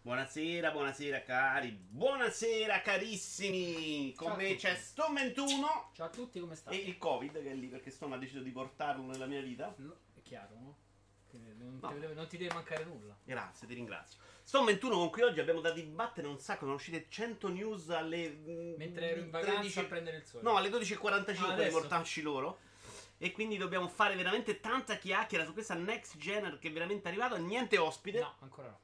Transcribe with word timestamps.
Buonasera, 0.00 0.70
buonasera 0.70 1.22
cari, 1.22 1.70
buonasera 1.70 2.80
carissimi. 2.80 4.14
Con 4.14 4.34
me 4.36 4.54
c'è 4.54 4.74
Sto 4.76 5.12
21 5.12 5.90
Ciao 5.92 6.06
a 6.06 6.08
tutti, 6.08 6.40
come 6.40 6.52
e 6.54 6.56
state? 6.56 6.76
il 6.76 6.96
Covid 6.96 7.32
che 7.42 7.50
è 7.50 7.54
lì 7.54 7.66
perché 7.66 7.90
Stone 7.90 8.14
ha 8.14 8.18
deciso 8.18 8.40
di 8.40 8.50
portarlo 8.50 9.04
nella 9.04 9.26
mia 9.26 9.42
vita. 9.42 9.74
No, 9.78 9.94
è 10.14 10.22
chiaro, 10.22 10.54
no? 10.60 10.76
Non, 11.30 11.78
No. 11.82 11.88
ti 11.88 11.98
deve, 12.00 12.14
non 12.14 12.26
ti 12.26 12.36
deve 12.38 12.54
mancare 12.54 12.84
nulla. 12.84 13.14
Grazie, 13.22 13.66
ti 13.66 13.74
ringrazio. 13.74 14.18
Sto 14.42 14.64
21 14.64 14.94
con 14.96 15.10
cui 15.10 15.22
oggi 15.22 15.40
abbiamo 15.40 15.60
da 15.60 15.72
dibattere 15.72 16.26
un 16.26 16.40
sacco, 16.40 16.60
sono 16.60 16.74
uscite 16.74 17.06
100 17.08 17.48
news 17.48 17.90
alle 17.90 18.28
mm, 18.30 18.74
Mentre 18.76 19.10
ero 19.10 19.20
in 19.20 19.30
vacanza 19.30 19.58
13 19.58 19.78
a 19.80 19.84
prendere 19.84 20.16
il 20.16 20.24
sole. 20.24 20.42
No, 20.42 20.56
alle 20.56 20.70
12.45 20.70 21.00
Ah, 21.02 21.34
per 21.34 21.50
adesso? 21.52 21.78
mortacci 21.78 22.22
loro. 22.22 22.58
E 23.18 23.32
quindi 23.32 23.56
dobbiamo 23.58 23.88
fare 23.88 24.14
veramente 24.16 24.58
tanta 24.60 24.96
chiacchiera 24.96 25.44
su 25.44 25.52
questa 25.52 25.74
next 25.74 26.16
gen 26.16 26.56
che 26.60 26.68
è 26.68 26.72
veramente 26.72 27.08
arrivata. 27.08 27.36
Niente 27.36 27.76
ospite. 27.76 28.20
No, 28.20 28.34
ancora 28.40 28.68
no. 28.68 28.78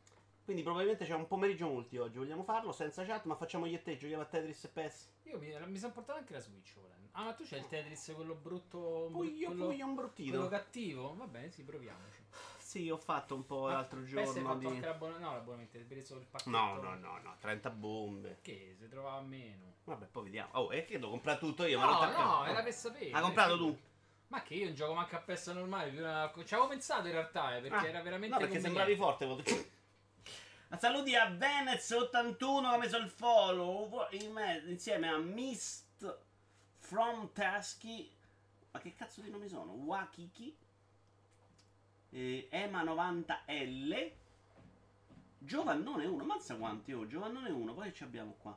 Quindi 0.45 0.63
probabilmente 0.63 1.07
c'è 1.07 1.15
un 1.15 1.27
pomeriggio 1.27 1.67
multi 1.69 1.97
oggi. 1.97 2.19
Vogliamo 2.19 2.43
farlo 2.43 2.71
senza 2.73 3.05
chat, 3.05 3.25
ma 3.25 3.35
facciamo 3.35 3.65
io 3.65 3.81
e. 3.83 3.97
Giochiamo 3.97 4.23
a 4.23 4.27
Tetris 4.27 4.65
e 4.65 4.69
PES. 4.69 5.11
Io 5.25 5.39
mi, 5.39 5.57
mi 5.67 5.79
sono 5.79 5.93
portato 5.93 6.19
anche 6.19 6.35
la 6.35 6.41
Switch 6.41 6.75
volendo. 6.79 7.09
Ah, 7.13 7.25
ma 7.25 7.33
tu 7.33 7.45
c'hai 7.47 7.61
il 7.61 7.67
Tetris, 7.69 8.13
quello 8.15 8.35
brutto. 8.35 9.09
Poi 9.11 9.35
io, 9.35 9.47
quello, 9.49 9.67
poi 9.67 9.77
io 9.77 9.87
un 9.87 9.95
quello 9.95 10.09
bruttino. 10.13 10.49
cattivo? 10.49 11.15
Va 11.17 11.27
bene, 11.27 11.51
sì, 11.51 11.63
proviamoci. 11.63 12.23
Sì, 12.59 12.91
ho 12.91 12.97
fatto 12.99 13.35
un 13.37 13.47
po' 13.47 13.69
l'altro 13.69 14.01
PES 14.01 14.09
giorno. 14.11 14.43
fatto 14.49 14.59
Di... 14.59 14.67
anche 14.67 14.85
l'abbonamento. 14.87 15.27
No, 15.29 15.33
l'abbonamento, 15.35 15.77
hai 15.79 15.85
preso 15.85 16.17
il 16.17 16.27
pacchetto. 16.27 16.51
No, 16.51 16.75
no, 16.83 16.95
no, 16.97 17.19
no, 17.23 17.37
30 17.39 17.71
bombe. 17.71 18.39
Che 18.43 18.75
si 18.79 18.89
trovava 18.89 19.21
meno. 19.23 19.77
Vabbè, 19.85 20.07
poi 20.07 20.25
vediamo. 20.25 20.51
Oh, 20.55 20.71
è 20.71 20.85
che 20.85 20.99
devo 20.99 21.13
comprare 21.13 21.39
tutto 21.39 21.65
io. 21.65 21.79
ma 21.79 21.85
no, 21.87 21.91
non 21.93 22.01
t'accade. 22.01 22.23
no, 22.25 22.45
era 22.45 22.63
per 22.63 22.73
sapere. 22.75 23.11
Hai 23.13 23.23
comprato 23.23 23.57
tu? 23.57 23.79
Ma 24.29 24.43
che 24.43 24.55
io 24.55 24.65
non 24.67 24.75
gioco 24.75 24.93
manco 24.95 25.15
a 25.17 25.21
PES 25.21 25.47
normale. 25.49 25.91
più 25.91 26.01
una- 26.01 26.31
Ci 26.45 26.53
avevo 26.55 26.69
pensato 26.69 27.07
in 27.07 27.13
realtà, 27.13 27.57
eh, 27.57 27.61
perché 27.61 27.77
Ah, 27.77 27.89
era 27.89 28.03
veramente. 28.03 28.35
No, 28.35 28.41
perché 28.41 28.61
conveniente. 28.61 28.95
sembravi 28.95 28.97
forte. 28.97 29.73
Saluti 30.79 31.15
a 31.15 31.31
Venez81 31.31 32.37
che 32.37 32.67
ha 32.67 32.79
messo 32.79 32.97
il 32.97 33.09
follow 33.09 34.07
in 34.11 34.33
me- 34.33 34.63
insieme 34.67 35.09
a 35.09 35.19
Mist 35.19 36.19
from 36.79 37.33
Tasky. 37.33 38.11
Ma 38.73 38.81
che 38.81 38.95
cazzo 38.95 39.21
di 39.21 39.31
nomi 39.31 39.49
sono? 39.49 39.73
Wakiki, 39.73 40.57
eh, 42.11 42.49
Ema90L, 42.51 44.13
Giovannone 45.39 46.07
1. 46.07 46.25
Mazza 46.25 46.57
quanti 46.57 46.93
ho? 46.93 47.07
Giovannone 47.07 47.51
1. 47.51 47.75
Poi 47.75 47.95
ci 47.95 48.03
abbiamo 48.03 48.35
qua. 48.41 48.57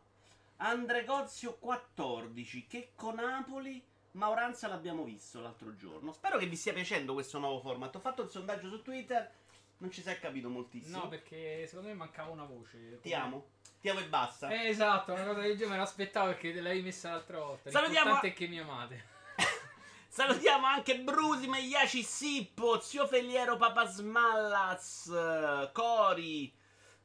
Andregozio 0.58 1.58
14. 1.60 2.66
Checco 2.66 3.14
Napoli. 3.14 3.84
Mauranza 4.12 4.68
l'abbiamo 4.68 5.04
visto 5.04 5.40
l'altro 5.40 5.76
giorno. 5.76 6.12
Spero 6.14 6.40
che 6.40 6.48
vi 6.48 6.56
stia 6.56 6.74
piacendo 6.74 7.14
questo 7.14 7.38
nuovo 7.38 7.60
format. 7.60 7.96
Ho 7.96 8.00
fatto 8.00 8.24
il 8.24 8.30
sondaggio 8.30 8.70
su 8.70 8.82
Twitter. 8.82 9.32
Non 9.80 9.92
ci 9.92 10.02
è 10.02 10.20
capito 10.20 10.50
moltissimo. 10.50 10.98
No, 11.04 11.08
perché 11.08 11.66
secondo 11.68 11.90
me 11.90 11.96
mancava 11.96 12.32
una 12.32 12.46
voce. 12.46 13.00
Ti 13.02 13.14
amo. 13.14 13.50
Ti 13.80 13.90
amo 13.90 14.00
e 14.00 14.08
basta. 14.08 14.50
Eh, 14.50 14.70
esatto, 14.70 15.14
una 15.14 15.24
cosa 15.24 15.42
del 15.42 15.52
genere 15.52 15.70
me 15.72 15.78
l'aspettavo 15.78 16.28
perché 16.28 16.52
te 16.52 16.62
l'avevi 16.62 16.82
messa 16.82 17.12
l'altra 17.12 17.40
volta. 17.40 17.70
Salutiamo- 17.70 18.10
L'importante 18.12 18.28
è 18.28 18.34
che 18.34 18.48
mi 18.48 18.60
amate. 18.60 19.06
Salutiamo 20.08 20.66
anche 20.66 21.00
Brusi, 21.00 21.48
Megliaci 21.48 22.02
Sippo, 22.02 22.80
Zio 22.80 23.06
Feliero 23.06 23.56
Papa 23.58 23.86
Smallaz, 23.86 25.70
Cori, 25.74 26.52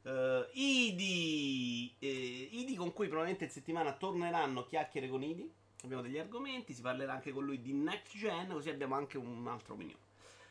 eh, 0.01 0.49
Idi, 0.53 1.95
eh, 1.99 2.49
Idi 2.51 2.75
con 2.75 2.91
cui 2.91 3.05
probabilmente 3.05 3.45
in 3.45 3.51
settimana 3.51 3.93
torneranno 3.93 4.65
chiacchiere 4.65 5.07
con 5.09 5.21
Idi. 5.21 5.47
Abbiamo 5.83 6.01
degli 6.01 6.17
argomenti, 6.17 6.73
si 6.73 6.81
parlerà 6.81 7.13
anche 7.13 7.31
con 7.31 7.45
lui 7.45 7.61
di 7.61 7.73
next 7.73 8.17
gen, 8.17 8.47
così 8.49 8.69
abbiamo 8.69 8.95
anche 8.95 9.17
un'altra 9.17 9.73
opinione. 9.73 10.02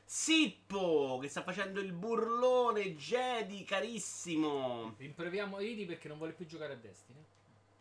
Sippo 0.04 1.18
che 1.20 1.28
sta 1.28 1.42
facendo 1.42 1.80
il 1.80 1.92
burlone, 1.92 2.94
Jedi 2.94 3.64
carissimo. 3.64 4.94
Rimproviamo 4.98 5.60
Idi 5.60 5.86
perché 5.86 6.08
non 6.08 6.18
vuole 6.18 6.32
più 6.32 6.46
giocare 6.46 6.74
a 6.74 6.76
Destiny. 6.76 7.24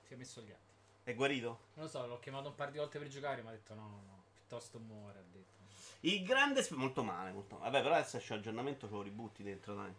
Si 0.04 0.14
è 0.14 0.16
messo 0.16 0.42
gli 0.42 0.52
atti. 0.52 0.74
È 1.04 1.16
guarito? 1.16 1.48
Non 1.74 1.86
lo 1.86 1.92
so, 1.92 2.06
l'ho 2.06 2.20
chiamato 2.20 2.50
un 2.50 2.56
par 2.56 2.72
di 2.72 2.78
volte 2.78 3.00
per 3.00 3.08
giocare, 3.08 3.42
ma 3.42 3.50
ha 3.50 3.54
detto 3.54 3.74
no, 3.74 3.82
no, 3.82 4.02
no, 4.06 4.24
piuttosto 4.34 4.80
muore, 4.80 5.20
ha 5.20 5.24
detto. 5.32 5.60
Il 6.02 6.24
grande... 6.24 6.64
sp- 6.64 6.76
molto 6.76 7.04
male, 7.04 7.32
molto 7.32 7.58
male. 7.58 7.70
Vabbè, 7.72 7.84
però 7.84 7.96
adesso 7.96 8.18
c'è 8.18 8.36
aggiornamento, 8.36 8.88
ce 8.88 8.94
lo 8.94 9.02
ributti 9.02 9.44
dentro, 9.44 9.76
dai. 9.76 9.94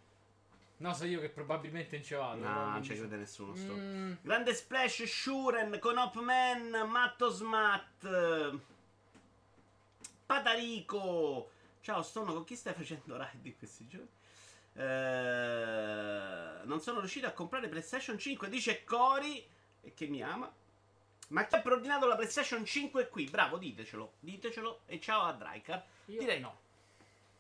No, 0.79 0.95
so 0.95 1.05
io 1.05 1.21
che 1.21 1.29
probabilmente 1.29 1.97
non 1.97 2.05
ci 2.05 2.15
vado. 2.15 2.41
No, 2.43 2.71
non 2.71 2.83
ci 2.83 2.95
crede 2.95 3.17
nessuno. 3.17 3.55
Sto. 3.55 3.73
Mm, 3.73 4.15
Grande 4.21 4.53
splash 4.53 5.05
Shuren 5.05 5.79
con 5.79 5.97
Hopman, 5.97 6.89
Matto 6.89 7.29
Smat, 7.29 8.59
Patarico. 10.27 11.51
Ciao, 11.83 12.01
Stono, 12.03 12.33
con 12.33 12.45
chi 12.45 12.55
stai 12.55 12.75
facendo 12.75 13.17
raid 13.17 13.45
in 13.45 13.59
questi 13.59 13.89
giorni? 13.89 14.09
Eh, 14.75 16.65
non 16.65 16.81
sono 16.81 17.01
riuscito 17.01 17.27
a 17.27 17.33
comprare 17.33 17.67
PlayStation 17.69 18.17
5, 18.17 18.49
dice 18.49 18.85
Cori, 18.85 19.45
e 19.81 19.93
che 19.93 20.07
mi 20.07 20.23
ama. 20.23 20.49
Ma 21.31 21.45
chi 21.45 21.57
ha 21.57 21.61
preordinato 21.61 22.07
la 22.07 22.15
PlayStation 22.15 22.65
5 22.65 23.09
qui? 23.09 23.25
Bravo, 23.25 23.59
ditecelo, 23.59 24.13
ditecelo. 24.21 24.83
E 24.87 25.01
ciao 25.01 25.23
a 25.23 25.33
Draikar. 25.33 25.85
io 26.05 26.21
Direi 26.21 26.39
no. 26.39 26.57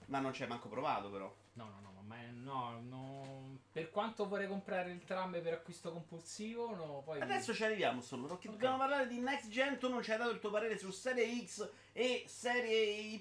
Ma 0.07 0.19
non 0.19 0.33
c'è 0.33 0.47
manco 0.47 0.69
provato, 0.69 1.09
però. 1.09 1.33
No, 1.53 1.65
no, 1.65 1.79
no, 1.81 2.03
ma 2.05 2.17
no, 2.33 2.81
no. 2.81 3.59
Per 3.71 3.93
quanto 3.93 4.27
vorrei 4.27 4.49
comprare 4.49 4.91
il 4.91 5.05
tram 5.05 5.41
per 5.41 5.53
acquisto 5.53 5.93
compulsivo, 5.93 6.75
no, 6.75 7.03
poi... 7.05 7.21
Adesso 7.21 7.55
ci 7.55 7.63
arriviamo, 7.63 8.01
solo 8.01 8.27
perché 8.27 8.49
Ok. 8.49 8.55
dobbiamo 8.55 8.79
parlare 8.79 9.07
di 9.07 9.21
Next 9.21 9.49
Gen. 9.51 9.79
Tu 9.79 9.89
non 9.89 10.03
ci 10.03 10.11
hai 10.11 10.19
dato 10.19 10.31
il 10.31 10.41
tuo 10.41 10.51
parere 10.51 10.77
su 10.79 10.91
Serie 10.91 11.47
X 11.47 11.71
e 11.93 12.25
Serie 12.27 12.83
Y. 12.83 13.21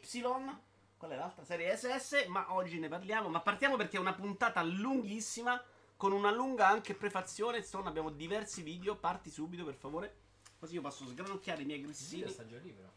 Qual 1.02 1.14
è 1.14 1.16
l'altra? 1.16 1.44
Serie 1.44 1.76
SS. 1.76 2.26
Ma 2.28 2.54
oggi 2.54 2.78
ne 2.78 2.88
parliamo. 2.88 3.28
Ma 3.28 3.42
partiamo 3.42 3.76
perché 3.76 3.98
è 3.98 4.00
una 4.00 4.14
puntata 4.14 4.62
lunghissima. 4.62 5.60
Con 5.98 6.12
una 6.12 6.30
lunga 6.32 6.68
anche 6.68 6.94
prefazione. 6.94 7.64
Stone, 7.64 7.90
abbiamo 7.90 8.12
diversi 8.12 8.62
video. 8.62 8.96
Parti 8.96 9.32
subito, 9.32 9.66
per 9.66 9.74
favore. 9.74 10.16
Così 10.60 10.76
io 10.76 10.82
posso 10.82 11.08
sgranocchiare 11.08 11.64
i 11.64 11.66
miei 11.66 11.80
Il 11.80 11.86
grissini. 11.86 12.18
video 12.18 12.32
sta 12.32 12.46
già 12.46 12.60
lì, 12.60 12.70
però. 12.70 12.88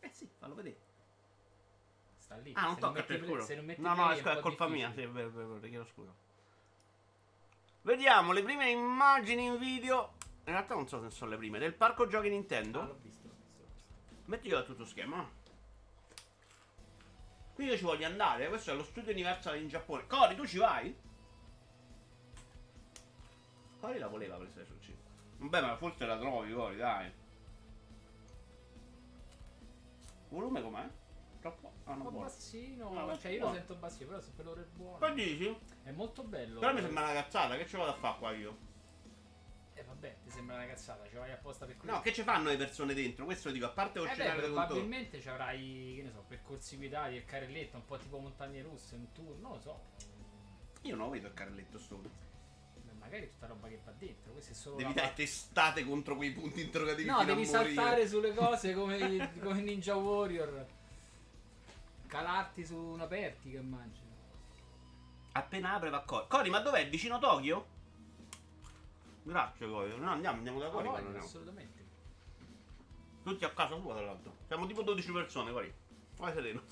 Eh 0.00 0.10
sì, 0.12 0.28
fallo 0.36 0.56
vedere. 0.56 0.76
Sta 2.18 2.34
lì. 2.38 2.52
Ah, 2.56 2.66
non 2.66 2.78
tocca 2.80 3.04
metti. 3.08 3.42
Se 3.44 3.54
non 3.54 3.64
metti 3.64 3.80
No, 3.80 3.94
no, 3.94 4.10
è, 4.10 4.20
è 4.20 4.40
colpa 4.40 4.66
mia. 4.66 4.92
Sì, 4.92 5.02
è 5.02 5.08
vero, 5.08 5.28
è 5.28 5.30
vero, 5.30 5.60
ti 5.60 5.68
chiedo 5.68 5.84
scusa. 5.84 6.12
Vediamo 7.82 8.32
le 8.32 8.42
prime 8.42 8.70
immagini 8.70 9.44
in 9.44 9.58
video. 9.58 10.14
In 10.46 10.52
realtà 10.52 10.74
non 10.74 10.88
so 10.88 11.00
se 11.00 11.10
sono 11.10 11.30
le 11.30 11.36
prime. 11.36 11.60
Del 11.60 11.74
parco 11.74 12.08
giochi 12.08 12.28
Nintendo. 12.28 12.80
Ah, 12.80 12.86
l'ho 12.86 12.98
visto, 13.00 13.28
l'ho 13.28 13.34
visto, 13.38 13.58
l'ho 13.60 13.66
visto. 13.68 14.24
Mettilo 14.24 14.56
da 14.56 14.64
tutto 14.64 14.84
schema. 14.84 15.42
Qui 17.54 17.64
io 17.66 17.76
ci 17.76 17.84
voglio 17.84 18.06
andare. 18.06 18.48
Questo 18.48 18.72
è 18.72 18.74
lo 18.74 18.82
studio 18.82 19.12
Universal 19.12 19.56
in 19.60 19.68
Giappone. 19.68 20.06
Cori, 20.06 20.34
tu 20.34 20.46
ci 20.46 20.58
vai? 20.58 20.94
Cori 23.80 23.98
la 23.98 24.08
voleva 24.08 24.36
PlayStation 24.36 24.80
5. 24.80 25.02
Vabbè, 25.38 25.60
ma 25.60 25.76
forse 25.76 26.04
la 26.06 26.18
trovi, 26.18 26.52
Cori, 26.52 26.76
dai. 26.76 27.12
Volume 30.30 30.62
com'è? 30.62 30.88
Troppo? 31.40 31.72
Ah, 31.84 31.90
Un 31.92 31.96
non 31.98 32.04
po' 32.06 32.10
buono. 32.12 32.26
bassino, 32.26 32.92
No, 32.92 33.18
cioè 33.18 33.30
io 33.32 33.38
buono. 33.38 33.52
lo 33.52 33.58
sento 33.58 33.74
bassino, 33.76 34.08
però 34.08 34.20
se 34.20 34.30
per 34.34 34.44
loro 34.46 34.60
è 34.60 34.64
buono. 34.64 34.98
Poi 34.98 35.14
dici? 35.14 35.56
È 35.84 35.90
molto 35.92 36.22
bello. 36.24 36.58
Però 36.60 36.72
mi 36.72 36.80
sembra 36.80 37.02
una 37.04 37.12
cazzata, 37.12 37.56
che 37.56 37.66
ci 37.68 37.76
vado 37.76 37.90
a 37.90 37.94
fare 37.94 38.18
qua 38.18 38.32
io? 38.32 38.56
Eh 39.76 39.82
vabbè, 39.82 40.16
ti 40.22 40.30
sembra 40.30 40.54
una 40.56 40.66
cazzata, 40.66 41.04
ci 41.08 41.16
vai 41.16 41.32
apposta 41.32 41.66
per 41.66 41.76
quello. 41.76 41.94
No, 41.94 42.00
che 42.00 42.12
ci 42.12 42.22
fanno 42.22 42.48
le 42.48 42.56
persone 42.56 42.94
dentro? 42.94 43.24
Questo 43.24 43.50
dico, 43.50 43.66
a 43.66 43.70
parte 43.70 43.98
lo 43.98 44.04
Eh 44.04 44.08
beh, 44.08 44.14
scenario 44.14 44.40
contorno. 44.42 44.66
probabilmente 44.66 45.20
ci 45.20 45.28
avrai, 45.28 45.92
che 45.96 46.02
ne 46.02 46.10
so, 46.12 46.24
percorsi 46.28 46.76
guidati, 46.76 47.14
il 47.14 47.24
carrelletto, 47.24 47.76
un 47.76 47.84
po' 47.84 47.96
tipo 47.98 48.18
montagne 48.18 48.62
russe, 48.62 48.94
un 48.94 49.12
tour, 49.12 49.36
non 49.38 49.52
lo 49.52 49.60
so. 49.60 49.80
Io 50.82 50.94
non 50.94 51.06
lo 51.06 51.10
vedo 51.12 51.26
il 51.26 51.34
carrelto 51.34 51.78
sto. 51.78 51.96
Beh, 51.96 52.92
Magari 53.00 53.28
tutta 53.30 53.46
roba 53.46 53.66
che 53.68 53.80
va 53.84 53.92
dentro, 53.98 54.32
questo 54.32 54.52
è 54.52 54.54
solo 54.54 54.76
Devi 54.76 54.92
dare 54.94 55.06
parte- 55.08 55.24
testate 55.24 55.84
contro 55.84 56.16
quei 56.16 56.30
punti 56.32 56.60
interrogativi 56.62 57.08
No, 57.08 57.18
a 57.18 57.24
devi 57.24 57.44
saltare 57.44 58.06
sulle 58.08 58.32
cose 58.34 58.72
come, 58.74 59.32
come 59.42 59.60
Ninja 59.60 59.96
Warrior. 59.96 60.66
Calarti 62.06 62.64
su 62.64 62.76
una 62.76 63.06
pertica, 63.06 63.58
immagino. 63.58 64.12
Appena 65.32 65.72
apre 65.74 65.90
va 65.90 66.00
Cori. 66.02 66.26
Cori, 66.28 66.50
ma 66.50 66.60
dov'è? 66.60 66.88
Vicino 66.88 67.18
Tokyo? 67.18 67.72
Grazie, 69.24 69.68
Cori. 69.68 69.98
No, 69.98 70.10
andiamo, 70.10 70.36
andiamo 70.36 70.58
da 70.58 70.66
Ah, 70.66 70.70
Cori. 70.70 70.82
voglio, 70.84 70.90
quando 70.90 71.06
andiamo. 71.08 71.26
assolutamente. 71.26 71.82
Tutti 73.22 73.44
a 73.44 73.50
casa 73.50 73.76
tua, 73.76 73.94
tra 73.94 74.04
l'altro. 74.04 74.36
Siamo 74.46 74.66
tipo 74.66 74.82
12 74.82 75.12
persone, 75.12 75.50
Cori. 75.52 75.74
Vai 76.18 76.32
sereno. 76.32 76.62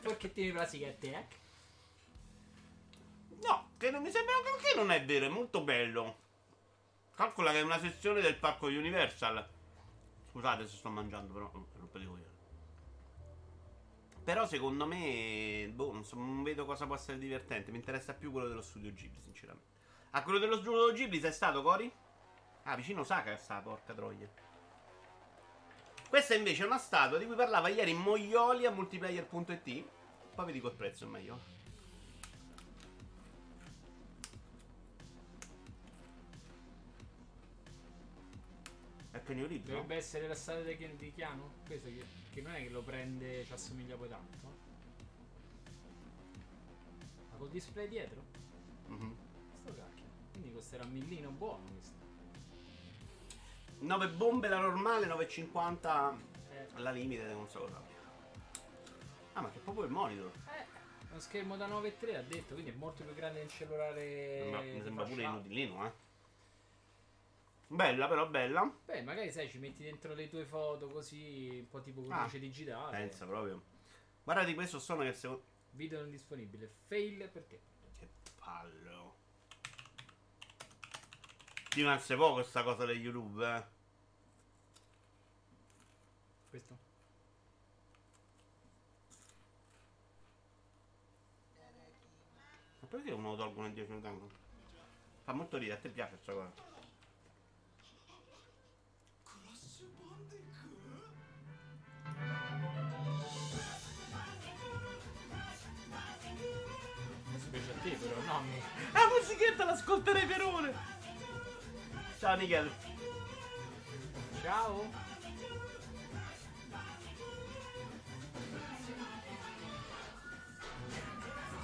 Forchettini 0.00 0.48
per 0.50 0.60
la 0.60 0.66
sigaretta, 0.66 1.06
eh? 1.06 1.26
No, 3.42 3.70
che 3.76 3.90
non 3.90 4.02
mi 4.02 4.10
sembra 4.10 4.34
che 4.60 4.76
non 4.76 4.90
è 4.90 5.04
vero, 5.04 5.26
è 5.26 5.28
molto 5.28 5.62
bello. 5.62 6.18
Calcola 7.14 7.52
che 7.52 7.60
è 7.60 7.62
una 7.62 7.78
sezione 7.78 8.20
del 8.20 8.36
parco 8.36 8.66
Universal. 8.66 9.48
Scusate 10.30 10.66
se 10.66 10.76
sto 10.76 10.88
mangiando, 10.90 11.32
però 11.32 11.50
non 11.52 11.66
rompete 11.78 12.04
i 12.04 12.06
coglioni. 12.06 12.30
Però 14.24 14.46
secondo 14.46 14.86
me, 14.86 15.70
boh, 15.74 15.92
non, 15.92 16.04
so, 16.04 16.16
non 16.16 16.42
vedo 16.42 16.64
cosa 16.64 16.86
possa 16.86 17.02
essere 17.02 17.18
divertente. 17.18 17.70
Mi 17.70 17.78
interessa 17.78 18.14
più 18.14 18.30
quello 18.30 18.48
dello 18.48 18.62
studio 18.62 18.92
Ghibli, 18.92 19.20
sinceramente. 19.20 19.70
A 20.14 20.22
quello 20.22 20.38
dello 20.38 20.58
sguardo 20.58 20.92
Ghibli 20.92 21.20
sei 21.20 21.32
stato, 21.32 21.62
Cori? 21.62 21.90
Ah, 22.64 22.76
vicino 22.76 23.02
Saka 23.02 23.32
è 23.32 23.36
sta, 23.36 23.60
porca 23.60 23.94
troia. 23.94 24.28
Questa 26.06 26.34
invece 26.34 26.64
è 26.64 26.66
una 26.66 26.76
statua 26.76 27.16
di 27.16 27.24
cui 27.24 27.34
parlava 27.34 27.68
ieri 27.68 27.94
Moglioli 27.94 28.66
a 28.66 28.70
multiplayer.it. 28.70 29.84
Poi 30.34 30.46
vi 30.46 30.52
dico 30.52 30.68
il 30.68 30.74
prezzo, 30.74 31.06
è 31.06 31.08
meglio. 31.08 31.40
È 39.12 39.22
Kenny 39.22 39.46
Reeves, 39.46 39.66
Dovrebbe 39.66 39.96
essere 39.96 40.28
la 40.28 40.34
statua 40.34 40.62
di 40.62 41.12
Chiano? 41.14 41.54
Questo 41.66 41.88
che, 41.88 42.04
che, 42.30 42.42
non 42.42 42.52
è 42.52 42.62
che 42.62 42.68
lo 42.68 42.82
prende, 42.82 43.46
ci 43.46 43.52
assomiglia 43.54 43.96
poi 43.96 44.08
tanto. 44.10 44.36
Ma 47.30 47.36
col 47.38 47.48
display 47.48 47.88
dietro? 47.88 48.22
Mhm. 48.88 49.21
Quindi 50.32 50.52
costerà 50.52 50.84
un 50.84 50.90
millino 50.92 51.30
buono 51.30 51.64
questo. 51.72 52.00
9 53.80 54.08
bombe 54.10 54.48
la 54.48 54.60
normale, 54.60 55.06
9,50 55.06 56.14
Eh, 56.52 56.66
la 56.80 56.90
limite, 56.90 57.24
non 57.32 57.48
so 57.48 57.60
cosa. 57.60 57.80
Ah, 59.34 59.40
ma 59.40 59.50
che 59.50 59.58
proprio 59.60 59.84
il 59.84 59.90
monitor. 59.90 60.30
eh, 60.56 60.66
uno 61.10 61.20
schermo 61.20 61.56
da 61.56 61.66
9,3 61.66 62.16
ha 62.16 62.22
detto, 62.22 62.54
quindi 62.54 62.70
è 62.70 62.74
molto 62.74 63.02
più 63.04 63.14
grande 63.14 63.40
del 63.40 63.48
cellulare. 63.48 64.48
Ma 64.50 64.60
mi 64.60 64.82
sembra 64.82 65.04
pure 65.04 65.22
inutilino, 65.22 65.86
eh. 65.86 65.92
Bella, 67.66 68.06
però 68.06 68.28
bella. 68.28 68.70
Beh, 68.84 69.02
magari 69.02 69.32
sai, 69.32 69.48
ci 69.48 69.58
metti 69.58 69.82
dentro 69.82 70.12
le 70.14 70.28
tue 70.28 70.44
foto 70.44 70.88
così, 70.88 71.58
un 71.60 71.68
po' 71.68 71.80
tipo 71.80 72.04
Ah, 72.08 72.18
codice 72.18 72.38
digitale. 72.38 72.96
Pensa 72.98 73.24
proprio. 73.24 73.62
Guarda 74.22 74.44
di 74.44 74.54
questo 74.54 74.78
sono 74.78 75.02
che 75.02 75.12
secondo. 75.14 75.42
Video 75.70 76.00
non 76.00 76.10
disponibile. 76.10 76.70
Fail 76.86 77.26
per 77.30 77.44
te. 77.44 77.60
Che 77.98 78.08
pallo. 78.38 79.01
Sei 81.74 82.16
poco 82.18 82.34
questa 82.34 82.62
cosa 82.62 82.84
di 82.84 82.92
YouTube, 82.92 83.42
eh. 83.46 83.64
Questo? 86.50 86.76
Ma 92.80 92.88
perché 92.88 93.10
uno 93.12 93.30
lo 93.30 93.36
tolgono 93.36 93.68
in 93.68 93.72
10 93.72 93.90
minuti? 93.90 94.34
Fa 95.24 95.32
molto 95.32 95.56
ridere, 95.56 95.78
a 95.78 95.80
te 95.80 95.88
piace 95.88 96.10
questa 96.10 96.32
cosa. 96.34 96.52
Specie 107.38 107.70
a 107.70 107.74
te 107.80 107.90
però, 107.92 108.20
no 108.20 108.36
a 108.36 108.40
me. 108.42 108.60
La 108.92 109.08
musichetta 109.08 109.64
l'ascolterei 109.64 110.26
per 110.26 110.42
ore. 110.42 110.91
Ciao 112.22 112.36
Miguel. 112.36 112.70
Ciao! 114.42 114.88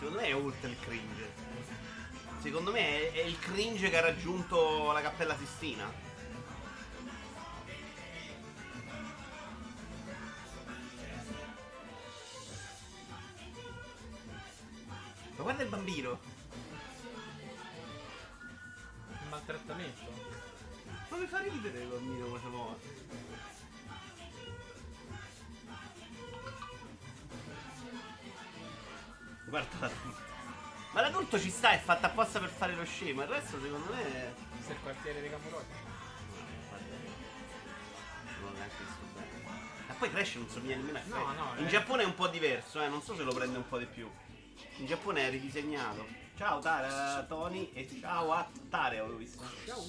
Secondo 0.01 0.19
me 0.19 0.27
è 0.27 0.35
oltre 0.35 0.71
il 0.71 0.81
cringe. 0.81 1.33
Secondo 2.41 2.73
me 2.73 2.81
è, 2.81 3.13
è 3.13 3.21
il 3.21 3.39
cringe 3.39 3.89
che 3.89 3.99
ha 3.99 4.01
raggiunto 4.01 4.91
la 4.91 5.01
Cappella 5.01 5.37
Sistina. 5.37 5.85
Ma 15.37 15.43
guarda 15.45 15.63
il 15.63 15.69
bambino. 15.69 16.19
Il 19.23 19.29
maltrattamento. 19.29 20.28
Ma 21.09 21.17
mi 21.17 21.27
fa 21.27 21.41
ridere 21.41 21.79
il 21.81 21.89
bambino 21.89 22.39
si 22.39 22.47
muove. 22.47 22.77
Guarda 29.47 29.77
l'adulto. 29.81 30.27
Ma 30.93 31.01
l'adulto 31.01 31.39
ci 31.39 31.51
sta, 31.51 31.71
è 31.73 31.79
fatta 31.79 32.09
apposta 32.09 32.39
per 32.41 32.51
fare 32.51 32.75
lo 32.75 32.85
scemo. 32.85 33.23
Il 33.23 33.29
resto 33.29 33.61
secondo 33.61 33.93
me 33.93 34.03
è... 34.03 34.33
Questo 34.51 34.73
è 34.73 34.75
il 34.75 34.81
quartiere 34.83 35.21
dei 35.21 35.31
Camuroti. 35.31 35.73
Non 38.43 38.53
neanche 38.55 38.75
visto 38.79 39.05
bene. 39.15 39.47
Ma 39.87 39.95
poi 39.95 40.11
Crash 40.11 40.35
non 40.35 40.49
somiglia 40.49 40.77
nemmeno 40.77 40.99
a 40.99 41.03
No, 41.05 41.25
Crash. 41.25 41.37
no, 41.37 41.55
In 41.61 41.67
eh. 41.67 41.69
Giappone 41.69 42.03
è 42.03 42.07
un 42.07 42.15
po' 42.15 42.29
diverso, 42.29 42.83
eh. 42.83 42.89
Non 42.89 43.03
so 43.03 43.17
se 43.17 43.23
lo 43.23 43.33
prende 43.33 43.57
un 43.57 43.69
po' 43.69 43.79
di 43.79 43.87
più. 43.87 44.11
In 44.77 44.87
Giappone 44.87 45.27
è 45.27 45.31
ridisegnato. 45.31 46.07
Ciao 46.37 46.61
Tare, 46.61 47.27
Tony 47.27 47.71
e 47.73 47.89
ciao 48.01 48.33
a 48.33 48.49
Tare, 48.69 49.01
ho 49.01 49.09
visto. 49.15 49.43
Ciao! 49.67 49.85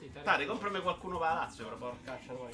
Sì, 0.00 0.10
Tare. 0.22 0.46
Comprami 0.46 0.80
qualcuno 0.80 1.18
per 1.18 1.28
la 1.28 1.34
Lazio, 1.34 1.64
però 1.64 1.76
porcaccia 1.76 2.32
poi. 2.32 2.50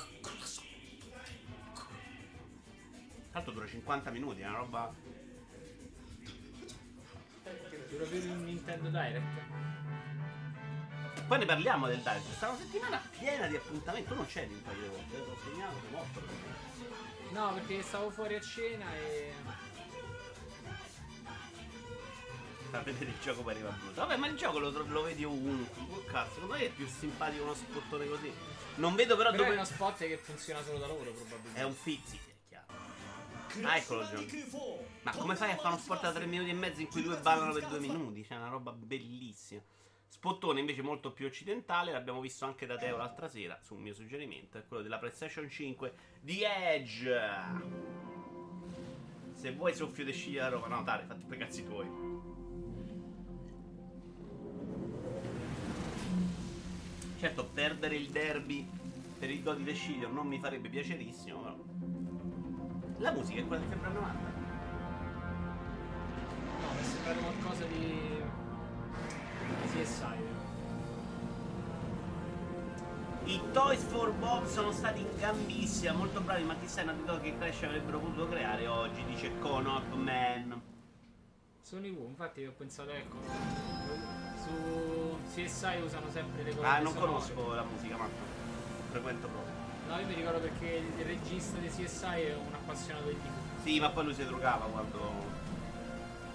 Tanto 3.30 3.50
dura 3.52 3.66
50 3.68 4.10
minuti, 4.10 4.40
è 4.40 4.48
una 4.48 4.56
roba. 4.56 4.92
Dura 7.88 8.04
più 8.04 8.20
di 8.20 8.26
un 8.26 8.42
Nintendo 8.42 8.88
Direct. 8.88 9.44
Poi 11.28 11.38
ne 11.38 11.44
parliamo 11.44 11.86
del 11.86 11.98
Direct. 11.98 12.24
Questa 12.24 12.48
una 12.48 12.58
settimana 12.58 13.00
piena 13.16 13.46
di 13.46 13.54
appuntamenti. 13.54 14.08
Tu 14.08 14.14
non 14.16 14.26
c'eri 14.26 14.52
un 14.52 14.62
paio 14.62 14.80
di 14.80 14.88
volte, 14.88 15.10
te 15.10 15.18
l'ho 15.18 15.36
segnato, 15.44 15.76
sei 15.80 15.90
morto. 15.92 16.22
No, 17.30 17.52
perché 17.54 17.82
stavo 17.82 18.10
fuori 18.10 18.34
a 18.34 18.40
cena 18.40 18.92
e. 18.96 19.32
Fa 22.76 22.82
vedere 22.82 23.10
il 23.10 23.18
gioco 23.20 23.42
poi 23.42 23.52
arriva 23.54 23.70
brutto. 23.70 23.94
Vabbè, 24.00 24.16
ma 24.16 24.26
il 24.26 24.36
gioco 24.36 24.58
lo, 24.58 24.70
lo 24.70 25.02
vedi 25.02 25.24
ovunque. 25.24 26.04
Cazzo, 26.06 26.34
secondo 26.34 26.54
me 26.54 26.60
è 26.66 26.70
più 26.70 26.86
simpatico 26.86 27.42
uno 27.44 27.54
spottone 27.54 28.06
così. 28.06 28.32
Non 28.76 28.94
vedo 28.94 29.16
però 29.16 29.30
Però 29.30 29.42
è 29.42 29.46
dove. 29.46 29.56
uno 29.58 29.64
spot 29.66 29.98
che 29.98 30.16
funziona 30.18 30.62
solo 30.62 30.78
da 30.78 30.86
loro, 30.86 31.10
probabilmente. 31.12 31.58
È 31.60 31.64
un 31.64 31.72
fizzi, 31.74 32.16
è 32.16 32.48
chiaro. 32.48 32.66
Ah, 33.62 33.76
eccolo 33.76 34.02
John. 34.04 34.26
Ma 35.02 35.12
come 35.12 35.34
fai 35.36 35.52
a 35.52 35.56
fare 35.56 35.68
uno 35.68 35.78
sport 35.78 36.02
da 36.02 36.12
3 36.12 36.26
minuti 36.26 36.50
e 36.50 36.54
mezzo 36.54 36.80
in 36.80 36.88
cui 36.88 37.02
due 37.02 37.16
ballano 37.16 37.52
per 37.52 37.66
2 37.66 37.78
minuti? 37.80 38.22
C'è 38.22 38.36
una 38.36 38.48
roba 38.48 38.72
bellissima. 38.72 39.62
Spottone 40.08 40.60
invece 40.60 40.82
molto 40.82 41.12
più 41.12 41.26
occidentale, 41.26 41.92
l'abbiamo 41.92 42.20
visto 42.20 42.44
anche 42.44 42.64
da 42.64 42.76
Teo 42.76 42.96
l'altra 42.96 43.28
sera, 43.28 43.58
su 43.62 43.74
un 43.74 43.82
mio 43.82 43.92
suggerimento, 43.92 44.56
è 44.56 44.64
quello 44.66 44.82
della 44.82 44.98
PlayStation 44.98 45.48
5 45.48 45.94
di 46.20 46.42
Edge. 46.42 47.10
Se 49.32 49.52
vuoi 49.52 49.74
soffio 49.74 50.04
di 50.04 50.12
sciglia 50.12 50.44
da 50.44 50.48
Roma, 50.56 50.68
no, 50.68 50.82
Tare, 50.84 51.04
fatti 51.04 51.24
quei 51.26 51.38
cazzi 51.38 51.64
tuoi. 51.64 52.15
Certo, 57.26 57.44
perdere 57.44 57.96
il 57.96 58.10
derby 58.10 58.64
per 59.18 59.30
il 59.30 59.42
gol 59.42 59.56
di 59.56 59.64
De 59.64 59.74
Sciglio 59.74 60.08
non 60.08 60.28
mi 60.28 60.38
farebbe 60.38 60.68
piacerissimo, 60.68 61.40
però. 61.40 61.56
La 62.98 63.10
musica 63.10 63.40
è 63.40 63.46
quella 63.48 63.64
di 63.64 63.68
febbraio 63.68 63.94
90. 63.94 64.18
No, 66.60 66.72
mi 66.72 66.78
è 66.78 66.84
sembrato 66.84 67.18
qualcosa 67.18 67.64
di. 67.64 68.22
CSI. 69.72 70.04
I 73.24 73.40
Toys 73.50 73.82
for 73.82 74.12
Bob 74.12 74.46
sono 74.46 74.70
stati 74.70 75.00
in 75.00 75.08
gambissima, 75.18 75.94
molto 75.94 76.20
bravi, 76.20 76.44
ma 76.44 76.54
chissà 76.60 76.82
i 76.82 76.84
Naughty 76.84 77.04
Dog 77.06 77.20
che 77.22 77.36
Crash 77.36 77.64
avrebbero 77.64 77.98
potuto 77.98 78.28
creare 78.28 78.68
oggi, 78.68 79.04
dice 79.04 79.36
Conop 79.40 79.92
Man. 79.94 80.62
Sono 81.60 81.86
i 81.86 81.90
Wu, 81.90 82.06
infatti 82.06 82.46
ho 82.46 82.52
pensato, 82.56 82.90
ecco. 82.90 83.16
Su 84.36 85.05
CSI 85.34 85.80
usano 85.84 86.10
sempre 86.10 86.42
le 86.42 86.54
colonne 86.54 86.68
Ah, 86.68 86.78
non 86.80 86.92
sonore. 86.92 87.12
conosco 87.12 87.54
la 87.54 87.62
musica, 87.64 87.96
ma 87.96 88.08
frequento 88.90 89.28
proprio. 89.28 89.54
No, 89.88 89.98
io 90.00 90.06
mi 90.06 90.14
ricordo 90.14 90.40
perché 90.40 90.66
il 90.98 91.04
regista 91.04 91.58
di 91.58 91.68
CSI 91.68 92.04
è 92.22 92.34
un 92.34 92.52
appassionato 92.54 93.08
di 93.08 93.14
TV. 93.20 93.62
Sì, 93.62 93.78
ma 93.80 93.90
poi 93.90 94.04
lui 94.04 94.14
si 94.14 94.24
drogava 94.24 94.64
quando, 94.66 94.98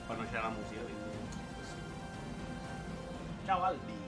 quando 0.06 0.24
c'era 0.30 0.44
la 0.44 0.50
musica, 0.50 0.82
quindi... 0.82 1.00
Ciao 3.46 3.64
Albi. 3.64 4.00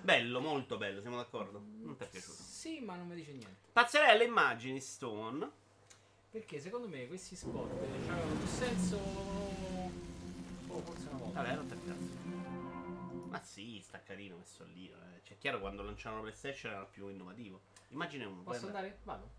Bello, 0.00 0.40
molto 0.40 0.76
bello, 0.78 1.00
siamo 1.00 1.16
d'accordo. 1.16 1.62
Non 1.82 1.96
ti 1.96 2.04
è 2.04 2.08
piaciuto? 2.08 2.42
Sì, 2.42 2.80
ma 2.80 2.94
non 2.96 3.06
mi 3.06 3.14
dice 3.14 3.30
niente. 3.32 3.56
Pazzerelle 3.72 4.24
immagini, 4.24 4.80
Stone. 4.80 5.50
Perché 6.30 6.60
secondo 6.60 6.88
me 6.88 7.06
questi 7.06 7.36
spot 7.36 7.70
avevano 7.70 8.34
più 8.38 8.46
senso. 8.46 8.96
Oh, 8.96 10.80
forse 10.82 11.06
una 11.10 11.18
volta. 11.18 11.42
Vabbè, 11.42 11.54
non 11.54 11.66
ti 11.66 11.74
cazzo. 11.86 12.17
Ma 13.28 13.40
sì, 13.42 13.80
sta 13.82 14.02
carino 14.02 14.36
messo 14.36 14.64
lì. 14.64 14.88
eh. 14.88 15.20
Cioè, 15.24 15.38
chiaro 15.38 15.60
quando 15.60 15.82
lanciarono 15.82 16.22
PlayStation 16.22 16.72
era 16.72 16.84
più 16.84 17.08
innovativo. 17.08 17.60
Immagine 17.88 18.24
uno. 18.24 18.42
Posso 18.42 18.66
andare? 18.66 18.98
Vado. 19.04 19.30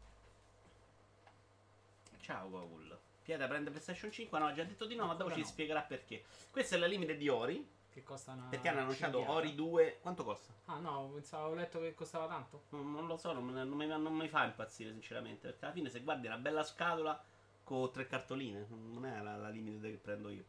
Ciao 2.22 2.50
Gogol. 2.50 2.98
Pietra 3.24 3.48
prende 3.48 3.70
PlayStation 3.70 4.12
5. 4.12 4.40
No, 4.40 4.46
ha 4.48 4.54
già 4.54 4.64
detto 4.64 4.86
di 4.86 4.96
no, 4.96 5.04
ma 5.06 5.12
dopo 5.14 5.24
Ancora 5.24 5.36
ci 5.36 5.42
no. 5.42 5.48
spiegherà 5.48 5.82
perché. 5.82 6.24
Questa 6.52 6.76
è 6.76 6.80
la 6.80 6.88
limite 6.88 7.18
di 7.18 7.28
Ori. 7.30 7.68
Che 7.90 8.04
costa 8.04 8.34
una. 8.34 8.48
Perché 8.50 8.68
hanno 8.70 8.82
annunciato 8.82 9.18
cinghiata. 9.18 9.38
Ori 9.38 9.56
2. 9.56 9.98
Quanto 10.02 10.24
costa? 10.24 10.54
Ah 10.66 10.80
no, 10.80 11.10
pensavo, 11.14 11.50
ho 11.50 11.54
letto 11.56 11.80
che 11.80 11.94
costava 11.96 12.28
tanto. 12.28 12.64
Non, 12.70 12.92
non 12.92 13.08
lo 13.08 13.18
so, 13.18 13.32
non, 13.34 13.48
non 13.48 13.70
mi, 13.70 13.88
non 13.88 14.14
mi 14.16 14.28
fa 14.28 14.46
impazzire 14.46 14.92
sinceramente. 14.92 15.48
Perché 15.50 15.66
alla 15.66 15.74
fine 15.74 15.90
se 15.90 16.02
guardi 16.02 16.28
una 16.28 16.38
bella 16.38 16.64
scatola 16.64 17.22
con 17.64 17.92
tre 17.92 18.06
cartoline. 18.08 18.66
Non 18.70 19.06
è 19.06 19.22
la, 19.22 19.38
la 19.38 19.50
limite 19.50 19.90
che 19.90 19.98
prendo 19.98 20.30
io. 20.30 20.44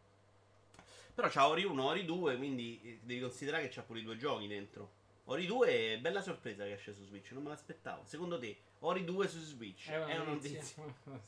Però 1.15 1.29
c'ha 1.29 1.49
Ori 1.49 1.65
1, 1.65 1.85
Ori 1.85 2.05
2, 2.05 2.37
quindi 2.37 2.81
eh, 2.83 3.01
devi 3.03 3.21
considerare 3.21 3.65
che 3.65 3.75
c'ha 3.75 3.83
pure 3.83 4.01
i 4.01 4.03
due 4.05 4.17
giochi 4.17 4.47
dentro. 4.47 4.99
Ori 5.25 5.47
2 5.47 5.93
è 5.95 5.99
bella 5.99 6.23
sorpresa 6.23 6.65
che 6.65 6.73
esce 6.73 6.95
su 6.95 7.05
Switch, 7.05 7.31
non 7.33 7.43
me 7.43 7.51
l'aspettavo. 7.51 8.03
Secondo 8.05 8.39
te, 8.39 8.57
Ori 8.81 9.05
2 9.05 9.29
su 9.29 9.39
Switch 9.39 9.89
È 9.89 9.97
una 9.97 10.07
è 10.07 10.17
una 10.17 10.33
notizia. 10.33 10.83
notizia? 11.05 11.21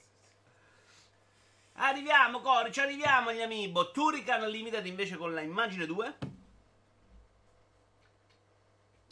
Arriviamo, 1.74 2.40
Cori, 2.40 2.72
ci 2.72 2.80
arriviamo 2.80 3.32
gli 3.32 3.40
amiibo. 3.40 3.90
Turrican 3.92 4.48
Limited 4.48 4.84
invece 4.86 5.16
con 5.16 5.32
la 5.32 5.40
immagine 5.40 5.86
2. 5.86 6.16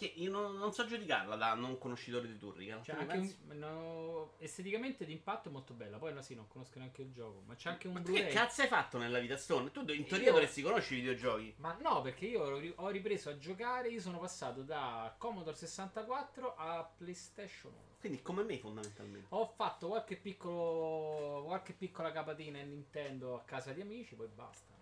Che 0.00 0.06
io 0.16 0.30
non, 0.30 0.56
non 0.56 0.72
so 0.72 0.86
giudicarla 0.86 1.36
da 1.36 1.52
non 1.52 1.76
conoscitore 1.76 2.26
di 2.26 2.38
Turrica. 2.38 2.72
non 2.72 2.82
C'è 2.82 2.92
te 2.92 2.96
ne 2.96 3.02
anche 3.02 3.16
pensi? 3.18 3.36
un, 3.50 3.58
no, 3.58 4.32
esteticamente 4.38 5.04
d'impatto 5.04 5.50
è 5.50 5.52
molto 5.52 5.74
bella. 5.74 5.98
Poi 5.98 6.14
no, 6.14 6.22
sì, 6.22 6.34
non 6.34 6.48
conosco 6.48 6.78
neanche 6.78 7.02
il 7.02 7.12
gioco. 7.12 7.42
Ma 7.44 7.54
c'è 7.54 7.68
anche 7.68 7.86
un 7.86 7.92
Ma 7.92 8.00
tu 8.00 8.06
Blu-ray. 8.06 8.28
che 8.28 8.32
cazzo 8.32 8.62
hai 8.62 8.68
fatto 8.68 8.96
nella 8.96 9.18
vita 9.18 9.36
Stone? 9.36 9.70
Tu 9.70 9.80
in 9.80 10.06
teoria 10.06 10.28
Io- 10.28 10.32
dovresti 10.32 10.62
conoscere 10.62 10.96
i 10.96 11.00
videogiochi. 11.00 11.54
Ma 11.58 11.76
no, 11.82 12.00
perché 12.00 12.24
io 12.24 12.72
ho 12.76 12.88
ripreso 12.88 13.28
a 13.28 13.36
giocare. 13.36 13.88
Io 13.90 14.00
sono 14.00 14.18
passato 14.18 14.62
da 14.62 15.14
Commodore 15.18 15.54
64 15.54 16.54
a 16.56 16.90
PlayStation 16.96 17.70
1. 17.70 17.80
Quindi 18.00 18.22
come 18.22 18.42
me 18.42 18.56
fondamentalmente. 18.56 19.26
Ho 19.34 19.44
fatto 19.54 19.88
qualche 19.88 20.16
piccolo 20.16 21.42
qualche 21.44 21.74
piccola 21.74 22.10
capatina 22.10 22.58
in 22.58 22.70
Nintendo 22.70 23.34
a 23.34 23.42
casa 23.42 23.72
di 23.74 23.82
amici, 23.82 24.14
poi 24.14 24.28
basta. 24.34 24.72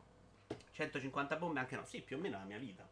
150 0.70 1.34
bombe 1.34 1.58
anche 1.58 1.75
no. 1.75 1.84
Sì, 1.84 2.02
più 2.02 2.16
o 2.18 2.20
meno 2.20 2.38
la 2.38 2.44
mia 2.44 2.58
vita. 2.58 2.88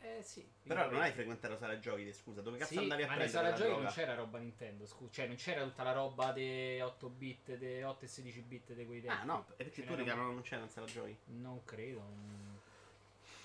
Eh 0.00 0.22
sì. 0.22 0.46
Però 0.62 0.88
non 0.90 1.00
hai 1.00 1.12
frequentato 1.12 1.56
sala 1.56 1.78
giochi, 1.78 2.04
te, 2.04 2.12
scusa. 2.12 2.40
Dove 2.40 2.58
cazzo 2.58 2.72
Sì, 2.72 2.78
andavi 2.78 3.02
a 3.02 3.06
ma 3.06 3.14
nei 3.14 3.28
prendere 3.28 3.30
sala 3.30 3.48
la 3.50 3.54
giochi 3.56 3.68
droga? 3.70 3.82
non 3.84 3.92
c'era 3.92 4.14
roba 4.14 4.38
Nintendo, 4.38 4.86
scusa. 4.86 5.10
Cioè, 5.12 5.26
non 5.26 5.36
c'era 5.36 5.62
tutta 5.64 5.82
la 5.82 5.92
roba 5.92 6.32
dei 6.32 6.80
8 6.80 7.08
bit, 7.08 7.56
dei 7.56 7.82
8 7.82 8.04
e 8.04 8.08
16 8.08 8.40
bit 8.42 8.72
di 8.74 8.86
quei 8.86 9.00
tempi. 9.00 9.16
Ah 9.20 9.24
no, 9.24 9.44
perché 9.56 9.72
Ce 9.72 9.84
tu 9.84 9.94
riga 9.94 10.14
non 10.14 10.40
c'era 10.42 10.62
in 10.62 10.68
sala 10.70 10.86
giochi. 10.86 11.16
Non 11.26 11.64
credo. 11.64 11.98
Non, 11.98 12.58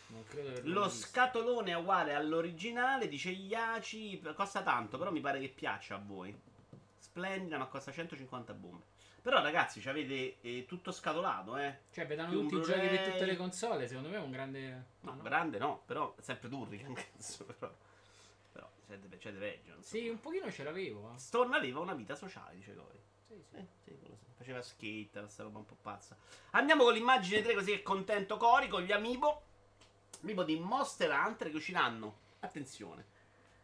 non 0.07 0.23
credo 0.25 0.61
Lo 0.65 0.83
visto. 0.85 1.07
scatolone 1.07 1.71
è 1.71 1.75
uguale 1.75 2.13
all'originale, 2.13 3.07
dice 3.07 3.29
Iaci, 3.31 4.21
costa 4.35 4.61
tanto, 4.61 4.97
però 4.97 5.11
mi 5.11 5.21
pare 5.21 5.39
che 5.39 5.49
piaccia 5.49 5.95
a 5.95 6.01
voi. 6.05 6.35
Splendida, 6.99 7.57
ma 7.57 7.65
costa 7.65 7.91
150 7.91 8.53
bombe. 8.53 8.83
Però 9.23 9.41
ragazzi, 9.41 9.79
ci 9.79 9.87
avete 9.87 10.41
eh, 10.41 10.65
tutto 10.67 10.91
scatolato, 10.91 11.55
eh. 11.57 11.79
Cioè, 11.91 12.05
vedano 12.05 12.31
tutti 12.33 12.55
i 12.55 12.61
giochi 12.61 12.87
per 12.87 13.09
tutte 13.11 13.25
le 13.25 13.37
console. 13.37 13.87
Secondo 13.87 14.09
me 14.09 14.17
è 14.17 14.19
un 14.19 14.31
grande. 14.31 14.85
No, 14.99 15.11
Ah, 15.11 15.15
no? 15.15 15.21
grande 15.21 15.57
no, 15.57 15.81
però 15.85 16.13
sempre 16.19 16.49
Turrica, 16.49 16.91
cazzo, 16.91 17.45
però. 17.45 17.73
Però 18.51 18.69
c'è 18.85 18.99
c'è 19.17 19.31
peggio, 19.31 19.75
insomma. 19.75 19.81
Sì, 19.81 20.09
un 20.09 20.19
pochino 20.19 20.51
ce 20.51 20.63
l'avevo. 20.63 21.13
Storm 21.15 21.53
aveva 21.53 21.79
una 21.79 21.93
vita 21.93 22.15
sociale, 22.15 22.55
dice 22.55 22.75
Cori. 22.75 22.99
Sì, 23.27 23.41
sì. 23.49 23.55
Eh, 23.55 23.67
sì. 23.81 23.97
Faceva 24.35 24.61
skate, 24.61 25.19
questa 25.21 25.43
roba 25.43 25.59
un 25.59 25.65
po' 25.65 25.77
pazza. 25.81 26.17
Andiamo 26.51 26.83
con 26.83 26.91
l'immagine 26.91 27.41
3, 27.41 27.53
così 27.53 27.71
è 27.71 27.81
contento 27.81 28.35
Cori, 28.35 28.67
con 28.67 28.81
gli 28.81 28.91
amiibo. 28.91 29.41
Amiibo 30.23 30.43
di 30.43 30.59
Monster 30.59 31.09
Hunter 31.11 31.49
che 31.49 31.55
usciranno. 31.55 32.17
Attenzione. 32.39 33.05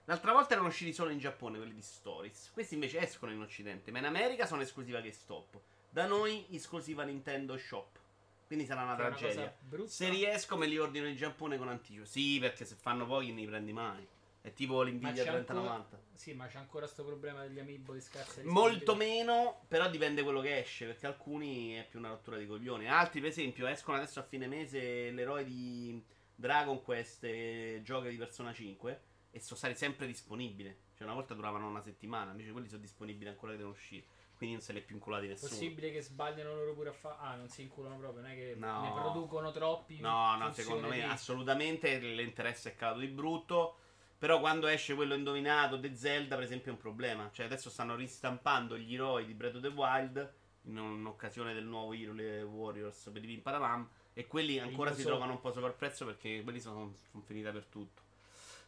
L'altra 0.10 0.32
volta 0.32 0.54
erano 0.54 0.70
usciti 0.70 0.92
solo 0.92 1.12
in 1.12 1.20
Giappone, 1.20 1.58
quelli 1.58 1.76
di 1.76 1.84
Stories. 1.84 2.50
Questi 2.52 2.74
invece 2.74 3.00
escono 3.00 3.32
in 3.32 3.42
Occidente, 3.42 3.92
ma 3.92 4.00
in 4.00 4.06
America 4.06 4.48
sono 4.48 4.64
esclusiva 4.64 4.98
GameStop. 5.02 5.60
Da 5.88 6.08
noi 6.08 6.48
esclusiva 6.50 7.04
Nintendo 7.04 7.56
Shop. 7.60 8.00
Quindi 8.48 8.66
sarà 8.66 8.82
una 8.82 8.96
Che 8.96 9.02
una 9.04 9.10
tragedia. 9.16 9.56
brutta. 9.60 9.92
Se 9.92 10.10
riesco 10.10 10.58
me 10.58 10.66
li 10.66 10.80
ordino 10.80 11.06
in 11.06 11.16
Giappone 11.16 11.60
con 11.60 11.70
anticipo. 11.70 12.06
Sì, 12.06 12.40
perché 12.40 12.66
se 12.66 12.74
fanno 12.74 13.06
pochi 13.06 13.36
li 13.36 13.46
prendi 13.46 13.72
mai. 13.72 14.04
È 14.42 14.52
tipo 14.52 14.82
l'Nvidia 14.82 15.12
c'è 15.12 15.30
ancora- 15.30 15.44
3090. 15.44 16.02
Sì, 16.14 16.34
ma 16.34 16.48
c'è 16.48 16.58
ancora 16.58 16.88
sto 16.88 17.06
problema 17.06 17.44
degli 17.44 17.60
amiibo 17.60 17.94
di 17.94 18.02
scarsa 18.02 18.42
Molto 18.46 18.96
meno, 18.96 19.62
però 19.68 19.88
dipende 19.92 20.24
quello 20.24 20.42
che 20.42 20.58
esce, 20.58 20.88
perché 20.88 21.06
alcuni 21.06 21.74
è 21.74 21.86
più 21.88 22.00
una 22.00 22.10
rottura 22.10 22.38
di 22.38 22.48
coglioni. 22.48 22.90
Altri, 22.90 23.20
per 23.20 23.30
esempio, 23.30 23.68
escono 23.68 23.98
adesso 23.98 24.20
a 24.20 24.24
fine 24.24 24.48
mese 24.48 25.12
l'eroe 25.12 25.44
di 25.46 26.04
Dragon 26.34 26.82
Quest 26.82 27.26
e 27.26 27.82
giochi 27.84 28.10
di 28.10 28.18
Persona 28.18 28.52
5 28.52 29.02
e 29.32 29.40
sono 29.40 29.58
stati 29.58 29.76
sempre 29.76 30.06
disponibili. 30.08 30.76
Cioè 30.96 31.06
una 31.06 31.14
volta 31.16 31.34
duravano 31.34 31.68
una 31.68 31.82
settimana, 31.82 32.32
invece 32.32 32.52
quelli 32.52 32.68
sono 32.68 32.82
disponibili 32.82 33.30
ancora 33.30 33.52
che 33.52 33.58
devono 33.58 33.76
uscire. 33.76 34.06
Quindi 34.36 34.56
non 34.56 34.64
se 34.64 34.72
li 34.72 34.80
è 34.80 34.82
più 34.84 34.96
inculati 34.96 35.26
È 35.26 35.30
nessuno. 35.30 35.50
possibile 35.50 35.92
che 35.92 36.02
sbagliano 36.02 36.56
loro 36.56 36.74
pure 36.74 36.90
a 36.90 36.94
fare. 36.94 37.16
Ah, 37.20 37.36
non 37.36 37.50
si 37.50 37.62
inculano 37.64 37.98
proprio, 37.98 38.22
non 38.22 38.32
è 38.32 38.36
che 38.36 38.56
No. 38.58 38.82
ne 38.84 38.92
producono 38.94 39.52
troppi. 39.52 40.00
No, 40.00 40.38
no, 40.38 40.52
secondo 40.54 40.88
me 40.88 41.04
assolutamente 41.04 41.98
l'interesse 42.00 42.72
è 42.72 42.76
calato 42.76 43.00
di 43.00 43.08
brutto. 43.08 43.76
Però 44.18 44.40
quando 44.40 44.68
esce 44.68 44.96
quello 44.96 45.14
indovinato 45.14 45.80
The 45.80 45.96
Zelda, 45.96 46.36
per 46.36 46.44
esempio, 46.44 46.72
è 46.72 46.74
un 46.76 46.80
problema. 46.80 47.30
Cioè, 47.32 47.46
adesso 47.46 47.70
stanno 47.70 47.96
ristampando 47.96 48.78
gli 48.78 48.94
eroi 48.94 49.26
di 49.26 49.34
Breath 49.34 49.56
of 49.56 49.62
the 49.62 49.68
Wild 49.70 50.34
in 50.64 50.78
un'occasione 50.78 51.54
del 51.54 51.64
nuovo 51.66 51.94
Hero 51.94 52.14
Warriors 52.48 53.10
per 53.14 53.24
i 53.24 53.28
Pim 53.28 53.40
Padamam. 53.42 53.90
E 54.14 54.28
quelli 54.28 54.60
ancora 54.60 54.94
si 54.94 55.02
so. 55.02 55.08
trovano 55.08 55.34
un 55.34 55.40
po' 55.40 55.52
sovrapprezzo 55.54 56.06
perché 56.06 56.44
quelli 56.44 56.60
sono, 56.60 56.94
sono 57.12 57.24
finiti 57.24 57.46
dappertutto. 57.46 58.02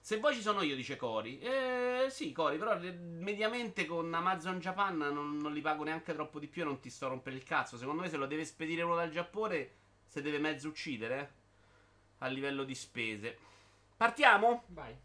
Se 0.03 0.17
poi 0.17 0.33
ci 0.33 0.41
sono 0.41 0.63
io, 0.63 0.75
dice 0.75 0.95
Cori. 0.95 1.39
Eh, 1.39 2.07
sì, 2.09 2.31
Cori, 2.31 2.57
però 2.57 2.77
mediamente 2.79 3.85
con 3.85 4.11
Amazon 4.11 4.57
Japan 4.57 4.97
non, 4.97 5.37
non 5.37 5.53
li 5.53 5.61
pago 5.61 5.83
neanche 5.83 6.13
troppo 6.13 6.39
di 6.39 6.47
più 6.47 6.63
e 6.63 6.65
non 6.65 6.79
ti 6.79 6.89
sto 6.89 7.05
a 7.05 7.09
rompere 7.09 7.35
il 7.35 7.43
cazzo. 7.43 7.77
Secondo 7.77 8.01
me 8.01 8.09
se 8.09 8.17
lo 8.17 8.25
deve 8.25 8.43
spedire 8.43 8.81
uno 8.81 8.95
dal 8.95 9.11
Giappone, 9.11 9.69
se 10.03 10.23
deve 10.23 10.39
mezzo 10.39 10.67
uccidere 10.67 11.19
eh, 11.19 11.27
a 12.17 12.27
livello 12.27 12.63
di 12.63 12.73
spese. 12.73 13.37
Partiamo? 13.95 14.63
Vai. 14.69 14.97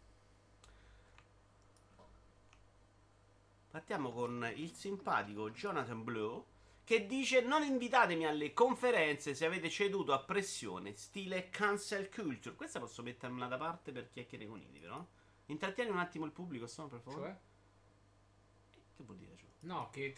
Partiamo 3.69 4.11
con 4.11 4.51
il 4.55 4.73
simpatico 4.73 5.51
Jonathan 5.51 6.03
Blue 6.03 6.43
che 6.87 7.05
dice 7.05 7.41
non 7.41 7.63
invitatemi 7.63 8.25
alle 8.25 8.53
conferenze 8.53 9.35
se 9.35 9.45
avete 9.45 9.69
ceduto 9.69 10.13
a 10.13 10.19
pressione 10.19 10.95
stile 10.95 11.49
cancel 11.49 12.09
culture. 12.09 12.55
Questa 12.55 12.79
posso 12.79 13.03
mettermela 13.03 13.47
da 13.47 13.57
parte 13.57 13.91
per 13.91 14.09
chiacchiere 14.09 14.47
con 14.47 14.61
Idi, 14.61 14.79
però. 14.79 15.05
Intrattieni 15.47 15.89
un 15.89 15.97
attimo 15.97 16.23
il 16.23 16.31
pubblico, 16.31 16.65
sono 16.65 16.87
per 16.87 17.01
favore. 17.01 17.39
Cioè? 18.71 18.79
Che 18.95 19.03
vuol 19.03 19.17
dire? 19.17 19.35
Cioè? 19.35 19.47
No, 19.59 19.89
che 19.91 20.13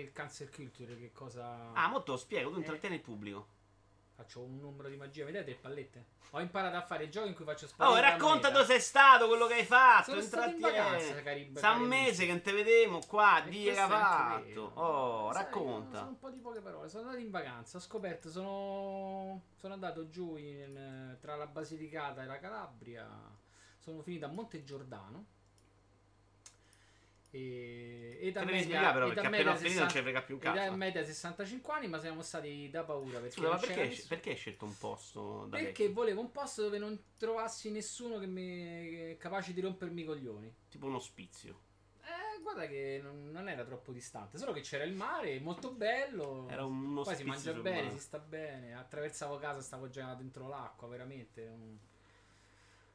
il 0.00 0.12
cancel 0.12 0.48
culture 0.48 0.96
che 0.96 1.10
cosa. 1.10 1.72
Ah, 1.72 1.88
mo 1.88 2.04
te 2.04 2.12
lo 2.12 2.16
spiego, 2.16 2.50
tu 2.50 2.54
Eh. 2.54 2.58
intrattieni 2.60 2.94
il 2.94 3.00
pubblico. 3.00 3.48
Faccio 4.14 4.40
un 4.42 4.58
numero 4.60 4.88
di 4.88 4.96
magia, 4.96 5.24
vedete 5.24 5.50
le 5.50 5.56
pallette? 5.56 6.06
Ho 6.30 6.40
imparato 6.40 6.76
a 6.76 6.82
fare 6.82 7.04
il 7.04 7.10
gioco 7.10 7.26
in 7.26 7.34
cui 7.34 7.44
faccio 7.44 7.64
Oh, 7.64 7.68
sparire. 7.68 8.00
la 8.00 8.08
racconta 8.10 8.50
dove 8.50 8.64
sei 8.66 8.80
stato, 8.80 9.26
quello 9.26 9.46
che 9.46 9.54
hai 9.54 9.64
fatto, 9.64 10.10
Sono 10.10 10.20
stato 10.22 10.50
in 10.50 10.60
vacanza, 10.60 11.06
intrattieni. 11.06 11.22
cari- 11.22 11.50
Sa 11.58 11.70
un 11.72 11.76
cari 11.78 11.86
mese 11.88 12.24
che 12.26 12.30
non 12.32 12.40
te 12.42 12.52
vedemo 12.52 13.00
qua, 13.06 13.42
E 13.44 13.48
di 13.50 13.64
che 13.64 13.74
fatto. 13.74 14.60
Oh, 14.74 15.32
Sai, 15.32 15.42
racconta. 15.42 15.98
Sono 15.98 16.08
un 16.10 16.18
po' 16.18 16.30
di 16.30 16.38
poche 16.40 16.60
parole. 16.60 16.88
Sono 16.88 17.04
andato 17.04 17.20
in 17.22 17.30
vacanza, 17.30 17.78
ho 17.78 17.80
scoperto, 17.80 18.30
sono, 18.30 19.42
sono 19.56 19.72
andato 19.74 20.08
giù 20.08 20.36
in- 20.36 21.16
tra 21.20 21.34
la 21.36 21.46
Basilicata 21.46 22.22
e 22.22 22.26
la 22.26 22.38
Calabria. 22.38 23.08
Sono 23.78 24.02
finito 24.02 24.26
a 24.26 24.28
Monte 24.28 24.62
Giordano. 24.62 25.24
E, 27.34 28.18
età 28.20 28.40
devi 28.40 28.52
media- 28.52 28.64
spiegare 28.66 28.92
però, 28.92 29.10
età 29.10 29.22
media 29.30 29.50
appena 29.52 29.54
finito 29.56 29.80
non 29.80 29.88
60 29.88 29.88
ci 29.88 30.02
frega 30.02 30.22
più 30.22 30.34
un 30.34 30.40
età 30.42 30.52
cazzo. 30.52 30.76
media 30.76 31.04
65 31.04 31.72
anni, 31.72 31.88
ma 31.88 31.98
siamo 31.98 32.20
stati 32.22 32.68
da 32.70 32.84
paura 32.84 33.18
perché, 33.20 33.30
Scusa, 33.30 33.48
ma 33.48 33.56
perché, 33.56 34.04
perché 34.06 34.30
hai 34.30 34.36
scelto 34.36 34.64
un 34.66 34.76
posto 34.76 35.46
da 35.48 35.56
Perché 35.56 35.84
vecchio? 35.84 35.92
volevo 35.94 36.20
un 36.20 36.30
posto 36.30 36.62
dove 36.62 36.76
non 36.78 37.02
trovassi 37.16 37.70
nessuno 37.70 38.18
che 38.18 38.26
mi 38.26 39.16
capace 39.18 39.54
di 39.54 39.60
rompermi 39.62 40.02
i 40.02 40.04
coglioni. 40.04 40.54
Tipo 40.68 40.86
un 40.86 40.94
ospizio. 40.96 41.60
Eh, 42.02 42.40
guarda 42.42 42.66
che 42.66 43.00
non, 43.02 43.30
non 43.30 43.48
era 43.48 43.64
troppo 43.64 43.92
distante, 43.92 44.36
solo 44.36 44.52
che 44.52 44.60
c'era 44.60 44.84
il 44.84 44.92
mare, 44.92 45.40
molto 45.40 45.70
bello. 45.72 46.48
Era 46.50 46.64
un 46.66 47.00
Poi 47.02 47.16
si 47.16 47.24
mangia 47.24 47.52
bene, 47.54 47.82
mare. 47.84 47.94
si 47.94 47.98
sta 48.00 48.18
bene. 48.18 48.74
Attraversavo 48.74 49.38
casa, 49.38 49.62
stavo 49.62 49.88
già 49.88 50.12
dentro 50.14 50.48
l'acqua, 50.48 50.86
veramente. 50.86 51.46
un- 51.46 51.78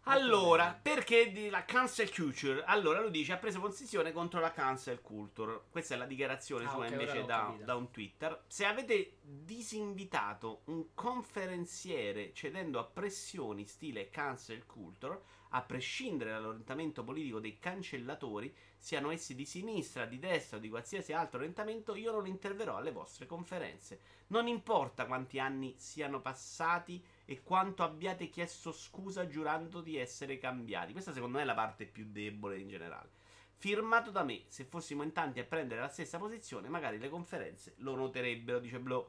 Allora, 0.09 0.77
perché 0.81 1.31
di 1.31 1.49
la 1.49 1.65
cancel 1.65 2.13
culture? 2.13 2.63
Allora, 2.63 3.01
lui 3.01 3.11
dice 3.11 3.33
ha 3.33 3.37
preso 3.37 3.59
posizione 3.59 4.11
contro 4.13 4.39
la 4.39 4.51
cancel 4.51 5.01
culture. 5.01 5.63
Questa 5.69 5.95
è 5.95 5.97
la 5.97 6.05
dichiarazione 6.05 6.65
Ah, 6.65 6.69
sua 6.69 6.85
ok, 6.85 6.91
invece 6.91 7.25
da, 7.25 7.53
da 7.63 7.75
un 7.75 7.91
Twitter. 7.91 8.43
Se 8.47 8.65
avete 8.65 9.17
disinvitato 9.21 10.61
un 10.65 10.93
conferenziere 10.93 12.33
cedendo 12.33 12.79
a 12.79 12.85
pressioni 12.85 13.65
stile 13.65 14.09
cancel 14.09 14.65
culture, 14.65 15.21
a 15.49 15.61
prescindere 15.61 16.31
dall'orientamento 16.31 17.03
politico 17.03 17.39
dei 17.39 17.59
cancellatori, 17.59 18.53
siano 18.77 19.11
essi 19.11 19.35
di 19.35 19.45
sinistra, 19.45 20.05
di 20.05 20.19
destra 20.19 20.57
o 20.57 20.59
di 20.59 20.69
qualsiasi 20.69 21.13
altro 21.13 21.39
orientamento, 21.39 21.95
io 21.95 22.11
non 22.11 22.27
interverrò 22.27 22.77
alle 22.77 22.91
vostre 22.91 23.25
conferenze. 23.25 23.99
Non 24.27 24.47
importa 24.47 25.05
quanti 25.05 25.39
anni 25.39 25.75
siano 25.77 26.21
passati 26.21 27.03
e 27.29 27.43
quanto 27.43 27.83
abbiate 27.83 28.29
chiesto 28.29 28.71
scusa 28.71 29.27
giurando 29.27 29.81
di 29.81 29.97
essere 29.97 30.37
cambiati. 30.37 30.93
Questa 30.93 31.11
secondo 31.11 31.35
me 31.35 31.43
è 31.43 31.45
la 31.45 31.53
parte 31.53 31.85
più 31.85 32.05
debole 32.09 32.57
in 32.57 32.69
generale. 32.69 33.09
Firmato 33.57 34.11
da 34.11 34.23
me, 34.23 34.43
se 34.47 34.63
fossimo 34.63 35.03
in 35.03 35.11
tanti 35.11 35.41
a 35.41 35.43
prendere 35.43 35.81
la 35.81 35.89
stessa 35.89 36.17
posizione, 36.17 36.69
magari 36.69 36.97
le 36.97 37.09
conferenze 37.09 37.73
lo 37.79 37.95
noterebbero, 37.95 38.59
dice 38.59 38.79
Blow. 38.79 39.05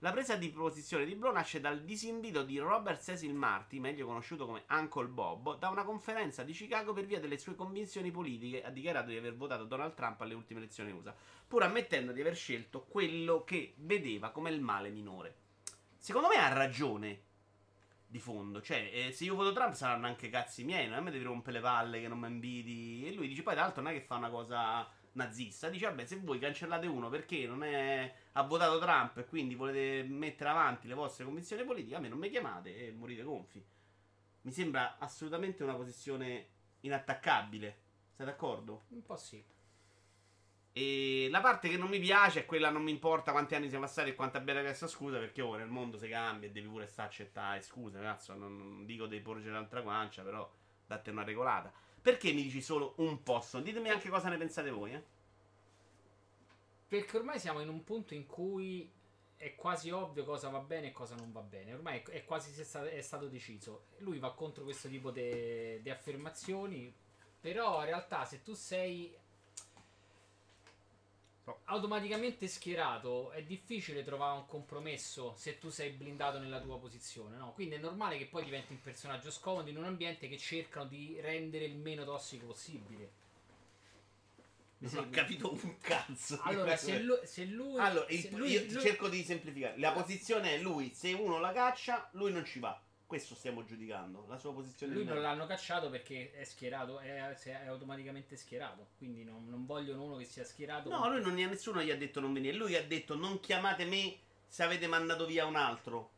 La 0.00 0.12
presa 0.12 0.36
di 0.36 0.50
posizione 0.50 1.06
di 1.06 1.14
Blow 1.14 1.32
nasce 1.32 1.58
dal 1.58 1.80
disinvito 1.82 2.42
di 2.42 2.58
Robert 2.58 3.02
Cecil 3.02 3.32
Marty, 3.32 3.78
meglio 3.78 4.04
conosciuto 4.04 4.44
come 4.44 4.64
Uncle 4.68 5.06
Bob, 5.06 5.58
da 5.58 5.70
una 5.70 5.84
conferenza 5.84 6.42
di 6.42 6.52
Chicago 6.52 6.92
per 6.92 7.06
via 7.06 7.20
delle 7.20 7.38
sue 7.38 7.54
convinzioni 7.54 8.10
politiche. 8.10 8.62
Ha 8.62 8.70
dichiarato 8.70 9.08
di 9.08 9.16
aver 9.16 9.34
votato 9.34 9.64
Donald 9.64 9.94
Trump 9.94 10.20
alle 10.20 10.34
ultime 10.34 10.60
elezioni 10.60 10.92
USA, 10.92 11.14
pur 11.48 11.62
ammettendo 11.62 12.12
di 12.12 12.20
aver 12.20 12.36
scelto 12.36 12.82
quello 12.82 13.44
che 13.44 13.72
vedeva 13.78 14.28
come 14.28 14.50
il 14.50 14.60
male 14.60 14.90
minore. 14.90 15.36
Secondo 15.96 16.28
me 16.28 16.36
ha 16.36 16.52
ragione 16.52 17.22
di 18.16 18.18
fondo. 18.18 18.60
Cioè, 18.60 18.90
eh, 18.92 19.12
se 19.12 19.24
io 19.24 19.34
voto 19.34 19.52
Trump 19.52 19.74
saranno 19.74 20.06
anche 20.06 20.28
cazzi 20.28 20.64
miei, 20.64 20.88
non 20.88 20.98
è 20.98 21.00
mi 21.00 21.10
devi 21.10 21.24
rompere 21.24 21.58
le 21.58 21.62
palle 21.62 22.00
che 22.00 22.08
non 22.08 22.18
mi 22.18 22.26
inviti. 22.28 23.06
E 23.06 23.12
lui 23.12 23.28
dice, 23.28 23.42
poi 23.42 23.54
tra 23.54 23.62
l'altro 23.62 23.82
non 23.82 23.92
è 23.92 23.94
che 23.94 24.02
fa 24.02 24.16
una 24.16 24.30
cosa 24.30 24.88
nazista. 25.12 25.68
Dice, 25.68 25.86
vabbè, 25.86 26.04
se 26.06 26.18
voi 26.20 26.38
cancellate 26.38 26.86
uno 26.86 27.08
perché 27.08 27.46
non 27.46 27.62
è, 27.62 28.12
ha 28.32 28.42
votato 28.42 28.78
Trump 28.78 29.18
e 29.18 29.26
quindi 29.26 29.54
volete 29.54 30.04
mettere 30.08 30.50
avanti 30.50 30.88
le 30.88 30.94
vostre 30.94 31.24
convinzioni 31.24 31.64
politiche, 31.64 31.96
a 31.96 32.00
me 32.00 32.08
non 32.08 32.18
mi 32.18 32.30
chiamate 32.30 32.86
e 32.86 32.92
morite 32.92 33.22
gonfi. 33.22 33.64
mi 34.42 34.52
sembra 34.52 34.96
assolutamente 34.98 35.62
una 35.62 35.74
posizione 35.74 36.48
inattaccabile. 36.80 37.84
Sei 38.12 38.26
d'accordo? 38.26 38.84
Un 38.88 39.02
po' 39.02 39.16
sì. 39.16 39.44
E 40.78 41.28
la 41.30 41.40
parte 41.40 41.70
che 41.70 41.78
non 41.78 41.88
mi 41.88 41.98
piace 41.98 42.40
è 42.40 42.44
quella 42.44 42.68
non 42.68 42.82
mi 42.82 42.90
importa 42.90 43.32
quanti 43.32 43.54
anni 43.54 43.70
siamo 43.70 43.86
passati 43.86 44.10
e 44.10 44.14
quanto 44.14 44.36
abbia 44.36 44.60
chiesto 44.60 44.86
scusa 44.86 45.18
perché 45.18 45.40
ora 45.40 45.60
nel 45.60 45.70
mondo 45.70 45.96
si 45.96 46.06
cambia 46.06 46.50
e 46.50 46.52
devi 46.52 46.68
pure 46.68 46.86
stare 46.86 47.08
a 47.08 47.10
accettare 47.10 47.62
scusa, 47.62 47.98
cazzo, 47.98 48.34
non, 48.34 48.58
non 48.58 48.84
dico 48.84 49.06
di 49.06 49.18
porgere 49.20 49.54
l'altra 49.54 49.80
guancia, 49.80 50.22
però 50.22 50.46
date 50.86 51.10
una 51.10 51.24
regolata. 51.24 51.72
Perché 52.02 52.30
mi 52.34 52.42
dici 52.42 52.60
solo 52.60 52.92
un 52.98 53.22
posto? 53.22 53.60
Ditemi 53.60 53.88
anche 53.88 54.10
cosa 54.10 54.28
ne 54.28 54.36
pensate 54.36 54.68
voi, 54.68 54.92
eh? 54.92 55.02
Perché 56.86 57.16
ormai 57.16 57.38
siamo 57.38 57.60
in 57.60 57.70
un 57.70 57.82
punto 57.82 58.12
in 58.12 58.26
cui 58.26 58.92
è 59.38 59.54
quasi 59.54 59.88
ovvio 59.90 60.24
cosa 60.24 60.50
va 60.50 60.58
bene 60.58 60.88
e 60.88 60.92
cosa 60.92 61.14
non 61.14 61.32
va 61.32 61.40
bene. 61.40 61.72
Ormai 61.72 62.02
è 62.10 62.22
quasi 62.26 62.52
è 62.60 63.00
stato 63.00 63.28
deciso. 63.28 63.86
Lui 64.00 64.18
va 64.18 64.34
contro 64.34 64.62
questo 64.62 64.88
tipo 64.88 65.10
di 65.10 65.88
affermazioni. 65.88 66.94
Però 67.40 67.78
in 67.78 67.86
realtà 67.86 68.26
se 68.26 68.42
tu 68.42 68.52
sei 68.52 69.16
automaticamente 71.66 72.48
schierato 72.48 73.30
è 73.30 73.42
difficile 73.42 74.02
trovare 74.02 74.38
un 74.38 74.46
compromesso 74.46 75.34
se 75.36 75.58
tu 75.58 75.70
sei 75.70 75.90
blindato 75.90 76.38
nella 76.38 76.60
tua 76.60 76.78
posizione, 76.78 77.36
no? 77.36 77.52
Quindi 77.52 77.76
è 77.76 77.78
normale 77.78 78.18
che 78.18 78.26
poi 78.26 78.44
diventi 78.44 78.72
un 78.72 78.80
personaggio 78.80 79.30
scomodo 79.30 79.70
in 79.70 79.76
un 79.76 79.84
ambiente 79.84 80.28
che 80.28 80.38
cercano 80.38 80.86
di 80.86 81.18
rendere 81.20 81.64
il 81.64 81.76
meno 81.76 82.04
tossico 82.04 82.46
possibile. 82.46 83.24
Non 84.78 84.96
ho 84.98 85.10
capito 85.10 85.52
un 85.52 85.78
cazzo. 85.78 86.38
Allora, 86.42 86.76
se 86.76 86.98
lui, 87.00 87.18
se 87.22 87.44
lui, 87.44 87.78
allora, 87.78 88.06
se 88.08 88.28
lui, 88.32 88.50
io 88.50 88.60
lui, 88.62 88.80
cerco 88.80 89.08
di 89.08 89.22
semplificare. 89.22 89.78
La 89.78 89.92
posizione 89.92 90.54
è 90.54 90.58
lui, 90.58 90.92
se 90.94 91.12
uno 91.12 91.38
la 91.38 91.52
caccia, 91.52 92.08
lui 92.12 92.32
non 92.32 92.44
ci 92.44 92.58
va. 92.58 92.78
Questo 93.06 93.36
stiamo 93.36 93.64
giudicando. 93.64 94.24
La 94.28 94.36
sua 94.36 94.52
posizione 94.52 94.92
Lui 94.92 95.04
non 95.04 95.20
l'hanno 95.20 95.46
cacciato 95.46 95.90
perché 95.90 96.32
è 96.32 96.42
schierato, 96.42 96.98
è, 96.98 97.14
è 97.14 97.66
automaticamente 97.66 98.36
schierato. 98.36 98.88
Quindi 98.98 99.22
non, 99.22 99.48
non, 99.48 99.64
vogliono 99.64 100.02
uno 100.02 100.16
che 100.16 100.24
sia 100.24 100.44
schierato. 100.44 100.88
No, 100.88 101.08
lui 101.08 101.20
non, 101.20 101.34
nessuno 101.34 101.82
gli 101.82 101.90
ha 101.92 101.96
detto 101.96 102.18
non 102.18 102.32
venire. 102.32 102.56
Lui 102.56 102.74
ha 102.74 102.84
detto 102.84 103.14
non 103.14 103.38
chiamate 103.38 103.84
me 103.84 104.16
se 104.48 104.64
avete 104.64 104.88
mandato 104.88 105.24
via 105.24 105.46
un 105.46 105.54
altro. 105.54 106.10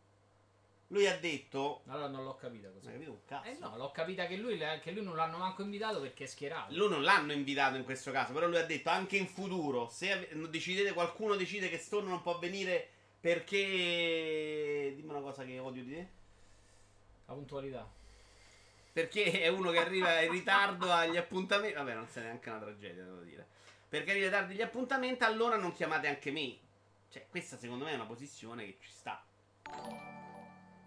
Lui 0.89 1.07
ha 1.07 1.19
detto. 1.19 1.83
Allora 1.89 2.09
non 2.09 2.25
l'ho 2.25 2.37
capita 2.37 2.71
così. 2.71 2.87
Capito 2.87 3.11
un 3.11 3.25
cazzo. 3.27 3.49
Eh 3.49 3.59
no, 3.61 3.77
l'ho 3.77 3.91
capita 3.91 4.27
che 4.27 4.37
lui, 4.37 4.59
che 4.81 4.91
lui 4.91 5.05
non 5.05 5.17
l'hanno 5.17 5.37
manco 5.37 5.61
invitato 5.61 6.01
perché 6.01 6.25
è 6.25 6.27
schierato. 6.27 6.75
Lui 6.75 6.89
non 6.89 7.03
l'hanno 7.03 7.33
invitato 7.33 7.77
in 7.77 7.85
questo 7.85 8.11
caso, 8.11 8.33
però 8.33 8.47
lui 8.47 8.57
ha 8.57 8.65
detto 8.65 8.89
anche 8.89 9.19
in 9.19 9.27
futuro, 9.27 9.89
se 9.91 10.31
decidete, 10.49 10.95
qualcuno 10.95 11.37
decide 11.37 11.69
che 11.69 11.77
Stone 11.77 12.09
non 12.09 12.23
può 12.23 12.39
venire 12.39 12.89
perché... 13.21 14.95
Dimmi 14.97 15.11
una 15.11 15.21
cosa 15.21 15.45
che 15.45 15.59
odio 15.59 15.85
di 15.85 15.93
te. 15.93 16.17
La 17.29 17.35
puntualità. 17.35 17.87
Perché 18.91 19.43
è 19.43 19.49
uno 19.49 19.71
che 19.71 19.79
arriva 19.79 20.21
in 20.23 20.33
ritardo 20.33 20.91
agli 20.91 21.19
appuntamenti. 21.19 21.77
Vabbè, 21.77 21.95
non 21.95 22.09
sia 22.09 22.23
neanche 22.23 22.49
una 22.49 22.59
tragedia, 22.59 23.05
devo 23.05 23.21
dire. 23.21 23.47
Perché 23.87 24.13
arriva 24.13 24.31
tardi 24.31 24.55
agli 24.55 24.63
appuntamenti, 24.63 25.25
allora 25.25 25.57
non 25.57 25.73
chiamate 25.73 26.09
anche 26.09 26.31
me. 26.31 26.57
Cioè, 27.11 27.27
questa 27.29 27.59
secondo 27.59 27.85
me 27.85 27.93
è 27.93 27.95
una 27.95 28.07
posizione 28.07 28.65
che 28.65 28.79
ci 28.81 28.91
sta. 28.91 29.23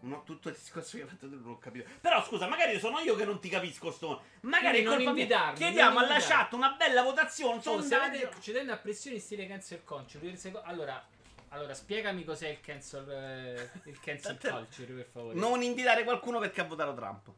No, 0.02 0.24
tutto 0.24 0.50
il 0.50 0.56
discorso 0.56 0.98
che 0.98 1.04
hai 1.04 1.10
fatto 1.10 1.30
tu 1.30 1.40
non 1.40 1.52
ho 1.52 1.60
capito. 1.60 1.88
Però 2.02 2.24
scusa, 2.26 2.48
magari 2.48 2.80
sono 2.80 3.00
io 3.00 3.16
che 3.16 3.24
non 3.24 3.40
ti 3.40 3.48
capisco, 3.48 3.92
Stone. 3.92 4.20
Magari 4.42 4.84
colpa 4.84 5.12
mia. 5.14 5.54
Chiediamo 5.54 6.00
alla 6.00 6.18
chat 6.20 6.54
una 6.54 6.72
bella 6.72 7.04
votazione. 7.04 7.54
Un 7.54 7.60
oh, 7.60 7.62
sondaggio. 7.62 8.32
Cedendo 8.40 8.74
a 8.74 8.78
pressioni 8.78 9.20
stile 9.20 9.46
cancel 9.46 9.84
culture. 9.84 10.36
Allora, 10.64 11.08
allora, 11.54 11.74
spiegami 11.74 12.24
cos'è 12.24 12.48
il 12.48 12.62
cancel, 12.62 13.10
eh, 13.10 13.90
il 13.90 14.00
cancel 14.00 14.38
culture, 14.38 14.94
per 14.94 15.06
favore. 15.12 15.36
Non 15.38 15.62
invitare 15.62 16.06
qualcuno 16.06 16.40
perché 16.40 16.62
ha 16.62 16.64
votato 16.64 16.94
Trump. 16.94 17.30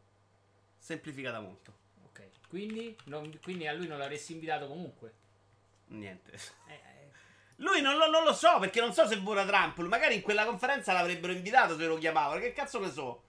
Semplificata 0.78 1.40
molto. 1.40 1.74
Ok, 2.06 2.22
quindi, 2.48 2.96
non, 3.06 3.40
quindi 3.42 3.68
a 3.68 3.74
lui 3.74 3.88
non 3.88 3.98
l'avresti 3.98 4.34
invitato 4.34 4.68
comunque? 4.68 5.14
Niente. 5.88 6.32
Eh, 6.68 6.80
lui 7.58 7.82
non 7.82 7.98
lo, 7.98 8.08
non 8.08 8.24
lo, 8.24 8.34
so 8.34 8.60
perché 8.60 8.80
non 8.80 8.94
so 8.94 9.08
se 9.08 9.18
vota 9.18 9.46
Trump. 9.46 9.80
Magari 9.80 10.16
in 10.16 10.22
quella 10.22 10.46
conferenza 10.46 10.94
l'avrebbero 10.94 11.34
invitato 11.34 11.76
se 11.76 11.86
lo 11.88 11.98
chiamavano. 11.98 12.40
Che 12.40 12.54
cazzo 12.54 12.80
ne 12.80 12.92
so? 12.92 13.24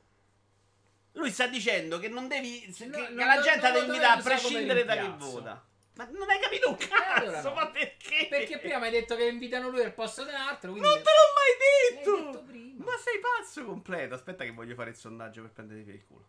Lui 1.13 1.31
sta 1.31 1.47
dicendo 1.47 1.99
che 1.99 2.09
non 2.09 2.29
devi. 2.29 2.63
No, 2.81 2.91
che, 2.91 3.09
no, 3.09 3.25
la 3.25 3.41
gente 3.41 3.73
deve 3.73 3.87
invitare 3.87 4.21
a 4.21 4.23
prescindere 4.23 4.85
da 4.85 4.97
chi 4.97 5.15
vota. 5.17 5.65
Ma 5.97 6.09
non 6.11 6.29
hai 6.29 6.41
capito 6.41 6.71
un 6.71 6.77
cazzo? 6.77 6.95
Eh, 6.95 7.21
allora 7.21 7.43
no. 7.43 7.55
Ma 7.55 7.71
perché? 7.71 8.27
Perché 8.29 8.59
prima 8.59 8.79
mi 8.79 8.87
hai 8.87 8.91
detto 8.91 9.15
che 9.17 9.27
invitano 9.27 9.69
lui 9.69 9.83
al 9.83 9.95
posto 9.95 10.25
di 10.25 10.31
un 10.31 10.37
altro. 10.37 10.71
Non 10.71 10.81
te 10.81 10.89
l'ho 10.89 11.33
mai 11.35 11.95
detto! 11.95 12.41
detto 12.41 12.53
ma 12.85 12.97
sei 12.99 13.19
pazzo 13.21 13.65
completo. 13.65 14.15
Aspetta, 14.15 14.45
che 14.45 14.51
voglio 14.51 14.75
fare 14.75 14.91
il 14.91 14.97
sondaggio 14.97 15.43
per 15.43 15.51
prendere 15.53 15.83
per 15.83 15.95
il 15.95 16.05
culo. 16.05 16.29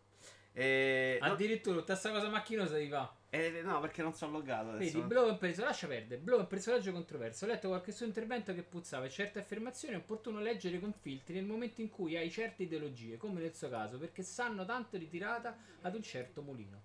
Eh, 0.57 1.17
Addirittura 1.19 1.79
tutta 1.79 1.93
questa 1.93 2.11
cosa 2.11 2.29
macchinosa 2.29 2.77
ti 2.77 2.87
fa. 2.87 3.13
Eh, 3.29 3.61
no, 3.61 3.81
perché 3.81 4.01
non 4.01 4.13
sono 4.13 4.31
loggato. 4.31 4.69
Adesso. 4.69 4.93
Vedi, 4.93 5.07
Blow 5.07 5.27
è 5.27 5.31
un 5.31 5.37
personaggio. 5.37 5.71
Lascia 5.71 5.87
perdere. 5.87 6.21
Blow 6.21 6.37
è 6.37 6.41
un 6.41 6.47
personaggio 6.47 6.91
controverso. 6.93 7.43
Ho 7.43 7.47
letto 7.49 7.67
qualche 7.67 7.91
suo 7.91 8.05
intervento 8.05 8.53
che 8.53 8.63
puzzava 8.63 9.05
e 9.05 9.09
certe 9.09 9.39
affermazioni 9.39 9.95
è 9.95 9.97
opportuno 9.97 10.39
leggere 10.39 10.79
con 10.79 10.93
filtri 10.93 11.33
nel 11.33 11.45
momento 11.45 11.81
in 11.81 11.89
cui 11.89 12.15
hai 12.15 12.31
certe 12.31 12.63
ideologie, 12.63 13.17
come 13.17 13.41
nel 13.41 13.53
suo 13.53 13.69
caso, 13.69 13.97
perché 13.97 14.23
sanno 14.23 14.63
tanto 14.63 14.97
di 14.97 15.09
tirata 15.09 15.57
ad 15.81 15.93
un 15.93 16.01
certo 16.01 16.41
mulino. 16.41 16.84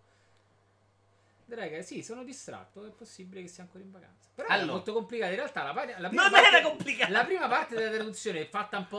Raga, 1.55 1.83
sì, 1.83 2.03
sono 2.03 2.23
distratto. 2.25 2.87
È 2.87 2.91
possibile 2.91 3.43
che 3.43 3.49
sia 3.49 3.63
ancora 3.65 3.83
in 3.83 3.91
vacanza. 3.91 4.31
Però 4.35 4.49
allora. 4.49 4.69
è 4.69 4.71
molto 4.71 4.93
complicato. 4.93 5.31
In 5.33 5.39
realtà, 5.39 5.63
la, 5.65 5.73
la 5.73 6.09
prima 6.09 6.23
non 6.23 6.31
parte, 6.31 6.49
era 6.49 6.63
complicato. 6.63 7.13
La 7.13 7.25
prima 7.25 7.49
parte 7.49 7.75
della 7.75 7.91
traduzione 7.91 8.41
è 8.41 8.49
fatta 8.49 8.79
un 8.79 8.87
po'. 8.87 8.97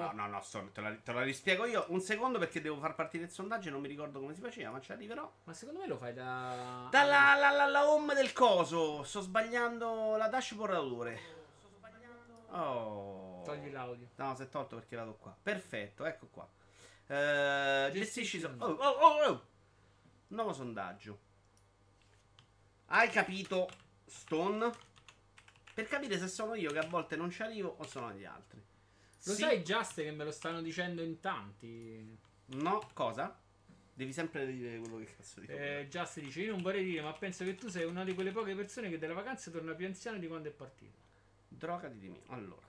No, 0.00 0.12
no, 0.12 0.26
no, 0.26 0.26
no 0.26 0.70
te, 0.72 0.80
la, 0.80 0.94
te, 1.02 1.12
la, 1.12 1.22
rispiego 1.22 1.66
io 1.66 1.86
un 1.88 2.00
secondo 2.00 2.38
perché 2.38 2.60
devo 2.60 2.78
far 2.78 2.94
partire 2.94 3.24
il 3.24 3.30
sondaggio. 3.30 3.70
Non 3.70 3.80
mi 3.80 3.88
ricordo 3.88 4.20
come 4.20 4.34
si 4.34 4.40
faceva, 4.40 4.70
ma 4.70 4.80
ci 4.80 4.92
arriverò. 4.92 5.30
Ma 5.44 5.52
secondo 5.54 5.80
me 5.80 5.86
lo 5.86 5.96
fai 5.96 6.12
da. 6.12 6.88
Dalla 6.90 7.34
la, 7.36 7.50
la, 7.50 7.66
la 7.66 7.88
home 7.88 8.14
del 8.14 8.32
coso. 8.32 9.02
Sto 9.04 9.20
sbagliando 9.20 10.16
la 10.16 10.28
dashboard 10.28 10.72
d'autore. 10.72 11.20
Sto 11.58 11.68
sbagliando. 11.76 12.46
Oh. 12.50 13.42
Togli 13.44 13.70
l'audio. 13.70 14.08
No, 14.16 14.34
si 14.34 14.42
è 14.42 14.48
tolto 14.48 14.76
perché 14.76 14.96
vado 14.96 15.14
qua. 15.16 15.36
Perfetto, 15.40 16.04
ecco 16.04 16.28
qua. 16.30 16.48
Uh, 17.06 17.90
gestisci. 17.92 18.40
So- 18.40 18.54
oh, 18.58 18.66
oh, 18.66 18.88
oh, 18.88 19.28
oh. 19.28 19.46
Nuovo 20.28 20.52
sondaggio. 20.52 21.23
Hai 22.86 23.08
capito, 23.08 23.68
Stone? 24.06 24.70
Per 25.74 25.88
capire 25.88 26.18
se 26.18 26.28
sono 26.28 26.54
io 26.54 26.70
che 26.70 26.78
a 26.78 26.86
volte 26.86 27.16
non 27.16 27.30
ci 27.30 27.42
arrivo 27.42 27.76
o 27.78 27.86
sono 27.86 28.12
gli 28.12 28.24
altri. 28.24 28.62
Lo 29.24 29.32
sì. 29.32 29.40
sai, 29.40 29.62
Just, 29.62 29.94
che 29.96 30.10
me 30.10 30.24
lo 30.24 30.30
stanno 30.30 30.60
dicendo 30.60 31.02
in 31.02 31.18
tanti. 31.18 32.16
No, 32.46 32.90
cosa? 32.92 33.36
Devi 33.92 34.12
sempre 34.12 34.46
dire 34.46 34.78
quello 34.78 34.98
che 34.98 35.14
cazzo 35.16 35.40
dico. 35.40 35.52
Eh, 35.52 35.86
Just 35.88 36.20
dice: 36.20 36.42
Io 36.42 36.52
non 36.52 36.62
vorrei 36.62 36.84
dire, 36.84 37.00
ma 37.00 37.12
penso 37.12 37.44
che 37.44 37.54
tu 37.54 37.68
sei 37.68 37.84
una 37.84 38.04
di 38.04 38.14
quelle 38.14 38.32
poche 38.32 38.54
persone 38.54 38.90
che 38.90 38.98
dalla 38.98 39.14
vacanza 39.14 39.50
torna 39.50 39.72
più 39.74 39.86
anziano 39.86 40.18
di 40.18 40.26
quando 40.28 40.48
è 40.48 40.52
partito. 40.52 40.98
Drogati 41.48 41.98
di 41.98 42.08
me. 42.08 42.20
Allora, 42.28 42.66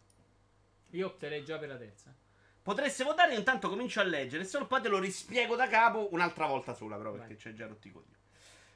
io 0.92 1.08
opterei 1.08 1.44
già 1.44 1.58
per 1.58 1.70
la 1.70 1.78
terza. 1.78 2.16
Potreste 2.62 3.04
votare, 3.04 3.36
intanto 3.36 3.70
comincio 3.70 4.00
a 4.00 4.04
leggere. 4.04 4.46
Solo 4.46 4.66
poi 4.66 4.82
te 4.82 4.88
lo 4.88 4.98
rispiego 4.98 5.56
da 5.56 5.68
capo 5.68 6.08
un'altra 6.14 6.48
volta 6.48 6.74
sola, 6.74 6.96
però, 6.96 7.12
perché 7.12 7.34
Vai. 7.34 7.38
c'è 7.38 7.54
già 7.54 7.68
rotti 7.68 7.92
coglioni. 7.92 8.14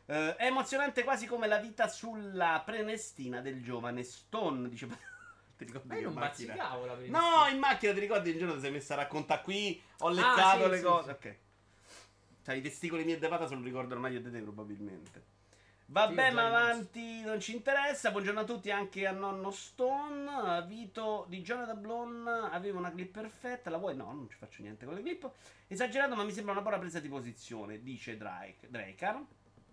Uh, 0.10 0.36
è 0.38 0.46
emozionante 0.48 1.04
quasi 1.04 1.28
come 1.28 1.46
la 1.46 1.60
vita 1.60 1.88
sulla 1.88 2.64
prenestina 2.66 3.42
del 3.42 3.62
giovane 3.62 4.02
Stone. 4.02 4.68
Dice. 4.68 4.88
ti 5.56 5.66
ricordi 5.66 5.88
Ma 5.88 5.96
io 5.98 6.06
non 6.06 6.14
macchina... 6.14 6.54
bazzicavo 6.56 6.86
la 6.86 6.94
prenestina. 6.94 7.20
No, 7.20 7.48
in 7.52 7.60
macchina 7.60 7.94
ti 7.94 8.00
ricordi 8.00 8.30
il 8.32 8.38
giorno 8.40 8.56
ti 8.56 8.62
sei 8.62 8.72
messa 8.72 8.96
a 8.96 8.98
raccontare 8.98 9.44
qui. 9.44 9.80
Ho 10.00 10.08
ah, 10.08 10.12
leccato 10.12 10.64
ah, 10.64 10.64
sì, 10.64 10.70
le 10.70 10.78
sì, 10.78 10.84
cose. 10.84 11.04
Sì. 11.22 11.28
Ok. 11.28 11.36
Cioè, 12.44 12.56
i 12.56 12.62
testicoli 12.62 13.04
miei 13.04 13.18
e 13.18 13.20
Devata 13.20 13.46
se 13.46 13.54
lo 13.54 13.62
ricordano 13.62 14.02
meglio 14.02 14.20
di 14.20 14.32
te, 14.32 14.40
probabilmente. 14.40 15.24
Vabbè, 15.86 16.32
ma 16.32 16.48
avanti, 16.48 17.22
non 17.22 17.40
ci 17.40 17.54
interessa. 17.54 18.10
Buongiorno 18.10 18.40
a 18.40 18.46
tutti, 18.46 18.72
anche 18.72 19.06
a 19.06 19.12
nonno 19.12 19.52
Stone. 19.52 20.66
Vito 20.66 21.28
di 21.30 21.42
Jonathan 21.44 21.82
Blon 21.82 22.28
aveva 22.28 22.80
una 22.80 22.92
clip 22.92 23.12
perfetta. 23.12 23.70
La 23.70 23.78
vuoi? 23.78 23.96
No, 23.96 24.06
non 24.06 24.28
ci 24.28 24.38
faccio 24.38 24.64
niente 24.64 24.86
con 24.86 24.96
le 24.96 25.04
clip. 25.04 25.30
Esagerato, 25.68 26.16
ma 26.16 26.24
mi 26.24 26.32
sembra 26.32 26.54
una 26.54 26.62
buona 26.62 26.80
presa 26.80 27.00
di 27.00 27.10
posizione, 27.10 27.84
dice 27.84 28.18
Drake, 28.18 28.70
Draker. 28.72 29.24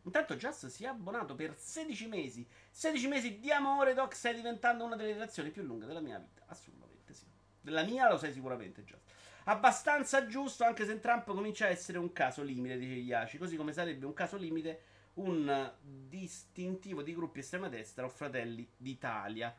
Intanto 0.07 0.37
Just 0.37 0.69
si 0.69 0.85
è 0.85 0.87
abbonato 0.87 1.35
per 1.35 1.57
16 1.57 2.07
mesi. 2.07 2.47
16 2.71 3.09
mesi 3.09 3.39
di 3.41 3.51
amore, 3.51 3.93
Doc. 3.93 4.15
Stai 4.15 4.35
diventando 4.35 4.85
una 4.85 4.95
delle 4.95 5.13
relazioni 5.13 5.51
più 5.51 5.63
lunghe 5.63 5.85
della 5.85 6.01
mia 6.01 6.19
vita. 6.19 6.45
Assolutamente 6.47 7.13
sì. 7.13 7.27
Della 7.61 7.83
mia 7.83 8.09
lo 8.09 8.17
sai 8.17 8.33
sicuramente, 8.33 8.85
Just. 8.85 9.03
Abbastanza 9.45 10.27
giusto, 10.27 10.65
anche 10.65 10.85
se 10.87 11.01
Trump 11.01 11.25
comincia 11.27 11.67
a 11.67 11.71
essere 11.71 11.99
un 11.99 12.13
caso 12.13 12.43
limite, 12.43 12.79
dice 12.79 12.95
Iaci. 12.95 13.37
Così 13.37 13.57
come 13.57 13.73
sarebbe 13.73 14.07
un 14.07 14.13
caso 14.13 14.37
limite 14.37 14.81
un 15.15 15.73
distintivo 15.81 17.03
di 17.03 17.15
gruppi 17.15 17.41
estrema 17.41 17.69
destra 17.69 18.05
o 18.05 18.09
fratelli 18.09 18.69
d'Italia. 18.77 19.55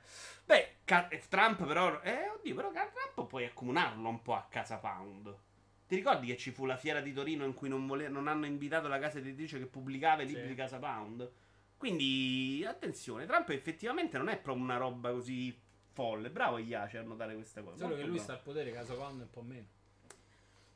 Beh, 0.46 0.78
Trump 1.28 1.66
però... 1.66 2.00
Eh, 2.02 2.30
oddio, 2.30 2.56
però 2.56 2.72
Trump 2.72 3.28
puoi 3.28 3.46
accomunarlo 3.46 4.08
un 4.08 4.22
po' 4.22 4.36
a 4.36 4.48
casa 4.50 4.78
Pound. 4.78 5.46
Ti 5.88 5.96
ricordi 5.96 6.28
che 6.28 6.38
ci 6.38 6.52
fu 6.52 6.66
la 6.66 6.76
fiera 6.76 7.00
di 7.00 7.14
Torino 7.14 7.46
in 7.46 7.54
cui 7.54 7.70
non, 7.70 7.88
vole- 7.88 8.10
non 8.10 8.28
hanno 8.28 8.46
invitato 8.46 8.88
la 8.88 9.00
casa 9.00 9.20
editrice 9.20 9.58
che 9.58 9.68
pubblicava 9.68 10.22
i 10.22 10.26
libri 10.26 10.42
sì. 10.44 10.48
di 10.50 10.56
Casa 10.56 10.80
Pound? 10.80 11.32
Quindi, 11.78 12.66
attenzione, 12.68 13.26
Trump 13.26 13.50
effettivamente 13.50 14.18
non 14.18 14.28
è 14.28 14.38
proprio 14.38 14.64
una 14.66 14.78
roba 14.78 15.12
così 15.12 15.58
folle. 15.94 16.30
Bravo 16.30 16.58
Iace 16.58 16.98
a 16.98 17.04
notare 17.04 17.36
questa 17.36 17.62
cosa. 17.62 17.78
Solo 17.78 17.96
che 17.96 18.02
lui 18.02 18.10
bravo. 18.12 18.24
sta 18.24 18.34
al 18.34 18.42
potere, 18.42 18.72
Casa 18.72 18.96
Pound 18.96 19.20
è 19.20 19.24
un 19.24 19.30
po' 19.30 19.42
meno. 19.42 19.66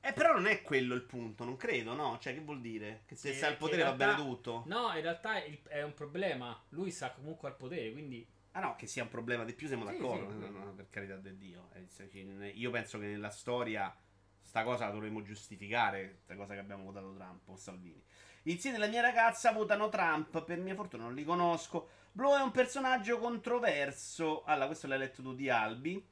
Eh, 0.03 0.13
però 0.13 0.33
non 0.33 0.47
è 0.47 0.61
quello 0.61 0.95
il 0.95 1.03
punto, 1.03 1.43
non 1.43 1.57
credo, 1.57 1.93
no? 1.93 2.17
Cioè, 2.19 2.33
che 2.33 2.39
vuol 2.39 2.61
dire? 2.61 3.03
Che 3.05 3.15
se 3.15 3.33
sta 3.33 3.47
al 3.47 3.57
potere 3.57 3.81
in 3.81 3.87
va 3.89 3.95
bene 3.95 4.11
realtà- 4.13 4.29
tutto? 4.29 4.63
No, 4.67 4.95
in 4.95 5.01
realtà 5.01 5.43
è 5.43 5.83
un 5.83 5.93
problema. 5.93 6.59
Lui 6.69 6.89
sta 6.89 7.11
comunque 7.11 7.49
al 7.49 7.57
potere, 7.57 7.91
quindi 7.91 8.25
Ah 8.53 8.59
no, 8.59 8.75
che 8.75 8.85
sia 8.85 9.03
un 9.03 9.09
problema 9.09 9.45
di 9.45 9.53
più 9.53 9.67
siamo 9.67 9.85
Sì, 9.85 9.93
d'accordo. 9.93 10.31
sì. 10.31 10.51
No, 10.51 10.65
no, 10.65 10.73
per 10.73 10.89
carità 10.89 11.15
del 11.15 11.37
Dio. 11.37 11.69
Eh, 11.73 12.47
Io 12.55 12.69
penso 12.69 12.99
che 12.99 13.05
nella 13.05 13.29
storia 13.29 13.95
sta 14.41 14.63
cosa 14.63 14.85
la 14.85 14.91
dovremmo 14.91 15.21
giustificare, 15.21 16.09
questa 16.13 16.35
cosa 16.35 16.53
che 16.53 16.59
abbiamo 16.59 16.83
votato 16.83 17.13
Trump 17.13 17.47
o 17.47 17.55
Salvini. 17.55 18.03
I 18.43 18.59
zii 18.59 18.71
della 18.71 18.87
mia 18.87 19.01
ragazza 19.01 19.51
votano 19.51 19.89
Trump, 19.89 20.43
per 20.43 20.57
mia 20.59 20.75
fortuna 20.75 21.03
non 21.03 21.13
li 21.13 21.23
conosco. 21.23 21.89
Blow 22.11 22.35
è 22.37 22.41
un 22.41 22.51
personaggio 22.51 23.19
controverso. 23.19 24.43
Allora, 24.43 24.65
questo 24.65 24.87
l'hai 24.87 24.97
letto 24.97 25.21
tu 25.21 25.33
di 25.35 25.49
Albi. 25.49 26.03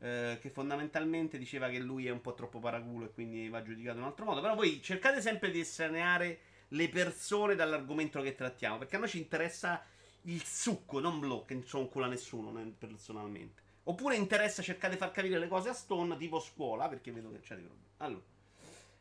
eh, 0.00 0.38
che 0.40 0.48
fondamentalmente 0.48 1.38
diceva 1.38 1.68
che 1.68 1.78
lui 1.78 2.06
è 2.06 2.10
un 2.10 2.20
po' 2.20 2.34
troppo 2.34 2.58
paraculo 2.58 3.04
e 3.06 3.12
quindi 3.12 3.48
va 3.48 3.62
giudicato 3.62 3.98
in 3.98 4.02
un 4.02 4.08
altro 4.08 4.24
modo. 4.24 4.40
Però 4.40 4.54
voi 4.54 4.82
cercate 4.82 5.20
sempre 5.20 5.50
di 5.50 5.60
estraneare 5.60 6.40
le 6.68 6.88
persone 6.88 7.54
dall'argomento 7.54 8.20
che 8.22 8.34
trattiamo. 8.34 8.78
Perché 8.78 8.96
a 8.96 8.98
noi 8.98 9.08
ci 9.08 9.18
interessa 9.18 9.84
il 10.22 10.42
succo, 10.42 11.00
non 11.00 11.20
Blow, 11.20 11.44
che 11.44 11.54
non 11.54 11.64
so 11.64 11.78
un 11.78 11.88
culo 11.88 12.06
a 12.06 12.08
nessuno 12.08 12.52
personalmente. 12.78 13.62
Oppure 13.84 14.16
interessa 14.16 14.62
cercare 14.62 14.94
di 14.94 14.98
far 14.98 15.10
capire 15.10 15.38
le 15.38 15.48
cose 15.48 15.70
a 15.70 15.72
Stone, 15.72 16.16
tipo 16.16 16.38
scuola, 16.38 16.88
perché 16.88 17.12
vedo 17.12 17.30
che 17.30 17.40
c'è 17.40 17.54
dei 17.54 17.64
problemi. 17.64 17.88
Allora, 17.98 18.24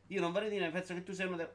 io 0.08 0.22
non 0.22 0.32
vorrei 0.32 0.50
dire, 0.50 0.70
penso 0.70 0.94
che 0.94 1.04
tu 1.04 1.14
sei 1.14 1.28
uno 1.28 1.36
dei... 1.36 1.48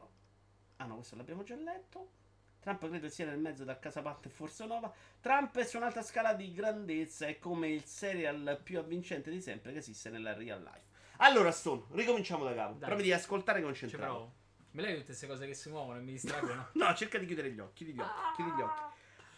Ah 0.77 0.87
no, 0.87 0.97
questo 0.97 1.17
l'abbiamo 1.17 1.43
già 1.43 1.57
letto. 1.57 2.23
Trump 2.61 2.89
credo 2.89 3.09
sia 3.11 3.27
nel 3.27 3.39
mezzo 3.39 3.63
da 3.65 3.79
Casa 3.79 4.01
Parte 4.01 4.29
e 4.29 4.31
Forza 4.31 4.65
Nova. 4.65 4.93
Trump 5.21 5.57
è 5.59 5.65
su 5.65 5.77
un'altra 5.77 6.03
scala 6.03 6.33
di 6.33 6.53
grandezza, 6.53 7.27
è 7.27 7.39
come 7.39 7.69
il 7.69 7.85
serial 7.85 8.59
più 8.63 8.79
avvincente 8.79 9.31
di 9.31 9.41
sempre 9.41 9.73
che 9.73 9.79
esiste 9.79 10.09
nella 10.09 10.33
real 10.33 10.63
life. 10.63 10.93
Allora, 11.19 11.51
Stone, 11.51 11.85
ricominciamo 11.91 12.43
da 12.43 12.55
capo. 12.55 12.79
Dai. 12.79 12.89
Provi 12.89 13.03
di 13.03 13.13
ascoltare 13.13 13.61
e 13.61 13.87
provo. 13.89 14.33
Me 14.71 14.83
lei 14.83 14.95
tutte 14.95 15.07
queste 15.07 15.27
cose 15.27 15.47
che 15.47 15.55
si 15.55 15.69
muovono 15.69 15.99
e 15.99 16.03
mi 16.03 16.13
distraggono. 16.13 16.69
No, 16.73 16.95
cerca 16.95 17.19
di 17.19 17.27
chiudere 17.27 17.51
gli 17.51 17.61
occhi, 17.61 17.85
chiudi 17.85 17.93
gli 17.93 18.01
occhi, 18.01 18.35
chiudi 18.35 18.51
gli 18.53 18.61
occhi. 18.63 18.83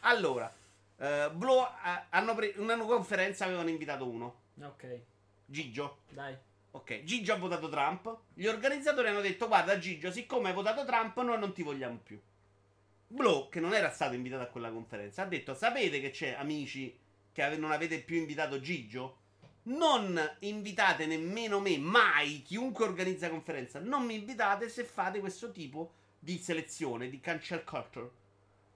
Allora, 0.00 0.50
eh, 0.98 1.30
Blow, 1.32 1.66
hanno 2.10 2.34
pre- 2.34 2.54
una 2.56 2.76
conferenza 2.78 3.44
avevano 3.44 3.68
invitato 3.68 4.08
uno, 4.08 4.40
ok, 4.60 5.00
Gigio. 5.44 5.98
dai. 6.10 6.36
Ok, 6.72 7.04
Gigio 7.04 7.32
ha 7.32 7.36
votato 7.36 7.68
Trump. 7.68 8.18
Gli 8.34 8.46
organizzatori 8.46 9.08
hanno 9.08 9.20
detto: 9.20 9.46
Guarda, 9.46 9.78
Gigio, 9.78 10.10
siccome 10.10 10.48
hai 10.48 10.54
votato 10.54 10.84
Trump, 10.84 11.18
noi 11.22 11.38
non 11.38 11.52
ti 11.52 11.62
vogliamo 11.62 11.98
più. 12.02 12.20
Blow, 13.08 13.48
che 13.48 13.60
non 13.60 13.72
era 13.72 13.90
stato 13.90 14.14
invitato 14.14 14.42
a 14.42 14.46
quella 14.46 14.70
conferenza, 14.70 15.22
ha 15.22 15.26
detto: 15.26 15.54
Sapete 15.54 16.00
che 16.00 16.10
c'è, 16.10 16.34
amici, 16.38 16.96
che 17.32 17.42
ave- 17.42 17.56
non 17.56 17.72
avete 17.72 18.00
più 18.00 18.16
invitato 18.16 18.60
Gigio? 18.60 19.18
Non 19.64 20.36
invitate 20.40 21.06
nemmeno 21.06 21.60
me, 21.60 21.76
mai, 21.78 22.42
chiunque 22.42 22.84
organizza 22.84 23.28
conferenza. 23.28 23.80
Non 23.80 24.04
mi 24.04 24.14
invitate 24.14 24.68
se 24.68 24.84
fate 24.84 25.18
questo 25.18 25.50
tipo 25.50 25.92
di 26.18 26.38
selezione, 26.38 27.08
di 27.08 27.20
cancel 27.20 27.64
culture. 27.64 28.10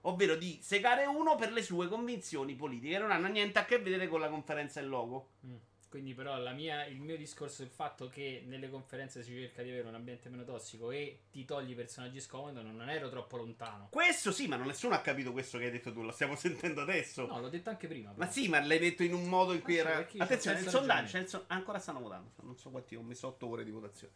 Ovvero 0.01 0.35
di 0.35 0.59
segare 0.61 1.05
uno 1.05 1.35
per 1.35 1.51
le 1.51 1.61
sue 1.61 1.87
convinzioni 1.87 2.55
politiche. 2.55 2.97
Non 2.97 3.11
hanno 3.11 3.27
niente 3.27 3.59
a 3.59 3.65
che 3.65 3.77
vedere 3.79 4.07
con 4.07 4.19
la 4.19 4.29
conferenza 4.29 4.79
e 4.79 4.83
logo. 4.83 5.29
Mm. 5.45 5.55
Quindi, 5.91 6.13
però, 6.13 6.37
la 6.37 6.53
mia- 6.53 6.85
il 6.85 7.01
mio 7.01 7.17
discorso 7.17 7.63
il 7.63 7.69
fatto 7.69 8.07
che 8.07 8.43
nelle 8.47 8.69
conferenze 8.69 9.23
si 9.23 9.33
cerca 9.33 9.61
di 9.61 9.71
avere 9.71 9.89
un 9.89 9.95
ambiente 9.95 10.29
meno 10.29 10.45
tossico 10.45 10.89
e 10.89 11.23
ti 11.29 11.43
togli 11.43 11.71
i 11.71 11.75
personaggi 11.75 12.21
scomodi. 12.21 12.63
Non 12.63 12.89
ero 12.89 13.09
troppo 13.09 13.35
lontano. 13.35 13.89
Questo 13.91 14.31
sì, 14.31 14.47
ma 14.47 14.55
non 14.55 14.67
nessuno 14.67 14.95
ha 14.95 14.99
capito 15.01 15.33
questo 15.33 15.57
che 15.57 15.65
hai 15.65 15.71
detto 15.71 15.91
tu, 15.91 16.01
lo 16.01 16.11
stiamo 16.13 16.35
sentendo 16.37 16.79
adesso. 16.79 17.25
No, 17.27 17.41
l'ho 17.41 17.49
detto 17.49 17.69
anche 17.69 17.87
prima. 17.87 18.07
Ma 18.11 18.15
però. 18.15 18.31
sì, 18.31 18.47
ma 18.47 18.61
l'hai 18.65 18.79
detto 18.79 19.03
in 19.03 19.13
un 19.13 19.25
modo 19.27 19.51
in 19.51 19.61
cui 19.61 19.77
Ah, 19.79 19.89
era. 19.89 20.07
Attenzione, 20.17 20.61
il 20.61 20.69
sondaggio. 20.69 21.27
son- 21.27 21.43
Ancora 21.47 21.77
stanno 21.77 21.99
votando. 21.99 22.31
Non 22.43 22.57
so 22.57 22.69
quanti 22.69 22.95
ho 22.95 23.01
messo 23.01 23.27
8 23.27 23.47
ore 23.49 23.65
di 23.65 23.71
votazione. 23.71 24.13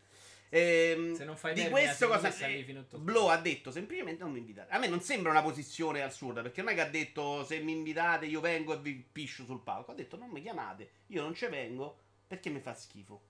Ehm, 0.49 1.15
Se 1.15 1.25
non 1.25 1.35
fai 1.35 1.53
di 1.53 1.67
questo 1.69 2.07
cosa 2.07 2.29
tutto. 2.29 2.97
Blow 2.99 3.27
ha 3.27 3.37
detto 3.37 3.71
semplicemente 3.71 4.23
non 4.23 4.31
mi 4.31 4.39
invitate. 4.39 4.71
A 4.73 4.77
me 4.77 4.87
non 4.87 5.01
sembra 5.01 5.31
una 5.31 5.41
posizione 5.41 6.01
assurda 6.01 6.41
perché 6.41 6.61
non 6.61 6.71
è 6.71 6.75
che 6.75 6.81
ha 6.81 6.89
detto 6.89 7.43
se 7.43 7.59
mi 7.59 7.71
invitate 7.73 8.25
io 8.25 8.39
vengo 8.39 8.73
e 8.73 8.77
vi 8.79 8.93
piscio 9.11 9.43
sul 9.43 9.61
palco. 9.61 9.91
Ha 9.91 9.95
detto 9.95 10.17
non 10.17 10.29
mi 10.29 10.41
chiamate, 10.41 10.89
io 11.07 11.21
non 11.21 11.33
ci 11.33 11.47
vengo 11.47 11.99
perché 12.27 12.49
mi 12.49 12.59
fa 12.59 12.73
schifo. 12.73 13.21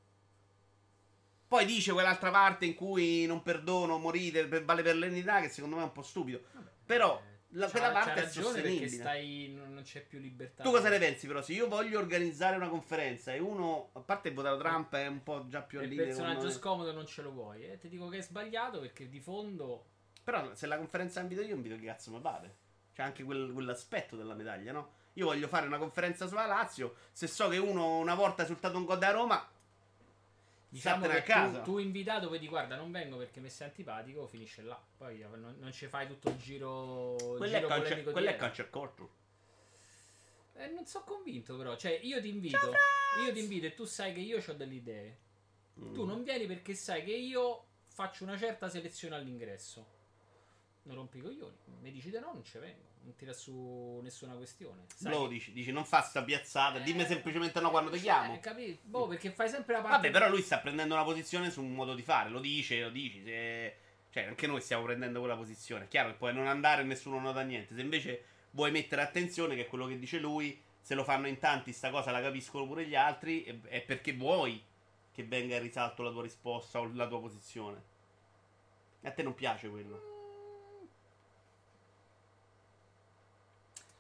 Poi 1.47 1.65
dice 1.65 1.93
quell'altra 1.93 2.31
parte 2.31 2.65
in 2.65 2.73
cui 2.73 3.25
non 3.25 3.41
perdono, 3.43 3.97
morite, 3.97 4.47
vale 4.47 4.81
per 4.81 4.95
l'eternità, 4.95 5.41
che 5.41 5.49
secondo 5.49 5.75
me 5.75 5.83
è 5.83 5.85
un 5.85 5.91
po' 5.91 6.01
stupido. 6.01 6.41
Però 6.85 7.21
la- 7.55 7.69
quella 7.69 7.91
parte 7.91 8.21
c'ha 8.21 8.27
è 8.27 8.29
sostenibile. 8.29 8.87
stai, 8.89 9.53
non, 9.55 9.81
c'è 9.83 10.01
più 10.01 10.19
libertà. 10.19 10.63
Tu 10.63 10.71
cosa 10.71 10.89
ne 10.89 10.99
pensi 10.99 11.27
però? 11.27 11.41
Se 11.41 11.53
io 11.53 11.67
voglio 11.67 11.99
organizzare 11.99 12.55
una 12.55 12.69
conferenza 12.69 13.33
e 13.33 13.39
uno, 13.39 13.89
a 13.93 13.99
parte 13.99 14.29
il 14.29 14.33
votato 14.33 14.57
Trump, 14.57 14.93
è 14.95 15.07
un 15.07 15.23
po' 15.23 15.47
già 15.47 15.61
più 15.61 15.79
Il 15.79 15.85
all'idea 15.85 16.05
personaggio 16.05 16.49
scomodo 16.51 16.91
non 16.91 17.05
ce 17.05 17.21
lo 17.21 17.31
vuoi. 17.31 17.65
Eh? 17.65 17.77
Ti 17.77 17.89
dico 17.89 18.07
che 18.09 18.17
è 18.19 18.21
sbagliato 18.21 18.79
perché 18.79 19.09
di 19.09 19.19
fondo. 19.19 19.85
Però 20.23 20.53
se 20.55 20.65
la 20.67 20.77
conferenza 20.77 21.19
invito 21.21 21.41
io, 21.41 21.55
invito 21.55 21.75
chi 21.75 21.85
cazzo 21.85 22.11
mi 22.11 22.19
pare. 22.19 22.55
C'è 22.93 23.03
anche 23.03 23.23
quel- 23.23 23.51
quell'aspetto 23.51 24.15
della 24.15 24.33
medaglia, 24.33 24.71
no? 24.71 24.93
Io 25.13 25.25
voglio 25.25 25.47
fare 25.47 25.67
una 25.67 25.77
conferenza 25.77 26.27
sulla 26.27 26.45
Lazio. 26.45 26.95
Se 27.11 27.27
so 27.27 27.47
che 27.49 27.57
uno 27.57 27.97
una 27.97 28.15
volta 28.15 28.41
ha 28.41 28.45
esultato 28.45 28.77
un 28.77 28.85
gol 28.85 28.97
da 28.97 29.11
Roma, 29.11 29.45
Diciamo 30.75 31.07
che 31.07 31.17
a 31.19 31.21
casa. 31.21 31.61
tu, 31.61 31.71
tu 31.71 31.77
invitato 31.77 32.27
vedi, 32.27 32.49
guarda, 32.49 32.75
non 32.75 32.91
vengo 32.91 33.15
perché 33.15 33.39
mi 33.39 33.49
sei 33.49 33.67
antipatico, 33.67 34.27
finisce 34.27 34.61
là. 34.61 34.77
Poi 34.97 35.21
eh, 35.21 35.27
non, 35.27 35.55
non 35.57 35.71
ci 35.71 35.87
fai 35.87 36.05
tutto 36.05 36.29
il 36.29 36.37
giro. 36.37 37.15
il 37.15 37.37
Quella 37.37 37.45
è, 37.45 37.55
giro 37.55 37.67
calcio, 37.69 37.83
polemico 37.83 38.11
quella 38.11 38.29
è 38.31 38.35
calcio 38.35 38.69
corto. 38.69 39.09
Eh, 40.55 40.67
non 40.67 40.85
sono 40.85 41.05
convinto, 41.05 41.55
però. 41.55 41.77
Cioè, 41.77 41.97
io 42.03 42.19
ti 42.19 42.27
invito. 42.27 42.73
Io 43.25 43.31
ti 43.31 43.39
invito 43.39 43.67
e 43.67 43.73
tu 43.73 43.85
sai 43.85 44.13
che 44.13 44.19
io 44.19 44.43
ho 44.45 44.53
delle 44.53 44.73
idee. 44.73 45.17
Mm. 45.79 45.93
Tu 45.93 46.03
non 46.03 46.23
vieni 46.23 46.45
perché 46.45 46.73
sai 46.73 47.05
che 47.05 47.13
io 47.13 47.67
faccio 47.87 48.25
una 48.25 48.37
certa 48.37 48.67
selezione 48.67 49.15
all'ingresso. 49.15 49.93
Non 50.83 50.95
rompi 50.95 51.19
i 51.19 51.21
coglioni. 51.21 51.55
Mi 51.79 51.91
dici 51.93 52.09
di 52.09 52.19
no, 52.19 52.33
non 52.33 52.43
ci 52.43 52.57
vengo. 52.57 52.94
Non 53.05 53.15
tira 53.15 53.33
su 53.33 53.99
nessuna 54.01 54.33
questione. 54.33 54.85
Sai 54.95 55.11
Lo 55.11 55.27
dici, 55.27 55.51
dici 55.53 55.71
non 55.71 55.85
fa 55.85 56.01
sta 56.01 56.23
piazzata, 56.23 56.79
dimmi 56.79 57.03
Eh, 57.03 57.05
semplicemente 57.05 57.59
no 57.59 57.69
quando 57.69 57.91
ti 57.91 57.97
cioè, 57.97 58.05
chiamo. 58.05 58.39
Capito? 58.39 58.79
Boh, 58.83 59.07
perché 59.07 59.29
fai 59.29 59.47
sempre 59.47 59.75
la 59.75 59.81
parte. 59.81 59.95
Vabbè, 59.97 60.09
però 60.09 60.27
lui 60.27 60.41
sta 60.41 60.57
prendendo 60.57 60.95
una 60.95 61.03
posizione 61.03 61.51
su 61.51 61.61
un 61.61 61.73
modo 61.75 61.93
di 61.93 62.01
fare, 62.01 62.29
lo 62.29 62.39
dice, 62.39 62.81
lo 62.81 62.89
dici. 62.89 63.21
Se... 63.23 63.77
Cioè, 64.09 64.23
anche 64.23 64.47
noi 64.47 64.59
stiamo 64.59 64.83
prendendo 64.85 65.19
quella 65.19 65.35
posizione. 65.35 65.85
È 65.85 65.87
chiaro 65.87 66.09
che 66.09 66.15
puoi 66.15 66.33
non 66.33 66.47
andare 66.47 66.81
e 66.81 66.85
nessuno 66.85 67.19
nota 67.19 67.41
niente. 67.41 67.75
Se 67.75 67.81
invece 67.81 68.23
vuoi 68.51 68.71
mettere 68.71 69.03
attenzione, 69.03 69.53
che 69.55 69.61
è 69.63 69.67
quello 69.67 69.85
che 69.85 69.99
dice 69.99 70.17
lui, 70.17 70.59
se 70.81 70.95
lo 70.95 71.03
fanno 71.03 71.27
in 71.27 71.37
tanti, 71.37 71.73
sta 71.73 71.91
cosa 71.91 72.09
la 72.09 72.21
capiscono 72.21 72.65
pure 72.65 72.87
gli 72.87 72.95
altri, 72.95 73.43
è- 73.67 73.81
perché 73.81 74.13
vuoi 74.13 74.59
che 75.11 75.23
venga 75.23 75.57
in 75.57 75.61
risalto 75.61 76.01
la 76.01 76.09
tua 76.09 76.23
risposta 76.23 76.79
o 76.79 76.89
la 76.91 77.07
tua 77.07 77.19
posizione. 77.19 77.81
A 79.03 79.11
te 79.11 79.21
non 79.21 79.35
piace 79.35 79.69
quello. 79.69 80.14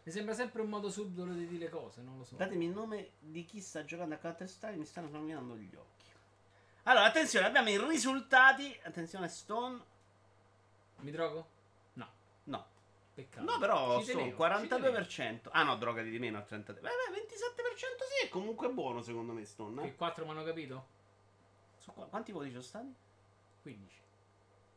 Mi 0.05 0.11
sembra 0.11 0.35
sempre 0.35 0.61
un 0.61 0.69
modo 0.69 0.91
subdolo 0.91 1.33
di 1.33 1.47
dire 1.47 1.67
cose, 1.67 2.03
non 2.03 2.19
lo 2.19 2.23
so. 2.23 2.35
Datemi 2.35 2.65
il 2.65 2.71
nome 2.71 3.13
di 3.17 3.43
chi 3.43 3.59
sta 3.59 3.83
giocando 3.83 4.13
a 4.13 4.19
Counter 4.19 4.47
Strike, 4.47 4.77
mi 4.77 4.85
stanno 4.85 5.07
illuminando 5.07 5.55
gli 5.55 5.73
occhi. 5.75 6.05
Allora, 6.83 7.05
attenzione, 7.05 7.47
abbiamo 7.47 7.69
i 7.69 7.79
risultati. 7.79 8.79
Attenzione, 8.83 9.27
Stone. 9.27 9.83
Mi 10.97 11.09
drogo? 11.09 11.49
No, 11.93 12.07
No, 12.43 12.67
peccato. 13.15 13.51
No, 13.51 13.57
però 13.57 13.97
Ci 13.97 14.11
sono 14.11 14.19
tenevo, 14.19 14.59
ci 14.59 14.67
42%. 14.67 15.47
Ah 15.49 15.63
no, 15.63 15.75
droga 15.77 16.03
di 16.03 16.19
meno 16.19 16.37
al 16.37 16.45
33%. 16.47 16.65
Beh, 16.65 16.81
beh, 16.81 17.25
27% 17.25 18.05
sì, 18.07 18.25
è 18.27 18.29
comunque 18.29 18.69
buono 18.69 19.01
secondo 19.01 19.33
me 19.33 19.43
Stone. 19.43 19.81
Eh? 19.81 19.85
Che 19.85 19.95
4 19.95 20.23
mi 20.23 20.31
hanno 20.31 20.43
capito? 20.43 20.87
Su 21.77 21.91
qua- 21.93 22.05
quanti 22.05 22.31
voti 22.31 22.51
sono 22.51 22.61
stati? 22.61 22.93
15. 23.63 23.99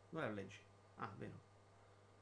Guarda, 0.08 0.32
leggi. 0.32 0.58
Ah, 0.96 1.12
vero. 1.16 1.47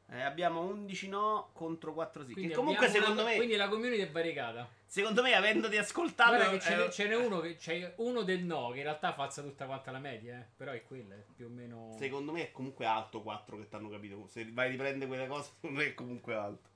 Eh, 0.09 0.21
abbiamo 0.21 0.61
11 0.61 1.09
no 1.09 1.51
contro 1.53 1.93
4 1.93 2.25
sì. 2.27 2.33
Quindi 2.33 2.51
che 2.51 2.57
comunque 2.57 2.89
secondo 2.89 3.23
una- 3.23 3.31
me, 3.31 3.37
Quindi 3.37 3.57
la 3.57 3.69
community 3.69 4.03
è 4.03 4.11
variegata. 4.11 4.69
secondo 4.85 5.21
me, 5.23 5.35
avendoti 5.35 5.77
ascoltato... 5.77 6.37
Guarda 6.37 6.51
che 6.51 6.61
ce, 6.61 6.75
eh, 6.75 6.77
n'è, 6.77 6.89
ce 6.91 7.09
n'è 7.09 7.17
uno, 7.17 7.41
che, 7.41 7.57
c'è 7.57 7.95
uno 7.97 8.23
del 8.23 8.45
no, 8.45 8.71
che 8.71 8.79
in 8.79 8.85
realtà 8.85 9.13
falsa 9.15 9.43
tutta 9.43 9.67
quanta 9.67 9.91
la 9.91 9.99
media, 9.99 10.39
eh. 10.39 10.47
Però 10.57 10.71
è 10.71 10.83
quella, 10.85 11.17
è 11.17 11.25
più 11.35 11.47
o 11.47 11.49
meno... 11.49 11.97
Secondo 11.99 12.31
me 12.31 12.43
è 12.43 12.53
comunque 12.53 12.87
alto 12.87 13.21
4 13.21 13.57
che 13.57 13.69
ti 13.69 13.75
hanno 13.75 13.89
capito. 13.89 14.29
Se 14.29 14.49
vai 14.53 14.69
a 14.69 14.71
riprendere 14.71 15.07
quelle 15.09 15.27
cose, 15.27 15.51
secondo 15.61 15.81
me 15.81 15.87
è 15.87 15.95
comunque 15.95 16.35
alto. 16.35 16.69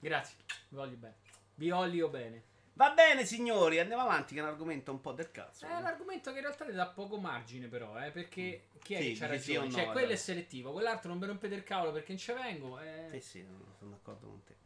Grazie, 0.00 0.36
vi 0.68 0.76
voglio 0.76 0.96
bene. 0.96 1.14
Vi 1.54 1.70
voglio 1.70 2.08
bene. 2.08 2.42
Va 2.74 2.90
bene, 2.92 3.26
signori, 3.26 3.78
andiamo 3.78 4.02
avanti, 4.02 4.32
che 4.34 4.40
è 4.40 4.42
un 4.42 4.48
argomento 4.48 4.90
un 4.92 5.00
po' 5.00 5.12
del 5.12 5.30
cazzo. 5.30 5.66
È 5.66 5.74
un 5.74 5.84
argomento 5.84 6.30
che 6.32 6.38
in 6.38 6.44
realtà 6.44 6.64
ti 6.64 6.72
dà 6.72 6.86
poco 6.86 7.18
margine, 7.18 7.68
però, 7.68 8.00
eh, 8.02 8.10
perché 8.10 8.68
chi 8.82 8.94
è 8.94 9.00
Sì, 9.02 9.12
che 9.12 9.18
c'ha 9.18 9.26
ragione? 9.26 9.66
no, 9.66 9.72
cioè, 9.72 9.86
quello 9.90 10.12
è 10.12 10.16
selettivo, 10.16 10.72
quell'altro 10.72 11.10
non 11.10 11.18
mi 11.18 11.26
rompete 11.26 11.54
il 11.54 11.64
cavolo 11.64 11.92
perché 11.92 12.12
non 12.12 12.18
ci 12.18 12.32
vengo. 12.32 12.80
Eh. 12.80 13.08
Sì, 13.12 13.20
sì, 13.20 13.42
no, 13.42 13.74
sono 13.78 13.90
d'accordo 13.90 14.26
con 14.26 14.42
te. 14.44 14.56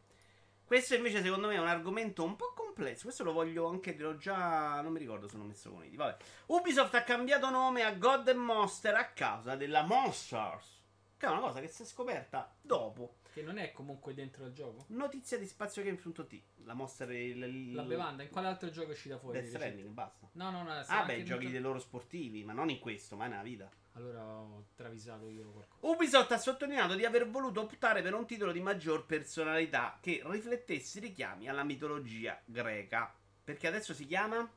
Questo 0.65 0.95
invece 0.95 1.23
secondo 1.23 1.47
me 1.49 1.55
è 1.55 1.59
un 1.61 1.69
argomento 1.69 2.25
un 2.25 2.37
po' 2.37 2.53
complesso. 2.55 3.05
Questo 3.05 3.23
lo 3.25 3.33
voglio 3.33 3.69
anche 3.69 3.95
l'ho 3.97 4.17
già... 4.17 4.81
non 4.81 4.93
mi 4.93 4.99
ricordo 4.99 5.29
se 5.29 5.37
l'ho 5.37 5.45
messo 5.45 5.71
con 5.71 5.85
i 5.85 5.95
Vabbè. 5.95 6.17
Ubisoft 6.47 6.95
ha 6.95 7.03
cambiato 7.05 7.51
nome 7.51 7.85
a 7.85 7.93
God 7.93 8.29
and 8.29 8.39
Monster 8.41 8.95
a 8.97 9.05
causa 9.07 9.55
della 9.55 9.83
Monsters. 9.83 10.75
Che 11.17 11.25
è 11.27 11.29
una 11.29 11.41
cosa 11.41 11.61
che 11.61 11.69
si 11.69 11.83
è 11.83 11.87
scoperta 11.87 12.53
dopo. 12.61 13.15
Che 13.37 13.43
non 13.43 13.59
è 13.59 13.71
comunque 13.73 14.15
dentro 14.15 14.47
il 14.47 14.55
gioco. 14.55 14.87
Notizia 14.89 15.37
di 15.37 15.45
spaziogames.it. 15.45 16.43
La 16.65 16.73
mostra 16.73 17.05
il, 17.13 17.37
il- 17.43 17.75
La 17.75 17.83
bevanda, 17.83 18.23
in 18.23 18.31
quale 18.31 18.47
altro 18.49 18.71
gioco 18.71 18.89
è 18.89 18.93
uscita 18.93 19.19
fuori? 19.19 19.41
Death? 19.41 19.51
Stranding, 19.55 19.89
basta. 19.91 20.27
No, 20.33 20.51
no, 20.51 20.63
no. 20.63 20.71
Ah, 20.87 21.05
beh, 21.05 21.23
giochi 21.23 21.51
dei 21.51 21.61
loro 21.61 21.79
sportivi, 21.79 22.43
ma 22.45 22.55
non 22.55 22.71
in 22.71 22.79
questo, 22.79 23.15
mai 23.15 23.29
nella 23.29 23.43
vita. 23.43 23.69
Allora 23.93 24.25
ho 24.25 24.69
travisato 24.75 25.29
io 25.29 25.51
qualcosa. 25.51 25.87
Ubisoft 25.95 26.33
ha 26.33 26.39
sottolineato 26.39 26.95
di 26.95 27.05
aver 27.05 27.29
voluto 27.29 27.61
optare 27.61 28.01
per 28.01 28.15
un 28.15 28.25
titolo 28.25 28.53
di 28.53 28.61
maggior 28.61 29.05
personalità 29.05 29.99
che 30.01 30.23
riflettesse 30.25 30.97
i 30.97 31.03
richiami 31.03 31.47
alla 31.47 31.63
mitologia 31.63 32.41
greca. 32.43 33.15
Perché 33.45 33.67
adesso 33.67 33.93
si 33.93 34.07
chiama? 34.07 34.51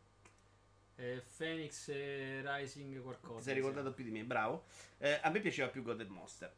Eh, 0.96 1.22
Phoenix 1.36 1.90
Rising 1.90 3.02
qualcosa. 3.02 3.40
Ti 3.40 3.44
sei 3.44 3.56
ricordato 3.56 3.92
più 3.94 4.06
di 4.06 4.12
me, 4.12 4.24
bravo. 4.24 4.68
Eh, 5.00 5.20
a 5.22 5.30
me 5.30 5.42
piaceva 5.42 5.68
più 5.68 5.84
God 5.84 6.00
and 6.00 6.10
Monster. 6.12 6.54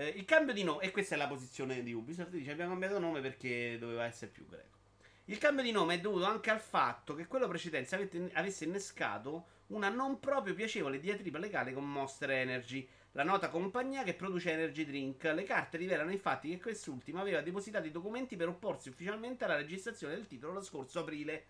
Eh, 0.00 0.14
il 0.16 0.24
cambio 0.24 0.54
di 0.54 0.62
nome, 0.62 0.82
e 0.82 0.92
questa 0.92 1.14
è 1.14 1.18
la 1.18 1.26
posizione 1.26 1.82
di 1.82 1.92
Ubisoft, 1.92 2.30
dice 2.30 2.52
abbiamo 2.52 2.70
cambiato 2.70 2.98
nome 2.98 3.20
perché 3.20 3.76
doveva 3.78 4.06
essere 4.06 4.30
più 4.30 4.46
greco. 4.46 4.78
Il 5.26 5.36
cambio 5.36 5.62
di 5.62 5.72
nome 5.72 5.96
è 5.96 6.00
dovuto 6.00 6.24
anche 6.24 6.48
al 6.48 6.58
fatto 6.58 7.14
che 7.14 7.26
quello 7.26 7.46
precedente 7.46 7.94
avete- 7.94 8.30
avesse 8.32 8.64
innescato 8.64 9.58
una 9.66 9.90
non 9.90 10.18
proprio 10.18 10.54
piacevole 10.54 11.00
diatriba 11.00 11.38
legale 11.38 11.74
con 11.74 11.84
Monster 11.84 12.30
Energy, 12.30 12.88
la 13.12 13.24
nota 13.24 13.50
compagnia 13.50 14.02
che 14.02 14.14
produce 14.14 14.52
energy 14.52 14.86
drink. 14.86 15.22
Le 15.24 15.42
carte 15.42 15.76
rivelano 15.76 16.12
infatti 16.12 16.48
che 16.48 16.62
quest'ultima 16.62 17.20
aveva 17.20 17.42
depositato 17.42 17.86
i 17.86 17.90
documenti 17.90 18.36
per 18.36 18.48
opporsi 18.48 18.88
ufficialmente 18.88 19.44
alla 19.44 19.56
registrazione 19.56 20.14
del 20.14 20.26
titolo 20.26 20.54
lo 20.54 20.62
scorso 20.62 21.00
aprile. 21.00 21.44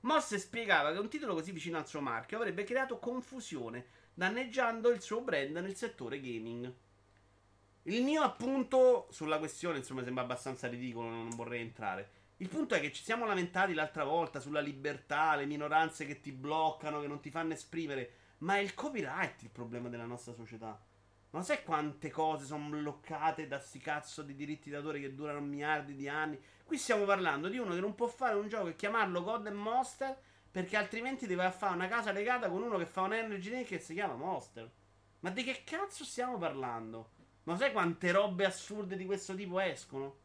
Mosse 0.00 0.40
spiegava 0.40 0.90
che 0.90 0.98
un 0.98 1.08
titolo 1.08 1.34
così 1.34 1.52
vicino 1.52 1.78
al 1.78 1.86
suo 1.86 2.00
marchio 2.00 2.38
avrebbe 2.38 2.64
creato 2.64 2.98
confusione, 2.98 3.86
danneggiando 4.14 4.90
il 4.90 5.00
suo 5.00 5.20
brand 5.20 5.56
nel 5.58 5.76
settore 5.76 6.20
gaming. 6.20 6.74
Il 7.88 8.04
mio 8.04 8.20
appunto 8.20 9.06
sulla 9.10 9.38
questione, 9.38 9.78
insomma, 9.78 10.04
sembra 10.04 10.22
abbastanza 10.22 10.68
ridicolo, 10.68 11.08
non 11.08 11.30
vorrei 11.30 11.62
entrare. 11.62 12.10
Il 12.36 12.50
punto 12.50 12.74
è 12.74 12.80
che 12.80 12.92
ci 12.92 13.02
siamo 13.02 13.24
lamentati 13.24 13.72
l'altra 13.72 14.04
volta 14.04 14.40
sulla 14.40 14.60
libertà, 14.60 15.34
le 15.36 15.46
minoranze 15.46 16.04
che 16.04 16.20
ti 16.20 16.30
bloccano, 16.30 17.00
che 17.00 17.06
non 17.06 17.20
ti 17.20 17.30
fanno 17.30 17.54
esprimere, 17.54 18.10
ma 18.38 18.56
è 18.56 18.58
il 18.58 18.74
copyright 18.74 19.40
il 19.40 19.48
problema 19.48 19.88
della 19.88 20.04
nostra 20.04 20.34
società. 20.34 20.78
Ma 21.30 21.42
sai 21.42 21.62
quante 21.62 22.10
cose 22.10 22.44
sono 22.44 22.68
bloccate 22.68 23.46
da 23.46 23.58
sti 23.58 23.78
cazzo 23.78 24.20
di 24.20 24.34
diritti 24.34 24.68
d'autore 24.68 25.00
che 25.00 25.14
durano 25.14 25.40
miliardi 25.40 25.94
di 25.94 26.08
anni? 26.08 26.38
Qui 26.64 26.76
stiamo 26.76 27.06
parlando 27.06 27.48
di 27.48 27.56
uno 27.56 27.72
che 27.72 27.80
non 27.80 27.94
può 27.94 28.06
fare 28.06 28.34
un 28.34 28.48
gioco 28.48 28.68
e 28.68 28.76
chiamarlo 28.76 29.22
God 29.22 29.46
and 29.46 29.56
Monster 29.56 30.14
perché 30.50 30.76
altrimenti 30.76 31.26
deve 31.26 31.50
fare 31.52 31.74
una 31.74 31.88
casa 31.88 32.12
legata 32.12 32.50
con 32.50 32.62
uno 32.62 32.76
che 32.76 32.86
fa 32.86 33.00
un 33.00 33.14
energy 33.14 33.48
drink 33.48 33.68
che 33.68 33.78
si 33.78 33.94
chiama 33.94 34.14
Monster. 34.14 34.70
Ma 35.20 35.30
di 35.30 35.42
che 35.42 35.62
cazzo 35.64 36.04
stiamo 36.04 36.36
parlando? 36.36 37.16
Ma 37.48 37.56
sai 37.56 37.72
quante 37.72 38.12
robe 38.12 38.44
assurde 38.44 38.94
di 38.94 39.06
questo 39.06 39.34
tipo 39.34 39.58
escono? 39.58 40.16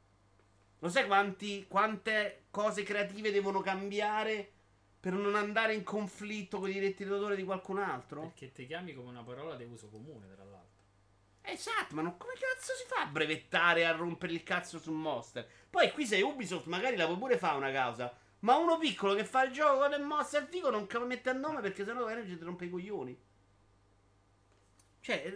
Lo 0.79 0.89
sai 0.89 1.07
quanti, 1.07 1.65
quante 1.69 2.47
cose 2.51 2.83
creative 2.83 3.31
devono 3.31 3.61
cambiare 3.61 4.51
per 4.99 5.13
non 5.13 5.33
andare 5.35 5.73
in 5.73 5.83
conflitto 5.83 6.59
con 6.59 6.69
i 6.69 6.73
diritti 6.73 7.05
d'autore 7.05 7.37
di 7.37 7.45
qualcun 7.45 7.79
altro? 7.79 8.23
Perché 8.23 8.51
ti 8.51 8.67
chiami 8.67 8.93
come 8.93 9.07
una 9.07 9.23
parola 9.23 9.55
di 9.55 9.63
uso 9.63 9.87
comune, 9.87 10.33
tra 10.33 10.43
l'altro. 10.43 10.83
Esatto, 11.43 11.95
ma 11.95 12.01
non- 12.01 12.17
come 12.17 12.33
cazzo 12.33 12.73
si 12.73 12.83
fa 12.87 13.03
a 13.03 13.07
brevettare 13.07 13.79
e 13.79 13.83
a 13.85 13.93
rompere 13.93 14.33
il 14.33 14.43
cazzo 14.43 14.77
su 14.77 14.91
Monster? 14.91 15.47
Poi 15.69 15.93
qui 15.93 16.05
sei 16.05 16.21
Ubisoft, 16.21 16.65
magari 16.65 16.97
la 16.97 17.05
può 17.05 17.15
pure 17.15 17.37
fare 17.37 17.55
una 17.55 17.71
causa. 17.71 18.13
Ma 18.39 18.57
uno 18.57 18.77
piccolo 18.77 19.13
che 19.13 19.23
fa 19.23 19.45
il 19.45 19.53
gioco 19.53 19.79
con 19.79 19.93
il 19.97 20.05
Monster 20.05 20.45
figo 20.45 20.69
non 20.69 20.89
mette 21.07 21.29
a 21.29 21.33
nome 21.33 21.61
perché 21.61 21.85
sennò 21.85 22.09
Energy 22.09 22.37
ti 22.37 22.43
rompe 22.43 22.65
i 22.65 22.69
coglioni. 22.69 23.17
Cioè, 24.99 25.33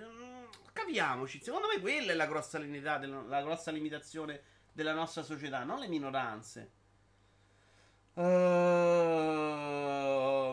capiamoci, 0.77 1.41
secondo 1.41 1.67
me 1.67 1.79
quella 1.81 2.11
è 2.11 2.15
la 2.15 2.27
grossa, 2.27 2.59
la 2.59 3.41
grossa 3.41 3.71
limitazione 3.71 4.41
della 4.71 4.93
nostra 4.93 5.23
società, 5.23 5.63
non 5.63 5.79
le 5.79 5.87
minoranze. 5.87 6.71
Uh, 8.13 8.21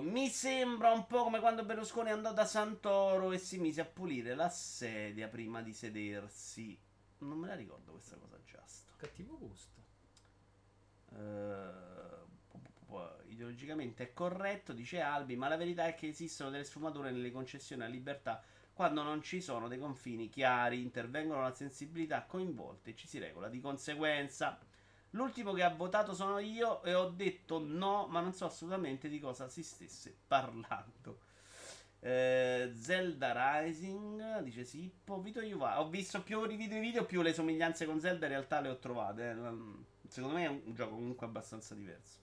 mi 0.02 0.28
sembra 0.28 0.92
un 0.92 1.06
po' 1.06 1.24
come 1.24 1.40
quando 1.40 1.64
Berlusconi 1.64 2.10
andò 2.10 2.32
da 2.32 2.46
Santoro 2.46 3.32
e 3.32 3.38
si 3.38 3.58
mise 3.58 3.82
a 3.82 3.84
pulire 3.84 4.34
la 4.34 4.48
sedia 4.48 5.28
prima 5.28 5.60
di 5.60 5.74
sedersi. 5.74 6.78
Non 7.18 7.38
me 7.38 7.48
la 7.48 7.54
ricordo 7.54 7.92
questa 7.92 8.16
cosa 8.16 8.38
giusta. 8.44 8.92
Cattivo 8.96 9.38
gusto. 9.38 9.82
Uh, 11.10 11.92
ideologicamente 13.28 14.04
è 14.04 14.12
corretto, 14.12 14.72
dice 14.72 15.00
Albi, 15.00 15.36
ma 15.36 15.48
la 15.48 15.56
verità 15.56 15.86
è 15.86 15.94
che 15.94 16.08
esistono 16.08 16.50
delle 16.50 16.64
sfumature 16.64 17.10
nelle 17.10 17.30
concessioni 17.30 17.82
alla 17.82 17.90
libertà 17.90 18.42
quando 18.74 19.02
non 19.02 19.22
ci 19.22 19.40
sono 19.40 19.68
dei 19.68 19.78
confini 19.78 20.28
chiari, 20.28 20.82
intervengono 20.82 21.42
la 21.42 21.54
sensibilità 21.54 22.24
coinvolte 22.24 22.90
e 22.90 22.96
ci 22.96 23.06
si 23.06 23.18
regola 23.18 23.48
di 23.48 23.60
conseguenza. 23.60 24.58
L'ultimo 25.10 25.52
che 25.52 25.62
ha 25.62 25.70
votato 25.70 26.12
sono 26.12 26.40
io 26.40 26.82
e 26.82 26.92
ho 26.92 27.08
detto 27.08 27.62
no, 27.64 28.08
ma 28.08 28.20
non 28.20 28.34
so 28.34 28.46
assolutamente 28.46 29.08
di 29.08 29.20
cosa 29.20 29.48
si 29.48 29.62
stesse 29.62 30.14
parlando. 30.26 31.20
Eh, 32.00 32.72
Zelda 32.74 33.62
Rising, 33.62 34.40
dice 34.40 34.64
Sippo, 34.64 35.20
Vito 35.20 35.40
Iuva. 35.40 35.80
Ho 35.80 35.88
visto 35.88 36.20
più 36.20 36.44
rivido 36.44 36.74
i 36.74 36.80
video, 36.80 37.04
più 37.04 37.22
le 37.22 37.32
somiglianze 37.32 37.86
con 37.86 38.00
Zelda 38.00 38.26
in 38.26 38.32
realtà 38.32 38.60
le 38.60 38.68
ho 38.70 38.78
trovate. 38.78 39.30
eh. 39.30 40.06
Secondo 40.08 40.36
me 40.36 40.44
è 40.44 40.48
un 40.48 40.74
gioco 40.74 40.96
comunque 40.96 41.26
abbastanza 41.26 41.74
diverso. 41.74 42.18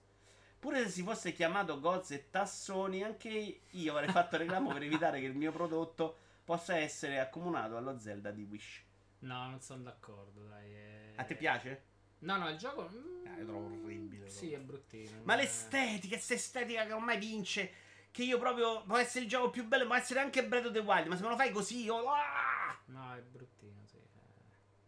Pure 0.60 0.84
se 0.84 0.90
si 0.90 1.02
fosse 1.02 1.32
chiamato 1.32 1.80
Goz 1.80 2.12
e 2.12 2.30
Tassoni, 2.30 3.02
anche 3.02 3.62
io 3.68 3.92
avrei 3.92 4.10
fatto 4.10 4.36
reclamo 4.36 4.70
per 4.72 4.82
evitare 4.82 5.18
che 5.18 5.26
il 5.26 5.34
mio 5.34 5.50
prodotto 5.50 6.18
possa 6.44 6.76
essere 6.76 7.18
accomunato 7.20 7.76
allo 7.76 7.98
Zelda 7.98 8.30
di 8.30 8.42
Wish. 8.44 8.82
No, 9.20 9.48
non 9.50 9.60
sono 9.60 9.82
d'accordo, 9.84 10.46
dai. 10.48 10.72
è- 10.72 11.12
A 11.16 11.24
te 11.24 11.36
piace? 11.36 11.84
No, 12.20 12.36
no, 12.36 12.48
il 12.48 12.56
gioco... 12.56 12.88
mm, 12.92 13.26
Ah, 13.26 13.36
io 13.38 13.44
trovo 13.46 13.66
orribile, 13.66 14.28
Sì, 14.28 14.52
è 14.52 14.58
bruttino. 14.58 15.20
Ma 15.24 15.34
è- 15.34 15.36
l'estetica, 15.38 16.14
questa 16.16 16.34
estetica 16.34 16.84
che 16.86 16.92
ormai 16.92 17.18
vince. 17.18 17.72
Che 18.10 18.22
io 18.24 18.38
proprio. 18.38 18.82
Può 18.84 18.96
essere 18.98 19.24
il 19.24 19.30
gioco 19.30 19.50
più 19.50 19.66
bello, 19.66 19.86
può 19.86 19.94
essere 19.94 20.20
anche 20.20 20.44
Breath 20.46 20.66
of 20.66 20.72
the 20.72 20.80
Wild. 20.80 21.06
Ma 21.06 21.16
se 21.16 21.22
me 21.22 21.28
lo 21.30 21.36
fai 21.36 21.50
così, 21.50 21.82
io. 21.84 22.10
ah! 22.10 22.78
No, 22.86 23.14
è 23.14 23.20
bruttino, 23.22 23.80
sì. 23.86 23.96
eh. 23.96 24.00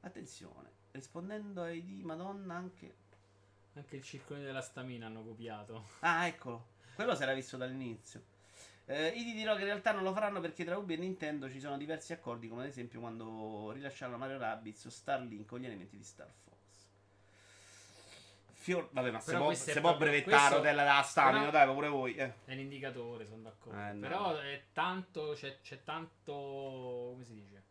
Attenzione, 0.00 0.70
rispondendo 0.92 1.62
ai 1.62 1.84
di 1.84 2.02
Madonna 2.02 2.54
anche. 2.54 2.94
Anche 3.74 3.96
il 3.96 4.02
circone 4.02 4.42
della 4.42 4.60
stamina 4.60 5.06
hanno 5.06 5.24
copiato. 5.24 5.86
Ah, 6.00 6.26
eccolo. 6.26 6.72
Quello 6.94 7.14
si 7.16 7.22
era 7.22 7.32
visto 7.34 7.56
dall'inizio. 7.56 8.22
Eh, 8.86 9.08
io 9.08 9.24
ti 9.24 9.32
dirò 9.32 9.54
che 9.54 9.60
in 9.60 9.66
realtà 9.66 9.92
non 9.92 10.02
lo 10.02 10.12
faranno 10.12 10.40
perché 10.40 10.64
tra 10.64 10.76
Ubi 10.76 10.94
e 10.94 10.96
Nintendo 10.98 11.48
ci 11.48 11.58
sono 11.58 11.78
diversi 11.78 12.12
accordi, 12.12 12.48
come 12.48 12.62
ad 12.62 12.68
esempio 12.68 13.00
quando 13.00 13.70
rilasciarono 13.72 14.18
Mario 14.18 14.38
Rabbids 14.38 14.84
o 14.84 14.90
Starlink 14.90 15.46
con 15.46 15.60
gli 15.60 15.64
elementi 15.66 15.96
di 15.96 16.04
Star 16.04 16.30
Fox. 16.30 16.42
Fior... 18.52 18.88
Vabbè, 18.92 19.10
ma 19.10 19.20
se 19.20 19.36
può, 19.36 19.52
se 19.54 19.80
può 19.80 19.96
brevettare 19.96 20.60
della 20.60 21.02
stamina, 21.02 21.50
dai, 21.50 21.72
pure 21.72 21.88
voi. 21.88 22.14
Eh. 22.14 22.32
È 22.44 22.52
un 22.52 22.58
indicatore, 22.60 23.26
sono 23.26 23.42
d'accordo. 23.42 23.78
Eh, 23.78 23.92
no. 23.92 24.00
Però 24.00 24.38
è 24.38 24.62
tanto. 24.72 25.32
C'è, 25.34 25.60
c'è 25.62 25.82
tanto. 25.82 26.32
Come 27.12 27.24
si 27.24 27.34
dice? 27.34 27.62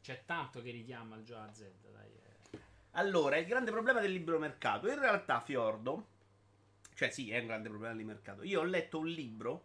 C'è 0.00 0.22
tanto 0.24 0.62
che 0.62 0.70
richiama 0.70 1.20
già 1.22 1.42
a 1.42 1.52
Zelda, 1.52 1.88
dai. 1.90 2.10
eh. 2.52 2.58
Allora, 2.92 3.36
il 3.36 3.46
grande 3.46 3.72
problema 3.72 4.00
del 4.00 4.12
libero 4.12 4.38
mercato. 4.38 4.88
In 4.88 4.98
realtà, 4.98 5.40
Fiordo, 5.40 6.06
cioè 6.94 7.10
sì, 7.10 7.30
è 7.30 7.40
un 7.40 7.46
grande 7.46 7.68
problema 7.68 7.94
di 7.94 8.04
mercato. 8.04 8.42
Io 8.44 8.60
ho 8.60 8.64
letto 8.64 8.98
un 8.98 9.08
libro 9.08 9.64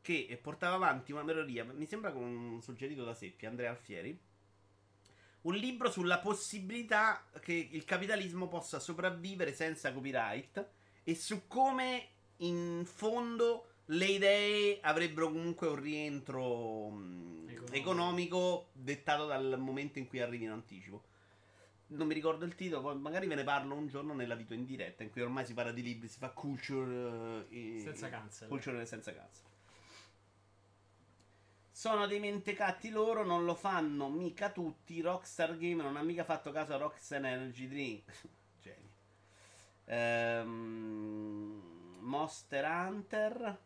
che 0.00 0.38
portava 0.40 0.76
avanti 0.76 1.12
una 1.12 1.22
melodia, 1.22 1.64
mi 1.64 1.86
sembra 1.86 2.12
con 2.12 2.22
un 2.22 2.62
suggerito 2.62 3.04
da 3.04 3.14
Seppi, 3.14 3.46
Andrea 3.46 3.70
Alfieri. 3.70 4.18
Un 5.42 5.54
libro 5.54 5.90
sulla 5.90 6.18
possibilità 6.18 7.24
che 7.40 7.68
il 7.70 7.84
capitalismo 7.84 8.46
possa 8.48 8.78
sopravvivere 8.78 9.54
senza 9.54 9.92
copyright 9.92 10.68
e 11.02 11.14
su 11.14 11.46
come 11.46 12.08
in 12.38 12.82
fondo 12.84 13.66
le 13.86 14.04
idee 14.06 14.78
avrebbero 14.82 15.30
comunque 15.30 15.66
un 15.68 15.76
rientro 15.80 16.90
mh, 16.90 17.48
Economico. 17.48 17.74
economico 17.74 18.68
dettato 18.72 19.26
dal 19.26 19.56
momento 19.58 19.98
in 19.98 20.06
cui 20.06 20.20
arrivi 20.20 20.44
in 20.44 20.50
anticipo. 20.50 21.04
Non 21.88 22.06
mi 22.06 22.14
ricordo 22.14 22.44
il 22.44 22.54
titolo, 22.54 22.94
magari 22.94 23.26
ve 23.26 23.34
ne 23.34 23.42
parlo 23.42 23.74
un 23.74 23.88
giorno 23.88 24.12
nella 24.14 24.36
video 24.36 24.56
in 24.56 24.64
diretta, 24.64 25.02
in 25.02 25.10
cui 25.10 25.22
ormai 25.22 25.44
si 25.44 25.54
parla 25.54 25.72
di 25.72 25.82
libri, 25.82 26.06
si 26.06 26.18
fa 26.18 26.28
culture 26.30 27.46
eh, 27.48 27.80
Senza 27.82 28.08
cancel. 28.08 28.46
Culture 28.46 28.86
senza 28.86 29.12
cazzo. 29.12 29.48
Sono 31.80 32.06
dei 32.06 32.20
mentecatti 32.20 32.90
loro, 32.90 33.24
non 33.24 33.46
lo 33.46 33.54
fanno 33.54 34.10
mica 34.10 34.50
tutti. 34.50 35.00
Rockstar 35.00 35.56
Game 35.56 35.82
non 35.82 35.96
ha 35.96 36.02
mica 36.02 36.24
fatto 36.24 36.52
caso 36.52 36.74
a 36.74 36.76
Rockstar 36.76 37.24
Energy 37.24 37.66
Drink. 37.68 38.28
Geni. 38.60 38.90
Ehm, 39.86 41.62
Monster 42.00 42.66
Hunter. 42.66 43.58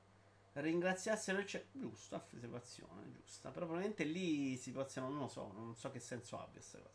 Ringraziassero 0.53 1.41
il 1.41 1.47
cielo. 1.47 1.65
Giusto, 1.73 2.15
affermazione, 2.15 3.11
giusta. 3.11 3.51
Però 3.51 3.67
probabilmente 3.67 4.05
lì 4.05 4.57
si 4.59 4.71
possono. 4.71 5.09
Non 5.09 5.19
lo 5.19 5.27
so, 5.27 5.51
non 5.53 5.75
so 5.75 5.91
che 5.91 5.99
senso 5.99 6.39
abbia 6.39 6.61
questa 6.61 6.79
cosa. 6.79 6.95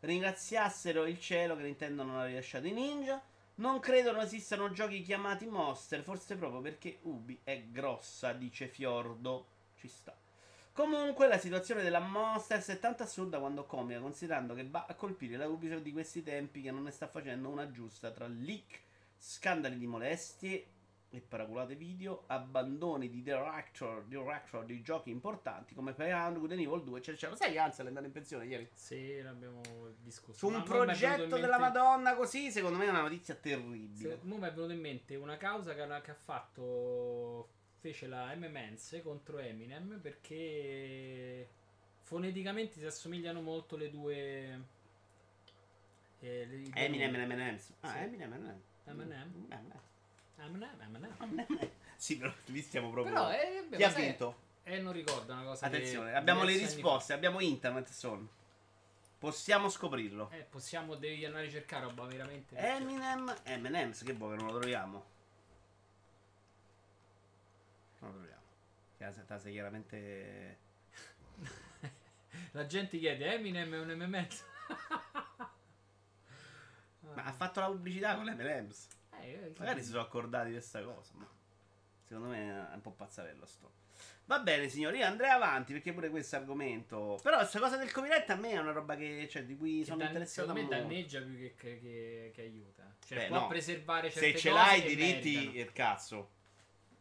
Ringraziassero 0.00 1.04
il 1.04 1.20
cielo 1.20 1.56
che 1.56 1.62
Nintendo 1.64 2.04
non 2.04 2.16
ha 2.16 2.24
rilasciato 2.24 2.66
i 2.66 2.72
ninja. 2.72 3.22
Non 3.56 3.80
credo 3.80 4.12
non 4.12 4.22
esistano 4.22 4.70
giochi 4.70 5.02
chiamati 5.02 5.44
Monster, 5.44 6.02
forse 6.02 6.36
proprio 6.36 6.62
perché 6.62 7.00
Ubi 7.02 7.38
è 7.44 7.64
grossa, 7.64 8.32
dice 8.32 8.66
Fiordo. 8.66 9.48
Ci 9.74 9.88
sta. 9.88 10.16
Comunque 10.78 11.26
la 11.26 11.38
situazione 11.38 11.82
della 11.82 11.98
Monsters 11.98 12.68
è 12.68 12.78
tanto 12.78 13.02
assurda 13.02 13.40
quanto 13.40 13.66
comica, 13.66 13.98
considerando 13.98 14.54
che 14.54 14.64
va 14.64 14.86
a 14.88 14.94
colpire 14.94 15.36
la 15.36 15.48
Ubisoft 15.48 15.82
di 15.82 15.90
questi 15.90 16.22
tempi 16.22 16.62
che 16.62 16.70
non 16.70 16.84
ne 16.84 16.92
sta 16.92 17.08
facendo 17.08 17.48
una 17.48 17.68
giusta 17.72 18.12
tra 18.12 18.28
leak, 18.28 18.82
scandali 19.18 19.76
di 19.76 19.88
molestie 19.88 20.66
e 21.10 21.20
paraculate 21.20 21.74
video, 21.74 22.22
abbandoni 22.28 23.10
di 23.10 23.24
director, 23.24 24.04
director 24.04 24.64
di 24.64 24.80
giochi 24.80 25.10
importanti 25.10 25.74
come 25.74 25.94
Playground, 25.94 26.38
Good 26.38 26.52
and 26.52 26.60
Evil 26.60 26.84
2, 26.84 26.98
eccetera, 26.98 27.16
eccetera. 27.16 27.36
Sai 27.36 27.52
che 27.54 27.58
Ansel 27.58 27.84
è 27.86 27.88
andato 27.88 28.06
in 28.06 28.12
pensione 28.12 28.46
ieri? 28.46 28.70
Sì, 28.72 29.20
l'abbiamo 29.20 29.60
discusso. 29.98 30.38
Su 30.38 30.46
un 30.46 30.62
progetto 30.62 31.34
della 31.38 31.58
mente- 31.58 31.78
Madonna 31.80 32.14
così, 32.14 32.52
secondo 32.52 32.78
me 32.78 32.86
è 32.86 32.90
una 32.90 33.00
notizia 33.00 33.34
terribile. 33.34 34.10
Se- 34.10 34.18
mo 34.22 34.36
mi 34.36 34.46
è 34.46 34.52
venuto 34.52 34.72
in 34.72 34.80
mente 34.80 35.16
una 35.16 35.36
causa 35.38 35.74
che, 35.74 35.84
che 36.02 36.10
ha 36.12 36.14
fatto. 36.14 37.56
Fece 37.80 38.06
la 38.08 38.34
M-Mens 38.34 39.00
contro 39.02 39.38
Eminem 39.38 40.00
perché 40.00 41.48
foneticamente 42.02 42.78
si 42.78 42.84
assomigliano 42.86 43.40
molto 43.40 43.76
le 43.76 43.90
due. 43.90 44.76
eh, 46.20 46.46
le- 46.46 46.62
due 46.62 46.72
Eminem 46.74 47.14
e 47.14 47.24
M&M's. 47.24 47.72
Ah, 47.80 47.92
Sì. 47.92 47.98
Eminem, 47.98 48.32
Eminem. 48.32 48.60
Eminem? 50.36 50.80
Eminem. 50.80 51.70
Sì, 51.96 52.16
però 52.16 52.32
lì 52.46 52.60
stiamo 52.62 52.90
proprio... 52.90 53.12
Però, 53.12 53.30
eh, 53.32 53.60
vabbè, 53.62 53.76
Chi 53.76 53.82
ha 53.84 53.90
sai- 53.90 54.02
vinto? 54.02 54.46
Eh, 54.64 54.78
non 54.80 54.92
ricordo 54.92 55.32
una 55.32 55.44
cosa. 55.44 55.68
che 55.68 55.76
Attenzione, 55.76 56.14
abbiamo 56.14 56.42
le 56.42 56.52
anni 56.52 56.60
risposte, 56.62 57.12
abbiamo 57.12 57.40
internet, 57.40 57.88
son. 57.88 58.28
Possiamo 59.18 59.68
scoprirlo. 59.68 60.30
Eh, 60.30 60.44
possiamo, 60.48 60.94
devi 60.94 61.24
andare 61.24 61.44
a 61.44 61.46
ricercare 61.46 61.84
roba 61.86 62.04
veramente. 62.06 62.56
Eminem, 62.56 63.34
M&M's, 63.46 64.02
che 64.02 64.12
vuoi 64.12 64.36
che 64.36 64.42
non 64.42 64.52
lo 64.52 64.58
troviamo? 64.60 65.04
Non 68.00 68.10
lo 68.12 68.16
troviamo. 68.18 68.42
Sei 69.38 69.52
chiaramente... 69.52 70.58
La 72.52 72.66
gente 72.66 72.98
chiede 72.98 73.34
Eminem 73.34 73.72
è 73.72 73.78
un 73.78 73.88
MMS. 73.96 74.44
Ma 77.14 77.24
ha 77.24 77.32
fatto 77.32 77.60
la 77.60 77.66
pubblicità 77.66 78.14
con 78.16 78.24
l'M&M's. 78.26 78.88
Eh, 79.20 79.52
Magari 79.58 79.82
si 79.82 79.88
sono 79.90 80.02
accordati 80.02 80.46
di 80.48 80.52
questa 80.52 80.82
cosa, 80.82 81.12
ma 81.14 81.26
secondo 82.04 82.28
me 82.28 82.70
è 82.70 82.74
un 82.74 82.80
po' 82.80 82.92
pazzarello 82.92 83.46
sto. 83.46 83.72
Va 84.26 84.38
bene, 84.40 84.68
signori, 84.68 84.98
io 84.98 85.06
andrei 85.06 85.30
avanti 85.30 85.72
perché 85.72 85.92
pure 85.92 86.10
questo 86.10 86.36
argomento. 86.36 87.18
Però 87.22 87.38
questa 87.38 87.58
cosa 87.58 87.76
del 87.78 87.90
copyright 87.90 88.28
a 88.30 88.36
me 88.36 88.50
è 88.50 88.58
una 88.58 88.72
roba 88.72 88.94
che, 88.94 89.26
cioè, 89.28 89.44
di 89.44 89.56
cui 89.56 89.78
che 89.80 89.84
sono 89.86 89.96
dan- 89.96 90.08
interessato 90.08 90.48
secondo 90.48 90.60
me 90.60 90.66
molto. 90.68 90.76
danneggia 90.88 91.20
più 91.22 91.36
che, 91.36 91.54
che- 91.56 92.30
che- 92.34 92.42
aiuta. 92.42 92.94
Cioè, 93.06 93.18
Beh, 93.18 93.26
può 93.28 93.40
no. 93.40 93.46
preservare 93.48 94.10
certe 94.10 94.32
Se 94.32 94.38
ce 94.38 94.50
l'hai 94.50 94.84
i 94.84 94.94
diritti, 94.94 95.56
il 95.56 95.72
cazzo. 95.72 96.30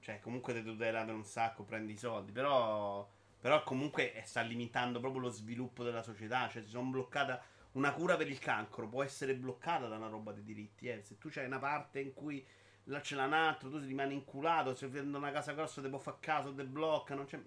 Cioè, 0.07 0.21
comunque 0.21 0.53
ti 0.53 0.63
tutela 0.63 1.03
per 1.03 1.13
un 1.13 1.25
sacco, 1.25 1.63
prendi 1.63 1.91
i 1.91 1.97
soldi. 1.97 2.31
Però, 2.31 3.05
però 3.41 3.61
comunque 3.63 4.13
eh, 4.13 4.23
sta 4.23 4.39
limitando 4.39 5.01
proprio 5.01 5.23
lo 5.23 5.29
sviluppo 5.29 5.83
della 5.83 6.01
società. 6.01 6.47
Cioè, 6.47 6.63
si 6.63 6.69
sono 6.69 6.89
bloccata. 6.89 7.43
Una 7.73 7.91
cura 7.91 8.15
per 8.15 8.29
il 8.29 8.39
cancro 8.39 8.87
può 8.87 9.03
essere 9.03 9.35
bloccata 9.35 9.87
da 9.87 9.97
una 9.97 10.07
roba 10.07 10.31
di 10.31 10.43
diritti. 10.43 10.87
Eh. 10.87 11.01
Se 11.03 11.17
tu 11.17 11.27
c'hai 11.29 11.45
una 11.45 11.59
parte 11.59 11.99
in 11.99 12.13
cui 12.13 12.41
là 12.85 13.01
c'è 13.01 13.21
un 13.21 13.33
altro, 13.33 13.69
tu 13.69 13.79
rimani 13.79 14.13
inculato. 14.13 14.75
Se 14.75 14.87
vendo 14.87 15.17
una 15.17 15.31
casa 15.31 15.51
grossa, 15.51 15.81
ti 15.81 15.89
può 15.89 15.99
fare 15.99 16.17
caso, 16.21 16.55
ti 16.55 16.63
bloccano. 16.63 17.25
Cioè, 17.25 17.41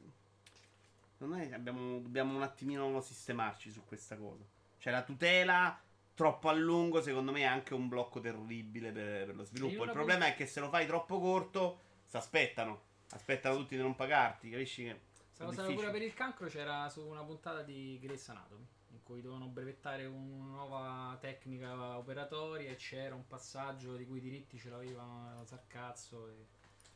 me 1.17 1.55
abbiamo, 1.55 1.99
dobbiamo 2.01 2.37
un 2.37 2.43
attimino 2.43 3.01
sistemarci 3.01 3.71
su 3.71 3.87
questa 3.87 4.19
cosa. 4.19 4.45
Cioè, 4.77 4.93
la 4.93 5.03
tutela 5.03 5.81
troppo 6.13 6.51
a 6.51 6.53
lungo, 6.53 7.01
secondo 7.01 7.33
me, 7.33 7.41
è 7.41 7.45
anche 7.45 7.73
un 7.73 7.89
blocco 7.89 8.21
terribile 8.21 8.93
per, 8.93 9.25
per 9.25 9.35
lo 9.35 9.45
sviluppo. 9.45 9.85
Il 9.85 9.93
problema 9.93 10.27
è 10.27 10.35
che 10.35 10.45
se 10.45 10.61
lo 10.61 10.69
fai 10.69 10.87
troppo 10.87 11.19
corto, 11.19 11.89
si 12.11 12.17
aspettano. 12.17 12.89
Aspettano 13.13 13.57
tutti 13.57 13.77
di 13.77 13.83
non 13.83 13.95
pagarti, 13.95 14.51
capisci? 14.51 14.83
Che 14.83 15.01
Questa 15.27 15.45
cosa 15.45 15.63
difficile. 15.63 15.77
cura 15.77 15.91
per 15.93 16.03
il 16.03 16.15
cancro 16.15 16.49
c'era 16.49 16.89
su 16.89 17.07
una 17.07 17.23
puntata 17.23 17.63
di 17.63 17.99
Grey's 18.01 18.29
Anatomy 18.29 18.67
in 18.89 19.03
cui 19.05 19.21
dovevano 19.21 19.49
brevettare 19.49 20.07
una 20.07 20.45
nuova 20.45 21.17
tecnica 21.21 21.97
operatoria 21.97 22.71
e 22.71 22.75
c'era 22.75 23.15
un 23.15 23.27
passaggio 23.29 23.95
di 23.95 24.07
cui 24.07 24.19
i 24.19 24.21
diritti 24.21 24.59
ce 24.59 24.71
l'aveva 24.71 25.41
Sarcazzo 25.45 26.29
e... 26.29 26.47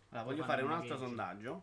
Allora, 0.08 0.24
voglio 0.26 0.44
fare 0.44 0.62
un 0.62 0.72
altro 0.72 0.98
sondaggio. 0.98 1.62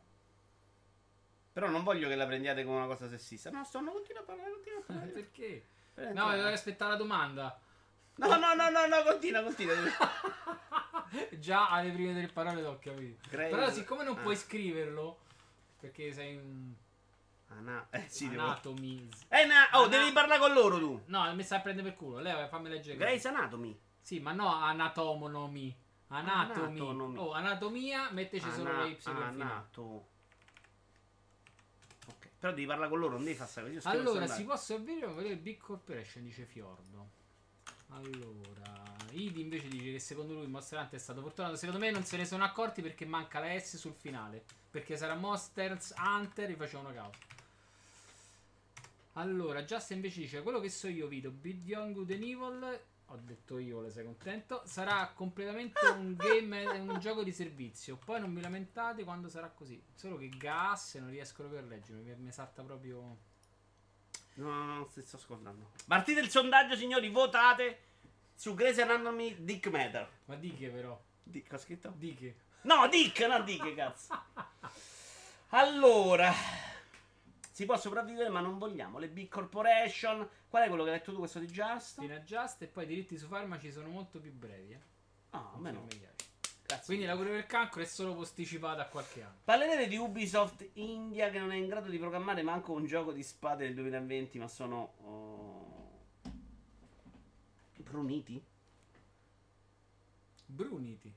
Però 1.52 1.70
non 1.70 1.84
voglio 1.84 2.08
che 2.08 2.16
la 2.16 2.26
prendiate 2.26 2.64
come 2.64 2.78
una 2.78 2.88
cosa 2.88 3.10
sessista. 3.10 3.50
No, 3.50 3.66
sto, 3.66 3.82
no, 3.82 3.92
continua 3.92 4.22
a 4.22 4.26
parlare, 4.26 4.52
continua 4.52 4.80
a 4.80 4.84
parlare. 4.84 5.10
Perché? 5.12 5.66
No, 5.96 6.30
dovevo 6.30 6.48
aspettare 6.48 6.92
la 6.92 6.98
domanda. 6.98 7.60
no, 8.16 8.28
no, 8.28 8.54
no, 8.54 8.70
no, 8.70 8.88
no, 8.88 9.04
continua, 9.04 9.44
continua. 9.44 9.76
Già 11.40 11.70
alle 11.70 11.92
prime 11.92 12.14
delle 12.14 12.28
parole 12.28 12.62
l'ho 12.62 12.80
capito. 12.80 13.28
Grace- 13.30 13.50
Però 13.56 13.70
siccome 13.70 14.04
non 14.04 14.18
ah. 14.18 14.22
puoi 14.22 14.36
scriverlo, 14.36 15.20
perché 15.80 16.12
sei 16.14 16.38
un 16.38 16.74
Ana- 17.50 17.88
eh, 17.90 18.06
sì, 18.08 18.28
anatomy. 18.28 19.10
Eh, 19.28 19.46
na- 19.46 19.68
oh, 19.74 19.84
Ana- 19.84 19.98
devi 19.98 20.12
parlare 20.14 20.40
con 20.40 20.54
loro 20.54 20.80
tu. 20.80 21.02
No, 21.08 21.34
mi 21.36 21.44
sta 21.44 21.58
a 21.58 21.60
prendere 21.60 21.90
per 21.90 21.98
culo. 21.98 22.20
Lei 22.20 22.48
fammi 22.48 22.70
leggere. 22.70 22.98
Grey's 22.98 23.26
Anatomy. 23.26 23.78
Sì, 24.00 24.20
ma 24.20 24.32
no 24.32 24.48
anatomonomy. 24.48 25.76
Anatomy. 26.08 26.80
Anatomy. 26.80 27.18
Oh, 27.18 27.32
anatomia, 27.34 28.10
metteci 28.12 28.50
solo 28.52 28.70
Ana- 28.70 28.84
le 28.84 28.90
Y. 28.90 28.98
Anato. 29.06 29.82
Ok. 32.08 32.30
Però 32.40 32.54
devi 32.54 32.66
parlare 32.66 32.90
con 32.90 33.00
loro, 33.00 33.14
non 33.14 33.24
devi 33.24 33.36
fare 33.36 33.70
il 33.70 33.82
Allora, 33.84 34.28
si 34.28 34.44
può 34.44 34.56
servire 34.56 35.06
o 35.06 35.14
vedere 35.14 35.36
Big 35.36 35.58
Corporation, 35.58 36.24
dice 36.24 36.46
Fiordo. 36.46 37.20
Allora, 37.94 38.96
Idi 39.12 39.42
invece 39.42 39.68
dice 39.68 39.92
che 39.92 40.00
secondo 40.00 40.34
lui 40.34 40.48
Monster 40.48 40.80
Hunter 40.80 41.00
è 41.00 41.02
stato 41.02 41.22
fortunato. 41.22 41.56
Secondo 41.56 41.80
me 41.80 41.92
non 41.92 42.04
se 42.04 42.18
ne 42.18 42.26
sono 42.26 42.44
accorti 42.44 42.82
perché 42.82 43.06
manca 43.06 43.40
la 43.40 43.58
S 43.58 43.78
sul 43.78 43.94
finale. 43.94 44.44
Perché 44.70 44.96
sarà 44.96 45.16
Monsters 45.16 45.94
Hunter 45.98 46.52
e 46.52 46.56
facevano 46.56 46.94
causa. 46.94 47.18
Allora, 49.14 49.64
Just 49.64 49.92
invece 49.92 50.22
dice 50.22 50.42
quello 50.42 50.62
che 50.62 50.70
so 50.70 50.88
io, 50.88 51.08
Vito, 51.08 51.32
Bid 51.32 51.68
Young 51.68 51.94
Good 51.94 52.12
and 52.12 52.24
Evil. 52.24 52.80
Ho 53.08 53.18
detto 53.18 53.58
io, 53.58 53.82
le 53.82 53.90
sei 53.90 54.06
contento. 54.06 54.62
Sarà 54.66 55.12
completamente 55.14 55.86
un 55.88 56.16
game, 56.18 56.66
un 56.80 56.98
gioco 57.00 57.24
di 57.24 57.34
servizio. 57.34 57.98
Poi 57.98 58.22
non 58.22 58.34
vi 58.34 58.40
lamentate 58.40 59.04
quando 59.04 59.28
sarà 59.28 59.50
così. 59.50 59.84
Solo 59.94 60.16
che 60.16 60.30
gas 60.30 60.96
non 60.96 61.10
riesco 61.10 61.44
proprio 61.44 61.60
a 61.60 61.64
leggermi. 61.64 62.04
Mi, 62.04 62.16
mi 62.16 62.32
salta 62.32 62.64
proprio. 62.64 63.30
No, 64.42 64.50
no, 64.50 64.76
no, 64.78 64.86
ti 64.88 65.02
sto 65.02 65.18
ascoltando. 65.18 65.70
Partite 65.86 66.20
il 66.20 66.30
sondaggio, 66.30 66.76
signori, 66.76 67.10
votate 67.10 67.80
su 68.34 68.56
Grey's 68.56 68.80
Anatomy 68.80 69.44
Dick 69.44 69.68
Matter. 69.68 70.10
Ma 70.26 70.36
di 70.36 70.52
che 70.56 70.70
però? 70.70 71.00
Dick, 71.22 71.54
ho 71.54 71.58
scritto? 71.58 71.94
Di 71.96 72.16
che? 72.16 72.36
No, 72.62 72.88
Dick, 72.88 73.20
no 73.28 73.42
Dick, 73.44 73.76
cazzo. 73.76 74.20
Allora, 75.50 76.34
si 77.52 77.66
può 77.66 77.78
sopravvivere, 77.78 78.30
ma 78.30 78.40
non 78.40 78.58
vogliamo 78.58 78.98
le 78.98 79.10
big 79.10 79.30
corporation. 79.30 80.28
Qual 80.50 80.64
è 80.64 80.68
quello 80.68 80.84
che 80.86 80.90
hai 80.90 80.98
detto 80.98 81.12
tu, 81.12 81.20
questo 81.20 81.38
di 81.38 81.46
Just? 81.46 82.00
Fino 82.00 82.16
a 82.16 82.20
Just 82.20 82.64
e 82.64 82.68
poi 82.68 82.86
i 82.86 82.88
diritti 82.88 83.18
su 83.20 83.28
farmaci 83.28 83.72
sono 83.72 83.90
molto 83.90 84.20
più 84.20 84.34
brevi. 84.34 84.74
Eh? 84.74 84.80
Ah, 85.32 85.52
a 85.54 85.60
me 85.60 85.72
no. 85.72 85.82
Intermediari. 85.82 86.11
Grazie. 86.72 86.86
Quindi 86.86 87.06
la 87.06 87.16
cura 87.18 87.32
del 87.32 87.46
cancro 87.46 87.82
è 87.82 87.86
solo 87.86 88.16
posticipata 88.16 88.84
a 88.84 88.86
qualche 88.86 89.22
anno. 89.22 89.40
Parlerete 89.44 89.88
di 89.88 89.98
Ubisoft 89.98 90.70
India 90.74 91.30
che 91.30 91.40
non 91.40 91.52
è 91.52 91.56
in 91.56 91.68
grado 91.68 91.90
di 91.90 91.98
programmare 91.98 92.44
manco 92.44 92.72
un 92.72 92.86
gioco 92.86 93.12
di 93.12 93.24
spade 93.24 93.66
nel 93.66 93.76
2020, 93.76 94.40
ma 94.40 94.48
sono. 94.48 94.94
oh, 95.04 95.60
Bruniti? 97.76 98.42
Bruniti. 100.46 101.14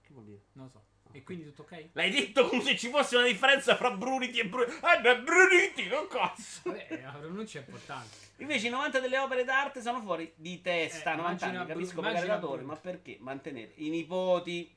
Che 0.00 0.08
vuol 0.12 0.24
dire? 0.24 0.40
Non 0.52 0.64
lo 0.64 0.70
so. 0.70 0.82
E 1.12 1.22
quindi 1.22 1.44
tutto 1.44 1.62
ok? 1.62 1.88
L'hai 1.92 2.10
detto 2.10 2.48
come 2.48 2.62
se 2.62 2.76
ci 2.76 2.88
fosse 2.88 3.16
una 3.16 3.26
differenza 3.26 3.76
fra 3.76 3.90
Bruniti 3.90 4.38
e 4.38 4.46
Bruniti. 4.46 4.72
Eh, 4.72 5.00
beh, 5.00 5.20
Bruniti, 5.20 5.86
non 5.88 6.06
cazzo! 6.06 6.60
Vabbè, 6.64 7.00
la 7.02 7.12
pronuncia 7.12 7.58
è 7.58 7.62
importante. 7.62 8.16
Invece 8.36 8.68
i 8.68 8.70
90 8.70 9.00
delle 9.00 9.18
opere 9.18 9.44
d'arte 9.44 9.82
sono 9.82 10.00
fuori 10.00 10.32
di 10.36 10.60
testa. 10.60 11.12
Eh, 11.12 11.16
90 11.16 11.44
immagina 11.44 11.60
anni, 11.62 11.72
capisco 11.72 12.00
Bru- 12.00 12.10
immagina 12.10 12.32
l'autore, 12.34 12.62
ma 12.62 12.76
perché 12.76 13.16
mantenere 13.20 13.72
i 13.76 13.88
nipoti? 13.88 14.76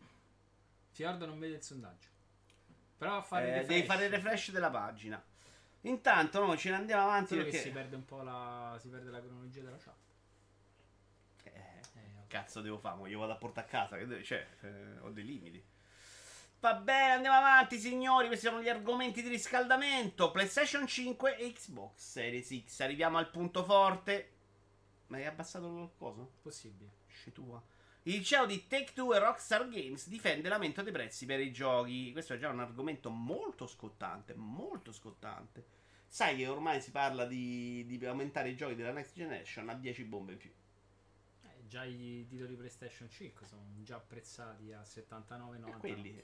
Fiordo 0.91 1.25
non 1.25 1.39
vede 1.39 1.56
il 1.56 1.63
sondaggio. 1.63 2.08
Però 2.97 3.17
a 3.17 3.21
fare 3.21 3.62
Eh, 3.62 3.65
devi 3.65 3.84
fare 3.84 4.06
il 4.06 4.12
refresh 4.12 4.51
della 4.51 4.69
pagina. 4.69 5.21
Intanto 5.82 6.45
noi 6.45 6.58
ce 6.58 6.69
ne 6.69 6.75
andiamo 6.75 7.04
avanti 7.04 7.36
che 7.36 7.43
perché... 7.43 7.58
si 7.58 7.71
perde 7.71 7.95
un 7.95 8.06
po' 8.06 8.21
la. 8.21 8.77
si 8.80 8.88
perde 8.89 9.10
la 9.10 9.19
cronologia 9.19 9.62
della 9.62 9.77
chat. 9.77 9.95
Eh, 11.43 11.49
Eh, 11.49 12.27
cazzo 12.27 12.62
devo 12.62 12.77
fare? 12.77 13.10
Io 13.10 13.19
vado 13.19 13.32
a 13.34 13.38
portare 13.38 13.65
a 13.65 13.69
casa, 13.69 13.97
che 13.97 14.23
cioè, 14.23 14.45
eh, 14.62 14.99
ho 14.99 15.10
dei 15.10 15.25
limiti. 15.25 15.63
Va 16.60 16.75
bene, 16.75 17.13
andiamo 17.13 17.37
avanti, 17.37 17.79
signori. 17.79 18.27
Questi 18.27 18.46
sono 18.46 18.62
gli 18.62 18.69
argomenti 18.69 19.23
di 19.23 19.29
riscaldamento. 19.29 20.29
PlayStation 20.29 20.85
5 20.85 21.37
e 21.37 21.52
Xbox 21.54 21.98
Series 21.98 22.63
X. 22.65 22.81
Arriviamo 22.81 23.17
al 23.17 23.31
punto 23.31 23.63
forte. 23.63 24.29
Ma 25.08 25.17
hai 25.17 25.25
abbassato 25.25 25.65
il 25.65 25.89
coso? 25.98 26.33
possibile. 26.44 26.92
Sci 27.08 27.31
tua. 27.31 27.62
Il 28.06 28.23
CEO 28.23 28.47
di 28.47 28.65
Take 28.65 28.93
Two 28.93 29.13
e 29.13 29.19
Rockstar 29.19 29.69
Games 29.69 30.08
difende 30.08 30.49
l'aumento 30.49 30.81
dei 30.81 30.91
prezzi 30.91 31.27
per 31.27 31.39
i 31.39 31.52
giochi. 31.52 32.12
Questo 32.12 32.33
è 32.33 32.39
già 32.39 32.49
un 32.49 32.60
argomento 32.60 33.12
molto 33.12 33.67
scottante. 33.67 34.33
Molto 34.33 34.91
scottante. 34.91 35.79
Sai 36.08 36.37
che 36.37 36.47
ormai 36.47 36.81
si 36.81 36.89
parla 36.89 37.25
di, 37.25 37.85
di 37.85 38.04
aumentare 38.08 38.49
i 38.49 38.56
giochi 38.56 38.73
della 38.73 38.91
next 38.91 39.13
generation 39.13 39.69
a 39.69 39.75
10 39.75 40.04
bombe 40.06 40.31
in 40.31 40.37
più. 40.39 40.52
Eh, 41.43 41.67
già 41.67 41.83
i 41.83 42.25
titoli 42.27 42.56
PlayStation 42.56 43.08
5 43.08 43.45
sono 43.45 43.62
già 43.83 43.97
apprezzati 43.97 44.73
a 44.73 44.81
79,90. 44.81 45.67
Eh, 45.67 45.77
quelli. 45.77 46.23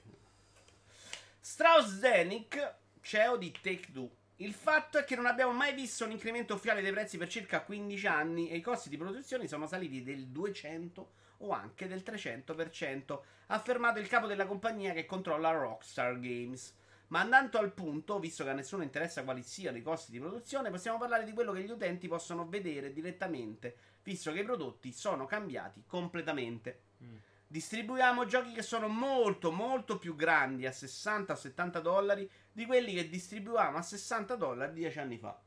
Strauss 1.38 2.00
Zenick, 2.00 2.74
CEO 3.02 3.36
di 3.36 3.52
Take 3.52 3.92
Two. 3.92 4.10
Il 4.36 4.52
fatto 4.52 4.98
è 4.98 5.04
che 5.04 5.14
non 5.14 5.26
abbiamo 5.26 5.52
mai 5.52 5.74
visto 5.74 6.04
un 6.04 6.10
incremento 6.10 6.54
ufficiale 6.54 6.82
dei 6.82 6.90
prezzi 6.90 7.18
per 7.18 7.28
circa 7.28 7.62
15 7.62 8.06
anni 8.08 8.50
e 8.50 8.56
i 8.56 8.60
costi 8.60 8.88
di 8.88 8.96
produzione 8.96 9.46
sono 9.46 9.68
saliti 9.68 10.02
del 10.02 10.26
200 10.26 11.26
o 11.38 11.50
anche 11.50 11.86
del 11.86 12.02
300%, 12.04 13.20
ha 13.46 13.54
affermato 13.54 13.98
il 13.98 14.08
capo 14.08 14.26
della 14.26 14.46
compagnia 14.46 14.92
che 14.92 15.06
controlla 15.06 15.50
Rockstar 15.50 16.18
Games. 16.18 16.74
Ma 17.08 17.20
andando 17.20 17.58
al 17.58 17.72
punto, 17.72 18.18
visto 18.18 18.44
che 18.44 18.50
a 18.50 18.54
nessuno 18.54 18.82
interessa 18.82 19.24
quali 19.24 19.42
siano 19.42 19.78
i 19.78 19.82
costi 19.82 20.10
di 20.10 20.20
produzione, 20.20 20.70
possiamo 20.70 20.98
parlare 20.98 21.24
di 21.24 21.32
quello 21.32 21.52
che 21.52 21.62
gli 21.62 21.70
utenti 21.70 22.06
possono 22.06 22.46
vedere 22.46 22.92
direttamente, 22.92 23.76
visto 24.02 24.30
che 24.32 24.40
i 24.40 24.44
prodotti 24.44 24.92
sono 24.92 25.24
cambiati 25.24 25.84
completamente. 25.86 26.80
Mm. 27.02 27.16
Distribuiamo 27.46 28.26
giochi 28.26 28.52
che 28.52 28.60
sono 28.60 28.88
molto 28.88 29.50
molto 29.50 29.96
più 29.96 30.14
grandi 30.14 30.66
a 30.66 30.72
60 30.72 31.32
o 31.32 31.36
70 31.36 31.80
dollari 31.80 32.30
di 32.52 32.66
quelli 32.66 32.92
che 32.92 33.08
distribuivamo 33.08 33.78
a 33.78 33.82
60 33.82 34.34
dollari 34.36 34.74
10 34.74 34.98
anni 34.98 35.16
fa. 35.16 35.40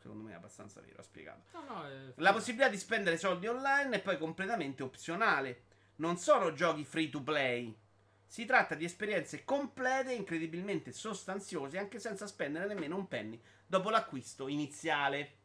Secondo 0.00 0.22
me 0.22 0.32
è 0.32 0.34
abbastanza 0.34 0.80
vero, 0.80 1.00
ha 1.00 1.02
spiegato. 1.02 1.42
No, 1.52 1.64
no, 1.66 2.12
La 2.16 2.32
possibilità 2.32 2.68
di 2.68 2.78
spendere 2.78 3.16
soldi 3.16 3.48
online 3.48 3.96
è 3.96 4.00
poi 4.00 4.16
completamente 4.16 4.82
opzionale. 4.82 5.64
Non 5.96 6.16
sono 6.16 6.52
giochi 6.52 6.84
free 6.84 7.10
to 7.10 7.20
play. 7.20 7.76
Si 8.24 8.44
tratta 8.44 8.74
di 8.74 8.84
esperienze 8.84 9.44
complete 9.44 10.12
e 10.12 10.14
incredibilmente 10.14 10.92
sostanziose, 10.92 11.78
anche 11.78 11.98
senza 11.98 12.26
spendere 12.26 12.66
nemmeno 12.66 12.96
un 12.96 13.08
penny 13.08 13.40
dopo 13.66 13.90
l'acquisto 13.90 14.46
iniziale. 14.46 15.36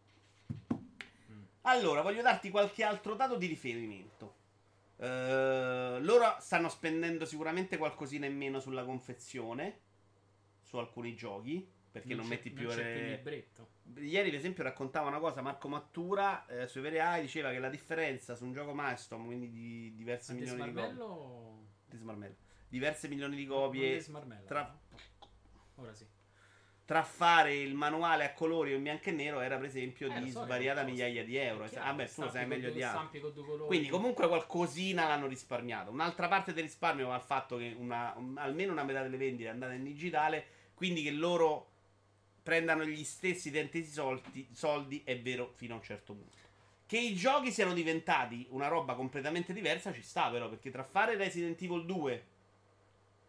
Mm. 1.32 1.43
Allora, 1.62 2.01
voglio 2.01 2.22
darti 2.22 2.51
qualche 2.51 2.84
altro 2.84 3.16
dato 3.16 3.38
di 3.38 3.47
riferimento. 3.47 4.41
Uh, 4.97 5.99
loro 6.01 6.38
stanno 6.39 6.70
spendendo 6.70 7.26
sicuramente 7.26 7.78
qualcosina 7.78 8.28
in 8.28 8.38
meno 8.38 8.60
sulla 8.60 8.86
confezione 8.86 9.80
su 10.62 10.78
alcuni 10.78 11.16
giochi 11.16 11.68
perché 11.93 12.09
non, 12.09 12.21
non 12.21 12.27
metti 12.27 12.49
più, 12.49 12.67
non 12.67 12.75
le... 12.75 13.21
più 13.23 14.03
Ieri, 14.03 14.31
per 14.31 14.39
esempio, 14.39 14.63
raccontava 14.63 15.07
una 15.07 15.19
cosa 15.19 15.41
Marco 15.41 15.67
Mattura 15.67 16.45
eh, 16.47 16.67
sui 16.67 16.81
veri 16.81 16.99
AI. 16.99 17.21
Diceva 17.21 17.51
che 17.51 17.59
la 17.59 17.69
differenza 17.69 18.33
su 18.33 18.45
un 18.45 18.51
gioco 18.51 18.73
milestone, 18.73 19.25
quindi 19.25 19.51
di 19.51 19.93
diverse 19.95 20.31
A 20.31 20.35
milioni 20.35 20.63
di 20.63 20.73
copie. 20.73 21.61
Di 21.85 21.97
Smarmello. 21.97 22.37
Diverse 22.67 23.07
milioni 23.07 23.35
di 23.35 23.45
copie. 23.45 24.03
Tra... 24.45 24.75
Ora 25.75 25.93
sì 25.93 26.05
tra 26.85 27.03
fare 27.03 27.55
il 27.55 27.75
manuale 27.75 28.25
a 28.25 28.33
colori 28.33 28.73
o 28.73 28.75
in 28.75 28.83
bianco 28.83 29.07
e 29.07 29.13
nero 29.13 29.39
era 29.39 29.55
per 29.55 29.65
esempio 29.65 30.13
eh, 30.13 30.19
di 30.19 30.29
so 30.29 30.43
svariata 30.43 30.83
migliaia 30.83 31.23
di 31.23 31.37
euro. 31.37 31.65
Ah, 31.75 31.93
beh, 31.93 32.13
tu 32.13 32.21
lo 32.23 32.29
sai 32.29 32.45
meglio 32.45 32.71
di 32.71 32.83
altri. 32.83 33.21
Quindi, 33.65 33.87
comunque, 33.87 34.27
qualcosina 34.27 35.07
l'hanno 35.07 35.27
risparmiato. 35.27 35.91
Un'altra 35.91 36.27
parte 36.27 36.51
del 36.53 36.63
risparmio 36.63 37.07
va 37.07 37.15
al 37.15 37.21
fatto 37.21 37.55
che 37.57 37.73
una, 37.77 38.13
un, 38.17 38.37
almeno 38.37 38.73
una 38.73 38.83
metà 38.83 39.01
delle 39.01 39.15
vendite 39.17 39.47
è 39.47 39.51
andata 39.51 39.73
in 39.73 39.83
digitale. 39.83 40.45
Quindi, 40.73 41.03
che 41.03 41.11
loro 41.11 41.72
prendano 42.43 42.83
gli 42.83 43.03
stessi 43.03 43.47
identici 43.47 43.89
soldi, 43.89 44.47
soldi 44.51 45.01
è 45.03 45.19
vero 45.19 45.51
fino 45.55 45.73
a 45.73 45.77
un 45.77 45.83
certo 45.83 46.13
punto. 46.13 46.37
Che 46.85 46.99
i 46.99 47.15
giochi 47.15 47.51
siano 47.51 47.73
diventati 47.73 48.45
una 48.49 48.67
roba 48.67 48.93
completamente 48.93 49.53
diversa 49.53 49.93
ci 49.93 50.03
sta, 50.03 50.29
però, 50.29 50.49
perché 50.49 50.69
tra 50.69 50.83
fare 50.83 51.15
Resident 51.15 51.59
Evil 51.61 51.85
2. 51.85 52.25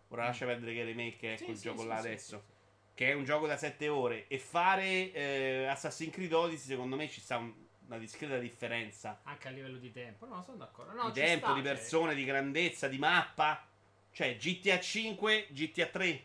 Ora 0.08 0.22
mm. 0.22 0.26
lascia 0.26 0.44
perdere 0.44 0.74
che 0.74 0.84
remake 0.84 1.34
è 1.34 1.36
sì, 1.36 1.44
quel 1.44 1.56
sì, 1.56 1.62
gioco 1.62 1.80
sì, 1.80 1.86
là 1.86 1.96
adesso 1.96 2.52
che 2.94 3.10
è 3.10 3.12
un 3.12 3.24
gioco 3.24 3.46
da 3.46 3.56
7 3.56 3.88
ore, 3.88 4.26
e 4.28 4.38
fare 4.38 5.12
eh, 5.12 5.66
Assassin's 5.66 6.12
Creed 6.12 6.32
Odyssey, 6.32 6.68
secondo 6.68 6.94
me 6.94 7.08
ci 7.08 7.20
sta 7.20 7.36
un, 7.38 7.52
una 7.86 7.98
discreta 7.98 8.38
differenza. 8.38 9.20
Anche 9.24 9.48
a 9.48 9.50
livello 9.50 9.78
di 9.78 9.90
tempo, 9.90 10.26
no, 10.26 10.42
sono 10.42 10.58
d'accordo. 10.58 10.92
No, 10.92 11.10
di 11.10 11.20
tempo, 11.20 11.46
sta, 11.46 11.54
di 11.54 11.62
cioè 11.62 11.74
persone, 11.74 12.06
cioè... 12.10 12.14
di 12.14 12.24
grandezza, 12.24 12.88
di 12.88 12.98
mappa. 12.98 13.66
Cioè, 14.12 14.36
GTA 14.36 14.78
5, 14.78 15.48
GTA 15.50 15.86
3. 15.86 16.24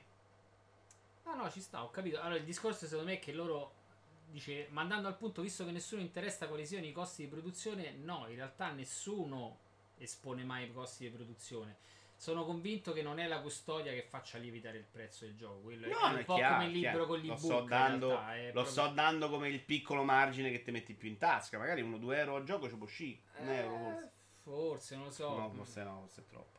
No, 1.30 1.44
no, 1.44 1.52
ci 1.52 1.62
sta, 1.62 1.84
ho 1.84 1.92
capito. 1.92 2.20
Allora, 2.20 2.38
il 2.38 2.44
discorso 2.44 2.86
secondo 2.86 3.12
me 3.12 3.18
è 3.18 3.20
che 3.20 3.34
loro 3.34 3.74
dice, 4.30 4.68
mandando 4.72 5.08
al 5.08 5.18
punto, 5.18 5.42
visto 5.42 5.64
che 5.64 5.72
nessuno 5.72 6.02
interessa 6.02 6.48
quali 6.48 6.66
siano 6.66 6.86
i 6.86 6.92
costi 6.92 7.24
di 7.24 7.30
produzione, 7.30 7.92
no, 7.92 8.26
in 8.28 8.36
realtà 8.36 8.72
nessuno 8.72 9.60
espone 9.98 10.44
mai 10.44 10.66
i 10.66 10.74
costi 10.74 11.04
di 11.04 11.10
produzione 11.12 11.78
sono 12.20 12.44
convinto 12.44 12.92
che 12.92 13.02
non 13.02 13.18
è 13.18 13.28
la 13.28 13.40
custodia 13.40 13.94
che 13.94 14.02
faccia 14.02 14.38
lievitare 14.38 14.78
il 14.78 14.84
prezzo 14.84 15.24
del 15.24 15.38
gioco. 15.38 15.60
Quello 15.62 15.88
no, 15.88 16.00
è 16.00 16.12
un 16.12 16.18
è 16.18 16.26
po' 16.26 16.36
chiaro, 16.36 16.56
come 16.56 16.66
il 16.66 16.72
libro 16.74 16.90
chiaro. 16.90 17.06
con 17.06 17.20
l'ebook. 17.20 17.42
Lo, 17.42 17.48
so 17.48 17.62
dando, 17.62 18.08
lo 18.10 18.16
proprio... 18.16 18.66
sto 18.66 18.88
dando 18.90 19.30
come 19.30 19.48
il 19.48 19.62
piccolo 19.62 20.04
margine 20.04 20.52
che 20.52 20.62
ti 20.62 20.72
metti 20.72 20.94
più 20.94 21.08
in 21.08 21.18
tasca. 21.18 21.58
Magari 21.58 21.82
uno 21.82 21.98
2 21.98 22.18
euro 22.18 22.36
al 22.36 22.44
gioco 22.44 22.68
ci 22.68 22.76
può 22.76 22.86
uscire. 22.86 23.22
Un 23.38 23.48
eh, 23.48 23.56
euro 23.56 23.78
forse. 23.78 24.12
Forse, 24.42 24.96
non 24.96 25.06
lo 25.06 25.12
so. 25.12 25.38
No, 25.38 25.50
forse 25.50 25.84
no, 25.84 26.00
forse 26.02 26.22
è 26.22 26.26
troppo. 26.26 26.59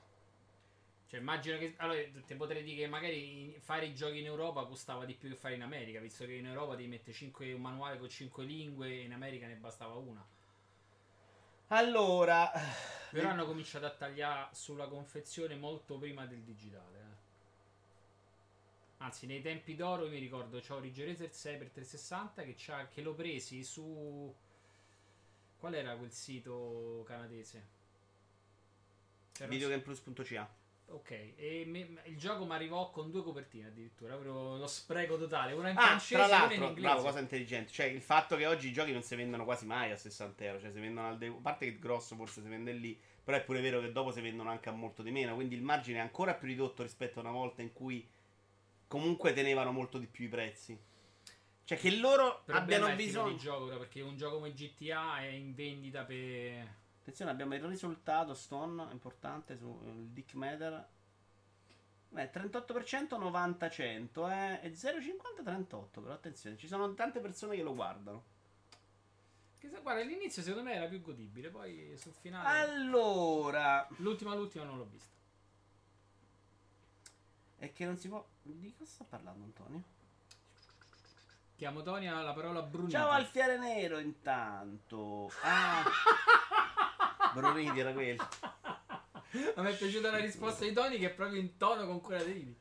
Cioè, 1.10 1.18
immagino 1.18 1.58
che. 1.58 1.74
Allora, 1.78 2.00
ti 2.24 2.34
potrei 2.36 2.62
dire 2.62 2.82
che 2.82 2.86
magari 2.86 3.56
fare 3.58 3.86
i 3.86 3.94
giochi 3.96 4.20
in 4.20 4.26
Europa 4.26 4.64
costava 4.64 5.04
di 5.04 5.14
più 5.14 5.28
che 5.28 5.34
fare 5.34 5.56
in 5.56 5.62
America, 5.62 5.98
visto 5.98 6.24
che 6.24 6.34
in 6.34 6.46
Europa 6.46 6.76
ti 6.76 6.86
mette 6.86 7.12
5, 7.12 7.52
un 7.52 7.60
manuale 7.60 7.98
con 7.98 8.08
5 8.08 8.44
lingue 8.44 8.86
e 8.86 9.02
in 9.02 9.12
America 9.12 9.48
ne 9.48 9.56
bastava 9.56 9.94
una. 9.94 10.24
Allora, 11.66 12.52
però 13.10 13.28
hanno 13.28 13.44
cominciato 13.44 13.86
a 13.86 13.90
tagliare 13.90 14.54
sulla 14.54 14.86
confezione 14.86 15.56
molto 15.56 15.98
prima 15.98 16.26
del 16.26 16.42
digitale. 16.42 16.98
Eh. 16.98 17.18
Anzi, 18.98 19.26
nei 19.26 19.42
tempi 19.42 19.74
d'oro 19.74 20.04
io 20.04 20.10
mi 20.10 20.18
ricordo 20.20 20.60
c'ho 20.60 20.78
Ridge 20.78 21.04
Racer 21.04 21.32
6 21.32 21.58
per 21.58 21.70
360 21.70 22.44
che, 22.44 22.54
che 22.88 23.02
l'ho 23.02 23.14
presi 23.14 23.64
su. 23.64 24.32
Qual 25.58 25.74
era 25.74 25.96
quel 25.96 26.12
sito 26.12 27.02
canadese? 27.04 27.78
Videogameplus.ca 29.48 30.59
Ok, 30.92 31.10
e 31.36 31.64
me, 31.66 32.00
il 32.06 32.16
gioco 32.16 32.44
mi 32.44 32.52
arrivò 32.52 32.90
con 32.90 33.10
due 33.10 33.22
copertine 33.22 33.68
addirittura, 33.68 34.14
proprio 34.14 34.56
lo 34.56 34.66
spreco 34.66 35.16
totale, 35.16 35.52
una 35.52 35.70
in 35.70 35.76
ah, 35.76 35.82
francese 35.82 36.14
tra 36.14 36.26
l'altro, 36.26 36.54
e 36.54 36.56
una 36.56 36.64
in 36.64 36.70
inglese. 36.70 36.92
Bravo, 36.92 37.06
cosa 37.06 37.20
intelligente, 37.20 37.72
cioè 37.72 37.86
il 37.86 38.00
fatto 38.00 38.36
che 38.36 38.46
oggi 38.46 38.68
i 38.68 38.72
giochi 38.72 38.92
non 38.92 39.02
si 39.02 39.14
vendono 39.14 39.44
quasi 39.44 39.66
mai 39.66 39.92
a 39.92 39.96
60 39.96 40.44
euro, 40.44 40.60
cioè 40.60 40.72
si 40.72 40.80
vendono 40.80 41.08
al 41.08 41.18
de- 41.18 41.28
a 41.28 41.40
parte 41.40 41.66
che 41.66 41.72
il 41.72 41.78
grosso 41.78 42.16
forse 42.16 42.42
si 42.42 42.48
vende 42.48 42.72
lì, 42.72 42.98
però 43.22 43.36
è 43.36 43.44
pure 43.44 43.60
vero 43.60 43.80
che 43.80 43.92
dopo 43.92 44.10
si 44.10 44.20
vendono 44.20 44.50
anche 44.50 44.68
a 44.68 44.72
molto 44.72 45.02
di 45.02 45.12
meno, 45.12 45.34
quindi 45.34 45.54
il 45.54 45.62
margine 45.62 45.98
è 45.98 46.02
ancora 46.02 46.34
più 46.34 46.48
ridotto 46.48 46.82
rispetto 46.82 47.20
a 47.20 47.22
una 47.22 47.32
volta 47.32 47.62
in 47.62 47.72
cui 47.72 48.08
comunque 48.88 49.32
tenevano 49.32 49.70
molto 49.70 49.98
di 49.98 50.06
più 50.06 50.24
i 50.24 50.28
prezzi. 50.28 50.76
Cioè 51.62 51.78
che 51.78 51.96
loro 51.98 52.42
abbiano 52.46 52.92
bisogno 52.96 53.30
di 53.30 53.38
gioco, 53.38 53.66
perché 53.78 54.00
un 54.00 54.16
gioco 54.16 54.38
come 54.38 54.52
GTA 54.52 55.20
è 55.20 55.26
in 55.26 55.54
vendita 55.54 56.02
per 56.02 56.78
Attenzione, 57.10 57.32
abbiamo 57.32 57.56
il 57.56 57.64
risultato 57.64 58.34
Stone 58.34 58.86
importante 58.92 59.56
su 59.56 59.80
Dick 60.12 60.34
Matter. 60.34 60.88
Beh, 62.08 62.30
38% 62.30 63.18
90-100 63.18 64.30
eh, 64.30 64.60
e 64.62 64.72
0,50-38. 64.72 65.86
Però 65.90 66.12
attenzione, 66.12 66.56
ci 66.56 66.68
sono 66.68 66.94
tante 66.94 67.18
persone 67.18 67.56
che 67.56 67.62
lo 67.62 67.74
guardano. 67.74 68.24
Che 69.58 69.68
se, 69.68 69.80
guarda, 69.80 70.02
all'inizio 70.02 70.40
secondo 70.40 70.68
me 70.68 70.76
era 70.76 70.86
più 70.86 71.00
godibile, 71.00 71.50
poi 71.50 71.96
sul 71.96 72.12
finale. 72.12 72.48
Allora, 72.60 73.88
l'ultima, 73.96 74.36
l'ultima 74.36 74.62
non 74.62 74.78
l'ho 74.78 74.88
vista. 74.88 75.12
È 77.56 77.72
che 77.72 77.84
non 77.86 77.96
si 77.96 78.06
può. 78.06 78.24
Di 78.40 78.72
cosa 78.78 78.88
sta 78.88 79.04
parlando 79.04 79.42
Antonio? 79.42 79.82
Chiamo 81.56 81.82
Tonia 81.82 82.22
la 82.22 82.32
parola 82.32 82.62
Brunito. 82.62 82.96
Ciao 82.96 83.10
Alfiere 83.10 83.58
Nero 83.58 83.98
intanto. 83.98 85.28
Ah. 85.42 85.82
Bruniti 87.32 87.78
era 87.78 87.92
quello. 87.92 88.28
A 89.54 89.62
me 89.62 89.70
è 89.70 89.76
piaciuta 89.76 90.10
la 90.10 90.18
risposta 90.18 90.64
di 90.64 90.72
Tony 90.72 90.98
che 90.98 91.06
è 91.06 91.10
proprio 91.10 91.40
in 91.40 91.56
tono 91.56 91.86
con 91.86 92.00
quella 92.00 92.24
di 92.24 92.32
Lili. 92.32 92.56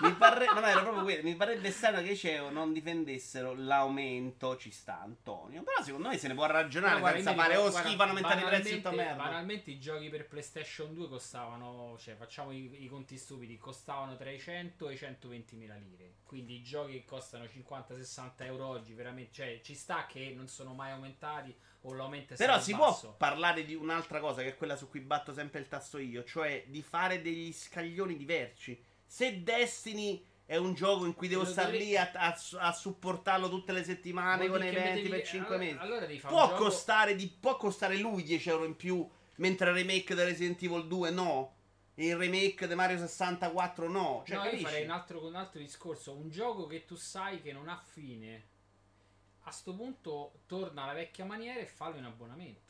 Mi, 0.00 0.12
parre... 0.14 0.46
no, 0.46 0.66
era 0.66 0.82
proprio 0.82 1.04
quello. 1.04 1.22
Mi 1.22 1.36
parebbe 1.36 1.70
strano 1.70 2.02
che 2.02 2.16
CEO 2.16 2.50
non 2.50 2.72
difendessero 2.72 3.54
l'aumento. 3.54 4.56
Ci 4.56 4.70
sta 4.72 5.00
Antonio. 5.00 5.62
Però 5.62 5.82
secondo 5.82 6.08
me 6.08 6.18
se 6.18 6.26
ne 6.26 6.34
può 6.34 6.46
ragionare 6.46 7.00
no, 7.00 7.06
senza 7.06 7.34
fare 7.34 7.56
oh 7.56 7.70
schifo 7.70 8.02
hanno 8.02 8.12
aumentato 8.12 8.38
i 8.38 8.44
prezzi 8.44 8.74
tutta 8.76 8.90
merda. 8.90 9.22
Banalmente 9.22 9.70
i 9.70 9.78
giochi 9.78 10.08
per 10.08 10.26
PlayStation 10.26 10.92
2 10.92 11.08
costavano, 11.08 11.96
cioè 12.00 12.16
facciamo 12.16 12.50
i, 12.50 12.82
i 12.82 12.88
conti 12.88 13.16
stupidi, 13.16 13.56
costavano 13.56 14.16
tra 14.16 14.30
i 14.30 14.40
100 14.40 14.88
e 14.88 14.92
i 14.94 14.96
120 14.96 15.56
mila 15.56 15.76
lire. 15.76 16.14
Quindi 16.24 16.56
i 16.56 16.62
giochi 16.62 16.92
che 16.94 17.04
costano 17.04 17.44
50-60 17.44 18.30
euro 18.38 18.66
oggi, 18.66 18.92
veramente, 18.92 19.32
cioè 19.32 19.60
ci 19.62 19.74
sta 19.74 20.06
che 20.06 20.32
non 20.34 20.48
sono 20.48 20.74
mai 20.74 20.90
aumentati 20.90 21.56
o 21.86 21.92
l'aumento 21.92 22.34
è 22.34 22.36
Però 22.36 22.60
si 22.60 22.74
basso. 22.74 23.08
può 23.08 23.16
parlare 23.16 23.64
di 23.64 23.74
un'altra 23.74 24.20
cosa 24.20 24.42
che 24.42 24.48
è 24.48 24.56
quella 24.56 24.76
su 24.76 24.88
cui 24.88 25.00
batto 25.00 25.32
sempre 25.32 25.60
il 25.60 25.68
tasto 25.68 25.98
io, 25.98 26.24
cioè 26.24 26.64
di 26.66 26.82
fare 26.82 27.22
degli 27.22 27.52
scaglioni 27.52 28.16
diversi. 28.16 28.80
Se 29.06 29.42
Destiny 29.42 30.24
è 30.44 30.56
un 30.56 30.74
gioco 30.74 31.06
in 31.06 31.14
cui 31.14 31.28
devo 31.28 31.44
stare 31.44 31.70
dovrei... 31.70 31.86
lì 31.86 31.96
a, 31.96 32.10
a, 32.12 32.36
a, 32.58 32.72
supportarlo 32.72 33.48
tutte 33.48 33.72
le 33.72 33.84
settimane 33.84 34.46
Vuol 34.46 34.60
con 34.60 34.68
eventi 34.68 35.02
devi... 35.02 35.08
per 35.08 35.26
5 35.26 35.46
allora, 35.46 35.58
mesi, 35.58 35.78
allora 35.78 36.06
può, 36.28 36.48
gioco... 36.48 36.62
costare 36.64 37.14
di... 37.14 37.28
può 37.28 37.56
costare 37.56 37.96
lui 37.96 38.22
10 38.24 38.48
euro 38.48 38.64
in 38.64 38.76
più, 38.76 39.08
mentre 39.36 39.70
il 39.70 39.76
remake 39.76 40.14
di 40.14 40.22
Resident 40.22 40.62
Evil 40.62 40.86
2 40.86 41.10
no. 41.10 41.54
Il 41.98 42.14
remake 42.14 42.66
di 42.68 42.74
Mario 42.74 42.98
64 42.98 43.88
no. 43.88 44.22
Cioè, 44.26 44.36
no, 44.36 44.42
capisci? 44.42 44.62
io 44.62 44.68
farei 44.68 44.84
un 44.84 44.90
altro, 44.90 45.24
un 45.24 45.34
altro 45.34 45.60
discorso. 45.60 46.14
Un 46.14 46.28
gioco 46.28 46.66
che 46.66 46.84
tu 46.84 46.94
sai 46.94 47.40
che 47.40 47.52
non 47.52 47.68
ha 47.68 47.82
fine 47.82 48.54
a 49.48 49.50
sto 49.52 49.74
punto 49.74 50.40
torna 50.46 50.82
alla 50.82 50.92
vecchia 50.92 51.24
maniera 51.24 51.60
e 51.60 51.66
fallo 51.66 51.96
in 51.96 52.04
abbonamento. 52.04 52.64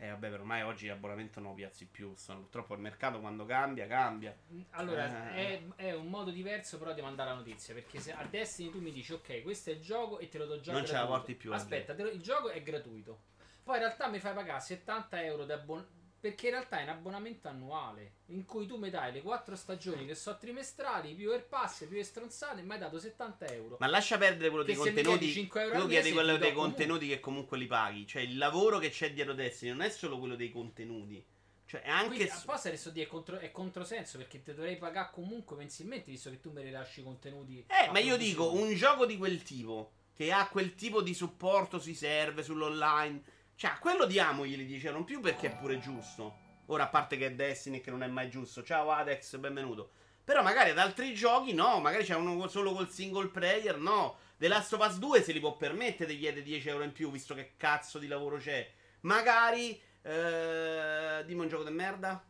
Eh 0.00 0.08
vabbè, 0.10 0.28
per 0.30 0.40
ormai 0.40 0.62
oggi 0.62 0.86
l'abbonamento 0.86 1.40
non 1.40 1.50
lo 1.50 1.56
piazzi 1.56 1.84
più. 1.86 2.14
Sono, 2.14 2.40
purtroppo 2.40 2.74
il 2.74 2.80
mercato 2.80 3.18
quando 3.20 3.44
cambia, 3.44 3.86
cambia. 3.88 4.36
Allora, 4.70 5.32
Eh. 5.34 5.66
è, 5.76 5.86
è 5.88 5.92
un 5.94 6.06
modo 6.06 6.30
diverso, 6.30 6.78
però 6.78 6.92
devo 6.94 7.06
mandare 7.08 7.30
la 7.30 7.36
notizia. 7.36 7.74
Perché 7.74 7.98
se 7.98 8.12
a 8.12 8.24
Destiny 8.24 8.70
tu 8.70 8.80
mi 8.80 8.92
dici, 8.92 9.12
ok, 9.12 9.42
questo 9.42 9.70
è 9.70 9.72
il 9.74 9.80
gioco 9.80 10.18
e 10.20 10.28
te 10.28 10.38
lo 10.38 10.46
do 10.46 10.60
già 10.60 10.70
Non 10.72 10.82
ce 10.84 10.92
gratuito. 10.92 11.12
la 11.12 11.18
porti 11.18 11.34
più, 11.34 11.52
Aspetta, 11.52 11.94
lo- 11.94 12.10
il 12.10 12.22
gioco 12.22 12.48
è 12.48 12.62
gratuito. 12.62 13.22
Poi 13.64 13.74
in 13.76 13.82
realtà 13.82 14.06
mi 14.08 14.20
fai 14.20 14.34
pagare 14.34 14.60
70 14.60 15.22
euro 15.24 15.44
di 15.44 15.52
abbonamento. 15.52 15.96
Perché 16.20 16.46
in 16.46 16.52
realtà 16.52 16.80
è 16.80 16.82
un 16.82 16.88
abbonamento 16.88 17.46
annuale 17.46 18.12
in 18.26 18.44
cui 18.44 18.66
tu 18.66 18.76
mi 18.76 18.90
dai 18.90 19.12
le 19.12 19.22
quattro 19.22 19.54
stagioni 19.54 20.04
che 20.04 20.16
sono 20.16 20.36
trimestrali, 20.36 21.14
più 21.14 21.30
air 21.30 21.44
pass, 21.46 21.86
più 21.86 22.02
stronzate, 22.02 22.60
e 22.60 22.64
mi 22.64 22.72
hai 22.72 22.78
dato 22.80 22.98
70 22.98 23.46
euro. 23.52 23.76
Ma 23.78 23.86
lascia 23.86 24.18
perdere 24.18 24.48
quello 24.48 24.64
Che 24.64 24.72
dei 24.72 24.80
contenuti. 24.80 25.18
chiedi 25.18 25.32
5 25.32 25.62
euro 25.62 25.86
mese, 25.86 26.12
quello 26.12 26.32
do 26.32 26.38
dei 26.38 26.52
comunque. 26.52 26.76
contenuti 26.76 27.08
che 27.08 27.20
comunque 27.20 27.56
li 27.58 27.66
paghi. 27.66 28.06
Cioè, 28.06 28.22
il 28.22 28.36
lavoro 28.36 28.78
che 28.78 28.90
c'è 28.90 29.12
dietro 29.12 29.32
Destiny 29.32 29.70
non 29.70 29.82
è 29.82 29.90
solo 29.90 30.18
quello 30.18 30.34
dei 30.34 30.50
contenuti. 30.50 31.24
Cioè, 31.66 31.82
è 31.82 31.88
anche. 31.88 32.06
Quindi 32.16 32.26
su- 32.28 32.36
apposta 32.48 32.66
adesso 32.68 32.90
di 32.90 33.00
è, 33.00 33.06
contro, 33.06 33.38
è 33.38 33.52
controsenso 33.52 34.18
perché 34.18 34.42
ti 34.42 34.52
dovrei 34.54 34.76
pagare 34.76 35.10
comunque 35.12 35.54
mensilmente 35.54 36.10
visto 36.10 36.30
che 36.30 36.40
tu 36.40 36.50
mi 36.50 36.62
rilasci 36.62 37.02
contenuti. 37.02 37.64
Eh, 37.68 37.90
ma 37.92 38.00
io 38.00 38.16
dico, 38.16 38.52
un 38.54 38.74
gioco 38.74 39.06
di 39.06 39.16
quel 39.16 39.42
tipo, 39.44 39.92
che 40.14 40.32
ha 40.32 40.48
quel 40.48 40.74
tipo 40.74 41.00
di 41.00 41.14
supporto 41.14 41.78
sui 41.78 41.94
server, 41.94 42.42
sull'online, 42.42 43.22
cioè, 43.58 43.72
a 43.72 43.78
quello 43.80 44.06
diamoglieli 44.06 44.64
10 44.64 44.86
euro 44.86 44.98
in 44.98 45.04
più 45.04 45.18
perché 45.18 45.48
è 45.48 45.56
pure 45.56 45.80
giusto. 45.80 46.46
Ora, 46.66 46.84
a 46.84 46.88
parte 46.88 47.16
che 47.16 47.26
è 47.26 47.32
Destiny 47.32 47.80
che 47.80 47.90
non 47.90 48.04
è 48.04 48.06
mai 48.06 48.30
giusto. 48.30 48.62
Ciao 48.62 48.92
Adex, 48.92 49.36
benvenuto. 49.38 49.90
Però 50.22 50.44
magari 50.44 50.70
ad 50.70 50.78
altri 50.78 51.12
giochi 51.12 51.52
no, 51.54 51.80
magari 51.80 52.04
c'è 52.04 52.14
uno 52.14 52.46
solo 52.46 52.72
col 52.72 52.88
single 52.88 53.26
player, 53.26 53.76
no. 53.76 54.16
The 54.36 54.46
Last 54.46 54.74
of 54.74 54.86
Us 54.86 54.98
2 54.98 55.22
se 55.22 55.32
li 55.32 55.40
può 55.40 55.56
permettere 55.56 56.12
di 56.12 56.20
chiedere 56.20 56.44
10 56.44 56.68
euro 56.68 56.84
in 56.84 56.92
più, 56.92 57.10
visto 57.10 57.34
che 57.34 57.54
cazzo 57.56 57.98
di 57.98 58.06
lavoro 58.06 58.36
c'è. 58.36 58.70
Magari... 59.00 59.70
Eh, 60.02 61.24
dimmi 61.26 61.40
un 61.40 61.48
gioco 61.48 61.64
di 61.64 61.72
merda. 61.72 62.24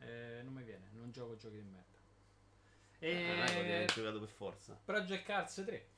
Eh, 0.00 0.40
non 0.42 0.54
mi 0.54 0.62
viene, 0.62 0.88
non 0.92 1.10
gioco 1.12 1.36
giochi 1.36 1.56
di 1.56 1.68
merda. 1.70 1.98
Eh, 3.00 3.26
non 3.26 3.42
è 3.42 3.44
che 3.44 3.66
E... 3.66 3.76
hai 3.80 3.86
giocato 3.88 4.20
per 4.20 4.30
forza. 4.30 4.80
Project 4.82 5.26
Cars 5.26 5.62
3. 5.66 5.88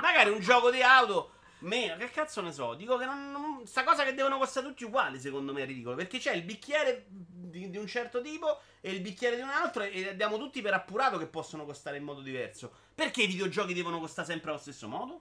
Magari 0.00 0.30
un 0.30 0.40
gioco 0.40 0.70
di 0.70 0.80
auto 0.80 1.32
meno, 1.60 1.96
che 1.96 2.10
cazzo 2.10 2.40
ne 2.40 2.52
so? 2.52 2.74
Dico 2.74 2.96
che 2.96 3.04
non, 3.04 3.30
non- 3.30 3.66
sta 3.66 3.84
cosa 3.84 4.04
che 4.04 4.14
devono 4.14 4.38
costare 4.38 4.66
tutti 4.66 4.84
uguali, 4.84 5.18
secondo 5.20 5.52
me 5.52 5.62
è 5.62 5.66
ridicolo. 5.66 5.96
Perché 5.96 6.18
c'è 6.18 6.32
il 6.34 6.42
bicchiere 6.42 7.06
di, 7.08 7.70
di 7.70 7.76
un 7.76 7.86
certo 7.86 8.20
tipo 8.20 8.60
e 8.80 8.90
il 8.90 9.00
bicchiere 9.00 9.36
di 9.36 9.42
un 9.42 9.48
altro, 9.50 9.82
e 9.82 10.08
abbiamo 10.08 10.38
tutti 10.38 10.60
per 10.62 10.74
appurato 10.74 11.18
che 11.18 11.26
possono 11.26 11.64
costare 11.64 11.96
in 11.96 12.04
modo 12.04 12.20
diverso. 12.20 12.72
Perché 12.94 13.22
i 13.22 13.26
videogiochi 13.26 13.74
devono 13.74 13.98
costare 14.00 14.26
sempre 14.28 14.50
allo 14.50 14.60
stesso 14.60 14.88
modo? 14.88 15.20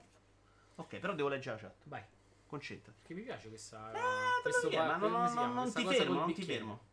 Ok, 0.75 0.97
però 0.99 1.13
devo 1.13 1.27
leggere 1.29 1.55
la 1.55 1.67
chat. 1.67 1.75
Vai. 1.83 2.03
Concentrati. 2.47 3.01
Che 3.05 3.13
mi 3.13 3.21
piace 3.21 3.47
questa. 3.49 3.91
Lo 3.91 3.99
questo 4.41 4.69
pa- 4.69 4.85
ma 4.85 4.95
non, 4.95 5.11
non- 5.33 5.53
non 5.53 5.73
ti 5.73 5.85
fermo, 5.85 6.19
non 6.19 6.33
ti 6.33 6.43
fermo. 6.43 6.87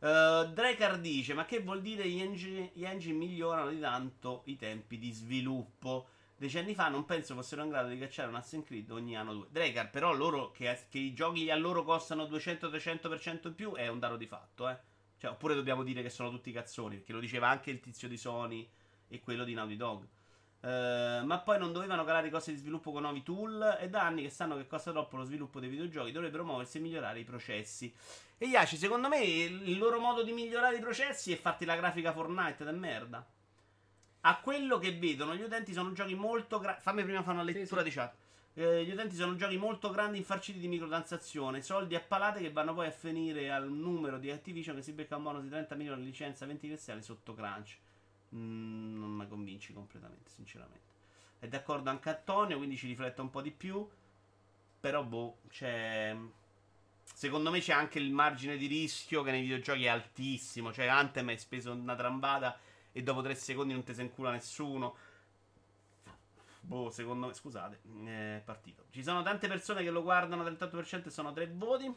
Uh, 0.00 0.44
Dracar 0.52 0.98
dice: 1.00 1.34
Ma 1.34 1.44
che 1.44 1.58
vuol 1.60 1.82
dire 1.82 2.06
gli 2.08 2.20
engine, 2.20 2.70
gli 2.74 2.84
engine 2.84 3.18
migliorano 3.18 3.70
di 3.70 3.80
tanto 3.80 4.42
i 4.44 4.56
tempi 4.56 4.98
di 4.98 5.10
sviluppo? 5.10 6.06
Decenni 6.38 6.72
fa 6.72 6.88
non 6.88 7.04
penso 7.04 7.34
fossero 7.34 7.64
in 7.64 7.70
grado 7.70 7.88
di 7.88 7.98
cacciare 7.98 8.28
un 8.28 8.36
Assassin's 8.36 8.64
Creed 8.64 8.92
ogni 8.92 9.16
anno 9.16 9.34
due. 9.34 9.46
Dracar, 9.50 9.90
però 9.90 10.14
loro 10.14 10.52
che, 10.52 10.86
che 10.88 10.98
i 10.98 11.12
giochi 11.12 11.50
a 11.50 11.56
loro 11.56 11.82
costano 11.82 12.26
200-300% 12.26 13.48
in 13.48 13.54
più 13.56 13.74
è 13.74 13.88
un 13.88 13.98
dato 13.98 14.16
di 14.16 14.26
fatto, 14.26 14.68
eh. 14.68 14.78
Cioè, 15.18 15.32
oppure 15.32 15.56
dobbiamo 15.56 15.82
dire 15.82 16.00
che 16.00 16.10
sono 16.10 16.30
tutti 16.30 16.52
cazzoni, 16.52 16.98
perché 16.98 17.12
lo 17.12 17.18
diceva 17.18 17.48
anche 17.48 17.70
il 17.72 17.80
tizio 17.80 18.06
di 18.06 18.16
Sony 18.16 18.70
e 19.08 19.18
quello 19.18 19.42
di 19.42 19.52
Naughty 19.52 19.74
Dog. 19.74 20.06
Eh, 20.60 21.22
ma 21.24 21.38
poi 21.40 21.58
non 21.58 21.72
dovevano 21.72 22.04
calare 22.04 22.28
i 22.28 22.30
costi 22.30 22.52
di 22.52 22.58
sviluppo 22.58 22.92
con 22.92 23.02
nuovi 23.02 23.24
tool 23.24 23.78
e 23.80 23.88
da 23.88 24.02
anni 24.02 24.22
che 24.22 24.30
sanno 24.30 24.56
che 24.56 24.68
costa 24.68 24.92
troppo 24.92 25.16
lo 25.16 25.24
sviluppo 25.24 25.58
dei 25.58 25.68
videogiochi 25.68 26.12
dovrebbero 26.12 26.44
muoversi 26.44 26.78
e 26.78 26.80
migliorare 26.82 27.18
i 27.18 27.24
processi. 27.24 27.92
E 28.38 28.46
Yaci, 28.46 28.76
secondo 28.76 29.08
me 29.08 29.24
il 29.24 29.76
loro 29.76 29.98
modo 29.98 30.22
di 30.22 30.30
migliorare 30.30 30.76
i 30.76 30.80
processi 30.80 31.32
è 31.32 31.36
farti 31.36 31.64
la 31.64 31.74
grafica 31.74 32.12
Fortnite 32.12 32.62
da 32.62 32.70
merda. 32.70 33.26
A 34.28 34.40
quello 34.40 34.76
che 34.78 34.92
vedono 34.92 35.34
gli 35.34 35.40
utenti 35.40 35.72
sono 35.72 35.92
giochi 35.92 36.14
molto 36.14 36.58
grandi. 36.58 36.82
Fammi 36.82 37.02
prima 37.02 37.22
fare 37.22 37.38
una 37.38 37.50
Sì, 37.50 37.58
lettura 37.58 37.80
sì. 37.80 37.88
di 37.88 37.94
chat. 37.94 38.14
Eh, 38.52 38.84
gli 38.84 38.90
utenti 38.90 39.14
sono 39.16 39.36
giochi 39.36 39.56
molto 39.56 39.90
grandi 39.90 40.18
infarciti 40.18 40.58
di 40.58 40.68
microtransazioni, 40.68 41.62
soldi 41.62 41.94
a 41.94 42.00
palate 42.00 42.40
che 42.40 42.52
vanno 42.52 42.74
poi 42.74 42.88
a 42.88 42.90
finire 42.90 43.50
al 43.50 43.70
numero 43.70 44.18
di 44.18 44.30
Activision 44.30 44.76
che 44.76 44.82
si 44.82 44.92
becca 44.92 45.16
un 45.16 45.22
bonus 45.22 45.42
di 45.44 45.48
30 45.48 45.76
milioni 45.76 46.02
di 46.02 46.08
licenza 46.08 46.44
20 46.44 46.66
iniziali 46.66 47.00
sotto 47.02 47.32
crunch. 47.32 47.78
Mm, 48.34 49.00
non 49.00 49.10
mi 49.12 49.26
convinci 49.28 49.72
completamente, 49.72 50.30
sinceramente. 50.30 50.86
È 51.38 51.48
d'accordo 51.48 51.88
anche 51.88 52.10
Antonio, 52.10 52.58
quindi 52.58 52.76
ci 52.76 52.86
riflette 52.86 53.22
un 53.22 53.30
po' 53.30 53.40
di 53.40 53.50
più. 53.50 53.88
Però, 54.80 55.02
boh, 55.04 55.38
c'è. 55.48 56.14
Secondo 57.14 57.50
me 57.50 57.60
c'è 57.60 57.72
anche 57.72 57.98
il 57.98 58.12
margine 58.12 58.58
di 58.58 58.66
rischio 58.66 59.22
che 59.22 59.30
nei 59.30 59.40
videogiochi 59.40 59.84
è 59.84 59.88
altissimo. 59.88 60.70
Cioè, 60.70 60.86
Anthem 60.86 61.28
hai 61.28 61.38
speso 61.38 61.72
una 61.72 61.94
trambata 61.96 62.58
e 62.98 63.02
dopo 63.04 63.22
tre 63.22 63.36
secondi 63.36 63.72
non 63.72 63.84
ti 63.84 63.94
se 63.94 64.02
incula 64.02 64.32
nessuno. 64.32 64.96
Boh, 66.62 66.90
secondo 66.90 67.28
me, 67.28 67.32
scusate, 67.32 67.80
è 68.04 68.42
partito. 68.44 68.86
Ci 68.90 69.04
sono 69.04 69.22
tante 69.22 69.46
persone 69.46 69.84
che 69.84 69.90
lo 69.90 70.02
guardano, 70.02 70.42
38% 70.42 71.06
e 71.06 71.10
sono 71.10 71.32
tre 71.32 71.46
voti. 71.46 71.94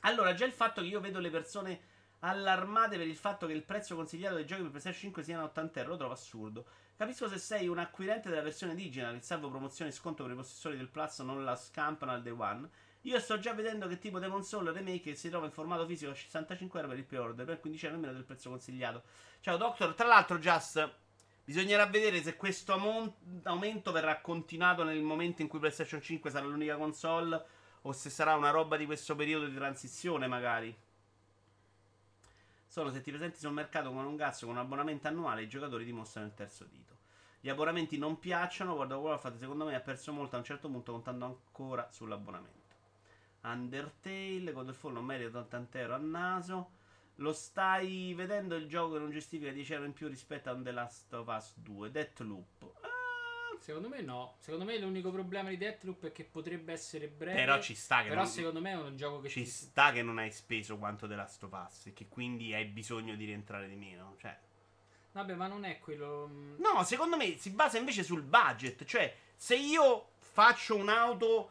Allora, 0.00 0.34
già 0.34 0.44
il 0.44 0.52
fatto 0.52 0.80
che 0.80 0.88
io 0.88 1.00
vedo 1.00 1.20
le 1.20 1.30
persone 1.30 1.80
allarmate 2.18 2.96
per 2.96 3.06
il 3.06 3.16
fatto 3.16 3.46
che 3.46 3.52
il 3.52 3.62
prezzo 3.62 3.94
consigliato 3.94 4.34
dei 4.34 4.44
giochi 4.44 4.62
per 4.62 4.70
PlayStation 4.70 5.02
5 5.02 5.22
siano 5.22 5.44
80 5.44 5.78
euro, 5.78 5.92
lo 5.92 5.98
trovo 5.98 6.12
assurdo. 6.14 6.66
Capisco 6.96 7.28
se 7.28 7.38
sei 7.38 7.68
un 7.68 7.78
acquirente 7.78 8.28
della 8.28 8.42
versione 8.42 8.74
digital, 8.74 9.14
il 9.14 9.22
salvo 9.22 9.50
promozione 9.50 9.92
e 9.92 9.94
sconto 9.94 10.24
per 10.24 10.32
i 10.32 10.36
possessori 10.36 10.76
del 10.76 10.88
Plus 10.88 11.20
non 11.20 11.44
la 11.44 11.54
scampano 11.54 12.10
al 12.10 12.22
day 12.22 12.32
one. 12.36 12.68
Io 13.02 13.18
sto 13.18 13.38
già 13.40 13.52
vedendo 13.52 13.88
che 13.88 13.98
tipo 13.98 14.20
Demon 14.20 14.44
Soul 14.44 14.68
Remake 14.68 15.16
si 15.16 15.28
trova 15.28 15.46
in 15.46 15.50
formato 15.50 15.84
fisico 15.86 16.12
a 16.12 16.14
65 16.14 16.78
euro 16.78 16.90
per 16.92 17.00
il 17.00 17.04
pre-order, 17.04 17.44
per 17.44 17.58
15 17.58 17.86
euro 17.86 17.98
meno 17.98 18.12
del 18.12 18.22
prezzo 18.22 18.48
consigliato. 18.48 19.02
Ciao 19.40 19.56
Doctor, 19.56 19.94
tra 19.94 20.06
l'altro 20.06 20.38
Just 20.38 20.88
bisognerà 21.44 21.86
vedere 21.86 22.22
se 22.22 22.36
questo 22.36 22.80
aumento 23.42 23.90
verrà 23.90 24.20
continuato 24.20 24.84
nel 24.84 25.02
momento 25.02 25.42
in 25.42 25.48
cui 25.48 25.58
PlayStation 25.58 26.00
5 26.00 26.30
sarà 26.30 26.46
l'unica 26.46 26.76
console 26.76 27.44
o 27.82 27.92
se 27.92 28.08
sarà 28.08 28.36
una 28.36 28.50
roba 28.50 28.76
di 28.76 28.86
questo 28.86 29.16
periodo 29.16 29.46
di 29.46 29.54
transizione 29.56 30.28
magari. 30.28 30.72
Solo 32.68 32.92
se 32.92 33.00
ti 33.00 33.10
presenti 33.10 33.40
sul 33.40 33.50
mercato 33.50 33.90
con 33.90 34.06
un 34.06 34.16
cazzo 34.16 34.46
con 34.46 34.54
un 34.54 34.60
abbonamento 34.60 35.08
annuale, 35.08 35.42
i 35.42 35.48
giocatori 35.48 35.84
dimostrano 35.84 36.28
il 36.28 36.34
terzo 36.34 36.64
dito. 36.66 36.98
Gli 37.40 37.48
abbonamenti 37.48 37.98
non 37.98 38.20
piacciono, 38.20 38.74
of 38.74 38.88
Warcraft 38.88 39.38
secondo 39.38 39.64
me 39.64 39.74
ha 39.74 39.80
perso 39.80 40.12
molto 40.12 40.36
a 40.36 40.38
un 40.38 40.44
certo 40.44 40.68
punto 40.68 40.92
contando 40.92 41.24
ancora 41.24 41.88
sull'abbonamento. 41.90 42.61
Undertale, 43.42 44.52
God 44.52 44.68
of 44.68 44.82
War 44.82 44.92
non 44.94 45.04
merita 45.04 45.38
80 45.38 45.78
euro 45.78 45.94
a 45.94 45.98
naso. 45.98 46.70
Lo 47.16 47.32
stai 47.32 48.14
vedendo 48.14 48.54
il 48.56 48.66
gioco 48.68 48.94
che 48.94 48.98
non 49.00 49.10
giustifica 49.10 49.50
10 49.50 49.72
euro 49.74 49.84
in 49.84 49.92
più 49.92 50.08
rispetto 50.08 50.48
a 50.50 50.52
un 50.54 50.62
The 50.62 50.70
Last 50.72 51.12
of 51.12 51.26
Us 51.28 51.52
2. 51.56 51.90
Deathloop. 51.90 52.70
Ah, 52.80 52.88
Secondo 53.60 53.88
me 53.88 54.00
no. 54.00 54.34
Secondo 54.38 54.64
me 54.64 54.78
l'unico 54.78 55.10
problema 55.10 55.50
di 55.50 55.56
Deathloop 55.56 56.06
è 56.06 56.12
che 56.12 56.24
potrebbe 56.24 56.72
essere 56.72 57.06
breve. 57.08 57.38
però 57.38 57.60
ci 57.60 57.74
sta 57.74 58.02
che 58.02 58.08
Però 58.08 58.22
non, 58.22 58.30
secondo 58.30 58.60
me 58.60 58.70
è 58.72 58.76
un 58.76 58.96
gioco 58.96 59.20
che 59.20 59.28
ci 59.28 59.42
ti- 59.44 59.48
sta 59.48 59.92
che 59.92 60.02
non 60.02 60.18
hai 60.18 60.32
speso 60.32 60.78
quanto 60.78 61.06
The 61.06 61.14
Last 61.14 61.42
of 61.44 61.52
Us 61.66 61.86
e 61.86 61.92
che 61.92 62.08
quindi 62.08 62.54
hai 62.54 62.64
bisogno 62.64 63.14
di 63.14 63.24
rientrare 63.24 63.68
di 63.68 63.76
meno. 63.76 64.16
Cioè, 64.18 64.36
Vabbè, 65.12 65.34
ma 65.34 65.46
non 65.46 65.64
è 65.64 65.78
quello. 65.78 66.26
mm, 66.28 66.54
No, 66.58 66.82
secondo 66.84 67.16
me 67.18 67.36
si 67.36 67.50
basa 67.50 67.76
invece 67.78 68.02
sul 68.02 68.22
budget. 68.22 68.84
Cioè, 68.84 69.14
se 69.36 69.54
io 69.56 70.12
faccio 70.18 70.74
un'auto 70.74 71.50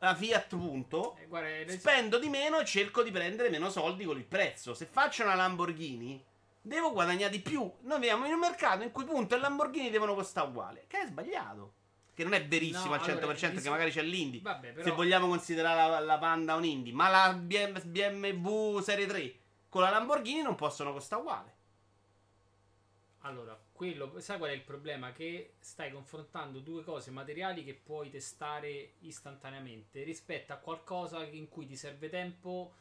a 0.00 0.14
Fiat 0.14 0.48
punto, 0.48 1.16
eh, 1.16 1.26
guarda, 1.26 1.72
spendo 1.72 2.18
di 2.18 2.28
meno 2.28 2.58
e 2.60 2.64
cerco 2.64 3.02
di 3.02 3.10
prendere 3.10 3.50
meno 3.50 3.70
soldi 3.70 4.04
con 4.04 4.16
il 4.16 4.24
prezzo. 4.24 4.74
Se 4.74 4.86
faccio 4.86 5.24
una 5.24 5.34
Lamborghini, 5.34 6.24
devo 6.60 6.92
guadagnare 6.92 7.30
di 7.30 7.40
più. 7.40 7.70
Noi 7.80 7.98
viviamo 7.98 8.26
in 8.26 8.34
un 8.34 8.38
mercato 8.38 8.82
in 8.82 8.92
cui 8.92 9.04
punto 9.04 9.34
e 9.34 9.38
Lamborghini 9.38 9.90
devono 9.90 10.14
costare 10.14 10.48
uguale. 10.48 10.84
Che 10.86 11.00
è 11.00 11.06
sbagliato. 11.06 11.74
Che 12.14 12.24
non 12.24 12.34
è 12.34 12.46
verissimo 12.46 12.94
No, 12.94 12.94
al 12.94 13.00
100%, 13.00 13.10
allora, 13.18 13.34
che 13.34 13.50
dis- 13.52 13.66
magari 13.66 13.90
c'è 13.90 14.02
l'Indy. 14.02 14.40
Vabbè, 14.40 14.72
però. 14.72 14.84
Se 14.84 14.90
vogliamo 14.90 15.28
considerare 15.28 15.90
la, 15.90 16.00
la 16.00 16.18
Panda 16.18 16.54
un 16.54 16.64
Indy. 16.64 16.92
Ma 16.92 17.08
la 17.08 17.32
BM 17.32 17.80
BMW 17.84 18.80
Serie 18.80 19.06
3 19.06 19.34
con 19.68 19.82
la 19.82 19.90
Lamborghini 19.90 20.42
non 20.42 20.54
possono 20.54 20.92
costare 20.92 21.20
uguale. 21.22 21.56
Allora, 23.22 23.58
quello, 23.78 24.18
sai 24.18 24.38
qual 24.38 24.50
è 24.50 24.54
il 24.54 24.62
problema? 24.62 25.12
Che 25.12 25.54
stai 25.60 25.92
confrontando 25.92 26.58
due 26.58 26.82
cose 26.82 27.12
materiali 27.12 27.62
che 27.64 27.74
puoi 27.74 28.10
testare 28.10 28.94
istantaneamente 29.02 30.02
rispetto 30.02 30.52
a 30.52 30.56
qualcosa 30.56 31.22
in 31.24 31.48
cui 31.48 31.64
ti 31.64 31.76
serve 31.76 32.08
tempo 32.08 32.72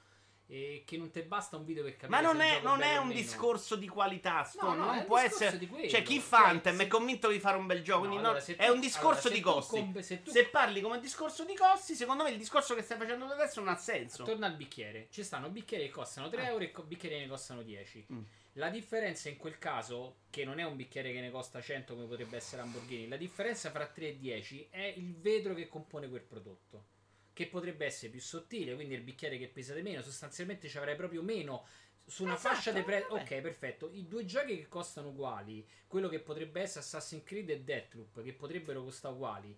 e 0.49 0.83
che 0.87 0.97
non 0.97 1.11
ti 1.11 1.21
basta 1.21 1.55
un 1.57 1.65
video 1.65 1.83
per 1.83 1.97
capire 1.97 2.09
Ma 2.09 2.21
non 2.25 2.39
è, 2.41 2.61
non 2.61 2.81
è 2.81 2.97
un 2.97 3.09
discorso 3.09 3.75
di 3.75 3.87
qualità, 3.87 4.43
Sto, 4.43 4.65
No, 4.69 4.73
no, 4.75 4.85
non 4.85 5.05
può 5.05 5.19
essere. 5.19 5.59
Cioè, 5.89 6.01
chi 6.01 6.15
Cioè, 6.15 6.19
fa 6.23 6.45
Anthem 6.47 6.77
se- 6.77 6.83
è 6.85 6.87
convinto 6.87 7.27
di 7.29 7.39
fare 7.39 7.57
un 7.57 7.67
bel 7.67 7.83
gioco. 7.83 8.03
No, 8.05 8.09
quindi 8.11 8.25
allora, 8.25 8.43
è 8.43 8.65
tu- 8.65 8.73
un 8.73 8.79
discorso 8.79 9.27
allora, 9.27 9.33
di 9.35 9.41
costi. 9.41 9.79
comp- 9.79 9.99
se 9.99 10.23
tu- 10.23 10.31
Se 10.31 10.45
parli 10.47 10.81
come 10.81 10.99
discorso 10.99 11.43
di 11.43 11.53
costi, 11.53 11.93
secondo 11.93 12.23
me 12.23 12.31
il 12.31 12.37
discorso 12.37 12.73
che 12.73 12.81
stai 12.81 12.97
facendo 12.97 13.25
adesso 13.25 13.59
non 13.59 13.69
ha 13.73 13.77
senso. 13.77 14.23
Torna 14.23 14.47
al 14.47 14.55
bicchiere. 14.55 15.07
Ci 15.11 15.21
stanno 15.23 15.49
bicchieri 15.49 15.83
che 15.83 15.91
costano 15.91 16.29
3 16.29 16.41
Ah. 16.41 16.47
euro 16.47 16.63
e 16.63 16.73
bicchieri 16.85 17.15
che 17.15 17.21
ne 17.23 17.27
costano 17.27 17.61
10. 17.61 18.05
Mm. 18.11 18.21
La 18.57 18.69
differenza 18.69 19.29
in 19.29 19.37
quel 19.37 19.59
caso, 19.59 20.21
che 20.31 20.43
non 20.43 20.57
è 20.57 20.63
un 20.63 20.75
bicchiere 20.75 21.11
che 21.11 21.19
ne 21.19 21.29
costa 21.29 21.61
100 21.61 21.93
come 21.93 22.07
potrebbe 22.07 22.37
essere 22.37 22.63
Lamborghini, 22.63 23.07
la 23.07 23.15
differenza 23.15 23.69
fra 23.69 23.85
3 23.85 24.07
e 24.07 24.17
10 24.17 24.69
è 24.71 24.93
il 24.97 25.15
vetro 25.15 25.53
che 25.53 25.67
compone 25.67 26.09
quel 26.09 26.23
prodotto. 26.23 26.85
Che 27.33 27.45
potrebbe 27.45 27.85
essere 27.85 28.09
più 28.09 28.19
sottile, 28.19 28.73
quindi 28.73 28.95
il 28.95 29.01
bicchiere 29.01 29.37
che 29.37 29.47
pesa 29.47 29.75
di 29.75 29.83
meno. 29.83 30.01
Sostanzialmente 30.01 30.67
ci 30.69 30.77
avrai 30.79 30.95
proprio 30.95 31.21
meno 31.21 31.67
su 32.03 32.23
una 32.23 32.33
Esatto, 32.33 32.55
fascia 32.55 32.71
di 32.71 32.81
prezzo. 32.81 33.13
Ok, 33.13 33.41
perfetto. 33.41 33.91
I 33.93 34.07
due 34.07 34.25
giochi 34.25 34.57
che 34.57 34.67
costano 34.67 35.09
uguali, 35.09 35.63
quello 35.85 36.09
che 36.09 36.19
potrebbe 36.19 36.61
essere 36.61 36.79
Assassin's 36.79 37.23
Creed 37.23 37.51
e 37.51 37.61
Deathloop, 37.61 38.23
che 38.23 38.33
potrebbero 38.33 38.81
costare 38.81 39.13
uguali, 39.13 39.55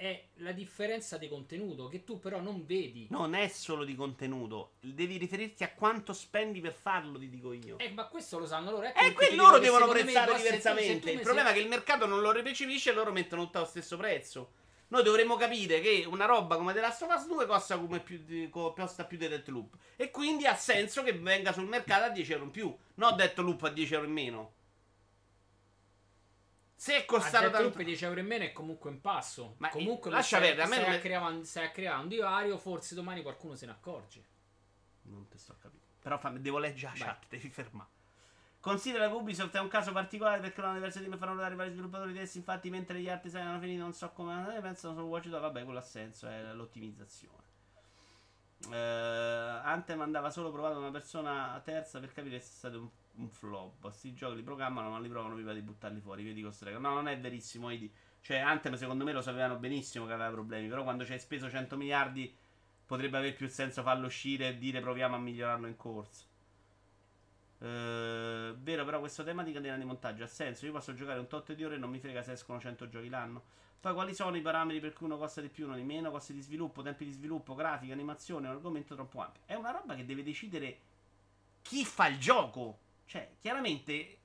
è 0.00 0.26
la 0.34 0.52
differenza 0.52 1.18
di 1.18 1.28
contenuto 1.28 1.88
che 1.88 2.04
tu 2.04 2.20
però 2.20 2.38
non 2.38 2.64
vedi. 2.64 3.08
Non 3.10 3.34
è 3.34 3.48
solo 3.48 3.82
di 3.82 3.96
contenuto, 3.96 4.74
devi 4.78 5.16
riferirti 5.16 5.64
a 5.64 5.72
quanto 5.74 6.12
spendi 6.12 6.60
per 6.60 6.72
farlo, 6.72 7.18
ti 7.18 7.28
dico 7.28 7.52
io. 7.52 7.78
Eh, 7.80 7.90
ma 7.90 8.06
questo 8.06 8.38
lo 8.38 8.46
sanno 8.46 8.70
loro. 8.70 8.86
Ecco 8.86 9.00
E 9.00 9.12
qui 9.12 9.26
ti 9.30 9.34
loro 9.34 9.58
devono 9.58 9.88
prezzare 9.88 10.36
diversamente. 10.36 11.10
tu 11.10 11.16
Il 11.16 11.20
problema 11.22 11.48
è 11.48 11.52
sei- 11.52 11.58
che 11.62 11.64
il 11.64 11.68
mercato 11.68 12.06
non 12.06 12.20
lo 12.20 12.30
recepisce 12.30 12.90
e 12.90 12.94
loro 12.94 13.10
mettono 13.10 13.42
tutto 13.42 13.58
allo 13.58 13.66
stesso 13.66 13.96
prezzo. 13.96 14.52
Noi 14.90 15.02
dovremmo 15.02 15.34
capire 15.34 15.80
che 15.80 16.04
una 16.06 16.26
roba 16.26 16.54
come 16.56 16.72
The 16.72 16.80
Last 16.80 17.02
of 17.02 17.12
Us 17.16 17.26
2 17.26 17.46
costa, 17.46 17.76
come 17.76 17.98
più 17.98 18.48
costa 18.50 19.04
più 19.04 19.18
di 19.18 19.26
Deathloop. 19.26 19.74
E 19.96 20.12
quindi 20.12 20.46
ha 20.46 20.54
senso 20.54 21.02
che 21.02 21.12
venga 21.12 21.52
sul 21.52 21.66
mercato 21.66 22.04
a 22.04 22.08
10 22.10 22.32
euro 22.32 22.44
in 22.44 22.50
più. 22.52 22.74
Non 22.94 23.16
Deathloop 23.16 23.64
a 23.64 23.68
10 23.70 23.94
euro 23.94 24.06
in 24.06 24.12
meno. 24.12 24.52
Se 26.80 27.04
costano 27.06 27.48
Deathloop 27.48 27.72
tanto. 27.72 27.82
10 27.88 28.04
euro 28.04 28.20
in 28.20 28.26
meno 28.26 28.44
è 28.44 28.52
comunque 28.52 28.88
un 28.88 29.00
passo. 29.00 29.56
Ma, 29.58 29.68
comunque 29.68 30.12
lascia 30.12 30.38
perdere, 30.38 30.62
a 30.62 30.66
me 30.68 30.74
stai 30.76 30.84
non 30.86 30.94
a 30.94 30.96
è- 30.96 31.00
creare, 31.00 31.44
stai 31.44 31.64
a 31.66 31.70
creare 31.72 32.00
un 32.02 32.06
divario. 32.08 32.56
Forse 32.56 32.94
domani 32.94 33.20
qualcuno 33.22 33.56
se 33.56 33.66
ne 33.66 33.72
accorge. 33.72 34.24
Non 35.02 35.26
te 35.26 35.38
sto 35.38 35.56
capendo. 35.60 35.84
Però 36.00 36.16
fammi- 36.18 36.40
devo 36.40 36.58
leggere 36.58 36.92
la 36.96 37.04
Vai. 37.04 37.14
chat, 37.14 37.24
devi 37.28 37.48
fermare. 37.48 37.88
Considera 38.60 39.08
che 39.08 39.14
Ubisoft 39.14 39.56
è 39.56 39.60
un 39.60 39.66
caso 39.66 39.90
particolare 39.90 40.40
perché 40.40 40.60
non 40.60 40.70
ha 40.70 40.74
diverse 40.74 41.00
team 41.00 41.18
faranno 41.18 41.40
dare 41.40 41.56
vari 41.56 41.70
sviluppatori 41.72 42.12
diversi. 42.12 42.38
Infatti, 42.38 42.70
mentre 42.70 43.00
gli 43.00 43.08
altri 43.08 43.36
hanno 43.40 43.58
finito, 43.58 43.82
non 43.82 43.92
so 43.92 44.10
come 44.12 44.56
eh, 44.56 44.60
pensano 44.60 44.94
solo 44.94 45.06
Watch 45.08 45.26
Dogs. 45.26 45.42
Vabbè, 45.42 45.64
quello 45.64 45.80
ha 45.80 45.82
senso, 45.82 46.28
è 46.28 46.52
l'ottimizzazione. 46.52 47.42
Eh, 48.70 48.76
Anthem 48.76 50.00
andava 50.00 50.30
solo 50.30 50.50
provato 50.52 50.78
una 50.78 50.90
persona 50.90 51.60
terza 51.64 51.98
per 52.00 52.12
capire 52.12 52.38
se 52.40 52.46
è 52.46 52.50
stato 52.50 52.78
un, 52.80 52.88
un 53.18 53.28
flop. 53.28 53.80
Questi 53.80 54.14
giochi 54.14 54.36
li 54.36 54.42
programmano, 54.42 54.90
ma 54.90 54.98
li 54.98 55.08
provano 55.08 55.34
prima 55.34 55.52
di 55.52 55.60
buttarli 55.60 56.00
fuori. 56.00 56.24
Vedi 56.24 56.42
Costrega. 56.42 56.78
No, 56.78 56.94
non 56.94 57.08
è 57.08 57.18
verissimo. 57.18 57.70
Idi. 57.70 57.92
Cioè, 58.20 58.38
Anthem, 58.38 58.74
secondo 58.74 59.04
me, 59.04 59.12
lo 59.12 59.20
sapevano 59.20 59.56
benissimo 59.56 60.06
che 60.06 60.12
aveva 60.12 60.30
problemi. 60.30 60.68
Però, 60.68 60.82
quando 60.82 61.04
ci 61.04 61.12
hai 61.12 61.18
speso 61.18 61.48
100 61.48 61.76
miliardi, 61.76 62.34
potrebbe 62.86 63.18
aver 63.18 63.34
più 63.34 63.48
senso 63.48 63.82
farlo 63.82 64.06
uscire 64.06 64.48
e 64.48 64.58
dire 64.58 64.80
proviamo 64.80 65.14
a 65.14 65.18
migliorarlo 65.18 65.66
in 65.66 65.76
corsa. 65.76 66.24
Eh, 67.60 68.54
vero, 68.56 68.84
però 68.84 69.00
questa 69.00 69.24
tematica 69.24 69.60
di 69.60 69.84
montaggio 69.84 70.24
ha 70.24 70.28
senso. 70.28 70.66
Io 70.66 70.72
posso 70.72 70.94
giocare 70.94 71.18
un 71.18 71.26
tot 71.26 71.52
di 71.52 71.64
ore 71.64 71.74
e 71.74 71.78
non 71.78 71.90
mi 71.90 71.98
frega 71.98 72.22
se 72.22 72.32
escono 72.32 72.60
100 72.60 72.88
giochi 72.88 73.08
l'anno. 73.08 73.42
Poi 73.80 73.94
quali 73.94 74.14
sono 74.14 74.36
i 74.36 74.40
parametri 74.40 74.80
per 74.80 74.92
cui 74.92 75.06
uno 75.06 75.18
costa 75.18 75.40
di 75.40 75.48
più, 75.48 75.66
uno 75.66 75.76
di 75.76 75.82
meno, 75.82 76.10
costi 76.10 76.32
di 76.32 76.40
sviluppo, 76.40 76.82
tempi 76.82 77.04
di 77.04 77.12
sviluppo, 77.12 77.54
grafica, 77.54 77.92
animazione, 77.92 78.46
è 78.46 78.50
un 78.50 78.56
argomento 78.56 78.94
troppo 78.94 79.20
ampio. 79.20 79.42
È 79.44 79.54
una 79.54 79.70
roba 79.70 79.94
che 79.94 80.04
deve 80.04 80.24
decidere 80.24 80.78
chi 81.62 81.84
fa 81.84 82.08
il 82.08 82.18
gioco. 82.18 82.86
Cioè, 83.08 83.36
chiaramente 83.40 84.18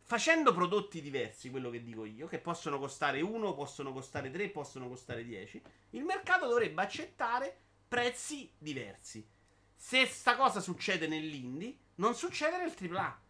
facendo 0.00 0.54
prodotti 0.54 1.02
diversi, 1.02 1.50
quello 1.50 1.68
che 1.68 1.82
dico 1.82 2.06
io, 2.06 2.26
che 2.26 2.38
possono 2.38 2.78
costare 2.78 3.20
1, 3.20 3.52
possono 3.52 3.92
costare 3.92 4.30
3, 4.30 4.48
possono 4.48 4.88
costare 4.88 5.22
10, 5.22 5.62
il 5.90 6.02
mercato 6.02 6.48
dovrebbe 6.48 6.80
accettare 6.80 7.54
prezzi 7.86 8.50
diversi. 8.56 9.28
Se 9.76 10.06
sta 10.06 10.36
cosa 10.36 10.60
succede 10.60 11.06
nell'indie, 11.06 11.76
non 11.96 12.14
succede 12.14 12.56
nel 12.56 12.74
AAA. 12.74 13.20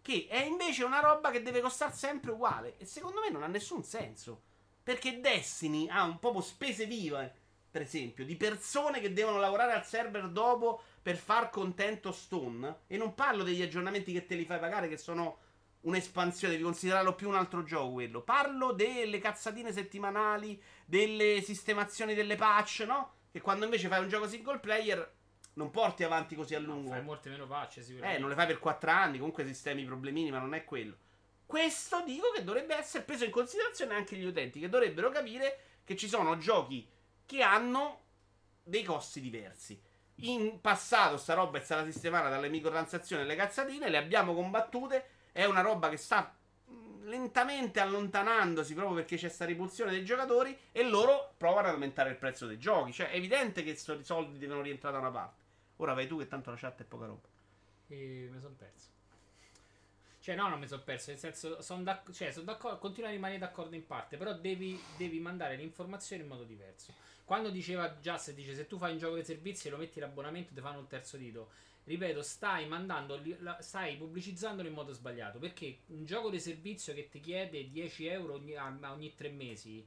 Che 0.00 0.26
è 0.28 0.44
invece 0.44 0.84
una 0.84 1.00
roba 1.00 1.32
che 1.32 1.42
deve 1.42 1.60
costare 1.60 1.92
sempre 1.92 2.30
uguale. 2.30 2.76
E 2.78 2.84
secondo 2.84 3.20
me 3.20 3.28
non 3.28 3.42
ha 3.42 3.48
nessun 3.48 3.82
senso. 3.82 4.42
Perché 4.84 5.18
Destiny 5.18 5.88
ha 5.88 6.04
un 6.04 6.20
po' 6.20 6.40
spese 6.40 6.86
vive, 6.86 7.41
per 7.72 7.80
esempio, 7.80 8.26
di 8.26 8.36
persone 8.36 9.00
che 9.00 9.14
devono 9.14 9.38
lavorare 9.38 9.72
al 9.72 9.86
server 9.86 10.28
dopo 10.28 10.82
per 11.00 11.16
far 11.16 11.48
contento 11.48 12.12
Stone. 12.12 12.80
E 12.86 12.98
non 12.98 13.14
parlo 13.14 13.42
degli 13.42 13.62
aggiornamenti 13.62 14.12
che 14.12 14.26
te 14.26 14.34
li 14.34 14.44
fai 14.44 14.58
pagare, 14.58 14.88
che 14.88 14.98
sono 14.98 15.38
un'espansione, 15.80 16.52
devi 16.52 16.64
considerarlo 16.64 17.14
più 17.14 17.28
un 17.28 17.34
altro 17.34 17.64
gioco 17.64 17.92
quello. 17.92 18.20
Parlo 18.20 18.72
delle 18.72 19.18
cazzatine 19.18 19.72
settimanali, 19.72 20.62
delle 20.84 21.40
sistemazioni 21.40 22.12
delle 22.12 22.36
patch, 22.36 22.84
no? 22.86 23.14
Che 23.32 23.40
quando 23.40 23.64
invece 23.64 23.88
fai 23.88 24.02
un 24.02 24.08
gioco 24.10 24.28
single 24.28 24.58
player 24.58 25.14
non 25.54 25.70
porti 25.70 26.04
avanti 26.04 26.34
così 26.34 26.54
a 26.54 26.58
lungo. 26.58 26.90
Fai 26.90 27.02
molte 27.02 27.30
meno 27.30 27.46
facce, 27.46 27.82
sicuramente. 27.82 28.18
Eh, 28.18 28.20
non 28.20 28.28
le 28.28 28.34
fai 28.34 28.46
per 28.46 28.58
4 28.58 28.90
anni, 28.90 29.16
comunque 29.16 29.46
sistemi 29.46 29.82
problemini, 29.84 30.30
ma 30.30 30.38
non 30.38 30.52
è 30.52 30.62
quello. 30.64 30.94
Questo 31.46 32.02
dico 32.04 32.30
che 32.34 32.44
dovrebbe 32.44 32.76
essere 32.76 33.02
preso 33.02 33.24
in 33.24 33.30
considerazione 33.30 33.94
anche 33.94 34.14
gli 34.14 34.26
utenti, 34.26 34.60
che 34.60 34.68
dovrebbero 34.68 35.08
capire 35.08 35.58
che 35.84 35.96
ci 35.96 36.06
sono 36.06 36.36
giochi 36.36 36.86
che 37.32 37.42
hanno 37.42 38.00
dei 38.62 38.84
costi 38.84 39.20
diversi. 39.20 39.80
In 40.16 40.60
passato 40.60 41.16
sta 41.16 41.34
roba 41.34 41.58
è 41.58 41.62
stata 41.62 41.84
sistemata 41.84 42.28
dalle 42.28 42.48
microtransazioni 42.48 43.22
e 43.22 43.24
le 43.24 43.34
cazzatine, 43.34 43.88
le 43.88 43.96
abbiamo 43.96 44.34
combattute, 44.34 45.06
è 45.32 45.44
una 45.44 45.62
roba 45.62 45.88
che 45.88 45.96
sta 45.96 46.36
mh, 46.66 47.08
lentamente 47.08 47.80
allontanandosi 47.80 48.74
proprio 48.74 48.96
perché 48.96 49.16
c'è 49.16 49.28
sta 49.28 49.44
ripulsione 49.46 49.90
dei 49.90 50.04
giocatori 50.04 50.56
e 50.70 50.84
loro 50.84 51.34
provano 51.36 51.68
ad 51.68 51.74
aumentare 51.74 52.10
il 52.10 52.16
prezzo 52.16 52.46
dei 52.46 52.58
giochi. 52.58 52.92
Cioè 52.92 53.10
è 53.10 53.16
evidente 53.16 53.64
che 53.64 53.74
sti 53.74 54.04
soldi 54.04 54.38
devono 54.38 54.60
rientrare 54.60 54.94
da 54.94 55.00
una 55.00 55.10
parte. 55.10 55.40
Ora 55.76 55.94
vai 55.94 56.06
tu 56.06 56.18
che 56.18 56.28
tanto 56.28 56.50
la 56.50 56.56
chat 56.56 56.82
è 56.82 56.84
poca 56.84 57.06
roba. 57.06 57.26
E 57.88 58.28
mi 58.30 58.40
sono 58.40 58.54
perso. 58.56 58.90
Cioè, 60.20 60.36
no, 60.36 60.48
non 60.48 60.60
mi 60.60 60.68
sono 60.68 60.82
perso. 60.82 61.10
Nel 61.10 61.18
senso, 61.18 61.60
sono 61.60 61.82
d'accordo. 61.82 62.12
Cioè, 62.12 62.30
sono 62.30 62.44
d'accordo. 62.44 62.78
Continuo 62.78 63.08
a 63.08 63.12
rimanere 63.12 63.40
d'accordo 63.40 63.74
in 63.74 63.84
parte. 63.84 64.16
Però 64.16 64.32
devi, 64.34 64.80
devi 64.96 65.18
mandare 65.18 65.56
l'informazione 65.56 66.22
in 66.22 66.28
modo 66.28 66.44
diverso. 66.44 66.94
Quando 67.24 67.50
diceva 67.50 67.88
Just, 68.00 68.32
dice 68.32 68.54
se 68.54 68.66
tu 68.66 68.78
fai 68.78 68.92
un 68.92 68.98
gioco 68.98 69.16
di 69.16 69.24
servizi 69.24 69.68
e 69.68 69.70
lo 69.70 69.76
metti 69.76 70.00
l'abbonamento, 70.00 70.52
ti 70.54 70.60
fanno 70.60 70.80
il 70.80 70.86
terzo 70.86 71.16
dito. 71.16 71.50
Ripeto, 71.84 72.22
stai 72.22 72.66
mandando, 72.68 73.20
stai 73.60 73.96
pubblicizzandolo 73.96 74.68
in 74.68 74.74
modo 74.74 74.92
sbagliato. 74.92 75.38
Perché 75.38 75.78
un 75.88 76.04
gioco 76.04 76.30
di 76.30 76.38
servizio 76.38 76.94
che 76.94 77.08
ti 77.08 77.20
chiede 77.20 77.70
10 77.70 78.06
euro 78.06 78.34
ogni, 78.34 78.54
ogni 78.56 79.14
tre 79.14 79.30
mesi. 79.30 79.84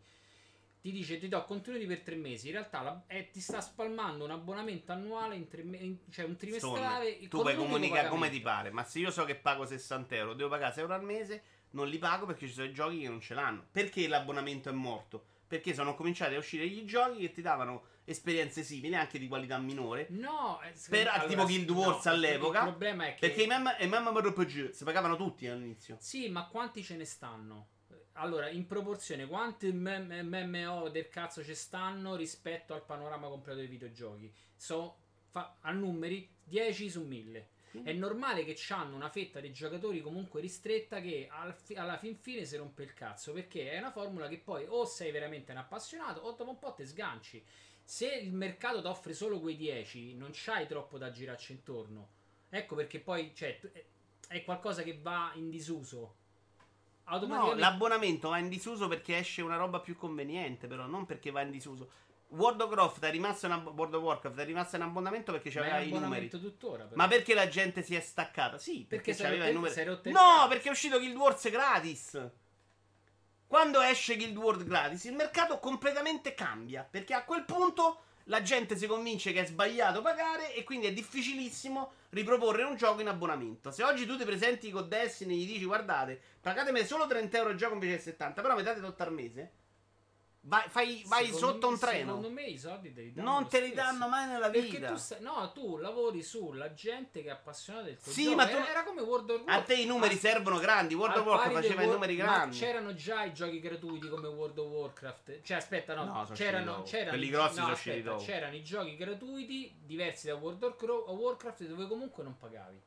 Ti 0.81 0.91
dice 0.91 1.17
ti 1.17 1.27
do 1.27 1.43
contenuti 1.45 1.85
per 1.85 2.01
tre 2.01 2.15
mesi. 2.15 2.47
In 2.47 2.53
realtà 2.53 2.81
la- 2.81 3.03
eh, 3.07 3.29
ti 3.31 3.39
sta 3.39 3.59
spalmando 3.59 4.23
un 4.23 4.31
abbonamento 4.31 4.91
annuale, 4.91 5.35
in 5.35 5.47
tre 5.47 5.61
in- 5.61 5.97
cioè 6.11 6.25
un 6.25 6.35
trimestrale. 6.35 7.11
Stone, 7.13 7.27
tu 7.27 7.41
puoi 7.41 7.55
comunicare 7.55 8.07
come 8.09 8.29
ti 8.29 8.39
pare, 8.41 8.69
ma 8.71 8.83
se 8.83 8.99
io 8.99 9.09
so 9.09 9.23
che 9.25 9.35
pago 9.35 9.65
60 9.65 10.15
euro, 10.15 10.33
devo 10.33 10.49
pagare 10.49 10.73
6 10.73 10.81
euro 10.83 10.93
al 10.95 11.03
mese, 11.03 11.41
non 11.71 11.87
li 11.87 11.97
pago 11.97 12.25
perché 12.27 12.45
ci 12.47 12.53
sono 12.53 12.67
i 12.67 12.73
giochi 12.73 12.99
che 12.99 13.07
non 13.07 13.19
ce 13.19 13.33
l'hanno. 13.33 13.65
Perché 13.71 14.07
l'abbonamento 14.07 14.69
è 14.69 14.73
morto? 14.73 15.25
Perché 15.47 15.73
sono 15.73 15.93
cominciati 15.95 16.33
a 16.35 16.39
uscire 16.39 16.67
gli 16.67 16.83
giochi 16.85 17.19
che 17.19 17.31
ti 17.31 17.41
davano 17.41 17.83
esperienze 18.05 18.63
simili, 18.63 18.95
anche 18.95 19.19
di 19.19 19.27
qualità 19.27 19.57
minore. 19.57 20.07
No, 20.09 20.59
eh, 20.61 20.73
Per- 20.89 21.07
allora, 21.07 21.27
tipo 21.27 21.43
Guild 21.45 21.69
Wars 21.69 22.05
no, 22.05 22.11
all'epoca, 22.11 22.59
Il 22.59 22.65
problema 22.65 23.05
è 23.07 23.13
che. 23.15 23.27
Perché 23.27 23.43
i 23.43 23.47
MM- 23.47 23.75
i 23.79 23.87
MMORPG 23.87 24.69
si 24.71 24.83
pagavano 24.83 25.15
tutti 25.15 25.47
all'inizio. 25.47 25.97
Sì, 25.99 26.29
ma 26.29 26.47
quanti 26.47 26.83
ce 26.83 26.95
ne 26.95 27.05
stanno? 27.05 27.69
Allora, 28.13 28.49
in 28.49 28.65
proporzione, 28.65 29.27
quanti 29.27 29.71
MMO 29.73 30.89
del 30.89 31.09
cazzo 31.09 31.43
ci 31.43 31.53
stanno 31.53 32.15
rispetto 32.15 32.73
al 32.73 32.83
panorama 32.85 33.27
completo 33.27 33.59
dei 33.59 33.67
videogiochi? 33.67 34.33
So, 34.55 34.97
fa- 35.29 35.57
a 35.61 35.71
numeri 35.71 36.29
10 36.43 36.89
su 36.89 37.01
1000. 37.03 37.49
È 37.83 37.93
normale 37.93 38.43
che 38.43 38.57
hanno 38.73 38.95
una 38.95 39.09
fetta 39.09 39.39
di 39.39 39.51
giocatori 39.51 40.01
comunque 40.01 40.41
ristretta 40.41 41.01
che 41.01 41.27
al 41.29 41.53
fi- 41.53 41.75
alla 41.75 41.97
fin 41.97 42.15
fine 42.15 42.45
si 42.45 42.55
rompe 42.57 42.83
il 42.83 42.93
cazzo 42.93 43.33
perché 43.33 43.71
è 43.71 43.77
una 43.77 43.91
formula 43.91 44.27
che 44.27 44.37
poi 44.37 44.65
o 44.67 44.85
sei 44.85 45.11
veramente 45.11 45.51
un 45.51 45.57
appassionato 45.59 46.21
o 46.21 46.31
dopo 46.31 46.49
un 46.49 46.59
po' 46.59 46.73
ti 46.73 46.85
sganci. 46.85 47.43
Se 47.83 48.07
il 48.07 48.33
mercato 48.33 48.81
ti 48.81 48.87
offre 48.87 49.13
solo 49.13 49.39
quei 49.39 49.55
10, 49.55 50.15
non 50.15 50.31
c'hai 50.33 50.67
troppo 50.67 50.97
da 50.97 51.11
girarci 51.11 51.51
intorno. 51.51 52.09
Ecco 52.49 52.75
perché 52.75 52.99
poi 52.99 53.31
cioè, 53.35 53.59
è- 54.27 54.43
qualcosa 54.43 54.81
che 54.81 54.97
va 55.01 55.31
in 55.35 55.49
disuso. 55.49 56.15
No, 57.07 57.11
Automaticamente 57.11 57.59
l'abbonamento 57.59 58.29
va 58.29 58.39
in 58.39 58.49
disuso 58.49 58.87
perché 58.87 59.17
esce 59.17 59.41
una 59.43 59.57
roba 59.57 59.79
più 59.79 59.95
conveniente, 59.95 60.65
però 60.67 60.87
non 60.87 61.05
perché 61.05 61.29
va 61.29 61.41
in 61.41 61.51
disuso. 61.51 61.91
World 62.29 62.59
of 62.61 62.69
Warcraft 62.69 63.03
è 63.05 63.11
rimasto 63.11 63.45
in, 63.45 63.51
ab- 63.53 63.77
World 63.77 63.93
of 63.93 64.01
Warcraft 64.03 64.37
è 64.39 64.45
rimasto 64.45 64.75
in 64.75 64.81
abbonamento 64.81 65.31
perché 65.31 65.49
c'aveva 65.49 65.79
i 65.79 65.89
numeri. 65.89 66.29
tuttora. 66.29 66.87
Ma 66.93 67.07
perché 67.07 67.33
la 67.33 67.47
gente 67.47 67.81
si 67.83 67.95
è 67.95 67.99
staccata? 68.01 68.57
Sì, 68.57 68.85
perché, 68.87 69.11
Perché 69.11 69.23
c'aveva 69.23 69.45
i 69.45 69.49
il- 69.49 69.55
numeri. 69.55 70.11
No, 70.11 70.45
perché 70.49 70.67
è 70.67 70.71
uscito 70.71 70.97
Guild 70.97 71.15
Wars 71.15 71.49
gratis. 71.49 72.29
Quando 73.47 73.79
esce 73.81 74.15
Guild 74.17 74.35
Wars 74.37 74.63
gratis, 74.63 75.03
il 75.05 75.13
mercato 75.15 75.59
completamente 75.59 76.33
cambia. 76.33 76.85
Perché 76.89 77.13
a 77.13 77.23
quel 77.23 77.45
punto 77.45 78.01
la 78.25 78.41
gente 78.41 78.75
si 78.75 78.87
convince 78.87 79.31
che 79.31 79.41
è 79.41 79.45
sbagliato 79.45 80.01
pagare 80.01 80.53
e 80.55 80.63
quindi 80.63 80.87
è 80.87 80.93
difficilissimo 80.93 81.91
riproporre 82.09 82.63
un 82.63 82.75
gioco 82.75 83.01
in 83.01 83.07
abbonamento. 83.07 83.69
Se 83.71 83.83
oggi 83.83 84.05
tu 84.07 84.17
ti 84.17 84.25
presenti 84.25 84.71
con 84.71 84.89
Destiny 84.89 85.35
e 85.35 85.37
gli 85.37 85.47
dici 85.53 85.65
guardate, 85.65 86.19
pagatemi 86.41 86.83
solo 86.85 87.05
30 87.05 87.37
euro 87.37 87.49
il 87.51 87.57
gioco 87.57 87.75
invece 87.75 87.97
che 87.97 88.01
70, 88.01 88.41
però 88.41 88.55
mi 88.55 88.63
date 88.63 88.81
tutto 88.81 89.03
al 89.03 89.13
mese. 89.13 89.51
Vai, 90.47 90.69
fai, 90.69 91.01
vai 91.07 91.33
sotto 91.33 91.65
me- 91.67 91.73
un 91.73 91.79
treno. 91.79 92.05
Secondo 92.17 92.29
me 92.29 92.43
i 92.43 92.57
soldi 92.59 92.93
te 92.93 93.01
li 93.01 93.11
danno 93.13 93.31
Non 93.31 93.47
te 93.49 93.61
li 93.61 93.73
danno 93.73 94.07
mai 94.07 94.27
nella 94.27 94.51
Perché 94.51 94.77
vita. 94.77 94.89
tu, 94.89 94.95
stai- 94.97 95.19
no, 95.21 95.51
tu 95.53 95.77
lavori 95.77 96.21
sulla 96.21 96.71
gente 96.75 97.23
che 97.23 97.29
è 97.29 97.31
appassionata 97.31 97.85
del 97.85 97.97
tuo 97.97 98.11
Sì, 98.11 98.25
gioco. 98.25 98.35
ma 98.35 98.45
tu- 98.45 98.55
era, 98.55 98.69
era 98.69 98.83
come 98.83 99.01
World 99.01 99.29
of 99.31 99.37
A 99.37 99.39
Warcraft. 99.43 99.65
te 99.65 99.73
i 99.73 99.85
numeri 99.87 100.13
Ah, 100.13 100.17
servono 100.19 100.59
grandi. 100.59 100.93
World 100.93 101.17
of 101.17 101.25
Warcraft 101.25 101.53
faceva 101.55 101.81
i 101.81 101.85
War- 101.85 101.93
numeri 101.95 102.15
ma 102.17 102.23
grandi. 102.23 102.57
c'erano 102.59 102.93
già 102.93 103.23
i 103.23 103.33
giochi 103.33 103.59
gratuiti 103.59 104.07
come 104.07 104.27
World 104.27 104.57
of 104.59 104.67
Warcraft. 104.67 105.41
Cioè, 105.41 105.57
aspetta, 105.57 105.95
no, 105.95 106.03
No, 106.05 106.27
c'erano, 106.31 106.83
c'erano 106.83 107.09
Quelli 107.09 107.25
i- 107.25 107.29
grossi 107.31 107.55
no, 107.55 107.61
sono 107.61 107.73
usciti 107.73 107.89
aspetta, 107.89 108.09
dopo. 108.11 108.23
c'erano 108.23 108.55
i 108.55 108.63
giochi 108.63 108.95
gratuiti 108.97 109.75
diversi 109.83 110.27
da 110.27 110.35
World 110.35 110.61
of 110.63 111.07
Warcraft 111.09 111.63
dove 111.63 111.87
comunque 111.87 112.23
non 112.23 112.37
pagavi. 112.37 112.79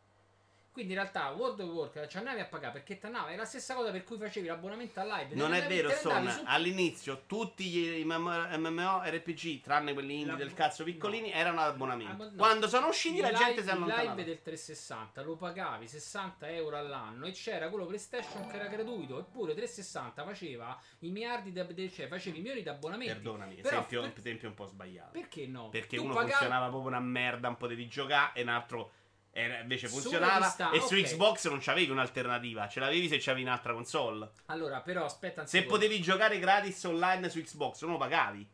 Quindi 0.79 0.95
in 0.95 1.01
realtà 1.01 1.31
World 1.31 1.59
of 1.59 1.71
Warcraft 1.71 2.09
ci 2.09 2.17
andavi 2.19 2.39
a 2.39 2.45
pagare 2.45 2.73
perché 2.75 2.99
t'andavi, 2.99 3.33
è 3.33 3.37
la 3.37 3.45
stessa 3.45 3.75
cosa 3.75 3.91
per 3.91 4.05
cui 4.05 4.17
facevi 4.17 4.47
l'abbonamento 4.47 5.01
al 5.01 5.09
live. 5.09 5.35
Non 5.35 5.53
è 5.53 5.67
vero, 5.67 5.91
Son. 5.91 6.31
su- 6.31 6.43
All'inizio 6.45 7.23
tutti 7.27 7.65
gli 7.65 8.05
MMORPG, 8.05 9.61
tranne 9.61 9.93
quelli 9.93 10.15
indie 10.21 10.33
La- 10.33 10.37
del 10.39 10.55
cazzo 10.55 10.85
piccolini, 10.85 11.31
no. 11.31 11.35
erano 11.35 11.75
ma 11.77 11.95
no. 11.95 12.31
Quando 12.37 12.69
sono 12.69 12.87
usciti, 12.89 13.17
Il 13.17 13.23
la 13.23 13.29
live- 13.31 13.45
gente 13.45 13.63
si 13.65 13.69
è 13.69 13.73
Il 13.73 13.79
live 13.81 13.93
allontanata. 13.93 14.23
del 14.23 14.41
360 14.43 15.23
lo 15.23 15.35
pagavi 15.37 15.89
60 15.89 16.49
euro 16.49 16.77
all'anno 16.77 17.27
e 17.27 17.33
c'era 17.33 17.69
quello 17.71 17.87
PlayStation 17.87 18.47
che 18.49 18.55
era 18.57 18.67
gratuito. 18.69 19.19
Eppure 19.19 19.55
360 19.55 20.23
faceva 20.23 20.79
i 21.01 21.11
miliardi 21.11 21.51
di 21.51 21.91
cioè 21.93 22.07
faceva 22.07 22.37
i 22.37 22.39
milioni 22.39 22.63
di 22.63 22.69
abbonamenti. 22.69 23.13
Perdonami, 23.15 23.55
Però 23.57 23.69
esempio, 23.69 24.01
per- 24.03 24.13
esempio 24.17 24.49
un 24.49 24.55
po' 24.55 24.67
sbagliato. 24.67 25.11
Perché 25.11 25.45
no? 25.49 25.71
Perché 25.71 25.97
Tu 25.97 26.05
uno 26.05 26.13
pagavi- 26.15 26.31
funzionava 26.35 26.69
proprio 26.69 26.89
una 26.89 27.01
merda, 27.01 27.49
un 27.49 27.57
potevi 27.57 27.89
giocare, 27.89 28.31
e 28.35 28.43
un 28.43 28.49
altro 28.49 28.93
era- 29.39 29.59
invece 29.61 29.89
funzionava. 29.89 30.39
di 30.47 30.51
sta- 30.53 30.71
e 30.71 30.81
su 30.81 30.95
ok. 30.95 31.03
Xbox 31.03 31.49
non 31.49 31.59
c'avevi 31.61 31.91
un'alternativa, 31.91 32.69
ce 32.69 32.81
l'avevi 32.81 33.09
se 33.09 33.19
c'avevi 33.19 33.45
un'altra 33.45 33.73
console. 33.73 34.29
Allora, 34.47 34.81
però 34.81 35.05
aspetta 35.05 35.43
Se 35.47 35.59
secondo. 35.59 35.75
potevi 35.75 36.01
giocare 36.01 36.39
gratis 36.39 36.83
online 36.85 37.29
su 37.31 37.41
Xbox, 37.43 37.83
non 37.83 37.93
lo 37.93 37.99
pagavi. 37.99 38.49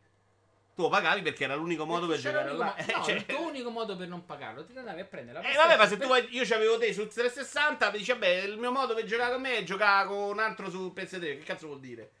Tu 0.75 0.81
lo 0.81 0.89
pagavi 0.89 1.21
perché 1.21 1.45
era 1.45 1.55
l'unico 1.55 1.85
modo 1.85 2.05
per 2.05 2.19
Perché 2.21 2.37
c'era 2.37 2.49
giocare 2.51 2.71
online. 2.73 2.91
mo- 2.93 2.97
no, 2.99 3.03
Cioè- 3.05 3.15
il 3.15 3.25
tuo 3.25 3.47
unico 3.47 3.69
modo 3.69 3.95
per 3.95 4.07
non 4.09 4.25
pagarlo, 4.25 4.65
ti 4.65 4.77
andavi 4.77 4.99
a 4.99 5.05
prendere 5.05 5.41
la 5.41 5.49
Eh 5.49 5.55
vabbè, 5.55 5.77
ma 5.77 5.85
se 5.87 5.93
tu 5.93 5.99
per- 5.99 6.07
vai- 6.09 6.27
io 6.35 6.43
c'avevo 6.45 6.77
te 6.77 6.91
sul 6.93 7.07
360, 7.07 7.91
mi 7.91 7.97
dici, 7.99 8.11
vabbè, 8.11 8.27
il 8.43 8.57
mio 8.57 8.71
modo 8.71 8.93
per 8.93 9.05
giocare 9.05 9.31
con 9.31 9.41
me 9.41 9.57
è 9.57 9.63
giocare 9.63 10.07
con 10.07 10.17
un 10.17 10.39
altro 10.39 10.69
su 10.69 10.91
PS3. 10.93 11.37
Che 11.37 11.43
cazzo 11.45 11.67
vuol 11.67 11.79
dire? 11.79 12.11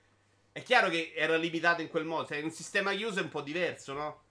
È 0.53 0.63
chiaro 0.63 0.87
che 0.89 1.11
era 1.13 1.35
limitato 1.35 1.81
in 1.81 1.89
quel 1.89 2.05
modo, 2.05 2.27
cioè 2.27 2.41
un 2.41 2.49
sistema 2.51 2.93
chiuso 2.93 3.19
è 3.19 3.23
un 3.23 3.29
po' 3.29 3.41
diverso, 3.41 3.91
no? 3.91 4.21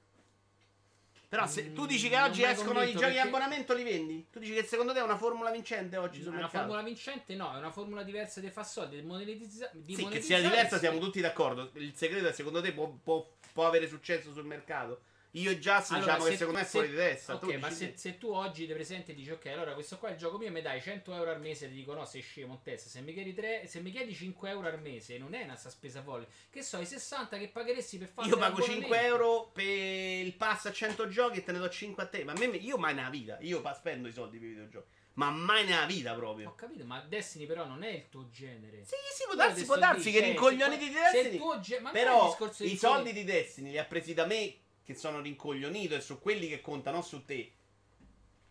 Però 1.34 1.48
se 1.48 1.72
tu 1.72 1.84
dici 1.84 2.08
che 2.08 2.16
Mm, 2.16 2.22
oggi 2.22 2.44
escono 2.44 2.80
i 2.82 2.92
giochi 2.92 2.96
di 2.96 3.00
perché- 3.14 3.18
abbonamento, 3.20 3.74
li 3.74 3.82
vendi? 3.82 4.26
Tu 4.30 4.38
dici 4.38 4.54
che 4.54 4.62
secondo 4.62 4.92
te 4.92 5.00
è 5.00 5.02
una 5.02 5.16
formula 5.16 5.50
vincente 5.50 5.96
oggi 5.96 6.18
sul 6.22 6.28
Una 6.30 6.42
mercato? 6.42 6.58
formula 6.58 6.82
vincente 6.82 7.34
no, 7.34 7.52
è 7.54 7.58
una 7.58 7.72
formula 7.72 8.02
diversa 8.04 8.38
di 8.38 8.50
far 8.50 8.64
soldi, 8.64 9.00
di 9.00 9.02
monetizza- 9.06 9.68
di 9.72 9.96
Sì, 9.96 10.06
che 10.06 10.20
sia 10.20 10.40
diversa 10.40 10.78
siamo 10.78 10.98
tutti 11.00 11.20
d'accordo. 11.20 11.70
Il 11.74 11.92
segreto 11.96 12.28
è 12.28 12.32
secondo 12.32 12.60
te 12.62 12.72
può, 12.72 12.86
può- 13.02 13.28
può 13.52 13.66
avere 13.66 13.88
successo 13.88 14.32
sul 14.32 14.44
mercato? 14.44 15.00
Io 15.36 15.50
e 15.50 15.58
Just 15.58 15.90
Allora, 15.90 16.12
diciamo 16.12 16.24
che 16.24 16.30
se- 16.30 16.36
secondo 16.36 16.58
me 16.60 16.64
è 16.64 16.68
fuori 16.68 16.88
di 16.90 16.94
testa. 16.94 17.34
Ok, 17.34 17.40
tu 17.40 17.58
ma 17.58 17.70
se, 17.70 17.92
se 17.96 18.18
tu 18.18 18.28
oggi 18.30 18.66
ti 18.66 18.72
presenti 18.72 19.10
e 19.10 19.14
dici 19.14 19.30
ok, 19.32 19.46
allora 19.46 19.74
questo 19.74 19.98
qua 19.98 20.08
è 20.08 20.12
il 20.12 20.18
gioco 20.18 20.38
mio 20.38 20.46
e 20.46 20.50
mi 20.50 20.62
dai 20.62 20.80
100 20.80 21.12
euro 21.12 21.30
al 21.30 21.40
mese, 21.40 21.66
ti 21.68 21.74
dico 21.74 21.92
no, 21.92 22.04
sei 22.04 22.20
scemo 22.20 22.52
in 22.52 22.62
testa. 22.62 22.88
Se 22.88 23.00
mi 23.00 23.12
chiedi, 23.12 23.34
tre- 23.34 23.66
se 23.66 23.80
mi 23.80 23.90
chiedi 23.90 24.14
5 24.14 24.48
euro 24.50 24.68
al 24.68 24.80
mese, 24.80 25.18
non 25.18 25.34
è 25.34 25.42
una 25.42 25.56
spesa 25.56 26.02
folle. 26.02 26.28
Che 26.50 26.62
so, 26.62 26.78
i 26.78 26.86
60 26.86 27.36
che 27.38 27.48
pagheresti 27.48 27.98
per 27.98 28.08
fare 28.14 28.28
Io 28.28 28.36
pago 28.36 28.62
5 28.62 29.00
euro 29.02 29.50
per 29.52 29.64
il 29.66 30.34
pass 30.34 30.66
a 30.66 30.72
100 30.72 31.08
giochi 31.08 31.38
e 31.38 31.42
te 31.44 31.50
ne 31.50 31.58
do 31.58 31.68
5 31.68 32.02
a 32.02 32.06
te. 32.06 32.22
Ma 32.22 32.32
a 32.32 32.38
me, 32.38 32.46
io 32.46 32.76
mai 32.76 32.94
nella 32.94 33.10
vita. 33.10 33.36
Io 33.40 33.60
spendo 33.74 34.06
i 34.06 34.12
soldi 34.12 34.38
per 34.38 34.46
i 34.46 34.50
videogiochi. 34.50 34.86
Ma 35.14 35.30
mai 35.30 35.64
nella 35.64 35.86
vita 35.86 36.12
proprio. 36.14 36.48
Ho 36.48 36.54
capito, 36.54 36.84
ma 36.84 37.00
Destiny 37.00 37.46
però 37.46 37.64
non 37.66 37.82
è 37.84 37.88
il 37.90 38.08
tuo 38.08 38.28
genere. 38.30 38.84
Sì, 38.84 38.96
sì, 39.14 39.24
può 39.26 39.34
darsi, 39.34 39.64
può 39.64 39.76
darsi 39.78 40.10
che 40.10 40.20
rincoglioniti 40.20 40.86
se- 40.86 40.90
di 40.90 40.94
se 40.94 40.98
il 41.06 41.12
Destiny. 41.12 41.36
tuo 41.38 41.60
ge- 41.60 41.80
ma 41.80 41.90
Però 41.90 42.36
i 42.40 42.68
di 42.68 42.76
soldi 42.76 43.12
di 43.12 43.22
Destiny 43.24 43.70
li 43.70 43.78
ha 43.78 43.84
presi 43.84 44.12
da 44.12 44.26
me, 44.26 44.54
che 44.84 44.94
sono 44.94 45.20
rincoglionito, 45.20 45.94
e 45.94 46.00
su 46.00 46.20
quelli 46.20 46.48
che 46.48 46.60
contano, 46.60 46.96
non 46.98 47.04
su 47.06 47.24
te. 47.24 47.52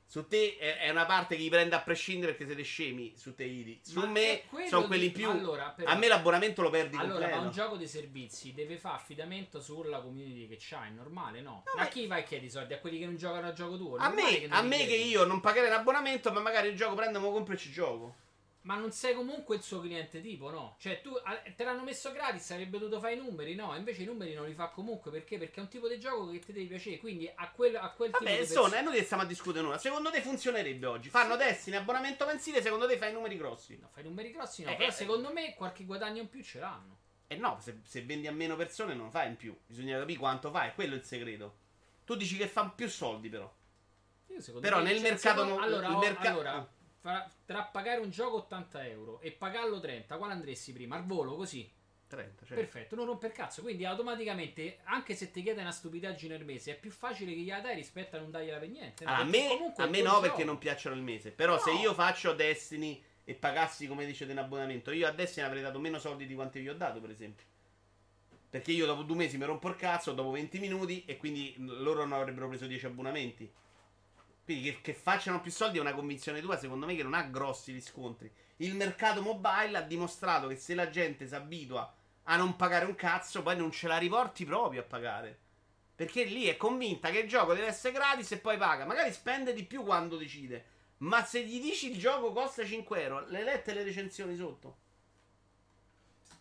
Su 0.06 0.28
te 0.28 0.58
è, 0.58 0.90
una 0.92 1.06
parte 1.06 1.36
che 1.36 1.42
li 1.42 1.50
prende 1.50 1.74
a 1.76 1.82
prescindere 1.82 2.34
perché 2.34 2.46
siete 2.46 2.62
scemi. 2.62 3.14
Su 3.18 3.34
te, 3.34 3.46
Idi. 3.46 3.80
Su 3.84 4.00
Ma 4.00 4.06
me 4.08 4.44
sono 4.68 4.86
quelli 4.86 5.02
di- 5.04 5.08
in 5.08 5.14
più. 5.14 5.30
allora, 5.30 5.70
però- 5.70 5.90
a 5.90 5.96
me 5.96 6.08
l'abbonamento 6.08 6.62
lo 6.62 6.70
perdi 6.70 6.98
Allora, 6.98 7.14
completo. 7.14 7.36
ma 7.40 7.46
un 7.48 7.52
gioco 7.52 7.78
dei 7.78 7.88
servizi 7.88 8.54
deve 8.54 8.78
fare 8.78 8.96
affidamento 8.96 9.60
sulla 9.60 10.02
community 10.02 10.48
che 10.48 10.58
c'ha, 10.60 10.86
è 10.86 10.90
normale, 10.90 11.42
no? 11.42 11.64
No, 11.66 11.72
ma 11.78 11.84
a 11.84 11.88
chi 11.88 12.06
vai 12.06 12.22
e 12.22 12.24
chiedi 12.26 12.46
i 12.46 12.50
soldi? 12.52 12.74
A 12.74 12.80
quelli 12.80 13.00
che 13.00 13.06
non 13.06 13.16
giocano 13.18 13.48
a 13.48 13.54
gioco 13.54 13.76
tuo? 13.78 13.96
A 13.96 14.10
me, 14.10 14.42
non 14.46 14.52
a 14.58 14.62
me 14.62 14.86
che 14.86 14.96
io 14.96 15.24
non 15.24 15.40
pagherei 15.40 15.70
l'abbonamento, 15.70 16.32
ma 16.32 16.42
magari 16.42 16.68
il 16.68 16.76
gioco 16.76 16.94
prendo, 16.94 17.20
lo 17.20 17.32
compro 17.32 17.56
e 17.56 17.58
ci 17.58 17.72
gioco. 17.72 18.16
Ma 18.66 18.76
non 18.76 18.92
sei 18.94 19.14
comunque 19.14 19.58
il 19.58 19.62
suo 19.62 19.82
cliente 19.82 20.22
tipo, 20.22 20.50
no? 20.50 20.76
Cioè, 20.80 21.02
tu 21.02 21.14
a- 21.22 21.42
te 21.54 21.64
l'hanno 21.66 21.84
messo 21.84 22.14
gratis, 22.14 22.50
avrebbe 22.52 22.78
dovuto 22.80 23.00
fare 23.02 23.14
i 23.14 23.18
numeri, 23.18 23.56
no? 23.56 23.76
Invece 23.76 24.04
i 24.04 24.06
numeri 24.06 24.34
non 24.34 24.46
li 24.48 24.54
fa 24.54 24.70
comunque 24.70 25.12
perché? 25.12 25.38
Perché 25.38 25.60
è 25.60 25.64
un 25.64 25.68
tipo 25.68 25.90
di 25.90 26.00
gioco 26.00 26.30
che 26.32 26.40
ti 26.40 26.54
deve 26.54 26.68
piacere. 26.68 26.98
Quindi 26.98 27.30
a 27.36 27.52
quel, 27.52 27.76
a 27.76 27.90
quel 27.92 28.12
tipo 28.12 28.24
Vabbè, 28.24 28.36
di 28.38 28.42
insomma, 28.44 28.62
perso- 28.62 28.78
è 28.78 28.82
inutile 28.82 29.04
stiamo 29.04 29.24
a 29.24 29.26
discutere 29.26 29.64
nulla. 29.66 29.78
Secondo 29.78 30.10
te 30.12 30.22
funzionerebbe 30.22 30.86
oggi? 30.86 31.10
Fanno 31.10 31.36
Destiny, 31.36 31.76
abbonamento 31.76 32.26
mensile, 32.26 32.62
secondo 32.62 32.88
te 32.88 32.98
fai 32.98 33.10
i 33.10 33.14
numeri 33.14 33.36
grossi? 33.36 33.78
No, 33.78 33.90
fai 33.92 34.04
numeri 34.04 34.32
grossi, 34.32 34.64
no. 34.64 34.72
Eh, 34.72 34.76
però 34.78 34.88
eh, 34.88 34.92
secondo 34.94 35.34
me 35.34 35.54
qualche 35.56 35.84
guadagno 35.84 36.22
in 36.22 36.30
più 36.30 36.42
ce 36.42 36.60
l'hanno. 36.60 36.98
Eh 37.28 37.36
no, 37.36 37.58
se, 37.60 37.80
se 37.84 38.02
vendi 38.04 38.28
a 38.28 38.32
meno 38.32 38.56
persone 38.56 38.94
non 38.94 39.12
fai 39.12 39.28
in 39.28 39.36
più. 39.36 39.54
Bisogna 39.66 39.98
capire 40.00 40.20
quanto 40.20 40.52
fai, 40.52 40.74
quello 40.74 40.94
è 40.94 40.98
il 40.98 41.04
segreto. 41.04 41.56
Tu 42.06 42.16
dici 42.16 42.38
che 42.38 42.48
fa 42.48 42.70
più 42.70 42.88
soldi 42.88 43.28
però. 43.28 43.54
Io 44.28 44.40
secondo 44.40 44.66
Però 44.66 44.82
me- 44.82 44.84
nel 44.94 45.02
mercato 45.02 45.42
secondo- 45.42 45.56
no- 45.58 45.62
allora, 45.64 45.98
merca- 45.98 46.30
allora, 46.30 46.58
oh. 46.60 46.70
Fra- 47.04 47.30
tra 47.46 47.64
pagare 47.64 48.00
un 48.00 48.10
gioco 48.10 48.38
80 48.38 48.88
euro 48.88 49.20
e 49.20 49.32
pagarlo 49.34 49.82
30, 49.82 50.16
quale 50.18 50.32
andresti 50.32 50.72
prima? 50.72 50.96
Al 50.96 51.04
volo, 51.06 51.36
così? 51.36 51.70
30, 52.08 52.46
cioè. 52.46 52.56
Perfetto, 52.56 52.96
non 52.96 53.06
romper 53.08 53.34
cazzo. 53.34 53.62
Quindi 53.62 53.84
automaticamente, 53.86 54.80
anche 54.86 55.14
se 55.14 55.30
ti 55.30 55.44
chiede 55.44 55.60
una 55.60 55.72
stupidaggine 55.72 56.36
al 56.36 56.46
mese, 56.46 56.72
è 56.72 56.80
più 56.80 56.92
facile 56.92 57.34
che 57.34 57.40
gliela 57.42 57.60
dai 57.60 57.76
rispetto 57.76 58.16
a 58.16 58.20
non 58.20 58.32
dargliela 58.32 58.58
per 58.58 58.70
niente. 58.70 59.04
Ah, 59.04 59.18
a 59.18 59.24
me, 59.26 59.74
a 59.76 59.86
me 59.88 60.02
no, 60.02 60.12
tuo 60.12 60.20
perché 60.22 60.36
gioco. 60.38 60.46
non 60.46 60.58
piacciono 60.60 60.96
il 60.96 61.02
mese. 61.02 61.32
Però 61.32 61.60
se 61.60 61.74
No. 61.74 61.80
io 61.80 61.94
faccio 61.94 62.32
Destiny 62.34 63.04
e 63.26 63.34
pagassi, 63.34 63.86
come 63.88 64.06
dicete, 64.06 64.32
in 64.32 64.38
abbonamento, 64.38 64.92
io 64.92 65.06
a 65.08 65.12
Destiny 65.12 65.46
avrei 65.46 65.62
dato 65.62 65.80
meno 65.80 66.00
soldi 66.00 66.26
di 66.26 66.36
quanti 66.36 66.62
vi 66.62 66.70
ho 66.70 66.76
dato, 66.76 67.02
per 67.02 67.10
esempio. 67.10 67.46
Perché 68.50 68.72
io 68.72 68.86
dopo 68.86 69.02
due 69.02 69.16
mesi 69.18 69.38
mi 69.38 69.44
rompo 69.46 69.68
il 69.68 69.76
cazzo, 69.76 70.14
dopo 70.14 70.30
20 70.32 70.60
minuti, 70.60 71.04
e 71.06 71.18
quindi 71.18 71.54
loro 71.58 72.06
non 72.06 72.14
avrebbero 72.14 72.48
preso 72.48 72.66
10 72.68 72.86
abbonamenti. 72.86 73.52
Quindi 74.44 74.72
che, 74.72 74.82
che 74.82 74.94
facciano 74.94 75.40
più 75.42 75.52
soldi 75.52 75.78
è 75.78 75.82
una 75.82 75.94
convinzione 75.94 76.42
tua, 76.42 76.58
secondo 76.58 76.86
me, 76.86 76.96
che 76.96 77.04
non 77.04 77.14
ha 77.14 77.24
grossi 77.24 77.72
riscontri. 77.72 78.32
Il 78.58 78.76
mercato 78.76 79.22
mobile 79.22 79.78
ha 79.78 79.82
dimostrato 79.82 80.48
che 80.48 80.56
se 80.58 80.76
la 80.76 80.90
gente 80.90 81.28
si 81.28 81.36
abitua 81.36 81.94
a 82.24 82.36
non 82.36 82.56
pagare 82.56 82.86
un 82.86 82.96
cazzo, 82.96 83.42
poi 83.42 83.56
non 83.56 83.72
ce 83.72 83.88
la 83.88 83.98
riporti 83.98 84.46
proprio 84.46 84.82
a 84.82 84.86
pagare. 84.86 85.40
Perché 85.96 86.24
lì 86.24 86.46
è 86.46 86.58
convinta 86.58 87.10
che 87.10 87.20
il 87.20 87.28
gioco 87.30 87.54
deve 87.54 87.68
essere 87.68 87.94
gratis 87.94 88.32
e 88.32 88.38
poi 88.38 88.58
paga. 88.58 88.86
Magari 88.86 89.14
spende 89.14 89.54
di 89.54 89.64
più 89.64 89.84
quando 89.84 90.18
decide. 90.18 90.66
Ma 90.98 91.24
se 91.24 91.44
gli 91.46 91.62
dici 91.62 91.92
il 91.92 91.98
gioco 92.00 92.32
costa 92.34 92.66
5 92.66 93.02
euro, 93.02 93.26
le 93.28 93.44
lette 93.44 93.74
le 93.74 93.84
recensioni 93.84 94.36
sotto. 94.36 94.78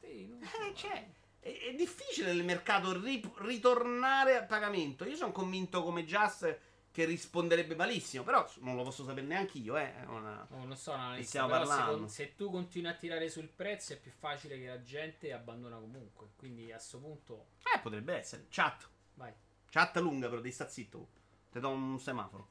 Sì, 0.00 0.26
non- 0.28 0.42
Eh, 0.42 0.74
cioè, 0.74 1.06
è, 1.40 1.58
è 1.70 1.74
difficile 1.74 2.32
nel 2.32 2.44
mercato 2.44 2.98
ri- 3.00 3.30
ritornare 3.38 4.36
al 4.36 4.46
pagamento. 4.46 5.04
Io 5.04 5.16
sono 5.16 5.32
convinto 5.32 5.82
come 5.82 6.04
Just 6.04 6.58
che 6.92 7.04
risponderebbe 7.04 7.74
malissimo. 7.74 8.22
Però 8.22 8.48
non 8.60 8.76
lo 8.76 8.84
posso 8.84 9.04
sapere 9.04 9.26
neanche 9.26 9.58
io, 9.58 9.76
eh. 9.76 9.92
una- 10.06 10.46
Oh, 10.50 10.64
non 10.64 10.76
so, 10.76 10.92
analista, 10.92 11.26
stiamo 11.28 11.48
parlando. 11.48 11.90
secon- 11.92 12.08
se 12.08 12.34
tu 12.36 12.50
continui 12.50 12.90
a 12.90 12.94
tirare 12.94 13.28
sul 13.28 13.48
prezzo 13.48 13.94
è 13.94 13.98
più 13.98 14.12
facile 14.12 14.58
che 14.58 14.66
la 14.66 14.82
gente 14.82 15.32
abbandona 15.32 15.76
comunque. 15.78 16.28
Quindi 16.36 16.70
a 16.70 16.78
sto 16.78 16.98
punto, 16.98 17.46
Eh, 17.74 17.80
potrebbe 17.80 18.14
essere. 18.16 18.46
Chat. 18.50 18.88
vai. 19.14 19.32
Chat 19.70 19.96
lunga, 19.98 20.28
però 20.28 20.40
devi 20.40 20.52
stare 20.52 20.70
zitto. 20.70 21.08
Ti 21.50 21.58
do 21.60 21.70
un 21.70 21.98
semaforo. 21.98 22.48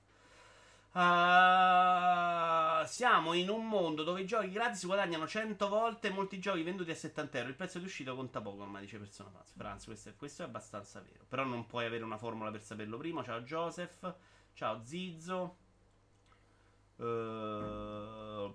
Ah, 0.94 2.84
siamo 2.86 3.34
in 3.34 3.50
un 3.50 3.66
mondo 3.68 4.04
dove 4.04 4.22
i 4.22 4.26
giochi 4.26 4.52
gratis 4.52 4.86
guadagnano 4.86 5.26
100 5.26 5.70
volte 5.70 6.10
molti 6.10 6.38
giochi 6.40 6.64
venduti 6.64 6.92
a 6.92 6.96
70 6.96 7.38
euro. 7.38 7.50
Il 7.50 7.56
prezzo 7.56 7.80
di 7.80 7.86
uscita 7.86 8.14
conta 8.14 8.42
poco, 8.42 8.64
ormai 8.64 8.82
dice 8.82 8.98
Persona. 8.98 9.42
Franz, 9.56 9.86
questo 9.86 10.14
questo 10.18 10.44
è 10.44 10.46
abbastanza 10.46 11.00
vero. 11.00 11.24
Però 11.28 11.46
non 11.46 11.66
puoi 11.66 11.86
avere 11.86 12.04
una 12.04 12.18
formula 12.18 12.52
per 12.52 12.62
saperlo 12.62 12.98
prima. 12.98 13.24
Ciao 13.24 13.42
Joseph. 13.42 14.16
Ciao 14.54 14.82
Zizzo. 14.84 15.56
Eh, 16.98 18.52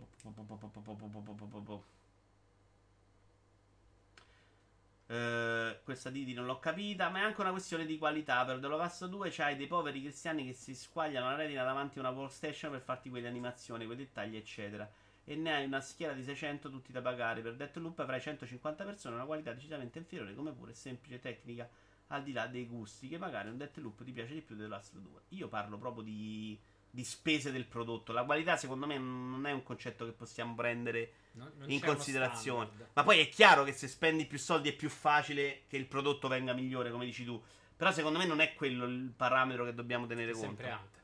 eh, 5.09 5.81
questa 5.85 6.11
Didi 6.11 6.35
non 6.35 6.47
l'ho 6.47 6.59
capita, 6.59 7.09
ma 7.11 7.21
è 7.21 7.23
anche 7.23 7.41
una 7.41 7.51
questione 7.51 7.87
di 7.87 7.97
qualità. 7.97 8.45
Per 8.45 8.59
The 8.59 8.69
Last 8.69 9.03
of 9.03 9.09
Us 9.09 9.15
2 9.15 9.31
c'hai 9.31 9.57
dei 9.57 9.67
poveri 9.67 10.01
cristiani 10.01 10.45
che 10.45 10.53
si 10.53 10.75
squagliano 10.75 11.29
la 11.29 11.37
retina 11.37 11.63
davanti 11.63 11.99
a 11.99 12.01
una 12.01 12.11
workstation 12.11 12.73
per 12.73 12.81
farti 12.81 13.09
quelle 13.09 13.29
animazioni, 13.29 13.85
quei 13.85 13.97
dettagli, 13.97 14.37
eccetera. 14.37 14.91
E 15.25 15.35
ne 15.37 15.55
hai 15.55 15.65
una 15.65 15.81
schiera 15.81 16.13
di 16.13 16.23
600 16.23 16.71
tutti 16.71 16.93
da 16.93 17.01
pagare. 17.01 17.41
Per 17.41 17.55
Deathloop 17.55 17.99
avrai 18.01 18.21
150 18.21 18.85
persone, 18.85 19.15
una 19.15 19.25
qualità 19.25 19.53
decisamente 19.53 19.99
inferiore, 19.99 20.35
come 20.35 20.53
pure 20.53 20.75
semplice 20.75 21.21
tecnica 21.21 21.69
al 22.09 22.23
di 22.23 22.33
là 22.33 22.47
dei 22.47 22.67
gusti, 22.67 23.09
che 23.09 23.19
magari 23.19 23.49
un 23.49 23.57
Deathloop 23.57 24.05
ti 24.05 24.13
piace 24.13 24.35
di 24.35 24.41
più 24.43 24.57
del 24.57 24.69
Last 24.69 24.95
of 24.95 25.03
Us 25.03 25.09
2. 25.09 25.21
Io 25.31 25.49
parlo 25.49 25.79
proprio 25.79 26.03
di 26.03 26.59
di 26.97 27.05
spese 27.05 27.53
del 27.53 27.67
prodotto. 27.67 28.13
La 28.15 28.25
qualità, 28.25 28.57
secondo 28.57 28.87
me, 28.87 28.97
non 28.97 29.45
è 29.45 29.53
un 29.53 29.63
concetto 29.63 30.07
che 30.07 30.13
possiamo 30.13 30.55
prendere 30.55 31.13
Non- 31.33 31.53
non 31.59 31.71
in 31.71 31.79
considerazione. 31.83 32.71
Ma 32.95 33.05
poi 33.05 33.19
è 33.19 33.29
chiaro 33.29 33.65
che 33.65 33.73
se 33.73 33.87
spendi 33.87 34.25
più 34.25 34.39
soldi 34.39 34.71
è 34.71 34.73
più 34.75 34.89
facile 34.89 35.65
che 35.69 35.77
il 35.77 35.85
prodotto 35.85 36.27
venga 36.27 36.55
migliore, 36.55 36.91
come 36.91 37.05
dici 37.05 37.27
tu. 37.27 37.39
Però 37.77 37.93
secondo 37.93 38.17
me 38.19 38.25
non 38.25 38.41
è 38.41 38.55
quello 38.55 38.87
il 38.87 39.13
parametro 39.15 39.67
che 39.67 39.75
dobbiamo 39.75 40.07
tenere 40.07 40.33
conto. 40.33 40.47
sempre 40.47 40.71
Anthem. 40.73 41.03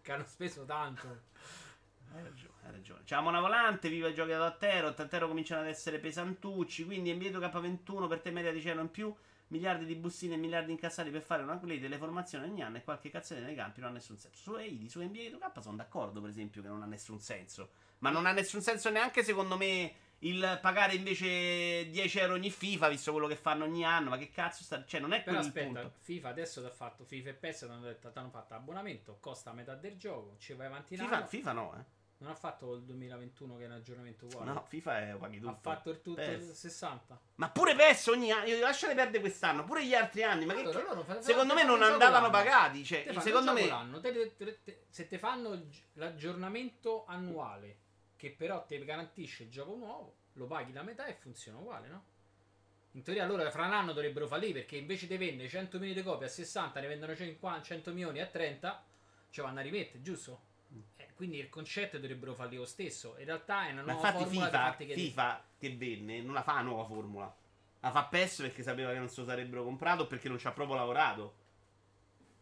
che 0.00 0.12
hanno 0.12 0.24
speso 0.26 0.64
tanto. 0.64 1.06
Hai 2.14 2.22
ragione, 2.22 2.54
hai 2.64 2.72
ragione. 2.72 3.02
Ciao 3.04 3.20
Mona 3.20 3.40
Volante, 3.40 3.90
viva 3.90 4.08
i 4.08 4.14
giochi 4.14 4.30
da 4.30 4.50
Tero. 4.52 4.94
Tantero 4.94 5.28
cominciano 5.28 5.60
ad 5.60 5.66
essere 5.68 5.98
pesantucci. 5.98 6.86
Quindi 6.86 7.12
NBA 7.12 7.38
K21 7.38 8.08
per 8.08 8.20
te 8.20 8.30
media 8.30 8.50
di 8.50 8.62
cielo 8.62 8.80
in 8.80 8.90
più. 8.90 9.14
Miliardi 9.48 9.86
di 9.86 9.94
bustine 9.94 10.34
e 10.34 10.36
miliardi 10.36 10.72
incassati 10.72 11.10
per 11.10 11.22
fare 11.22 11.42
una 11.42 11.54
upgrade 11.54 11.80
delle 11.80 11.96
formazioni 11.96 12.44
ogni 12.48 12.62
anno 12.62 12.76
e 12.76 12.84
qualche 12.84 13.10
cazzata 13.10 13.40
nei 13.40 13.54
campi 13.54 13.80
non 13.80 13.90
ha 13.90 13.92
nessun 13.94 14.18
senso. 14.18 14.38
Su 14.42 14.52
AID, 14.52 14.86
su 14.88 15.00
NBA 15.00 15.36
2K 15.38 15.60
sono 15.60 15.76
d'accordo, 15.76 16.20
per 16.20 16.28
esempio, 16.30 16.60
che 16.60 16.68
non 16.68 16.82
ha 16.82 16.86
nessun 16.86 17.18
senso. 17.18 17.70
Ma 18.00 18.10
non 18.10 18.26
ha 18.26 18.32
nessun 18.32 18.60
senso 18.60 18.90
neanche 18.90 19.24
secondo 19.24 19.56
me 19.56 19.92
il 20.20 20.58
pagare 20.60 20.94
invece 20.94 21.88
10 21.90 22.18
euro 22.18 22.34
ogni 22.34 22.50
FIFA, 22.50 22.88
visto 22.88 23.12
quello 23.12 23.26
che 23.26 23.36
fanno 23.36 23.64
ogni 23.64 23.84
anno. 23.84 24.10
Ma 24.10 24.18
che 24.18 24.30
cazzo 24.30 24.62
sta. 24.64 24.84
Cioè, 24.84 25.00
non 25.00 25.12
è 25.12 25.22
Però 25.22 25.36
quello 25.36 25.40
il 25.40 25.46
aspetta, 25.46 25.80
punto. 25.80 25.92
FIFA 26.00 26.28
adesso 26.28 26.60
ti 26.60 26.66
ha 26.66 26.70
fatto 26.70 27.04
FIFA 27.04 27.28
e 27.30 27.34
PES 27.34 27.58
ti 27.58 27.64
hanno 27.64 27.80
detto 27.80 28.10
hanno 28.12 28.30
fatto 28.30 28.54
abbonamento, 28.54 29.16
costa 29.20 29.52
metà 29.52 29.74
del 29.74 29.96
gioco, 29.96 30.36
ci 30.38 30.52
vai 30.52 30.66
avanti 30.66 30.94
in 30.94 31.00
FIFA, 31.00 31.16
anno. 31.16 31.26
FIFA 31.26 31.52
no, 31.52 31.74
eh. 31.78 31.84
Non 32.20 32.30
ha 32.32 32.34
fatto 32.34 32.74
il 32.74 32.82
2021 32.82 33.56
che 33.56 33.62
è 33.62 33.66
un 33.66 33.72
aggiornamento 33.72 34.26
uguale. 34.26 34.52
No, 34.52 34.60
FIFA 34.62 35.08
è 35.08 35.14
paghi 35.16 35.38
tutto. 35.38 35.50
ha 35.50 35.54
fatto 35.54 35.90
il 35.90 36.00
tutto 36.02 36.20
PES. 36.20 36.48
il 36.48 36.54
60. 36.54 37.20
Ma 37.36 37.48
pure 37.50 37.76
PES 37.76 38.06
ogni 38.08 38.32
anno, 38.32 38.58
lasciate 38.58 38.94
perdere 38.96 39.20
quest'anno, 39.20 39.62
pure 39.64 39.86
gli 39.86 39.94
altri 39.94 40.24
anni, 40.24 40.44
ma 40.44 40.54
che 40.54 40.60
Allora, 40.60 40.78
ca- 40.80 40.84
loro 40.88 41.02
fa- 41.04 41.22
secondo 41.22 41.54
me 41.54 41.62
non 41.62 41.80
andavano 41.80 42.28
pagati, 42.30 42.84
cioè, 42.84 43.04
Te 43.04 43.20
secondo 43.20 43.52
me 43.52 43.66
l'anno, 43.68 44.00
te- 44.00 44.34
te- 44.36 44.58
te- 44.64 44.84
se 44.88 45.06
te 45.06 45.16
fanno 45.16 45.62
l'aggiornamento 45.92 47.04
annuale 47.06 47.78
che 48.16 48.30
però 48.30 48.64
ti 48.64 48.82
garantisce 48.84 49.44
il 49.44 49.50
gioco 49.50 49.76
nuovo, 49.76 50.16
lo 50.32 50.46
paghi 50.46 50.72
la 50.72 50.82
metà 50.82 51.06
e 51.06 51.14
funziona 51.14 51.58
uguale, 51.58 51.86
no? 51.88 52.04
In 52.92 53.02
teoria 53.04 53.22
allora 53.22 53.48
fra 53.52 53.64
un 53.66 53.72
anno 53.72 53.92
dovrebbero 53.92 54.26
fallire 54.26 54.54
perché 54.60 54.74
invece 54.76 55.06
di 55.06 55.16
vendere 55.16 55.48
100 55.48 55.78
milioni 55.78 56.00
di 56.00 56.04
copie 56.04 56.26
a 56.26 56.30
60 56.30 56.80
ne 56.80 56.88
vendono 56.88 57.14
50, 57.14 57.62
100 57.62 57.92
milioni 57.92 58.20
a 58.20 58.26
30, 58.26 58.84
ci 59.30 59.40
vanno 59.40 59.60
a 59.60 59.62
rimettere, 59.62 60.02
giusto? 60.02 60.46
Quindi 61.18 61.38
il 61.38 61.48
concetto 61.48 61.98
dovrebbero 61.98 62.32
fallire 62.32 62.58
lo 62.60 62.64
stesso. 62.64 63.16
In 63.18 63.24
realtà 63.24 63.66
è 63.66 63.72
una 63.72 63.82
ma 63.82 63.90
nuova 63.90 64.06
infatti 64.06 64.22
formula 64.24 64.46
FIFA, 64.78 64.94
FIFA 64.94 65.44
che 65.58 65.74
venne 65.76 66.20
non 66.22 66.32
la 66.32 66.42
fa 66.44 66.54
la 66.54 66.60
nuova 66.60 66.84
formula. 66.84 67.36
La 67.80 67.90
fa 67.90 68.04
PES 68.04 68.36
perché 68.42 68.62
sapeva 68.62 68.92
che 68.92 68.98
non 68.98 69.08
se 69.08 69.22
lo 69.22 69.26
sarebbero 69.26 69.64
comprato 69.64 70.06
perché 70.06 70.28
non 70.28 70.38
ci 70.38 70.46
ha 70.46 70.52
proprio 70.52 70.76
lavorato. 70.76 71.34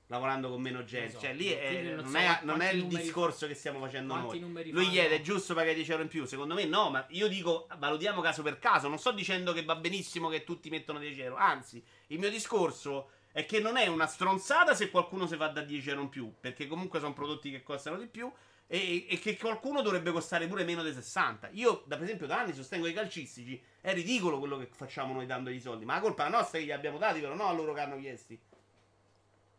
Lavorando 0.09 0.51
con 0.51 0.61
meno 0.61 0.85
gente. 0.85 1.15
so, 1.15 1.21
Cioè, 1.21 1.33
lì 1.33 1.49
è- 1.49 1.83
non 1.95 2.05
non, 2.05 2.11
so 2.11 2.19
è, 2.19 2.39
non 2.43 2.61
è 2.61 2.71
il 2.73 2.83
numeri- 2.85 3.03
discorso 3.03 3.47
che 3.47 3.55
stiamo 3.55 3.81
facendo 3.81 4.15
noi. 4.15 4.39
Lui 4.41 4.71
fanno? 4.71 4.91
chiede, 4.91 5.15
è 5.17 5.21
giusto 5.23 5.55
pagare 5.55 5.75
10 5.75 5.91
euro 5.93 6.03
in 6.03 6.09
più? 6.11 6.27
Secondo 6.27 6.53
me 6.53 6.65
no, 6.67 6.91
ma 6.91 7.07
io 7.09 7.29
dico, 7.29 7.67
valutiamo 7.79 8.21
caso 8.21 8.43
per 8.43 8.59
caso. 8.59 8.89
Non 8.89 8.99
sto 8.99 9.11
dicendo 9.13 9.55
che 9.55 9.65
va 9.65 9.75
benissimo 9.75 10.29
che 10.29 10.45
tutti 10.45 10.69
mettono 10.69 10.99
10 10.99 11.19
euro. 11.23 11.37
Anzi, 11.37 11.83
il 12.09 12.19
mio 12.19 12.29
discorso 12.29 13.13
è 13.33 13.47
che 13.47 13.59
non 13.59 13.79
è 13.79 13.87
una 13.87 14.07
stronzata 14.07 14.75
se 14.75 14.91
qualcuno 14.91 15.27
si 15.27 15.35
fa 15.37 15.49
da 15.49 15.63
10 15.63 15.89
euro 15.89 16.03
in 16.03 16.09
più. 16.11 16.31
Perché 16.41 16.67
comunque 16.69 17.01
sono 17.01 17.15
prodotti 17.15 17.51
che 17.51 17.63
costano 17.63 17.97
di 17.97 18.07
più. 18.07 18.31
E, 18.69 19.07
e 19.09 19.19
che 19.19 19.37
qualcuno 19.37 19.81
dovrebbe 19.81 20.11
costare 20.11 20.49
pure 20.49 20.65
meno 20.65 20.83
di 20.83 20.93
60. 20.93 21.51
Io, 21.53 21.85
da, 21.87 21.97
per 21.97 22.05
esempio, 22.05 22.27
da 22.27 22.41
anni 22.41 22.53
sostengo 22.53 22.87
i 22.87 22.93
calcistici. 22.93 23.63
È 23.81 23.93
ridicolo 23.93 24.39
quello 24.39 24.59
che 24.59 24.67
facciamo 24.67 25.13
noi 25.13 25.27
dandogli 25.27 25.57
i 25.57 25.61
soldi. 25.61 25.85
Ma 25.85 25.95
la 25.95 26.01
colpa 26.01 26.27
è 26.27 26.31
nostra 26.31 26.59
che 26.59 26.65
gli 26.65 26.73
abbiamo 26.73 26.99
dati, 26.99 27.21
però 27.21 27.35
no 27.35 27.47
a 27.47 27.53
loro 27.53 27.73
che 27.73 27.81
hanno 27.81 27.99
chiesti. 27.99 28.39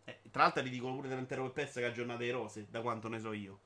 Eh, 0.03 0.20
tra 0.32 0.43
l'altro 0.43 0.62
è 0.62 0.64
ridicolo 0.64 0.95
pure 0.95 1.08
dell'intero 1.08 1.49
per 1.49 1.66
PES 1.66 1.74
che 1.74 1.86
ha 1.86 1.91
giornate 1.91 2.24
di 2.24 2.32
rose, 2.32 2.68
da 2.70 2.82
quanto 2.82 3.08
ne 3.08 3.20
so 3.20 3.34
io. 3.34 3.60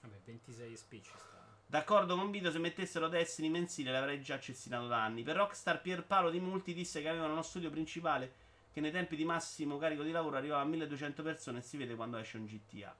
Vabbè, 0.00 0.16
26 0.24 0.76
speech 0.76 1.06
sta. 1.06 1.42
D'accordo 1.72 2.16
con 2.16 2.30
Vito, 2.30 2.50
se 2.50 2.58
mettessero 2.58 3.08
Destiny 3.08 3.48
mensile 3.48 3.92
l'avrei 3.92 4.20
già 4.20 4.38
cestinato 4.38 4.88
da 4.88 5.02
anni. 5.02 5.22
Per 5.22 5.36
Rockstar 5.36 5.80
Pierpaolo 5.80 6.28
di 6.28 6.38
Multi 6.38 6.74
disse 6.74 7.00
che 7.00 7.08
avevano 7.08 7.32
uno 7.32 7.40
studio 7.40 7.70
principale 7.70 8.34
che 8.72 8.80
nei 8.82 8.90
tempi 8.90 9.16
di 9.16 9.24
massimo 9.24 9.78
carico 9.78 10.02
di 10.02 10.10
lavoro 10.10 10.36
arrivava 10.36 10.60
a 10.60 10.66
1200 10.66 11.22
persone 11.22 11.58
e 11.58 11.62
si 11.62 11.78
vede 11.78 11.94
quando 11.94 12.18
esce 12.18 12.36
un 12.36 12.44
GTA. 12.44 12.94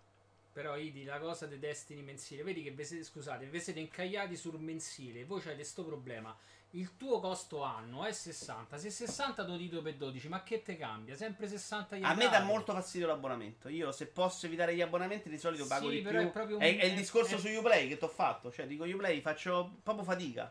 Però 0.52 0.76
Idi, 0.76 1.04
la 1.04 1.18
cosa 1.18 1.46
dei 1.46 1.58
Destiny 1.58 2.02
mensile, 2.02 2.42
vedi 2.42 2.62
che 2.62 2.70
vi 2.72 2.84
siete, 2.84 3.04
scusate, 3.04 3.46
vi 3.46 3.58
siete 3.60 3.80
incagliati 3.80 4.36
sul 4.36 4.58
mensile, 4.60 5.24
voi 5.24 5.40
avete 5.40 5.64
sto 5.64 5.82
problema. 5.84 6.36
Il 6.74 6.96
tuo 6.96 7.20
costo 7.20 7.62
anno 7.62 8.04
è 8.04 8.12
60, 8.12 8.78
se 8.78 8.90
60 8.90 9.46
lo 9.46 9.56
dito 9.56 9.82
per 9.82 9.94
12, 9.94 10.28
ma 10.28 10.42
che 10.42 10.62
te 10.62 10.76
cambia? 10.76 11.14
Sempre 11.16 11.46
60 11.48 11.96
gli 11.96 12.02
A 12.04 12.14
me 12.14 12.28
dà 12.30 12.40
molto 12.40 12.72
fastidio 12.72 13.06
l'abbonamento. 13.06 13.68
Io 13.68 13.92
se 13.92 14.06
posso 14.06 14.46
evitare 14.46 14.74
gli 14.74 14.80
abbonamenti 14.80 15.28
di 15.28 15.36
solito 15.38 15.66
pago 15.66 15.88
Sì, 15.90 15.96
di 15.96 16.02
però 16.02 16.18
più. 16.20 16.28
è 16.28 16.30
proprio 16.32 16.56
un- 16.56 16.62
È, 16.62 16.78
è 16.78 16.84
il 16.86 16.94
discorso 16.94 17.36
è- 17.36 17.38
su 17.38 17.48
Uplay 17.48 17.88
che 17.88 17.98
ti 17.98 18.04
ho 18.04 18.08
fatto. 18.08 18.50
Cioè, 18.50 18.66
dico 18.66 18.84
Uplay 18.84 19.20
faccio 19.20 19.78
proprio 19.82 20.04
fatica. 20.04 20.50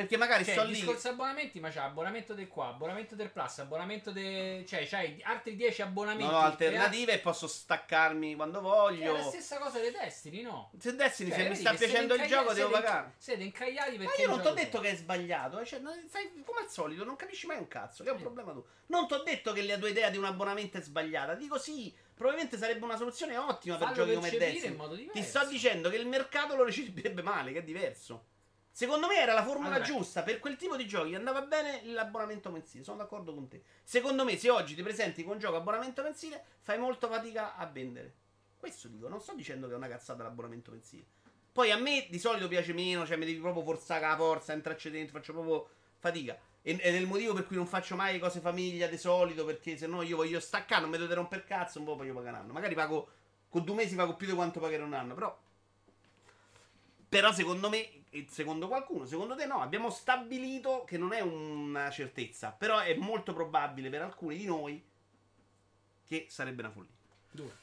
Perché 0.00 0.16
magari 0.16 0.44
Cioè, 0.44 0.54
sto 0.54 0.64
lì. 0.64 0.72
discorso 0.72 1.08
abbonamenti, 1.10 1.60
ma 1.60 1.68
c'è 1.68 1.80
abbonamento 1.80 2.32
del 2.34 2.48
qua, 2.48 2.68
abbonamento 2.68 3.14
del 3.14 3.30
plus, 3.30 3.58
abbonamento 3.58 4.10
del... 4.10 4.64
Cioè, 4.66 4.86
c'hai 4.86 5.20
altri 5.24 5.56
10 5.56 5.82
abbonamenti. 5.82 6.24
Non 6.24 6.34
ho 6.34 6.38
alternative 6.44 7.12
e 7.12 7.18
posso 7.18 7.46
staccarmi 7.46 8.34
quando 8.34 8.60
Che 8.60 8.66
è 8.66 8.68
voglio. 8.70 9.12
la 9.12 9.22
stessa 9.24 9.58
cosa 9.58 9.78
dei 9.78 9.90
Destiny, 9.90 10.42
no? 10.42 10.70
Se 10.78 10.94
Destiny, 10.96 11.30
Cioè, 11.30 11.42
se 11.42 11.48
mi 11.48 11.56
sta 11.56 11.74
piacendo 11.74 12.14
il 12.14 12.26
gioco, 12.26 12.52
devo 12.52 12.70
pagare. 12.70 13.12
Siete 13.18 13.42
incagliati 13.42 13.96
perché 13.98 14.14
Ma 14.16 14.22
io 14.22 14.28
non 14.28 14.40
ti 14.40 14.46
ho 14.48 14.52
detto 14.54 14.80
che 14.80 14.90
è 14.90 14.96
sbagliato, 14.96 15.64
cioè, 15.64 15.78
non- 15.80 16.06
sai, 16.08 16.30
come 16.44 16.60
al 16.60 16.70
solito, 16.70 17.04
non 17.04 17.16
capisci 17.16 17.46
mai 17.46 17.58
un 17.58 17.68
cazzo, 17.68 18.02
che 18.02 18.08
è 18.08 18.12
un 18.12 18.18
Eh. 18.18 18.22
problema 18.22 18.52
tu. 18.52 18.64
Non 18.86 19.06
ti 19.06 19.14
ho 19.14 19.22
detto 19.22 19.52
che 19.52 19.62
la 19.62 19.76
tua 19.78 19.88
idea 19.88 20.08
di 20.10 20.16
un 20.16 20.24
abbonamento 20.24 20.78
è 20.78 20.80
sbagliata, 20.80 21.34
dico 21.34 21.58
sì, 21.58 21.94
probabilmente 22.14 22.56
sarebbe 22.58 22.84
una 22.84 22.96
soluzione 22.96 23.36
ottima 23.36 23.76
per 23.76 23.88
Fallo 23.88 23.98
giochi 24.04 24.14
come 24.14 24.30
Destiny. 24.30 25.10
Ti 25.12 25.22
sto 25.22 25.46
dicendo 25.46 25.90
che 25.90 25.96
il 25.96 26.06
mercato 26.06 26.56
lo 26.56 26.64
riceverebbe 26.64 27.22
male, 27.22 27.52
che 27.52 27.58
è 27.58 27.62
diverso. 27.62 28.24
Secondo 28.72 29.08
me 29.08 29.16
era 29.16 29.32
la 29.34 29.42
formula 29.44 29.74
Allora- 29.74 29.84
giusta, 29.84 30.22
per 30.22 30.38
quel 30.38 30.56
tipo 30.56 30.76
di 30.76 30.86
giochi 30.86 31.14
andava 31.14 31.42
bene 31.42 31.82
l'abbonamento 31.84 32.50
mensile, 32.50 32.84
sono 32.84 32.98
d'accordo 32.98 33.34
con 33.34 33.48
te. 33.48 33.62
Secondo 33.82 34.24
me 34.24 34.36
se 34.36 34.48
oggi 34.48 34.74
ti 34.74 34.82
presenti 34.82 35.22
con 35.22 35.32
un 35.34 35.38
gioco 35.38 35.56
abbonamento 35.56 36.02
mensile, 36.02 36.42
fai 36.60 36.78
molto 36.78 37.08
fatica 37.08 37.56
a 37.56 37.66
vendere. 37.66 38.14
Questo 38.56 38.88
dico, 38.88 39.08
non 39.08 39.20
sto 39.20 39.34
dicendo 39.34 39.66
che 39.66 39.74
è 39.74 39.76
una 39.76 39.88
cazzata 39.88 40.22
l'abbonamento 40.22 40.70
mensile. 40.70 41.04
Poi 41.52 41.70
a 41.72 41.76
me 41.76 42.06
di 42.08 42.18
solito 42.18 42.46
piace 42.46 42.72
meno, 42.72 43.04
cioè 43.04 43.16
mi 43.16 43.26
devi 43.26 43.40
proprio 43.40 43.64
forzare 43.64 44.06
la 44.06 44.16
forza, 44.16 44.52
entrarci 44.52 44.88
dentro, 44.90 45.18
faccio 45.18 45.32
proprio 45.32 45.68
fatica. 45.98 46.38
E- 46.62 46.72
Ed 46.80 46.94
è 46.94 46.98
il 46.98 47.06
motivo 47.06 47.34
per 47.34 47.46
cui 47.46 47.56
non 47.56 47.66
faccio 47.66 47.96
mai 47.96 48.18
cose 48.20 48.38
famiglia 48.40 48.86
di 48.86 48.96
solito, 48.98 49.44
perché 49.44 49.76
se 49.76 49.86
no 49.86 50.02
io 50.02 50.16
voglio 50.16 50.38
staccare, 50.40 50.80
non 50.82 50.90
mi 50.90 50.96
dovete 50.96 51.14
rompere 51.16 51.44
cazzo, 51.44 51.80
un 51.80 51.86
po' 51.86 51.96
voglio 51.96 52.14
pagare 52.14 52.36
un 52.36 52.42
anno. 52.44 52.52
Magari 52.52 52.74
pago, 52.74 53.08
con 53.48 53.64
due 53.64 53.74
mesi 53.74 53.96
pago 53.96 54.14
più 54.14 54.26
di 54.28 54.32
quanto 54.32 54.60
pagherò 54.60 54.84
un 54.84 54.94
anno, 54.94 55.14
però... 55.14 55.36
Però 57.08 57.32
secondo 57.32 57.68
me, 57.68 57.99
e 58.10 58.26
secondo 58.28 58.66
qualcuno, 58.66 59.06
secondo 59.06 59.36
te 59.36 59.46
no, 59.46 59.60
abbiamo 59.60 59.88
stabilito 59.88 60.84
che 60.84 60.98
non 60.98 61.12
è 61.12 61.20
una 61.20 61.90
certezza, 61.90 62.50
però 62.50 62.80
è 62.80 62.94
molto 62.94 63.32
probabile 63.32 63.88
per 63.88 64.02
alcuni 64.02 64.36
di 64.36 64.44
noi 64.44 64.84
che 66.04 66.26
sarebbe 66.28 66.62
una 66.62 66.72
follia. 66.72 66.92
Due. 67.30 67.56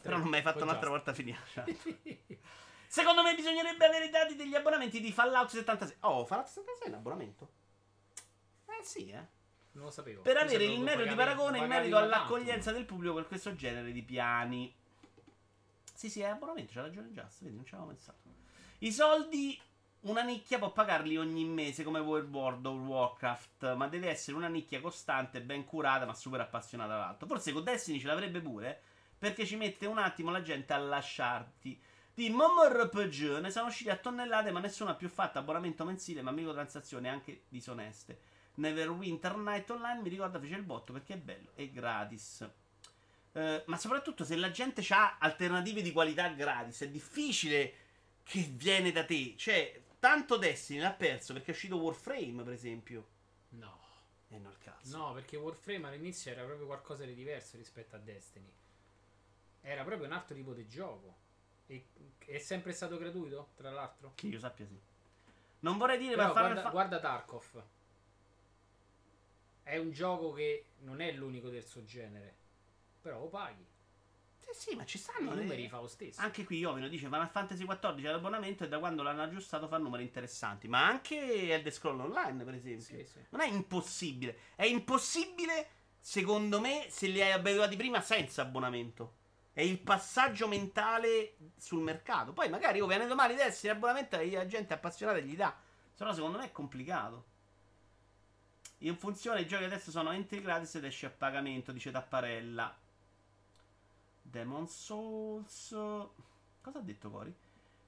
Però 0.00 0.16
non 0.16 0.28
mi 0.28 0.36
hai 0.36 0.42
fatto 0.42 0.62
un'altra 0.62 0.88
volta 0.88 1.12
finire. 1.12 1.38
Secondo 2.88 3.22
me 3.22 3.34
bisognerebbe 3.34 3.86
avere 3.86 4.06
i 4.06 4.10
dati 4.10 4.34
degli 4.34 4.54
abbonamenti 4.54 5.00
di 5.00 5.12
Fallout 5.12 5.50
76. 5.50 5.96
Oh, 6.00 6.24
Fallout 6.24 6.48
76 6.48 6.86
è 6.86 6.90
un 6.90 6.94
abbonamento? 6.98 7.50
Eh 8.66 8.84
sì, 8.84 9.10
eh. 9.10 9.26
Non 9.72 9.84
lo 9.84 9.90
sapevo. 9.90 10.22
Per 10.22 10.34
Mi 10.34 10.40
avere 10.42 10.64
il 10.64 10.80
merito 10.80 11.08
di 11.08 11.14
paragone 11.14 11.58
in 11.58 11.66
merito 11.66 11.96
una 11.96 12.06
tanto. 12.06 12.14
all'accoglienza 12.16 12.72
del 12.72 12.84
pubblico 12.84 13.14
per 13.14 13.26
questo 13.26 13.54
genere 13.54 13.92
di 13.92 14.02
piani. 14.02 14.74
Sì, 15.94 16.10
sì, 16.10 16.20
è 16.20 16.26
abbonamento, 16.26 16.72
c'ha 16.74 16.82
ragione 16.82 17.10
Just, 17.12 17.42
vedi, 17.42 17.54
non 17.56 17.64
ci 17.64 17.74
avevo 17.74 17.90
pensato. 17.90 18.18
I 18.78 18.92
soldi 18.92 19.60
una 20.02 20.22
nicchia 20.22 20.58
può 20.58 20.72
pagarli 20.72 21.16
ogni 21.16 21.44
mese 21.44 21.84
come 21.84 22.00
World 22.00 22.66
of 22.66 22.78
Warcraft, 22.78 23.74
ma 23.74 23.86
deve 23.86 24.08
essere 24.08 24.36
una 24.36 24.48
nicchia 24.48 24.80
costante, 24.80 25.40
ben 25.42 25.64
curata, 25.64 26.06
ma 26.06 26.14
super 26.14 26.40
appassionata 26.40 26.94
all'alto. 26.94 27.26
Forse 27.26 27.52
con 27.52 27.62
Destiny 27.62 28.00
ce 28.00 28.06
l'avrebbe 28.06 28.40
pure, 28.40 28.80
perché 29.16 29.46
ci 29.46 29.56
mette 29.56 29.86
un 29.86 29.98
attimo 29.98 30.30
la 30.30 30.42
gente 30.42 30.72
a 30.72 30.78
lasciarti. 30.78 31.80
Di 32.14 32.30
MMORPG 32.30 33.38
ne 33.38 33.50
sono 33.50 33.68
usciti 33.68 33.90
a 33.90 33.96
tonnellate, 33.96 34.50
ma 34.50 34.60
nessuno 34.60 34.90
ha 34.90 34.94
più 34.94 35.08
fatto 35.08 35.38
abbonamento 35.38 35.84
mensile, 35.84 36.20
ma 36.20 36.32
microtransazioni 36.32 37.08
anche 37.08 37.44
disoneste. 37.48 38.18
Neverwinter 38.54 39.36
Night 39.36 39.70
Online 39.70 40.02
mi 40.02 40.08
ricorda 40.08 40.38
fece 40.40 40.56
il 40.56 40.62
botto 40.62 40.92
perché 40.92 41.14
è 41.14 41.18
bello 41.18 41.50
e 41.54 41.70
gratis. 41.70 42.46
Eh, 43.34 43.62
ma 43.66 43.78
soprattutto 43.78 44.24
se 44.24 44.36
la 44.36 44.50
gente 44.50 44.84
ha 44.90 45.16
alternative 45.18 45.80
di 45.80 45.92
qualità 45.92 46.28
gratis, 46.28 46.82
è 46.82 46.88
difficile 46.90 47.74
che 48.24 48.40
viene 48.52 48.92
da 48.92 49.04
te. 49.04 49.34
Cioè, 49.36 49.82
tanto 50.02 50.36
Destiny 50.36 50.80
l'ha 50.80 50.92
perso 50.92 51.32
perché 51.32 51.52
è 51.52 51.54
uscito 51.54 51.76
Warframe, 51.76 52.42
per 52.42 52.52
esempio. 52.52 53.06
No. 53.50 53.78
E 54.30 54.36
non 54.36 54.50
il 54.50 54.58
cazzo. 54.58 54.96
No, 54.96 55.12
perché 55.12 55.36
Warframe 55.36 55.86
all'inizio 55.86 56.32
era 56.32 56.42
proprio 56.42 56.66
qualcosa 56.66 57.04
di 57.04 57.14
diverso 57.14 57.56
rispetto 57.56 57.94
a 57.94 58.00
Destiny. 58.00 58.52
Era 59.60 59.84
proprio 59.84 60.08
un 60.08 60.12
altro 60.12 60.34
tipo 60.34 60.54
di 60.54 60.66
gioco. 60.66 61.14
E 61.66 61.86
è 62.18 62.38
sempre 62.38 62.72
stato 62.72 62.98
gratuito, 62.98 63.50
tra 63.54 63.70
l'altro. 63.70 64.14
Che 64.16 64.26
io 64.26 64.40
sappia 64.40 64.66
sì. 64.66 64.76
Non 65.60 65.78
vorrei 65.78 65.98
dire 65.98 66.16
Però 66.16 66.32
per 66.32 66.34
fare 66.34 66.52
guarda, 66.54 66.70
guarda 66.70 66.98
Tarkov. 66.98 67.64
È 69.62 69.76
un 69.76 69.92
gioco 69.92 70.32
che 70.32 70.64
non 70.80 71.00
è 71.00 71.12
l'unico 71.12 71.48
del 71.48 71.64
suo 71.64 71.84
genere. 71.84 72.34
Però 73.00 73.20
lo 73.20 73.28
paghi. 73.28 73.64
Sì, 74.50 74.70
sì, 74.70 74.76
ma 74.76 74.84
ci 74.84 74.96
I 74.96 75.00
stanno. 75.00 75.34
numeri 75.34 75.68
fa 75.68 75.80
lo 75.80 75.86
stesso. 75.86 76.20
Anche 76.20 76.44
qui 76.44 76.58
Iovino 76.58 76.88
dice 76.88 77.06
Final 77.06 77.28
Fantasy 77.28 77.64
XIV 77.64 78.06
all'abbonamento 78.06 78.64
e 78.64 78.68
da 78.68 78.78
quando 78.78 79.02
l'hanno 79.02 79.22
aggiustato 79.22 79.68
fa 79.68 79.78
numeri 79.78 80.02
interessanti. 80.02 80.68
Ma 80.68 80.86
anche 80.86 81.50
Elder 81.52 81.72
Scroll 81.72 82.00
Online, 82.00 82.44
per 82.44 82.54
esempio. 82.54 82.84
Sì, 82.84 83.06
sì. 83.06 83.18
Non 83.30 83.40
è 83.40 83.46
impossibile. 83.46 84.36
È 84.54 84.64
impossibile, 84.64 85.68
secondo 86.00 86.60
me, 86.60 86.86
se 86.90 87.06
li 87.06 87.22
hai 87.22 87.32
abituati 87.32 87.76
prima 87.76 88.00
senza 88.00 88.42
abbonamento. 88.42 89.20
È 89.52 89.60
il 89.60 89.78
passaggio 89.78 90.48
mentale 90.48 91.36
sul 91.56 91.80
mercato. 91.82 92.32
Poi 92.32 92.48
magari 92.48 92.80
oh, 92.80 92.86
viene 92.86 93.06
domani 93.06 93.34
adesso 93.34 93.66
in 93.66 93.72
abbonamento 93.72 94.18
e 94.18 94.30
la 94.30 94.46
gente 94.46 94.74
appassionata 94.74 95.18
gli 95.18 95.36
dà. 95.36 95.54
Se 95.92 96.04
no, 96.04 96.12
secondo 96.12 96.38
me 96.38 96.46
è 96.46 96.52
complicato. 96.52 97.26
In 98.78 98.96
funzione 98.96 99.42
i 99.42 99.46
giochi 99.46 99.64
adesso 99.64 99.90
sono 99.90 100.10
entry 100.10 100.40
gratis 100.40 100.74
ed 100.74 100.84
esce 100.84 101.06
a 101.06 101.10
pagamento, 101.10 101.70
dice 101.70 101.90
Tapparella. 101.90 102.76
Demon 104.32 104.66
Souls. 104.66 105.68
Cosa 105.68 106.78
ha 106.78 106.80
detto 106.80 107.10
Cori? 107.10 107.34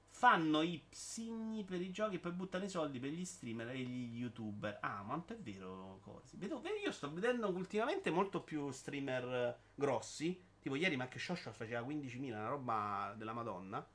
Fanno 0.07 0.61
i 0.61 0.81
psigni 0.87 1.65
per 1.65 1.81
i 1.81 1.91
giochi 1.91 2.15
e 2.15 2.19
poi 2.19 2.31
buttano 2.31 2.63
i 2.63 2.69
soldi 2.69 2.99
per 2.99 3.09
gli 3.09 3.25
streamer 3.25 3.69
e 3.69 3.79
gli 3.79 4.19
youtuber. 4.19 4.77
Ah, 4.79 5.01
ma 5.01 5.15
non 5.15 5.23
è 5.27 5.35
vero, 5.37 5.99
Cori. 6.03 6.23
Vedo, 6.33 6.61
io 6.83 6.91
sto 6.91 7.11
vedendo 7.11 7.49
ultimamente 7.49 8.11
molto 8.11 8.41
più 8.43 8.69
streamer 8.71 9.23
eh, 9.25 9.57
grossi. 9.73 10.39
Tipo 10.59 10.75
ieri 10.75 10.95
Mac 10.95 11.19
Shosho 11.19 11.51
faceva 11.51 11.85
15.000, 11.85 12.27
una 12.27 12.47
roba 12.47 13.13
della 13.17 13.33
Madonna. 13.33 13.85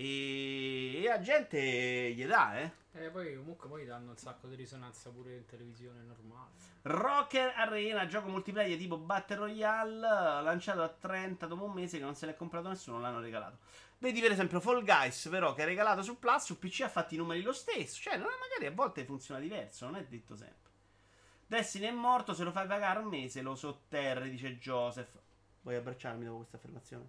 E, 0.00 1.02
e 1.02 1.06
la 1.06 1.20
gente 1.20 1.60
gli 1.60 2.24
dà, 2.24 2.58
eh. 2.58 2.72
Eh, 2.92 3.10
poi 3.10 3.36
comunque 3.36 3.68
poi 3.68 3.84
danno 3.84 4.12
un 4.12 4.16
sacco 4.16 4.46
di 4.46 4.54
risonanza 4.54 5.10
pure 5.10 5.36
in 5.36 5.44
televisione 5.44 6.00
normale. 6.00 6.52
Rocker 6.82 7.52
Arena, 7.54 8.06
gioco 8.06 8.30
multiplayer 8.30 8.78
tipo 8.78 8.96
Battle 8.96 9.36
Royale, 9.36 10.00
lanciato 10.42 10.82
a 10.82 10.88
30 10.88 11.46
dopo 11.46 11.64
un 11.64 11.72
mese 11.72 11.98
che 11.98 12.04
non 12.04 12.14
se 12.14 12.24
l'è 12.24 12.34
comprato 12.34 12.68
nessuno, 12.68 12.98
l'hanno 12.98 13.20
regalato. 13.20 13.58
Vedi 13.98 14.20
per 14.22 14.32
esempio 14.32 14.58
Fall 14.60 14.82
Guys, 14.82 15.28
però, 15.28 15.52
che 15.52 15.64
è 15.64 15.66
regalato 15.66 16.02
su 16.02 16.18
Plus, 16.18 16.44
su 16.44 16.58
PC 16.58 16.80
ha 16.80 16.88
fatto 16.88 17.12
i 17.12 17.18
numeri 17.18 17.42
lo 17.42 17.52
stesso. 17.52 18.00
Cioè, 18.00 18.16
magari 18.16 18.64
a 18.66 18.70
volte 18.70 19.04
funziona 19.04 19.38
diverso, 19.38 19.84
non 19.84 19.96
è 19.96 20.04
detto 20.06 20.34
sempre. 20.34 20.70
Destiny 21.46 21.88
è 21.88 21.92
morto, 21.92 22.32
se 22.32 22.44
lo 22.44 22.52
fai 22.52 22.66
pagare 22.66 23.00
un 23.00 23.08
mese 23.08 23.42
lo 23.42 23.54
sotterri, 23.54 24.30
dice 24.30 24.56
Joseph. 24.56 25.20
Vuoi 25.60 25.76
abbracciarmi 25.76 26.24
dopo 26.24 26.38
questa 26.38 26.56
affermazione? 26.56 27.06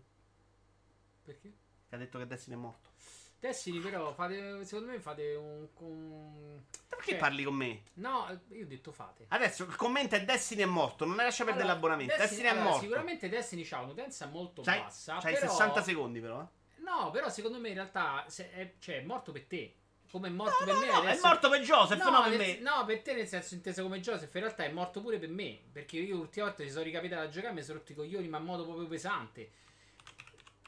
Perché? 1.23 1.53
Che 1.91 1.97
ha 1.97 1.99
detto 1.99 2.17
che 2.19 2.25
Destiny 2.25 2.55
è 2.55 2.59
morto. 2.59 2.89
Destiny 3.37 3.79
però 3.79 4.13
fate, 4.13 4.63
secondo 4.63 4.91
me 4.93 4.99
fate 5.01 5.35
un... 5.35 5.67
un- 5.79 6.61
Perché 6.87 7.09
cioè, 7.11 7.19
parli 7.19 7.43
con 7.43 7.53
me? 7.55 7.81
No, 7.95 8.27
io 8.51 8.63
ho 8.63 8.67
detto 8.67 8.93
fate. 8.93 9.25
Adesso 9.27 9.63
il 9.65 9.75
commento 9.75 10.15
è 10.15 10.23
Destiny 10.23 10.61
è 10.61 10.65
morto, 10.65 11.03
non 11.03 11.17
lascia 11.17 11.43
perdere 11.43 11.65
Allora, 11.65 11.73
l'abbonamento. 11.75 12.15
Destiny, 12.15 12.43
è 12.43 12.47
allora, 12.47 12.63
morto. 12.63 12.79
Sicuramente 12.83 13.27
Destiny 13.27 13.67
ha 13.71 13.81
un'utenza 13.81 14.27
molto 14.27 14.61
C'hai, 14.61 14.79
bassa. 14.79 15.17
c'hai 15.19 15.33
però... 15.33 15.49
60 15.49 15.83
secondi 15.83 16.21
però. 16.21 16.39
eh. 16.41 16.81
No, 16.81 17.11
però 17.11 17.27
secondo 17.27 17.59
me 17.59 17.67
in 17.67 17.73
realtà 17.75 18.25
è, 18.25 18.73
cioè, 18.79 19.01
è 19.01 19.01
morto 19.03 19.33
per 19.33 19.43
te. 19.43 19.75
Come 20.11 20.29
è 20.29 20.31
morto 20.31 20.55
No, 20.59 20.65
per 20.65 20.73
no, 20.75 20.79
me 20.79 20.85
no, 20.87 20.93
adesso- 20.93 21.25
è 21.25 21.27
morto 21.27 21.49
per 21.49 21.61
Joseph, 21.61 22.03
no, 22.03 22.21
per 22.21 22.29
nel- 22.29 22.37
me. 22.37 22.59
no, 22.59 22.85
per 22.85 23.01
te 23.01 23.13
nel 23.13 23.27
senso 23.27 23.53
inteso 23.53 23.81
come 23.83 23.99
Joseph, 23.99 24.33
in 24.33 24.39
realtà 24.41 24.63
è 24.63 24.71
morto 24.71 25.01
pure 25.01 25.19
per 25.19 25.29
me. 25.29 25.59
Perché 25.69 25.97
io 25.97 26.15
l'ultima 26.15 26.45
volta 26.45 26.63
ci 26.63 26.69
sono 26.69 26.83
ricapitato 26.83 27.23
a 27.23 27.27
giocare 27.29 27.51
e 27.51 27.55
mi 27.55 27.63
sono 27.63 27.79
rotto 27.79 27.91
i 27.91 27.95
coglioni, 27.95 28.29
ma 28.29 28.37
in 28.37 28.45
modo 28.45 28.63
proprio 28.63 28.87
pesante. 28.87 29.51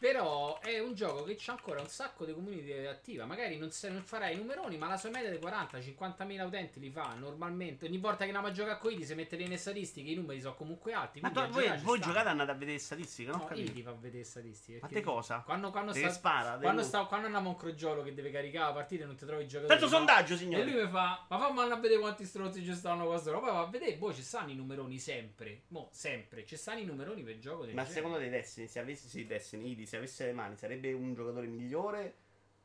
Però 0.04 0.60
è 0.60 0.80
un 0.80 0.94
gioco 0.96 1.24
che 1.24 1.38
c'ha 1.40 1.54
ancora 1.54 1.80
un 1.80 1.88
sacco 1.88 2.26
di 2.26 2.34
community 2.34 2.74
attiva. 2.88 3.24
Magari 3.24 3.56
non, 3.58 3.72
se- 3.72 3.88
non 3.88 4.04
farà 4.04 4.28
i 4.28 4.36
numeroni, 4.36 4.76
ma 4.78 4.90
la 4.90 4.98
sua 4.98 5.10
media 5.10 5.30
di 5.30 5.38
40-50 5.38 6.26
mila 6.26 6.44
utenti 6.44 6.82
li 6.82 6.90
fa 6.90 7.14
normalmente. 7.18 7.86
Ogni 7.86 8.00
volta 8.00 8.18
che 8.18 8.24
andiamo 8.26 8.48
a 8.48 8.52
giocare 8.52 8.80
con 8.80 8.92
Idi, 8.92 9.06
se 9.06 9.16
mettete 9.16 9.42
nelle 9.44 9.56
statistiche, 9.56 10.12
i 10.12 10.16
numeri 10.16 10.42
sono 10.42 10.56
comunque 10.56 10.92
alti. 10.92 11.22
Ma 11.22 11.30
tu- 11.32 11.48
voi, 11.48 11.72
voi 11.84 12.02
giocate 12.02 12.28
andate 12.28 12.52
a 12.52 12.54
vedere 12.54 12.74
le 12.74 12.80
statistiche, 12.80 13.30
non 13.32 13.40
No, 13.40 13.46
capito. 13.46 13.72
Idi 13.72 13.82
fa 13.82 13.94
vedere 13.94 14.26
statistiche. 14.26 14.80
Ma 14.82 14.88
te 14.90 15.00
cosa? 15.02 15.40
Quando, 15.40 15.72
quando 15.72 15.94
sta, 15.94 16.10
spara, 16.10 16.58
quando, 16.58 16.84
sta, 16.84 17.06
quando 17.06 17.28
andiamo 17.28 17.48
a 17.48 17.52
un 17.54 17.58
crogiolo 17.58 18.04
che 18.04 18.14
deve 18.14 18.30
caricare 18.30 18.66
la 18.66 18.74
partita 18.74 19.04
e 19.04 19.06
non 19.06 19.16
ti 19.16 19.26
trovi 19.26 19.44
i 19.44 19.48
giocatori. 19.48 19.80
No? 19.80 19.88
sondaggio, 19.88 20.34
E 20.34 20.38
signore. 20.38 20.66
lui 20.66 20.84
mi 20.84 20.90
fa, 20.90 21.26
ma 21.30 21.38
fammi 21.40 21.60
andare 21.60 21.74
a 21.76 21.82
vedere 21.82 22.02
quanti 22.02 22.26
stronzi 22.26 22.62
ci 22.62 22.74
stanno 22.76 23.06
qua 23.06 23.18
sopra. 23.20 23.40
Poi 23.40 23.52
va 23.52 23.60
a 23.62 23.68
vedere, 23.68 23.96
boh, 23.96 24.14
ci 24.14 24.22
stanno 24.22 24.52
i 24.52 24.56
numeroni 24.56 25.00
sempre. 25.00 25.62
Mo, 25.70 25.88
sempre. 25.94 26.46
Ci 26.46 26.58
stanno 26.58 26.80
i 26.82 26.84
numeroni 26.86 27.24
per 27.24 27.40
gioco 27.40 27.64
del 27.64 27.74
Ma 27.74 27.84
genere. 27.84 28.02
secondo 28.02 28.18
te 28.18 28.30
Destiny, 28.30 28.68
se 28.68 28.80
avesse 28.80 29.08
sì, 29.08 29.26
Destiny, 29.26 29.72
Idi, 29.72 29.86
se 29.94 29.98
avesse 29.98 30.26
le 30.26 30.34
mani, 30.34 30.58
sarebbe 30.58 30.92
un 30.92 31.14
giocatore 31.14 31.46
migliore 31.46 32.16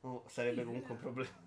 o 0.01 0.25
sarebbe 0.29 0.65
comunque 0.65 0.93
un 0.93 0.97
eh. 0.97 1.01
problema? 1.01 1.47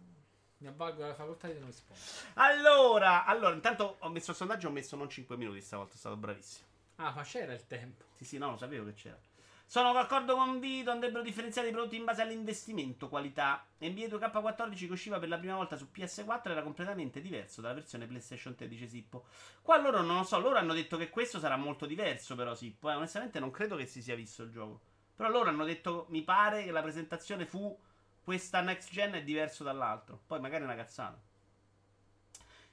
Mi 0.57 0.67
avvalgo 0.67 1.07
la 1.07 1.15
facoltà 1.15 1.47
di 1.47 1.57
non 1.57 1.69
rispondere. 1.69 2.05
Allora, 2.36 3.25
allora, 3.25 3.55
intanto 3.55 3.95
ho 3.99 4.09
messo 4.09 4.29
il 4.29 4.38
sondaggio, 4.38 4.67
ho 4.67 4.71
messo 4.71 4.95
non 4.95 5.09
5 5.09 5.36
minuti 5.38 5.59
stavolta, 5.59 5.95
è 5.95 5.97
stato 5.97 6.17
bravissimo. 6.17 6.67
Ah, 6.97 7.13
ma 7.15 7.23
c'era 7.23 7.53
il 7.53 7.65
tempo. 7.65 8.03
Sì, 8.13 8.25
sì, 8.25 8.38
no, 8.38 8.51
lo 8.51 8.57
sapevo 8.57 8.86
che 8.86 8.93
c'era. 8.93 9.17
Sono 9.65 9.91
d'accordo 9.91 10.36
con 10.36 10.59
Vito, 10.59 10.91
andrebbero 10.91 11.23
differenziati 11.23 11.69
i 11.69 11.71
prodotti 11.71 11.95
in 11.95 12.03
base 12.03 12.21
all'investimento, 12.21 13.09
qualità. 13.09 13.65
NBA 13.79 14.05
2K14 14.05 14.86
che 14.86 14.91
usciva 14.91 15.17
per 15.17 15.29
la 15.29 15.39
prima 15.39 15.55
volta 15.55 15.77
su 15.77 15.88
PS4 15.91 16.51
era 16.51 16.61
completamente 16.61 17.21
diverso 17.21 17.61
dalla 17.61 17.73
versione 17.73 18.05
PlayStation 18.05 18.53
3, 18.53 18.67
dice 18.67 18.88
Sippo. 18.88 19.25
Qua 19.63 19.82
loro 19.82 20.03
non 20.03 20.17
lo 20.17 20.23
so, 20.23 20.39
loro 20.39 20.57
hanno 20.57 20.73
detto 20.73 20.97
che 20.97 21.09
questo 21.09 21.39
sarà 21.39 21.55
molto 21.55 21.88
diverso 21.88 22.36
però 22.36 22.53
Sippo, 22.53 22.91
eh. 22.91 22.93
onestamente 22.93 23.39
non 23.39 23.49
credo 23.49 23.77
che 23.77 23.88
si 23.88 24.03
sia 24.03 24.13
visto 24.13 24.43
il 24.43 24.51
gioco. 24.51 24.90
Però 25.22 25.32
loro 25.32 25.49
hanno 25.49 25.65
detto, 25.65 26.07
mi 26.09 26.24
pare 26.24 26.63
che 26.63 26.72
la 26.72 26.82
presentazione 26.82 27.45
fu 27.45 27.78
questa 28.24 28.61
next 28.61 28.89
gen 28.91 29.13
è 29.13 29.22
diverso 29.22 29.63
dall'altro. 29.63 30.19
Poi 30.26 30.39
magari 30.39 30.63
è 30.63 30.65
una 30.65 30.76
cazzata. 30.76 31.22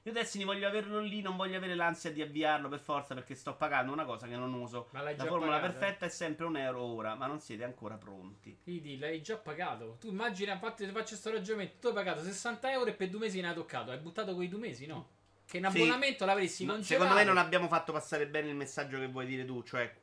Io 0.05 0.13
Destiny 0.13 0.45
voglio 0.45 0.67
averlo 0.67 0.99
lì, 1.01 1.21
non 1.21 1.37
voglio 1.37 1.59
avere 1.59 1.75
l'ansia 1.75 2.11
di 2.11 2.23
avviarlo 2.23 2.71
per 2.71 2.79
forza 2.81 3.13
perché 3.13 3.35
sto 3.35 3.55
pagando 3.55 3.93
una 3.93 4.07
cosa 4.07 4.27
che 4.27 4.35
non 4.37 4.55
uso. 4.55 4.89
Ma 4.93 5.03
l'hai 5.03 5.15
La 5.19 5.25
già 5.25 5.29
formula 5.29 5.57
pagato, 5.57 5.73
eh? 5.75 5.79
perfetta 5.79 6.07
è 6.07 6.09
sempre 6.09 6.47
un 6.47 6.57
euro 6.57 6.81
ora, 6.85 7.15
ma 7.17 7.27
non 7.27 7.39
siete 7.39 7.65
ancora 7.65 7.97
pronti. 7.97 8.57
Idi, 8.65 8.97
l'hai 8.97 9.21
già 9.21 9.37
pagato. 9.37 9.99
Tu 10.01 10.09
immagina, 10.09 10.55
infatti, 10.55 10.87
ti 10.87 10.91
faccio 10.93 11.09
questo 11.09 11.31
ragionamento. 11.31 11.77
Tu 11.81 11.89
hai 11.89 11.93
pagato 11.93 12.23
60 12.23 12.73
euro 12.73 12.89
e 12.89 12.95
per 12.95 13.11
due 13.11 13.21
mesi 13.21 13.43
ne 13.43 13.49
hai 13.49 13.55
toccato. 13.55 13.91
Hai 13.91 13.99
buttato 13.99 14.35
quei 14.35 14.49
due 14.49 14.61
mesi, 14.61 14.87
no? 14.87 15.07
Che 15.45 15.59
in 15.59 15.69
Sì. 15.71 15.77
abbonamento 15.83 16.25
l'avresti 16.25 16.65
No, 16.65 16.73
congelato. 16.73 16.95
secondo 16.95 17.15
me 17.15 17.25
non 17.25 17.37
abbiamo 17.37 17.69
fatto 17.69 17.93
passare 17.93 18.27
bene 18.27 18.49
il 18.49 18.57
messaggio 18.57 18.99
che 18.99 19.09
vuoi 19.09 19.27
dire 19.27 19.45
tu, 19.45 19.63
cioè 19.65 19.95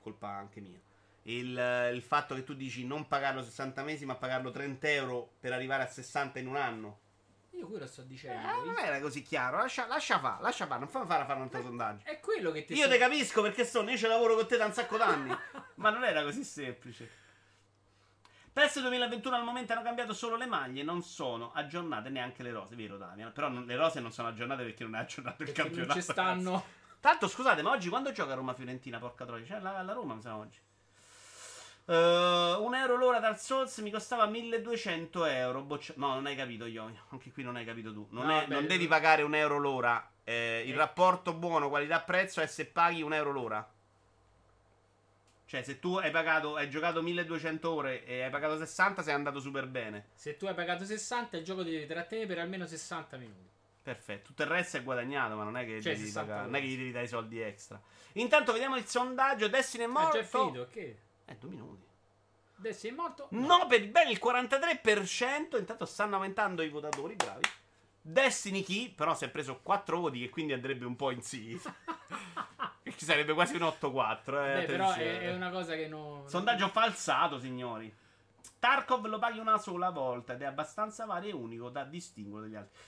colpa 0.00 0.28
anche 0.28 0.60
mia. 0.62 0.80
Il, 1.26 1.90
il 1.92 2.02
fatto 2.02 2.34
che 2.34 2.44
tu 2.44 2.54
dici 2.54 2.86
non 2.86 3.06
pagarlo 3.08 3.42
60 3.42 3.82
mesi, 3.82 4.04
ma 4.04 4.14
pagarlo 4.14 4.50
30 4.50 4.88
euro 4.90 5.34
per 5.40 5.52
arrivare 5.52 5.82
a 5.82 5.86
60 5.86 6.38
in 6.38 6.46
un 6.46 6.56
anno. 6.56 7.00
Io 7.52 7.66
quello 7.68 7.86
sto 7.86 8.02
dicendo. 8.02 8.46
Eh, 8.46 8.64
non 8.64 8.78
era 8.78 9.00
così 9.00 9.22
chiaro. 9.22 9.58
Lascia, 9.58 9.86
lascia 9.86 10.18
fare, 10.18 10.42
lascia 10.42 10.66
fare, 10.66 10.80
non 10.80 10.88
fammi 10.88 11.06
fare 11.06 11.24
fare 11.24 11.36
un 11.36 11.42
altro 11.44 11.62
sondaggio. 11.62 12.04
È 12.04 12.20
quello 12.20 12.50
che 12.50 12.64
ti 12.64 12.74
Io 12.74 12.88
te 12.88 12.98
capisco 12.98 13.42
perché 13.42 13.64
sono, 13.64 13.90
io 13.90 13.96
ci 13.96 14.06
lavoro 14.06 14.34
con 14.34 14.46
te 14.46 14.56
da 14.56 14.66
un 14.66 14.72
sacco 14.72 14.96
d'anni. 14.96 15.34
ma 15.76 15.90
non 15.90 16.04
era 16.04 16.22
così 16.22 16.44
semplice. 16.44 17.22
PES 18.52 18.80
2021 18.82 19.34
al 19.34 19.44
momento 19.44 19.72
hanno 19.72 19.82
cambiato 19.82 20.12
solo 20.12 20.36
le 20.36 20.46
maglie, 20.46 20.82
non 20.84 21.02
sono 21.02 21.52
aggiornate 21.54 22.08
neanche 22.08 22.42
le 22.44 22.52
rose, 22.52 22.76
vero 22.76 22.96
Damian? 22.96 23.32
Però 23.32 23.48
non- 23.48 23.64
le 23.64 23.74
rose 23.76 23.98
non 24.00 24.12
sono 24.12 24.28
aggiornate 24.28 24.62
perché 24.62 24.84
non 24.84 24.94
è 24.94 24.98
aggiornato 24.98 25.42
il 25.42 25.48
perché 25.48 25.62
non 25.62 25.70
campionato. 25.70 26.00
ci 26.00 26.06
stanno. 26.12 26.64
Tanto 27.00 27.28
scusate, 27.28 27.62
ma 27.62 27.70
oggi 27.70 27.88
quando 27.88 28.12
gioca 28.12 28.34
Roma-Fiorentina, 28.34 28.98
porca 28.98 29.24
troia? 29.24 29.44
Cioè 29.44 29.60
la, 29.60 29.82
la 29.82 29.92
Roma 29.92 30.14
mi 30.14 30.20
sa 30.22 30.36
oggi. 30.36 30.58
Eh, 31.86 31.92
un 32.58 32.74
euro 32.74 32.96
l'ora 32.96 33.18
dal 33.18 33.38
Souls 33.38 33.76
mi 33.78 33.90
costava 33.90 34.26
1200 34.26 35.24
euro. 35.26 35.62
Boccia- 35.62 35.94
no, 35.96 36.14
non 36.14 36.26
hai 36.26 36.36
capito, 36.36 36.64
io. 36.66 36.90
Anche 37.10 37.30
qui 37.32 37.42
non 37.42 37.56
hai 37.56 37.64
capito 37.64 37.92
tu. 37.92 38.06
Non, 38.10 38.26
No, 38.26 38.40
è- 38.40 38.46
non 38.46 38.66
devi 38.66 38.84
no. 38.84 38.88
pagare 38.90 39.22
un 39.22 39.34
euro 39.34 39.58
l'ora. 39.58 40.10
Eh, 40.24 40.62
il 40.66 40.72
Eh. 40.72 40.76
rapporto 40.76 41.34
buono 41.34 41.68
qualità-prezzo 41.68 42.40
è 42.40 42.46
se 42.46 42.66
paghi 42.66 43.02
un 43.02 43.12
euro 43.12 43.30
l'ora. 43.32 43.68
Cioè, 45.46 45.62
se 45.62 45.78
tu 45.78 45.96
hai 45.96 46.10
pagato, 46.10 46.56
hai 46.56 46.70
giocato 46.70 47.02
1200 47.02 47.70
ore 47.70 48.04
e 48.06 48.22
hai 48.22 48.30
pagato 48.30 48.56
60, 48.56 49.02
sei 49.02 49.12
andato 49.12 49.38
super 49.40 49.66
bene. 49.68 50.06
Se 50.14 50.36
tu 50.38 50.46
hai 50.46 50.54
pagato 50.54 50.84
60, 50.84 51.36
il 51.36 51.44
gioco 51.44 51.62
ti 51.62 51.70
devi 51.70 51.86
trattenere 51.86 52.26
per 52.26 52.38
almeno 52.38 52.66
60 52.66 53.16
minuti. 53.18 53.52
Perfetto, 53.82 54.28
tutto 54.28 54.42
il 54.42 54.48
resto 54.48 54.78
è 54.78 54.82
guadagnato, 54.82 55.36
ma 55.36 55.44
non 55.44 55.58
è 55.58 55.66
che, 55.66 55.82
Cioè, 55.82 55.92
devi 55.92 56.06
60 56.06 56.20
pagare- 56.32 56.46
non 56.46 56.54
è 56.56 56.60
che 56.60 56.66
gli 56.66 56.76
devi 56.78 56.90
dare 56.90 57.04
i 57.04 57.08
soldi 57.08 57.38
extra. 57.40 57.78
Intanto 58.14 58.52
vediamo 58.52 58.76
il 58.76 58.86
sondaggio. 58.86 59.46
Destiny 59.48 59.84
è 59.84 59.86
Ah, 59.86 59.90
morto. 59.90 60.12
già 60.16 60.18
è 60.20 60.24
finito, 60.24 60.60
ok. 60.62 60.94
Eh, 61.26 61.36
due 61.36 61.50
minuti. 61.50 61.82
Adesso 62.58 62.86
è 62.86 62.90
morto? 62.90 63.26
No, 63.30 63.66
per 63.66 63.88
ben 63.90 64.08
il 64.08 64.20
43%. 64.22 65.58
Intanto 65.58 65.84
stanno 65.84 66.14
aumentando 66.16 66.62
i 66.62 66.68
votatori, 66.68 67.14
bravi. 67.14 67.48
Destiny 68.00 68.62
Key, 68.62 68.90
però 68.90 69.14
si 69.14 69.24
è 69.24 69.30
preso 69.30 69.60
4 69.62 69.98
voti, 69.98 70.20
che 70.20 70.28
quindi 70.28 70.52
andrebbe 70.52 70.84
un 70.84 70.96
po' 70.96 71.10
in 71.10 71.22
sì. 71.22 71.58
Che 72.84 73.04
sarebbe 73.04 73.32
quasi 73.32 73.56
un 73.56 73.62
8-4. 73.62 74.18
Eh, 74.26 74.60
Beh, 74.60 74.64
però 74.66 74.92
è, 74.92 75.20
è 75.20 75.34
una 75.34 75.50
cosa 75.50 75.74
che 75.74 75.88
non. 75.88 76.28
Sondaggio 76.28 76.68
falsato, 76.68 77.38
signori. 77.40 77.92
Tarkov 78.58 79.06
lo 79.06 79.18
paghi 79.18 79.38
una 79.38 79.58
sola 79.58 79.90
volta 79.90 80.34
ed 80.34 80.42
è 80.42 80.44
abbastanza 80.44 81.06
vario 81.06 81.30
e 81.30 81.34
unico 81.34 81.70
da 81.70 81.84
distinguere 81.84 82.46
dagli 82.46 82.56
altri. 82.56 82.78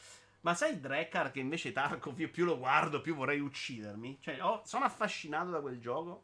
Ma 0.41 0.55
sai 0.55 0.78
Drekkar 0.80 1.32
che 1.32 1.41
invece 1.41 1.72
Tarkov 1.72 2.18
io 2.20 2.30
più 2.30 2.45
lo 2.45 2.59
guardo 2.59 3.01
più 3.01 3.14
vorrei 3.14 3.41
uccidermi? 3.41 4.18
Cioè, 4.20 4.43
ho- 4.43 4.62
sono 4.64 4.84
affascinato 4.84 5.51
da 5.51 5.61
quel 5.61 5.80
gioco, 5.80 6.22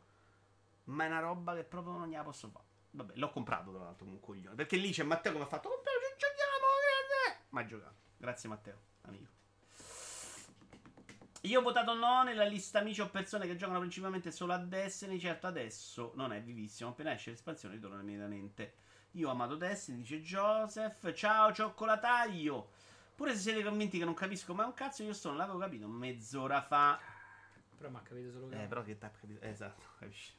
ma 0.85 1.05
è 1.05 1.07
una 1.09 1.21
roba 1.21 1.55
che 1.55 1.65
proprio 1.65 1.95
non 1.97 2.09
gliela 2.09 2.23
posso 2.23 2.49
fare. 2.49 2.65
Vabbè, 2.91 3.15
l'ho 3.17 3.31
comprato 3.31 3.73
tra 3.73 3.85
l'altro 3.85 4.05
come 4.05 4.17
un 4.17 4.23
coglione. 4.23 4.55
Perché 4.55 4.77
lì 4.77 4.91
c'è 4.93 5.03
Matteo 5.03 5.33
che 5.33 5.39
mi 5.39 5.45
ha 5.45 5.49
fatto 5.49 5.69
"Compriamo, 5.69 5.99
ci 5.99 6.15
giochiamo, 6.19 6.67
eh, 6.67 7.31
eh". 7.31 7.37
Ma 7.51 7.65
giocato. 7.65 7.95
Grazie 8.19 8.49
Matteo, 8.49 8.79
amico. 9.03 9.31
io 11.45 11.59
ho 11.59 11.63
votato 11.63 11.95
no 11.95 12.23
nella 12.23 12.45
lista 12.45 12.79
amici 12.79 13.01
o 13.01 13.09
persone 13.11 13.47
che 13.47 13.57
giocano 13.57 13.81
principalmente 13.81 14.31
solo 14.31 14.53
a 14.53 14.59
Destiny. 14.59 15.19
Certo, 15.19 15.47
adesso 15.49 16.13
non 16.15 16.33
è 16.33 16.41
vivissimo. 16.41 16.91
Appena 16.91 17.13
esce 17.13 17.31
l'espansione, 17.31 17.75
ritorno 17.75 17.99
immediatamente. 18.01 18.75
Io 19.13 19.29
ho 19.29 19.33
amato 19.33 19.57
Destiny, 19.57 19.99
dice 19.99 20.21
Joseph. 20.23 21.13
Ciao, 21.15 21.53
cioccolataio. 21.53 22.71
Pure 23.17 23.35
se 23.35 23.41
siete 23.41 23.63
convinti 23.65 23.99
che 23.99 24.05
non 24.05 24.15
capisco 24.15 24.55
mai 24.55 24.67
un 24.67 24.75
cazzo, 24.75 25.03
io 25.03 25.13
sono, 25.13 25.37
l'avevo 25.37 25.59
capito 25.59 25.87
mezz'ora 25.89 26.61
fa. 26.63 26.99
Però 27.77 27.91
mi 27.91 27.97
ha 27.97 28.01
capito 28.01 28.31
solo 28.31 28.49
che. 28.49 28.63
Eh, 28.63 28.67
però 28.67 28.83
che 28.83 28.97
t'ha 28.99 29.11
capito. 29.11 29.45
Esatto, 29.45 29.83
capisci. 29.99 30.33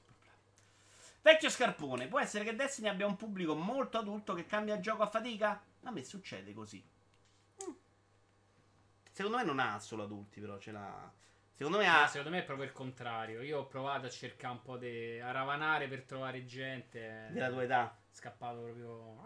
Vecchio 1.24 1.50
scarpone, 1.50 2.08
può 2.10 2.20
essere 2.20 2.44
che 2.44 2.54
Destiny 2.54 2.90
abbia 2.90 3.06
un 3.08 3.16
pubblico 3.16 3.56
molto 3.56 3.98
adulto 3.98 4.34
che 4.34 4.46
cambia 4.46 4.82
gioco 4.82 5.04
a 5.04 5.08
fatica? 5.08 5.64
A 5.84 5.92
me 5.92 6.04
succede 6.04 6.54
così. 6.54 6.86
Mm. 7.64 7.72
Secondo 9.10 9.38
me 9.38 9.44
non 9.46 9.60
ha 9.60 9.80
solo 9.80 10.04
adulti, 10.04 10.42
però 10.42 10.58
ce 10.60 10.74
l'ha. 10.74 11.10
Secondo 11.54 11.78
me 11.78 11.88
ha. 11.88 12.04
Ah, 12.04 12.08
secondo 12.08 12.30
me 12.30 12.40
è 12.40 12.44
proprio 12.44 12.66
il 12.66 12.74
contrario. 12.74 13.42
Io 13.42 13.60
ho 13.60 13.68
provato 13.68 14.06
a 14.06 14.10
cercare 14.10 14.54
un 14.54 14.62
po' 14.64 14.76
di. 14.76 15.18
a 15.22 15.32
ravanare 15.32 15.88
per 15.88 16.04
trovare 16.04 16.44
gente. 16.46 17.30
Della 17.32 17.50
tua 17.50 17.64
età. 17.64 17.98
Scappato 18.12 18.60
proprio. 18.62 19.22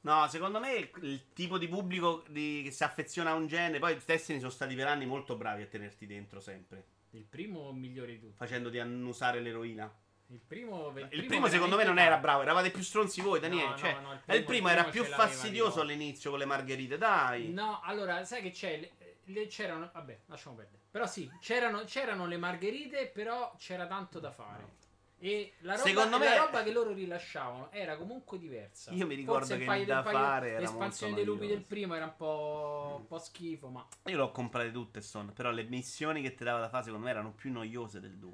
No, 0.00 0.26
secondo 0.26 0.58
me 0.58 0.90
il 1.02 1.32
tipo 1.32 1.56
di 1.56 1.68
pubblico 1.68 2.24
di- 2.28 2.62
che 2.64 2.72
si 2.72 2.82
affeziona 2.82 3.30
a 3.30 3.34
un 3.34 3.46
genere. 3.46 3.78
Poi 3.78 3.96
Destiny 4.04 4.40
sono 4.40 4.50
stati 4.50 4.74
per 4.74 4.88
anni 4.88 5.06
molto 5.06 5.36
bravi 5.36 5.62
a 5.62 5.66
tenerti 5.66 6.04
dentro 6.04 6.40
sempre. 6.40 6.84
Il 7.10 7.24
primo 7.24 7.72
migliore 7.72 8.14
di 8.14 8.18
tutti. 8.18 8.34
Facendoti 8.34 8.80
annusare 8.80 9.38
l'eroina. 9.38 10.02
Il 10.34 10.40
primo. 10.46 10.92
Il 11.10 11.26
primo, 11.26 11.46
secondo 11.48 11.76
me 11.76 11.84
non 11.84 11.98
era 11.98 12.16
bravo, 12.18 12.42
eravate 12.42 12.70
più 12.70 12.82
stronzi 12.82 13.20
voi, 13.20 13.38
Daniele. 13.38 13.68
No, 13.70 13.76
cioè, 13.76 13.92
no, 13.94 14.00
no, 14.00 14.12
il 14.14 14.18
primo- 14.20 14.38
il 14.38 14.44
primo 14.44 14.66
il 14.68 14.74
era 14.74 14.84
più 14.84 15.04
fastidioso 15.04 15.84
di 15.84 15.92
all'inizio 15.92 16.30
con 16.30 16.38
le 16.40 16.44
margherite, 16.44 16.98
dai. 16.98 17.52
No, 17.52 17.80
allora, 17.84 18.24
sai 18.24 18.42
che 18.42 18.50
c'è? 18.50 18.78
Le- 18.78 18.92
le- 19.26 19.46
c'erano. 19.46 19.88
Vabbè, 19.92 20.18
lasciamo 20.26 20.56
perdere. 20.56 20.82
Però 20.90 21.06
sì, 21.06 21.30
c'erano, 21.40 21.84
c'erano 21.84 22.26
le 22.26 22.36
margherite, 22.36 23.06
però 23.06 23.54
c'era 23.58 23.86
tanto 23.86 24.18
da 24.18 24.32
fare. 24.32 24.82
E 25.20 25.54
la 25.60 25.76
roba, 25.76 25.86
Secondo 25.88 26.18
la 26.18 26.24
me- 26.24 26.36
roba 26.36 26.62
che 26.62 26.70
loro 26.72 26.92
rilasciavano 26.92 27.70
era 27.70 27.96
comunque 27.96 28.36
diversa. 28.38 28.90
Io 28.92 29.06
mi 29.06 29.14
ricordo 29.14 29.46
Forse 29.46 29.58
che 29.58 29.64
paio 29.64 29.80
il 29.82 29.86
da 29.86 30.02
paio- 30.02 30.18
fare 30.18 30.48
era 30.50 30.60
L'espansione 30.60 31.14
dei 31.14 31.24
lupi 31.24 31.46
del 31.46 31.62
primo 31.62 31.94
era 31.94 32.04
un 32.04 32.16
po', 32.16 32.96
un 32.98 33.06
po' 33.06 33.18
schifo, 33.18 33.68
ma. 33.68 33.86
Io 34.06 34.16
l'ho 34.16 34.30
comprate 34.32 34.70
tutte, 34.70 35.00
son, 35.00 35.32
però 35.32 35.50
le 35.50 35.62
missioni 35.62 36.20
che 36.20 36.34
ti 36.34 36.44
dava 36.44 36.58
da 36.60 36.68
fare 36.68 36.84
secondo 36.84 37.06
me 37.06 37.10
erano 37.12 37.32
più 37.32 37.50
noiose 37.52 38.00
del 38.00 38.18
2. 38.18 38.32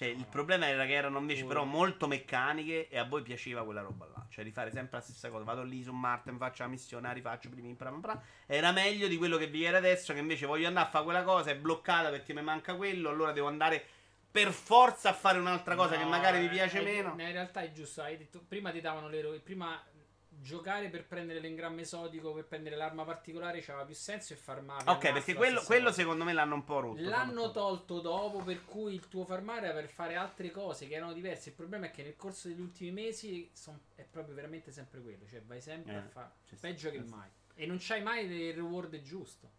Cioè, 0.00 0.08
il 0.08 0.24
problema 0.24 0.66
era 0.66 0.86
che 0.86 0.94
erano 0.94 1.18
invece 1.18 1.44
però 1.44 1.64
molto 1.64 2.06
meccaniche 2.06 2.88
e 2.88 2.96
a 2.96 3.04
voi 3.04 3.20
piaceva 3.20 3.64
quella 3.64 3.82
roba 3.82 4.06
là. 4.06 4.26
Cioè, 4.30 4.42
rifare 4.42 4.70
sempre 4.70 4.96
la 4.96 5.02
stessa 5.02 5.28
cosa. 5.28 5.44
Vado 5.44 5.62
lì 5.62 5.82
su 5.82 5.92
Marte, 5.92 6.34
faccio 6.38 6.62
la 6.62 6.70
missione, 6.70 7.06
la 7.06 7.12
rifaccio 7.12 7.50
prima 7.50 7.68
in 7.68 7.76
pra, 7.76 7.90
pra, 7.90 7.98
pra. 7.98 8.22
Era 8.46 8.72
meglio 8.72 9.08
di 9.08 9.18
quello 9.18 9.36
che 9.36 9.48
vi 9.48 9.62
era 9.62 9.76
adesso, 9.76 10.14
che 10.14 10.20
invece 10.20 10.46
voglio 10.46 10.68
andare 10.68 10.86
a 10.86 10.90
fare 10.90 11.04
quella 11.04 11.22
cosa, 11.22 11.50
è 11.50 11.56
bloccata 11.56 12.08
perché 12.08 12.32
mi 12.32 12.40
manca 12.40 12.76
quello, 12.76 13.10
allora 13.10 13.32
devo 13.32 13.48
andare 13.48 13.84
per 14.30 14.52
forza 14.52 15.10
a 15.10 15.12
fare 15.12 15.38
un'altra 15.38 15.74
cosa 15.74 15.98
che 15.98 16.04
No, 16.04 16.08
magari 16.08 16.38
mi 16.38 16.46
eh, 16.46 16.48
piace 16.48 16.78
eh, 16.78 16.82
meno. 16.82 17.10
In 17.18 17.32
realtà 17.32 17.60
è 17.60 17.70
giusto, 17.70 18.00
hai 18.00 18.16
detto, 18.16 18.42
prima 18.48 18.70
ti 18.70 18.80
davano 18.80 19.08
le 19.08 19.38
prima 19.44 19.78
giocare 20.42 20.88
per 20.88 21.06
prendere 21.06 21.38
l'engramma 21.40 21.80
esodico, 21.82 22.32
per 22.32 22.44
prendere 22.46 22.76
l'arma 22.76 23.04
particolare 23.04 23.60
c'aveva 23.60 23.84
più 23.84 23.94
senso 23.94 24.32
e 24.32 24.36
farmare. 24.36 24.90
Ok, 24.90 25.12
perché 25.12 25.34
quello, 25.34 25.60
quello 25.62 25.92
secondo 25.92 26.24
me 26.24 26.32
l'hanno 26.32 26.54
un 26.54 26.64
po' 26.64 26.80
rotto. 26.80 27.00
L'hanno 27.02 27.50
tolto 27.50 28.00
dopo, 28.00 28.38
per 28.42 28.64
cui 28.64 28.94
il 28.94 29.08
tuo 29.08 29.24
farmare 29.24 29.66
era 29.66 29.74
per 29.74 29.88
fare 29.88 30.14
altre 30.16 30.50
cose 30.50 30.88
che 30.88 30.94
erano 30.94 31.12
diverse. 31.12 31.50
Il 31.50 31.54
problema 31.54 31.86
è 31.86 31.90
che 31.90 32.02
nel 32.02 32.16
corso 32.16 32.48
degli 32.48 32.60
ultimi 32.60 32.90
mesi 32.90 33.50
son- 33.52 33.78
è 33.94 34.02
proprio 34.02 34.34
veramente 34.34 34.72
sempre 34.72 35.00
quello. 35.00 35.26
Cioè, 35.28 35.42
vai 35.42 35.60
sempre 35.60 35.92
Eh, 35.92 35.96
a 35.96 36.02
fare 36.02 36.30
peggio 36.58 36.90
che 36.90 36.98
ci 37.00 37.06
sta. 37.06 37.16
mai. 37.16 37.28
E 37.54 37.66
non 37.66 37.76
c'hai 37.78 38.02
mai 38.02 38.24
il 38.24 38.54
reward 38.54 39.00
giusto. 39.02 39.58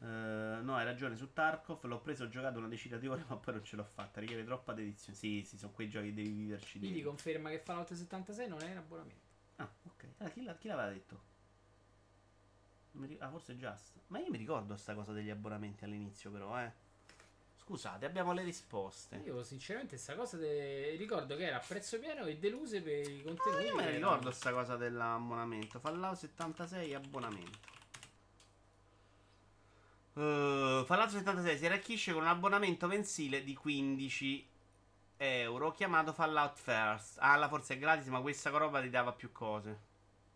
Eh, 0.00 0.04
no, 0.04 0.76
hai 0.76 0.84
ragione 0.84 1.16
su 1.16 1.32
Tarkov. 1.32 1.82
L'ho 1.86 2.00
preso, 2.00 2.24
ho 2.24 2.28
giocato 2.28 2.58
una 2.58 2.68
decina 2.68 2.98
di 2.98 3.08
ore, 3.08 3.24
ma 3.28 3.36
poi 3.36 3.54
non 3.54 3.64
ce 3.64 3.76
l'ho 3.76 3.84
fatta. 3.84 4.20
Richiede 4.20 4.44
troppa 4.44 4.72
dedizione. 4.74 5.16
Sì, 5.16 5.42
sì, 5.46 5.56
sono 5.56 5.72
quei 5.72 5.88
giochi 5.88 6.08
che 6.08 6.14
devi 6.14 6.30
viverci. 6.30 6.78
Quindi 6.78 6.96
dentro. 7.02 7.10
conferma 7.10 7.50
che 7.50 7.58
Fallout 7.58 7.92
76 7.94 8.48
non 8.48 8.60
è 8.62 8.70
in 8.70 8.76
abbonamento. 8.76 9.26
Ah, 9.58 9.68
ok. 9.84 10.04
Ah, 10.18 10.28
chi, 10.30 10.42
l'ha- 10.42 10.56
chi 10.56 10.68
l'aveva 10.68 10.88
detto? 10.90 11.20
Non 12.92 13.02
mi 13.02 13.08
ri- 13.08 13.18
Ah, 13.20 13.28
forse 13.30 13.56
Just. 13.56 14.00
Ma 14.08 14.18
io 14.18 14.30
mi 14.30 14.38
ricordo 14.38 14.76
sta 14.76 14.94
cosa 14.94 15.12
degli 15.12 15.30
abbonamenti 15.30 15.84
all'inizio, 15.84 16.30
però, 16.30 16.58
eh. 16.60 16.70
Scusate, 17.56 18.06
abbiamo 18.06 18.32
le 18.32 18.42
risposte. 18.42 19.16
Io 19.26 19.42
sinceramente 19.44 19.98
sta 19.98 20.14
cosa 20.14 20.36
de- 20.38 20.94
ricordo 20.96 21.36
che 21.36 21.44
era 21.46 21.56
a 21.56 21.64
prezzo 21.66 21.98
pieno 21.98 22.24
e 22.24 22.38
deluse 22.38 22.80
per 22.80 23.06
i 23.08 23.20
Ah, 23.20 23.24
contenuti. 23.24 23.64
io 23.64 23.74
me 23.74 23.82
ne 23.84 23.90
che 23.90 23.96
ricordo 23.96 24.16
erano- 24.20 24.30
sta 24.30 24.52
cosa 24.52 24.76
dell'abbonamento. 24.76 25.78
Fallout 25.78 26.16
76 26.16 26.94
abbonamento. 26.94 27.58
Uh, 30.14 30.84
Fallout 30.84 31.10
76 31.10 31.58
si 31.58 31.66
arricchisce 31.66 32.12
con 32.12 32.22
un 32.22 32.28
abbonamento 32.28 32.86
mensile 32.88 33.44
di 33.44 33.54
15 33.54 34.44
euro 35.18 35.72
chiamato 35.72 36.12
Fallout 36.12 36.56
First. 36.56 37.18
Ah, 37.20 37.36
là 37.36 37.48
forse 37.48 37.74
è 37.74 37.78
gratis, 37.78 38.06
ma 38.06 38.20
questa 38.20 38.50
roba 38.50 38.80
ti 38.80 38.88
dava 38.88 39.12
più 39.12 39.30
cose. 39.32 39.86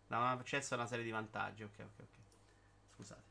Dava 0.06 0.30
accesso 0.30 0.74
a 0.74 0.76
una 0.76 0.86
serie 0.86 1.04
di 1.04 1.10
vantaggi. 1.10 1.62
Ok, 1.62 1.78
ok, 1.78 2.00
ok. 2.00 2.18
Scusate. 2.94 3.30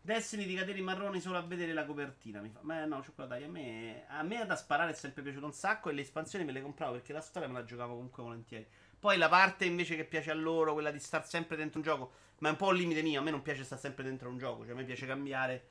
Destiny 0.00 0.46
di 0.46 0.54
cadere 0.54 0.78
i 0.78 0.82
marroni 0.82 1.20
solo 1.20 1.38
a 1.38 1.42
vedere 1.42 1.72
la 1.72 1.84
copertina. 1.84 2.40
Mi 2.40 2.50
fa... 2.50 2.60
Ma 2.62 2.84
no, 2.84 3.02
cioccolato, 3.02 3.34
dai, 3.34 3.44
a 3.44 3.48
me, 3.48 4.04
a 4.08 4.22
me 4.22 4.44
da 4.46 4.56
sparare 4.56 4.90
è 4.90 4.94
sempre 4.94 5.22
piaciuto 5.22 5.46
un 5.46 5.52
sacco 5.52 5.90
e 5.90 5.92
le 5.92 6.02
espansioni 6.02 6.44
me 6.44 6.52
le 6.52 6.62
compravo 6.62 6.94
perché 6.94 7.12
la 7.12 7.20
storia 7.20 7.48
me 7.48 7.54
la 7.54 7.64
giocavo 7.64 7.94
comunque 7.94 8.22
volentieri. 8.22 8.66
Poi 8.98 9.16
la 9.16 9.28
parte 9.28 9.64
invece 9.64 9.96
che 9.96 10.04
piace 10.04 10.30
a 10.30 10.34
loro, 10.34 10.72
quella 10.72 10.90
di 10.90 10.98
star 10.98 11.26
sempre 11.26 11.56
dentro 11.56 11.78
un 11.78 11.84
gioco, 11.84 12.12
ma 12.38 12.48
è 12.48 12.50
un 12.52 12.56
po' 12.56 12.68
un 12.68 12.76
limite 12.76 13.02
mio, 13.02 13.20
a 13.20 13.22
me 13.22 13.30
non 13.30 13.42
piace 13.42 13.64
stare 13.64 13.80
sempre 13.80 14.02
dentro 14.02 14.28
un 14.28 14.38
gioco, 14.38 14.64
cioè 14.64 14.72
a 14.72 14.76
me 14.76 14.84
piace 14.84 15.06
cambiare. 15.06 15.68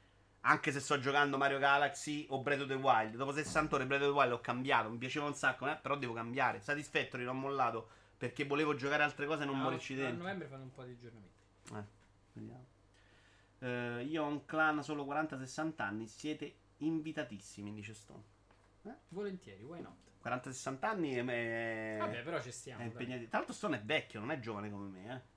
Anche 0.50 0.72
se 0.72 0.80
sto 0.80 0.98
giocando 0.98 1.38
Mario 1.38 1.60
Galaxy 1.60 2.26
o 2.30 2.40
Breath 2.42 2.62
of 2.62 2.68
the 2.68 2.76
Wild. 2.76 3.16
Dopo 3.18 3.34
60 3.34 3.76
ore 3.76 3.86
Breath 3.86 4.04
of 4.04 4.08
the 4.08 4.14
Wild 4.14 4.32
ho 4.32 4.40
cambiato, 4.40 4.90
mi 4.90 4.98
piaceva 4.98 5.26
un 5.26 5.36
sacco, 5.36 5.68
eh, 5.70 5.76
però 5.76 5.98
devo 5.98 6.14
cambiare. 6.14 6.62
Satisfattory 6.62 7.24
non 7.26 7.36
ho 7.36 7.40
mollato 7.40 7.90
perché 8.18 8.46
volevo 8.46 8.74
giocare 8.76 9.04
altre 9.04 9.26
cose 9.26 9.44
e 9.44 9.46
non 9.46 9.56
Ah, 9.56 9.64
morirci 9.64 9.94
A 9.94 9.98
dentro. 9.98 10.20
novembre 10.24 10.48
fanno 10.48 10.64
un 10.64 10.72
po' 10.72 10.84
di 10.84 10.92
aggiornamenti. 10.92 11.36
Eh, 11.74 11.84
vediamo. 12.34 12.66
Eh, 13.60 14.04
io 14.06 14.24
ho 14.24 14.28
un 14.28 14.46
clan 14.46 14.82
solo 14.84 15.04
40-60 15.06 15.84
anni. 15.84 16.08
Siete 16.08 16.56
invitatissimi, 16.78 17.74
dice 17.74 17.94
Stone. 17.94 18.24
Volentieri, 19.10 19.64
why 19.64 19.82
not? 19.82 19.96
40-60 20.24 20.86
anni 20.86 21.14
è, 21.14 21.26
è, 21.26 21.98
Vabbè, 22.00 22.24
però 22.24 22.42
ci 22.42 22.52
stiamo. 22.52 22.90
Tra 22.90 23.06
l'altro, 23.32 23.54
Stone 23.54 23.78
è 23.78 23.82
vecchio, 23.82 24.22
non 24.22 24.32
è 24.32 24.40
giovane 24.40 24.72
come 24.72 24.88
me. 24.88 25.14
Eh. 25.14 25.36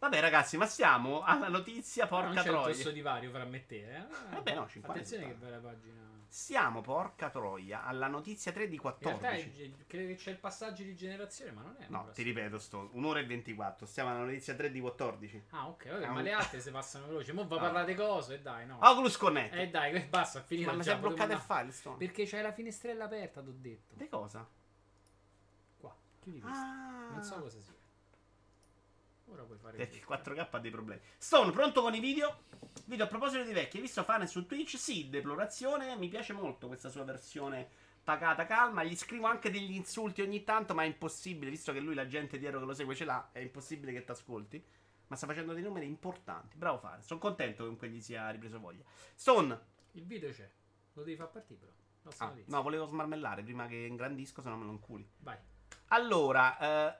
Vabbè, 0.00 0.18
ragazzi, 0.20 0.56
ma 0.56 0.66
siamo 0.66 1.22
alla 1.22 1.48
notizia. 1.48 2.06
Porca 2.06 2.26
non 2.26 2.34
c'è 2.36 2.40
il 2.40 2.46
troia. 2.46 2.64
grosso 2.72 2.90
divario 2.90 3.30
fra 3.30 3.44
me 3.44 3.56
e 3.58 3.66
te. 3.66 3.96
Eh? 3.96 4.06
Vabbè, 4.30 4.54
no, 4.54 4.66
50 4.66 4.90
Attenzione 4.90 5.26
che 5.26 5.34
bella 5.34 5.58
pagina. 5.58 6.08
Siamo, 6.26 6.80
porca 6.80 7.28
troia, 7.28 7.84
alla 7.84 8.06
notizia 8.06 8.52
3 8.52 8.68
di 8.68 8.76
In 8.76 8.80
realtà 8.82 9.10
14. 9.10 9.62
è- 9.62 9.86
credo 9.86 10.06
che 10.08 10.14
c'è 10.14 10.30
il 10.30 10.38
passaggio 10.38 10.84
di 10.84 10.94
generazione, 10.96 11.50
ma 11.50 11.62
non 11.62 11.76
è. 11.78 11.86
No, 11.88 12.08
ti 12.14 12.22
ripeto, 12.22 12.56
Stone. 12.58 12.88
Un'ora 12.92 13.18
e 13.18 13.26
24. 13.26 13.84
Stiamo 13.84 14.10
alla 14.10 14.20
notizia 14.20 14.54
3 14.54 14.70
di 14.70 14.78
14. 14.80 15.42
Ah, 15.50 15.68
ok, 15.68 15.88
vabbè, 15.90 16.04
Ah, 16.06 16.10
ma 16.12 16.20
le 16.22 16.32
altre 16.32 16.60
si 16.60 16.70
passano 16.70 17.06
veloci. 17.08 17.32
Mo' 17.32 17.46
va 17.48 17.56
a 17.56 17.58
Ah. 17.58 17.62
parlare 17.62 17.86
di 17.86 17.94
cose, 17.96 18.34
e 18.36 18.40
dai, 18.40 18.64
no. 18.64 18.78
Oculus 18.80 19.16
Connect. 19.18 19.54
Eh 19.56 19.68
dai, 19.70 20.00
basta, 20.08 20.38
è 20.38 20.42
finito 20.44 20.70
ma 20.70 20.76
mi 20.76 20.82
già, 20.82 20.92
sei 20.92 21.00
bloccato 21.00 21.32
il 21.32 21.38
file, 21.40 21.56
andare. 21.74 21.96
Perché 21.98 22.24
c'è 22.24 22.40
la 22.42 22.52
finestrella 22.52 23.04
aperta, 23.04 23.42
t'ho 23.42 23.52
detto. 23.54 23.94
Di 23.96 24.08
cosa? 24.08 24.48
Qua, 25.78 25.94
chiudi 26.20 26.40
questo. 26.40 26.58
Ah. 26.62 27.08
Non 27.10 27.22
so 27.24 27.40
cosa 27.40 27.60
sia. 27.60 27.74
Ora 29.32 29.44
puoi 29.44 29.58
fare 29.58 29.76
Perché 29.76 29.98
il 29.98 30.04
questo. 30.04 30.32
4K 30.32 30.48
ha 30.50 30.58
dei 30.58 30.70
problemi. 30.70 31.00
Stone, 31.16 31.52
pronto 31.52 31.82
con 31.82 31.94
i 31.94 32.00
video? 32.00 32.44
Video 32.86 33.04
a 33.04 33.08
proposito 33.08 33.44
di 33.44 33.52
vecchi. 33.52 33.76
Hai 33.76 33.82
visto 33.82 34.02
Fane 34.02 34.26
su 34.26 34.46
Twitch? 34.46 34.76
Sì, 34.76 35.08
deplorazione. 35.08 35.96
Mi 35.96 36.08
piace 36.08 36.32
molto 36.32 36.66
questa 36.66 36.88
sua 36.88 37.04
versione 37.04 37.68
pacata, 38.02 38.44
calma. 38.46 38.82
Gli 38.82 38.96
scrivo 38.96 39.26
anche 39.26 39.50
degli 39.50 39.72
insulti 39.72 40.22
ogni 40.22 40.42
tanto, 40.42 40.74
ma 40.74 40.82
è 40.82 40.86
impossibile, 40.86 41.50
visto 41.50 41.72
che 41.72 41.80
lui 41.80 41.94
la 41.94 42.06
gente 42.06 42.38
dietro 42.38 42.58
che 42.58 42.66
lo 42.66 42.74
segue 42.74 42.94
ce 42.94 43.04
l'ha, 43.04 43.28
è 43.32 43.38
impossibile 43.38 43.92
che 43.92 44.04
ti 44.04 44.10
ascolti. 44.10 44.64
Ma 45.06 45.16
sta 45.16 45.26
facendo 45.26 45.52
dei 45.52 45.62
numeri 45.62 45.86
importanti. 45.86 46.56
Bravo 46.56 46.78
Fane. 46.78 47.02
Sono 47.02 47.20
contento 47.20 47.58
che 47.58 47.62
comunque 47.62 47.88
gli 47.88 48.00
sia 48.00 48.30
ripreso 48.30 48.58
voglia. 48.58 48.82
Stone. 49.14 49.58
Il 49.92 50.06
video 50.06 50.30
c'è. 50.32 50.48
Lo 50.94 51.02
devi 51.02 51.16
far 51.16 51.30
partire, 51.30 51.58
però. 51.58 51.72
Ah, 52.18 52.34
no, 52.46 52.62
volevo 52.62 52.86
smarmellare 52.86 53.42
prima 53.42 53.66
che 53.66 53.76
ingrandisco, 53.76 54.40
se 54.40 54.48
no 54.48 54.56
me 54.56 54.64
lo 54.64 54.72
inculi. 54.72 55.08
Vai. 55.18 55.36
Allora, 55.88 56.58
eh, 56.58 56.98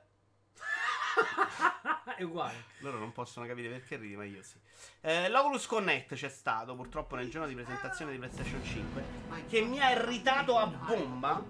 è 2.15 2.23
uguale. 2.23 2.65
Loro 2.79 2.99
non 2.99 3.11
possono 3.11 3.45
capire 3.45 3.69
perché 3.69 3.97
ridi, 3.97 4.15
ma 4.15 4.23
io 4.23 4.43
sì. 4.43 4.55
Eh, 5.01 5.29
L'Oculus 5.29 5.65
Connect 5.67 6.15
c'è 6.15 6.29
stato 6.29 6.75
purtroppo 6.75 7.15
nel 7.15 7.29
giorno 7.29 7.47
di 7.47 7.55
presentazione 7.55 8.11
di 8.11 8.17
PlayStation 8.17 8.63
5 8.63 9.03
che 9.47 9.61
mi 9.61 9.79
ha 9.79 9.91
irritato 9.91 10.57
a 10.57 10.65
bomba 10.65 11.43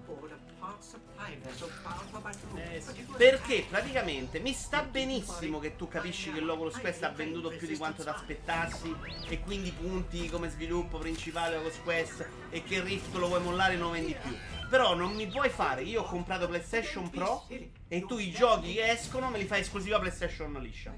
perché 3.18 3.66
praticamente 3.70 4.40
mi 4.40 4.54
sta 4.54 4.84
benissimo 4.84 5.60
che 5.60 5.76
tu 5.76 5.88
capisci 5.88 6.32
che 6.32 6.40
l'Oculus 6.40 6.80
Quest 6.80 7.04
ha 7.04 7.10
venduto 7.10 7.50
più 7.50 7.68
di 7.68 7.78
quanto 7.78 8.04
ti 8.04 8.10
aspettassi 8.10 8.96
e 9.28 9.40
quindi 9.42 9.72
punti 9.72 10.30
come 10.30 10.50
sviluppo 10.50 10.98
principale 10.98 11.56
Oculus 11.58 11.80
Quest 11.84 12.28
e 12.50 12.64
che 12.64 12.82
Rift 12.82 13.16
lo 13.16 13.28
vuoi 13.28 13.42
mollare 13.42 13.74
e 13.74 13.78
non 13.78 13.92
vendi 13.92 14.16
più. 14.22 14.36
Però 14.72 14.96
non 14.96 15.14
mi 15.16 15.28
puoi 15.28 15.50
fare, 15.50 15.82
io 15.82 16.04
ho 16.04 16.06
comprato 16.06 16.48
PlayStation 16.48 17.10
Pro 17.10 17.46
e 17.90 18.06
tu 18.06 18.18
i 18.20 18.32
giochi 18.32 18.76
che 18.76 18.90
escono 18.90 19.28
me 19.28 19.38
li 19.38 19.44
fai 19.44 19.60
esclusiva 19.60 20.00
PlayStation 20.00 20.54
liscia. 20.54 20.96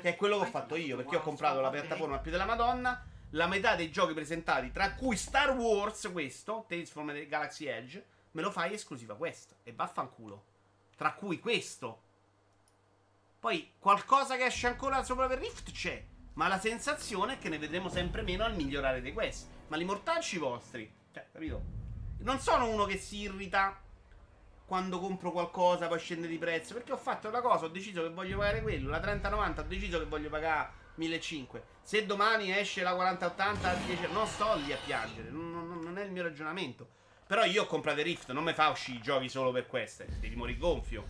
Che 0.00 0.10
è 0.10 0.14
quello 0.14 0.38
che 0.38 0.44
ho 0.44 0.48
fatto 0.48 0.76
io, 0.76 0.94
perché 0.94 1.16
ho 1.16 1.20
comprato 1.20 1.60
la 1.60 1.70
piattaforma 1.70 2.20
più 2.20 2.30
della 2.30 2.44
Madonna. 2.44 3.04
la 3.30 3.48
metà 3.48 3.74
dei 3.74 3.90
giochi 3.90 4.14
presentati, 4.14 4.70
tra 4.70 4.94
cui 4.94 5.16
Star 5.16 5.56
Wars, 5.56 6.08
questo, 6.12 6.66
Tales 6.68 6.88
from 6.88 7.12
the 7.12 7.26
Galaxy 7.26 7.66
Edge, 7.66 8.04
me 8.30 8.42
lo 8.42 8.52
fai 8.52 8.74
esclusiva 8.74 9.16
questa. 9.16 9.56
E 9.64 9.72
vaffanculo. 9.72 10.44
Tra 10.96 11.14
cui 11.14 11.40
questo. 11.40 12.00
Poi 13.40 13.72
qualcosa 13.76 14.36
che 14.36 14.44
esce 14.44 14.68
ancora 14.68 15.02
sopra 15.02 15.26
per 15.26 15.40
Rift 15.40 15.72
c'è. 15.72 16.00
Ma 16.34 16.46
la 16.46 16.60
sensazione 16.60 17.34
è 17.34 17.38
che 17.38 17.48
ne 17.48 17.58
vedremo 17.58 17.88
sempre 17.88 18.22
meno 18.22 18.44
al 18.44 18.54
migliorare 18.54 19.00
dei 19.00 19.12
quest. 19.12 19.48
Ma 19.66 19.76
li 19.76 19.84
mortacci 19.84 20.38
vostri. 20.38 20.88
Cioè, 21.12 21.26
capito? 21.32 21.83
Non 22.24 22.40
sono 22.40 22.68
uno 22.70 22.86
che 22.86 22.96
si 22.96 23.18
irrita 23.18 23.78
quando 24.64 24.98
compro 24.98 25.30
qualcosa, 25.30 25.88
poi 25.88 25.98
scende 25.98 26.26
di 26.26 26.38
prezzo. 26.38 26.72
Perché 26.72 26.92
ho 26.92 26.96
fatto 26.96 27.28
una 27.28 27.42
cosa, 27.42 27.66
ho 27.66 27.68
deciso 27.68 28.02
che 28.02 28.08
voglio 28.08 28.38
pagare 28.38 28.62
quello. 28.62 28.88
La 28.88 28.98
3090 28.98 29.60
ho 29.60 29.64
deciso 29.64 29.98
che 29.98 30.06
voglio 30.06 30.30
pagare 30.30 30.70
1500. 30.94 31.66
Se 31.82 32.06
domani 32.06 32.50
esce 32.50 32.82
la 32.82 32.94
4080 32.94 33.74
10, 33.74 34.12
non 34.12 34.26
sto 34.26 34.54
lì 34.54 34.72
a 34.72 34.78
piangere. 34.82 35.28
Non, 35.28 35.52
non- 35.52 35.80
non 35.80 35.98
è 35.98 36.04
il 36.04 36.12
mio 36.12 36.22
ragionamento. 36.22 36.88
Però 37.26 37.44
io 37.44 37.64
ho 37.64 37.66
comprato 37.66 38.00
Rift, 38.00 38.32
non 38.32 38.42
mi 38.42 38.54
fa 38.54 38.70
uscire 38.70 38.96
i 38.98 39.02
giochi 39.02 39.28
solo 39.28 39.52
per 39.52 39.66
queste. 39.66 40.06
Devi 40.18 40.34
morire 40.34 40.58
gonfio. 40.58 41.04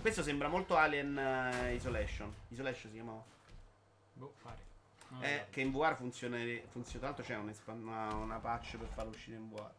Questo 0.00 0.24
sembra 0.24 0.48
molto 0.48 0.76
Alien 0.76 1.16
eh, 1.16 1.74
Isolation. 1.74 2.34
Isolation 2.48 2.90
si 2.90 2.96
chiamava. 2.96 3.22
Boh, 4.14 4.34
pare. 4.42 4.64
Eh, 5.20 5.46
che 5.50 5.60
in 5.60 5.70
VR 5.70 5.94
funziona, 5.94 6.36
funziona. 6.70 6.98
Tra 6.98 7.14
l'altro 7.14 7.24
c'è 7.24 7.70
una, 7.74 8.12
una 8.14 8.38
patch 8.38 8.76
per 8.76 8.88
farlo 8.88 9.10
uscire 9.10 9.36
in 9.36 9.48
VR. 9.50 9.70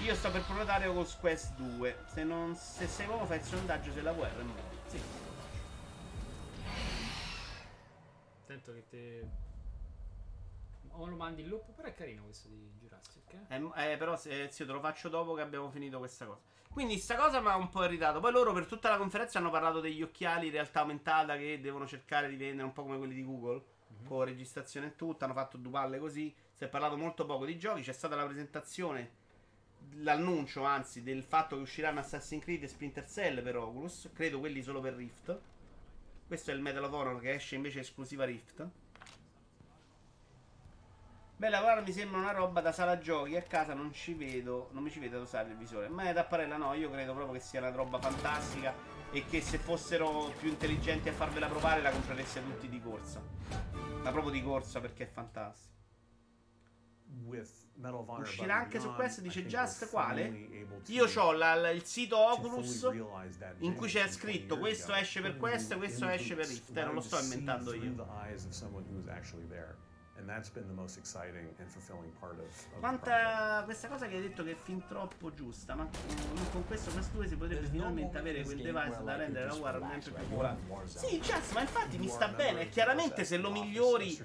Io 0.00 0.14
sto 0.14 0.30
per 0.30 0.42
prenotare 0.42 0.86
con 0.86 1.06
Quest 1.20 1.54
2. 1.54 2.04
Se, 2.06 2.24
non, 2.24 2.56
se 2.56 2.86
sei 2.88 3.06
uomo 3.06 3.24
fai 3.26 3.38
il 3.38 3.44
sondaggio 3.44 3.92
se 3.92 4.02
la 4.02 4.12
guerra 4.12 4.40
è 4.40 4.42
morta. 4.42 4.76
Sì. 4.88 5.00
Attento 8.42 8.72
che 8.72 8.84
te. 8.88 9.28
O 10.94 11.06
lo 11.06 11.16
mandi 11.16 11.42
in 11.42 11.48
loop, 11.48 11.70
però 11.70 11.88
è 11.88 11.94
carino 11.94 12.24
questo 12.24 12.48
di 12.48 12.70
Jurassic. 12.80 13.32
Eh? 13.48 13.56
Eh, 13.76 13.92
eh, 13.92 13.96
però 13.96 14.16
se, 14.16 14.48
zio, 14.50 14.66
te 14.66 14.72
lo 14.72 14.80
faccio 14.80 15.08
dopo 15.08 15.34
che 15.34 15.40
abbiamo 15.40 15.70
finito 15.70 15.98
questa 15.98 16.26
cosa. 16.26 16.40
Quindi 16.72 16.98
sta 16.98 17.16
cosa 17.16 17.40
mi 17.40 17.48
ha 17.48 17.56
un 17.56 17.68
po' 17.68 17.84
irritato. 17.84 18.18
Poi 18.18 18.32
loro 18.32 18.52
per 18.52 18.66
tutta 18.66 18.88
la 18.88 18.96
conferenza 18.96 19.38
hanno 19.38 19.50
parlato 19.50 19.80
degli 19.80 20.02
occhiali 20.02 20.46
in 20.46 20.52
realtà 20.52 20.80
aumentata 20.80 21.36
che 21.36 21.60
devono 21.60 21.86
cercare 21.86 22.28
di 22.28 22.36
vendere 22.36 22.64
un 22.64 22.72
po' 22.72 22.82
come 22.82 22.98
quelli 22.98 23.14
di 23.14 23.24
Google. 23.24 23.62
Con 24.04 24.24
registrazione 24.24 24.88
e 24.88 24.96
tutto. 24.96 25.24
Hanno 25.24 25.34
fatto 25.34 25.56
due 25.56 25.70
palle 25.70 25.98
così. 25.98 26.34
Si 26.52 26.64
è 26.64 26.68
parlato 26.68 26.96
molto 26.96 27.24
poco 27.24 27.44
di 27.44 27.58
giochi. 27.58 27.82
C'è 27.82 27.92
stata 27.92 28.16
la 28.16 28.24
presentazione. 28.24 29.20
L'annuncio, 29.96 30.64
anzi, 30.64 31.02
del 31.02 31.22
fatto 31.22 31.56
che 31.56 31.62
usciranno 31.62 32.00
Assassin's 32.00 32.42
Creed 32.42 32.62
e 32.62 32.68
Splinter 32.68 33.08
Cell 33.08 33.42
per 33.42 33.56
Oculus. 33.56 34.10
Credo 34.12 34.40
quelli 34.40 34.62
solo 34.62 34.80
per 34.80 34.94
Rift. 34.94 35.38
Questo 36.26 36.50
è 36.50 36.54
il 36.54 36.60
Medal 36.60 36.84
of 36.84 36.92
Honor 36.92 37.20
che 37.20 37.34
esce 37.34 37.56
invece 37.56 37.80
esclusiva 37.80 38.24
Rift. 38.24 38.68
Beh, 41.36 41.48
lavorare 41.48 41.82
mi 41.82 41.92
sembra 41.92 42.20
una 42.20 42.30
roba 42.30 42.60
da 42.60 42.70
sala 42.70 42.98
giochi. 42.98 43.36
A 43.36 43.42
casa 43.42 43.74
non 43.74 43.92
ci 43.92 44.14
vedo, 44.14 44.68
non 44.72 44.82
mi 44.82 44.90
ci 44.90 45.00
vedo 45.00 45.16
ad 45.16 45.22
usare 45.22 45.50
il 45.50 45.56
visore. 45.56 45.88
Ma 45.88 46.08
è 46.08 46.12
da 46.12 46.24
parella, 46.24 46.56
no. 46.56 46.72
Io 46.74 46.88
credo 46.88 47.14
proprio 47.14 47.34
che 47.34 47.40
sia 47.40 47.58
una 47.58 47.70
roba 47.70 47.98
fantastica. 47.98 48.72
E 49.10 49.26
che 49.26 49.40
se 49.40 49.58
fossero 49.58 50.32
più 50.38 50.48
intelligenti 50.48 51.08
a 51.08 51.12
farvela 51.12 51.48
provare, 51.48 51.82
la 51.82 51.90
comprereste 51.90 52.42
tutti 52.44 52.68
di 52.68 52.80
corsa. 52.80 53.20
Ma 54.02 54.10
proprio 54.12 54.30
di 54.30 54.42
corsa 54.42 54.80
perché 54.80 55.02
è 55.02 55.08
fantastico. 55.08 55.71
Uscirà 58.20 58.56
anche 58.56 58.78
su 58.80 58.92
questo, 58.94 59.20
dice 59.20 59.46
Just 59.46 59.88
quale? 59.90 60.50
Io 60.86 61.04
ho 61.04 61.32
il 61.72 61.84
sito 61.84 62.16
Oculus 62.18 62.88
in 63.58 63.74
cui 63.74 63.88
c'è 63.88 64.08
scritto 64.08 64.58
questo 64.58 64.92
esce 64.94 65.20
per 65.20 65.36
questo 65.36 65.74
e 65.74 65.76
questo 65.78 66.08
esce 66.08 66.34
per 66.34 66.46
Rift. 66.46 66.76
Eh, 66.76 66.84
non 66.84 66.94
lo 66.94 67.00
sto 67.00 67.18
inventando 67.18 67.74
io. 67.74 67.94
Quanta 72.78 73.62
questa 73.64 73.88
cosa 73.88 74.06
che 74.06 74.16
hai 74.16 74.22
detto 74.22 74.44
che 74.44 74.52
è 74.52 74.56
fin 74.56 74.84
troppo 74.86 75.32
giusta, 75.32 75.74
ma 75.74 75.84
mm, 75.84 76.50
con 76.52 76.66
questo 76.66 76.90
Quest 76.90 77.12
2 77.12 77.26
si 77.28 77.36
potrebbe 77.36 77.66
finalmente 77.66 78.18
avere 78.18 78.42
quel 78.42 78.60
device 78.60 79.02
da 79.02 79.16
rendere 79.16 79.46
la 79.46 79.54
War 79.54 79.78
sempre 79.80 80.10
più 80.10 80.28
popolare. 80.28 80.58
Sì, 80.84 81.18
Jazz, 81.18 81.52
ma 81.52 81.60
infatti 81.60 81.98
mi 81.98 82.08
sta 82.08 82.28
bene. 82.28 82.68
Chiaramente 82.68 83.24
se 83.24 83.36
lo 83.36 83.50
migliori 83.50 84.16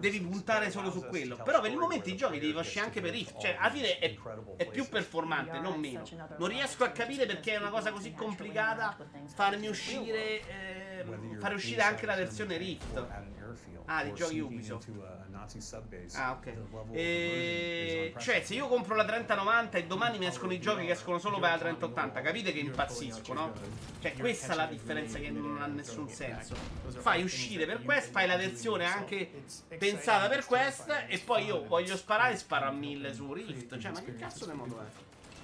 devi 0.00 0.20
puntare 0.20 0.70
solo 0.70 0.90
su 0.90 1.04
quello. 1.06 1.36
Però 1.36 1.60
per 1.60 1.70
il 1.70 1.78
momento 1.78 2.08
i 2.08 2.16
giochi 2.16 2.38
devi 2.38 2.56
uscire 2.56 2.84
anche 2.84 3.00
per 3.00 3.12
Rift. 3.12 3.38
Cioè, 3.38 3.56
alla 3.58 3.70
fine 3.70 3.98
è, 3.98 4.16
è 4.56 4.66
più 4.66 4.88
performante, 4.88 5.60
non 5.60 5.78
meno. 5.78 6.02
Non 6.36 6.48
riesco 6.48 6.84
a 6.84 6.90
capire 6.90 7.26
perché 7.26 7.54
è 7.54 7.58
una 7.58 7.70
cosa 7.70 7.92
così 7.92 8.12
complicata 8.12 8.96
farmi 9.34 9.68
uscire. 9.68 10.40
ehm, 10.48 11.38
fare 11.38 11.54
uscire 11.54 11.82
anche 11.82 12.06
la 12.06 12.16
versione 12.16 12.56
Rift. 12.56 13.36
Ah, 13.90 14.04
di 14.04 14.12
giochi 14.12 14.38
Ubisoft. 14.38 14.90
Ah, 16.14 16.32
ok. 16.32 16.52
E... 16.92 18.14
Cioè, 18.18 18.42
se 18.42 18.54
io 18.54 18.68
compro 18.68 18.94
la 18.94 19.04
3090 19.06 19.78
e 19.78 19.86
domani 19.86 20.18
mi 20.18 20.26
escono 20.26 20.52
i 20.52 20.60
giochi 20.60 20.84
che 20.84 20.92
escono 20.92 21.18
solo 21.18 21.38
per 21.38 21.50
la 21.50 21.58
3080, 21.58 22.20
capite 22.20 22.52
che 22.52 22.58
impazzisco, 22.58 23.32
no? 23.32 23.52
Cioè, 24.00 24.12
questa 24.12 24.52
è 24.52 24.56
la 24.56 24.66
differenza 24.66 25.18
che 25.18 25.30
non 25.30 25.62
ha 25.62 25.66
nessun 25.66 26.06
senso. 26.10 26.54
Fai 26.88 27.22
uscire 27.22 27.64
per 27.64 27.82
Quest, 27.82 28.10
fai 28.10 28.26
la 28.26 28.36
versione 28.36 28.84
anche 28.84 29.30
pensata 29.78 30.28
per 30.28 30.44
Quest, 30.44 31.06
e 31.08 31.18
poi 31.20 31.46
io 31.46 31.64
voglio 31.64 31.96
sparare 31.96 32.34
e 32.34 32.36
sparo 32.36 32.66
a 32.66 32.72
1000 32.72 33.14
su 33.14 33.32
Rift. 33.32 33.78
Cioè, 33.78 33.92
ma 33.92 34.02
che 34.02 34.16
cazzo 34.16 34.44
di 34.44 34.52
modo 34.52 34.80
è? 34.80 34.84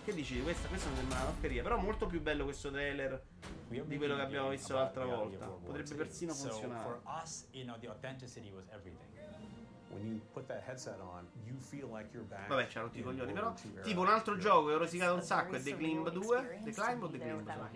Che 0.04 0.12
dici? 0.12 0.42
Questa, 0.42 0.68
questa 0.68 0.90
mi 0.90 0.96
sembra 0.96 1.16
una 1.16 1.24
porcheria. 1.26 1.62
Però 1.62 1.78
molto 1.78 2.06
più 2.06 2.20
bello 2.20 2.44
questo 2.44 2.70
trailer 2.70 3.24
di 3.68 3.96
quello 3.96 4.16
che 4.16 4.20
abbiamo 4.20 4.50
visto 4.50 4.74
l'altra 4.74 5.04
volta. 5.06 5.46
Potrebbe 5.46 5.94
persino 5.94 6.32
funzionare. 6.34 6.82
So 6.82 7.00
for 7.00 7.22
us, 7.22 7.48
you 7.52 7.64
know, 7.64 7.78
the 7.78 7.88
authenticity 7.88 8.50
was 8.50 8.66
everything. 8.68 9.12
Vabbè, 12.48 12.66
c'ha 12.66 12.80
rotti 12.80 12.98
i 12.98 13.02
coglioni, 13.02 13.32
però. 13.32 13.54
Tipo 13.82 14.00
un 14.00 14.08
altro 14.08 14.36
gioco 14.36 14.66
che 14.68 14.74
ho 14.74 14.78
rosicato 14.78 15.14
un 15.14 15.22
sacco 15.22 15.56
è 15.56 15.62
The 15.62 15.76
Climb 15.76 16.10
2. 16.10 16.60
The 16.64 16.72
Climb 16.72 17.02
o 17.02 17.08
The 17.08 17.18
Climb? 17.18 17.70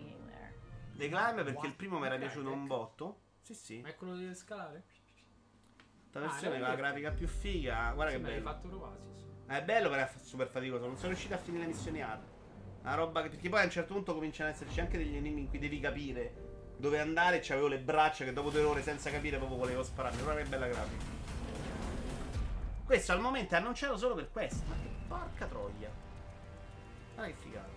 The 0.96 1.08
Climb 1.08 1.44
perché 1.44 1.66
il 1.66 1.74
primo 1.74 1.98
mi 1.98 2.06
era 2.06 2.18
piaciuto 2.18 2.52
un 2.52 2.66
botto. 2.66 3.20
Sì, 3.40 3.54
sì. 3.54 3.80
Ma 3.80 3.88
è 3.88 3.94
quello 3.94 4.16
di 4.16 4.34
scalare? 4.34 4.84
Questa 6.10 6.20
versione 6.20 6.58
con 6.58 6.68
la 6.68 6.74
grafica 6.74 7.10
più 7.12 7.26
figa. 7.26 7.92
Guarda 7.92 8.12
che 8.12 8.18
Sì, 8.18 8.22
l'hai 8.24 8.32
bello. 8.34 8.50
fatto 8.50 8.68
provare, 8.68 8.98
sì, 9.00 9.20
sì. 9.20 9.26
È 9.48 9.62
bello, 9.62 9.88
però 9.88 10.02
è 10.02 10.10
super 10.20 10.46
faticoso. 10.46 10.86
Non 10.86 10.96
sono 10.96 11.08
riuscito 11.08 11.32
a 11.32 11.38
finire 11.38 11.64
le 11.64 11.70
missioni 11.72 12.02
hard. 12.02 12.22
Una 12.82 12.94
roba 12.94 13.22
che. 13.22 13.30
Perché 13.30 13.48
poi 13.48 13.62
a 13.62 13.64
un 13.64 13.70
certo 13.70 13.94
punto 13.94 14.12
cominciano 14.12 14.50
ad 14.50 14.54
esserci 14.54 14.78
anche 14.78 14.98
degli 14.98 15.16
enigmi 15.16 15.40
in 15.40 15.48
cui 15.48 15.58
devi 15.58 15.80
capire 15.80 16.34
dove 16.76 17.00
andare. 17.00 17.40
C'avevo 17.40 17.66
le 17.66 17.78
braccia 17.78 18.24
che 18.24 18.34
dopo 18.34 18.50
due 18.50 18.62
ore 18.62 18.82
senza 18.82 19.10
capire 19.10 19.38
proprio 19.38 19.56
volevo 19.56 19.82
spararmi. 19.82 20.22
Guarda 20.22 20.42
che 20.42 20.48
bella 20.48 20.66
grafica. 20.68 21.04
Questo 22.84 23.12
al 23.12 23.20
momento 23.20 23.54
è 23.54 23.56
annunciato 23.56 23.96
solo 23.96 24.14
per 24.14 24.30
questo. 24.30 24.64
Ma 24.68 24.74
che 24.74 24.90
porca 25.08 25.46
troia. 25.46 25.90
Guarda 27.14 27.32
che 27.32 27.38
figata. 27.40 27.76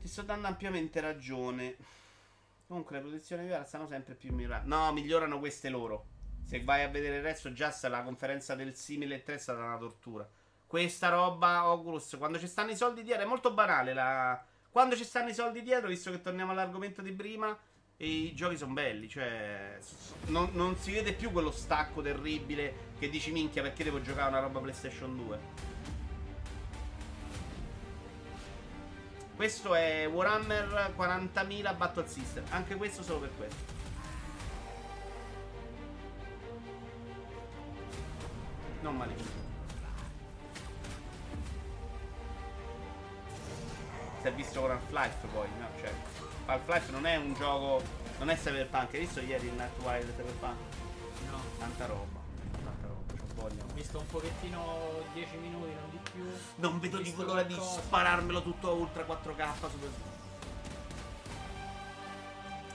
Ti 0.00 0.08
sto 0.08 0.22
dando 0.22 0.48
ampiamente 0.48 1.00
ragione. 1.00 1.76
Comunque 2.68 2.96
le 2.96 3.00
protezioni 3.00 3.48
VR 3.48 3.66
stanno 3.66 3.86
sempre 3.86 4.14
più 4.14 4.30
migliorando. 4.30 4.76
No, 4.76 4.92
migliorano 4.92 5.38
queste 5.38 5.70
loro. 5.70 6.04
Se 6.44 6.62
vai 6.62 6.82
a 6.82 6.88
vedere 6.88 7.16
il 7.16 7.22
resto, 7.22 7.50
già 7.50 7.74
la 7.88 8.02
conferenza 8.02 8.54
del 8.54 8.74
simile 8.74 9.22
3 9.22 9.36
è 9.36 9.38
stata 9.38 9.64
una 9.64 9.78
tortura. 9.78 10.28
Questa 10.66 11.08
roba 11.08 11.66
Oculus, 11.70 12.16
quando 12.18 12.38
ci 12.38 12.46
stanno 12.46 12.70
i 12.70 12.76
soldi 12.76 13.02
dietro, 13.02 13.24
è 13.24 13.26
molto 13.26 13.54
banale. 13.54 13.94
La... 13.94 14.44
Quando 14.68 14.96
ci 14.96 15.04
stanno 15.04 15.30
i 15.30 15.34
soldi 15.34 15.62
dietro, 15.62 15.88
visto 15.88 16.10
che 16.10 16.20
torniamo 16.20 16.52
all'argomento 16.52 17.00
di 17.00 17.12
prima, 17.12 17.58
i 17.96 18.34
giochi 18.34 18.58
sono 18.58 18.74
belli. 18.74 19.08
Cioè, 19.08 19.78
non, 20.26 20.50
non 20.52 20.76
si 20.76 20.92
vede 20.92 21.14
più 21.14 21.32
quello 21.32 21.50
stacco 21.50 22.02
terribile 22.02 22.92
che 22.98 23.08
dici 23.08 23.32
minchia 23.32 23.62
perché 23.62 23.82
devo 23.82 24.02
giocare 24.02 24.28
una 24.28 24.40
roba 24.40 24.60
PlayStation 24.60 25.16
2. 25.16 25.38
Questo 29.38 29.72
è 29.76 30.08
Warhammer 30.08 30.94
40.000 30.98 31.76
Battle 31.76 32.08
System. 32.08 32.42
Anche 32.50 32.74
questo 32.74 33.04
solo 33.04 33.20
per 33.20 33.30
questo. 33.36 33.72
Non 38.80 38.96
malissimo. 38.96 39.46
Si 44.20 44.26
è 44.26 44.32
visto 44.32 44.60
con 44.60 44.72
Half-Life 44.72 45.26
poi, 45.28 45.48
no? 45.60 45.68
Cioè, 45.78 45.92
Half-Life 46.46 46.90
non 46.90 47.06
è 47.06 47.14
un 47.14 47.32
gioco. 47.34 47.80
Non 48.18 48.30
è 48.30 48.36
Cyberpunk. 48.36 48.94
Hai 48.94 48.98
visto 48.98 49.20
ieri 49.20 49.46
il 49.46 49.52
Night 49.52 49.80
Wild 49.84 50.16
Cyberpunk? 50.16 50.56
No. 51.30 51.40
Tanta 51.60 51.86
roba. 51.86 52.17
Voglia. 53.38 53.62
Ho 53.62 53.72
visto 53.74 53.98
un 53.98 54.06
pochettino 54.06 55.02
10 55.12 55.36
minuti, 55.36 55.72
non 55.72 55.90
di 55.90 55.98
più. 56.12 56.24
Non 56.56 56.80
vedo 56.80 56.98
di 56.98 57.14
l'ora 57.16 57.42
di 57.42 57.54
spararmelo 57.54 58.42
tutto 58.42 58.68
a 58.68 58.72
ultra 58.72 59.04
4K 59.04 59.70
super. 59.70 59.90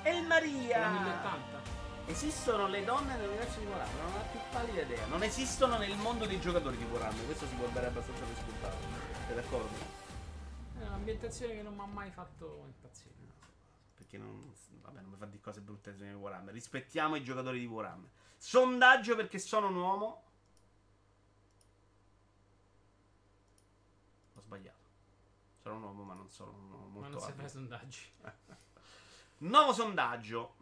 El 0.03 0.21
La 0.21 0.27
Maria! 0.27 0.89
1080. 0.89 1.61
Esistono 2.05 2.67
le 2.67 2.83
donne 2.83 3.15
nell'universo 3.15 3.59
di 3.59 3.65
Warhammer? 3.65 4.03
Non 4.03 4.11
ho 4.11 4.17
la 4.17 4.23
più 4.23 4.39
pallida 4.51 4.81
idea. 4.81 5.05
Non 5.07 5.23
esistono 5.23 5.77
nel 5.77 5.95
mondo 5.95 6.25
dei 6.25 6.39
giocatori 6.39 6.77
di 6.77 6.83
Warhammer. 6.83 7.25
Questo 7.25 7.47
si 7.47 7.55
può 7.55 7.67
dare 7.67 7.87
abbastanza 7.87 8.23
per 8.23 8.35
scontato. 8.43 8.77
Sei 9.27 9.35
d'accordo? 9.35 9.75
È 10.79 10.85
un'ambientazione 10.85 11.55
che 11.55 11.61
non 11.61 11.73
mi 11.73 11.81
ha 11.81 11.85
mai 11.85 12.11
fatto 12.11 12.63
impazzire. 12.65 13.11
Perché 13.95 14.13
perché 14.13 14.17
non, 14.17 14.53
vabbè, 14.81 15.01
non 15.01 15.11
mi 15.11 15.17
fa 15.17 15.25
di 15.25 15.39
cose 15.39 15.61
brutte 15.61 15.95
di 15.95 16.13
Warhammer. 16.13 16.53
Rispettiamo 16.53 17.15
i 17.15 17.23
giocatori 17.23 17.59
di 17.59 17.65
Warhammer. 17.65 18.09
Sondaggio 18.37 19.15
perché 19.15 19.39
sono 19.39 19.67
un 19.67 19.75
uomo. 19.75 20.23
Ho 24.35 24.41
sbagliato. 24.41 24.81
Sono 25.63 25.77
un 25.77 25.83
uomo, 25.83 26.03
ma 26.03 26.13
non 26.13 26.29
sono 26.29 26.51
un 26.51 26.71
uomo 26.71 26.99
Ma 26.99 27.07
molto 27.07 27.19
non 27.19 27.21
si 27.21 27.31
fa 27.31 27.47
sondaggi. 27.47 28.11
Nuovo 29.49 29.71
sondaggio. 29.71 30.55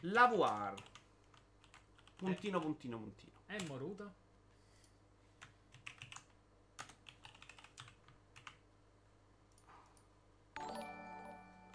Lavoir. 0.00 0.74
Puntino, 2.16 2.58
puntino, 2.58 2.98
puntino. 2.98 3.32
È 3.46 3.62
moruta? 3.68 4.12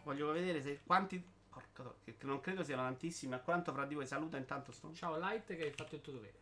Voglio 0.04 0.34
vedere 0.34 0.62
se 0.62 0.82
quanti. 0.84 1.32
Porca 1.48 1.96
che 2.04 2.18
non 2.24 2.42
credo 2.42 2.62
siano 2.66 2.82
tantissimi. 2.82 3.36
A 3.36 3.40
quanto 3.40 3.72
fra 3.72 3.86
di 3.86 3.96
voi 3.96 4.06
saluta 4.06 4.36
intanto 4.36 4.74
sto. 4.74 4.94
Ciao 4.94 5.18
Light 5.18 5.46
che 5.46 5.64
hai 5.64 5.72
fatto 5.72 5.96
il 5.96 6.02
tuo 6.02 6.12
dovere. 6.12 6.40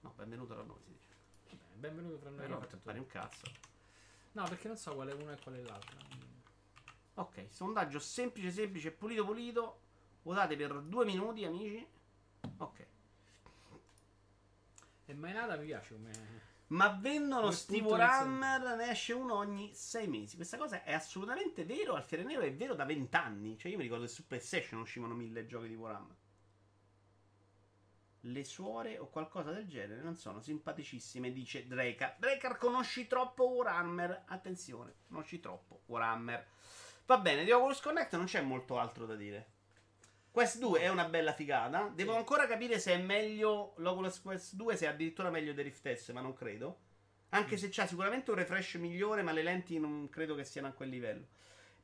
No, 0.00 0.12
benvenuto 0.16 0.54
da 0.54 0.62
noi 0.62 0.80
si 0.82 0.90
dice. 0.90 1.08
Benvenuto 1.74 2.18
fra 2.18 2.30
noi. 2.30 2.38
Per 2.40 2.58
fatto 2.58 2.78
fare 2.78 2.98
un 2.98 3.06
cazzo. 3.06 3.67
No, 4.38 4.46
perché 4.46 4.68
non 4.68 4.76
so 4.76 4.94
quale 4.94 5.12
uno 5.14 5.32
e 5.32 5.38
quale 5.42 5.62
l'altro. 5.64 5.96
Ok, 7.14 7.46
sondaggio 7.48 7.98
semplice, 7.98 8.52
semplice, 8.52 8.92
pulito, 8.92 9.24
pulito. 9.24 9.80
Votate 10.22 10.54
per 10.54 10.80
due 10.82 11.04
minuti, 11.04 11.44
amici. 11.44 11.84
Ok. 12.58 12.86
E 15.06 15.14
mai 15.14 15.32
nada 15.32 15.56
mi 15.56 15.66
piace 15.66 15.94
come. 15.94 16.12
Ma 16.68 16.88
vendono 17.00 17.48
nel 17.48 17.82
Warhammer, 17.82 18.76
ne 18.76 18.90
esce 18.90 19.12
uno 19.12 19.34
ogni 19.34 19.74
sei 19.74 20.06
mesi. 20.06 20.36
Questa 20.36 20.56
cosa 20.56 20.84
è 20.84 20.92
assolutamente 20.92 21.64
vero. 21.64 21.96
Alfiere 21.96 22.22
Nero 22.22 22.42
è 22.42 22.54
vero 22.54 22.74
da 22.74 22.84
vent'anni. 22.84 23.58
Cioè, 23.58 23.72
io 23.72 23.76
mi 23.76 23.82
ricordo 23.82 24.04
che 24.04 24.10
su 24.10 24.24
PlayStation 24.24 24.78
uscivano 24.78 25.14
mille 25.14 25.46
giochi 25.46 25.66
di 25.66 25.74
Warhammer. 25.74 26.16
Le 28.22 28.44
suore 28.44 28.98
o 28.98 29.08
qualcosa 29.08 29.52
del 29.52 29.66
genere 29.66 30.02
non 30.02 30.16
sono 30.16 30.40
simpaticissime, 30.40 31.32
dice 31.32 31.66
Drakar. 31.66 32.16
Drakar, 32.18 32.58
conosci 32.58 33.06
troppo 33.06 33.48
Warhammer. 33.48 34.24
Attenzione, 34.26 34.94
conosci 35.08 35.40
troppo 35.40 35.82
Warhammer. 35.86 36.46
Va 37.06 37.18
bene, 37.18 37.44
di 37.44 37.52
Oculus 37.52 37.80
Connect 37.80 38.16
non 38.16 38.26
c'è 38.26 38.40
molto 38.40 38.78
altro 38.78 39.06
da 39.06 39.14
dire. 39.14 39.56
Quest 40.30 40.58
2 40.58 40.80
è 40.80 40.88
una 40.88 41.04
bella 41.04 41.32
figata. 41.32 41.90
Devo 41.94 42.14
ancora 42.14 42.46
capire 42.46 42.78
se 42.78 42.92
è 42.92 42.98
meglio 42.98 43.74
l'Oculus 43.78 44.20
Quest 44.20 44.54
2, 44.54 44.76
se 44.76 44.86
è 44.86 44.88
addirittura 44.88 45.30
meglio 45.30 45.52
del 45.52 45.64
Rift 45.64 45.92
S, 45.92 46.10
ma 46.10 46.20
non 46.20 46.34
credo. 46.34 46.80
Anche 47.30 47.56
se 47.56 47.68
c'ha 47.70 47.86
sicuramente 47.86 48.30
un 48.30 48.36
refresh 48.36 48.74
migliore, 48.74 49.22
ma 49.22 49.32
le 49.32 49.42
lenti 49.42 49.78
non 49.78 50.08
credo 50.08 50.34
che 50.34 50.44
siano 50.44 50.68
a 50.68 50.72
quel 50.72 50.88
livello. 50.88 51.26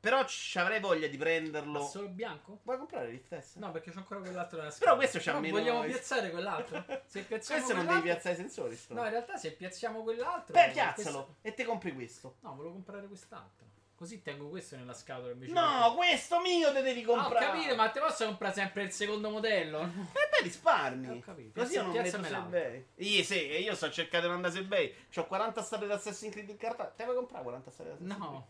Però 0.05 0.23
ci 0.25 0.59
avrei 0.59 0.79
voglia 0.79 1.07
di 1.07 1.17
Ma 1.17 1.23
prenderlo. 1.23 1.81
solo 1.83 2.09
bianco? 2.09 2.59
Vuoi 2.61 2.77
comprare 2.77 3.07
Rift 3.09 3.39
S? 3.39 3.55
No, 3.55 3.71
perché 3.71 3.89
c'ho 3.89 3.97
ancora 3.97 4.19
quell'altro 4.19 4.59
nella 4.59 4.71
Però 4.77 4.95
questo 4.95 5.17
c'ha 5.17 5.23
Però 5.31 5.39
meno- 5.39 5.57
Vogliamo 5.57 5.81
piazzare 5.81 6.29
quell'altro? 6.29 6.85
Se 7.07 7.21
piazziamo 7.23 7.61
Questo 7.63 7.81
non 7.81 7.87
devi 7.87 8.01
piazzare 8.01 8.35
i 8.35 8.37
sensori. 8.37 8.75
sto. 8.75 8.93
No, 8.93 9.03
in 9.03 9.09
realtà 9.09 9.35
se 9.37 9.51
piazziamo 9.53 10.03
quell'altro. 10.03 10.53
Beh, 10.53 10.71
questo- 10.71 10.73
piazzalo 10.93 11.35
e 11.41 11.53
te 11.55 11.63
compri 11.63 11.91
questo. 11.95 12.35
No, 12.41 12.53
volevo 12.53 12.73
comprare 12.73 13.07
quest'altro. 13.07 13.65
Così 13.95 14.21
tengo 14.21 14.49
questo 14.49 14.75
nella 14.75 14.93
scatola 14.93 15.31
invece. 15.31 15.53
No, 15.53 15.93
questo 15.95 16.39
mio 16.41 16.71
te 16.71 16.81
devi 16.83 17.01
Ah, 17.03 17.09
ho 17.11 17.15
comprare. 17.15 17.45
capito, 17.45 17.75
ma 17.75 17.89
te 17.89 17.99
posso 18.01 18.25
comprare 18.25 18.53
sempre 18.53 18.83
il 18.83 18.91
secondo 18.91 19.29
modello? 19.31 19.79
E 20.13 20.29
beh, 20.29 20.43
risparmi. 20.43 21.07
Ho 21.09 21.19
capito. 21.19 21.61
Così 21.61 21.73
io 21.75 21.81
non 21.83 21.91
metto 21.93 22.21
su 22.23 22.33
eBay. 22.33 22.85
Io 22.95 23.23
sì, 23.23 23.39
io 23.39 23.73
sto 23.73 23.89
cercando 23.89 24.27
di 24.27 24.33
andare 24.33 24.53
su 24.53 24.59
eBay. 24.59 24.93
Ho 25.15 25.25
40 25.25 25.61
storie 25.63 25.87
di 25.87 25.93
Assassin's 25.93 26.31
Creed 26.33 26.49
in 26.49 26.57
carta. 26.57 26.85
Te 26.95 27.05
vuoi 27.05 27.15
comprare 27.15 27.43
40 27.43 27.71
storie 27.71 27.95
di 27.97 28.03
Assassin's 28.03 28.19
Creed? 28.27 28.33
No, 28.33 28.47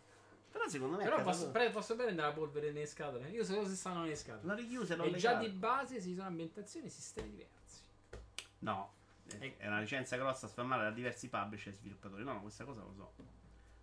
Però 0.56 0.70
secondo 0.70 0.96
me 0.96 1.04
però 1.04 1.22
posso, 1.22 1.52
pre- 1.52 1.70
posso 1.70 1.98
prendere 1.98 2.30
la 2.30 2.34
polvere 2.34 2.72
nelle 2.72 2.86
scatole. 2.86 3.28
Io 3.28 3.44
solo 3.44 3.68
se 3.68 3.76
stanno 3.76 4.04
nelle 4.04 4.16
scatole. 4.16 4.48
La 4.48 4.54
richiuse, 4.54 4.96
non 4.96 5.08
E 5.08 5.18
già 5.18 5.34
di 5.34 5.50
base 5.50 6.00
si 6.00 6.14
sono 6.14 6.28
ambientazioni 6.28 6.86
e 6.86 6.90
sistemi 6.90 7.32
diversi. 7.32 7.82
No, 8.60 8.94
è 9.38 9.58
è 9.58 9.68
una 9.68 9.82
licenza 9.82 10.16
grossa 10.16 10.48
sfermata 10.48 10.84
da 10.84 10.92
diversi 10.92 11.28
publisher 11.28 11.74
e 11.74 11.76
sviluppatori. 11.76 12.24
No, 12.24 12.32
no, 12.32 12.42
questa 12.42 12.64
cosa 12.64 12.80
lo 12.80 12.94
so. 12.96 13.14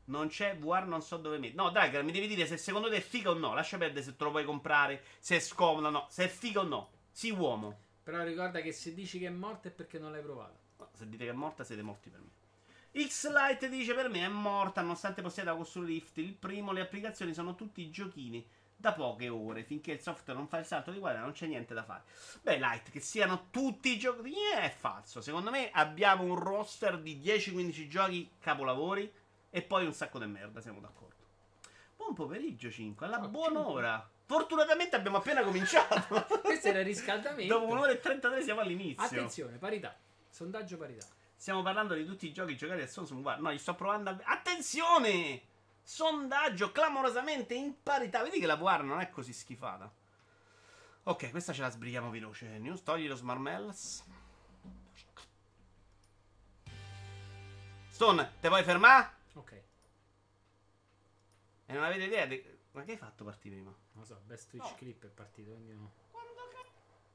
Non 0.07 0.29
c'è 0.29 0.57
VR, 0.57 0.87
non 0.87 1.03
so 1.03 1.19
dove 1.19 1.37
mettere. 1.37 1.63
No, 1.63 1.69
Dragar, 1.69 2.03
mi 2.05 2.11
devi 2.11 2.27
dire 2.27 2.47
se 2.47 2.57
secondo 2.57 2.89
te 2.89 2.97
è 2.97 3.01
figa 3.01 3.29
o 3.29 3.35
no. 3.35 3.53
Lascia 3.53 3.77
perdere 3.77 4.03
se 4.03 4.17
te 4.17 4.25
lo 4.25 4.31
puoi 4.31 4.45
comprare, 4.47 5.03
se 5.19 5.37
è 5.37 5.41
scomodo 5.41 5.89
o 5.89 5.91
no. 5.91 6.07
Se 6.09 6.25
è 6.25 6.29
figa 6.29 6.61
o 6.61 6.65
no. 6.65 6.91
Sì, 7.11 7.31
uomo. 7.31 7.81
Però 8.03 8.25
ricorda 8.25 8.63
che 8.63 8.73
se 8.73 8.95
dici 8.95 9.19
che 9.19 9.27
è 9.27 9.31
morta 9.31 9.69
è 9.69 9.73
perché 9.73 9.99
non 9.99 10.11
l'hai 10.11 10.23
provata. 10.23 10.59
No, 10.79 10.89
se 10.95 11.07
dite 11.07 11.25
che 11.25 11.31
è 11.31 11.35
morta, 11.35 11.65
siete 11.65 11.83
morti 11.83 12.09
per 12.09 12.21
me. 12.21 12.31
X-Lite 12.95 13.69
dice 13.69 13.95
per 13.95 14.09
me 14.11 14.25
è 14.25 14.29
morta, 14.29 14.83
nonostante 14.83 15.23
possieda 15.23 15.55
con 15.55 15.67
Rift. 15.85 16.19
Il 16.19 16.35
primo, 16.35 16.73
le 16.73 16.83
applicazioni 16.83 17.33
sono 17.33 17.55
tutti 17.55 17.91
giochini 17.91 18.47
da 18.77 18.93
poche 18.93 19.29
ore. 19.29 19.65
Finché 19.65 19.93
il 19.93 20.01
software 20.01 20.39
non 20.39 20.49
fa 20.49 20.59
il 20.59 20.67
salto 20.67 20.91
di 20.91 20.99
qualità, 20.99 21.23
non 21.23 21.33
c'è 21.33 21.47
niente 21.47 21.73
da 21.73 21.85
fare. 21.85 22.03
Beh, 22.43 22.59
Light, 22.59 22.91
che 22.91 23.01
siano 23.01 23.47
tutti 23.51 23.91
i 23.91 23.99
giochi 23.99 24.35
è 24.55 24.69
falso. 24.71 25.23
Secondo 25.23 25.51
me 25.51 25.71
abbiamo 25.73 26.25
un 26.25 26.37
roster 26.37 27.01
di 27.01 27.19
10-15 27.23 27.89
giochi 27.89 28.31
capolavori 28.39 29.11
e 29.49 29.63
poi 29.63 29.87
un 29.87 29.95
sacco 29.95 30.19
di 30.19 30.27
merda, 30.27 30.61
siamo 30.61 30.81
d'accordo. 30.81 31.21
Buon 31.97 32.15
pomeriggio 32.15 32.71
5, 32.71 33.07
alla 33.07 33.23
Oh, 33.23 33.29
buon'ora. 33.29 34.11
Fortunatamente 34.27 34.97
abbiamo 34.97 35.19
appena 35.19 35.43
cominciato. 35.43 36.27
Questo 36.43 36.69
era 36.69 36.81
il 36.81 36.87
riscaldamento. 36.87 37.55
Dopo 37.55 37.71
un'ora 37.71 37.93
e 37.93 38.01
33 38.01 38.43
siamo 38.43 38.61
all'inizio. 38.61 39.05
Attenzione, 39.05 39.57
parità. 39.57 39.97
Sondaggio 40.29 40.77
parità. 40.77 41.07
Stiamo 41.43 41.63
parlando 41.63 41.95
di 41.95 42.05
tutti 42.05 42.29
i 42.29 42.33
giochi 42.33 42.57
giocati 42.57 42.83
al 42.83 42.89
Samsung 42.89 43.21
Guarda, 43.21 43.43
no, 43.43 43.53
gli 43.53 43.59
sto 43.59 43.75
provando 43.75 44.11
a... 44.11 44.19
Attenzione! 44.27 45.43
Sondaggio 45.83 46.71
clamorosamente 46.71 47.53
in 47.53 47.83
parità. 47.83 48.23
Vedi 48.23 48.39
che 48.39 48.47
la 48.47 48.55
VR 48.55 48.85
non 48.85 49.01
è 49.01 49.11
così 49.11 49.33
schifata. 49.33 49.93
Ok, 51.03 51.33
questa 51.33 51.53
ce 51.53 51.63
la 51.63 51.69
sbrighiamo 51.69 52.11
veloce. 52.11 52.47
News, 52.61 52.85
togli 52.85 53.09
lo 53.09 53.17
Smarmells. 53.17 54.05
Stone, 57.89 58.35
te 58.39 58.47
vuoi 58.47 58.63
fermare? 58.63 59.11
Ok, 59.33 59.63
E 61.67 61.73
non 61.73 61.83
avete 61.83 62.05
idea 62.05 62.25
di... 62.27 62.41
Ma 62.71 62.85
che 62.85 62.93
hai 62.93 62.97
fatto 62.97 63.25
partire 63.25 63.57
prima? 63.57 63.71
non 63.71 64.03
lo 64.03 64.05
so, 64.05 64.21
best 64.25 64.49
Twitch 64.49 64.71
No. 64.71 64.77
clip 64.77 65.07
è 65.07 65.09
partito, 65.09 65.51
quindi 65.51 65.73
no. 65.73 66.02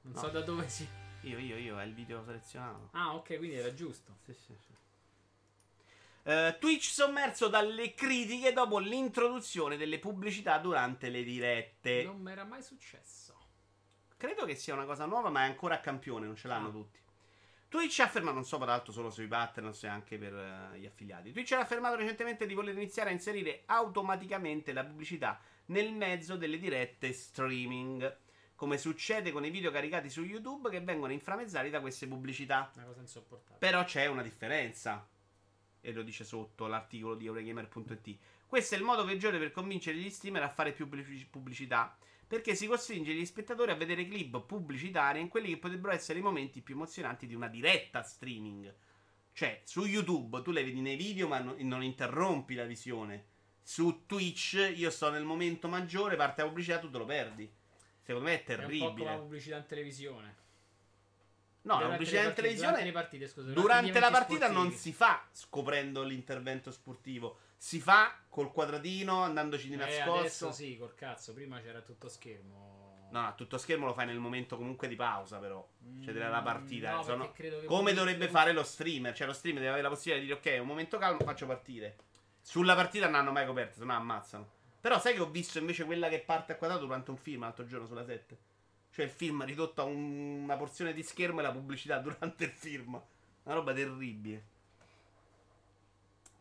Non 0.08 0.14
No. 0.16 0.20
so 0.22 0.30
da 0.30 0.42
dove 0.42 0.68
si... 0.70 0.88
Io, 1.22 1.38
io, 1.38 1.58
io, 1.58 1.80
è 1.80 1.84
il 1.84 1.94
video 1.94 2.24
selezionato. 2.24 2.90
Ah, 2.94 3.14
ok, 3.16 3.38
quindi 3.38 3.56
era 3.56 3.74
giusto. 3.74 4.18
Sì, 4.24 4.34
sì, 4.34 4.56
sì. 4.58 4.76
Eh, 6.24 6.58
Twitch 6.60 6.84
sommerso 6.86 7.48
dalle 7.48 7.94
critiche 7.94 8.54
dopo 8.54 8.80
l'introduzione 8.80 9.78
delle 9.78 10.00
pubblicità 10.00 10.58
durante 10.60 11.10
le 11.10 11.24
dirette. 11.24 12.04
Non 12.04 12.22
mi 12.22 12.32
era 12.32 12.44
mai 12.46 12.62
successo. 12.62 13.36
Credo 14.18 14.46
che 14.46 14.56
sia 14.56 14.74
una 14.74 14.86
cosa 14.86 15.06
nuova, 15.06 15.30
ma 15.30 15.42
è 15.42 15.46
ancora 15.46 15.76
a 15.76 15.80
campione, 15.80 16.26
non 16.26 16.36
ce 16.36 16.48
l'hanno 16.48 16.70
Ah. 16.70 16.72
tutti. 16.72 17.00
Twitch 17.70 18.00
ha 18.00 18.06
affermato, 18.06 18.36
non 18.36 18.46
so 18.46 18.58
peraltro 18.58 18.94
solo 18.94 19.10
sui 19.10 19.28
partners 19.28 19.84
e 19.84 19.88
anche 19.88 20.18
per 20.18 20.34
eh, 20.34 20.80
gli 20.80 20.86
affiliati. 20.86 21.32
Twitch 21.34 21.52
ha 21.52 21.60
affermato 21.60 21.96
recentemente 21.96 22.46
di 22.46 22.54
voler 22.54 22.76
iniziare 22.76 23.10
a 23.10 23.14
inserire 23.14 23.64
automaticamente 23.66 24.72
la 24.72 24.86
pubblicità 24.86 25.40
nel 25.66 25.92
mezzo 25.94 26.38
delle 26.38 26.60
dirette 26.60 27.12
streaming, 27.12 28.18
come 28.58 28.80
succede 28.80 29.32
con 29.32 29.46
i 29.46 29.52
video 29.52 29.70
caricati 29.70 30.10
su 30.10 30.24
YouTube 30.24 30.72
che 30.72 30.82
vengono 30.82 31.14
inframezzati 31.14 31.70
da 31.70 31.80
queste 31.80 32.08
pubblicità. 32.08 32.72
Una 32.74 32.86
cosa 32.86 33.02
insopportabile. 33.02 33.60
Però 33.60 33.84
c'è 33.84 34.08
una 34.08 34.24
differenza. 34.24 35.08
E 35.80 35.94
lo 35.94 36.02
dice 36.02 36.24
sotto 36.24 36.66
l'articolo 36.66 37.14
di 37.14 37.28
Eurogamer.it. 37.28 38.18
Questo 38.48 38.74
è 38.74 38.80
il 38.80 38.84
modo 38.84 39.06
peggiore 39.06 39.38
per 39.38 39.52
convincere 39.52 39.98
gli 39.98 40.10
streamer 40.10 40.42
a 40.42 40.50
fare 40.50 40.72
più 40.72 40.90
pubblici- 40.90 41.28
pubblicità. 41.28 41.96
Perché 42.26 42.56
si 42.56 42.66
costringe 42.66 43.14
gli 43.14 43.26
spettatori 43.26 43.70
a 43.70 43.76
vedere 43.76 44.08
clip 44.08 44.44
pubblicitari 44.44 45.22
in 45.22 45.28
quelli 45.28 45.50
che 45.50 45.58
potrebbero 45.58 45.94
essere 45.94 46.18
i 46.18 46.24
momenti 46.24 46.62
più 46.62 46.74
emozionanti 46.74 47.28
di 47.28 47.36
una 47.36 47.48
diretta 47.50 48.02
streaming. 48.02 48.74
Cioè, 49.34 49.62
su 49.66 49.86
YouTube 49.86 50.42
tu 50.42 50.50
le 50.50 50.64
vedi 50.64 50.82
nei 50.82 50.96
video, 50.96 51.28
ma 51.28 51.38
no- 51.38 51.56
non 51.60 51.84
interrompi 51.84 52.56
la 52.56 52.66
visione. 52.66 53.28
Su 53.62 54.08
Twitch 54.08 54.74
io 54.76 54.90
sto 54.90 55.12
nel 55.12 55.26
momento 55.26 55.68
maggiore, 55.68 56.16
parte 56.16 56.42
la 56.42 56.48
pubblicità, 56.48 56.80
tu 56.80 56.90
te 56.90 56.98
lo 56.98 57.06
perdi. 57.06 57.57
Secondo 58.08 58.30
me 58.30 58.42
è 58.42 58.46
È 58.46 58.54
un 58.54 58.58
po' 58.58 58.64
come 58.64 58.78
la 58.80 58.86
terribile. 58.86 59.18
pubblicità 59.18 59.58
in 59.58 59.66
televisione. 59.66 60.36
No, 61.64 61.80
la 61.82 61.88
pubblicità 61.90 62.22
in 62.24 62.34
televisione 62.34 62.72
Durante 62.72 62.92
partite, 62.94 63.28
scusa. 63.28 63.52
durante 63.52 64.00
la 64.00 64.10
partita 64.10 64.46
non 64.48 64.68
sportivi. 64.72 64.78
si 64.82 64.94
fa 64.94 65.28
scoprendo 65.34 66.04
l'intervento 66.04 66.72
sportivo, 66.72 67.38
si 67.58 67.82
fa 67.82 68.18
col 68.30 68.54
quadratino 68.54 69.24
andandoci 69.24 69.68
di 69.68 69.74
Eh, 69.74 69.78
nascosto. 69.78 70.20
adesso 70.20 70.52
sì, 70.54 70.78
col 70.78 70.96
cazzo, 70.96 71.34
prima 71.34 71.60
c'era 71.60 71.82
tutto 71.82 72.08
schermo. 72.08 73.10
No, 73.12 73.20
no, 73.22 73.36
tutto 73.36 73.58
schermo 73.58 73.86
lo 73.88 73.94
fai 73.94 74.06
nel 74.06 74.20
momento 74.20 74.56
comunque 74.56 74.88
di 74.88 74.96
pausa, 74.96 75.38
però. 75.40 75.68
Cioè, 76.02 76.14
della 76.14 76.42
partita. 76.42 76.94
Mm, 76.94 76.96
no, 76.96 77.04
sono- 77.04 77.34
Come 77.66 77.92
dovrebbe 77.92 78.30
fare 78.30 78.54
lo 78.54 78.64
streamer. 78.64 79.14
Cioè, 79.14 79.28
lo 79.28 79.34
streamer 79.34 79.60
deve 79.60 79.72
avere 79.74 79.84
la 79.90 79.94
possibilità 79.94 80.22
di 80.26 80.34
dire, 80.42 80.56
ok, 80.56 80.62
un 80.62 80.68
momento 80.68 80.98
calmo, 80.98 81.20
faccio 81.26 81.46
partire. 81.46 81.98
Sulla 82.42 82.76
partita 82.76 83.08
non 83.08 83.16
hanno 83.16 83.32
mai 83.34 83.46
coperto, 83.46 83.80
se 83.80 83.84
no 83.84 83.94
ammazzano. 83.94 84.56
Però 84.88 85.02
sai 85.02 85.16
che 85.16 85.20
ho 85.20 85.30
visto 85.30 85.60
invece 85.60 85.84
quella 85.84 86.08
che 86.08 86.20
parte 86.20 86.54
a 86.54 86.56
quadrato 86.56 86.86
durante 86.86 87.12
un 87.12 87.18
film 87.18 87.42
l'altro 87.42 87.66
giorno 87.66 87.88
sulla 87.88 88.06
7? 88.06 88.38
Cioè 88.90 89.04
il 89.04 89.12
film 89.12 89.44
ridotto 89.44 89.82
a 89.82 89.84
un- 89.84 90.44
una 90.44 90.56
porzione 90.56 90.94
di 90.94 91.04
schermo 91.04 91.42
e 91.42 91.44
la 91.44 91.52
pubblicità 91.52 91.98
durante 92.00 92.46
il 92.46 92.52
film. 92.52 92.94
Una 93.44 93.54
roba 93.54 93.74
terribile. 93.74 94.46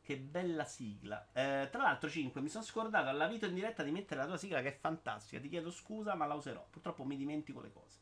Che 0.01 0.17
bella 0.17 0.65
sigla. 0.65 1.27
Eh, 1.33 1.67
tra 1.73 1.83
l'altro, 1.83 2.09
5, 2.09 2.41
mi 2.41 2.49
sono 2.49 2.63
scordato 2.63 3.09
alla 3.09 3.27
vita 3.27 3.47
in 3.47 3.55
diretta 3.55 3.83
di 3.83 3.91
mettere 3.91 4.21
la 4.21 4.29
tua 4.29 4.37
sigla 4.37 4.63
che 4.63 4.69
è 4.69 4.79
fantastica. 4.79 5.43
Ti 5.43 5.49
chiedo 5.49 5.73
scusa, 5.73 6.15
ma 6.15 6.27
la 6.27 6.35
userò. 6.35 6.65
Purtroppo 6.71 7.03
mi 7.03 7.17
dimentico 7.17 7.61
le 7.61 7.73
cose. 7.73 7.99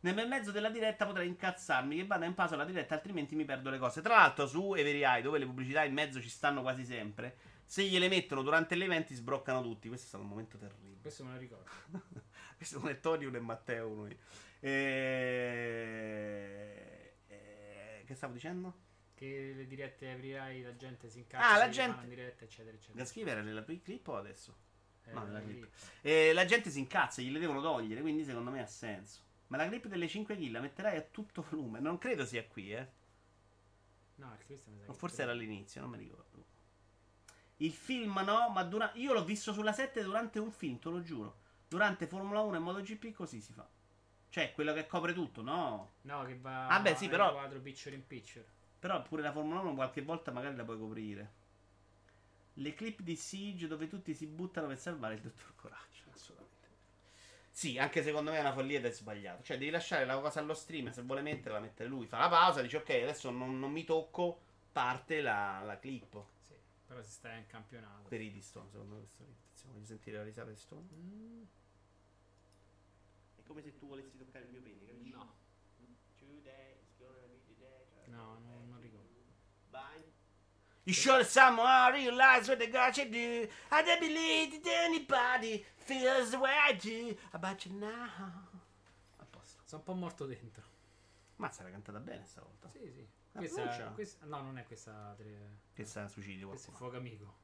Nel 0.00 0.26
mezzo 0.26 0.50
della 0.50 0.70
diretta 0.70 1.04
potrei 1.04 1.28
incazzarmi 1.28 1.96
che 1.96 2.06
vada 2.06 2.24
in 2.24 2.32
pausa 2.32 2.56
la 2.56 2.64
diretta, 2.64 2.94
altrimenti 2.94 3.34
mi 3.34 3.44
perdo 3.44 3.68
le 3.68 3.76
cose. 3.76 4.00
Tra 4.00 4.16
l'altro, 4.16 4.46
su 4.46 4.72
Every 4.72 5.02
Eye, 5.02 5.20
dove 5.20 5.36
le 5.36 5.44
pubblicità 5.44 5.84
in 5.84 5.92
mezzo 5.92 6.22
ci 6.22 6.30
stanno 6.30 6.62
quasi 6.62 6.86
sempre, 6.86 7.36
se 7.64 7.84
gliele 7.84 8.08
mettono 8.08 8.42
durante 8.42 8.76
gli 8.76 8.82
eventi 8.82 9.14
sbroccano 9.14 9.62
tutti. 9.62 9.88
Questo 9.88 10.06
è 10.06 10.08
stato 10.08 10.24
un 10.24 10.30
momento 10.30 10.58
terribile. 10.58 11.00
Questo 11.00 11.24
me 11.24 11.32
lo 11.32 11.38
ricordo. 11.38 11.70
Questo 12.56 12.80
con 12.80 12.96
Torium 13.00 13.34
e 13.34 13.40
Matteo 13.40 13.94
noi. 13.94 14.18
E... 14.60 14.70
e- 17.26 18.02
Che 18.06 18.14
stavo 18.14 18.32
dicendo? 18.32 18.82
Che 19.14 19.52
le 19.54 19.66
dirette 19.66 20.10
aprirai, 20.10 20.62
la 20.62 20.76
gente 20.76 21.08
si 21.08 21.18
incazza. 21.18 21.50
Ah, 21.50 21.58
la 21.58 21.68
gente- 21.68 22.06
diretta, 22.08 22.44
eccetera, 22.44 22.76
eccetera. 22.76 22.98
Da 22.98 23.04
scrivere 23.04 23.42
nella 23.42 23.64
clip 23.64 24.06
o 24.08 24.16
adesso? 24.16 24.56
Eh, 25.04 25.12
no, 25.12 25.24
nella 25.24 25.42
clip. 25.42 25.68
E 26.00 26.32
la 26.32 26.44
gente 26.44 26.70
si 26.70 26.78
incazza, 26.78 27.22
gliele 27.22 27.38
devono 27.38 27.60
togliere, 27.60 28.00
quindi 28.00 28.24
secondo 28.24 28.50
me 28.50 28.60
ha 28.60 28.66
senso. 28.66 29.22
Ma 29.48 29.56
la 29.58 29.68
clip 29.68 29.86
delle 29.86 30.08
5 30.08 30.36
kill 30.36 30.52
la 30.52 30.60
metterai 30.60 30.96
a 30.96 31.02
tutto 31.02 31.44
volume. 31.48 31.78
Non 31.80 31.98
credo 31.98 32.24
sia 32.24 32.44
qui, 32.46 32.72
eh. 32.72 32.88
No, 34.16 34.34
il 34.38 34.46
questo 34.46 34.70
mi 34.70 34.78
sa 34.80 34.88
O 34.88 34.92
che 34.92 34.98
forse 34.98 35.22
era 35.22 35.32
all'inizio, 35.32 35.80
non 35.80 35.90
mi 35.90 35.98
ricordo. 35.98 36.33
Il 37.64 37.72
film 37.72 38.20
no, 38.24 38.50
ma 38.50 38.62
dura... 38.62 38.90
io 38.94 39.14
l'ho 39.14 39.24
visto 39.24 39.54
sulla 39.54 39.72
7 39.72 40.02
durante 40.02 40.38
un 40.38 40.52
film, 40.52 40.78
te 40.78 40.90
lo 40.90 41.02
giuro. 41.02 41.38
Durante 41.66 42.06
Formula 42.06 42.40
1 42.42 42.56
e 42.56 42.58
MotoGP 42.58 43.12
così 43.12 43.40
si 43.40 43.54
fa. 43.54 43.66
Cioè, 44.28 44.52
quello 44.52 44.74
che 44.74 44.86
copre 44.86 45.14
tutto, 45.14 45.40
no? 45.40 45.94
No, 46.02 46.24
che 46.24 46.36
va. 46.36 46.66
Ah, 46.66 46.80
beh, 46.80 46.94
sì, 46.94 47.08
però- 47.08 47.32
quadro 47.32 47.60
picture 47.60 47.94
in 47.94 48.06
picture. 48.06 48.46
Però 48.78 49.00
pure 49.00 49.22
la 49.22 49.32
Formula 49.32 49.60
1 49.60 49.74
qualche 49.74 50.02
volta 50.02 50.30
magari 50.30 50.56
la 50.56 50.64
puoi 50.64 50.78
coprire. 50.78 51.32
Le 52.54 52.74
clip 52.74 53.00
di 53.00 53.16
Siege 53.16 53.66
dove 53.66 53.88
tutti 53.88 54.14
si 54.14 54.26
buttano 54.26 54.66
per 54.66 54.78
salvare 54.78 55.14
il 55.14 55.20
dottor 55.22 55.54
Coraggio. 55.56 56.02
Assolutamente. 56.12 56.68
Sì, 57.50 57.78
anche 57.78 58.02
secondo 58.02 58.30
me 58.30 58.36
è 58.36 58.40
una 58.40 58.52
follia 58.52 58.78
ed 58.78 58.84
è 58.84 58.90
sbagliato. 58.90 59.42
Cioè, 59.42 59.56
devi 59.56 59.70
lasciare 59.70 60.04
la 60.04 60.18
cosa 60.18 60.40
allo 60.40 60.52
stream. 60.54 60.90
Se 60.90 61.00
vuole 61.00 61.22
metterla, 61.22 61.60
mette 61.60 61.86
lui. 61.86 62.06
Fa 62.06 62.18
la 62.18 62.28
pausa, 62.28 62.60
dice 62.60 62.76
ok, 62.76 62.90
adesso 62.90 63.30
non, 63.30 63.58
non 63.58 63.72
mi 63.72 63.84
tocco. 63.84 64.38
Parte 64.70 65.22
la, 65.22 65.62
la 65.64 65.78
clip. 65.78 66.32
Però 66.86 67.02
si 67.02 67.10
sta 67.10 67.32
in 67.32 67.46
campionato. 67.46 68.08
Per 68.08 68.20
i 68.20 68.30
di 68.30 68.40
Stone, 68.40 68.68
secondo 68.70 68.94
me 68.94 69.00
questa 69.00 69.24
ritmo. 69.24 69.72
Voglio 69.72 69.84
sentire 69.86 70.18
la 70.18 70.24
risata 70.24 70.50
di 70.50 70.56
Stone. 70.56 70.86
Mm, 70.92 71.42
È 73.36 73.42
come 73.46 73.62
se 73.62 73.76
tu 73.78 73.86
volessi 73.88 74.16
toccare 74.18 74.44
il 74.44 74.50
mio 74.50 74.60
pene, 74.60 74.84
capisci? 74.84 75.10
no, 75.10 75.34
no, 78.06 78.38
no, 78.38 78.64
non 78.68 78.80
ricordo. 78.80 79.12
You 80.86 80.92
should 80.92 81.24
somehow 81.24 81.90
realize 81.90 82.46
what 82.46 82.58
they 82.58 82.68
got 82.68 82.94
you 82.98 83.06
do. 83.08 83.48
I 83.70 83.82
don't 83.82 84.00
believe 84.00 84.62
that 84.62 84.84
anybody 84.84 85.64
feels 85.78 86.30
the 86.32 86.38
way 86.38 86.52
I 86.52 86.74
do 86.74 87.16
about 87.32 87.64
you 87.64 87.72
now. 87.72 88.10
A 89.18 89.24
posto. 89.24 89.62
Sono 89.64 89.80
un 89.80 89.84
po' 89.84 89.94
morto 89.94 90.26
dentro. 90.26 90.62
Mazza, 91.36 91.62
l'ha 91.62 91.70
cantata 91.70 91.98
bene 92.00 92.26
stavolta. 92.26 92.68
Sì, 92.68 92.80
sì. 92.92 93.06
Questa, 93.34 93.90
questa- 93.94 94.26
no, 94.26 94.42
non 94.42 94.58
è 94.58 94.64
questa. 94.64 95.14
tre- 95.16 95.58
Questa 95.74 96.04
è 96.04 96.08
suicidio 96.08 96.48
Questo 96.48 96.70
è 96.70 96.74
fuoco 96.74 96.96
amico. 96.96 97.38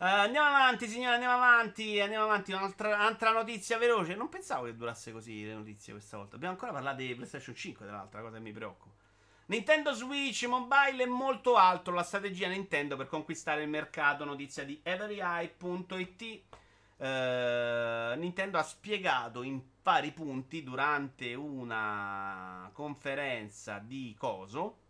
Eh, 0.00 0.06
andiamo 0.06 0.46
avanti, 0.48 0.86
signore, 0.88 1.14
andiamo 1.14 1.34
avanti. 1.34 2.00
Andiamo 2.00 2.24
avanti. 2.24 2.52
Un'altra, 2.52 2.94
un'altra 2.94 3.32
notizia 3.32 3.76
veloce. 3.78 4.14
Non 4.14 4.28
pensavo 4.28 4.64
che 4.64 4.74
durasse 4.76 5.12
così 5.12 5.44
le 5.44 5.54
notizie 5.54 5.92
questa 5.92 6.16
volta. 6.16 6.32
Dobbiamo 6.32 6.54
ancora 6.54 6.72
parlare 6.72 6.96
di 7.04 7.14
PlayStation 7.14 7.54
5, 7.54 7.84
tra 7.86 7.96
l'altra 7.96 8.20
cosa 8.22 8.36
che 8.36 8.42
mi 8.42 8.52
preoccupa. 8.52 8.94
Nintendo 9.46 9.92
Switch 9.92 10.44
Mobile 10.44 11.02
è 11.02 11.06
molto 11.06 11.56
alto 11.56 11.90
la 11.90 12.02
strategia 12.02 12.48
Nintendo 12.48 12.96
per 12.96 13.06
conquistare 13.06 13.62
il 13.62 13.68
mercato. 13.68 14.24
Notizia 14.24 14.64
di 14.64 14.80
everyeye.it. 14.82 16.42
Eh, 17.00 18.14
Nintendo 18.16 18.58
ha 18.58 18.62
spiegato 18.62 19.42
in 19.42 19.60
vari 19.82 20.12
punti 20.12 20.62
durante 20.62 21.34
una 21.34 22.70
conferenza 22.72 23.78
di 23.78 24.14
Coso. 24.18 24.86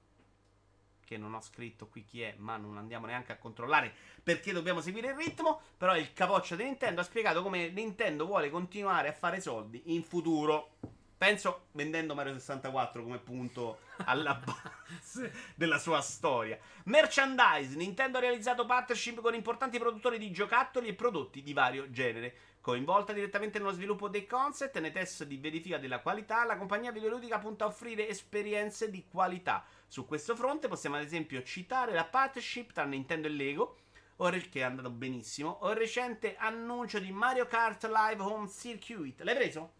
Che 1.08 1.16
non 1.16 1.32
ho 1.32 1.40
scritto 1.40 1.86
qui 1.86 2.04
chi 2.04 2.20
è, 2.20 2.34
ma 2.36 2.58
non 2.58 2.76
andiamo 2.76 3.06
neanche 3.06 3.32
a 3.32 3.38
controllare 3.38 3.90
perché 4.22 4.52
dobbiamo 4.52 4.82
seguire 4.82 5.08
il 5.08 5.14
ritmo. 5.14 5.62
Però 5.78 5.96
il 5.96 6.12
capoccio 6.12 6.54
di 6.54 6.64
Nintendo 6.64 7.00
ha 7.00 7.04
spiegato 7.04 7.42
come 7.42 7.70
Nintendo 7.70 8.26
vuole 8.26 8.50
continuare 8.50 9.08
a 9.08 9.14
fare 9.14 9.40
soldi 9.40 9.80
in 9.86 10.02
futuro. 10.02 10.72
Penso 11.16 11.68
vendendo 11.72 12.14
Mario 12.14 12.34
64 12.34 13.02
come 13.02 13.16
punto 13.20 13.78
alla 14.04 14.34
base 14.34 15.32
della 15.56 15.78
sua 15.78 16.02
storia. 16.02 16.58
Merchandise: 16.84 17.74
Nintendo 17.74 18.18
ha 18.18 18.20
realizzato 18.20 18.66
partnership 18.66 19.22
con 19.22 19.32
importanti 19.32 19.78
produttori 19.78 20.18
di 20.18 20.30
giocattoli 20.30 20.88
e 20.88 20.94
prodotti 20.94 21.42
di 21.42 21.54
vario 21.54 21.90
genere. 21.90 22.34
Coinvolta 22.68 23.14
direttamente 23.14 23.58
nello 23.58 23.72
sviluppo 23.72 24.08
dei 24.10 24.26
concept 24.26 24.76
e 24.76 24.80
nei 24.80 24.92
test 24.92 25.24
di 25.24 25.38
verifica 25.38 25.78
della 25.78 26.00
qualità, 26.00 26.44
la 26.44 26.58
compagnia 26.58 26.92
videoludica 26.92 27.38
punta 27.38 27.64
a 27.64 27.68
offrire 27.68 28.06
esperienze 28.06 28.90
di 28.90 29.06
qualità. 29.10 29.64
Su 29.86 30.04
questo 30.04 30.36
fronte 30.36 30.68
possiamo 30.68 30.96
ad 30.96 31.02
esempio 31.02 31.42
citare 31.42 31.94
la 31.94 32.04
partnership 32.04 32.72
tra 32.72 32.84
Nintendo 32.84 33.26
e 33.26 33.30
Lego, 33.30 33.78
che 34.18 34.60
è 34.60 34.60
andato 34.60 34.90
benissimo, 34.90 35.56
o 35.62 35.70
il 35.70 35.76
recente 35.76 36.36
annuncio 36.36 36.98
di 36.98 37.10
Mario 37.10 37.46
Kart 37.46 37.86
Live 37.86 38.20
Home 38.22 38.50
Circuit. 38.50 39.18
L'hai 39.22 39.34
preso? 39.34 39.72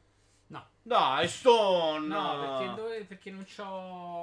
No, 0.47 0.67
Dai, 0.81 1.29
Stone! 1.29 2.07
no, 2.07 2.39
perché, 2.41 2.75
dove- 2.75 3.05
perché 3.05 3.31
non 3.31 3.45
c'ho. 3.45 4.23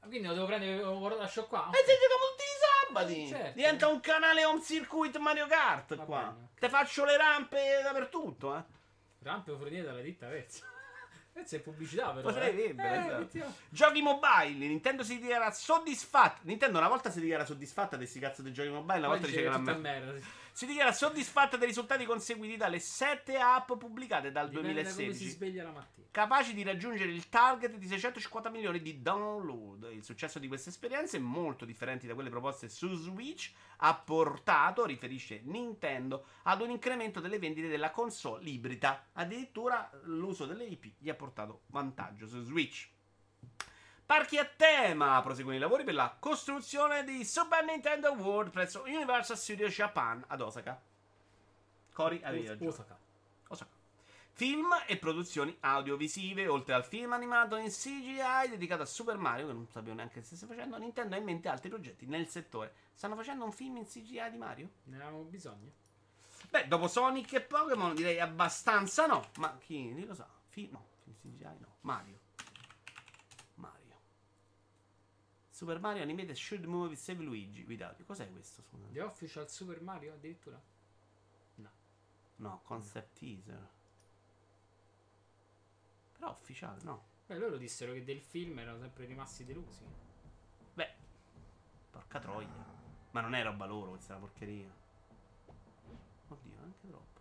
Ah, 0.00 0.06
Quindi 0.06 0.26
lo 0.26 0.32
devo 0.32 0.46
prendere, 0.46 0.80
lo 0.80 1.06
lascio 1.18 1.44
qua. 1.44 1.68
E 1.68 1.84
se 1.84 1.92
giochiamo 1.92 2.24
sabati! 2.88 3.28
Certo. 3.28 3.52
Diventa 3.54 3.88
un 3.88 4.00
canale 4.00 4.44
Home 4.44 4.62
Circuit 4.62 5.16
Mario 5.18 5.46
Kart 5.46 5.94
Va 5.94 6.04
qua. 6.04 6.20
bene. 6.34 6.48
Te 6.58 6.68
faccio 6.68 7.04
le 7.04 7.16
rampe 7.16 7.80
dappertutto, 7.82 8.56
eh. 8.56 8.62
Rampe 9.20 9.56
fornite 9.56 9.82
dalla 9.82 10.00
ditta 10.00 10.26
Vezzo. 10.28 10.64
Vezzo 11.32 11.56
è 11.56 11.60
pubblicità, 11.60 12.10
però. 12.10 12.22
Potrei 12.28 12.60
eh. 12.60 12.74
Eh, 12.76 13.26
esatto. 13.28 13.54
Giochi 13.68 14.02
mobile, 14.02 14.66
Nintendo 14.66 15.04
si 15.04 15.18
dichiara 15.18 15.50
soddisfatta. 15.50 16.40
Nintendo 16.42 16.78
una 16.78 16.88
volta 16.88 17.10
si 17.10 17.20
dichiara 17.20 17.44
soddisfatta 17.44 17.96
di 17.96 18.02
questi 18.02 18.18
cazzo 18.18 18.42
di 18.42 18.52
giochi 18.52 18.70
mobile, 18.70 18.98
una 18.98 19.08
volta 19.08 19.22
Poi 19.22 19.30
dice 19.30 19.42
che 19.42 19.48
la 19.48 19.58
merda. 19.58 19.80
merda. 19.80 20.26
Si 20.58 20.66
dichiara 20.66 20.90
soddisfatta 20.90 21.56
dei 21.56 21.68
risultati 21.68 22.04
conseguiti 22.04 22.56
dalle 22.56 22.80
7 22.80 23.36
app 23.36 23.74
pubblicate 23.74 24.32
dal 24.32 24.48
Dipende 24.48 24.82
da 24.82 24.90
come 24.90 24.90
si 24.90 25.04
2016. 25.04 25.36
sveglia 25.36 25.62
la 25.62 25.70
mattina. 25.70 26.08
capaci 26.10 26.52
di 26.52 26.64
raggiungere 26.64 27.12
il 27.12 27.28
target 27.28 27.76
di 27.76 27.86
650 27.86 28.50
milioni 28.50 28.82
di 28.82 29.00
download. 29.00 29.88
Il 29.92 30.02
successo 30.02 30.40
di 30.40 30.48
queste 30.48 30.70
esperienze, 30.70 31.20
molto 31.20 31.64
differenti 31.64 32.08
da 32.08 32.14
quelle 32.14 32.28
proposte 32.28 32.68
su 32.68 32.92
Switch, 32.96 33.52
ha 33.76 33.94
portato, 33.94 34.84
riferisce 34.84 35.42
Nintendo, 35.44 36.24
ad 36.42 36.60
un 36.60 36.70
incremento 36.70 37.20
delle 37.20 37.38
vendite 37.38 37.68
della 37.68 37.92
console 37.92 38.50
ibrida. 38.50 39.10
Addirittura 39.12 39.88
l'uso 40.06 40.44
delle 40.44 40.64
IP 40.64 40.94
gli 40.98 41.08
ha 41.08 41.14
portato 41.14 41.66
vantaggio 41.66 42.26
su 42.26 42.42
Switch. 42.42 42.90
Parchi 44.08 44.38
a 44.38 44.46
tema 44.46 45.20
proseguono 45.20 45.58
i 45.58 45.60
lavori 45.60 45.84
per 45.84 45.92
la 45.92 46.16
costruzione 46.18 47.04
di 47.04 47.26
Super 47.26 47.62
Nintendo 47.62 48.12
World 48.12 48.50
presso 48.50 48.84
Universal 48.86 49.36
Studios 49.36 49.74
Japan 49.74 50.24
ad 50.28 50.40
Osaka. 50.40 50.80
Cori 51.92 52.18
avevi 52.24 52.48
Os-. 52.48 52.72
Osaka. 52.72 52.98
Osaka. 53.48 53.70
Film 54.32 54.68
e 54.86 54.96
produzioni 54.96 55.54
audiovisive, 55.60 56.48
oltre 56.48 56.72
al 56.72 56.86
film 56.86 57.12
animato 57.12 57.56
in 57.56 57.68
CGI 57.68 58.48
dedicato 58.48 58.80
a 58.80 58.86
Super 58.86 59.18
Mario, 59.18 59.48
che 59.48 59.52
non 59.52 59.68
sapevo 59.68 59.96
neanche 59.96 60.20
se 60.20 60.36
stesse 60.36 60.46
facendo, 60.46 60.78
Nintendo 60.78 61.14
ha 61.14 61.18
in 61.18 61.24
mente 61.24 61.50
altri 61.50 61.68
progetti 61.68 62.06
nel 62.06 62.28
settore. 62.28 62.72
Stanno 62.94 63.14
facendo 63.14 63.44
un 63.44 63.52
film 63.52 63.76
in 63.76 63.84
CGI 63.84 64.30
di 64.30 64.38
Mario? 64.38 64.70
Ne 64.84 64.96
avevamo 64.96 65.24
bisogno. 65.24 65.70
Beh, 66.48 66.66
dopo 66.66 66.88
Sonic 66.88 67.34
e 67.34 67.40
Pokémon 67.42 67.94
direi 67.94 68.20
abbastanza 68.20 69.04
no, 69.04 69.28
ma 69.36 69.54
chi, 69.58 70.02
lo 70.06 70.14
sa? 70.14 70.26
Film, 70.48 70.70
no, 70.72 70.86
film 71.02 71.14
CGI 71.14 71.58
no. 71.60 71.74
Mario. 71.82 72.17
Super 75.58 75.80
Mario 75.80 76.04
Animated 76.04 76.36
Should 76.36 76.66
Move 76.66 76.94
Save 76.94 77.20
Luigi. 77.24 77.64
Guidati. 77.64 78.04
Cos'è 78.04 78.30
questo? 78.30 78.62
Scusa. 78.62 78.86
The 78.92 79.00
Official 79.00 79.50
Super 79.50 79.82
Mario 79.82 80.12
addirittura? 80.12 80.62
No, 82.36 82.60
concept 82.62 83.18
teaser. 83.18 83.68
Però 86.12 86.30
ufficiale, 86.30 86.80
no. 86.84 87.06
Beh, 87.26 87.38
loro 87.38 87.56
dissero 87.56 87.92
che 87.92 88.04
del 88.04 88.20
film 88.20 88.56
erano 88.60 88.78
sempre 88.78 89.04
rimasti 89.06 89.44
delusi. 89.44 89.84
Beh, 90.74 90.94
porca 91.90 92.20
troia. 92.20 92.64
Ma 93.10 93.20
non 93.20 93.34
è 93.34 93.42
roba 93.42 93.66
loro, 93.66 93.90
questa 93.90 94.14
è 94.14 94.16
una 94.16 94.26
porcheria. 94.26 94.72
Oddio, 96.28 96.56
anche 96.62 96.86
troppo. 96.86 97.20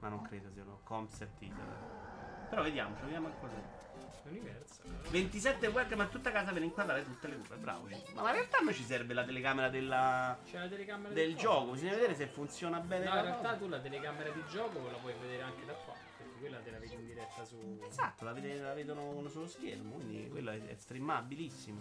Ma 0.00 0.08
non 0.08 0.20
credo 0.22 0.50
siano 0.50 0.80
concept 0.82 1.38
teaser. 1.38 2.48
Però 2.50 2.60
vediamo, 2.64 2.96
vediamo 3.02 3.28
che 3.28 3.38
cos'è. 3.38 3.85
L'universo. 4.28 4.82
27 5.10 5.66
webcam 5.68 6.00
a 6.00 6.06
tutta 6.06 6.30
casa 6.32 6.52
per 6.52 6.62
inquadrare 6.62 7.04
tutte 7.04 7.28
le 7.28 7.36
curve. 7.36 7.56
Bravo. 7.56 7.86
Ma 8.14 8.26
in 8.28 8.32
realtà 8.34 8.58
a 8.58 8.60
noi 8.62 8.74
ci 8.74 8.82
serve 8.82 9.14
la 9.14 9.24
telecamera 9.24 9.68
della- 9.68 10.38
C'è 10.44 10.58
la 10.58 10.68
telecamera 10.68 11.14
del 11.14 11.32
coso. 11.34 11.42
gioco. 11.46 11.72
Bisogna 11.72 11.92
vedere 11.94 12.14
se 12.14 12.26
funziona 12.26 12.80
bene. 12.80 13.04
No, 13.04 13.14
in 13.16 13.22
realtà 13.22 13.42
cosa. 13.50 13.56
tu 13.56 13.68
la 13.68 13.80
telecamera 13.80 14.30
di 14.30 14.42
gioco 14.48 14.90
la 14.90 14.96
puoi 14.98 15.14
vedere 15.20 15.42
anche 15.42 15.64
da 15.64 15.72
qua. 15.74 15.94
Perché 16.16 16.38
quella 16.40 16.58
te 16.58 16.70
la 16.70 16.78
vedi 16.78 16.94
in 16.94 17.06
diretta 17.06 17.44
su. 17.44 17.80
Esatto, 17.86 18.24
la, 18.24 18.32
vede- 18.32 18.58
la 18.60 18.74
vedono 18.74 19.26
sullo 19.28 19.46
schermo. 19.46 19.94
Quindi 19.94 20.28
quello 20.28 20.50
è, 20.50 20.66
è 20.66 20.74
streamabilissimo. 20.74 21.80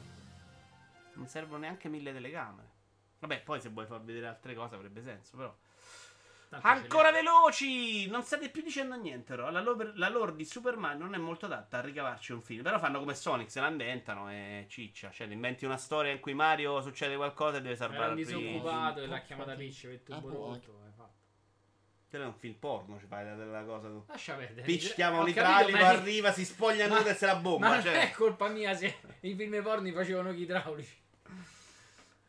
Non 1.13 1.27
servono 1.27 1.59
neanche 1.59 1.89
mille 1.89 2.11
telecamere. 2.13 2.67
Vabbè, 3.19 3.41
poi 3.41 3.59
se 3.61 3.69
vuoi 3.69 3.85
far 3.87 4.01
vedere 4.03 4.27
altre 4.27 4.53
cose 4.53 4.75
avrebbe 4.75 5.01
senso, 5.01 5.35
però. 5.37 5.55
Tanto 6.59 6.67
Ancora 6.67 7.11
l'hai. 7.11 7.23
veloci! 7.23 8.07
Non 8.07 8.23
state 8.23 8.49
più 8.49 8.61
dicendo 8.61 8.95
niente, 8.95 9.35
però. 9.35 9.49
La 9.49 9.61
lore, 9.61 9.91
la 9.95 10.09
lore 10.09 10.35
di 10.35 10.45
Superman 10.45 10.97
non 10.97 11.13
è 11.13 11.17
molto 11.17 11.45
adatta 11.45 11.77
a 11.77 11.81
ricavarci 11.81 12.31
un 12.31 12.41
film. 12.41 12.63
Però 12.63 12.79
fanno 12.79 12.99
come 12.99 13.15
Sonic, 13.15 13.51
se 13.51 13.59
la 13.59 13.67
inventano 13.67 14.29
e 14.31 14.65
ciccia. 14.69 15.11
Cioè, 15.11 15.27
ti 15.27 15.33
inventi 15.33 15.65
una 15.65 15.77
storia 15.77 16.11
in 16.11 16.19
cui 16.19 16.33
Mario 16.33 16.81
succede 16.81 17.15
qualcosa 17.15 17.57
e 17.57 17.61
deve 17.61 17.75
salvare 17.75 18.13
un 18.13 18.19
il 18.19 18.25
disoccupato 18.25 19.01
e 19.01 19.07
l'ha 19.07 19.21
chiamata 19.21 19.55
Peach 19.55 19.87
per 19.87 19.99
tubo 19.99 20.29
rotto. 20.29 20.83
Te 22.09 22.21
è 22.21 22.23
un 22.23 22.35
film 22.35 22.53
porno, 22.53 22.99
ci 22.99 23.07
fai 23.07 23.25
della 23.35 23.63
cosa 23.63 23.87
tu. 23.89 24.05
Lascia 24.07 24.35
perdere. 24.35 24.65
Peach 24.65 24.93
chiama 24.93 25.19
un 25.19 25.27
idraulico, 25.27 25.83
arriva, 25.83 26.31
si 26.31 26.45
spoglia 26.45 26.87
nuda 26.87 27.09
e 27.09 27.13
se 27.15 27.25
la 27.25 27.35
bomba. 27.35 27.67
Ma 27.67 27.73
non 27.73 27.83
cioè. 27.83 28.09
è 28.09 28.11
colpa 28.11 28.47
mia 28.47 28.73
se 28.73 28.95
i 29.21 29.35
film 29.35 29.61
porni 29.61 29.91
facevano 29.91 30.31
gli 30.31 30.43
idraulici. 30.43 31.03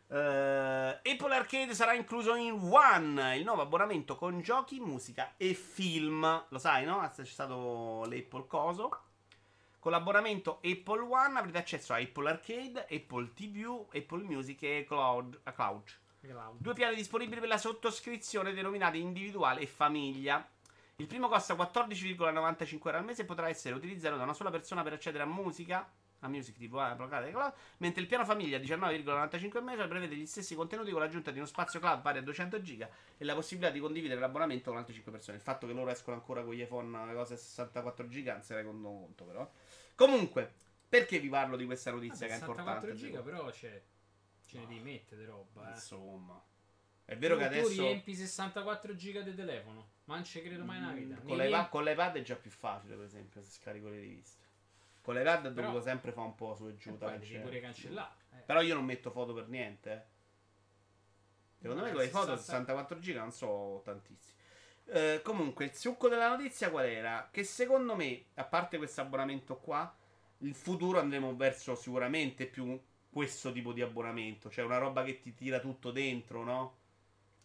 Eh, 0.08 1.00
Apple 1.02 1.34
Arcade 1.34 1.74
sarà 1.74 1.94
incluso 1.94 2.34
in 2.34 2.52
One, 2.52 3.36
il 3.36 3.44
nuovo 3.44 3.62
abbonamento 3.62 4.16
con 4.16 4.40
giochi, 4.40 4.78
musica 4.78 5.34
e 5.36 5.54
film. 5.54 6.44
Lo 6.48 6.58
sai, 6.58 6.84
no? 6.84 7.08
C'è 7.14 7.24
stato 7.24 8.04
l'Apple 8.08 8.46
Coso. 8.46 9.00
Con 9.78 9.92
l'abbonamento 9.92 10.60
Apple 10.64 11.00
One 11.00 11.38
avrete 11.38 11.58
accesso 11.58 11.92
a 11.92 11.98
Apple 11.98 12.28
Arcade, 12.28 12.86
Apple 12.90 13.32
TV, 13.34 13.86
Apple 13.92 14.22
Music 14.22 14.62
e 14.62 14.84
Cloud. 14.86 15.40
a 15.44 15.52
Cloud. 15.52 15.90
Due 16.58 16.74
piani 16.74 16.96
disponibili 16.96 17.38
per 17.38 17.48
la 17.48 17.58
sottoscrizione 17.58 18.52
denominati 18.52 19.00
individuale 19.00 19.60
e 19.60 19.66
famiglia. 19.66 20.44
Il 20.96 21.06
primo 21.06 21.28
costa 21.28 21.54
14,95 21.54 22.80
euro 22.86 22.96
al 22.96 23.04
mese 23.04 23.22
e 23.22 23.24
potrà 23.26 23.48
essere 23.48 23.74
utilizzato 23.74 24.16
da 24.16 24.22
una 24.24 24.32
sola 24.32 24.50
persona 24.50 24.82
per 24.82 24.94
accedere 24.94 25.22
a 25.22 25.26
musica, 25.26 25.88
a 26.26 26.28
Music 26.28 26.56
TV, 26.56 26.76
a 26.76 26.90
Apple 26.90 27.04
Arcade 27.04 27.28
e 27.28 27.30
Cloud, 27.30 27.52
mentre 27.78 28.02
il 28.02 28.06
piano 28.06 28.24
famiglia 28.24 28.58
19,95 28.58 29.56
al 29.56 29.64
mese 29.64 29.86
prevede 29.86 30.14
gli 30.14 30.26
stessi 30.26 30.54
contenuti 30.54 30.90
con 30.90 31.00
l'aggiunta 31.00 31.30
di 31.30 31.38
uno 31.38 31.46
spazio 31.46 31.80
cloud 31.80 32.02
pari 32.02 32.18
a 32.18 32.22
200 32.22 32.60
giga 32.60 32.88
e 33.16 33.24
la 33.24 33.34
possibilità 33.34 33.72
di 33.72 33.80
condividere 33.80 34.20
l'abbonamento 34.20 34.70
con 34.70 34.78
altre 34.78 34.94
5 34.94 35.10
persone. 35.12 35.36
Il 35.36 35.42
fatto 35.42 35.66
che 35.66 35.72
loro 35.72 35.90
escono 35.90 36.16
ancora 36.16 36.42
con 36.42 36.54
gli 36.54 36.60
iPhone 36.60 37.06
le 37.06 37.14
cose 37.14 37.34
a 37.34 37.38
64 37.38 38.08
giga 38.08 38.32
non 38.34 38.42
se 38.42 38.54
ne 38.54 38.62
rendono 38.62 38.98
conto 39.00 39.24
però. 39.24 39.50
Comunque, 39.94 40.52
perché 40.88 41.18
vi 41.18 41.28
parlo 41.28 41.56
di 41.56 41.64
questa 41.64 41.90
notizia 41.90 42.26
che 42.26 42.34
è 42.34 42.38
64 42.38 42.90
importante? 42.90 42.94
giga 42.94 43.20
però 43.22 43.50
c'è. 43.50 43.82
Ce 44.46 44.58
ne 44.58 44.66
devi 44.66 44.80
mettere 44.80 45.24
roba, 45.24 45.68
eh. 45.68 45.72
Insomma. 45.72 46.40
È 47.04 47.16
vero 47.16 47.34
tu, 47.34 47.40
che 47.40 47.46
adesso... 47.46 47.68
tu 47.68 47.82
riempi 47.82 48.14
64 48.14 48.94
giga 48.96 49.20
di 49.22 49.34
telefono. 49.34 49.94
Ma 50.04 50.14
non 50.14 50.24
ci 50.24 50.40
credo 50.40 50.64
mai 50.64 50.80
nella 50.80 50.92
vita. 50.92 51.14
Mm, 51.14 51.26
Con, 51.26 51.36
Ne 51.36 51.44
l'iPad, 51.44 51.48
riempi- 51.48 51.70
con 51.70 51.84
l'iPad 51.84 52.16
è 52.16 52.22
già 52.22 52.36
più 52.36 52.50
facile, 52.50 52.94
per 52.94 53.04
esempio, 53.04 53.42
se 53.42 53.50
scarico 53.50 53.88
le 53.88 54.00
riviste. 54.00 54.44
Con 55.06 55.14
l'iPad 55.14 55.46
ho 55.46 55.52
Però- 55.52 55.80
sempre 55.80 56.10
fare 56.10 56.26
un 56.26 56.34
po' 56.34 56.56
su 56.56 56.66
e 56.66 56.74
giù. 56.74 56.88
e 56.90 56.92
poi 56.94 57.10
devi 57.12 57.20
cancellare. 57.20 57.44
pure 57.48 57.60
cancellare. 57.60 58.14
eh. 58.32 58.40
Però 58.44 58.60
io 58.60 58.74
non 58.74 58.84
metto 58.84 59.12
foto 59.12 59.32
per 59.34 59.46
niente. 59.46 59.92
eh. 59.92 60.02
Secondo 61.60 61.84
me 61.84 61.92
con 61.92 62.00
le 62.00 62.08
foto 62.08 62.36
60 62.36 62.42
64 62.42 62.98
giga 62.98 63.20
non 63.20 63.30
so 63.30 63.82
tantissimi. 63.84 64.34
Eh, 64.88 65.20
comunque, 65.22 65.64
il 65.66 65.74
succo 65.74 66.08
della 66.08 66.28
notizia 66.28 66.70
qual 66.70 66.86
era? 66.86 67.28
Che 67.30 67.44
secondo 67.44 67.94
me, 67.94 68.24
a 68.34 68.44
parte 68.44 68.78
questo 68.78 69.00
abbonamento 69.00 69.56
qua, 69.58 69.96
il 70.38 70.54
futuro 70.56 70.98
andremo 70.98 71.36
verso 71.36 71.76
sicuramente 71.76 72.46
più 72.46 72.76
questo 73.08 73.52
tipo 73.52 73.72
di 73.72 73.82
abbonamento. 73.82 74.50
Cioè 74.50 74.64
una 74.64 74.78
roba 74.78 75.04
che 75.04 75.20
ti 75.20 75.34
tira 75.34 75.60
tutto 75.60 75.92
dentro, 75.92 76.42
no? 76.42 76.76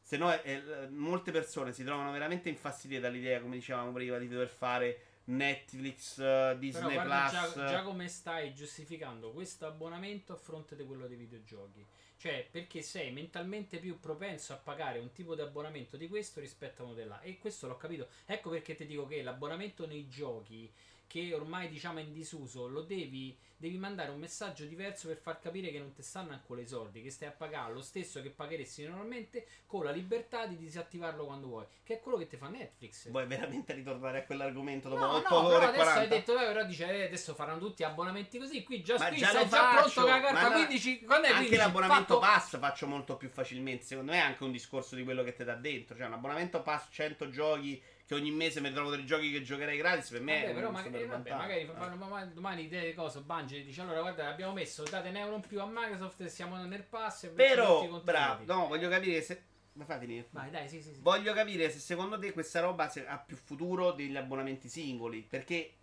Se 0.01 0.17
no, 0.17 0.33
eh, 0.33 0.41
eh, 0.51 0.87
molte 0.89 1.31
persone 1.31 1.73
si 1.73 1.83
trovano 1.83 2.11
veramente 2.11 2.49
infastidite 2.49 2.99
dall'idea, 2.99 3.39
come 3.39 3.55
dicevamo 3.55 3.91
prima, 3.91 4.17
di 4.17 4.27
dover 4.27 4.49
fare 4.49 5.05
Netflix, 5.25 6.17
eh, 6.17 6.55
Disney 6.57 6.93
guarda 6.93 7.27
Plus. 7.29 7.53
già, 7.53 7.67
già 7.69 7.81
come 7.83 8.07
stai 8.07 8.53
giustificando 8.53 9.31
questo 9.31 9.65
abbonamento 9.65 10.33
a 10.33 10.35
fronte 10.35 10.75
di 10.75 10.83
quello 10.85 11.07
dei 11.07 11.17
videogiochi. 11.17 11.85
Cioè, 12.17 12.47
perché 12.51 12.81
sei 12.83 13.11
mentalmente 13.11 13.79
più 13.79 13.99
propenso 13.99 14.53
a 14.53 14.57
pagare 14.57 14.99
un 14.99 15.11
tipo 15.11 15.33
di 15.33 15.41
abbonamento 15.41 15.97
di 15.97 16.07
questo 16.07 16.39
rispetto 16.39 16.81
a 16.81 16.85
uno 16.85 16.93
dell'altro. 16.93 17.27
E 17.27 17.39
questo 17.39 17.67
l'ho 17.67 17.77
capito. 17.77 18.09
Ecco 18.25 18.49
perché 18.51 18.75
ti 18.75 18.85
dico 18.85 19.07
che 19.07 19.23
l'abbonamento 19.23 19.87
nei 19.87 20.07
giochi, 20.07 20.71
che 21.07 21.33
ormai 21.33 21.67
diciamo 21.67 21.99
è 21.99 22.03
in 22.03 22.13
disuso, 22.13 22.67
lo 22.67 22.81
devi, 22.81 23.35
devi 23.61 23.77
mandare 23.77 24.09
un 24.09 24.17
messaggio 24.17 24.65
diverso 24.65 25.07
per 25.07 25.17
far 25.17 25.39
capire 25.39 25.69
che 25.69 25.77
non 25.77 25.93
ti 25.93 26.01
stanno 26.01 26.31
ancora 26.31 26.61
i 26.61 26.67
soldi, 26.67 27.03
che 27.03 27.11
stai 27.11 27.27
a 27.27 27.31
pagare 27.31 27.71
lo 27.71 27.81
stesso 27.83 28.19
che 28.19 28.31
pagheresti 28.31 28.83
normalmente, 28.85 29.45
con 29.67 29.83
la 29.83 29.91
libertà 29.91 30.47
di 30.47 30.57
disattivarlo 30.57 31.25
quando 31.25 31.45
vuoi. 31.47 31.65
Che 31.83 31.93
è 31.93 31.99
quello 31.99 32.17
che 32.17 32.25
ti 32.25 32.37
fa 32.37 32.47
Netflix. 32.47 33.09
Vuoi 33.09 33.27
veramente 33.27 33.73
ritornare 33.73 34.17
a 34.19 34.23
quell'argomento 34.23 34.89
dopo 34.89 35.05
No, 35.05 35.11
8 35.17 35.29
no, 35.29 35.47
ore 35.47 35.65
adesso 35.65 35.83
40? 35.83 35.99
hai 36.01 36.07
detto, 36.07 36.39
eh, 36.39 36.45
però 36.45 36.63
dice, 36.65 36.89
eh, 36.91 37.05
adesso 37.05 37.35
faranno 37.35 37.59
tutti 37.59 37.83
abbonamenti 37.83 38.39
così, 38.39 38.63
qui 38.63 38.81
già, 38.81 38.97
Ma 38.97 39.09
qui 39.09 39.17
già 39.17 39.27
sei 39.27 39.47
già 39.47 39.69
pronto 39.75 40.01
con 40.01 40.09
la 40.09 40.19
carta 40.21 40.41
ma 40.41 40.47
no, 40.47 40.53
15, 40.65 41.01
quando 41.05 41.27
è 41.27 41.29
Anche 41.29 41.45
15? 41.47 41.55
l'abbonamento 41.63 42.19
Fatto- 42.19 42.19
pass 42.19 42.57
faccio 42.57 42.87
molto 42.87 43.15
più 43.17 43.29
facilmente. 43.29 43.85
Secondo 43.85 44.11
me 44.11 44.17
è 44.17 44.21
anche 44.21 44.43
un 44.43 44.51
discorso 44.51 44.95
di 44.95 45.03
quello 45.03 45.21
che 45.23 45.33
ti 45.33 45.43
dà 45.43 45.53
dentro. 45.53 45.95
Cioè, 45.95 46.07
un 46.07 46.13
abbonamento 46.13 46.63
pass 46.63 46.87
100 46.89 47.29
giochi 47.29 47.79
che 48.03 48.15
ogni 48.17 48.31
mese 48.31 48.59
mi 48.59 48.73
trovo 48.73 48.89
dei 48.89 49.05
giochi 49.05 49.31
che 49.31 49.41
giocherei 49.41 49.77
gratis. 49.77 50.09
Per 50.09 50.19
me 50.21 50.41
Vabbè, 50.41 50.53
però 50.53 50.71
magari, 50.71 51.05
vabbè, 51.05 51.29
magari 51.29 51.61
Eh. 51.61 51.65
fanno 51.67 51.95
domani, 51.95 52.33
domani 52.33 52.67
te 52.67 52.93
cosa 52.93 53.21
Bungie 53.21 53.50
dice 53.63 53.81
allora 53.81 54.01
guarda 54.01 54.27
abbiamo 54.27 54.53
messo 54.53 54.83
date 54.83 55.09
un 55.09 55.15
euro 55.17 55.35
in 55.35 55.41
più 55.41 55.59
a 55.61 55.65
Microsoft 55.67 56.21
e 56.21 56.29
siamo 56.29 56.57
nel 56.63 56.83
pass 56.83 57.23
e 57.25 57.29
Però, 57.29 57.99
bravo, 58.01 58.43
no, 58.45 58.67
voglio 58.67 58.89
capire 58.89 59.21
se. 59.21 59.43
Ma 59.73 59.85
fai 59.85 59.99
finire. 59.99 60.27
vai 60.31 60.49
dai 60.49 60.67
sì 60.67 60.81
sì, 60.81 60.93
sì. 60.93 60.99
Voglio 61.01 61.33
capire 61.33 61.69
se 61.69 61.79
secondo 61.79 62.19
te 62.19 62.33
questa 62.33 62.59
roba 62.59 62.89
se- 62.89 63.07
ha 63.07 63.17
più 63.17 63.37
futuro 63.37 63.91
degli 63.91 64.17
abbonamenti 64.17 64.67
singoli. 64.67 65.21
Perché 65.21 65.75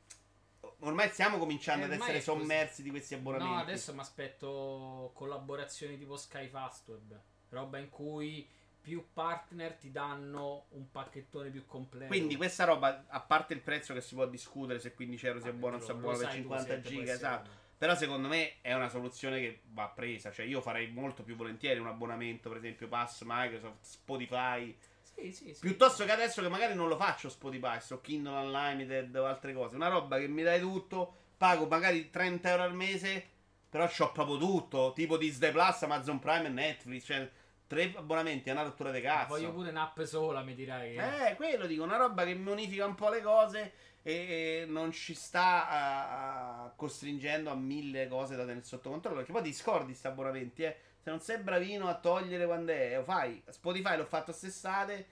ormai 0.81 1.09
stiamo 1.09 1.39
cominciando 1.39 1.83
Eh, 1.83 1.87
ad 1.87 1.93
ormai 1.93 2.09
essere 2.17 2.23
è 2.23 2.25
così. 2.27 2.39
sommersi 2.41 2.83
di 2.83 2.91
questi 2.91 3.15
abbonamenti. 3.15 3.53
no 3.55 3.59
adesso 3.61 3.95
mi 3.95 4.01
aspetto 4.01 5.11
collaborazioni 5.15 5.97
tipo 5.97 6.17
Sky 6.17 6.49
Fastweb 6.49 7.19
roba 7.51 7.79
in 7.79 7.89
cui 7.89 8.47
più 8.81 9.07
partner 9.13 9.73
ti 9.75 9.91
danno 9.91 10.67
un 10.71 10.91
pacchettone 10.91 11.51
più 11.51 11.67
completo 11.67 12.07
Quindi 12.09 12.37
questa 12.37 12.65
roba, 12.65 13.05
a 13.09 13.21
parte 13.21 13.53
il 13.55 13.61
prezzo 13.61 13.93
che 13.93 14.01
si 14.01 14.15
può 14.15 14.27
discutere 14.27 14.79
se 14.81 14.95
15 14.95 15.27
euro 15.27 15.39
sia 15.41 15.49
Vabbè, 15.49 15.61
buono 15.61 15.77
o 15.77 15.81
sia 15.81 15.93
lo 15.95 16.01
buono 16.01 16.17
per 16.19 16.27
sai 16.27 16.37
tu 16.37 16.49
50 16.49 16.63
se 16.65 16.75
te 16.75 16.81
può 16.81 16.91
giga, 16.91 17.03
essere 17.03 17.17
esatto. 17.17 17.51
Però 17.79 17.95
secondo 17.95 18.27
me 18.27 18.55
è 18.61 18.75
una 18.75 18.89
soluzione 18.89 19.39
che 19.41 19.61
va 19.67 19.87
presa. 19.89 20.33
Cioè 20.33 20.45
io 20.47 20.61
farei 20.61 20.91
molto 20.91 21.23
più 21.23 21.37
volentieri 21.37 21.79
un 21.79 21.87
abbonamento, 21.87 22.49
per 22.49 22.59
esempio 22.59 22.89
Pass, 22.89 23.23
Microsoft, 23.25 23.85
Spotify. 23.85 24.77
sì 25.01 25.33
sì 25.33 25.55
sì 25.55 25.61
Piuttosto 25.61 26.05
che 26.05 26.11
adesso 26.13 26.43
che 26.43 26.49
magari 26.49 26.75
non 26.75 26.89
lo 26.89 26.97
faccio 26.97 27.29
Spotify, 27.29 27.79
sto 27.81 28.01
Kindle 28.01 28.45
Unlimited 28.47 29.15
o 29.17 29.27
altre 29.27 29.53
cose. 29.53 29.77
Una 29.77 29.89
roba 29.89 30.19
che 30.19 30.27
mi 30.27 30.43
dai 30.43 30.59
tutto, 30.61 31.15
pago 31.37 31.67
magari 31.67 32.11
30 32.11 32.51
euro 32.51 32.63
al 32.65 32.75
mese, 32.75 33.25
però 33.71 33.87
c'ho 33.87 34.11
proprio 34.11 34.39
tutto. 34.39 34.93
Tipo 34.93 35.17
Disney 35.17 35.53
Plus, 35.53 35.83
Amazon 35.83 36.19
Prime 36.19 36.47
e 36.47 36.51
Netflix. 36.51 37.05
Cioè, 37.05 37.31
tre 37.69 37.93
abbonamenti 37.95 38.49
è 38.49 38.53
una 38.53 38.63
rottura 38.63 38.91
di 38.91 39.01
cazzo. 39.01 39.29
voglio 39.35 39.53
pure 39.53 39.69
un'app 39.69 40.01
sola 40.03 40.43
mi 40.43 40.55
dirai 40.55 40.95
che- 40.97 41.29
Eh, 41.31 41.37
quello 41.37 41.67
dico, 41.67 41.85
una 41.85 41.97
roba 41.99 42.25
che 42.25 42.35
mi 42.35 42.51
unifica 42.51 42.87
un 42.87 42.95
po' 42.97 43.11
le 43.11 43.21
cose 43.23 43.73
e 44.03 44.65
non 44.69 44.91
ci 44.93 45.15
sta 45.15 45.69
a- 45.69 46.65
a- 46.65 46.71
costringendo 46.75 47.51
a 47.51 47.55
mille 47.55 48.09
cose 48.09 48.37
da 48.37 48.45
tenere 48.45 48.65
sotto 48.65 48.91
controllo. 48.91 49.17
Perché 49.19 49.33
poi 49.33 49.43
ti 49.43 49.53
scordi 49.53 49.95
sti 49.95 50.07
abbonamenti, 50.07 50.63
eh. 50.65 50.77
Se 51.01 51.11
non 51.11 51.21
sei 51.21 51.39
bravino 51.39 51.89
a 51.89 51.99
togliere 51.99 52.45
quando 52.47 52.73
è, 52.73 52.97
lo 52.97 53.05
fai. 53.05 53.43
Spotify 53.49 53.97
l'ho 53.97 54.05
fatto 54.05 54.33
st'estate, 54.33 55.07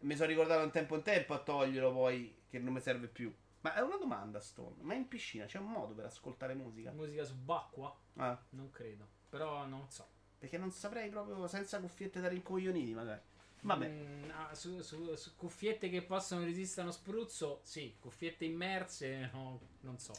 mi 0.00 0.14
sono 0.16 0.28
ricordato 0.28 0.62
in 0.64 0.70
tempo 0.70 0.96
in 0.96 1.02
tempo 1.02 1.34
a 1.34 1.38
toglierlo 1.38 1.92
poi, 1.92 2.42
che 2.48 2.58
non 2.58 2.72
mi 2.72 2.80
serve 2.80 3.06
più. 3.08 3.32
Ma 3.62 3.74
è 3.74 3.80
una 3.80 3.96
domanda, 3.96 4.40
Stone. 4.40 4.76
Ma 4.80 4.94
in 4.94 5.06
piscina 5.08 5.44
c'è 5.44 5.58
un 5.58 5.66
modo 5.70 5.94
per 5.94 6.06
ascoltare 6.06 6.54
musica? 6.54 6.90
musica 6.92 7.24
subacquea 7.24 7.92
Ah, 8.16 8.38
non 8.50 8.70
credo 8.70 9.18
però 9.28 9.64
non 9.64 9.88
so 9.88 10.06
perché 10.38 10.58
non 10.58 10.72
saprei 10.72 11.08
proprio 11.10 11.46
senza 11.46 11.78
cuffiette 11.80 12.20
da 12.20 12.28
rincoglioniti, 12.28 12.94
magari. 12.94 13.20
Vabbè. 13.62 13.88
Mm, 13.88 14.30
ah, 14.30 14.54
su, 14.54 14.80
su- 14.82 15.14
su 15.16 15.36
cuffiette 15.36 15.88
che 15.90 16.02
possono 16.02 16.44
resistere 16.44 16.82
a 16.82 16.84
uno 16.84 16.92
spruzzo, 16.92 17.60
sì, 17.62 17.94
cuffiette 18.00 18.44
immerse, 18.44 19.30
no, 19.32 19.60
non 19.80 19.98
so. 19.98 20.12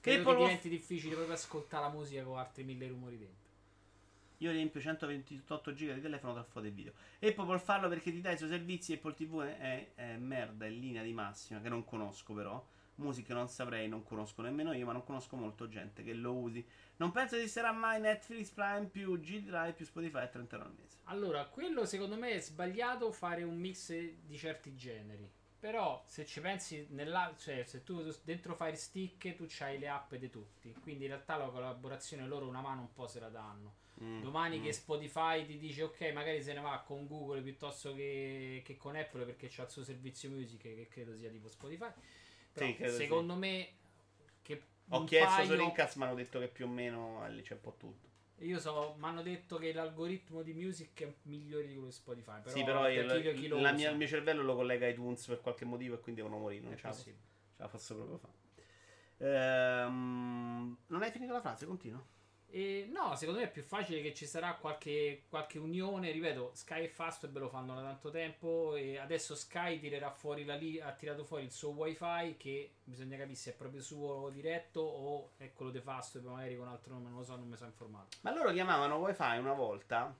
Credo 0.00 0.24
che 0.24 0.32
lo- 0.32 0.38
diventi 0.38 0.68
difficile 0.68 1.14
proprio 1.14 1.34
ascoltare 1.34 1.84
la 1.84 1.90
musica 1.90 2.22
con 2.24 2.38
altri 2.38 2.64
mille 2.64 2.88
rumori 2.88 3.18
dentro. 3.18 3.46
Io 4.38 4.52
riempio 4.52 4.80
128 4.80 5.74
giga 5.74 5.94
di 5.94 6.00
telefono 6.00 6.32
tra 6.32 6.44
foto 6.44 6.66
e 6.66 6.70
video. 6.70 6.92
Apple 7.14 7.44
può 7.44 7.58
farlo 7.58 7.88
perché 7.88 8.12
ti 8.12 8.20
dà 8.20 8.30
i 8.30 8.36
suoi 8.36 8.48
servizi. 8.48 8.92
Apple 8.92 9.14
TV 9.14 9.40
è, 9.42 9.58
è- 9.58 9.94
è 9.94 10.16
merda, 10.16 10.64
è 10.66 10.70
linea 10.70 11.02
di 11.02 11.12
massima, 11.12 11.60
che 11.60 11.68
non 11.68 11.84
conosco 11.84 12.34
però. 12.34 12.64
Musica 12.96 13.34
non 13.34 13.48
saprei, 13.48 13.88
non 13.88 14.02
conosco 14.04 14.42
nemmeno 14.42 14.72
io, 14.72 14.86
ma 14.86 14.92
non 14.92 15.04
conosco 15.04 15.36
molto 15.36 15.68
gente 15.68 16.02
che 16.04 16.12
lo 16.14 16.34
usi. 16.34 16.64
Non 16.98 17.12
penso 17.12 17.36
esisterà 17.36 17.72
mai 17.72 18.00
Netflix 18.00 18.50
Prime 18.50 18.86
più 18.86 19.18
G 19.20 19.40
Drive 19.40 19.72
più 19.72 19.84
Spotify 19.84 20.22
a 20.22 20.26
30 20.26 20.56
euro 20.56 20.68
al 20.68 20.74
mese. 20.74 20.96
Allora, 21.04 21.44
quello 21.46 21.86
secondo 21.86 22.16
me 22.16 22.32
è 22.32 22.40
sbagliato 22.40 23.10
fare 23.12 23.42
un 23.44 23.56
mix 23.56 23.92
di 23.92 24.36
certi 24.36 24.74
generi. 24.74 25.30
Però 25.60 26.02
se 26.06 26.24
ci 26.24 26.40
pensi 26.40 26.86
nella, 26.90 27.34
cioè 27.36 27.64
se 27.64 27.82
tu 27.82 28.00
dentro 28.22 28.54
Fire 28.54 28.76
Stick 28.76 29.34
tu 29.34 29.46
c'hai 29.48 29.78
le 29.78 29.88
app 29.88 30.14
di 30.14 30.30
tutti, 30.30 30.72
quindi 30.80 31.04
in 31.04 31.10
realtà 31.10 31.36
la 31.36 31.48
collaborazione 31.48 32.26
loro 32.26 32.46
una 32.46 32.60
mano 32.60 32.82
un 32.82 32.92
po' 32.92 33.08
se 33.08 33.18
la 33.18 33.28
danno. 33.28 33.74
Mm, 34.02 34.20
Domani 34.20 34.58
mm. 34.58 34.62
che 34.62 34.72
Spotify 34.72 35.44
ti 35.44 35.58
dice 35.58 35.82
ok, 35.82 36.12
magari 36.12 36.42
se 36.42 36.52
ne 36.52 36.60
va 36.60 36.82
con 36.86 37.08
Google 37.08 37.42
piuttosto 37.42 37.92
che, 37.94 38.62
che 38.64 38.76
con 38.76 38.94
Apple 38.94 39.24
perché 39.24 39.48
c'ha 39.48 39.64
il 39.64 39.70
suo 39.70 39.82
servizio 39.82 40.30
music 40.30 40.60
che 40.60 40.86
credo 40.88 41.16
sia 41.16 41.30
tipo 41.30 41.48
Spotify. 41.48 41.90
Però 42.52 42.66
Sì, 42.66 42.76
secondo 42.90 43.34
me 43.34 43.48
che 43.58 43.77
Ho 44.90 45.04
chiesto 45.04 45.34
paio- 45.34 45.46
su 45.46 45.54
Rincas, 45.54 45.94
mi 45.96 46.04
hanno 46.04 46.14
detto 46.14 46.38
che 46.38 46.48
più 46.48 46.64
o 46.66 46.68
meno 46.68 47.26
lì 47.28 47.42
c'è 47.42 47.54
un 47.54 47.60
po' 47.60 47.74
tutto. 47.78 48.06
Io 48.40 48.58
so, 48.60 48.94
mi 48.98 49.04
hanno 49.06 49.22
detto 49.22 49.56
che 49.58 49.72
l'algoritmo 49.72 50.42
di 50.42 50.52
music 50.54 51.02
è 51.02 51.12
migliore 51.22 51.66
di 51.66 51.72
quello 51.72 51.86
di 51.88 51.92
Spotify. 51.92 52.40
Però 52.42 52.54
sì, 52.56 52.62
però 52.64 52.82
per 52.84 52.92
il, 53.26 53.34
chi- 53.34 53.40
chi 53.40 53.48
la 53.48 53.72
mia- 53.72 53.90
il 53.90 53.96
mio 53.96 54.06
cervello 54.06 54.42
lo 54.42 54.54
collega 54.54 54.86
a 54.86 54.90
iTunes 54.90 55.26
per 55.26 55.40
qualche 55.40 55.64
motivo 55.64 55.96
e 55.96 56.00
quindi 56.00 56.20
devono 56.22 56.40
morire. 56.40 56.62
Non 56.62 56.72
è 56.72 56.76
ce 56.76 56.86
la, 56.86 56.92
possibile. 56.92 57.22
ce 57.56 57.62
la 57.62 57.68
posso 57.68 57.94
proprio 57.96 58.18
fare. 58.18 58.36
Ehm, 59.20 60.76
non 60.86 61.02
hai 61.02 61.10
finito 61.10 61.32
la 61.32 61.40
frase? 61.40 61.66
Continua. 61.66 62.04
E 62.50 62.88
no, 62.90 63.14
secondo 63.14 63.40
me 63.40 63.46
è 63.46 63.50
più 63.50 63.62
facile 63.62 64.00
che 64.00 64.14
ci 64.14 64.26
sarà 64.26 64.54
qualche, 64.54 65.24
qualche 65.28 65.58
unione. 65.58 66.10
Ripeto, 66.10 66.52
Sky 66.54 66.84
e 66.84 66.88
Fastweb 66.88 67.36
lo 67.38 67.48
fanno 67.48 67.74
da 67.74 67.82
tanto 67.82 68.10
tempo. 68.10 68.74
E 68.74 68.96
adesso 68.96 69.34
Sky 69.34 69.78
tirerà 69.78 70.10
fuori 70.10 70.44
la 70.44 70.54
li- 70.54 70.80
ha 70.80 70.92
tirato 70.92 71.24
fuori 71.24 71.44
il 71.44 71.52
suo 71.52 71.70
wifi. 71.70 72.36
Che 72.38 72.72
bisogna 72.84 73.16
capire 73.18 73.34
se 73.36 73.50
è 73.50 73.54
proprio 73.54 73.82
suo 73.82 74.30
diretto 74.30 74.80
o 74.80 75.32
è 75.36 75.52
quello 75.52 75.70
di 75.70 75.80
Fastweb, 75.80 76.24
magari 76.24 76.56
con 76.56 76.68
altro 76.68 76.94
nome. 76.94 77.10
Non 77.10 77.18
lo 77.18 77.24
so, 77.24 77.36
non 77.36 77.48
mi 77.48 77.56
sono 77.56 77.70
informato. 77.70 78.16
Ma 78.22 78.34
loro 78.34 78.50
chiamavano 78.52 78.96
wifi 78.96 79.36
una 79.36 79.52
volta. 79.54 80.16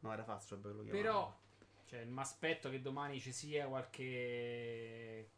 No, 0.00 0.12
era 0.12 0.24
Fastweb 0.24 0.62
che 0.62 0.68
lo 0.68 0.82
chiamavano. 0.82 1.02
Però, 1.02 1.38
cioè, 1.86 2.04
mi 2.04 2.20
aspetto 2.20 2.68
che 2.68 2.80
domani 2.80 3.20
ci 3.20 3.32
sia 3.32 3.66
qualche. 3.66 5.30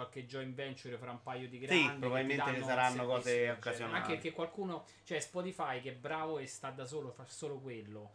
Qualche 0.00 0.24
joint 0.24 0.54
venture 0.54 0.96
fra 0.96 1.10
un 1.10 1.22
paio 1.22 1.46
di 1.46 1.58
grandi. 1.58 1.88
ti 1.88 1.98
probabilmente 1.98 2.50
un 2.50 2.62
saranno 2.62 3.04
cose 3.04 3.50
occasionali. 3.50 3.96
Anche 3.96 4.18
che 4.18 4.32
qualcuno, 4.32 4.86
cioè 5.04 5.20
Spotify 5.20 5.82
che 5.82 5.90
è 5.90 5.94
bravo 5.94 6.38
e 6.38 6.46
sta 6.46 6.70
da 6.70 6.86
solo, 6.86 7.10
fa 7.10 7.26
solo 7.26 7.58
quello. 7.58 8.12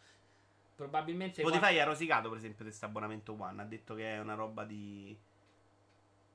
Probabilmente 0.76 1.42
Spotify 1.42 1.78
ha 1.78 1.84
rosicato, 1.84 2.28
per 2.30 2.40
esempio, 2.40 2.66
questo 2.66 2.86
abbonamento 2.86 3.36
One. 3.40 3.62
Ha 3.62 3.66
detto 3.66 3.94
che 3.94 4.16
è 4.16 4.20
una 4.20 4.34
roba 4.34 4.64
di. 4.64 5.16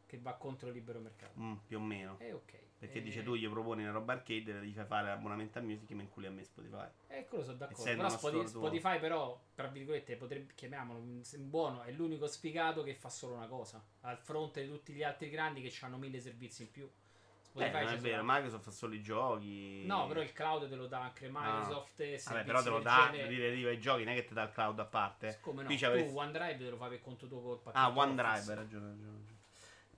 che 0.06 0.18
va 0.18 0.34
contro 0.34 0.68
il 0.68 0.74
libero 0.74 1.00
mercato. 1.00 1.40
mm, 1.40 1.54
più 1.66 1.78
o 1.78 1.80
meno. 1.80 2.16
Eh, 2.20 2.32
ok. 2.32 2.58
Perché 2.80 2.98
Eh, 2.98 3.02
dice 3.02 3.22
tu 3.22 3.34
gli 3.34 3.46
proponi 3.46 3.82
una 3.82 3.92
roba 3.92 4.14
arcade 4.14 4.58
e 4.58 4.64
gli 4.64 4.72
fai 4.72 4.86
fare 4.86 5.08
l'abbonamento 5.08 5.58
a 5.58 5.60
music 5.60 5.90
ma 5.90 6.00
inculi 6.00 6.26
a 6.26 6.30
me 6.30 6.42
Spotify. 6.44 6.86
Eh, 7.08 7.26
quello 7.26 7.44
sono 7.44 7.58
d'accordo. 7.58 7.82
Essendo 7.82 7.96
Però 8.02 8.08
uno 8.08 8.16
Spoti- 8.18 8.36
store 8.36 8.50
tuo. 8.50 8.60
Spotify, 8.78 8.98
però, 8.98 9.40
tra 9.54 9.66
virgolette, 9.68 10.16
potrebbe 10.16 10.54
chiamiamolo 10.54 11.02
buono. 11.40 11.82
È 11.82 11.92
l'unico 11.92 12.26
sfigato 12.26 12.82
che 12.82 12.94
fa 12.94 13.10
solo 13.10 13.34
una 13.34 13.48
cosa. 13.48 13.84
Al 14.00 14.16
fronte 14.16 14.62
di 14.62 14.68
tutti 14.68 14.94
gli 14.94 15.02
altri 15.02 15.28
grandi 15.28 15.60
che 15.60 15.70
hanno 15.84 15.98
mille 15.98 16.20
servizi 16.20 16.62
in 16.62 16.70
più. 16.70 16.90
Spotify 17.42 17.84
non 17.84 17.92
è 17.92 17.98
vero, 17.98 18.20
solo- 18.22 18.32
Microsoft 18.32 18.64
fa 18.64 18.70
solo 18.70 18.94
i 18.94 19.02
giochi. 19.02 19.84
No, 19.84 20.06
però 20.06 20.22
il 20.22 20.32
cloud 20.32 20.66
te 20.68 20.74
lo 20.76 20.86
dà 20.86 21.02
anche 21.02 21.28
Microsoft. 21.28 22.00
e 22.00 22.22
Vabbè, 22.24 22.44
però 22.44 22.62
te 22.62 22.68
lo 22.70 22.78
dà 22.80 23.08
genere. 23.10 23.28
dire 23.28 23.72
i 23.72 23.78
giochi, 23.80 24.04
non 24.04 24.14
è 24.14 24.16
che 24.16 24.24
ti 24.24 24.32
dà 24.32 24.44
il 24.44 24.52
cloud 24.52 24.78
a 24.78 24.84
parte. 24.86 25.36
Come 25.42 25.60
no? 25.62 25.66
Qui 25.66 25.76
Tu 25.76 25.82
c'avresti- 25.82 26.16
OneDrive 26.16 26.56
te 26.56 26.70
lo 26.70 26.76
fai 26.78 26.88
per 26.88 27.00
conto 27.02 27.26
tuo 27.26 27.42
col 27.42 27.58
pacchetto 27.60 27.78
Ah, 27.84 27.88
OneDrive, 27.94 28.30
hai 28.30 28.54
ragione, 28.54 28.86
ragione, 28.86 28.88
ragione. 28.88 29.38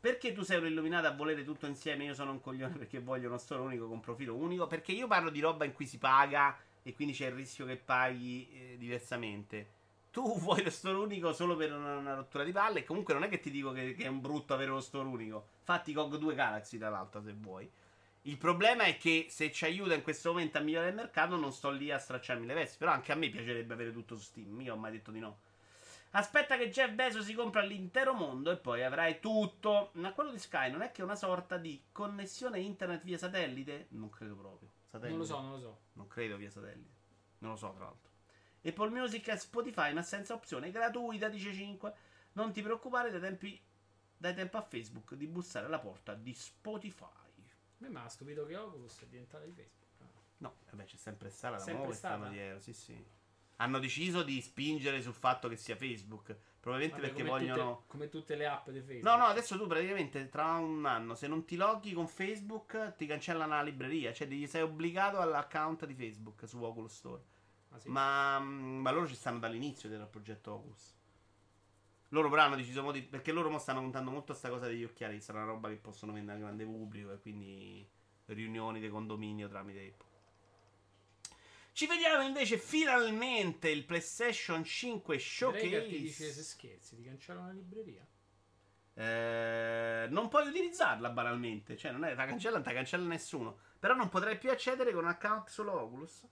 Perché 0.03 0.33
tu 0.33 0.43
sei 0.43 0.59
un 0.59 0.67
illuminato 0.67 1.07
a 1.07 1.13
volere 1.13 1.45
tutto 1.45 1.67
insieme? 1.67 2.03
Io 2.03 2.15
sono 2.15 2.33
un 2.33 2.41
coglione 2.41 2.77
perché 2.77 2.99
voglio 2.99 3.29
uno 3.29 3.39
store 3.39 3.61
unico 3.63 3.87
con 3.87 4.01
profilo 4.01 4.35
unico. 4.35 4.67
Perché 4.67 4.91
io 4.91 5.07
parlo 5.07 5.31
di 5.31 5.39
roba 5.39 5.65
in 5.65 5.73
cui 5.73 5.87
si 5.87 5.99
paga 5.99 6.59
e 6.83 6.93
quindi 6.93 7.15
c'è 7.15 7.27
il 7.27 7.35
rischio 7.35 7.65
che 7.67 7.77
paghi 7.77 8.49
eh, 8.51 8.77
diversamente. 8.79 9.69
Tu 10.11 10.21
vuoi 10.41 10.65
lo 10.65 10.71
store 10.71 10.99
unico 10.99 11.33
solo 11.33 11.55
per 11.55 11.73
una, 11.73 11.99
una 11.99 12.15
rottura 12.15 12.43
di 12.43 12.51
palle. 12.51 12.81
E 12.81 12.85
comunque 12.85 13.15
non 13.15 13.23
è 13.23 13.29
che 13.29 13.39
ti 13.39 13.53
dico 13.53 13.71
che, 13.71 13.95
che 13.95 14.03
è 14.03 14.09
un 14.09 14.21
brutto 14.21 14.55
avere 14.55 14.71
lo 14.73 14.81
store 14.81 15.07
unico. 15.07 15.51
Fatti 15.63 15.93
GOG 15.93 16.17
2 16.17 16.35
Galaxy, 16.35 16.79
tra 16.79 16.89
l'altro, 16.89 17.23
se 17.23 17.33
vuoi. 17.39 17.71
Il 18.23 18.39
problema 18.39 18.83
è 18.83 18.97
che 18.97 19.27
se 19.29 19.53
ci 19.53 19.67
aiuta 19.67 19.95
in 19.95 20.03
questo 20.03 20.31
momento 20.31 20.59
a 20.59 20.63
migliorare 20.63 20.91
il 20.91 20.97
mercato, 20.97 21.37
non 21.37 21.53
sto 21.53 21.71
lì 21.71 21.93
a 21.93 21.99
stracciarmi 21.99 22.45
le 22.45 22.55
vesti. 22.55 22.77
Però 22.77 22.91
anche 22.91 23.13
a 23.13 23.15
me 23.15 23.29
piacerebbe 23.29 23.73
avere 23.73 23.93
tutto 23.93 24.17
su 24.17 24.23
Steam. 24.25 24.63
Io 24.63 24.75
ho 24.75 24.77
mai 24.77 24.91
detto 24.91 25.13
di 25.13 25.21
no. 25.21 25.39
Aspetta 26.15 26.59
che 26.59 26.69
Jeff 26.69 26.93
Bezos 26.93 27.25
si 27.25 27.35
compra 27.35 27.63
l'intero 27.63 28.13
mondo 28.13 28.51
e 28.51 28.57
poi 28.59 28.85
avrai 28.85 29.19
tutto. 29.19 29.91
Ma 29.95 30.13
quello 30.13 30.31
di 30.31 30.39
Sky 30.39 30.71
non 30.71 30.83
è 30.83 30.93
che 30.93 31.01
è 31.01 31.05
una 31.05 31.17
sorta 31.17 31.57
di 31.57 31.85
connessione 31.91 32.61
internet 32.61 33.03
via 33.03 33.17
satellite? 33.17 33.87
Non 33.91 34.11
credo 34.11 34.37
proprio. 34.37 34.71
Satellite? 34.89 35.17
Non 35.17 35.19
lo 35.19 35.25
so, 35.25 35.41
non 35.41 35.51
lo 35.53 35.59
so. 35.59 35.81
Non 35.95 36.09
credo 36.09 36.37
via 36.37 36.51
satellite. 36.51 37.01
Non 37.39 37.53
lo 37.53 37.57
so, 37.57 37.73
tra 37.73 37.85
l'altro. 37.85 38.11
Apple 38.65 38.91
Music 38.91 39.29
e 39.29 39.37
Spotify, 39.39 39.93
ma 39.93 40.03
senza 40.03 40.35
opzione 40.35 40.71
gratuita, 40.71 41.29
dice 41.29 41.53
5. 41.53 41.95
Non 42.33 42.53
ti 42.53 42.63
preoccupare 42.63 43.11
dai 43.11 43.21
tempi. 43.21 43.61
Dai 44.17 44.35
tempo 44.35 44.59
a 44.59 44.63
Facebook 44.63 45.15
di 45.15 45.27
bussare 45.27 45.67
alla 45.67 45.81
porta 45.81 46.15
di 46.15 46.33
Spotify. 46.35 47.05
A 47.05 47.75
me 47.79 47.89
mi 47.89 47.97
ha 47.97 48.09
stupito 48.09 48.45
che 48.45 48.55
Oculus 48.57 49.01
è 49.01 49.07
diventata 49.07 49.45
di 49.45 49.53
Facebook. 49.53 49.81
No, 50.37 50.57
vabbè, 50.71 50.85
c'è 50.85 50.97
sempre 50.97 51.31
stata 51.31 51.57
la 51.57 51.61
Sempre 51.61 51.93
stata? 51.95 52.17
stanno 52.17 52.31
dietro, 52.31 52.61
sì, 52.61 52.73
sì. 52.73 53.05
Hanno 53.57 53.79
deciso 53.79 54.23
di 54.23 54.41
spingere 54.41 55.01
sul 55.01 55.15
fatto 55.15 55.49
che 55.49 55.57
sia 55.57 55.77
Facebook. 55.77 56.37
Probabilmente 56.63 57.01
Vabbè, 57.01 57.15
perché 57.15 57.29
come 57.29 57.39
vogliono. 57.39 57.75
Tutte, 57.75 57.87
come 57.89 58.09
tutte 58.09 58.37
le 58.37 58.47
app 58.47 58.69
di 58.71 58.81
Facebook. 58.81 59.03
No, 59.03 59.17
no, 59.17 59.25
adesso 59.25 59.57
tu 59.57 59.67
praticamente 59.67 60.29
tra 60.29 60.53
un 60.59 60.87
anno, 60.87 61.15
se 61.15 61.27
non 61.27 61.45
ti 61.45 61.57
loghi 61.57 61.93
con 61.93 62.07
Facebook, 62.07 62.95
ti 62.97 63.07
cancellano 63.07 63.55
la 63.55 63.63
libreria. 63.63 64.13
Cioè, 64.13 64.29
devi- 64.29 64.47
sei 64.47 64.63
obbligato 64.63 65.19
all'account 65.19 65.87
di 65.87 65.95
Facebook 65.95 66.47
su 66.47 66.63
Oculus 66.63 66.95
Store. 66.95 67.23
Ah, 67.71 67.79
sì? 67.79 67.89
Ma, 67.89 68.39
ma 68.39 68.91
loro 68.93 69.09
ci 69.09 69.15
stanno 69.15 69.41
dall'inizio 69.41 69.89
del 69.89 70.07
progetto 70.09 70.53
Oculus. 70.53 70.95
Loro 72.11 72.29
però 72.29 72.43
hanno 72.43 72.57
deciso 72.57 72.83
modi. 72.83 73.03
Perché 73.03 73.33
loro 73.33 73.59
stanno 73.59 73.81
puntando 73.81 74.11
molto 74.11 74.33
a 74.33 74.35
sta 74.35 74.49
cosa 74.49 74.67
degli 74.67 74.85
occhiali. 74.85 75.17
Che 75.17 75.23
sarà 75.23 75.43
una 75.43 75.53
roba 75.53 75.69
che 75.69 75.77
possono 75.77 76.13
vendere 76.13 76.37
al 76.37 76.45
grande 76.45 76.65
pubblico. 76.65 77.13
E 77.13 77.19
quindi 77.19 77.89
riunioni 78.27 78.79
di 78.79 78.89
condominio 78.89 79.49
tramite 79.49 79.81
Apple. 79.81 80.12
Ci 81.73 81.87
vediamo 81.87 82.23
invece 82.23 82.59
finalmente 82.59 83.71
il 83.71 83.85
PlayStation 83.85 84.63
5 84.63 85.17
Draker 85.17 85.87
ti 85.87 86.01
dice 86.01 86.13
se 86.13 86.25
Showcase. 86.25 86.43
scherzi, 86.43 86.97
ti 86.97 87.03
cancella 87.03 87.41
una 87.41 87.53
libreria. 87.53 88.07
Eh, 88.95 90.07
non 90.11 90.29
puoi 90.29 90.49
utilizzarla 90.49 91.09
banalmente. 91.09 91.77
Cioè, 91.77 91.93
non 91.93 92.05
è 92.05 92.15
la 92.15 92.27
cancella, 92.27 92.57
non 92.57 92.63
te 92.63 92.71
la 92.71 92.77
cancella 92.77 93.07
nessuno. 93.07 93.59
Però 93.79 93.95
non 93.95 94.11
potrai 94.11 94.37
più 94.37 94.51
accedere 94.51 94.93
con 94.93 95.05
un 95.05 95.11
account 95.11 95.49
solo 95.49 95.81
Oculus. 95.81 96.27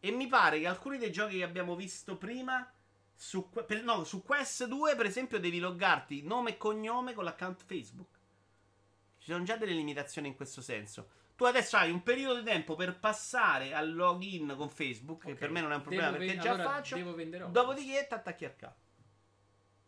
E 0.00 0.10
mi 0.10 0.26
pare 0.26 0.58
che 0.58 0.66
alcuni 0.66 0.96
dei 0.96 1.12
giochi 1.12 1.36
che 1.36 1.44
abbiamo 1.44 1.76
visto 1.76 2.16
prima. 2.16 2.72
Su, 3.14 3.50
per- 3.50 3.84
no, 3.84 4.04
su 4.04 4.22
Quest 4.22 4.64
2, 4.66 4.96
per 4.96 5.04
esempio, 5.04 5.38
devi 5.38 5.58
loggarti 5.58 6.22
nome 6.22 6.50
e 6.52 6.56
cognome 6.56 7.12
con 7.12 7.24
l'account 7.24 7.62
Facebook. 7.62 8.18
Ci 9.18 9.30
sono 9.30 9.44
già 9.44 9.56
delle 9.56 9.74
limitazioni 9.74 10.28
in 10.28 10.34
questo 10.34 10.62
senso. 10.62 11.20
Tu 11.42 11.48
adesso 11.48 11.76
hai 11.76 11.90
un 11.90 12.04
periodo 12.04 12.38
di 12.38 12.44
tempo 12.44 12.76
per 12.76 13.00
passare 13.00 13.74
al 13.74 13.92
login 13.96 14.54
con 14.56 14.68
Facebook, 14.68 15.24
che 15.24 15.32
Ok, 15.32 15.38
per 15.38 15.50
me 15.50 15.60
non 15.60 15.72
è 15.72 15.74
un 15.74 15.80
problema 15.80 16.06
devo 16.12 16.18
perché 16.18 16.34
ven- 16.34 16.42
già 16.42 16.50
allora 16.52 16.68
faccio. 16.70 16.94
Devo 16.94 17.14
vendere 17.16 17.42
Oculus. 17.42 17.60
Dopodiché 17.64 18.06
ti 18.06 18.14
attacchi 18.14 18.44
al 18.44 18.54
capo. 18.54 18.76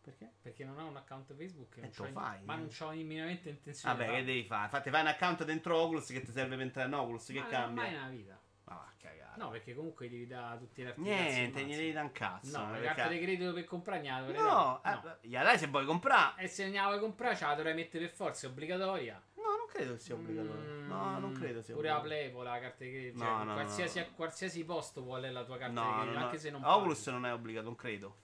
Perché? 0.01 0.33
Perché 0.43 0.65
non 0.65 0.81
ho 0.81 0.87
un 0.89 0.97
account 0.97 1.33
Facebook. 1.33 1.77
e 1.77 1.93
lo 1.97 2.05
fai. 2.07 2.41
Ma 2.43 2.57
non 2.57 2.69
ho 2.77 2.91
minimamente 2.91 3.51
intenzione. 3.51 3.97
Vabbè, 3.97 4.11
che 4.17 4.25
devi 4.25 4.43
fare? 4.43 4.65
Infatti, 4.65 4.91
fai 4.91 5.01
un 5.03 5.07
account 5.07 5.45
dentro 5.45 5.77
Oculus 5.77 6.07
che 6.09 6.23
ti 6.23 6.33
serve 6.33 6.57
per 6.57 6.65
entrare 6.65 6.89
in 6.89 6.95
Oculus. 6.95 7.25
Che 7.27 7.39
Ma 7.39 7.47
cambia? 7.47 7.83
Mai 7.85 7.93
nella 7.93 8.09
vita. 8.09 8.41
Ma 8.65 8.75
va 8.75 8.93
cagare. 8.99 9.33
No, 9.37 9.51
perché 9.51 9.75
comunque 9.77 10.09
devi 10.11 10.27
dare 10.27 10.59
tutti 10.59 10.81
i 10.81 10.93
Niente, 10.97 11.63
gli 11.65 11.77
devi 11.77 11.93
dare 11.93 12.07
un 12.07 12.13
cazzo. 12.13 12.59
No, 12.59 12.65
la 12.65 12.71
perché- 12.79 12.87
carta 12.95 13.09
di 13.13 13.21
credito 13.21 13.53
per 13.53 13.65
comprare 13.65 14.03
non 14.03 14.11
la 14.11 14.21
dovrei 14.23 14.43
No, 14.43 14.81
dare. 14.83 15.19
eh, 15.23 15.29
gliela 15.29 15.45
dai 15.45 15.59
se 15.59 15.67
vuoi 15.69 15.85
comprare. 15.85 16.43
E 16.43 16.49
se 16.49 16.69
ne 16.69 16.81
vuoi 16.83 16.99
comprare, 16.99 17.37
ce 17.37 17.45
la 17.45 17.55
dovrei 17.55 17.75
mettere 17.75 18.07
per 18.07 18.15
forza, 18.17 18.47
è 18.47 18.51
obbligatoria. 18.51 19.23
No, 19.45 19.57
non 19.57 19.67
credo 19.69 19.99
sia 19.99 20.15
obbligatorio. 20.15 20.63
Mm, 20.83 20.87
no, 20.89 21.19
non 21.19 21.33
credo 21.33 21.61
sia 21.63 21.75
Pure 21.75 21.89
la. 21.89 22.01
Play 22.01 22.31
vuole 22.31 22.49
la 22.49 22.59
carta 22.61 22.85
di 22.85 22.91
credito. 22.91 23.19
Cioè, 23.19 23.29
No, 23.29 23.45
no, 23.45 23.53
qualsiasi, 23.53 23.99
no, 24.01 24.07
qualsiasi 24.15 24.65
posto 24.65 25.03
vuole 25.03 25.31
la 25.31 25.45
tua 25.45 25.59
carta 25.59 25.81
di 25.81 25.87
No, 25.87 25.93
credito, 25.95 26.13
no, 26.13 26.19
no. 26.19 26.25
anche 26.25 26.39
se 26.39 26.51
non 26.51 26.65
Oculus 26.65 27.07
non 27.09 27.27
è 27.27 27.33
obbligato, 27.33 27.67
non 27.67 27.75
credo. 27.77 28.17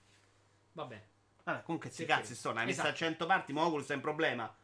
Vabbè. 0.73 1.03
Vabbè, 1.43 1.63
comunque 1.63 1.89
sti 1.89 2.01
Sì, 2.01 2.07
cazzi 2.07 2.33
sì. 2.33 2.35
sto, 2.35 2.49
hai 2.49 2.65
messo 2.65 2.81
a 2.81 2.83
Esatto. 2.85 2.97
100 2.97 3.25
parti, 3.25 3.53
ma 3.53 3.65
Oculus 3.65 3.87
è 3.89 3.95
un 3.95 4.01
problema. 4.01 4.55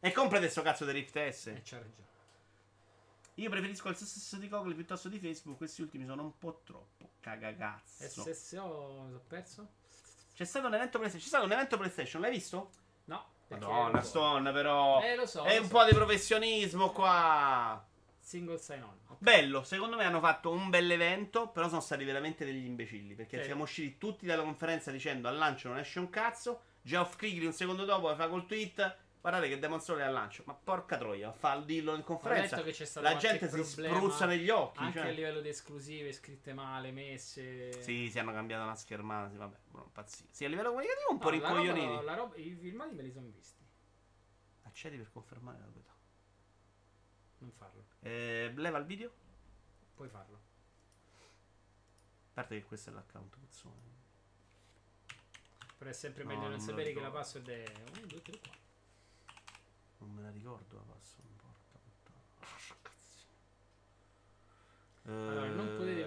E 0.00 0.12
comprate 0.12 0.48
sto 0.48 0.62
cazzo 0.62 0.84
di 0.84 0.92
Rift 0.92 1.28
S. 1.28 1.46
Eh, 1.48 1.62
c'ha 1.62 1.76
ragione. 1.78 2.08
Io 3.34 3.48
preferisco 3.48 3.88
il 3.88 3.96
stesso 3.96 4.36
di 4.36 4.48
Google 4.48 4.74
piuttosto 4.74 5.08
di 5.08 5.18
Facebook, 5.18 5.56
questi 5.56 5.80
ultimi 5.82 6.04
sono 6.04 6.22
un 6.22 6.36
po' 6.38 6.60
troppo 6.64 7.10
cagagazzo. 7.20 8.04
SSO 8.22 9.02
mi 9.04 9.08
sono 9.08 9.22
perso? 9.26 9.68
C'è 10.34 10.44
stato 10.44 10.66
un 10.66 10.74
evento 10.74 10.98
PlayStation, 10.98 11.22
c'è 11.22 11.28
stato 11.28 11.44
un 11.46 11.52
evento 11.52 11.76
PlayStation, 11.76 12.20
l'hai 12.20 12.30
visto? 12.32 12.70
No. 13.04 13.24
Madonna, 13.58 14.00
so. 14.02 14.08
Stone, 14.08 14.52
però. 14.52 15.00
Eh, 15.02 15.16
lo 15.16 15.26
so. 15.26 15.42
È 15.44 15.54
lo 15.56 15.62
un 15.62 15.68
so. 15.68 15.76
po' 15.76 15.84
di 15.84 15.94
professionismo 15.94 16.90
qua. 16.90 17.84
Single 18.18 18.58
sign 18.58 18.82
on. 18.82 18.98
Bello, 19.18 19.64
secondo 19.64 19.96
me 19.96 20.04
hanno 20.04 20.20
fatto 20.20 20.50
un 20.50 20.70
bel 20.70 20.90
evento, 20.90 21.48
però 21.48 21.68
sono 21.68 21.80
stati 21.80 22.04
veramente 22.04 22.44
degli 22.44 22.64
imbecilli. 22.64 23.14
Perché 23.14 23.38
Sì. 23.38 23.44
siamo 23.44 23.64
usciti 23.64 23.98
tutti 23.98 24.24
dalla 24.24 24.42
conferenza 24.42 24.90
dicendo 24.90 25.28
al 25.28 25.36
lancio 25.36 25.68
non 25.68 25.78
esce 25.78 25.98
un 25.98 26.08
cazzo. 26.10 26.62
Geoff 26.82 27.16
Keighley 27.16 27.46
un 27.46 27.52
secondo 27.52 27.84
dopo 27.84 28.14
fa 28.14 28.28
col 28.28 28.46
tweet. 28.46 28.96
Guardate 29.20 29.48
che 29.48 29.58
Demon 29.58 29.80
Soul 29.80 29.98
è 29.98 30.02
al 30.04 30.12
lancio. 30.14 30.42
Ma 30.46 30.54
porca 30.54 30.96
troia, 30.96 31.30
fa 31.32 31.52
il 31.54 31.64
dillo 31.66 31.94
in 31.94 32.00
Ho 32.00 32.04
conferenza. 32.04 32.56
letto 32.56 32.66
che 32.68 32.72
c'è 32.74 32.84
stato 32.86 33.06
La 33.06 33.16
gente 33.16 33.48
si 33.50 33.62
spruzza 33.64 34.24
negli 34.24 34.48
occhi. 34.48 34.78
Anche 34.82 34.98
cioè. 35.00 35.08
a 35.08 35.10
livello 35.10 35.40
di 35.42 35.48
esclusive, 35.50 36.10
scritte 36.12 36.54
male, 36.54 36.90
messe. 36.90 37.82
Sì, 37.82 38.08
si 38.10 38.18
hanno 38.18 38.32
cambiato 38.32 38.62
una 38.64 38.74
schermata. 38.74 39.28
Sì, 39.30 39.36
vabbè, 39.36 39.56
no, 39.72 39.90
pazzia. 39.92 40.24
Sì, 40.30 40.44
a 40.46 40.48
livello 40.48 40.68
comunicativo 40.70 41.10
un 41.10 41.16
No, 41.16 41.20
po' 41.22 41.30
la 41.30 41.36
roba- 41.36 41.48
rincoglioniti. 41.62 42.04
la 42.04 42.14
roba- 42.14 42.36
I 42.36 42.54
filmati 42.58 42.94
me 42.94 43.02
li 43.02 43.12
sono 43.12 43.28
visti. 43.28 43.62
Accedi 44.62 44.96
per 44.96 45.10
confermare 45.12 45.58
la 45.58 45.64
proprietà. 45.64 45.92
Non 47.38 47.50
farlo. 47.52 47.84
Eh, 48.00 48.52
leva 48.56 48.78
il 48.78 48.84
video? 48.86 49.12
Puoi 49.94 50.08
farlo. 50.08 50.36
A 51.16 52.32
parte 52.32 52.58
che 52.58 52.64
questo 52.64 52.88
è 52.88 52.92
l'account, 52.94 53.36
puzzone. 53.36 53.98
Però 55.76 55.90
è 55.90 55.92
sempre 55.92 56.22
No, 56.22 56.28
meglio 56.30 56.42
non, 56.42 56.50
non 56.52 56.58
lo 56.60 56.64
sapere 56.66 56.92
che 56.94 57.00
la 57.00 57.10
password 57.10 57.48
è 57.48 57.64
1, 57.96 58.06
2, 58.06 58.22
3, 58.22 58.38
4. 58.38 58.59
Non 60.00 60.10
me 60.12 60.22
la 60.22 60.30
ricordo 60.30 60.76
la 60.76 60.82
password, 60.82 61.36
porca 61.36 61.78
puttana. 61.78 62.22
Ah, 62.40 62.76
cazzo. 62.82 63.26
Allora, 65.06 65.46
non 65.48 65.66
Eh, 65.66 65.70
potete 65.76 65.98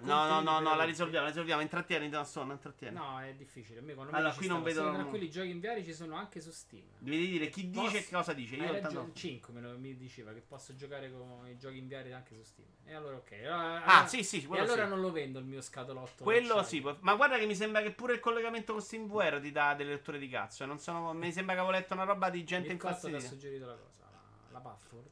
No, 0.00 0.14
no, 0.14 0.26
racconti 0.26 0.44
no, 0.44 0.60
no, 0.60 0.74
la 0.74 0.84
risolviamo, 0.84 1.24
la 1.26 1.30
risolviamo. 1.30 1.60
Intrattieni, 1.60 2.08
da 2.08 2.24
sonno, 2.24 2.52
intrattieni. 2.52 2.96
No, 2.96 3.20
è 3.20 3.34
difficile. 3.34 3.78
A 3.80 3.82
me 3.82 3.92
quando 3.94 4.16
Allora, 4.16 4.32
qui 4.32 4.46
non 4.46 4.62
vedo- 4.62 4.80
solo 4.80 4.94
tranquilli, 4.94 5.26
i 5.26 5.30
giochi 5.30 5.50
inviari 5.50 5.84
ci 5.84 5.92
sono 5.92 6.16
anche 6.16 6.40
su 6.40 6.50
Steam. 6.50 6.82
Devi 6.98 7.28
dire 7.28 7.50
chi 7.50 7.68
dice 7.68 7.82
Posso- 7.82 7.96
e 7.98 8.08
cosa 8.10 8.32
dice. 8.32 8.56
Io 8.56 8.62
intanto- 8.64 8.86
ragione, 8.86 9.10
5 9.14 9.52
me 9.52 9.60
lo- 9.60 9.78
mi 9.78 9.96
diceva 9.96 10.32
che 10.32 10.40
posso 10.40 10.74
giocare 10.74 11.12
con 11.12 11.46
i 11.46 11.58
giochi 11.58 11.76
inviari 11.76 12.12
anche 12.14 12.34
su 12.34 12.42
Steam. 12.42 12.68
E 12.84 12.94
allora 12.94 13.16
ok. 13.16 13.32
Allora- 13.44 13.84
Ah, 13.84 14.06
sì, 14.06 14.24
sì, 14.24 14.48
E 14.50 14.58
allora 14.58 14.84
sì. 14.84 14.88
non 14.88 15.00
lo 15.02 15.12
vendo 15.12 15.38
il 15.38 15.44
mio 15.44 15.60
scatolotto. 15.60 16.24
Quello 16.24 16.62
sì, 16.62 16.80
ma 17.00 17.14
guarda 17.14 17.36
che 17.38 17.44
mi 17.46 17.54
sembra 17.54 17.82
che 17.82 17.92
pure 17.92 18.14
il 18.14 18.20
collegamento 18.20 18.72
con 18.72 18.80
SteamVR 18.80 19.40
ti 19.40 19.52
dà 19.52 19.74
delle 19.74 19.90
letture 19.90 20.18
di 20.18 20.28
cazzo. 20.28 20.62
e 20.64 20.66
Non 20.66 20.78
sono, 20.78 21.12
mi 21.12 21.30
sembra 21.32 21.54
che 21.54 21.60
avevo 21.60 21.76
letto 21.76 21.92
una 21.92 22.04
roba 22.04 22.30
di 22.30 22.42
gente 22.44 22.68
Mircotto 22.70 22.94
ti 22.94 23.06
ha 23.06 23.08
infastidita. 23.10 23.28
suggerito 23.28 23.66
la 23.66 23.74
cosa, 23.76 24.10
la, 24.10 24.52
la 24.52 24.60
password, 24.60 25.10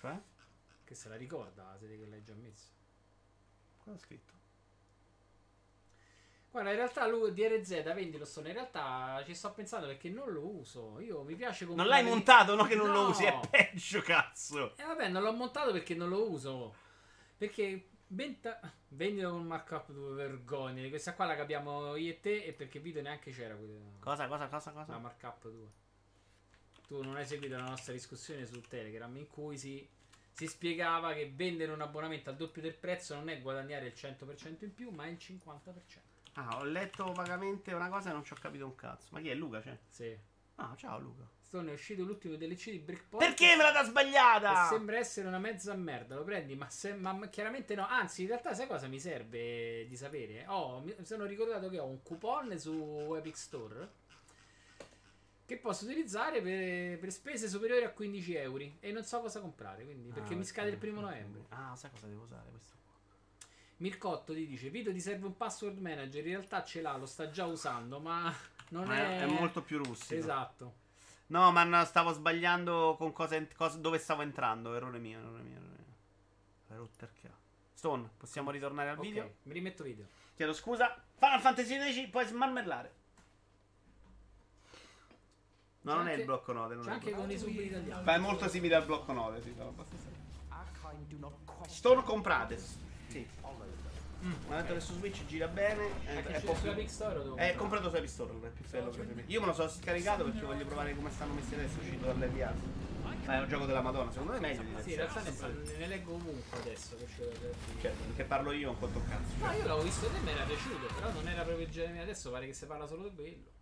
Cioè? 0.00 0.20
Che 0.90 0.96
se 0.96 1.08
la 1.08 1.14
ricorda, 1.14 1.76
siete 1.78 1.96
che 1.96 2.04
l'hai 2.06 2.24
già 2.24 2.34
messa. 2.34 2.68
Cosa 3.78 3.96
ho 3.96 3.98
scritto? 4.00 4.32
Guarda, 6.50 6.70
in 6.70 6.76
realtà 6.78 7.06
lui 7.06 7.32
DRZ 7.32 7.84
vendilo 7.94 8.24
sto. 8.24 8.40
In 8.40 8.52
realtà 8.54 9.22
ci 9.24 9.36
sto 9.36 9.52
pensando 9.52 9.86
perché 9.86 10.08
non 10.08 10.32
lo 10.32 10.44
uso. 10.44 10.98
Io 10.98 11.22
mi 11.22 11.36
piace 11.36 11.64
Non 11.64 11.76
comprare- 11.76 12.02
l'hai 12.02 12.10
montato, 12.10 12.56
no 12.56 12.64
che 12.64 12.74
non 12.74 12.88
lo 12.90 13.02
No. 13.02 13.08
usi, 13.10 13.22
è 13.24 13.38
peggio, 13.48 14.00
cazzo. 14.02 14.76
E 14.76 14.82
vabbè, 14.82 15.08
non 15.10 15.22
l'ho 15.22 15.32
montato 15.32 15.70
perché 15.70 15.94
non 15.94 16.08
lo 16.08 16.28
uso. 16.28 16.74
Perché 17.38 17.90
venta... 18.08 18.58
vendilo 18.88 19.30
con 19.30 19.46
markup 19.46 19.92
due 19.92 20.12
vergogne. 20.14 20.88
Questa 20.88 21.14
qua 21.14 21.26
la 21.26 21.36
capiamo 21.36 21.94
io 21.94 22.10
e 22.10 22.18
te 22.18 22.42
e 22.42 22.52
perché 22.52 22.80
video 22.80 23.00
neanche 23.02 23.30
c'era 23.30 23.54
quella. 23.54 23.78
Cosa, 24.00 24.26
cosa, 24.26 24.48
cosa, 24.48 24.72
La 24.72 24.84
cosa? 24.84 24.98
markup 24.98 25.48
2. 25.48 25.66
Tu 26.88 27.00
non 27.00 27.14
hai 27.14 27.24
seguito 27.24 27.54
la 27.56 27.62
nostra 27.68 27.92
discussione 27.92 28.44
su 28.44 28.60
Telegram 28.62 29.16
in 29.16 29.28
cui 29.28 29.56
si, 29.56 29.88
si 30.32 30.46
spiegava 30.46 31.12
che 31.12 31.30
vendere 31.34 31.72
un 31.72 31.80
abbonamento 31.80 32.30
al 32.30 32.36
doppio 32.36 32.62
del 32.62 32.74
prezzo 32.74 33.14
non 33.14 33.28
è 33.28 33.40
guadagnare 33.40 33.86
il 33.86 33.92
100% 33.94 34.64
in 34.64 34.74
più, 34.74 34.90
ma 34.90 35.06
il 35.06 35.18
50%. 35.20 35.38
Ah, 36.34 36.58
ho 36.58 36.64
letto 36.64 37.12
vagamente 37.12 37.72
una 37.72 37.88
cosa 37.88 38.10
e 38.10 38.12
non 38.12 38.24
ci 38.24 38.32
ho 38.32 38.36
capito 38.40 38.64
un 38.64 38.74
cazzo. 38.74 39.08
Ma 39.10 39.20
chi 39.20 39.28
è 39.28 39.34
Luca? 39.34 39.60
C'è? 39.60 39.76
Sì. 39.88 40.16
Ah, 40.56 40.74
ciao 40.76 40.98
Luca. 40.98 41.24
Stone 41.40 41.70
è 41.70 41.74
uscito 41.74 42.04
l'ultimo 42.04 42.36
DLC 42.36 42.70
di 42.70 42.78
Breakpoint. 42.78 43.26
Perché 43.26 43.56
me 43.56 43.64
E 43.76 43.84
sbagliata? 43.84 44.68
sembra 44.68 44.98
essere 44.98 45.26
una 45.26 45.40
mezza 45.40 45.74
merda, 45.74 46.14
lo 46.14 46.22
prendi, 46.22 46.54
ma, 46.54 46.70
se- 46.70 46.94
ma 46.94 47.18
chiaramente 47.28 47.74
no. 47.74 47.84
Anzi, 47.88 48.22
in 48.22 48.28
realtà, 48.28 48.54
sai 48.54 48.68
cosa 48.68 48.86
mi 48.86 49.00
serve 49.00 49.84
di 49.88 49.96
sapere? 49.96 50.44
Ho, 50.46 50.80
mi 50.80 50.94
sono 51.02 51.24
ricordato 51.24 51.68
che 51.68 51.80
ho 51.80 51.86
un 51.86 52.02
coupon 52.04 52.56
su 52.56 53.14
Epic 53.16 53.36
Store 53.36 53.88
che 55.50 55.56
posso 55.56 55.84
utilizzare 55.84 56.40
per, 56.40 56.96
per 57.00 57.10
spese 57.10 57.48
superiori 57.48 57.82
a 57.82 57.90
15 57.90 58.34
euro 58.36 58.64
e 58.78 58.92
non 58.92 59.02
so 59.02 59.20
cosa 59.20 59.40
comprare. 59.40 59.84
Quindi, 59.84 60.10
perché 60.10 60.34
Ah, 60.34 60.36
mi 60.36 60.44
scade 60.44 60.70
il 60.70 60.76
primo 60.76 61.00
novembre. 61.00 61.44
Ah, 61.48 61.74
sai 61.74 61.90
cosa 61.90 62.06
devo 62.06 62.22
usare 62.22 62.48
questo? 62.50 62.74
qua? 62.84 62.92
Mircotto 63.78 64.32
ti 64.32 64.46
dice: 64.46 64.70
Vito 64.70 64.92
ti 64.92 65.00
serve 65.00 65.26
un 65.26 65.36
password 65.36 65.78
manager. 65.78 66.24
In 66.24 66.32
realtà 66.36 66.62
ce 66.62 66.80
l'ha, 66.80 66.96
lo 66.96 67.06
sta 67.06 67.30
già 67.30 67.46
usando, 67.46 67.98
ma 67.98 68.32
non 68.70 68.86
Ma 68.86 68.96
è. 68.96 69.20
è, 69.22 69.26
molto 69.26 69.60
più 69.62 69.78
rustico. 69.82 70.14
Esatto. 70.20 70.74
No, 71.26 71.50
ma 71.50 71.64
no, 71.64 71.84
stavo 71.84 72.12
sbagliando 72.12 72.94
con 72.96 73.12
cosa, 73.12 73.44
cosa- 73.56 73.78
dove 73.78 73.98
stavo 73.98 74.22
entrando. 74.22 74.74
Errore 74.74 74.98
mio, 74.98 75.18
errore 75.18 75.42
mio, 75.42 75.56
errore 75.56 75.84
mio. 76.68 76.76
Rotto 76.78 77.04
il 77.04 77.10
cazzo. 77.20 77.38
Stone, 77.74 78.08
possiamo 78.16 78.50
ritornare 78.52 78.90
al 78.90 78.98
Ok, 78.98 79.02
video? 79.02 79.34
mi 79.44 79.52
rimetto 79.52 79.82
video. 79.82 80.06
Chiedo 80.36 80.52
scusa. 80.52 81.02
Final 81.18 81.40
Fantasy 81.40 81.76
X 82.06 82.08
puoi 82.10 82.24
smarmellare. 82.26 82.98
No, 85.82 85.92
C'è 85.92 85.96
non 85.98 86.08
è 86.08 86.12
il 86.14 86.24
blocco 86.24 86.52
9. 86.52 86.74
Non 86.74 86.84
C'è 86.84 86.90
è 86.90 86.92
anche 86.92 87.08
il 87.08 87.14
blocco. 87.14 87.26
con 87.28 87.36
i 87.36 87.38
sub 87.38 87.48
italiani. 87.48 88.04
Ma 88.04 88.14
è 88.14 88.18
molto 88.18 88.48
simile 88.48 88.74
al 88.74 88.84
blocco 88.84 89.12
9, 89.12 89.42
sì, 89.42 89.54
sono 89.56 89.68
abbastanza. 89.70 90.08
Stone 91.68 92.02
comprate. 92.02 92.58
Sì. 93.08 93.26
them. 93.40 93.68
Un 94.22 94.36
momento 94.48 94.74
che 94.74 94.80
su 94.80 94.92
Switch 94.94 95.24
gira 95.26 95.46
bene. 95.48 96.04
È, 96.04 96.22
è 96.22 96.40
po' 96.42 96.52
più- 96.52 96.86
Store 96.88 97.22
È 97.36 97.54
comprato 97.54 97.88
su 97.88 97.96
Epic 97.96 98.10
Store, 98.10 98.32
non 98.32 98.44
è 98.44 98.48
più 98.50 98.64
bello 98.68 98.90
che 98.90 98.98
per 99.02 99.14
me. 99.14 99.24
Io 99.26 99.40
me 99.40 99.46
lo 99.46 99.52
sono 99.54 99.68
scaricato 99.68 100.24
perché 100.24 100.40
voglio 100.44 100.66
provare 100.66 100.94
come 100.94 101.10
stanno 101.10 101.32
messi 101.32 101.54
adesso. 101.54 101.78
Uscito 101.78 102.04
dall'NVA. 102.06 102.52
Ma 103.26 103.36
è 103.36 103.40
un 103.40 103.48
gioco 103.48 103.64
della 103.66 103.80
Madonna, 103.80 104.10
secondo 104.10 104.32
me 104.32 104.38
è 104.38 104.40
meglio 104.40 104.62
di 104.62 104.82
Sì, 104.82 104.90
in 104.90 104.96
realtà 104.96 105.22
ne, 105.22 105.32
ne 105.78 105.86
leggo 105.86 106.14
ovunque 106.14 106.58
adesso. 106.58 106.96
Che 106.96 107.06
dire. 107.38 107.54
Cioè, 107.80 107.92
che 108.16 108.24
parlo 108.24 108.52
io 108.52 108.70
un 108.70 108.78
conto 108.78 109.00
cazzo. 109.08 109.32
No, 109.38 109.46
Cioè. 109.46 109.56
io 109.56 109.66
l'avevo 109.66 109.82
visto 109.84 110.06
te 110.08 110.16
e 110.16 110.20
mi 110.20 110.30
era 110.30 110.44
piaciuto, 110.44 110.86
però 110.94 111.12
non 111.12 111.28
era 111.28 111.42
proprio 111.42 111.64
il 111.66 111.72
genere. 111.72 112.00
Adesso 112.02 112.30
pare 112.30 112.46
che 112.46 112.52
si 112.52 112.66
parla 112.66 112.86
solo 112.86 113.08
di 113.08 113.14
quello. 113.14 113.58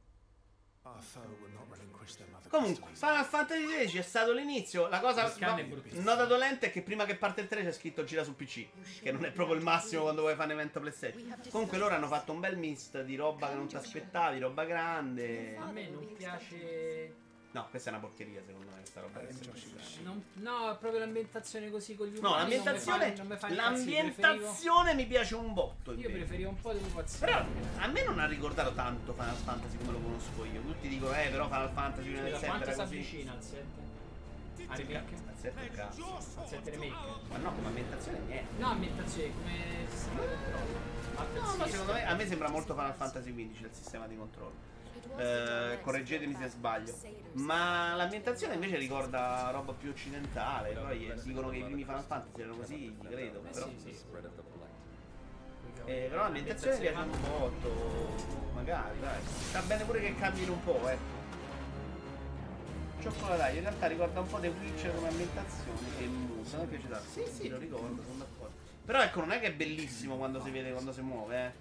Comunque, 2.48 2.90
Final 2.94 3.24
Fantasy 3.24 3.88
X 3.88 3.96
è 3.96 4.02
stato 4.02 4.32
l'inizio. 4.32 4.88
La 4.88 5.00
cosa 5.00 5.32
nota 5.92 6.24
dolente 6.24 6.66
è 6.66 6.70
che 6.70 6.82
prima 6.82 7.04
che 7.04 7.16
parte 7.16 7.42
il 7.42 7.48
3 7.48 7.62
c'è 7.62 7.72
scritto 7.72 8.04
gira 8.04 8.24
su 8.24 8.34
PC. 8.34 8.66
Che 9.02 9.12
non 9.12 9.24
è 9.24 9.30
proprio 9.30 9.56
il 9.56 9.62
massimo 9.62 10.02
quando 10.02 10.22
vuoi 10.22 10.34
fare 10.34 10.52
un 10.52 10.58
evento 10.58 10.80
PlayStation. 10.80 11.40
Comunque 11.50 11.76
loro 11.78 11.94
hanno 11.94 12.08
fatto 12.08 12.32
un 12.32 12.40
bel 12.40 12.56
mist 12.56 13.02
di 13.02 13.16
roba 13.16 13.48
che 13.48 13.54
non 13.54 13.66
ti 13.66 13.76
aspettavi, 13.76 14.38
roba 14.38 14.64
grande. 14.64 15.56
A 15.56 15.70
me 15.70 15.88
non 15.88 16.12
piace. 16.14 17.26
No, 17.50 17.66
questa 17.70 17.88
è 17.88 17.92
una 17.92 18.02
porcheria 18.02 18.42
secondo 18.44 18.68
me 18.70 18.76
questa 18.76 19.00
roba. 19.00 19.20
che 19.20 19.32
sta 19.32 19.50
uscendo. 19.50 19.80
non- 20.10 20.22
no, 20.34 20.76
proprio 20.78 21.00
l'ambientazione 21.00 21.70
così 21.70 21.94
con 21.96 22.06
gli 22.06 22.18
umani. 22.18 22.22
No, 22.22 22.28
non 22.28 22.36
mi 22.36 22.54
l'ambientazione, 22.56 23.10
fa- 23.10 23.16
non 23.22 23.26
mi 23.26 23.36
fa 23.36 23.48
l'ambientazione 23.54 24.94
mi 24.94 25.06
piace 25.06 25.34
un 25.34 25.52
botto. 25.54 25.92
Io 25.94 26.10
preferivo 26.10 26.50
un 26.50 26.60
po' 26.60 26.72
di 26.72 26.78
occupazione. 26.78 27.32
Però 27.32 27.44
a 27.78 27.86
me 27.86 28.04
non 28.04 28.18
ha 28.18 28.26
ricordato 28.26 28.74
tanto 28.74 29.12
Final 29.14 29.34
Fantasy 29.34 29.76
come 29.78 29.92
lo 29.92 29.98
conosco 29.98 30.44
io. 30.44 30.60
Tutti 30.60 30.88
dicono, 30.88 31.14
eh, 31.14 31.28
però 31.30 31.46
Final 31.46 31.70
Fantasy 31.70 32.08
prima 32.08 32.22
del 32.22 32.32
Scusa, 32.34 32.40
7 32.46 32.58
quanto 32.58 32.74
si 32.74 32.80
avvicina 32.80 33.32
al 33.32 33.42
7? 33.42 33.86
A 34.66 34.74
remake? 34.76 35.14
Al 35.14 35.34
7 35.40 35.60
è 35.64 35.70
cazzo. 35.70 36.16
Al 36.36 36.48
7 36.48 36.70
remake? 36.70 36.94
Ma 37.30 37.36
no, 37.38 37.54
come 37.54 37.66
ambientazione 37.68 38.18
niente. 38.26 38.58
No, 38.58 38.66
ambientazione, 38.68 39.32
come 39.32 39.86
sistema 39.90 40.20
di 40.20 40.26
controllo. 40.28 40.96
No, 41.18 41.24
ma 41.24 41.48
System. 41.48 41.68
secondo 41.70 41.92
me, 41.94 42.04
a 42.06 42.14
me 42.14 42.26
sembra 42.26 42.48
molto 42.50 42.74
Final 42.74 42.94
Fantasy 42.94 43.32
XV 43.32 43.62
il 43.64 43.68
sistema 43.72 44.06
di 44.06 44.16
controllo. 44.16 44.67
Eh, 45.16 45.78
correggetemi 45.82 46.36
se 46.38 46.48
sbaglio. 46.48 46.94
Ma 47.32 47.94
l'ambientazione 47.94 48.54
invece 48.54 48.76
ricorda 48.76 49.50
roba 49.50 49.72
più 49.72 49.90
occidentale. 49.90 50.74
Poi 50.74 51.12
dicono 51.22 51.48
che 51.48 51.56
i 51.56 51.64
primi 51.64 51.84
Final 51.84 52.04
Fantasy 52.04 52.40
erano 52.40 52.56
così, 52.56 52.76
gli 52.76 53.08
credo. 53.08 53.40
Però, 53.40 53.68
eh, 55.84 56.06
però 56.10 56.22
l'ambientazione 56.22 56.74
mi 56.74 56.80
piace 56.80 56.98
un 56.98 57.20
botto. 57.20 58.48
Magari, 58.54 59.00
dai. 59.00 59.20
Sta 59.24 59.60
bene 59.62 59.84
pure 59.84 60.00
che 60.00 60.14
cambino 60.14 60.52
un 60.52 60.64
po', 60.64 60.88
eh. 60.88 61.16
Cioccolataio, 63.00 63.56
in 63.56 63.62
realtà 63.62 63.86
ricorda 63.86 64.20
un 64.20 64.26
po' 64.26 64.38
The 64.38 64.48
Witcher 64.48 64.94
come 64.94 65.08
ambientazione 65.08 65.78
e 66.00 66.06
musa, 66.06 66.58
mi 66.58 66.66
piace 66.66 66.88
tanto. 66.88 67.08
Sì, 67.08 67.22
sì, 67.32 67.48
lo 67.48 67.56
ricordo, 67.56 68.02
sono 68.02 68.18
d'accordo. 68.18 68.54
Però 68.84 69.00
ecco, 69.00 69.20
non 69.20 69.30
è 69.32 69.40
che 69.40 69.46
è 69.46 69.52
bellissimo 69.52 70.16
quando 70.16 70.42
si 70.42 70.50
vede, 70.50 70.72
quando 70.72 70.92
si 70.92 71.00
muove, 71.00 71.44
eh. 71.46 71.52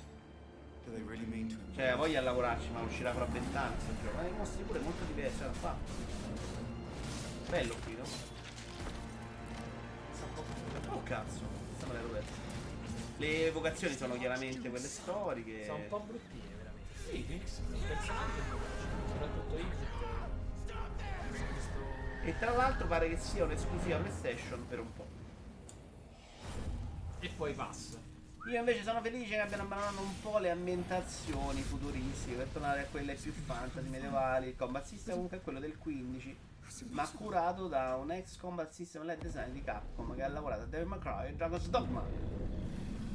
Cioè, 1.77 1.95
voglio 1.95 2.17
a 2.17 2.21
lavorarci, 2.23 2.69
ma 2.71 2.81
uscirà 2.81 3.13
fra 3.13 3.25
vent'anni 3.25 3.75
questo 3.75 3.93
gioco. 4.03 4.15
Ma 4.15 4.27
i 4.27 4.31
mostri 4.31 4.63
pure 4.63 4.79
molto 4.79 5.03
diversi, 5.05 5.41
l'ha 5.41 5.51
fatto. 5.51 5.91
Bello 7.49 7.75
qui, 7.83 7.95
no? 7.95 8.03
Oh 10.89 11.03
cazzo, 11.03 11.41
questa 11.67 11.85
me 11.85 11.93
l'ero 11.93 12.07
persa. 12.07 12.31
Le 13.17 13.45
evocazioni 13.45 13.95
sono 13.95 14.17
chiaramente 14.17 14.69
quelle 14.69 14.87
storiche. 14.87 15.65
Sono 15.65 15.77
un 15.77 15.87
po' 15.87 15.99
bruttine, 15.99 16.55
veramente. 16.57 16.95
Sì, 17.05 17.17
Il 17.17 17.83
personaggio 17.87 18.41
piace, 18.49 18.87
soprattutto 19.07 19.55
Igor. 19.55 19.85
E 22.23 22.37
tra 22.39 22.55
l'altro 22.55 22.87
pare 22.87 23.07
che 23.09 23.17
sia 23.17 23.43
un'esclusiva 23.43 23.97
PlayStation 23.97 24.65
per 24.67 24.79
un 24.79 24.93
po'. 24.93 25.07
E 27.19 27.29
poi 27.37 27.53
passa. 27.53 28.06
Io 28.47 28.59
invece 28.59 28.81
sono 28.81 29.01
felice 29.01 29.31
che 29.31 29.39
abbiano 29.41 29.63
abbandonato 29.63 30.01
un 30.01 30.21
po' 30.21 30.37
le 30.37 30.51
ambientazioni 30.51 31.61
futuristiche 31.61 32.37
per 32.37 32.47
tornare 32.47 32.83
a 32.83 32.85
quelle 32.85 33.13
più 33.15 33.33
fantasy 33.33 33.89
medievali. 33.89 34.47
Il 34.47 34.55
combat 34.55 34.85
system 34.85 35.15
comunque 35.15 35.37
è 35.39 35.41
quello 35.41 35.59
del 35.59 35.77
15, 35.77 36.37
ma 36.91 37.05
curato 37.09 37.67
da 37.67 37.97
un 37.97 38.09
ex 38.09 38.37
combat 38.37 38.71
system 38.71 39.03
led 39.03 39.19
design 39.19 39.51
di 39.51 39.61
Capcom 39.61 40.15
che 40.15 40.23
ha 40.23 40.29
lavorato 40.29 40.61
a 40.61 40.65
Devil 40.65 40.87
May 40.87 40.99
Cry 40.99 41.27
e 41.27 41.33
Dragon's 41.33 41.67
Dogma. 41.67 42.01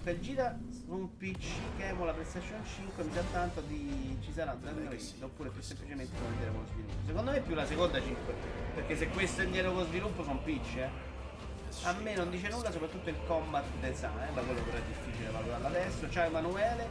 Per 0.05 0.21
gira 0.21 0.55
su 0.69 0.93
un 0.93 1.17
PC 1.17 1.47
che 1.79 1.87
emula 1.87 2.13
PlayStation 2.13 2.61
5 2.63 3.03
mi 3.03 3.13
sa 3.15 3.23
tanto 3.33 3.63
di 3.63 4.19
ci 4.21 4.33
sarà 4.33 4.53
Dragon 4.53 4.87
Race 4.91 5.15
oppure 5.19 5.49
più 5.49 5.63
semplicemente 5.63 6.15
come 6.15 6.37
dire 6.37 6.51
con 6.51 6.67
sviluppo. 6.67 7.07
Secondo 7.07 7.31
me 7.31 7.37
è 7.39 7.41
più 7.41 7.55
la 7.55 7.65
seconda 7.65 8.03
5, 8.03 8.35
perché 8.75 8.97
se 8.97 9.09
questo 9.09 9.41
è 9.41 9.45
indietro 9.47 9.73
con 9.73 9.87
sviluppo 9.87 10.25
sono 10.25 10.41
PC, 10.41 10.77
eh. 10.77 11.12
A 11.81 11.93
me 12.01 12.15
non 12.15 12.31
dice 12.31 12.49
nulla, 12.49 12.71
soprattutto 12.71 13.09
il 13.09 13.17
combat 13.27 13.65
design, 13.81 14.35
da 14.35 14.43
quello 14.43 14.61
però 14.61 14.77
è 14.77 14.83
difficile 14.87 15.31
valutarlo 15.31 15.67
adesso. 15.67 16.09
Ciao 16.11 16.27
Emanuele, 16.27 16.87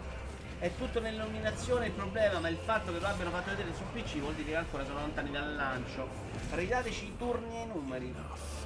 è 0.59 0.69
tutto 0.75 0.99
nell'illuminazione 0.99 1.85
il 1.85 1.91
problema, 1.93 2.39
ma 2.39 2.49
il 2.49 2.57
fatto 2.57 2.91
che 2.91 2.99
lo 2.99 3.07
abbiano 3.07 3.29
fatto 3.31 3.51
vedere 3.51 3.73
su 3.73 3.83
PC 3.93 4.17
vuol 4.17 4.33
dire 4.33 4.49
che 4.49 4.55
ancora 4.57 4.83
sono 4.83 4.99
lontani 4.99 5.31
dal 5.31 5.55
lancio. 5.55 6.09
Ridateci 6.51 7.05
i 7.05 7.17
turni 7.17 7.57
e 7.57 7.61
i 7.61 7.67
numeri. 7.67 8.13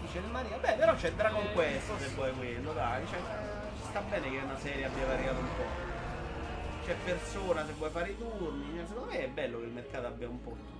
Dice 0.01 0.17
il 0.17 0.25
Maria, 0.31 0.57
beh 0.57 0.73
però 0.73 0.95
c'è 0.95 1.11
Dragon 1.13 1.51
Quest 1.53 1.95
se 1.97 2.07
vuoi 2.15 2.31
quello, 2.33 2.73
dai, 2.73 3.05
cioè, 3.07 3.19
eh, 3.19 3.81
ci 3.81 3.87
sta 3.89 3.99
bene 4.01 4.31
che 4.31 4.37
una 4.37 4.57
serie 4.57 4.85
abbia 4.85 5.05
variato 5.05 5.39
un 5.39 5.55
po'. 5.55 5.93
C'è 6.85 6.95
persona 7.03 7.65
se 7.65 7.73
vuoi 7.73 7.89
fare 7.91 8.09
i 8.09 8.17
turni, 8.17 8.83
secondo 8.87 9.11
me 9.11 9.23
è 9.23 9.27
bello 9.27 9.59
che 9.59 9.65
il 9.65 9.71
mercato 9.71 10.07
abbia 10.07 10.27
un 10.27 10.41
po'. 10.41 10.74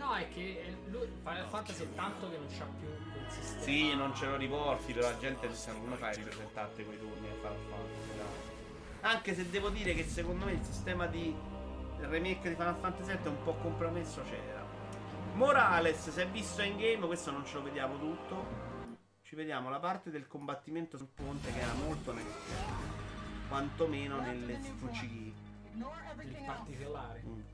No, 0.00 0.14
è 0.14 0.26
che 0.30 0.76
lui, 0.86 1.06
Final 1.22 1.46
Fantasy 1.46 1.82
è 1.82 1.94
tanto 1.94 2.30
che 2.30 2.38
non 2.38 2.46
c'ha 2.48 2.64
più 2.64 2.88
quel 3.12 3.30
sistema. 3.30 3.62
Sì, 3.62 3.94
non 3.94 4.14
ce 4.14 4.26
lo 4.26 4.36
riporti, 4.36 4.94
però 4.94 5.10
la 5.10 5.18
gente 5.18 5.46
dice 5.46 5.72
come 5.78 5.96
fai 5.96 6.14
a 6.14 6.16
ripresentarti 6.16 6.84
quei 6.84 6.98
turni 6.98 7.28
e 7.28 7.34
Final 7.34 7.58
Fantasy. 7.68 8.16
dai?" 8.16 9.12
Anche 9.12 9.34
se 9.34 9.50
devo 9.50 9.68
dire 9.68 9.92
che 9.92 10.04
secondo 10.04 10.46
me 10.46 10.52
il 10.52 10.62
sistema 10.62 11.06
di 11.06 11.36
remake 11.98 12.48
di 12.48 12.54
Final 12.54 12.76
Fantasy 12.76 13.12
VII 13.12 13.24
è 13.24 13.28
un 13.28 13.42
po' 13.44 13.52
compromesso 13.56 14.22
c'era. 14.22 14.66
Morales, 15.34 16.08
si 16.08 16.20
è 16.20 16.26
visto 16.26 16.62
in 16.62 16.78
game, 16.78 17.06
questo 17.06 17.30
non 17.30 17.44
ce 17.44 17.54
lo 17.54 17.62
vediamo 17.62 17.98
tutto. 17.98 18.68
Ci 19.22 19.36
vediamo 19.36 19.68
la 19.68 19.78
parte 19.78 20.10
del 20.10 20.26
combattimento 20.26 20.96
sul 20.96 21.08
ponte 21.14 21.52
che 21.52 21.60
era 21.60 21.74
molto 21.74 22.14
netta. 22.14 22.88
Quantomeno 23.48 24.18
nelle 24.20 24.58
fucili. 24.78 25.32
Il 25.74 26.42
particolare. 26.44 27.22
Mm. 27.24 27.49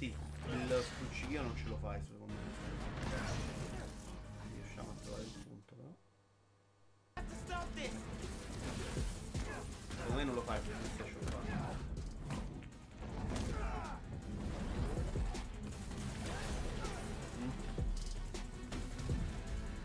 Sì, 0.00 0.06
il 0.06 0.82
spruccichio 0.82 1.42
non 1.42 1.54
ce 1.54 1.64
lo 1.68 1.76
fai 1.76 2.00
secondo 2.06 2.32
me. 2.32 2.40
Riusciamo 4.54 4.88
a 4.88 4.94
trovare 5.02 5.24
il 5.24 5.28
punto 5.46 5.74
però. 5.74 5.92
Secondo 9.90 10.14
me 10.14 10.24
non 10.24 10.34
lo 10.36 10.40
fai 10.40 10.58
per 10.60 10.74
PlayStation 10.74 11.18
4. 11.28 11.48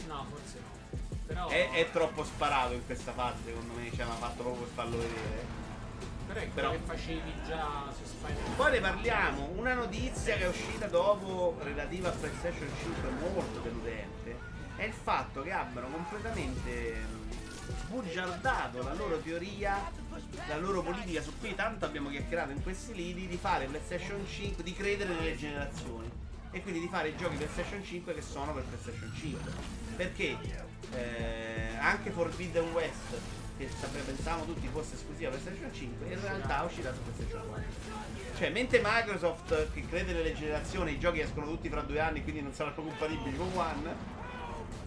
No, 0.08 0.26
forse 0.30 0.60
no. 0.62 1.20
Però, 1.26 1.48
È, 1.50 1.72
è 1.72 1.92
troppo 1.92 2.24
sparato 2.24 2.74
in 2.74 2.86
questa 2.86 3.12
fase 3.12 3.44
secondo 3.44 3.74
me, 3.74 3.92
cioè 3.94 4.06
mi 4.06 4.12
ha 4.12 4.16
fatto 4.16 4.44
proprio 4.44 4.64
per 4.64 4.74
farlo 4.76 4.98
vedere. 4.98 5.65
Però 6.26 6.40
è 6.40 6.50
quello 6.52 6.72
che 6.72 6.80
facevi 6.84 7.34
già 7.46 7.92
su 7.96 8.04
Spider-Man. 8.04 8.56
Poi 8.56 8.72
ne 8.72 8.80
parliamo, 8.80 9.50
una 9.56 9.74
notizia 9.74 10.36
che 10.36 10.44
è 10.44 10.48
uscita 10.48 10.88
dopo 10.88 11.58
relativa 11.64 12.10
a 12.10 12.12
PlayStation 12.12 12.68
5 12.82 13.10
molto 13.32 13.60
deludente 13.60 14.54
è 14.76 14.84
il 14.84 14.94
fatto 14.94 15.42
che 15.42 15.52
abbiano 15.52 15.88
completamente 15.88 16.96
mh, 16.96 17.76
sbugiardato 17.86 18.84
la 18.84 18.94
loro 18.94 19.20
teoria, 19.20 19.90
la 20.48 20.58
loro 20.58 20.82
politica 20.82 21.22
su 21.22 21.32
cui 21.40 21.56
tanto 21.56 21.86
abbiamo 21.86 22.10
chiacchierato 22.10 22.52
in 22.52 22.62
questi 22.62 22.94
lidi 22.94 23.28
di 23.28 23.38
fare 23.38 23.66
PlayStation 23.66 24.26
5, 24.28 24.64
di 24.64 24.74
credere 24.74 25.14
nelle 25.14 25.38
generazioni 25.38 26.12
e 26.52 26.62
quindi 26.62 26.82
di 26.82 26.88
fare 26.88 27.10
i 27.10 27.18
giochi 27.18 27.36
PlayStation 27.38 27.84
5 27.84 28.14
che 28.14 28.22
sono 28.22 28.54
per 28.54 28.64
PlayStation 28.64 29.14
5. 29.14 29.52
Perché 29.96 30.38
eh, 30.92 31.78
anche 31.80 32.12
Forbidden 32.12 32.72
West, 32.72 33.18
che 33.58 33.70
pensavamo 34.06 34.46
tutti 34.46 34.68
fosse 34.68 34.96
esclusiva 34.96 35.30
PlayStation 35.30 35.74
5, 35.74 36.08
in 36.08 36.22
realtà 36.22 36.62
è 36.62 36.66
uscita 36.66 36.94
su 36.94 37.02
PlayStation 37.02 37.48
4. 37.48 37.64
Cioè, 38.38 38.50
mentre 38.50 38.82
Microsoft, 38.84 39.72
che 39.74 39.88
crede 39.88 40.14
nelle 40.14 40.34
generazioni, 40.34 40.92
i 40.94 41.00
giochi 41.00 41.22
escono 41.22 41.46
tutti 41.48 41.70
fra 41.70 41.82
due 41.82 42.00
anni, 42.00 42.22
quindi 42.24 42.42
non 42.42 42.54
saranno 42.54 42.76
compatibili 42.76 43.38
con 43.38 43.50
One, 43.56 43.96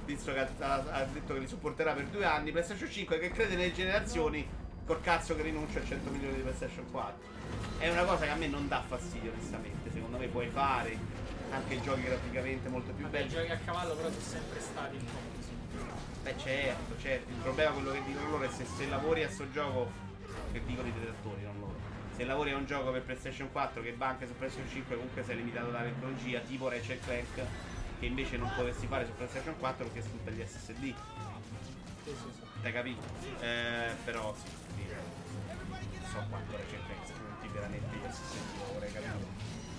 visto 0.05 0.32
che 0.32 0.40
ha, 0.40 0.85
ha 0.90 1.05
detto 1.05 1.32
che 1.32 1.40
li 1.40 1.47
supporterà 1.47 1.93
per 1.93 2.07
due 2.07 2.24
anni, 2.24 2.51
PlayStation 2.51 2.90
5 2.90 3.19
che 3.19 3.31
crede 3.31 3.57
nelle 3.57 3.73
generazioni, 3.73 4.47
col 4.85 5.01
cazzo 5.01 5.35
che 5.36 5.43
rinuncia 5.43 5.78
a 5.81 5.85
100 5.85 6.11
milioni 6.11 6.36
di 6.36 6.40
PlayStation 6.43 6.90
4. 6.90 7.36
È 7.78 7.89
una 7.89 8.05
cosa 8.05 8.24
che 8.24 8.31
a 8.31 8.36
me 8.36 8.49
non 8.49 8.69
dà 8.69 8.82
fastidio, 8.86 9.32
onestamente. 9.32 9.90
Secondo 9.93 10.19
me 10.19 10.27
puoi 10.27 10.49
fare 10.49 10.97
anche 11.51 11.81
giochi 11.81 12.03
graficamente 12.03 12.69
molto 12.69 12.93
più 12.93 13.05
Vabbè, 13.05 13.20
i 13.20 13.23
belli. 13.23 13.35
giochi 13.35 13.51
a 13.51 13.59
cavallo 13.65 13.95
però 13.95 14.11
sono 14.11 14.23
sempre 14.23 14.61
stati 14.61 14.97
un 14.97 15.05
po'. 15.05 15.38
Beh 16.23 16.36
certo, 16.39 16.99
certo, 17.01 17.31
il 17.31 17.36
problema 17.39 17.70
quello 17.73 17.93
che 17.93 18.03
dicono 18.05 18.28
loro 18.31 18.45
è 18.45 18.49
se, 18.51 18.65
se 18.65 18.86
lavori 18.89 19.23
a 19.23 19.31
sto 19.31 19.51
gioco, 19.51 19.90
che 20.53 20.62
dicono 20.65 20.89
i 20.89 20.93
direttori, 20.93 21.43
non 21.43 21.59
loro. 21.59 21.77
Se 22.16 22.24
lavori 22.24 22.51
a 22.51 22.57
un 22.57 22.66
gioco 22.66 22.90
per 22.90 23.03
PlayStation 23.03 23.51
4 23.53 23.81
che 23.82 23.95
va 23.97 24.09
anche 24.09 24.27
su 24.27 24.35
PlayStation 24.36 24.69
5 24.70 24.97
comunque 24.97 25.23
sei 25.23 25.36
limitato 25.36 25.70
dalla 25.70 25.85
tecnologia, 25.85 26.40
tipo 26.40 26.69
Ratchet 26.69 27.03
Clank, 27.05 27.35
che 28.01 28.07
invece 28.07 28.36
non 28.36 28.51
potresti 28.55 28.86
fare 28.86 29.07
su 29.07 29.12
PlayStation 29.15 29.57
4 29.59 29.85
perché 29.85 30.03
sfrutta 30.03 30.31
gli 30.31 30.45
SSD. 30.45 30.82
Sì, 30.82 30.95
sì, 32.05 32.15
sì. 32.15 32.66
Hai 32.66 32.73
capito? 32.73 33.01
Eh, 33.40 33.95
però 34.05 34.35
sì, 34.35 34.49
sì. 34.49 34.86
Non 34.89 36.11
so 36.11 36.24
quanto 36.28 36.57
Ratchet 36.57 36.85
Clank 36.86 37.07
sfrutti 37.07 37.49
veramente 37.53 37.97
gli 37.97 38.11
SSD, 38.11 38.73
vorrei 38.73 38.93
capire. 38.93 39.12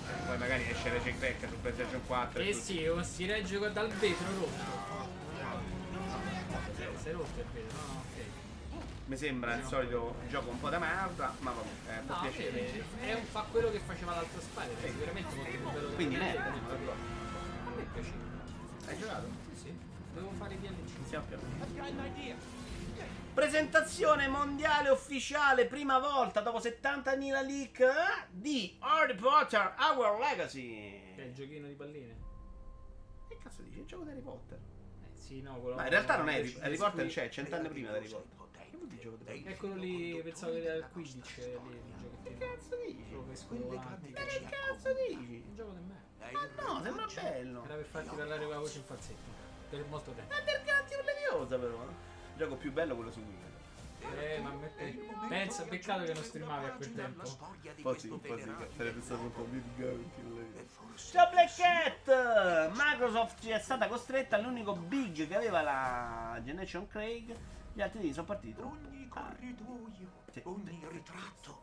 Eh, 0.08 0.26
Poi 0.26 0.38
magari 0.38 0.70
esce 0.70 0.90
Ratchet 0.90 1.20
Clank 1.20 1.48
su 1.50 1.60
PlayStation 1.62 2.02
4 2.08 2.42
Eh 2.42 2.52
tu- 2.52 2.60
sì, 2.60 2.88
o 2.88 3.04
si 3.04 3.26
regge 3.26 3.60
dal 3.72 3.90
vetro 3.90 4.28
rotto. 4.38 5.19
È 7.04 7.12
rotto 7.12 7.40
il 7.40 7.46
vetro, 7.54 7.78
no, 7.78 7.94
no, 7.94 8.00
ok. 8.02 8.78
Mi 9.06 9.18
sembra 9.18 9.56
il 9.56 9.66
solito 9.66 10.16
gioco 10.28 10.50
un 10.52 10.60
po' 10.60 10.70
da 10.70 10.78
merda, 10.80 11.34
ma 11.40 11.52
vabbè, 11.52 11.98
eh, 11.98 12.02
può 12.06 12.16
No, 12.16 12.22
piacere. 12.22 12.52
vede, 12.52 12.84
è 13.00 13.14
un, 13.14 13.24
fa 13.26 13.42
quello 13.50 13.72
che 13.72 13.80
faceva 13.80 14.14
l'altro 14.16 14.40
Spider, 14.40 14.78
è 14.80 14.88
sicuramente 14.90 15.36
molto 15.36 15.50
più 15.50 15.60
bello 15.72 15.90
Quindi 15.96 16.16
della 16.16 16.26
merda, 16.26 16.50
d'accordo. 16.50 16.92
A 16.92 17.70
me 17.76 17.84
piaceva. 17.94 18.16
Hai 18.86 18.98
giocato? 19.00 19.28
Sì, 19.54 19.62
sì. 19.62 19.78
Devo 20.14 20.32
fare 20.38 20.54
i 20.54 20.60
DLC. 20.60 21.08
Siamo 21.08 21.26
più 21.26 21.38
Presentazione 23.34 24.28
mondiale 24.28 24.90
ufficiale, 24.90 25.66
prima 25.66 25.98
volta 26.00 26.42
dopo 26.42 26.60
70.000 26.60 27.46
leak 27.46 27.80
eh, 27.80 28.28
di 28.30 28.76
Harry 28.80 29.16
Potter 29.16 29.74
Our 29.80 30.20
Legacy. 30.20 31.14
Che 31.16 31.24
è 31.24 31.26
il 31.26 31.34
giochino 31.34 31.68
di 31.68 31.74
palline. 31.74 32.16
Che 33.28 33.38
cazzo 33.42 33.62
dici? 33.62 33.80
Il 33.80 33.86
gioco 33.86 34.04
di 34.04 34.10
Harry 34.12 34.22
Potter. 34.22 34.60
Eh 35.20 35.22
sì, 35.22 35.42
no, 35.42 35.60
quello 35.60 35.76
Ma 35.76 35.84
in 35.84 35.90
realtà 35.90 36.16
non 36.16 36.30
è 36.30 36.36
Harry, 36.36 36.58
Harry 36.62 36.78
Potter, 36.78 37.08
c'è 37.08 37.30
cent'anni 37.30 37.68
prima 37.68 37.92
di 37.92 37.98
Harry 37.98 38.08
Potter. 38.08 38.38
Eccolo 39.26 39.76
lì, 39.76 40.20
pensavo 40.24 40.54
che 40.54 40.64
era 40.64 40.76
il 40.76 40.88
Quidditch 40.92 41.38
lì, 41.38 41.44
il 41.44 41.94
giochettino. 42.00 42.22
Che 42.24 42.38
cazzo 42.38 42.76
dici? 42.86 43.04
Che 43.10 43.36
scovolante. 43.36 44.10
Ma 44.10 44.20
che 44.20 44.42
cazzo 44.50 44.94
dici? 44.94 45.44
Un 45.46 45.56
gioco 45.56 45.72
di 45.72 45.84
me. 45.84 46.32
Ma 46.32 46.64
no, 46.64 46.82
sembra 46.82 47.06
bello. 47.14 47.64
Era 47.66 47.76
per 47.76 47.86
farti 47.86 48.16
parlare 48.16 48.42
con 48.42 48.50
la 48.54 48.60
voce 48.60 48.78
in 48.78 48.84
falsetto. 48.86 49.48
Per 49.70 49.86
molto 49.88 50.12
tempo. 50.12 50.34
Ma 50.34 50.42
perché 50.42 50.72
non 50.72 50.86
ti 50.88 50.96
leviosa 51.06 51.58
però? 51.60 51.84
Il 51.84 52.38
gioco 52.38 52.56
più 52.56 52.72
bello 52.72 52.94
è 52.94 52.96
quello 52.96 53.12
su 53.12 53.20
Wii. 53.20 53.49
Eh, 54.02 54.40
ma 54.42 54.52
me- 54.52 54.72
eh, 54.78 55.00
pensa, 55.28 55.64
peccato 55.64 56.04
che 56.06 56.14
non 56.14 56.24
streamavi 56.24 56.66
a 56.66 56.72
quel 56.72 56.94
tempo. 56.94 57.38
Po' 57.82 57.98
sì, 57.98 58.20
sarebbe 58.76 59.02
stato 59.02 59.22
un 59.22 59.32
po' 59.32 59.44
più 59.44 59.62
Ciao 60.96 61.30
Black 61.30 61.56
Cat! 61.56 62.72
Microsoft 62.74 63.46
è 63.48 63.60
stata 63.60 63.88
costretta 63.88 64.36
all'unico 64.36 64.76
big 64.76 65.28
che 65.28 65.36
aveva 65.36 65.62
la 65.62 66.40
Generation 66.44 66.88
Craig, 66.88 67.36
gli 67.74 67.82
altri 67.82 68.12
sono 68.14 68.26
partiti 68.26 68.56
troppo. 68.56 68.78
Ah, 69.14 69.36
sì. 70.32 70.42
ogni 70.44 70.80
ritratto, 70.90 71.62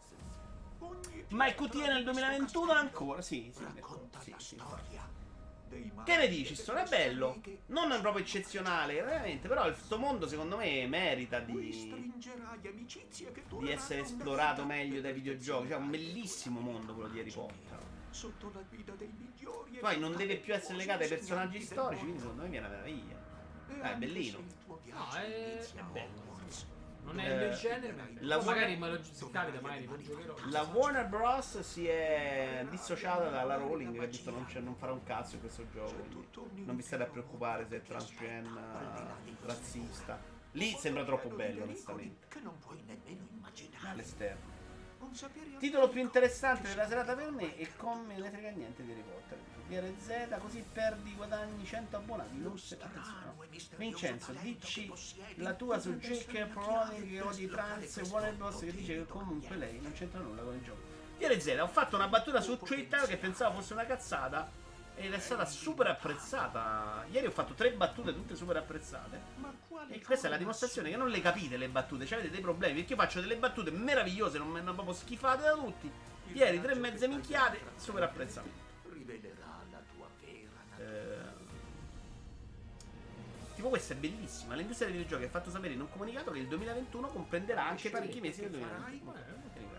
ogni 0.78 1.24
Ma 1.28 1.46
il 1.46 1.54
QTE 1.54 1.86
nel 1.86 2.04
2021 2.04 2.72
ancora? 2.72 3.22
Sì, 3.22 3.52
sì, 3.54 3.62
racconta 3.62 4.20
sì, 4.20 4.30
la 4.30 4.38
sì, 4.38 4.56
storia 4.56 5.15
Che 5.68 6.16
ne 6.16 6.28
dici? 6.28 6.54
Sto 6.54 6.74
è 6.74 6.86
bello. 6.88 7.40
Non 7.66 7.90
è 7.90 8.00
proprio 8.00 8.22
eccezionale, 8.22 8.94
veramente, 9.02 9.48
però 9.48 9.66
il 9.66 9.74
suo 9.74 9.98
mondo 9.98 10.28
secondo 10.28 10.56
me 10.56 10.86
merita 10.86 11.40
di, 11.40 12.14
di 13.58 13.70
essere 13.70 14.00
esplorato 14.02 14.64
meglio 14.64 15.00
dai 15.00 15.12
videogiochi. 15.12 15.68
Cioè, 15.68 15.76
un 15.76 15.90
perfezionarsi. 15.90 15.90
bellissimo 15.90 16.60
mondo 16.60 16.94
quello 16.94 17.08
di 17.08 17.18
Harry 17.20 17.32
Potter. 17.32 17.78
Sotto 18.10 18.50
la 18.54 18.62
guida 18.68 18.92
dei 18.92 19.12
migliori 19.14 19.78
Poi 19.78 19.98
non 19.98 20.16
deve 20.16 20.36
più 20.36 20.54
essere 20.54 20.76
legato 20.76 21.02
ai 21.02 21.08
personaggi 21.08 21.60
storici, 21.60 22.02
quindi 22.02 22.20
secondo 22.20 22.42
me 22.42 22.48
viene 22.48 22.66
una 22.66 22.76
meraviglia. 22.76 23.24
Ah, 23.80 23.92
è 23.92 23.96
bellino. 23.96 24.38
No, 24.66 25.10
è, 25.12 25.58
è 25.58 25.82
bello. 25.92 26.25
Non 27.06 27.20
è 27.20 27.28
Eh, 27.28 27.32
il 27.32 27.38
del 27.38 27.54
genere, 27.58 27.92
ma 27.92 28.02
è 28.04 28.12
la 28.20 28.36
magari 28.36 28.74
Warner- 28.74 28.78
me 28.78 28.90
lo 28.90 29.02
si 29.02 29.30
capita, 29.30 29.60
magari 29.60 29.84
lo 29.86 29.96
giocherò. 30.02 30.34
La 30.50 30.62
Warner 30.62 31.06
Bros. 31.06 31.60
si 31.60 31.86
è 31.86 32.66
dissociata 32.68 33.28
dalla 33.30 33.54
Rowling 33.56 33.96
che 33.96 34.04
ha 34.04 34.06
detto 34.08 34.30
non, 34.30 34.44
c'è- 34.46 34.60
non 34.60 34.74
farà 34.76 34.92
un 34.92 35.02
cazzo 35.04 35.36
in 35.36 35.40
questo 35.40 35.66
gioco. 35.70 36.04
non 36.64 36.76
vi 36.76 36.82
state 36.82 37.04
a 37.04 37.06
preoccupare 37.06 37.66
se 37.68 37.76
è 37.76 37.82
transgen, 37.82 38.44
eh, 38.44 39.46
razzista. 39.46 40.18
Lì 40.52 40.74
sembra 40.78 41.04
troppo 41.04 41.28
bello, 41.28 41.62
onestamente. 41.64 42.26
Che 42.28 42.40
non 42.40 42.58
puoi 42.58 42.82
nemmeno 42.86 43.26
immaginare. 43.30 43.88
All'esterno. 43.90 44.54
Titolo 45.58 45.88
più 45.88 46.00
interessante 46.00 46.68
della 46.68 46.86
serata 46.88 47.14
per 47.14 47.30
me 47.30 47.56
e 47.56 47.68
con 47.76 48.04
me 48.06 48.18
ne 48.18 48.28
frega 48.30 48.50
niente 48.50 48.82
di 48.82 48.90
Harry 48.90 49.02
Potter. 49.02 49.38
DRZ 49.68 50.38
così 50.38 50.64
perdi 50.72 51.12
guadagni 51.14 51.64
100 51.64 51.96
abbonati. 51.96 52.36
Non 52.38 52.54
no. 52.54 53.44
Vincenzo, 53.76 54.32
dici 54.40 54.92
la 55.36 55.54
tua 55.54 55.78
su 55.78 55.96
J.K. 55.96 56.48
Rowling 56.52 57.10
che 57.10 57.20
odi 57.20 57.48
trans 57.48 57.96
e 57.96 58.02
Warner 58.02 58.34
Bros. 58.34 58.60
che 58.60 58.72
dice 58.72 58.94
che 58.94 59.06
comunque 59.06 59.56
lei 59.56 59.80
non 59.80 59.92
c'entra 59.92 60.20
nulla 60.20 60.42
con 60.42 60.54
il 60.54 60.62
gioco. 60.62 60.94
DRZ, 61.18 61.58
ho 61.60 61.68
fatto 61.68 61.96
una 61.96 62.08
battuta 62.08 62.40
su 62.40 62.58
Twitter 62.58 63.06
che 63.06 63.16
pensavo 63.16 63.56
fosse 63.56 63.72
una 63.72 63.86
cazzata 63.86 64.48
ed 64.94 65.12
è 65.12 65.18
stata 65.18 65.44
super 65.44 65.88
apprezzata. 65.88 67.04
Ieri 67.10 67.26
ho 67.26 67.30
fatto 67.30 67.54
tre 67.54 67.72
battute 67.72 68.14
tutte 68.14 68.36
super 68.36 68.56
apprezzate. 68.56 69.20
Ma 69.36 69.52
quale 69.68 69.94
E 69.94 70.02
questa 70.02 70.28
è 70.28 70.30
la 70.30 70.36
dimostrazione 70.36 70.90
che 70.90 70.96
non 70.96 71.08
le 71.08 71.20
capite 71.20 71.56
le 71.56 71.68
battute, 71.68 72.06
cioè 72.06 72.18
avete 72.18 72.32
dei 72.32 72.40
problemi, 72.40 72.76
perché 72.76 72.92
io 72.92 72.98
faccio 72.98 73.20
delle 73.20 73.36
battute 73.36 73.70
meravigliose, 73.70 74.38
non 74.38 74.54
hanno 74.54 74.74
proprio 74.74 74.94
schifate 74.94 75.42
da 75.42 75.54
tutti. 75.54 75.90
Ieri 76.32 76.60
tre 76.60 76.74
mezze 76.74 77.08
minchiate, 77.08 77.60
super 77.76 78.02
apprezzato. 78.02 78.48
rivelerà 78.90 79.45
Tipo 83.56 83.70
questa 83.70 83.94
è 83.94 83.96
bellissima, 83.96 84.54
l'industria 84.54 84.90
dei 84.90 84.98
videogiochi 84.98 85.24
ha 85.24 85.30
fatto 85.30 85.48
sapere 85.48 85.72
in 85.72 85.80
un 85.80 85.88
comunicato 85.88 86.30
che 86.30 86.40
il 86.40 86.46
2021 86.46 87.08
comprenderà 87.08 87.66
anche 87.66 87.88
parecchi 87.88 88.20
mesi 88.20 88.42
del 88.42 88.50
2021. 88.50 89.14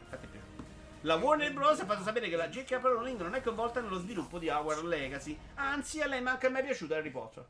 Infatti 0.01 0.27
piaciuto. 0.27 0.63
La 1.01 1.15
Warner 1.15 1.53
Bros. 1.53 1.79
ha 1.81 1.85
fatto 1.85 2.01
sapere 2.01 2.27
che 2.27 2.35
la 2.35 2.49
J.K. 2.49 2.71
Rowling 2.81 3.21
non 3.21 3.35
è 3.35 3.41
coinvolta 3.43 3.79
nello 3.79 3.99
sviluppo 3.99 4.39
di 4.39 4.49
Howard 4.49 4.83
Legacy. 4.83 5.37
Anzi, 5.53 6.01
a 6.01 6.07
lei 6.07 6.21
manca 6.21 6.49
mai 6.49 6.63
piaciuto 6.63 6.95
Harry 6.95 7.11
Potter. 7.11 7.45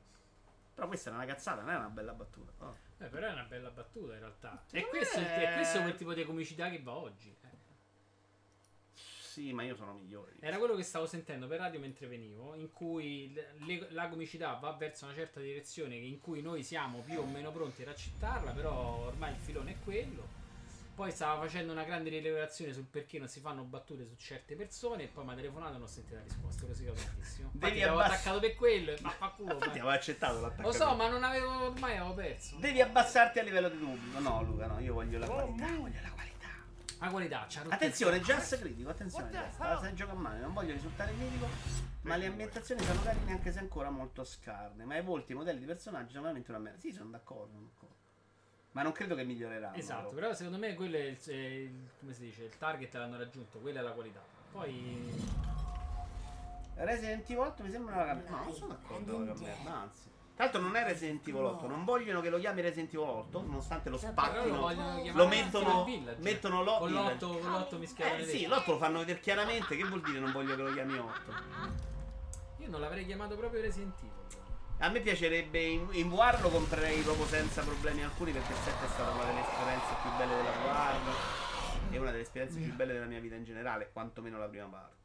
Però 0.76 0.86
questa 0.88 1.12
è 1.12 1.14
una 1.14 1.26
cazzata, 1.26 1.62
non 1.62 1.72
è 1.72 1.78
una 1.78 1.88
bella 1.88 2.12
battuta. 2.12 2.52
Oh. 2.60 2.76
Eh, 2.98 3.06
però 3.06 3.28
è 3.28 3.32
una 3.32 3.46
bella 3.46 3.70
battuta 3.70 4.14
in 4.14 4.20
realtà. 4.20 4.64
E 4.70 4.86
questo, 4.86 5.20
eh. 5.20 5.52
è, 5.52 5.54
questo 5.54 5.78
è 5.78 5.82
quel 5.82 5.96
tipo 5.96 6.14
di 6.14 6.26
comicità 6.26 6.70
che 6.70 6.82
va 6.84 6.92
oggi. 6.92 7.34
Sì, 9.38 9.54
ma 9.54 9.62
io 9.62 9.76
sono 9.76 9.94
migliore. 9.94 10.32
Era 10.40 10.58
quello 10.58 10.74
che 10.76 10.82
stavo 10.82 11.06
sentendo 11.06 11.46
per 11.46 11.60
radio 11.60 11.80
mentre 11.80 12.08
venivo, 12.08 12.56
in 12.56 12.74
cui 12.74 13.32
le- 13.60 13.88
la 13.92 14.08
comicità 14.10 14.54
va 14.54 14.72
verso 14.72 15.06
una 15.06 15.14
certa 15.14 15.40
direzione 15.40 15.94
in 15.94 16.20
cui 16.20 16.42
noi 16.42 16.64
siamo 16.64 17.02
più 17.02 17.20
o 17.20 17.26
meno 17.26 17.52
pronti 17.52 17.84
ad 17.84 17.90
accettarla, 17.90 18.50
però 18.54 19.06
ormai 19.06 19.34
il 19.34 19.38
filone 19.40 19.74
è 19.74 19.76
quello. 19.84 20.26
Poi 20.96 21.12
stava 21.12 21.40
facendo 21.40 21.72
una 21.72 21.84
grande 21.84 22.10
rivelazione 22.10 22.74
sul 22.74 22.86
perché 22.90 23.20
non 23.20 23.28
si 23.28 23.40
fanno 23.40 23.62
battute 23.62 24.08
su 24.08 24.16
certe 24.18 24.56
persone 24.56 25.04
e 25.04 25.08
poi 25.08 25.24
mi 25.24 25.34
ha 25.34 25.36
telefonato 25.36 25.70
e 25.70 25.74
non 25.74 25.84
ho 25.84 25.88
sentito 25.88 26.16
la 26.16 26.24
risposta, 26.24 26.64
ho 26.64 26.68
rosicato 26.70 27.00
tantissimo. 27.00 27.52
Infatti 27.54 27.74
Devi 27.74 27.84
abbass- 27.84 28.12
attaccato 28.14 28.40
per 28.40 28.56
quello 28.56 28.92
e 28.92 28.98
ma 29.02 29.10
fa 29.12 29.28
culo. 29.28 29.54
Infatti 29.54 29.70
avevo 29.78 29.90
accettato 29.90 30.40
l'attacco. 30.42 30.62
Lo 30.64 30.72
so, 30.72 30.96
ma 30.96 31.08
non 31.08 31.24
avevo 31.24 31.66
ormai 31.66 31.96
avevo 31.98 32.16
perso. 32.16 32.56
Devi 32.58 32.82
abbassarti 32.82 33.38
a 33.38 33.44
livello 33.44 33.70
di 33.70 33.78
dubbio. 33.78 34.18
No, 34.20 34.42
Luca, 34.42 34.66
no, 34.66 34.80
io 34.80 34.96
voglio 34.96 35.20
la 35.20 35.28
qualità. 35.28 35.68
Voglio 35.68 36.02
la 36.02 36.10
qualità. 36.10 36.37
La 37.00 37.10
qualità, 37.10 37.46
c'ha 37.48 37.62
Attenzione. 37.70 38.20
Just 38.22 38.58
critico, 38.60 38.90
attenzione. 38.90 39.32
La 39.32 39.78
sai 39.80 39.94
gioca 39.94 40.12
a 40.14 40.16
mano, 40.16 40.40
non 40.40 40.54
voglio 40.54 40.74
risultare 40.74 41.14
critico. 41.16 41.48
Ma 42.02 42.16
le 42.16 42.26
ambientazioni 42.28 42.82
sono 42.84 43.02
carine 43.02 43.32
anche 43.34 43.52
se 43.52 43.60
ancora 43.60 43.90
molto 43.90 44.24
scarne. 44.24 44.86
Ma 44.86 44.98
i 44.98 45.02
volti 45.02 45.32
e 45.32 45.36
i 45.36 45.38
modelli 45.38 45.60
di 45.60 45.66
personaggi 45.66 46.10
sono 46.12 46.22
veramente 46.24 46.50
una 46.52 46.60
merda. 46.60 46.80
Sì, 46.80 46.92
sono 46.92 47.10
d'accordo, 47.10 47.52
sono 47.54 47.68
d'accordo. 47.72 47.96
Ma 48.72 48.82
non 48.84 48.92
credo 48.92 49.16
che 49.16 49.24
miglioreranno. 49.24 49.76
Esatto, 49.76 50.10
però. 50.10 50.22
però 50.22 50.34
secondo 50.34 50.58
me 50.58 50.74
quello 50.76 50.96
è 50.98 51.02
il, 51.02 51.18
è 51.20 51.34
il- 51.34 51.90
come 52.00 52.14
si 52.14 52.22
dice, 52.22 52.44
il 52.44 52.58
target 52.58 52.94
l'hanno 52.96 53.18
raggiunto, 53.18 53.60
quella 53.60 53.80
è 53.80 53.84
la 53.84 53.92
qualità. 53.92 54.22
Poi 54.52 55.12
Resident 56.76 57.24
Evil 57.30 57.38
8 57.44 57.64
mi 57.64 57.72
sembra 57.72 57.96
una 57.96 58.14
merda. 58.14 58.30
No, 58.30 58.44
non 58.44 58.54
sono 58.54 58.74
d'accordo 58.74 59.14
con 59.14 59.26
la 59.26 59.34
merda, 59.34 59.74
anzi. 59.74 60.10
Tra 60.38 60.46
l'altro 60.46 60.62
non 60.62 60.76
è 60.76 60.84
Resident 60.84 61.28
Evil 61.28 61.44
8, 61.46 61.66
non 61.68 61.84
vogliono 61.84 62.22
che 62.22 62.30
lo 62.30 62.38
chiami 62.38 62.62
Resident 62.62 62.94
Evil 62.94 63.08
8, 63.08 63.42
nonostante 63.42 63.90
lo 63.90 63.98
però 63.98 64.46
lo 64.46 65.12
Lo 65.14 65.28
mettono, 65.28 65.84
Village. 65.84 66.22
mettono 66.22 66.62
lo, 66.62 66.78
con 66.78 66.92
l'otto, 66.92 67.40
con 67.40 67.52
l'otto 67.52 67.78
mischiato 67.80 68.14
Eh 68.18 68.24
sì, 68.24 68.32
denti. 68.34 68.46
l'otto 68.46 68.72
lo 68.74 68.78
fanno 68.78 69.00
vedere 69.00 69.20
chiaramente. 69.20 69.76
Che 69.76 69.84
vuol 69.86 70.02
dire 70.04 70.20
non 70.20 70.32
voglio 70.32 70.56
che 70.56 70.62
lo 70.62 70.72
chiami 70.74 70.96
8? 70.96 71.34
Io 72.58 72.70
non 72.70 72.82
l'avrei 72.82 73.04
chiamato 73.08 73.36
proprio 73.36 73.62
Resident 73.62 73.98
Evil. 73.98 74.12
A 74.78 74.90
me 74.90 75.00
piacerebbe 75.00 75.60
in, 75.60 75.88
in 75.94 76.08
VR 76.08 76.40
lo 76.40 76.50
comprerei 76.50 77.02
proprio 77.02 77.26
senza 77.26 77.64
problemi 77.64 78.04
alcuni 78.04 78.32
perché 78.32 78.52
il 78.52 78.60
7 78.60 78.86
è 78.86 78.90
stata 78.90 79.10
una 79.10 79.24
delle 79.26 79.42
esperienze 79.42 79.96
più 80.04 80.12
belle 80.20 80.36
della 80.36 80.52
VR 80.52 81.94
e 81.94 81.98
una 81.98 82.12
delle 82.12 82.22
esperienze 82.22 82.60
più 82.60 82.74
belle 82.76 82.94
della 82.94 83.06
mia 83.08 83.20
vita 83.20 83.34
in 83.34 83.44
generale, 83.44 83.90
quantomeno 83.92 84.38
la 84.38 84.48
prima 84.48 84.66
parte. 84.68 84.97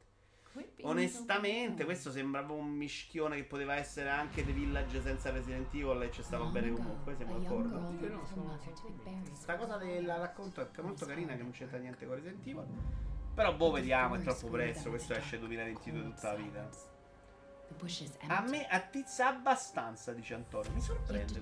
Onestamente, 0.83 1.85
questo 1.85 2.11
sembrava 2.11 2.53
un 2.53 2.69
mischione 2.69 3.37
che 3.37 3.45
poteva 3.45 3.77
essere 3.77 4.11
anche 4.11 4.45
The 4.45 4.53
Village 4.53 5.01
senza 5.01 5.31
Resident 5.31 5.73
Evil 5.73 6.03
e 6.03 6.11
ci 6.11 6.23
stava 6.23 6.45
bene 6.47 6.71
comunque, 6.73 7.15
siamo 7.15 7.39
d'accordo. 7.39 7.95
Sta 9.33 9.57
cosa 9.57 9.77
del 9.77 10.07
racconto 10.07 10.61
è 10.61 10.81
molto 10.83 11.07
carina 11.07 11.35
che 11.37 11.43
non 11.43 11.53
c'entra 11.53 11.79
niente 11.79 12.05
con 12.07 12.17
Resident 12.17 12.47
Evil. 12.47 12.67
Però 13.35 13.55
boh, 13.55 13.71
vediamo, 13.71 14.17
è 14.17 14.21
troppo 14.21 14.49
presto, 14.49 14.91
questo 14.91 15.15
esce 15.15 15.39
2022 15.39 16.03
tutta 16.03 16.33
la 16.33 16.39
vita. 16.39 16.69
A 18.29 18.41
me 18.43 18.67
attizza 18.67 19.29
abbastanza, 19.29 20.13
dice 20.13 20.35
Antonio. 20.35 20.71
Mi 20.73 20.81
sorprende. 20.81 21.39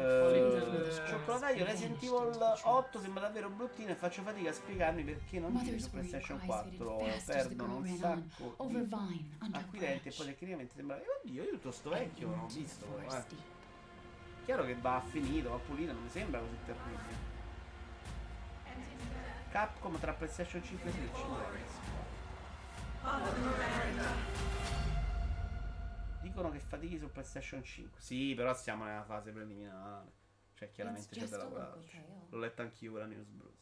Eh, 0.00 1.06
Cioccolataio 1.08 1.64
Resident 1.66 2.02
Evil 2.02 2.38
8 2.62 3.00
sembra 3.00 3.20
davvero 3.22 3.50
bruttino 3.50 3.90
e 3.90 3.94
faccio 3.94 4.22
fatica 4.22 4.48
a 4.48 4.52
spiegarmi 4.54 5.04
perché 5.04 5.38
non 5.38 5.52
giri 5.62 5.78
su 5.78 5.90
PlayStation 5.90 6.40
4. 6.46 6.96
Perdono 7.26 7.76
un 7.76 7.82
sacco 7.98 8.54
di 8.66 8.88
acquirenti 9.58 10.08
e 10.08 10.12
poi 10.16 10.26
tecnicamente 10.26 10.74
sembra. 10.74 10.96
Eh, 10.98 11.04
oddio, 11.22 11.42
io 11.42 11.50
tutto 11.50 11.70
sto 11.70 11.90
vecchio 11.90 12.28
non 12.28 12.38
ho 12.40 12.46
visto. 12.46 12.86
Eh. 12.98 13.04
Chiaro 14.46 14.64
che 14.64 14.74
va 14.80 15.02
finito, 15.10 15.50
va 15.50 15.56
pulito, 15.56 15.92
non 15.92 16.02
mi 16.02 16.08
sembra 16.08 16.40
così 16.40 16.56
terribile. 16.64 17.34
Capcom 19.50 19.98
tra 19.98 20.12
PlayStation 20.12 20.62
5 20.62 20.88
e 20.88 20.92
Switch. 20.92 21.18
Dicono 26.22 26.50
che 26.50 26.58
fatichi 26.58 26.98
su 26.98 27.10
PlayStation 27.10 27.62
5. 27.62 28.00
Sì, 28.00 28.34
però 28.34 28.52
siamo 28.54 28.84
nella 28.84 29.04
fase 29.04 29.30
preliminare. 29.30 30.12
Cioè, 30.54 30.70
chiaramente 30.70 31.14
c'è 31.14 31.26
da 31.26 31.36
lavorarci. 31.36 32.02
L'ho 32.30 32.38
letto 32.38 32.62
anch'io 32.62 32.90
quella 32.90 33.06
News 33.06 33.28
Bros. 33.28 33.54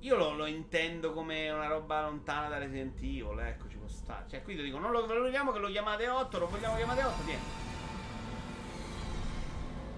Io 0.00 0.16
lo, 0.16 0.32
lo 0.34 0.46
intendo 0.46 1.12
come 1.12 1.50
una 1.50 1.66
roba 1.66 2.02
lontana 2.02 2.48
da 2.48 2.58
Resident 2.58 2.96
Evil, 2.98 3.38
ecco, 3.40 3.68
ci 3.68 3.76
può 3.76 3.88
stare. 3.88 4.28
Cioè, 4.28 4.42
qui 4.42 4.56
ti 4.56 4.62
dico, 4.62 4.78
non 4.78 4.92
lo 4.92 5.06
valoriamo 5.06 5.52
che 5.52 5.58
lo 5.58 5.68
chiamate 5.68 6.08
8, 6.08 6.38
lo 6.38 6.46
vogliamo 6.46 6.76
chiamare 6.76 7.02
8, 7.02 7.24
niente. 7.24 7.50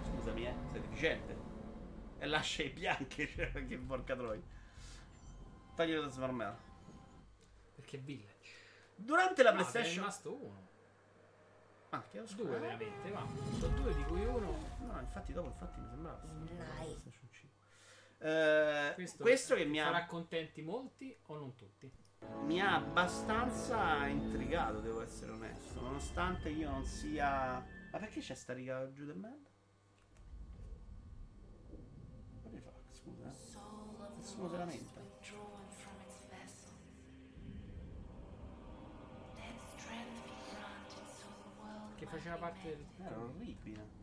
Scusami, 0.04 0.46
eh, 0.46 0.54
sei 0.72 0.80
deficiente. 0.80 1.39
E 2.22 2.26
lascia 2.26 2.62
i 2.62 2.68
bianchi, 2.70 3.26
cioè, 3.34 3.50
che 3.66 3.78
porca 3.78 4.14
troia. 4.14 4.42
Toglilo 5.74 6.02
da 6.02 6.08
smarmella. 6.10 6.58
Perché 7.74 7.98
Village. 7.98 8.48
Durante 8.94 9.42
la 9.42 9.50
No, 9.52 9.56
è 9.56 9.60
PlayStation... 9.60 9.94
rimasto 9.94 10.34
uno. 10.34 10.68
Ah, 11.92 12.02
che 12.08 12.22
Due 12.22 12.58
veramente, 12.58 13.10
va. 13.10 13.26
Sono 13.58 13.74
due 13.80 13.94
di 13.94 14.02
cui 14.04 14.24
uno. 14.24 14.76
No, 14.86 15.00
infatti 15.00 15.32
dopo 15.32 15.48
infatti 15.48 15.80
mi 15.80 15.88
sembrava 15.88 16.18
PlayStation 16.18 17.28
5. 17.30 17.48
Eh, 18.18 18.94
Questo, 18.94 19.22
questo 19.22 19.54
che 19.54 19.64
mi 19.64 19.78
farà 19.80 19.96
ha, 20.04 20.06
contenti 20.06 20.60
molti 20.62 21.16
o 21.26 21.36
non 21.38 21.54
tutti. 21.56 21.90
mi 22.44 22.60
ha 22.60 22.74
abbastanza 22.76 24.06
intrigato, 24.06 24.80
devo 24.80 25.00
essere 25.00 25.32
onesto. 25.32 25.80
Nonostante 25.80 26.50
io 26.50 26.70
non 26.70 26.84
sia. 26.84 27.64
Ma 27.90 27.98
perché 27.98 28.20
c'è 28.20 28.34
sta 28.34 28.52
riga 28.52 28.92
giù 28.92 29.04
del 29.06 29.16
merda? 29.16 29.48
What 32.42 32.52
the 32.52 32.60
fuck, 32.60 32.84
scusa. 33.10 33.28
eh. 33.28 34.16
Nessuno 34.16 34.48
se 34.48 34.56
lamenta. 34.56 35.00
Che 41.96 42.06
faceva 42.06 42.36
parte 42.36 42.68
del. 42.68 42.86
Era 43.04 43.18
orribile. 43.18 43.98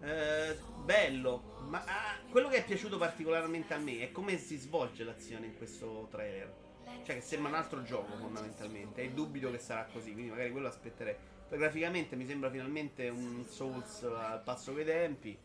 Eh, 0.00 0.58
bello, 0.82 1.60
ma 1.68 1.84
ah, 1.84 2.18
quello 2.28 2.48
che 2.48 2.56
è 2.56 2.64
piaciuto 2.64 2.98
particolarmente 2.98 3.72
a 3.74 3.78
me 3.78 4.00
è 4.00 4.10
come 4.10 4.36
si 4.38 4.56
svolge 4.56 5.04
l'azione 5.04 5.46
in 5.46 5.56
questo 5.56 6.08
trailer. 6.10 6.60
Cioè, 7.04 7.16
che 7.16 7.20
sembra 7.20 7.50
un 7.50 7.56
altro 7.56 7.82
gioco 7.82 8.16
fondamentalmente. 8.16 9.02
E 9.02 9.12
dubito 9.12 9.50
che 9.50 9.58
sarà 9.58 9.84
così, 9.92 10.12
quindi 10.12 10.30
magari 10.30 10.50
quello 10.50 10.68
aspetterei. 10.68 11.14
Poi 11.48 11.58
graficamente 11.58 12.16
mi 12.16 12.26
sembra 12.26 12.50
finalmente 12.50 13.08
un 13.10 13.44
Souls 13.46 14.02
al 14.02 14.42
passo 14.42 14.72
coi 14.72 14.84
tempi. 14.84 15.38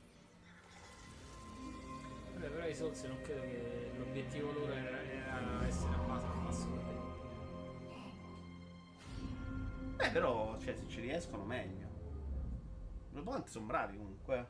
Vabbè, 2.38 2.50
però 2.50 2.68
i 2.68 2.76
Souls 2.76 3.02
non 3.04 3.20
credo 3.24 3.42
che 3.42 3.92
l'obiettivo 3.98 4.52
loro 4.52 4.72
era, 4.72 5.02
era 5.02 5.66
essere 5.66 5.94
a 5.94 5.98
base 5.98 6.26
al 6.28 6.86
te. 6.86 6.96
Beh, 9.96 10.10
però, 10.12 10.56
cioè, 10.60 10.76
se 10.76 10.88
ci 10.88 11.02
riescono, 11.02 11.44
meglio. 11.44 11.86
Quanti 13.24 13.50
sono 13.50 13.66
bravi 13.66 13.98
comunque. 13.98 14.48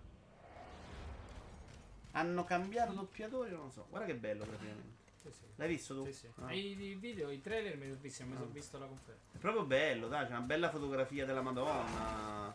Hanno 2.11 2.43
cambiato 2.43 2.91
doppiatori, 2.91 3.51
non 3.51 3.65
lo 3.65 3.69
so. 3.69 3.85
Guarda 3.89 4.07
che 4.07 4.15
bello 4.15 4.43
praticamente. 4.43 5.05
Sì, 5.21 5.31
sì. 5.31 5.45
L'hai 5.55 5.67
visto 5.69 5.95
tu? 5.95 6.05
Sì, 6.05 6.13
sì. 6.13 6.29
Ah. 6.41 6.51
I, 6.51 6.77
i 6.77 6.95
video, 6.95 7.29
i 7.29 7.39
trailer 7.39 7.77
me 7.77 7.85
li 7.85 7.91
ho 7.91 7.97
visti, 7.99 8.23
mi 8.25 8.33
Ah. 8.33 8.37
sono 8.37 8.49
visto 8.49 8.77
la 8.77 8.87
conferenza. 8.87 9.23
È 9.31 9.37
proprio 9.37 9.63
bello, 9.63 10.07
dai, 10.09 10.25
c'è 10.25 10.31
una 10.31 10.41
bella 10.41 10.69
fotografia 10.69 11.25
della 11.25 11.41
Madonna. 11.41 12.53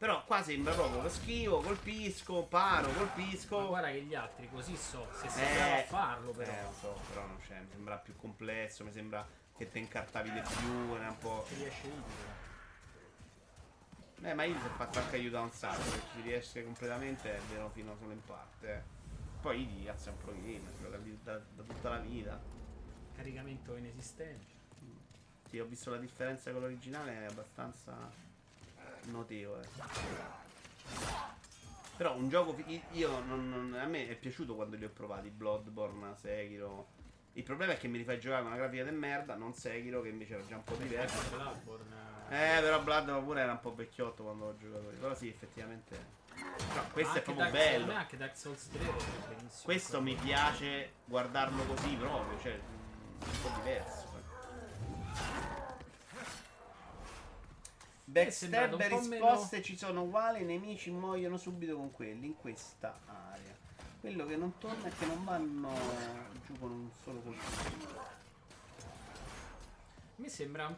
Però 0.00 0.24
qua 0.24 0.42
sembra 0.42 0.72
proprio 0.72 1.02
che 1.02 1.10
schivo, 1.10 1.60
colpisco, 1.60 2.44
paro, 2.44 2.88
Ma 2.88 2.94
colpisco. 2.94 3.66
guarda 3.66 3.90
che 3.90 4.00
gli 4.00 4.14
altri 4.14 4.48
così 4.48 4.74
so, 4.74 5.06
se 5.12 5.28
sei 5.28 5.56
Eh, 5.58 5.80
a 5.82 5.84
farlo 5.84 6.30
però. 6.30 6.50
Eh, 6.50 6.62
lo 6.62 6.72
so, 6.80 6.98
però 7.10 7.26
non 7.26 7.36
c'è, 7.46 7.60
mi 7.60 7.68
sembra 7.70 7.96
più 7.98 8.16
complesso, 8.16 8.82
mi 8.82 8.92
sembra 8.92 9.26
che 9.54 9.70
te 9.70 9.78
incartavi 9.78 10.32
di 10.32 10.40
più, 10.40 10.94
era 10.94 11.10
un 11.10 11.18
po'. 11.18 11.44
Ci 11.48 11.54
riesce 11.56 11.86
Idi 11.86 12.00
però. 12.16 12.30
Eh, 14.30 14.34
ma 14.34 14.44
io 14.44 14.58
si 14.58 14.66
è 14.66 14.70
fatto 14.70 14.98
anche 15.00 15.16
aiutare 15.16 15.44
un 15.44 15.52
sacco, 15.52 15.82
se 15.82 16.00
ci 16.14 16.22
riesce 16.22 16.64
completamente 16.64 17.36
è 17.36 17.40
vero 17.50 17.68
fino 17.68 17.94
solo 17.98 18.12
in 18.12 18.24
parte. 18.24 18.72
eh. 18.72 18.82
Poi 19.42 19.66
di 19.66 19.84
cazzo 19.84 20.08
è 20.08 20.12
un 20.12 20.18
pro 20.18 20.32
game, 20.32 20.62
gioca 20.80 20.96
lì 20.96 21.18
da, 21.22 21.36
da 21.36 21.62
tutta 21.62 21.90
la 21.90 21.98
vita. 21.98 22.40
Caricamento 23.14 23.76
inesistente. 23.76 24.46
Sì, 25.46 25.58
ho 25.58 25.66
visto 25.66 25.90
la 25.90 25.98
differenza 25.98 26.50
con 26.52 26.62
l'originale, 26.62 27.20
è 27.20 27.24
abbastanza 27.26 28.28
notevole. 29.10 29.68
Però 31.96 32.14
un 32.16 32.28
gioco. 32.28 32.56
Io 32.92 33.20
non, 33.24 33.48
non- 33.50 33.74
a 33.78 33.84
me 33.84 34.08
è 34.08 34.14
piaciuto 34.16 34.54
quando 34.54 34.76
li 34.76 34.84
ho 34.84 34.90
provati. 34.90 35.28
Bloodborne, 35.28 36.14
Sekiro. 36.16 36.88
Il 37.34 37.42
problema 37.44 37.72
è 37.72 37.78
che 37.78 37.88
mi 37.88 37.98
rifai 37.98 38.18
giocare 38.18 38.42
con 38.42 38.50
una 38.52 38.60
grafica 38.60 38.84
di 38.84 38.90
merda, 38.90 39.34
non 39.34 39.52
Sekiro, 39.54 40.00
che 40.00 40.08
invece 40.08 40.34
era 40.34 40.46
già 40.46 40.56
un 40.56 40.64
po' 40.64 40.74
diverso. 40.76 41.28
Bloodborne. 41.30 41.94
Eh, 42.30 42.60
però 42.60 42.80
Bloodborne 42.82 43.22
pure 43.24 43.40
era 43.42 43.52
un 43.52 43.60
po' 43.60 43.74
vecchiotto 43.74 44.22
quando 44.22 44.46
l'ho 44.46 44.56
giocato. 44.56 44.90
io. 44.90 44.98
Però 44.98 45.14
sì, 45.14 45.28
effettivamente. 45.28 46.18
No, 46.74 46.84
questo 46.92 47.18
è 47.18 47.22
proprio 47.22 47.44
Dark- 47.50 47.52
bello. 47.58 47.92
Anche 47.92 48.16
Dark 48.16 48.36
Souls 48.36 48.68
3 48.70 48.78
è 48.80 48.84
benissimo. 49.28 49.62
Questo 49.64 50.00
mi 50.00 50.14
piace 50.14 50.92
guardarlo 51.04 51.62
così 51.64 51.94
proprio, 51.96 52.40
cioè 52.40 52.52
un 52.52 53.40
po' 53.42 53.50
diverso. 53.62 54.08
Backstab 58.10 58.80
e 58.80 58.88
po' 58.88 58.98
risposte 58.98 59.62
ci 59.62 59.76
sono 59.76 60.02
uguali, 60.02 60.42
i 60.42 60.44
nemici 60.44 60.90
muoiono 60.90 61.36
subito 61.36 61.76
con 61.76 61.90
quelli 61.92 62.26
in 62.26 62.36
questa 62.36 62.98
area. 63.06 63.56
Quello 64.00 64.26
che 64.26 64.36
non 64.36 64.58
torna 64.58 64.88
è 64.88 64.92
che 64.98 65.06
non 65.06 65.24
vanno 65.24 65.72
giù 66.46 66.58
con 66.58 66.70
un 66.70 66.90
solo 67.04 67.20
colpo. 67.20 67.40
Mi 70.16 70.28
sembra 70.28 70.66
un 70.66 70.76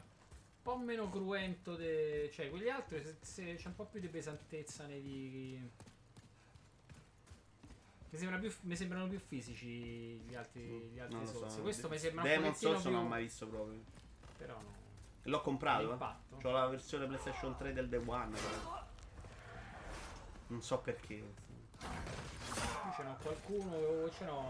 po' 0.60 0.76
meno 0.76 1.08
cruento. 1.08 1.74
De... 1.74 2.30
Cioè, 2.32 2.50
quegli 2.50 2.68
altri 2.68 3.02
se- 3.02 3.16
se- 3.20 3.54
c'è 3.56 3.68
un 3.68 3.76
po' 3.76 3.84
più 3.86 4.00
di 4.00 4.08
pesantezza 4.08 4.86
nei. 4.86 5.70
Mi, 8.10 8.18
sembra 8.18 8.38
più, 8.38 8.52
mi 8.62 8.76
sembrano 8.76 9.08
più 9.08 9.18
fisici 9.18 9.66
gli 9.66 10.34
altri, 10.34 10.60
gli 10.92 10.98
altri 10.98 11.26
Souls. 11.26 11.60
Questo 11.60 11.88
mi 11.88 11.98
sembra 11.98 12.22
un 12.22 12.28
Demon 12.28 12.44
pochettino 12.48 12.70
Souls 12.72 12.82
più. 12.82 12.92
non 12.92 13.02
l'ho 13.02 13.08
mai 13.08 13.22
visto 13.22 13.46
proprio. 13.46 13.80
Però 14.36 14.54
no. 14.60 14.81
L'ho 15.24 15.40
comprato. 15.40 15.86
L'impatto? 15.88 16.48
Ho 16.48 16.50
la 16.50 16.66
versione 16.66 17.06
PlayStation 17.06 17.56
3 17.56 17.72
del 17.72 17.88
Day 17.88 18.02
One. 18.04 18.36
però. 18.36 18.84
Non 20.48 20.62
so 20.62 20.78
perché. 20.78 21.34
Qui 21.78 22.92
ce 22.96 23.02
n'ho 23.02 23.16
qualcuno. 23.22 24.10
Ce 24.10 24.24
n'ho 24.24 24.44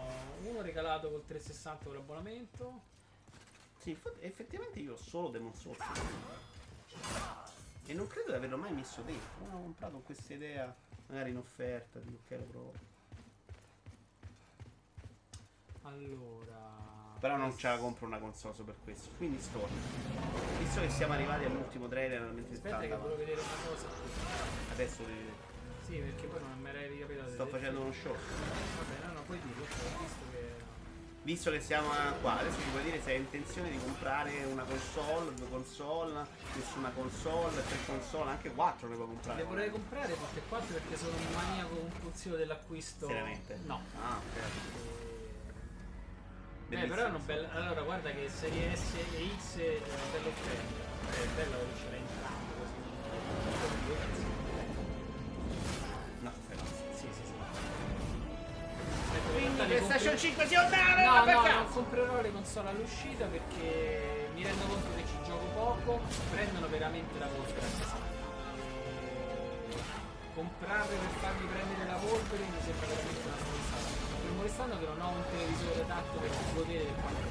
uno 0.49 0.61
regalato 0.61 1.09
col 1.09 1.23
360 1.25 1.85
con 1.85 1.93
l'abbonamento. 1.93 2.81
Sì, 3.77 3.97
effettivamente 4.19 4.79
io 4.79 4.93
ho 4.93 4.97
solo 4.97 5.29
Demon 5.29 5.53
Souls. 5.53 5.77
E 7.85 7.93
non 7.93 8.07
credo 8.07 8.29
di 8.29 8.35
averlo 8.35 8.57
mai 8.57 8.71
messo 8.73 9.01
dentro. 9.01 9.45
Non 9.45 9.55
ho 9.55 9.61
comprato 9.61 9.93
con 9.93 10.03
questa 10.03 10.33
idea, 10.33 10.73
magari 11.07 11.31
in 11.31 11.37
offerta, 11.37 11.99
di 11.99 12.13
ok 12.13 12.29
lo 12.31 12.45
provo. 12.45 12.73
Allora. 15.83 16.82
Però 17.23 17.37
non 17.37 17.57
ce 17.57 17.69
la 17.69 17.77
compro 17.77 18.05
una 18.05 18.17
console 18.17 18.53
solo 18.53 18.65
per 18.65 18.75
questo. 18.83 19.11
Quindi 19.15 19.39
sto. 19.41 19.65
Visto 20.59 20.81
che 20.81 20.89
siamo 20.89 21.13
arrivati 21.13 21.45
all'ultimo 21.45 21.87
trailer, 21.87 22.19
mentre 22.19 22.53
Aspetta 22.53 22.79
che 22.81 22.87
volevo 22.89 23.15
vedere 23.15 23.39
una 23.39 23.55
cosa. 23.65 23.87
adesso 24.73 25.03
devi- 25.03 25.31
Sì, 25.87 25.95
perché 25.99 26.27
poi 26.27 26.41
non 26.41 26.59
mi 26.61 26.67
era 26.67 26.85
ricapitato. 26.85 27.31
sto 27.31 27.45
facendo 27.45 27.79
uno 27.79 27.93
show. 27.93 28.11
Vabbè, 28.11 29.05
no, 29.07 29.13
no, 29.13 29.21
puoi 29.21 29.39
dirlo. 29.41 29.63
Ho 29.63 29.99
visto 30.01 30.25
che. 30.31 30.51
Visto 31.21 31.51
che 31.51 31.61
siamo 31.61 31.87
qua, 32.19 32.39
adesso 32.39 32.59
ci 32.59 32.67
puoi 32.71 32.83
dire 32.83 33.01
se 33.01 33.11
hai 33.11 33.17
intenzione 33.19 33.69
di 33.71 33.77
comprare 33.77 34.43
una 34.43 34.63
console, 34.63 35.33
due 35.35 35.47
console, 35.49 36.27
nessuna 36.55 36.89
console, 36.89 37.63
tre 37.65 37.77
console, 37.85 38.31
anche 38.31 38.51
quattro 38.51 38.89
ne 38.89 38.95
puoi 38.95 39.07
comprare. 39.07 39.37
Le 39.39 39.47
vorrei 39.47 39.69
comprare 39.69 40.13
tutte 40.13 40.39
e 40.39 40.41
quattro 40.49 40.73
perché 40.73 40.97
sono 40.97 41.15
un 41.15 41.33
maniaco 41.33 41.73
compulsivo 41.73 42.35
dell'acquisto. 42.35 43.07
Seriamente? 43.07 43.59
No. 43.63 43.79
Ah, 44.01 44.17
ok. 44.17 45.12
Eh, 46.73 46.75
Bellissimo. 46.75 46.95
però 46.95 47.05
è 47.05 47.09
una 47.09 47.21
bella. 47.23 47.47
Allora, 47.53 47.81
guarda 47.83 48.09
che 48.09 48.29
serie 48.33 48.75
S 48.75 48.93
e 48.95 49.29
X 49.37 49.57
è 49.57 49.77
una 49.85 50.07
bella 50.11 50.27
offerta. 50.27 50.81
È 51.13 51.25
bello 51.37 51.57
che 51.61 51.73
ce 51.77 51.85
l'hai 51.89 51.99
entrambi 52.01 52.53
così. 52.57 52.81
No, 56.21 56.31
però. 56.47 56.61
Sì, 56.97 57.07
sì, 57.13 57.21
sì. 57.29 57.33
Ecco, 59.13 59.29
in 59.37 59.53
Quindi 59.53 59.61
PlayStation 59.65 60.17
compri- 60.17 60.17
5 60.17 60.45
si 60.47 60.55
ondare, 60.55 61.05
No, 61.05 61.23
per 61.23 61.33
no, 61.35 61.41
caso. 61.43 61.57
non 61.61 61.69
comprerò 61.69 62.21
le 62.21 62.31
console 62.31 62.69
all'uscita 62.69 63.25
perché 63.25 64.29
mi 64.33 64.41
rendo 64.43 64.65
conto 64.65 64.87
che 64.95 65.03
ci 65.05 65.17
gioco 65.25 65.45
poco, 65.53 66.01
prendono 66.31 66.67
veramente 66.69 67.19
la 67.19 67.27
polvere 67.27 67.65
a 67.67 67.69
pesare. 67.77 68.11
Comprarle 70.33 70.95
per 70.97 71.13
farmi 71.21 71.45
prendere 71.45 71.85
la 71.85 71.97
polvere 72.01 72.43
mi 72.49 72.61
sembra 72.65 72.87
veramente 72.87 73.21
una 73.27 73.37
stronzata. 73.37 73.62
Restando 74.43 74.77
che 74.77 74.85
non 74.85 75.01
ho 75.01 75.09
un 75.09 75.23
televisore 75.31 75.87
tatto 75.87 76.19
per 76.19 76.29
godere 76.53 76.83
del 76.83 76.93
quanto 76.95 77.21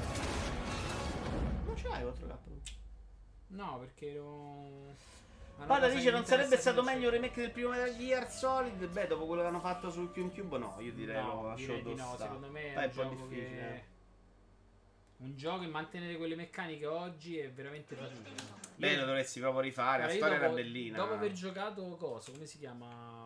Non 1.65 1.77
ce 1.77 1.87
l'hai 1.87 2.03
4K? 2.03 2.37
No, 3.47 3.77
perché 3.79 4.19
Pada 5.67 5.85
cosa 5.85 5.93
dice 5.93 6.09
non 6.11 6.25
sarebbe 6.25 6.57
stato 6.57 6.81
non 6.81 6.85
meglio 6.85 7.09
il 7.09 7.13
c'è. 7.13 7.19
remake 7.21 7.41
del 7.41 7.51
primo 7.51 7.69
Metal 7.69 7.95
Gear 7.95 8.31
Solid? 8.31 8.87
Beh, 8.87 9.07
dopo 9.07 9.27
quello 9.27 9.41
che 9.43 9.47
hanno 9.47 9.59
fatto 9.59 9.91
su 9.91 10.11
GameCube 10.11 10.57
no, 10.57 10.75
io 10.79 10.91
direi 10.93 11.23
lo 11.23 11.33
No, 11.33 11.47
lascio 11.47 11.65
direi 11.67 11.83
di 11.83 11.93
no, 11.95 12.15
secondo 12.17 12.47
me 12.49 12.71
è 12.71 12.73
Dai, 12.73 12.83
un, 12.85 12.89
un 12.89 12.95
po' 12.95 13.01
gioco 13.01 13.27
difficile. 13.27 13.47
che... 13.57 13.73
eh. 13.75 13.91
Un 15.15 15.37
gioco 15.37 15.63
e 15.63 15.67
mantenere 15.67 16.17
quelle 16.17 16.35
meccaniche 16.35 16.85
oggi 16.85 17.37
è 17.37 17.49
veramente 17.49 17.95
fatica. 17.95 18.29
Beh, 18.75 18.95
lo 18.97 19.05
dovresti 19.05 19.39
proprio 19.39 19.61
rifare, 19.61 20.01
la 20.03 20.09
storia 20.09 20.33
dopo, 20.37 20.43
era 20.45 20.53
bellina. 20.53 20.97
Dopo 20.97 21.13
aver 21.13 21.31
giocato 21.31 21.95
coso, 21.95 22.31
come 22.31 22.45
si 22.45 22.57
chiama? 22.57 23.22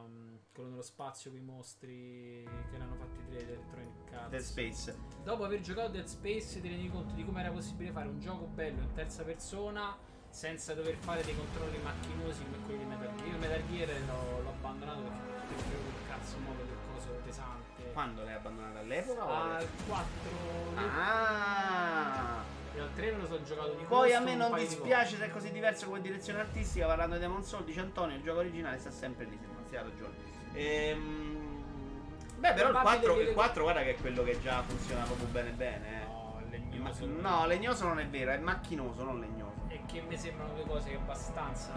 Quello 0.58 0.72
nello 0.72 0.82
spazio 0.82 1.30
con 1.30 1.40
i 1.40 1.44
mostri 1.44 2.44
che 2.72 2.76
erano 2.76 2.96
fatti 2.96 3.24
tre 3.30 3.42
Electronic 3.42 4.12
Arts. 4.12 4.30
Dead 4.30 4.42
Space. 4.42 4.98
Dopo 5.24 5.44
aver 5.44 5.62
giocato 5.62 5.90
Dead 5.90 6.08
Space 6.08 6.60
ti 6.60 6.68
rendi 6.68 6.90
conto 6.90 7.14
di 7.14 7.24
come 7.24 7.42
era 7.42 7.52
possibile 7.52 7.92
fare 7.92 8.08
un 8.08 8.20
gioco 8.20 8.46
bello 8.46 8.82
in 8.82 8.92
terza 8.94 9.22
persona 9.22 9.96
senza 10.32 10.74
dover 10.74 10.96
fare 10.96 11.24
dei 11.24 11.36
controlli 11.36 11.78
macchinosi 11.78 12.44
come 12.44 12.58
quelli 12.66 12.80
di 12.80 12.86
Metal 12.86 13.16
Gear. 13.18 13.28
Io 13.28 13.38
Metal 13.38 13.68
Gear 13.70 14.02
l'ho, 14.08 14.42
l'ho 14.42 14.50
abbandonato 14.50 15.02
perché 15.02 15.64
avevo 15.64 15.82
quel 15.84 16.08
cazzo 16.08 16.38
modo 16.40 16.64
del 16.64 16.78
coso 16.92 17.10
pesante. 17.24 17.92
Quando 17.94 18.24
l'hai 18.24 18.34
abbandonata 18.34 18.80
all'epoca? 18.80 19.26
o 19.26 19.30
Al 19.30 19.52
adesso? 19.58 19.74
4 19.86 20.06
Ah! 20.76 22.44
al 22.80 22.94
3 22.96 23.12
me 23.12 23.18
lo 23.22 23.28
sono 23.28 23.44
giocato 23.44 23.74
di 23.74 23.84
Poi 23.84 24.12
a 24.12 24.20
me 24.22 24.34
non 24.34 24.52
di 24.56 24.62
dispiace 24.62 25.18
se 25.18 25.26
è 25.26 25.30
così 25.30 25.52
diverso 25.52 25.86
come 25.86 26.02
direzione 26.02 26.40
artistica. 26.40 26.88
Parlando 26.88 27.14
di 27.14 27.22
Demon 27.22 27.44
Soul, 27.44 27.64
dice 27.64 27.82
Antonio, 27.82 28.16
il 28.16 28.24
gioco 28.24 28.40
originale 28.40 28.80
sta 28.80 28.90
sempre 28.90 29.26
lì. 29.26 29.38
Sembra, 29.40 29.64
sì, 29.68 29.76
ha 29.76 29.84
ragione. 29.84 30.27
Ehm... 30.58 31.36
Beh, 32.38 32.54
però 32.54 32.68
il 32.70 32.74
Probabile 32.74 33.00
4, 33.00 33.14
che 33.14 33.20
il 33.22 33.28
le- 33.28 33.34
4 33.34 33.64
guarda 33.64 33.82
che 33.82 33.90
è 33.92 33.96
quello 33.96 34.24
che 34.24 34.42
già 34.42 34.64
funziona 34.64 35.04
proprio 35.04 35.28
bene 35.28 35.50
bene. 35.52 36.02
Eh. 36.02 36.06
No, 36.06 36.42
legnoso. 36.50 37.06
ma- 37.08 37.30
no, 37.30 37.48
legnoso 37.48 37.88
non 37.88 38.00
è 38.00 38.08
vero, 38.08 38.32
è 38.32 38.38
macchinoso, 38.38 39.04
non 39.04 39.20
legnoso. 39.20 39.62
E 39.70 39.82
che 39.86 40.02
mi 40.02 40.18
sembrano 40.18 40.54
due 40.54 40.66
cose 40.66 40.90
che 40.90 40.96
abbastanza. 40.96 41.74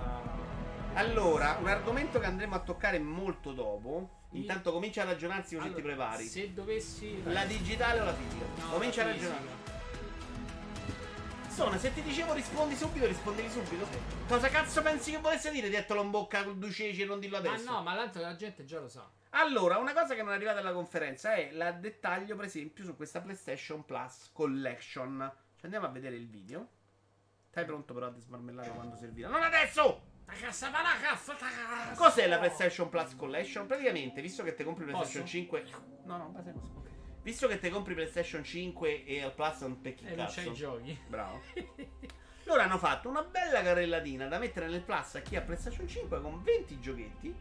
Allora, 0.95 1.57
un 1.61 1.69
argomento 1.69 2.19
che 2.19 2.27
andremo 2.27 2.55
a 2.57 2.61
toccare 2.61 2.99
molto 2.99 3.53
dopo. 3.53 4.19
Intanto 4.33 4.71
comincia 4.73 5.03
a 5.03 5.07
ragionarsi 5.07 5.57
così 5.57 5.69
ti 5.69 5.81
Allora, 5.81 5.95
prepari. 5.95 6.25
Se 6.25 6.53
dovessi. 6.53 7.21
La 7.25 7.45
digitale 7.45 8.01
o 8.01 8.05
la 8.05 8.15
fisica? 8.15 8.45
No, 8.63 8.71
comincia 8.73 9.03
a 9.03 9.05
la 9.07 9.11
ragionare. 9.11 9.45
Sono, 11.61 11.77
se 11.77 11.93
ti 11.93 12.01
dicevo 12.01 12.33
rispondi 12.33 12.75
subito, 12.75 13.05
rispondevi 13.07 13.51
subito. 13.51 13.87
Cosa 14.27 14.49
cazzo 14.49 14.81
pensi 14.81 15.11
che 15.11 15.19
volesse 15.19 15.51
dire? 15.51 15.69
Dirtelo 15.69 16.01
in 16.01 16.11
bocca 16.11 16.43
con 16.43 16.59
due 16.59 16.71
ceci 16.71 17.03
e 17.03 17.05
non 17.05 17.21
dillo 17.21 17.39
Ma 17.39 17.51
adesso. 17.51 17.71
no, 17.71 17.83
ma 17.83 17.95
tanto 17.95 18.19
la 18.19 18.35
gente 18.35 18.65
già 18.65 18.81
lo 18.81 18.89
sa. 18.89 19.07
Allora, 19.29 19.77
una 19.77 19.93
cosa 19.93 20.15
che 20.15 20.23
non 20.23 20.33
è 20.33 20.37
arrivata 20.37 20.61
alla 20.61 20.73
conferenza 20.73 21.35
è 21.35 21.51
il 21.53 21.77
dettaglio, 21.79 22.35
per 22.35 22.47
esempio, 22.47 22.83
su 22.83 22.97
questa 22.97 23.21
PlayStation 23.21 23.85
Plus 23.85 24.31
Collection. 24.33 25.31
Ci 25.59 25.65
andiamo 25.67 25.85
a 25.85 25.91
vedere 25.91 26.17
il 26.17 26.31
video. 26.31 26.67
Stai 27.51 27.67
pronto 27.67 27.93
però 27.93 28.07
a 28.07 28.15
smarmellare 28.19 28.71
quando 28.71 28.97
servirà? 28.97 29.29
Non 29.29 29.43
adesso! 29.43 30.01
Cos'è 31.95 32.27
la 32.27 32.39
PlayStation 32.39 32.89
Plus 32.89 33.15
Collection? 33.17 33.67
Praticamente, 33.67 34.23
visto 34.23 34.43
che 34.43 34.55
te 34.55 34.65
compri 34.65 34.85
PlayStation 34.85 35.25
Posso? 35.25 35.35
5. 35.35 35.65
No, 36.05 36.17
no, 36.17 36.25
basta 36.29 36.53
così. 36.53 36.90
Visto 37.23 37.47
che 37.49 37.59
te 37.59 37.69
compri 37.69 37.95
PlayStation 37.95 38.43
5 38.43 39.05
e 39.05 39.23
al 39.23 39.35
Plus 39.35 39.61
non 39.61 39.81
pecchi 39.81 40.07
E 40.07 40.15
non 40.15 40.27
c'hai 40.29 40.49
i 40.49 40.55
giochi. 40.55 40.99
Bravo. 41.07 41.41
Loro 42.45 42.63
hanno 42.63 42.79
fatto 42.79 43.09
una 43.09 43.23
bella 43.23 43.63
carrellatina 43.63 44.27
da 44.27 44.39
mettere 44.39 44.69
nel 44.69 44.81
Plus 44.81 45.17
a 45.17 45.21
chi 45.21 45.37
ha 45.37 45.43
PlayStation 45.43 45.87
5 45.87 46.21
con 46.21 46.43
20 46.43 46.81
giochetti. 46.81 47.35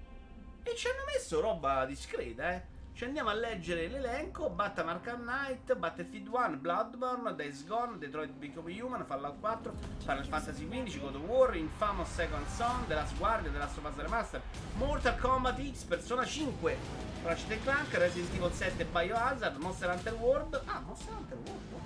E 0.64 0.76
ci 0.76 0.88
hanno 0.88 1.06
messo 1.06 1.40
roba 1.40 1.86
discreta, 1.86 2.54
eh. 2.54 2.78
Ci 3.00 3.06
andiamo 3.06 3.30
a 3.30 3.34
leggere 3.34 3.88
l'elenco: 3.88 4.50
Batman 4.50 4.90
Arkham 4.90 5.22
Knight, 5.22 5.74
Battlefield 5.74 6.28
1, 6.28 6.58
Bloodborne, 6.58 7.34
Days 7.34 7.66
Gone, 7.66 7.98
Detroit 7.98 8.32
Become 8.32 8.74
Human, 8.74 9.06
Fallout 9.06 9.38
4, 9.40 9.72
Final 10.00 10.26
Fantasy 10.26 10.68
XV, 10.68 11.00
God 11.00 11.16
of 11.16 11.22
War, 11.22 11.56
Infamous 11.56 12.10
Second 12.10 12.46
Son, 12.58 12.84
The 12.90 12.96
Last 12.96 13.18
Guardian, 13.18 13.54
The 13.54 13.60
Last 13.60 13.78
of 13.78 13.86
Us 13.86 13.96
Remastered, 13.96 14.42
Mortal 14.78 15.14
Kombat 15.14 15.66
X, 15.66 15.86
Persona 15.86 16.26
5, 16.26 16.76
Ratchet 17.24 17.64
Clank, 17.64 17.94
Resident 17.94 18.36
Evil 18.36 18.52
7, 18.52 18.86
Biohazard, 18.94 19.58
Monster 19.60 19.88
Hunter 19.88 20.16
World. 20.18 20.62
Ah, 20.68 20.82
Monster 20.86 21.14
Hunter 21.14 21.38
World. 21.38 21.79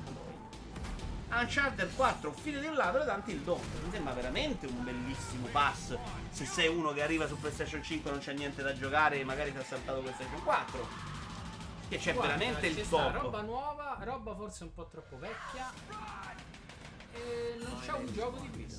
Uncharted 1.40 1.96
4, 1.96 2.32
File 2.32 2.60
di 2.60 2.68
un 2.68 2.76
ladro 2.76 3.02
e 3.02 3.06
Dante 3.06 3.32
il 3.32 3.40
Dono. 3.40 3.62
Mi 3.84 3.92
sembra 3.92 4.14
veramente 4.14 4.66
un 4.68 4.84
bellissimo 4.84 5.48
pass. 5.48 5.98
Se 6.30 6.46
sei 6.46 6.68
uno 6.68 6.92
che 6.94 7.02
arriva 7.02 7.28
su 7.28 7.40
PlayStation 7.40 7.84
5 7.84 8.10
e 8.10 8.14
non 8.14 8.22
c'è 8.22 8.34
niente 8.34 8.62
da 8.62 8.74
giocare 8.74 9.20
e 9.20 9.24
magari 9.24 9.52
ti 9.52 9.58
ha 9.58 9.64
saltato 9.64 10.02
PlayStation 10.02 10.44
4. 10.44 10.88
Che 11.90 11.98
c'è 11.98 12.14
Guarda, 12.14 12.36
veramente 12.36 12.68
il 12.68 12.88
top. 12.90 13.14
roba 13.14 13.42
nuova, 13.42 13.98
roba 14.02 14.36
forse 14.36 14.64
un 14.64 14.74
po' 14.74 14.88
troppo 14.88 15.18
vecchia. 15.18 15.72
E 17.14 17.58
non 17.62 17.80
c'è 17.82 17.92
un 17.94 18.12
gioco 18.14 18.40
di 18.40 18.50
guida. 18.50 18.76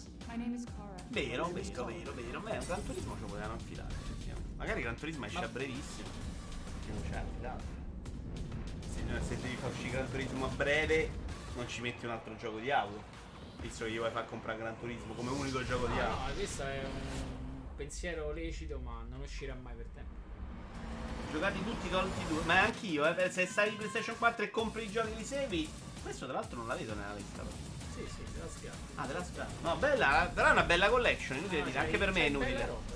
Vero, 1.08 1.46
vero, 1.48 1.84
vero, 1.84 2.12
vero. 2.12 2.40
Beh, 2.40 2.56
un 2.58 2.64
Gran 2.66 2.84
Turismo 2.84 3.14
ce 3.14 3.20
lo 3.20 3.26
potevano 3.26 3.54
affidare. 3.54 3.94
Magari 4.56 4.80
Gran 4.82 4.96
Turismo 4.96 5.26
esce 5.26 5.38
Ma- 5.38 5.44
a 5.44 5.48
brevissimo. 5.48 6.08
Che 6.84 6.92
non 6.92 7.02
c'è 7.08 7.16
affidato. 7.16 7.62
Se, 8.92 9.02
se 9.28 9.40
devi 9.40 9.56
far 9.56 9.70
uscire 9.70 9.90
Gran 9.90 10.10
Turismo 10.10 10.46
a 10.46 10.48
breve, 10.48 11.10
non 11.56 11.68
ci 11.68 11.80
metti 11.80 12.04
un 12.04 12.12
altro 12.12 12.36
gioco 12.36 12.58
di 12.58 12.70
auto. 12.70 13.02
Visto 13.60 13.84
che 13.84 13.90
gli 13.92 13.96
vuoi 13.98 14.10
far 14.10 14.26
comprare 14.26 14.58
Gran 14.58 14.78
Turismo 14.78 15.14
come 15.14 15.30
unico 15.30 15.64
gioco 15.64 15.86
di 15.86 15.94
No, 15.94 16.00
auto. 16.02 16.26
no, 16.28 16.34
questo 16.34 16.62
è 16.64 16.82
un 16.84 17.76
pensiero 17.76 18.30
lecito, 18.32 18.78
ma 18.78 19.04
non 19.08 19.20
uscirà 19.20 19.54
mai 19.54 19.74
per 19.74 19.86
tempo. 19.94 20.12
Giocati 21.32 21.64
tutti 21.64 21.88
Duty 21.88 22.26
2. 22.28 22.44
Ma 22.44 22.60
anch'io, 22.62 23.06
eh. 23.16 23.30
Se 23.30 23.46
stai 23.46 23.70
in 23.70 23.76
PlayStation 23.76 24.16
4 24.18 24.44
e 24.44 24.50
compri 24.50 24.84
i 24.84 24.90
giochi 24.90 25.14
li 25.16 25.24
segui. 25.24 25.68
Questo 26.02 26.26
tra 26.26 26.34
l'altro 26.34 26.58
non 26.58 26.66
la 26.68 26.74
vedo 26.74 26.94
nella 26.94 27.14
lista. 27.14 27.42
però. 27.42 27.54
Sì, 27.94 28.06
sì, 28.08 28.32
te 28.32 28.38
la 28.40 28.48
schiavo. 28.48 28.76
Ah, 28.96 29.06
te 29.06 29.12
la 29.12 29.24
sparo. 29.24 29.50
No, 29.62 29.76
bella, 29.76 30.30
però 30.34 30.48
è 30.48 30.50
una 30.50 30.64
bella 30.64 30.88
collection, 30.90 31.38
inutile 31.38 31.62
Ah, 31.62 31.64
dire. 31.64 31.78
Anche 31.78 31.98
per 31.98 32.10
me 32.12 32.20
è 32.20 32.26
inutile. 32.26 32.66
roba. 32.66 32.92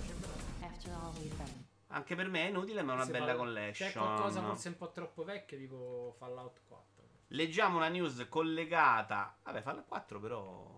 Anche 1.91 2.15
per 2.15 2.29
me 2.29 2.45
è 2.45 2.49
inutile, 2.51 2.83
ma 2.83 2.93
è 2.93 2.95
una 2.97 3.05
Se 3.07 3.11
bella 3.13 3.27
fa- 3.27 3.35
collection. 3.37 3.91
C'è 3.91 3.99
qualcosa 3.99 4.43
forse 4.43 4.69
un 4.69 4.77
po' 4.77 4.91
troppo 4.91 5.25
vecchio, 5.25 5.57
tipo 5.57 6.15
Fallout 6.19 6.61
4. 6.69 6.88
Leggiamo 7.29 7.77
una 7.77 7.89
news 7.89 8.27
collegata. 8.29 9.37
Vabbè, 9.43 9.61
falla 9.63 9.83
4 9.83 10.21
però. 10.21 10.77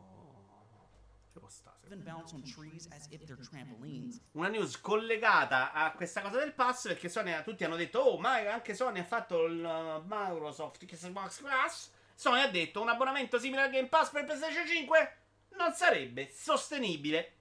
Una 4.33 4.49
news 4.49 4.81
collegata 4.81 5.73
a 5.73 5.93
questa 5.93 6.21
cosa 6.23 6.39
del 6.39 6.53
pass 6.53 6.89
perché 6.89 7.09
Sony 7.09 7.33
tutti 7.45 7.65
hanno 7.65 7.77
detto 7.77 8.01
oh 8.01 8.19
ma 8.19 8.35
anche 8.53 8.75
Sony 8.75 8.99
ha 8.99 9.05
fatto 9.05 9.47
il 9.47 9.63
uh, 9.63 10.05
Microsoft 10.07 10.85
Xbox 10.85 11.41
Pass 11.41 11.93
Sony 12.15 12.41
ha 12.41 12.49
detto 12.49 12.81
un 12.81 12.89
abbonamento 12.89 13.39
simile 13.39 13.63
al 13.63 13.71
Game 13.71 13.89
Pass 13.89 14.11
per 14.11 14.25
PlayStation 14.25 14.67
5 14.67 15.17
non 15.57 15.73
sarebbe 15.73 16.31
sostenibile 16.33 17.33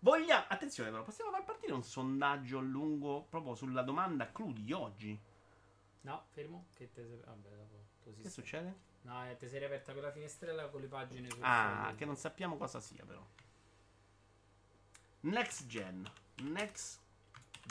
vogliamo 0.00 0.44
attenzione 0.48 0.90
però 0.90 1.02
possiamo 1.02 1.30
far 1.30 1.44
partire 1.44 1.72
un 1.72 1.84
sondaggio 1.84 2.58
lungo 2.58 3.26
proprio 3.28 3.54
sulla 3.54 3.82
domanda 3.82 4.32
clou 4.32 4.52
di 4.52 4.72
oggi 4.72 5.18
No, 6.06 6.22
fermo. 6.30 6.66
Che 6.76 6.92
te. 6.92 7.02
Vabbè, 7.02 7.48
dopo. 7.48 7.75
Si 8.14 8.22
che 8.22 8.28
succede? 8.30 8.74
No, 9.02 9.22
ti 9.38 9.48
sei 9.48 9.58
riaperta 9.60 9.92
quella 9.92 10.10
finestrella 10.10 10.66
con 10.68 10.80
le 10.80 10.88
pagine 10.88 11.30
sul 11.30 11.40
ah 11.42 11.82
foglio. 11.84 11.96
che 11.96 12.04
non 12.04 12.16
sappiamo 12.16 12.56
cosa 12.56 12.80
sia 12.80 13.04
però 13.04 13.24
next 15.20 15.66
gen 15.66 16.08
next 16.42 17.00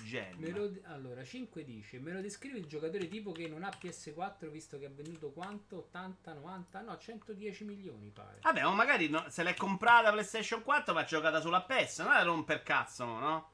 gen 0.04 0.36
lo- 0.54 0.74
allora, 0.92 1.24
5 1.24 1.64
dice: 1.64 2.00
Me 2.00 2.12
lo 2.12 2.20
descrivi 2.20 2.60
il 2.60 2.66
giocatore 2.66 3.08
tipo 3.08 3.32
che 3.32 3.48
non 3.48 3.64
ha 3.64 3.70
PS4 3.70 4.50
visto 4.50 4.78
che 4.78 4.86
ha 4.86 4.90
venduto 4.90 5.32
quanto? 5.32 5.78
80, 5.78 6.34
90? 6.34 6.82
No, 6.82 6.98
110 6.98 7.64
milioni 7.64 8.10
pare. 8.10 8.40
Vabbè, 8.42 8.62
ma 8.64 8.72
magari 8.74 9.08
no- 9.08 9.30
se 9.30 9.42
l'è 9.44 9.54
comprata 9.56 10.12
PlayStation 10.12 10.64
4 10.64 10.94
ma 10.94 11.06
giocata 11.06 11.40
sulla 11.40 11.62
PS, 11.62 12.00
non 12.00 12.12
è 12.12 12.24
romper 12.26 12.62
cazzo, 12.62 13.06
no? 13.06 13.50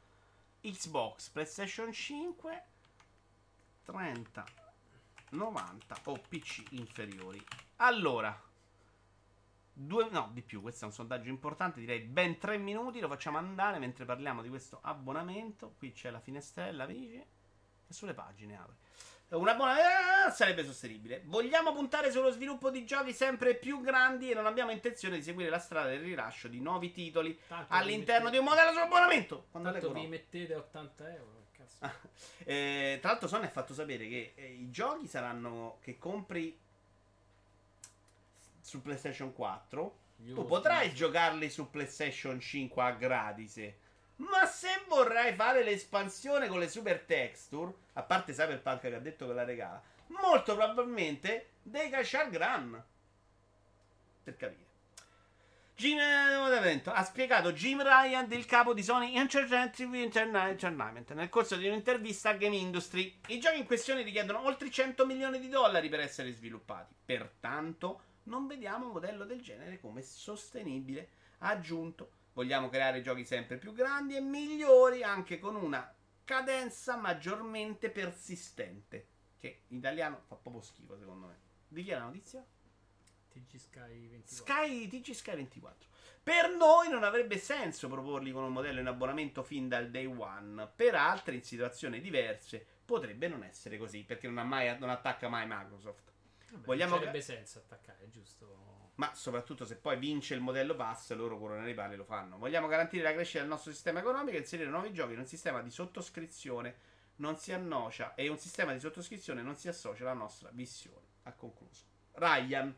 Xbox, 0.62 1.30
PlayStation 1.30 1.92
5, 1.92 2.64
30, 3.86 4.44
90 5.32 5.98
o 6.06 6.20
PC 6.28 6.72
inferiori. 6.72 7.44
Allora, 7.78 8.40
due, 9.74 10.08
no, 10.10 10.30
di 10.34 10.42
più, 10.42 10.62
questo 10.62 10.86
è 10.86 10.88
un 10.88 10.94
sondaggio 10.94 11.30
importante, 11.30 11.80
direi 11.80 12.00
ben 12.00 12.38
3 12.38 12.58
minuti, 12.58 13.00
lo 13.00 13.08
facciamo 13.08 13.38
andare 13.38 13.80
mentre 13.80 14.06
parliamo 14.06 14.42
di 14.42 14.50
questo 14.50 14.80
abbonamento. 14.82 15.74
Qui 15.78 15.92
c'è 15.92 16.10
la 16.10 16.20
finestrella, 16.20 16.86
vedi? 16.86 17.16
E 17.16 17.28
sulle 17.94 18.14
pagine 18.14 18.58
apre. 18.58 18.76
Un 19.30 19.48
abbonamento 19.48 19.88
eh, 20.28 20.32
sarebbe 20.32 20.66
sostenibile. 20.66 21.22
Vogliamo 21.26 21.72
puntare 21.72 22.12
sullo 22.12 22.32
sviluppo 22.32 22.70
di 22.70 22.84
giochi 22.84 23.14
sempre 23.14 23.56
più 23.56 23.80
grandi 23.80 24.30
e 24.30 24.34
non 24.34 24.46
abbiamo 24.46 24.72
intenzione 24.72 25.16
di 25.16 25.24
seguire 25.24 25.50
la 25.50 25.60
strada 25.60 25.88
del 25.88 26.02
rilascio 26.02 26.50
di 26.50 26.60
nuovi 26.60 26.92
titoli 26.92 27.40
Tanto 27.48 27.74
all'interno 27.74 28.30
di 28.30 28.38
un 28.38 28.44
modello 28.44 28.74
sull'abbonamento. 28.74 29.48
Quando 29.52 29.72
Tanto 29.72 29.94
vi 29.94 30.08
mettete 30.08 30.56
80 30.56 31.14
euro. 31.16 31.41
Ah, 31.80 31.94
eh, 32.46 32.98
tra 33.02 33.12
l'altro 33.12 33.28
Sony 33.28 33.46
ha 33.46 33.50
fatto 33.50 33.74
sapere 33.74 34.08
che 34.08 34.34
eh, 34.36 34.54
i 34.54 34.70
giochi 34.70 35.08
saranno 35.08 35.78
che 35.82 35.98
compri 35.98 36.58
su 38.62 38.82
PlayStation 38.82 39.34
4 39.34 39.98
Gli 40.18 40.34
tu 40.34 40.46
potrai 40.46 40.94
giocarli 40.94 41.50
su 41.50 41.70
PlayStation 41.70 42.40
5 42.40 42.84
a 42.84 42.92
gratis. 42.92 43.60
Ma 44.18 44.46
se 44.46 44.84
vorrai 44.88 45.34
fare 45.34 45.64
l'espansione 45.64 46.48
con 46.48 46.60
le 46.60 46.70
super 46.70 47.02
texture, 47.02 47.74
a 47.94 48.04
parte 48.04 48.34
Cyberpunk 48.34 48.82
che 48.82 48.96
ha 48.96 49.00
detto 49.00 49.26
che 49.26 49.34
la 49.34 49.44
regala, 49.44 49.82
molto 50.08 50.56
probabilmente 50.56 51.54
devi 51.64 51.90
cashare 51.90 52.30
Gran. 52.30 52.84
Per 54.24 54.38
capire. 54.38 54.71
Jim 55.82 55.98
ha 55.98 57.04
spiegato 57.04 57.54
Jim 57.54 57.82
Ryan, 57.82 58.32
il 58.34 58.46
capo 58.46 58.76
di 58.76 58.84
Sony 58.84 59.18
Interactive 59.18 60.00
Entertainment, 60.00 61.12
nel 61.14 61.30
corso 61.30 61.56
di 61.56 61.68
un'intervista 61.68 62.30
a 62.30 62.34
Game 62.34 62.56
Industry. 62.56 63.20
I 63.30 63.40
giochi 63.40 63.58
in 63.58 63.66
questione 63.66 64.04
richiedono 64.04 64.46
oltre 64.46 64.70
100 64.70 65.08
milioni 65.08 65.40
di 65.40 65.50
dollari 65.50 65.90
per 65.90 66.02
essere 66.02 66.32
sviluppati. 66.34 66.94
Pertanto, 67.04 68.02
non 68.26 68.46
vediamo 68.46 68.86
un 68.86 68.92
modello 68.92 69.26
del 69.26 69.42
genere 69.42 69.80
come 69.80 70.04
sostenibile. 70.04 71.10
Ha 71.40 71.50
aggiunto, 71.50 72.12
vogliamo 72.34 72.70
creare 72.70 73.02
giochi 73.02 73.26
sempre 73.26 73.58
più 73.58 73.74
grandi 73.74 74.16
e 74.16 74.22
migliori, 74.22 75.02
anche 75.02 75.40
con 75.40 75.56
una 75.56 75.92
cadenza 76.24 76.96
maggiormente 76.96 77.90
persistente. 77.90 79.08
Che 79.40 79.64
in 79.70 79.78
italiano 79.78 80.22
fa 80.28 80.36
proprio 80.36 80.62
schifo, 80.62 80.96
secondo 80.96 81.26
me. 81.26 81.40
Di 81.68 81.82
chi 81.84 81.90
è 81.90 81.96
la 81.96 82.04
notizia? 82.04 82.46
TG 83.32 83.56
Sky 83.58 84.10
24. 84.10 84.46
Sky 84.46 84.88
TG 84.88 85.12
Sky 85.12 85.36
24. 85.36 85.90
Per 86.24 86.56
noi 86.56 86.90
non 86.90 87.04
avrebbe 87.04 87.38
senso 87.38 87.88
proporli 87.88 88.32
con 88.32 88.44
un 88.44 88.54
modello 88.54 88.80
in 88.80 88.88
abbonamento 88.88 89.42
fin 89.42 89.68
dal 89.68 89.90
day 89.90 90.06
one. 90.06 90.72
Per 90.76 90.94
altri, 90.94 91.36
in 91.38 91.44
situazioni 91.44 92.00
diverse, 92.00 92.64
potrebbe 92.86 93.28
non 93.28 93.44
essere 93.44 93.78
così, 93.78 94.04
perché 94.04 94.28
non, 94.28 94.38
ha 94.38 94.44
mai, 94.44 94.78
non 94.78 94.90
attacca 94.90 95.30
mai 95.30 95.46
Microsoft. 95.48 96.12
Vabbè, 96.52 96.66
vogliamo 96.66 96.92
non 96.92 97.00
sarebbe 97.00 97.20
ca- 97.20 97.26
senso 97.26 97.60
attaccare, 97.60 98.10
giusto? 98.10 98.92
Ma 98.96 99.16
soprattutto 99.16 99.66
se 99.66 99.78
poi 99.78 99.98
vince 99.98 100.36
il 100.36 100.42
modello 100.42 100.76
pass, 100.76 101.12
loro 101.14 101.40
corrono 101.40 101.74
pali 101.74 101.94
e 101.94 101.98
lo 101.98 102.04
fanno. 102.04 102.38
Vogliamo 102.38 102.68
garantire 102.68 103.04
la 103.04 103.14
crescita 103.14 103.40
del 103.40 103.48
nostro 103.48 103.72
sistema 103.72 104.00
economico 104.00 104.36
e 104.38 104.42
inserire 104.42 104.70
nuovi 104.70 104.94
giochi 104.94 105.14
in 105.14 105.20
un 105.20 105.26
sistema 105.26 105.62
di 105.62 105.72
sottoscrizione 105.72 106.76
non 107.16 107.38
si 107.38 107.54
annocia 107.54 108.16
e 108.16 108.28
un 108.28 108.38
sistema 108.38 108.74
di 108.74 108.80
sottoscrizione 108.80 109.42
non 109.42 109.56
si 109.56 109.68
associa 109.68 110.04
alla 110.04 110.14
nostra 110.14 110.50
visione. 110.52 111.08
Ha 111.24 111.34
concluso. 111.34 111.86
Ryan, 112.14 112.76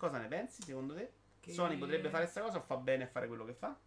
cosa 0.00 0.18
ne 0.18 0.26
pensi 0.28 0.62
secondo 0.62 0.94
te? 0.94 1.12
Che- 1.40 1.52
Sony 1.52 1.76
potrebbe 1.76 2.08
fare 2.08 2.22
questa 2.24 2.40
cosa 2.40 2.58
o 2.58 2.62
fa 2.62 2.76
bene 2.78 3.04
a 3.04 3.06
fare 3.06 3.26
quello 3.28 3.44
che 3.44 3.52
fa? 3.54 3.78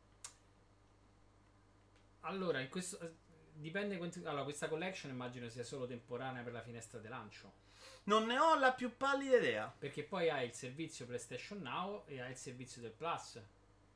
Allora, 2.22 2.60
in 2.61 2.69
questo 2.69 2.99
eh, 2.99 3.11
dipende 3.53 3.98
allora 4.26 4.44
questa 4.44 4.69
collection 4.69 5.11
immagino 5.11 5.49
sia 5.49 5.64
solo 5.64 5.85
temporanea 5.88 6.41
per 6.44 6.53
la 6.53 6.61
finestra 6.61 6.99
di 6.99 7.07
lancio, 7.07 7.52
Non 8.06 8.26
ne 8.26 8.38
ho 8.40 8.56
la 8.57 8.73
più 8.73 8.95
pallida 8.95 9.38
idea. 9.38 9.73
perché 9.77 10.03
poi 10.03 10.30
hai 10.30 10.45
il 10.45 10.53
servizio 10.53 11.06
PlayStation 11.06 11.60
Now 11.61 12.03
e 12.06 12.22
hai 12.22 12.31
il 12.31 12.38
servizio 12.38 12.81
del 12.81 12.91
Plus. 12.91 13.41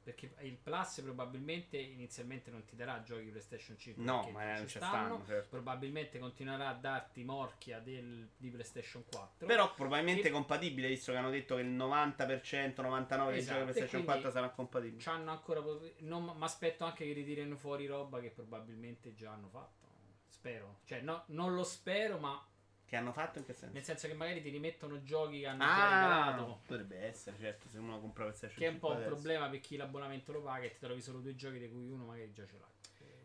Perché 0.08 0.34
il 0.46 0.56
Plus 0.56 1.02
probabilmente 1.02 1.76
inizialmente 1.76 2.50
non 2.50 2.64
ti 2.64 2.78
darà 2.78 3.04
giochi 3.04 3.26
PlayStation 3.26 3.78
5 3.78 4.02
No, 4.06 4.30
ma 4.32 4.54
non 4.54 4.66
ci 4.66 4.78
stanno, 4.78 5.22
certo. 5.26 5.50
Probabilmente 5.50 6.18
continuerà 6.18 6.70
a 6.70 6.74
darti 6.76 7.26
morchia 7.26 7.80
del- 7.82 8.30
di 8.38 8.50
PlayStation 8.50 9.04
4. 9.12 9.46
Però 9.46 9.74
probabilmente 9.74 10.30
E- 10.30 10.32
compatibile, 10.32 10.88
visto 10.88 11.12
che 11.12 11.18
hanno 11.18 11.30
detto 11.30 11.56
che 11.56 11.62
il 11.64 11.68
90%, 11.68 12.82
99% 12.82 13.32
dei 13.32 13.40
Esatto, 13.40 13.60
giochi 13.60 13.72
PlayStation 13.72 13.90
quindi 13.90 14.06
4 14.06 14.32
saranno 14.32 14.54
compatibili. 14.54 15.04
C'hanno 15.04 15.32
ancora. 15.32 15.62
Non 15.98 16.24
mi 16.24 16.44
aspetto 16.46 16.86
anche 16.86 17.06
che 17.06 17.12
ritirino 17.12 17.58
fuori 17.58 17.86
roba 17.86 18.22
che 18.22 18.30
probabilmente 18.30 19.14
già 19.14 19.34
hanno 19.34 19.50
fatto. 19.50 19.88
Spero. 20.30 20.80
Cioè, 20.86 21.02
no, 21.02 21.24
non 21.28 21.54
lo 21.54 21.66
spero, 21.66 22.18
ma 22.18 22.42
Che 22.88 22.96
hanno 22.96 23.12
fatto 23.12 23.38
in 23.40 23.44
che 23.46 23.54
senso? 23.54 23.74
nel 23.74 23.84
senso 23.84 24.08
che 24.08 24.14
magari 24.14 24.42
ti 24.42 24.50
rimettono 24.50 25.04
giochi 25.04 25.40
che 25.40 25.48
hanno 25.48 25.62
Ah, 25.64 25.92
regalato. 25.92 26.62
potrebbe 26.66 26.98
essere, 27.00 27.38
certo, 27.38 27.68
se 27.68 27.80
uno 27.80 28.00
compra 28.00 28.24
PlayStation 28.24 28.58
Che 28.58 28.66
è 28.66 28.70
un 28.70 28.80
po' 28.80 28.88
5 28.88 28.96
un 28.96 29.08
adesso. 29.08 29.22
problema 29.22 29.50
per 29.50 29.60
chi 29.60 29.76
l'abbonamento 29.76 30.32
lo 30.32 30.42
paga 30.42 30.64
e 30.66 30.72
ti 30.72 30.80
trovi 30.80 31.02
solo 31.02 31.20
due 31.20 31.36
giochi 31.36 31.60
di 31.60 31.68
cui 31.70 31.90
uno 31.90 32.06
magari 32.06 32.32
già 32.32 32.46
ce 32.48 32.58
l'ha. 32.58 32.68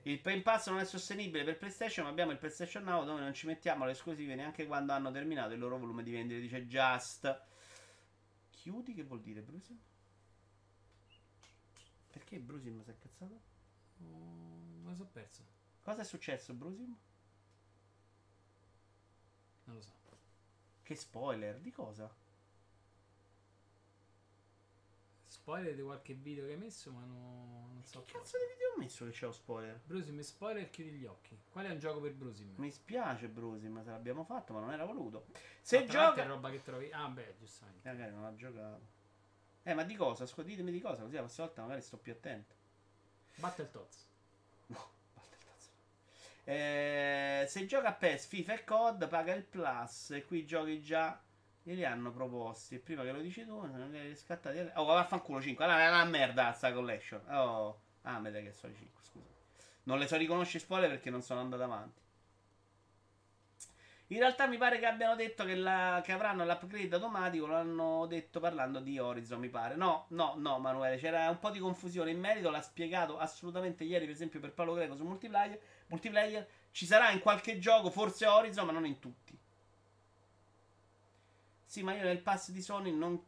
Il 0.05 0.20
Game 0.20 0.43
Pass 0.43 0.68
non 0.68 0.80
è 0.80 0.84
sostenibile 0.84 1.44
per 1.44 1.59
PlayStation, 1.59 2.05
ma 2.05 2.10
abbiamo 2.10 2.32
il 2.32 2.39
PlayStation 2.39 2.82
Now 2.82 3.05
dove 3.05 3.20
non 3.20 3.32
ci 3.34 3.47
mettiamo 3.47 3.84
le 3.84 3.93
esclusive 3.93 4.34
neanche 4.34 4.66
quando 4.66 4.93
hanno 4.94 5.12
terminato 5.12 5.52
il 5.52 5.60
loro 5.60 5.78
volume 5.78 6.02
di 6.02 6.10
vendite, 6.10 6.40
dice 6.40 6.66
Just. 6.66 7.40
Chiudi 8.51 8.94
che 8.94 9.05
vuol 9.05 9.20
dire 9.20 9.43
Brusim? 9.43 9.78
Perché 12.10 12.39
Brusim 12.40 12.82
si 12.82 12.90
è 12.90 12.97
cazzato? 12.98 13.40
Oh, 14.01 14.80
me 14.82 14.89
lo 14.90 14.94
so 14.97 15.06
perso. 15.06 15.44
Cosa 15.80 16.02
è 16.02 16.05
successo 16.05 16.52
Brusim? 16.52 16.97
Non 19.73 19.81
lo 19.81 19.86
so. 19.86 19.93
Che 20.82 20.94
spoiler, 20.94 21.59
di 21.59 21.70
cosa? 21.70 22.15
Spoiler 25.24 25.74
di 25.74 25.82
qualche 25.82 26.12
video 26.12 26.44
che 26.44 26.53
hai 26.53 26.59
messo, 26.59 26.90
ma 26.93 27.01
no- 27.05 27.69
non 27.73 27.82
so. 27.85 28.03
Che 28.03 28.12
cazzo 28.12 28.36
di 28.36 28.44
video 28.53 28.73
ho 28.74 28.78
messo 28.78 29.07
che 29.07 29.12
c'è 29.12 29.24
lo 29.24 29.32
spoiler? 29.32 29.81
Brusim 29.82 30.20
spoiler 30.20 30.69
chiudi 30.69 30.90
gli 30.90 31.07
occhi. 31.07 31.40
Qual 31.51 31.65
è 31.65 31.70
un 31.70 31.78
gioco 31.78 32.01
per 32.01 32.12
Brusim? 32.12 32.53
Mi 32.57 32.70
spiace 32.70 33.28
Brusim 33.28 33.82
se 33.82 33.90
l'abbiamo 33.90 34.24
fatto, 34.24 34.53
ma 34.53 34.61
non 34.61 34.73
era 34.73 34.85
voluto. 34.85 35.27
Se 35.62 35.78
l'altro 35.78 35.99
gioca... 35.99 36.23
è 36.23 36.27
roba 36.27 36.51
che 36.51 36.62
trovi. 36.62 36.93
Ah, 36.93 37.09
beh, 37.09 37.36
giustamente. 37.39 37.89
Magari 37.89 38.12
non 38.12 38.24
ha 38.24 38.35
giocato. 38.35 39.01
Eh, 39.62 39.74
ma 39.74 39.85
di 39.85 39.97
cosa? 39.97 40.27
Ditemi 40.43 40.70
di 40.70 40.81
cosa, 40.81 41.03
così 41.03 41.15
la 41.15 41.23
prossima 41.23 41.47
volta 41.47 41.62
magari 41.62 41.81
sto 41.81 41.97
più 41.97 42.12
attento. 42.12 42.55
Battletoads. 43.36 44.07
No, 44.66 44.90
basta 45.15 45.35
il 45.35 45.44
cazzo. 45.44 45.70
Eh, 46.44 47.44
se 47.47 47.66
gioca 47.66 47.89
a 47.89 47.93
PES, 47.93 48.27
FIFA 48.27 48.55
e 48.55 48.64
COD, 48.64 49.09
paga 49.09 49.35
il 49.35 49.44
plus. 49.44 50.10
E 50.10 50.24
qui 50.24 50.44
giochi 50.44 50.81
già. 50.82 51.20
Glieli 51.62 51.85
hanno 51.85 52.10
proposti. 52.10 52.74
E 52.74 52.78
prima 52.78 53.02
che 53.02 53.12
lo 53.12 53.20
dici 53.20 53.44
tu, 53.44 53.60
non 53.60 53.90
li 53.90 53.98
hai 53.98 54.16
scattati. 54.16 54.59
Oh, 54.74 54.85
vaffanculo 54.85 55.40
5. 55.40 55.64
Allora 55.64 55.85
è 55.85 55.89
una 55.89 56.05
merda 56.05 56.52
sta 56.52 56.73
collection. 56.73 57.23
Oh, 57.28 57.81
ah, 58.02 58.19
dai 58.19 58.43
che 58.43 58.52
sono 58.52 58.73
i 58.73 58.77
5, 58.77 59.02
scusa. 59.02 59.27
Non 59.85 59.98
le 59.98 60.06
so 60.06 60.16
riconoscere 60.16 60.59
spoiler 60.59 60.90
perché 60.90 61.10
non 61.10 61.23
sono 61.23 61.40
andato 61.40 61.62
avanti. 61.62 62.02
In 64.12 64.18
realtà 64.18 64.47
mi 64.47 64.59
pare 64.59 64.78
che 64.78 64.84
abbiano 64.84 65.16
detto 65.16 65.43
che, 65.43 65.55
la- 65.55 66.02
che 66.05 66.12
avranno 66.12 66.44
l'upgrade 66.44 66.94
automatico, 66.97 67.47
l'hanno 67.47 68.05
detto 68.05 68.40
parlando 68.40 68.78
di 68.78 68.98
Horizon, 68.98 69.40
mi 69.40 69.48
pare. 69.48 69.74
No, 69.74 70.05
no, 70.09 70.34
no, 70.36 70.59
Manuele, 70.59 70.98
c'era 70.98 71.30
un 71.30 71.39
po' 71.39 71.48
di 71.48 71.59
confusione 71.59 72.10
in 72.10 72.20
merito, 72.20 72.51
l'ha 72.51 72.60
spiegato 72.60 73.18
assolutamente 73.18 73.84
ieri, 73.84 74.05
per 74.05 74.14
esempio 74.14 74.39
per 74.39 74.52
Paolo 74.52 74.74
Greco 74.74 74.97
su 74.97 75.05
multiplayer. 75.05 75.59
multiplayer. 75.86 76.47
Ci 76.72 76.84
sarà 76.84 77.10
in 77.10 77.20
qualche 77.20 77.59
gioco, 77.59 77.90
forse 77.90 78.26
Horizon, 78.26 78.66
ma 78.66 78.72
non 78.72 78.84
in 78.84 78.98
tutti. 78.98 79.34
Sì, 81.64 81.82
ma 81.82 81.94
io 81.94 82.02
nel 82.02 82.20
pass 82.20 82.51
di 82.51 82.60
Sony 82.60 82.93
non 82.93 83.18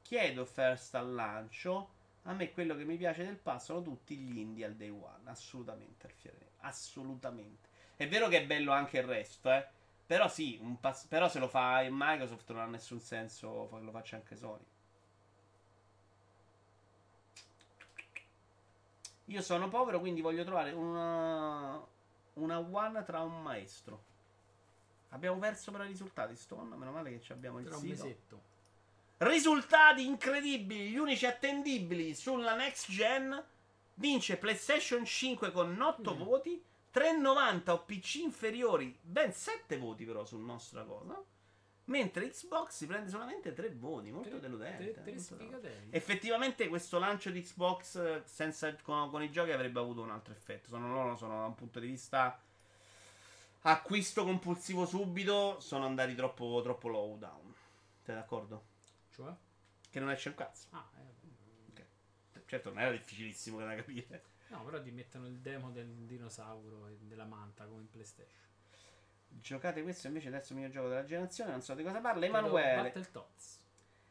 chiedo 0.00 0.46
first 0.46 0.94
al 0.94 1.12
lancio. 1.12 1.90
A 2.22 2.32
me 2.32 2.50
quello 2.52 2.74
che 2.74 2.84
mi 2.84 2.96
piace 2.96 3.22
del 3.22 3.36
pass 3.36 3.64
sono 3.66 3.82
tutti 3.82 4.16
gli 4.16 4.38
indie 4.38 4.64
al 4.64 4.76
day 4.76 4.88
one. 4.88 5.24
Assolutamente, 5.24 6.06
Alfiere. 6.06 6.52
Assolutamente. 6.60 7.68
È 7.96 8.08
vero 8.08 8.28
che 8.28 8.38
è 8.38 8.46
bello 8.46 8.72
anche 8.72 8.96
il 8.96 9.04
resto, 9.04 9.52
eh. 9.52 9.80
Però 10.12 10.28
sì, 10.28 10.58
un 10.60 10.78
pass- 10.78 11.06
però 11.06 11.26
se 11.26 11.38
lo 11.38 11.48
fa 11.48 11.80
in 11.80 11.94
Microsoft 11.96 12.50
non 12.52 12.60
ha 12.60 12.66
nessun 12.66 13.00
senso 13.00 13.70
che 13.72 13.80
lo 13.80 13.90
faccia 13.90 14.16
anche 14.16 14.36
Sony. 14.36 14.62
Io 19.26 19.40
sono 19.40 19.70
povero, 19.70 20.00
quindi 20.00 20.20
voglio 20.20 20.44
trovare 20.44 20.72
una, 20.72 21.82
una 22.34 22.58
one 22.58 23.02
tra 23.04 23.22
un 23.22 23.40
maestro. 23.40 24.04
Abbiamo 25.10 25.38
perso 25.38 25.70
però 25.72 25.84
i 25.84 25.88
risultati, 25.88 26.36
Stone. 26.36 26.76
Meno 26.76 26.90
male 26.92 27.08
che 27.12 27.22
ci 27.22 27.32
abbiamo 27.32 27.58
il 27.60 27.64
Tra 27.64 27.76
un 27.76 27.80
sito. 27.80 28.04
mesetto. 28.04 28.42
Risultati 29.16 30.04
incredibili, 30.04 30.90
gli 30.90 30.98
unici 30.98 31.24
attendibili 31.24 32.14
sulla 32.14 32.54
next 32.54 32.90
gen. 32.90 33.42
Vince 33.94 34.36
PlayStation 34.36 35.06
5 35.06 35.52
con 35.52 35.80
8 35.80 36.14
Mm. 36.14 36.18
voti, 36.18 36.62
390 36.92 37.72
o 37.72 37.82
PC 37.84 38.14
inferiori, 38.16 38.96
ben 39.00 39.32
7 39.32 39.76
voti 39.78 40.04
però 40.04 40.24
sul 40.24 40.42
nostra 40.42 40.84
cosa. 40.84 41.20
Mentre 41.86 42.28
Xbox 42.30 42.70
si 42.76 42.86
prende 42.86 43.10
solamente 43.10 43.52
3 43.52 43.70
voti, 43.74 44.12
molto 44.12 44.28
Tre- 44.28 44.40
deludente. 44.40 44.92
tre- 44.92 45.02
tre 45.02 45.12
molto 45.14 45.34
deludente. 45.34 45.68
sfigatei. 45.68 45.88
Effettivamente 45.90 46.68
questo 46.68 46.98
lancio 47.00 47.30
di 47.30 47.42
Xbox 47.42 47.96
eh, 47.96 48.22
senza, 48.24 48.72
con, 48.76 49.10
con 49.10 49.22
i 49.22 49.30
giochi 49.32 49.50
avrebbe 49.50 49.80
avuto 49.80 50.00
un 50.02 50.10
altro 50.10 50.32
effetto. 50.32 50.68
Sono 50.68 50.92
loro, 50.92 51.16
sono 51.16 51.38
da 51.40 51.46
un 51.46 51.54
punto 51.56 51.80
di 51.80 51.88
vista 51.88 52.40
acquisto 53.62 54.24
compulsivo 54.24 54.86
subito, 54.86 55.58
sono 55.60 55.84
andati 55.86 56.14
troppo, 56.14 56.60
troppo 56.62 56.88
low 56.88 57.18
down. 57.18 57.52
Sei 58.02 58.14
d'accordo? 58.14 58.64
Cioè? 59.10 59.32
Che 59.90 60.00
non 60.00 60.10
esce 60.10 60.28
un 60.28 60.34
cazzo. 60.36 60.66
Ah, 60.70 60.88
eh, 60.98 61.10
Certo, 62.46 62.68
non 62.68 62.80
era 62.82 62.90
difficilissimo 62.90 63.58
da 63.58 63.74
capire. 63.74 64.22
No, 64.52 64.64
però 64.64 64.80
ti 64.80 64.90
mettono 64.90 65.26
il 65.26 65.38
demo 65.38 65.70
del 65.70 65.88
dinosauro 65.88 66.86
e 66.88 66.98
della 67.00 67.24
manta 67.24 67.64
come 67.64 67.80
in 67.80 67.90
PlayStation. 67.90 68.50
Giocate 69.28 69.82
questo 69.82 70.08
invece 70.08 70.28
il 70.28 70.34
terzo 70.34 70.54
miglior 70.54 70.70
gioco 70.70 70.88
della 70.88 71.04
generazione, 71.04 71.50
non 71.50 71.62
so 71.62 71.74
di 71.74 71.82
cosa 71.82 72.00
parla. 72.00 72.26
Emanuele. 72.26 72.82
Battletoads. 72.82 73.60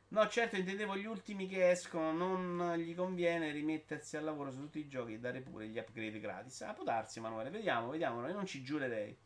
No, 0.09 0.27
certo, 0.27 0.57
intendevo 0.57 0.97
gli 0.97 1.05
ultimi 1.05 1.47
che 1.47 1.69
escono, 1.69 2.11
non 2.11 2.76
gli 2.76 2.93
conviene 2.93 3.51
rimettersi 3.51 4.18
al 4.18 4.26
lavoro 4.26 4.51
su 4.51 4.59
tutti 4.59 4.80
i 4.80 4.88
giochi 4.88 5.13
e 5.13 5.19
dare 5.19 5.39
pure 5.39 5.68
gli 5.68 5.77
upgrade 5.77 6.19
gratis. 6.19 6.61
Ah, 6.61 6.73
può 6.73 6.84
darsi, 6.84 7.19
Emanuele, 7.19 7.49
vediamo, 7.49 7.91
vediamo, 7.91 8.27
io 8.27 8.34
non 8.34 8.45
ci 8.45 8.61
giurerei. 8.61 9.18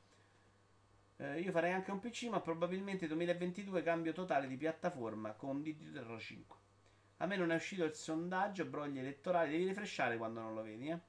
Eh, 1.17 1.39
io 1.39 1.51
farei 1.51 1.71
anche 1.71 1.91
un 1.91 1.99
PC, 1.99 2.23
ma 2.25 2.39
probabilmente 2.41 3.07
2022 3.07 3.81
cambio 3.81 4.11
totale 4.11 4.47
di 4.47 4.57
piattaforma 4.57 5.31
con 5.31 5.63
DDR 5.63 6.19
5. 6.19 6.57
A 7.17 7.25
me 7.25 7.35
non 7.35 7.51
è 7.51 7.55
uscito 7.55 7.83
il 7.83 7.93
sondaggio, 7.93 8.63
brogli 8.65 8.99
elettorali, 8.99 9.51
devi 9.51 9.65
rifresciare 9.67 10.15
quando 10.17 10.39
non 10.39 10.53
lo 10.53 10.61
vedi, 10.63 10.87
eh. 10.87 10.99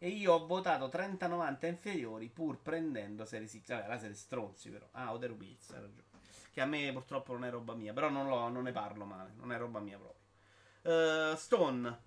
E 0.00 0.08
io 0.08 0.32
ho 0.34 0.46
votato 0.46 0.88
30-90 0.88 1.66
inferiori 1.66 2.28
pur 2.28 2.58
prendendo 2.62 3.24
Series 3.24 3.60
X. 3.62 3.68
Vabbè, 3.68 3.88
la 3.88 3.98
serie 3.98 4.14
stronzi 4.14 4.70
però. 4.70 4.86
Ah, 4.92 5.12
Other 5.12 5.32
Wheels, 5.32 5.70
hai 5.70 5.80
ragione. 5.80 6.04
Che 6.52 6.60
a 6.60 6.66
me 6.66 6.92
purtroppo 6.92 7.32
non 7.32 7.44
è 7.44 7.50
roba 7.50 7.74
mia. 7.74 7.92
Però 7.92 8.08
non, 8.08 8.28
lo- 8.28 8.48
non 8.48 8.62
ne 8.62 8.72
parlo 8.72 9.04
male. 9.04 9.32
Non 9.36 9.52
è 9.52 9.58
roba 9.58 9.80
mia 9.80 9.98
proprio. 9.98 11.32
Eh, 11.32 11.36
Stone. 11.36 11.98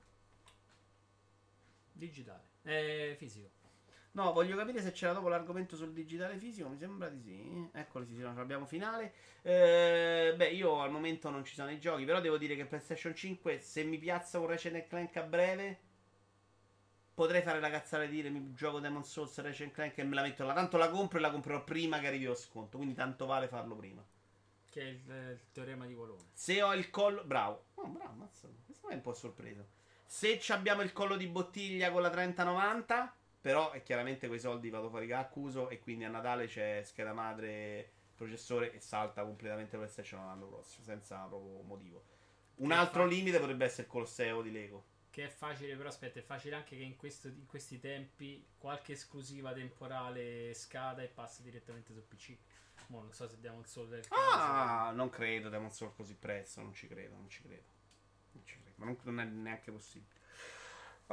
Digitale. 1.94 2.50
Eh, 2.64 3.16
fisico. 3.18 3.61
No, 4.14 4.34
voglio 4.34 4.58
capire 4.58 4.82
se 4.82 4.92
c'era 4.92 5.14
dopo 5.14 5.30
l'argomento 5.30 5.78
sul 5.78 5.94
digitale 5.94 6.38
fisico. 6.38 6.68
Mi 6.68 6.78
sembra 6.78 7.08
di 7.08 7.22
sì. 7.22 7.70
Eccolo, 7.72 8.06
sì, 8.06 8.16
sì, 8.16 8.22
no, 8.22 8.32
ce 8.32 8.40
l'abbiamo 8.40 8.66
finale. 8.66 9.14
Eh, 9.42 10.34
beh, 10.36 10.50
io 10.50 10.82
al 10.82 10.92
momento 10.92 11.30
non 11.30 11.46
ci 11.46 11.54
sono 11.54 11.72
i 11.72 11.80
giochi. 11.80 12.04
Però 12.04 12.20
devo 12.20 12.38
dire 12.38 12.56
che 12.56 12.66
PlayStation 12.66 13.16
5, 13.16 13.60
se 13.60 13.84
mi 13.84 13.98
piazza 13.98 14.40
un 14.40 14.48
Ratchet 14.48 14.88
Clank 14.88 15.16
a 15.16 15.22
breve, 15.24 15.80
potrei 17.14 17.42
fare 17.42 17.62
la 17.62 17.70
cazzata 17.70 18.04
di 18.04 18.12
dire 18.12 18.30
mi 18.30 18.54
gioco 18.54 18.80
Demon 18.80 19.06
Souls 19.06 19.40
Ratchet 19.40 19.72
Clank 19.72 19.98
e 19.98 20.04
me 20.04 20.16
la 20.16 20.24
metto 20.24 20.44
là. 20.44 20.54
Tanto 20.54 20.76
la 20.76 20.90
compro 20.90 21.18
e 21.18 21.22
la 21.22 21.32
comprerò 21.32 21.64
prima 21.64 22.00
che 22.00 22.08
arrivi 22.08 22.26
lo 22.26 22.36
sconto. 22.36 22.76
Quindi 22.78 22.96
tanto 22.96 23.26
vale 23.26 23.48
farlo 23.48 23.76
prima. 23.76 24.04
Che 24.70 24.82
è 24.82 24.86
il, 24.86 25.00
il 25.06 25.52
teorema 25.54 25.86
di 25.86 25.96
Colonna. 25.96 26.28
Se 26.34 26.62
ho 26.62 26.74
il 26.74 26.90
collo. 26.90 27.24
Bravo. 27.24 27.64
Oh, 27.76 27.88
bravo, 27.88 28.14
mazza. 28.16 28.50
Questo 28.66 28.88
mi 28.88 28.94
è 28.94 28.96
un 28.98 29.02
po' 29.02 29.14
sorpreso. 29.14 29.68
Se 30.06 30.38
ci 30.38 30.52
abbiamo 30.52 30.82
il 30.82 30.92
collo 30.92 31.16
di 31.16 31.28
bottiglia 31.28 31.92
con 31.92 32.02
la 32.02 32.10
3090. 32.10 33.16
Però 33.42 33.72
è 33.72 33.82
chiaramente 33.82 34.28
quei 34.28 34.40
soldi 34.40 34.70
vado 34.70 34.90
fuori 34.90 35.08
che 35.08 35.14
accuso. 35.14 35.70
E 35.70 35.80
quindi 35.80 36.04
a 36.04 36.10
Natale 36.10 36.46
c'è 36.48 36.84
scheda 36.86 37.12
madre, 37.14 37.92
processore 38.16 38.72
e 38.72 38.80
salta 38.80 39.24
completamente 39.24 39.78
PlayStation 39.78 40.24
l'anno 40.26 40.48
prossimo. 40.48 40.84
Senza 40.86 41.18
proprio 41.26 41.62
motivo. 41.64 42.04
Un 42.58 42.68
Che 42.70 42.74
altro 42.76 43.04
fa- 43.04 43.10
limite 43.10 43.40
potrebbe 43.40 43.66
essere 43.66 43.84
il 43.84 43.88
Colosseo 43.90 44.42
di 44.42 44.52
Lego. 44.52 44.86
Che 45.10 45.26
è 45.26 45.30
facile, 45.30 45.76
però 45.76 45.90
aspetta, 45.90 46.20
è 46.20 46.24
facile 46.24 46.56
anche 46.56 46.78
che 46.78 46.84
in, 46.84 46.96
questo- 46.96 47.28
in 47.28 47.46
questi 47.46 47.80
tempi 47.80 48.46
qualche 48.58 48.94
esclusiva 48.94 49.52
temporale 49.52 50.54
scada 50.54 51.02
e 51.02 51.08
passa 51.08 51.42
direttamente 51.42 51.92
su 51.94 52.08
PC. 52.08 52.38
Mo 52.88 53.02
non 53.02 53.12
so 53.14 53.28
se 53.28 53.40
diamo 53.40 53.60
il 53.60 53.66
solo 53.68 53.88
del 53.88 54.08
caso. 54.08 54.22
Ah, 54.22 54.92
non 54.92 55.10
credo 55.10 55.50
Demon 55.50 55.72
Souls 55.72 55.96
così 55.96 56.16
presto. 56.16 56.62
Non 56.62 56.74
ci 56.74 56.88
credo, 56.88 57.16
non 57.16 57.30
ci 57.30 57.42
credo. 57.42 57.68
Non 58.34 58.46
ci 58.46 58.56
credo. 58.62 58.76
Ma 58.78 58.86
non, 58.86 58.98
non 59.04 59.20
è 59.20 59.26
neanche 59.26 59.72
possibile. 59.72 60.11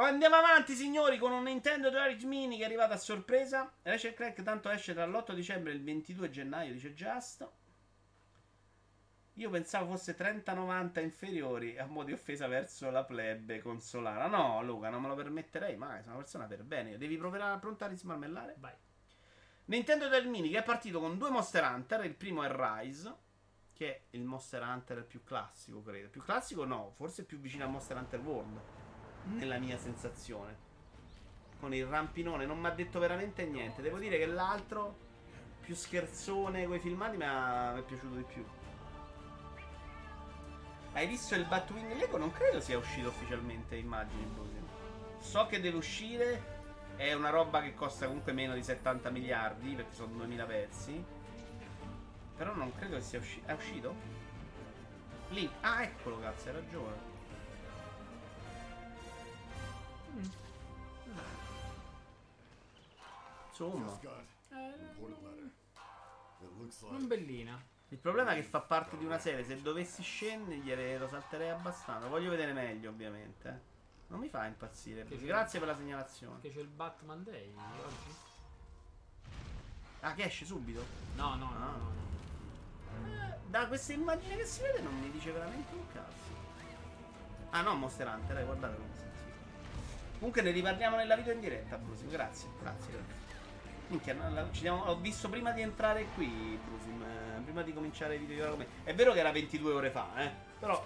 Andiamo 0.01 0.37
avanti, 0.37 0.75
signori, 0.75 1.19
con 1.19 1.33
un 1.33 1.43
Nintendo 1.43 1.91
Direct 1.91 2.23
Mini 2.23 2.57
che 2.57 2.63
è 2.63 2.67
arrivata 2.67 2.95
a 2.95 2.99
sorpresa. 2.99 3.69
Ratchet 3.83 4.15
Clank 4.15 4.43
tanto 4.43 4.71
esce 4.71 4.95
tra 4.95 5.05
l'8 5.05 5.33
dicembre 5.33 5.73
e 5.73 5.75
il 5.75 5.83
22 5.83 6.31
gennaio, 6.31 6.73
dice 6.73 6.95
Just. 6.95 7.49
Io 9.35 9.51
pensavo 9.51 9.91
fosse 9.91 10.17
30-90 10.17 11.03
inferiori 11.03 11.77
a 11.79 11.87
mo' 11.87 12.05
di 12.05 12.13
offesa 12.13 12.47
verso 12.47 12.91
la 12.91 13.03
plebe 13.03 13.61
consolana. 13.61 14.29
No, 14.29 14.63
Luca, 14.63 14.89
non 14.89 15.03
me 15.03 15.09
lo 15.09 15.17
permetterei 15.17 15.77
mai. 15.77 16.01
Sono 16.03 16.15
una 16.15 16.23
persona 16.23 16.45
per 16.47 16.63
bene. 16.63 16.97
Devi 16.97 17.17
provare 17.17 17.43
a 17.43 17.59
prontare 17.59 17.95
di 17.95 17.99
smarmellare? 17.99 18.55
Vai. 18.59 18.75
Nintendo 19.65 20.07
del 20.07 20.29
Mini 20.29 20.49
che 20.49 20.59
è 20.59 20.63
partito 20.63 21.01
con 21.01 21.19
due 21.19 21.31
Monster 21.31 21.65
Hunter. 21.65 22.05
Il 22.05 22.15
primo 22.15 22.45
è 22.45 22.49
Rise, 22.49 23.13
che 23.73 23.95
è 23.95 24.01
il 24.11 24.23
Monster 24.23 24.63
Hunter 24.63 25.05
più 25.05 25.25
classico, 25.25 25.83
credo. 25.83 26.09
Più 26.09 26.23
classico 26.23 26.65
no, 26.65 26.93
forse 26.95 27.25
più 27.25 27.41
vicino 27.41 27.65
a 27.65 27.69
Monster 27.69 27.97
Hunter 27.97 28.21
World. 28.21 28.78
Nella 29.35 29.59
mia 29.59 29.79
sensazione. 29.79 30.67
Con 31.61 31.75
il 31.75 31.87
rampinone 31.87 32.47
non 32.47 32.59
mi 32.59 32.67
ha 32.67 32.71
detto 32.71 32.99
veramente 32.99 33.45
niente. 33.45 33.83
Devo 33.83 33.99
dire 33.99 34.19
che 34.19 34.27
l'altro, 34.27 34.97
più 35.61 35.75
scherzone 35.75 36.67
coi 36.67 36.79
filmati, 36.79 37.17
mi 37.17 37.25
è 37.25 37.83
piaciuto 37.83 38.15
di 38.15 38.25
più. 38.25 38.45
Hai 40.93 41.07
visto 41.07 41.35
il 41.35 41.45
Batwing 41.45 41.97
Lego? 41.97 42.17
Non 42.17 42.33
credo 42.33 42.61
sia 42.61 42.79
uscito 42.79 43.09
ufficialmente, 43.09 43.77
immagini. 43.77 44.27
So 45.19 45.47
che 45.47 45.61
deve 45.61 45.77
uscire. 45.77 46.57
È 46.97 47.13
una 47.13 47.31
roba 47.31 47.61
che 47.61 47.75
costa 47.75 48.07
comunque 48.07 48.33
meno 48.33 48.55
di 48.55 48.63
70 48.63 49.11
miliardi, 49.11 49.75
perché 49.75 49.95
sono 49.95 50.15
2000 50.15 50.45
pezzi. 50.47 51.05
Però 52.37 52.55
non 52.55 52.75
credo 52.75 52.97
che 52.97 53.03
sia 53.03 53.19
uscito. 53.19 53.47
È 53.47 53.53
uscito? 53.53 53.95
Lì. 55.29 55.49
Ah, 55.61 55.83
eccolo, 55.83 56.19
cazzo, 56.19 56.49
hai 56.49 56.55
ragione. 56.55 57.08
Insomma. 63.49 63.99
Non 66.91 67.07
bellina. 67.07 67.61
Il 67.91 67.99
problema 67.99 68.33
è 68.33 68.35
che 68.35 68.43
fa 68.43 68.61
parte 68.61 68.97
di 68.99 69.05
una 69.05 69.19
serie. 69.19 69.45
Se 69.45 69.61
dovessi 69.63 70.03
scendere, 70.03 70.99
lo 70.99 71.09
salterei 71.09 71.51
abbastanza. 71.51 72.07
Voglio 72.09 72.31
vedere 72.31 72.53
meglio, 72.53 72.91
ovviamente. 72.91 73.49
eh. 73.49 73.77
Non 74.09 74.21
mi 74.21 74.29
fa 74.29 74.47
impazzire. 74.47 75.05
Che- 75.05 75.19
Grazie 75.19 75.59
per 75.59 75.69
la 75.69 75.77
segnalazione. 75.77 76.41
Che 76.41 76.51
c'è 76.53 76.61
il 76.61 76.67
Batman 76.69 77.23
Day 77.25 77.53
oggi? 77.55 78.15
Ah, 80.01 80.15
che 80.15 80.25
esce 80.25 80.45
subito? 80.45 80.85
No, 81.17 81.35
no, 81.35 81.51
no, 81.51 81.65
Ah. 81.65 81.71
no, 81.77 81.77
no. 81.77 83.37
Da 83.49 83.67
questa 83.67 83.93
immagine 83.93 84.37
che 84.37 84.45
si 84.45 84.61
vede 84.63 84.81
non 84.81 84.99
mi 84.99 85.11
dice 85.11 85.31
veramente 85.33 85.75
un 85.75 85.87
cazzo. 85.93 86.37
Ah 87.51 87.63
no, 87.63 87.75
Monster 87.75 88.07
Hunter, 88.07 88.39
eh, 88.39 88.45
guardate 88.45 88.77
come 88.77 88.89
si. 88.95 89.07
Comunque 90.19 90.43
ne 90.43 90.51
riparliamo 90.51 90.97
nella 90.97 91.17
video 91.17 91.33
in 91.33 91.41
diretta, 91.41 91.77
Brusim. 91.77 92.09
Grazie, 92.11 92.49
grazie. 92.61 92.93
Minchia, 93.89 94.15
no, 94.15 94.31
la- 94.35 94.49
ci 94.51 94.61
siamo- 94.61 94.83
ho 94.85 94.97
visto 94.97 95.29
prima 95.29 95.53
di 95.53 95.63
entrare 95.63 96.07
qui, 96.15 96.59
Brusim, 96.65 97.03
eh, 97.03 97.41
prima 97.43 97.63
di 97.63 97.73
cominciare 97.73 98.17
i 98.17 98.19
video 98.19 98.55
di. 98.57 98.67
È 98.85 98.95
vero 98.95 99.13
che 99.13 99.21
era 99.21 99.31
22 99.33 99.73
ore 99.73 99.91
fa, 99.91 100.09
eh. 100.17 100.31
Però. 100.59 100.85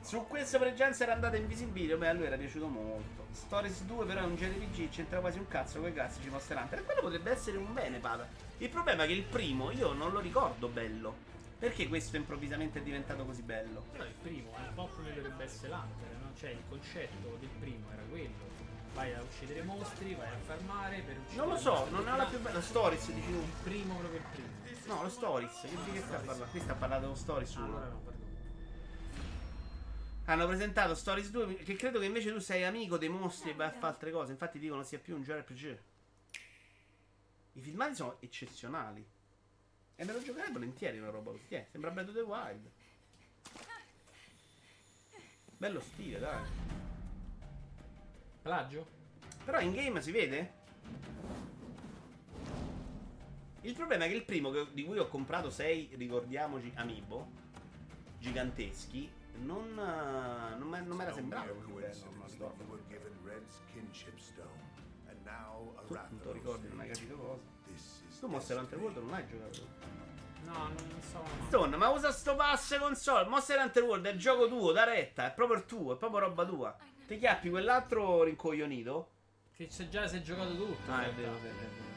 Su 0.00 0.26
questo 0.26 0.58
Pregenza 0.58 1.02
era 1.04 1.12
andata 1.12 1.36
in 1.36 1.46
visibilio, 1.46 1.98
beh, 1.98 2.08
a 2.08 2.12
lui 2.14 2.24
era 2.24 2.36
piaciuto 2.38 2.66
molto. 2.66 3.26
Stories 3.32 3.82
2 3.82 4.06
però 4.06 4.22
è 4.22 4.24
un 4.24 4.36
JRPG, 4.36 4.88
c'entra 4.88 5.20
quasi 5.20 5.36
un 5.38 5.46
cazzo 5.48 5.80
con 5.80 5.90
i 5.90 5.92
classici 5.92 6.30
Monster 6.30 6.56
Hunter. 6.56 6.78
E 6.78 6.82
quello 6.82 7.00
potrebbe 7.02 7.30
essere 7.30 7.58
un 7.58 7.74
bene, 7.74 7.98
Pada. 7.98 8.26
Il 8.56 8.70
problema 8.70 9.02
è 9.02 9.06
che 9.06 9.12
il 9.12 9.24
primo 9.24 9.70
io 9.70 9.92
non 9.92 10.10
lo 10.12 10.20
ricordo 10.20 10.68
bello. 10.68 11.14
Perché 11.58 11.88
questo 11.88 12.16
improvvisamente 12.16 12.78
è 12.78 12.82
diventato 12.82 13.24
così 13.24 13.42
bello? 13.42 13.84
Però 13.90 14.04
il 14.04 14.14
primo, 14.22 14.50
il 14.58 14.72
popular 14.74 15.12
dovrebbe 15.12 15.42
essere 15.42 15.68
l'Hunter, 15.68 16.16
no? 16.22 16.32
Cioè 16.36 16.50
il 16.50 16.62
concetto 16.68 17.36
del 17.40 17.48
primo 17.58 17.90
era 17.90 18.02
quello. 18.08 18.56
Vai 18.94 19.12
a 19.12 19.20
uccidere 19.20 19.62
mostri, 19.62 20.14
vai 20.14 20.28
a 20.28 20.38
farmare 20.44 21.00
per 21.00 21.16
uccidere 21.18 21.36
Non 21.36 21.48
lo 21.48 21.56
so, 21.60 21.90
non 21.90 22.08
è 22.08 22.16
la 22.16 22.26
più 22.26 22.38
bella. 22.40 22.60
Stories, 22.60 23.12
dici 23.12 23.26
tu. 23.26 23.38
Il 23.38 23.52
primo 23.64 23.96
proprio 23.96 24.20
il 24.20 24.26
primo. 24.30 24.94
No, 24.94 25.02
lo 25.02 25.08
Stories. 25.08 25.60
Che 25.60 25.68
di 25.68 25.92
che 25.92 26.00
sta 26.00 26.16
parlando? 26.16 26.44
Qui 26.44 26.60
sta 26.60 26.74
parlando 26.74 27.06
dello 27.06 27.18
Stories 27.18 27.54
1. 27.56 27.64
Allora 27.64 27.88
no, 27.88 28.00
perdono. 28.04 28.26
Hanno 30.26 30.46
presentato 30.46 30.94
Stories 30.94 31.30
2 31.30 31.56
che 31.56 31.74
credo 31.74 31.98
che 31.98 32.06
invece 32.06 32.32
tu 32.32 32.38
sei 32.38 32.64
amico 32.64 32.98
dei 32.98 33.08
mostri 33.08 33.50
e 33.50 33.54
vai 33.54 33.66
a 33.66 33.72
fare 33.72 33.86
altre 33.86 34.12
cose. 34.12 34.30
Infatti 34.30 34.60
dicono 34.60 34.84
sia 34.84 34.98
più 35.00 35.16
un 35.16 35.22
JRPG. 35.22 35.78
I 37.54 37.60
filmati 37.60 37.94
sono 37.96 38.16
eccezionali. 38.20 39.04
E 40.00 40.04
me 40.04 40.12
lo 40.12 40.22
giocherei 40.22 40.52
volentieri 40.52 40.98
una 40.98 41.10
roba 41.10 41.32
così. 41.32 41.46
Eh, 41.48 41.66
sembra 41.72 41.90
Breath 41.90 42.10
of 42.10 42.14
the 42.14 42.20
Wild. 42.20 42.70
Bello 45.56 45.80
stile, 45.80 46.20
dai. 46.20 46.44
Plagio? 48.42 48.86
Però 49.44 49.58
in 49.58 49.72
game 49.72 50.00
si 50.00 50.12
vede? 50.12 50.52
Il 53.62 53.74
problema 53.74 54.04
è 54.04 54.08
che 54.08 54.14
il 54.14 54.22
primo 54.24 54.52
che- 54.52 54.68
di 54.72 54.84
cui 54.84 54.98
ho 54.98 55.08
comprato 55.08 55.50
6, 55.50 55.90
ricordiamoci, 55.96 56.70
amiibo 56.76 57.46
giganteschi, 58.20 59.10
non, 59.38 59.74
non, 59.74 60.68
me- 60.68 60.80
non 60.80 60.96
mi 60.96 61.02
era 61.02 61.12
sembrato 61.12 61.54
così 61.54 61.72
bello. 61.80 61.94
Tu 65.88 65.92
non 65.94 66.18
te 66.20 66.24
lo 66.24 66.32
ricordi, 66.32 66.68
non 66.68 66.78
hai 66.80 66.88
capito 66.88 67.16
cosa. 67.16 67.42
Tu 68.18 68.26
Monster 68.26 68.58
Hunter 68.58 68.78
World 68.78 68.96
non 68.98 69.14
hai 69.14 69.26
giocato. 69.26 69.66
No, 70.44 70.52
non, 70.52 71.02
so. 71.02 71.22
Stone, 71.46 71.76
ma 71.76 71.88
usa 71.88 72.10
sto 72.10 72.34
passe 72.34 72.78
console. 72.78 73.28
Monster 73.28 73.58
Hunter 73.60 73.82
World 73.82 74.06
è 74.06 74.10
il 74.10 74.18
gioco 74.18 74.48
tuo, 74.48 74.72
da 74.72 74.84
retta, 74.84 75.26
è 75.26 75.32
proprio 75.32 75.58
il 75.58 75.66
tuo, 75.66 75.94
è 75.94 75.96
proprio 75.96 76.20
roba 76.20 76.44
tua. 76.44 76.76
Ti 77.06 77.18
chiappi 77.18 77.50
quell'altro 77.50 78.24
rincoglionito? 78.24 79.10
Che 79.54 79.66
c'è 79.66 79.88
già 79.88 80.06
si 80.06 80.16
è 80.16 80.22
giocato 80.22 80.56
tutto. 80.56 80.90
Ah, 80.90 81.04
è 81.04 81.12
vero, 81.12 81.36
è 81.36 81.40
vero. 81.40 81.87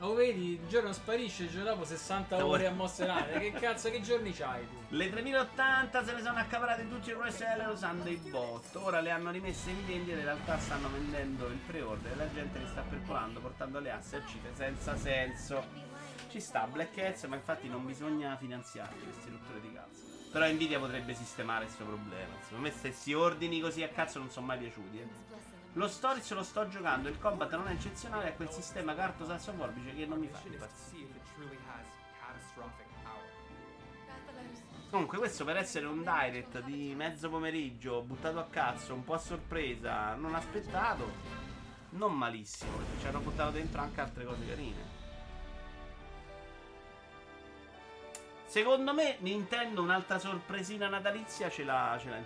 Oh, 0.00 0.12
vedi, 0.12 0.50
il 0.60 0.66
giorno 0.68 0.92
sparisce, 0.92 1.44
il 1.44 1.48
giorno 1.50 1.70
dopo 1.70 1.84
60 1.86 2.36
Stavo- 2.36 2.50
ore 2.50 2.66
a 2.66 2.70
Hunter. 2.76 3.38
che 3.40 3.52
cazzo, 3.52 3.90
che 3.90 4.02
giorni 4.02 4.30
c'hai 4.32 4.62
tu? 4.68 4.74
Le 4.94 5.08
3080 5.10 6.04
se 6.04 6.12
ne 6.12 6.22
sono 6.22 6.38
accaparate 6.38 6.86
tutti 6.86 7.08
i 7.10 7.14
reseller 7.18 7.68
usando 7.70 8.10
i 8.10 8.16
bot. 8.16 8.76
Ora 8.76 9.00
le 9.00 9.10
hanno 9.10 9.30
rimesse 9.30 9.70
in 9.70 9.86
vendita, 9.86 10.18
in 10.18 10.24
realtà 10.24 10.58
stanno 10.58 10.90
vendendo 10.90 11.46
il 11.46 11.56
pre-order 11.66 12.12
e 12.12 12.16
la 12.16 12.30
gente 12.32 12.58
li 12.58 12.66
sta 12.66 12.82
percolando 12.82 13.40
portando 13.40 13.80
le 13.80 13.90
asse 13.90 14.18
uscite 14.18 14.50
senza 14.54 14.96
senso. 14.98 15.64
Ci 16.28 16.40
sta 16.40 16.66
Black 16.66 16.94
Cats, 16.94 17.24
ma 17.24 17.36
infatti 17.36 17.66
non 17.68 17.86
bisogna 17.86 18.36
finanziarli 18.36 19.02
questi 19.02 19.30
rotture 19.30 19.60
di 19.62 19.72
cazzo. 19.72 20.04
Però 20.30 20.46
Nvidia 20.46 20.78
potrebbe 20.78 21.14
sistemare 21.14 21.64
questo 21.64 21.84
problema. 21.84 22.34
Secondo 22.42 22.68
me 22.68 22.74
questi 22.78 23.14
ordini 23.14 23.60
così 23.60 23.82
a 23.82 23.88
cazzo 23.88 24.18
non 24.18 24.28
sono 24.28 24.44
mai 24.44 24.58
piaciuti. 24.58 24.98
eh. 25.00 25.35
Lo 25.76 25.88
Stories 25.88 26.32
lo 26.32 26.42
sto 26.42 26.66
giocando, 26.68 27.10
il 27.10 27.18
combat 27.18 27.54
non 27.54 27.68
è 27.68 27.72
eccezionale, 27.72 28.28
è 28.28 28.36
quel 28.36 28.50
sistema 28.50 28.94
carto 28.94 29.26
sasso 29.26 29.52
forbice 29.52 29.94
che 29.94 30.06
non 30.06 30.18
mi 30.18 30.26
fa 30.26 30.40
impazzire. 30.42 31.20
Comunque 34.88 35.18
questo 35.18 35.44
per 35.44 35.58
essere 35.58 35.84
un 35.84 35.98
direct 35.98 36.60
di 36.62 36.94
mezzo 36.94 37.28
pomeriggio, 37.28 38.00
buttato 38.00 38.38
a 38.38 38.46
cazzo, 38.48 38.94
un 38.94 39.04
po' 39.04 39.12
a 39.12 39.18
sorpresa, 39.18 40.14
non 40.14 40.34
aspettato, 40.34 41.12
non 41.90 42.14
malissimo, 42.14 42.74
perché 42.78 43.00
ci 43.00 43.06
hanno 43.08 43.20
buttato 43.20 43.50
dentro 43.50 43.82
anche 43.82 44.00
altre 44.00 44.24
cose 44.24 44.46
carine. 44.46 44.94
Secondo 48.46 48.94
me 48.94 49.16
Nintendo 49.18 49.82
un'altra 49.82 50.18
sorpresina 50.18 50.88
natalizia 50.88 51.50
ce 51.50 51.64
l'ha, 51.64 51.98
ce 52.00 52.08
l'ha 52.08 52.16
in 52.16 52.24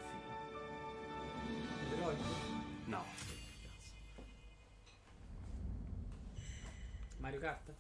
fila. 1.96 2.49
Mario 7.20 7.40
Kart? 7.40 7.72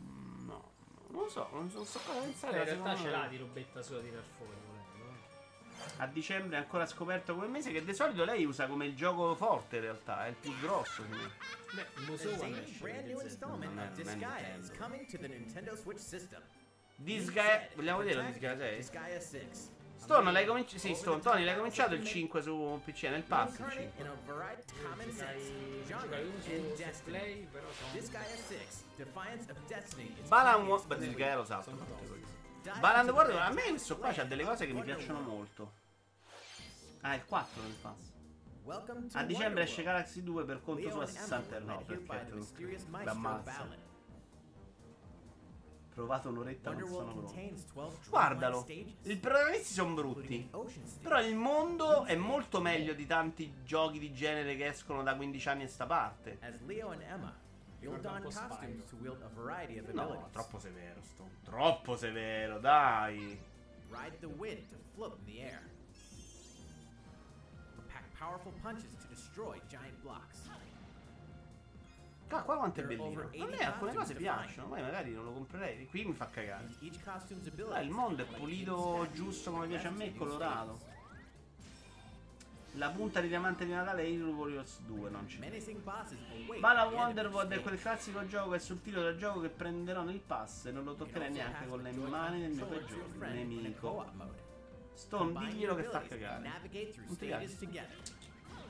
Mm, 0.00 0.46
No, 0.46 0.70
non 1.10 1.22
lo 1.22 1.28
so, 1.28 1.48
non 1.52 1.70
so, 1.70 1.84
sto 1.84 1.98
qua 2.00 2.14
a 2.14 2.20
pensare. 2.22 2.58
In 2.58 2.64
realtà 2.64 2.96
ce 2.96 3.10
l'ha 3.10 3.26
di 3.26 3.36
robetta 3.36 3.82
sua 3.82 4.00
tirar 4.00 4.22
fuori, 4.36 4.52
volendo. 4.66 5.18
eh. 5.86 6.02
A 6.02 6.06
dicembre 6.06 6.56
è 6.56 6.60
ancora 6.60 6.86
scoperto 6.86 7.34
come 7.34 7.46
mese 7.48 7.72
che 7.72 7.84
di 7.84 7.94
solito 7.94 8.24
lei 8.24 8.44
usa 8.44 8.66
come 8.66 8.86
il 8.86 8.94
gioco 8.96 9.34
forte 9.34 9.76
in 9.76 9.82
realtà, 9.82 10.26
è 10.26 10.28
il 10.28 10.34
più 10.36 10.56
grosso. 10.60 11.02
quindi. 11.04 11.30
Beh, 11.74 11.86
A 11.94 12.00
museo 12.06 12.36
quando 12.36 12.58
esce? 12.58 12.78
brand 12.80 13.06
new 13.06 13.20
installment 13.20 13.78
è- 13.78 13.82
of 13.82 13.88
è 13.88 13.92
Disgaea 14.02 14.56
is 14.56 14.72
coming 14.76 15.06
to 15.06 15.18
the 15.18 15.28
Nintendo 15.28 15.74
Switch 15.76 16.00
system. 16.00 16.42
Disgaea, 16.96 17.68
vogliamo 17.74 17.98
vedere 17.98 18.26
Disgaea 18.26 18.56
6? 18.56 18.76
Disgaea 18.76 19.20
6. 19.20 19.48
Stone, 19.98 20.32
l'hai 20.32 20.46
cominciato? 20.46 20.78
Sì, 20.78 20.94
Stone, 20.94 21.20
Tony, 21.20 21.44
l'hai 21.44 21.56
cominciato 21.56 21.94
il 21.94 22.04
5 22.04 22.42
su 22.42 22.80
PC, 22.84 23.02
nel 23.04 23.22
pass 23.24 23.50
il 23.50 23.58
Incarnate 23.58 23.82
5. 23.82 24.02
in 24.02 24.06
a 24.06 24.16
variety 24.24 24.72
of 24.72 24.82
common 24.82 25.10
Giocai, 25.10 25.40
sense, 25.40 25.84
giocai 25.86 26.08
genre, 26.08 26.22
uno 26.22 26.34
and 26.34 26.42
su, 26.42 26.50
su 26.68 26.82
destiny. 26.82 27.18
Play, 27.18 27.46
però 27.50 27.66
sono... 27.72 27.92
Disgaea 27.92 28.36
6, 28.36 28.58
Defiance 28.96 29.50
of 29.50 29.58
Destiny. 29.66 30.14
is 30.22 30.28
Balan 30.28 30.66
to 30.66 30.86
Beh, 30.86 30.96
the 30.96 31.06
Disgaea 31.06 31.36
lo. 31.36 31.46
Dive 32.62 32.78
Balan 32.80 33.08
World, 33.12 33.34
a 33.36 33.50
me 33.50 33.68
questo 33.68 33.98
qua 33.98 34.12
c'ha 34.12 34.24
delle 34.24 34.44
cose 34.44 34.66
che 34.66 34.72
mi 34.72 34.82
piacciono 34.82 35.18
World. 35.18 35.34
molto. 35.34 35.72
Ah, 37.02 37.14
il 37.14 37.24
4 37.24 37.62
nel 37.62 37.76
pass. 37.80 38.16
A 39.14 39.22
dicembre 39.24 39.62
esce 39.62 39.82
World. 39.82 39.92
Galaxy 39.92 40.22
2 40.22 40.44
per 40.44 40.62
conto 40.62 40.80
Leo 40.80 40.90
sua 40.90 41.02
and 41.02 41.08
Emma 43.08 43.42
Provato 45.98 46.28
un'oretta, 46.28 46.70
non 46.70 46.86
sono 46.86 47.04
pronto. 47.06 47.22
contains 47.22 47.66
12 47.72 48.08
Guardalo, 48.08 48.64
i 48.68 49.16
protagonisti 49.16 49.72
sono 49.72 49.94
brutti. 49.94 50.48
Però 51.02 51.20
il 51.20 51.34
mondo 51.34 52.04
è 52.04 52.14
molto 52.14 52.60
meglio 52.60 52.94
di 52.94 53.04
tanti 53.04 53.52
giochi 53.64 53.98
di 53.98 54.14
genere 54.14 54.54
che 54.54 54.68
escono 54.68 55.02
da 55.02 55.16
15 55.16 55.48
anni 55.48 55.64
a 55.64 55.68
sta 55.68 55.86
parte. 55.86 56.38
No, 59.92 60.28
troppo 60.30 60.60
severo, 60.60 61.02
sto. 61.02 61.28
Troppo 61.42 61.96
severo, 61.96 62.60
dai. 62.60 63.36
Ride 63.90 64.18
the 64.20 64.26
wind 64.26 64.68
to 64.68 64.76
float 64.94 65.18
in 65.18 65.24
the 65.24 65.40
air. 65.40 65.68
Or 67.76 67.82
pack 67.88 68.04
powerful 68.16 68.52
punches 68.62 68.94
to 69.00 69.08
destroy 69.08 69.60
giant 69.68 70.00
blocks. 70.00 70.48
Ah, 72.30 72.42
qua 72.42 72.56
quanto 72.56 72.80
è 72.80 72.84
bellino. 72.84 73.20
A 73.22 73.24
80 73.24 73.46
me 73.46 73.58
alcune 73.64 73.94
cose 73.94 74.14
piacciono, 74.14 74.68
poi 74.68 74.82
magari 74.82 75.12
non 75.12 75.24
lo 75.24 75.32
comprerei. 75.32 75.86
Qui 75.86 76.04
mi 76.04 76.12
fa 76.12 76.28
cagare. 76.28 76.66
Ah, 77.70 77.80
il 77.80 77.90
mondo 77.90 78.22
è 78.22 78.26
pulito 78.26 79.08
giusto 79.12 79.50
come 79.50 79.66
piace 79.66 79.86
a 79.86 79.90
me, 79.90 80.14
colorato. 80.14 80.96
La 82.72 82.90
punta 82.90 83.20
di 83.20 83.28
diamante 83.28 83.64
di 83.64 83.72
Natale 83.72 84.02
è 84.02 84.06
Hero 84.06 84.28
Warriors 84.28 84.80
2, 84.82 85.10
non 85.10 85.24
c'è. 85.26 85.38
Bala 86.60 86.84
Wonderworld 86.84 87.50
è 87.52 87.60
quel 87.62 87.80
classico 87.80 88.24
gioco 88.26 88.50
che 88.50 88.56
è 88.56 88.60
sul 88.60 88.82
titolo 88.82 89.06
del 89.06 89.18
gioco 89.18 89.40
che 89.40 89.48
prenderò 89.48 90.02
nel 90.02 90.20
pass 90.20 90.66
e 90.66 90.70
non 90.70 90.84
lo 90.84 90.94
also 90.98 91.18
neanche 91.18 91.66
con 91.66 91.82
le 91.82 91.90
mani 91.92 92.40
del 92.42 92.50
mio 92.50 92.66
a 92.66 93.28
nemico. 93.34 94.04
Stone, 94.92 95.46
diglielo 95.46 95.74
che 95.74 95.82
fa 95.84 96.02
cagare. 96.02 96.42
Non 97.06 97.16
ti 97.16 97.26
together. 97.56 97.96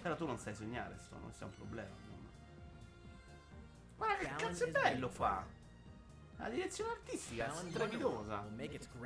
Però 0.01 0.15
tu 0.15 0.27
non 0.27 0.39
sai 0.39 0.55
sognare, 0.55 0.97
Stone, 1.01 1.23
questo 1.25 1.45
è 1.45 1.47
un 1.47 1.55
problema. 1.55 2.08
Guarda 3.99 4.29
che 4.29 4.45
cazzo 4.45 4.65
è 4.65 4.71
bello 4.71 5.09
qua. 5.09 5.45
La 6.37 6.49
direzione 6.49 6.93
artistica 6.93 7.47
è 7.47 7.69
strepitosa. 7.69 8.49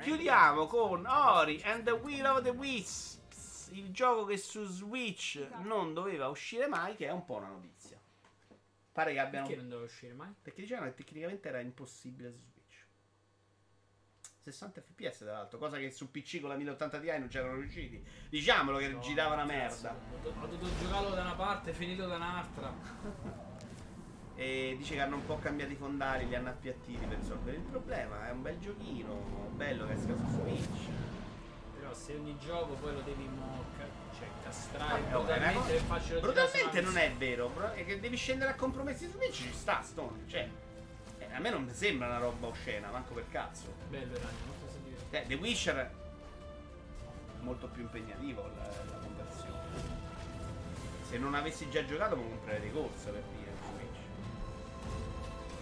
Chiudiamo 0.01 0.67
con 0.67 1.05
Ori 1.07 1.61
and 1.63 1.83
the 1.83 1.91
Will 1.91 2.23
of 2.25 2.43
the 2.43 2.51
Wisps, 2.51 3.69
il 3.73 3.91
gioco 3.91 4.25
che 4.25 4.37
su 4.37 4.63
Switch 4.65 5.45
non 5.63 5.95
doveva 5.95 6.27
uscire 6.27 6.67
mai, 6.67 6.95
che 6.95 7.07
è 7.07 7.11
un 7.11 7.25
po' 7.25 7.37
una 7.37 7.47
notizia. 7.47 7.99
Pare 8.91 9.13
che 9.13 9.19
abbiano... 9.19 9.47
Perché 9.47 9.59
non 9.59 9.69
doveva 9.69 9.87
uscire 9.87 10.13
mai? 10.13 10.31
Perché 10.39 10.61
dicevano 10.61 10.85
che 10.85 10.93
tecnicamente 10.93 11.47
era 11.49 11.59
impossibile 11.59 12.31
su 12.31 12.37
Switch. 12.37 12.85
60 14.43 14.81
fps 14.81 15.17
tra 15.19 15.31
l'altro, 15.31 15.57
cosa 15.57 15.77
che 15.77 15.89
su 15.89 16.11
PC 16.11 16.39
con 16.39 16.49
la 16.49 16.55
1080 16.55 16.99
Ti 16.99 17.07
non 17.17 17.27
c'erano 17.29 17.55
riusciti. 17.55 18.05
Diciamolo 18.29 18.77
che 18.77 18.89
No, 18.89 18.99
girava 18.99 19.33
una 19.33 19.45
merda. 19.45 19.91
Ho, 19.91 20.19
do- 20.21 20.35
ho 20.39 20.45
dovuto 20.45 20.77
giocarlo 20.77 21.09
da 21.15 21.21
una 21.21 21.33
parte 21.35 21.71
e 21.71 21.73
finito 21.73 22.05
da 22.05 22.17
un'altra. 22.17 23.51
E 24.35 24.73
dice 24.77 24.95
che 24.95 24.99
hanno 25.01 25.15
un 25.17 25.25
po' 25.25 25.37
cambiato 25.37 25.71
i 25.71 25.75
fondali, 25.75 26.27
li 26.27 26.35
hanno 26.35 26.49
appiattiti 26.49 27.05
per 27.05 27.17
risolvere 27.19 27.57
il 27.57 27.63
problema. 27.63 28.27
È 28.27 28.31
un 28.31 28.41
bel 28.41 28.59
giochino, 28.59 29.49
bello 29.55 29.85
che 29.85 29.93
esca 29.93 30.15
su 30.15 30.25
Switch. 30.29 30.89
Però 31.77 31.93
se 31.93 32.15
ogni 32.15 32.35
gioco 32.39 32.73
poi 32.73 32.93
lo 32.93 33.01
devi 33.01 33.27
mo- 33.27 33.63
ca- 33.77 34.17
cioè, 34.17 34.27
castrare 34.43 35.01
una 35.01 35.09
brutalmente 35.17 35.59
cosa- 35.59 35.83
farcelo 35.85 36.19
girare 36.19 36.33
Brutalmente 36.33 36.81
non 36.81 36.97
è 36.97 37.11
vero, 37.11 37.49
bro, 37.49 37.71
è 37.73 37.85
che 37.85 37.99
devi 37.99 38.15
scendere 38.17 38.51
a 38.51 38.55
compromessi 38.55 39.05
su 39.05 39.17
Switch 39.17 39.33
ci 39.33 39.53
sta, 39.53 39.81
Stone. 39.83 40.23
Cioè, 40.27 40.49
eh, 41.19 41.27
a 41.33 41.39
me 41.39 41.49
non 41.51 41.63
mi 41.63 41.73
sembra 41.73 42.07
una 42.07 42.17
roba 42.17 42.47
oscena, 42.47 42.89
manco 42.89 43.13
per 43.13 43.25
cazzo. 43.29 43.71
Bello 43.89 44.13
Ragno, 44.15 44.37
molto 44.47 44.77
diverte. 44.83 45.21
Eh, 45.21 45.27
The 45.27 45.35
Witcher 45.35 45.91
molto 47.41 47.67
più 47.67 47.83
impegnativo 47.83 48.41
la, 48.55 48.63
la 48.63 48.97
conversione. 48.97 49.61
Se 51.07 51.17
non 51.19 51.35
avessi 51.35 51.69
già 51.69 51.85
giocato, 51.85 52.15
mi 52.15 52.23
comprerei 52.29 52.71
corsa 52.71 53.09
per 53.11 53.21
dire. 53.35 53.42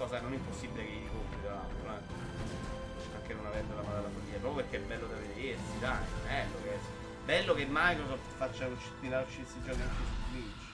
Cosa 0.02 0.20
non 0.20 0.34
impossibile 0.34 0.84
che 0.84 0.92
gli 0.94 1.08
compri, 1.10 1.42
tra 1.44 1.54
l'altro, 1.54 1.94
eh. 1.94 3.16
Anche 3.16 3.34
non 3.36 3.46
avendo 3.46 3.76
la 3.76 3.82
mano 3.84 4.10
follia, 4.10 4.40
proprio 4.40 4.64
perché 4.64 4.78
è 4.78 4.88
bello 4.88 5.06
da 5.06 5.16
vedersi, 5.16 5.80
dai, 5.80 6.04
bello 6.26 6.64
che 6.64 6.80
Bello 7.24 7.54
che 7.54 7.68
Microsoft 7.70 8.32
faccia 8.36 8.66
uscire 8.66 9.24
questi 9.24 9.62
giochi 9.64 9.80
anche 9.80 9.94
su 9.94 10.32
Switch. 10.32 10.70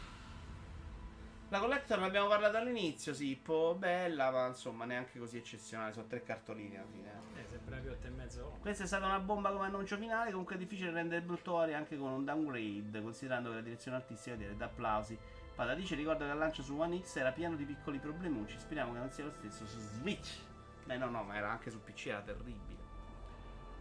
La 1.50 1.60
collector 1.60 2.00
ne 2.00 2.06
abbiamo 2.06 2.28
parlato 2.30 2.56
all'inizio, 2.56 3.14
sì, 3.14 3.34
un 3.34 3.42
po' 3.42 3.76
bella, 3.78 4.32
ma 4.32 4.48
insomma 4.48 4.86
neanche 4.86 5.20
così 5.20 5.36
eccezionale, 5.36 5.92
sono 5.92 6.08
tre 6.08 6.24
cartoline 6.24 6.78
alla 6.78 6.88
fine. 6.90 7.10
eh. 7.10 7.42
Eh, 7.42 7.46
sempre 7.50 7.74
una 7.74 7.82
piotta 7.82 8.08
e 8.08 8.12
mezzo. 8.12 8.58
Questa 8.62 8.86
è 8.86 8.88
stata 8.88 9.08
una 9.08 9.20
bomba 9.20 9.52
come 9.52 9.66
annuncio 9.66 9.98
finale, 9.98 10.30
comunque 10.32 10.56
è 10.56 10.58
difficile 10.58 10.92
rendere 10.92 11.22
bruttori 11.22 11.74
anche 11.74 11.98
con 11.98 12.12
un 12.12 12.24
downgrade, 12.24 13.02
considerando 13.02 13.50
che 13.50 13.56
la 13.56 13.62
direzione 13.62 13.98
artistica 13.98 14.38
direi 14.38 14.56
da 14.56 14.66
applausi. 14.66 15.18
Pada 15.58 15.74
dice 15.74 15.96
ricorda 15.96 16.26
che 16.26 16.30
al 16.30 16.38
lancio 16.38 16.62
su 16.62 16.80
One 16.80 17.02
X 17.02 17.16
era 17.16 17.32
pieno 17.32 17.56
di 17.56 17.66
piccoli 17.66 17.98
problemucci, 17.98 18.60
speriamo 18.60 18.94
che 18.94 19.00
non 19.00 19.10
sia 19.10 19.24
lo 19.24 19.32
stesso 19.32 19.66
su 19.66 19.80
Switch. 19.80 20.38
Beh 20.86 20.98
no 20.98 21.10
no, 21.10 21.24
ma 21.24 21.36
era 21.36 21.50
anche 21.50 21.72
su 21.72 21.82
PC, 21.82 22.06
era 22.06 22.22
terribile. 22.22 22.78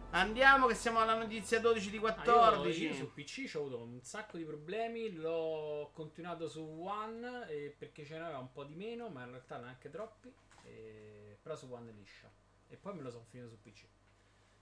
Andiamo 0.09 0.65
che 0.65 0.73
siamo 0.73 1.01
alla 1.01 1.13
notizia 1.15 1.59
12 1.59 1.91
di 1.91 1.97
Ah, 1.97 1.99
14. 1.99 2.81
io, 2.83 2.89
io 2.89 2.95
su 2.95 3.13
PC 3.13 3.51
ho 3.53 3.59
avuto 3.59 3.83
un 3.83 4.01
sacco 4.01 4.37
di 4.37 4.43
problemi, 4.43 5.13
l'ho 5.13 5.91
continuato 5.93 6.47
su 6.47 6.63
One 6.63 7.47
eh, 7.47 7.75
perché 7.77 8.03
ce 8.03 8.17
n'aveva 8.17 8.39
un 8.39 8.51
po' 8.51 8.63
di 8.63 8.73
meno, 8.73 9.09
ma 9.09 9.21
in 9.25 9.29
realtà 9.29 9.57
neanche 9.59 9.91
troppi, 9.91 10.33
eh, 10.63 11.37
però 11.39 11.55
su 11.55 11.71
One 11.71 11.91
è 11.91 11.93
liscia. 11.93 12.27
E 12.69 12.75
poi 12.75 12.95
me 12.95 13.03
lo 13.03 13.11
sono 13.11 13.25
finito 13.29 13.49
su 13.49 13.61
PC. 13.61 13.85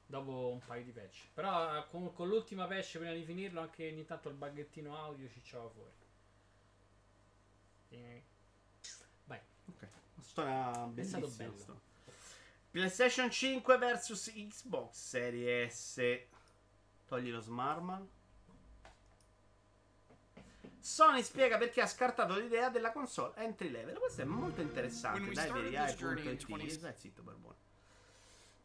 Dopo 0.05 0.49
un 0.51 0.59
paio 0.59 0.83
di 0.83 0.91
patch. 0.91 1.29
Però 1.33 1.77
eh, 1.77 1.87
con, 1.87 2.11
con 2.11 2.27
l'ultima 2.27 2.65
patch 2.67 2.97
prima 2.97 3.13
di 3.13 3.23
finirlo 3.23 3.61
anche 3.61 3.87
ogni 3.87 4.03
tanto 4.03 4.27
il 4.27 4.35
buggettino 4.35 4.97
audio 4.97 5.29
cicciava 5.29 5.69
fuori. 5.69 6.03
Vai. 9.25 9.39
Ok, 9.69 9.87
storia 10.21 10.71
È 10.71 10.87
bellissima. 10.87 11.27
stato 11.27 11.43
bello. 11.43 11.81
PlayStation 12.71 13.31
5 13.31 13.77
vs 13.77 14.33
Xbox 14.33 14.95
Serie 14.95 15.69
S. 15.69 16.19
Togli 17.07 17.31
lo 17.31 17.39
Smartman. 17.39 18.09
Sony 20.79 21.23
spiega 21.23 21.57
perché 21.57 21.81
ha 21.81 21.87
scartato 21.87 22.37
l'idea 22.37 22.69
della 22.69 22.91
console 22.91 23.33
entry 23.37 23.71
level. 23.71 23.97
Questo 23.97 24.21
è 24.21 24.25
molto 24.25 24.61
interessante. 24.61 25.31
Dai, 25.31 25.45
started 25.47 25.71
vedi, 25.71 25.83
this 25.83 25.95
journey 25.95 26.21
in 26.23 26.27
ai.it. 26.27 26.45
20 26.45 26.69
Stai 26.69 26.93
zitto, 26.95 27.23
Barbone. 27.23 27.55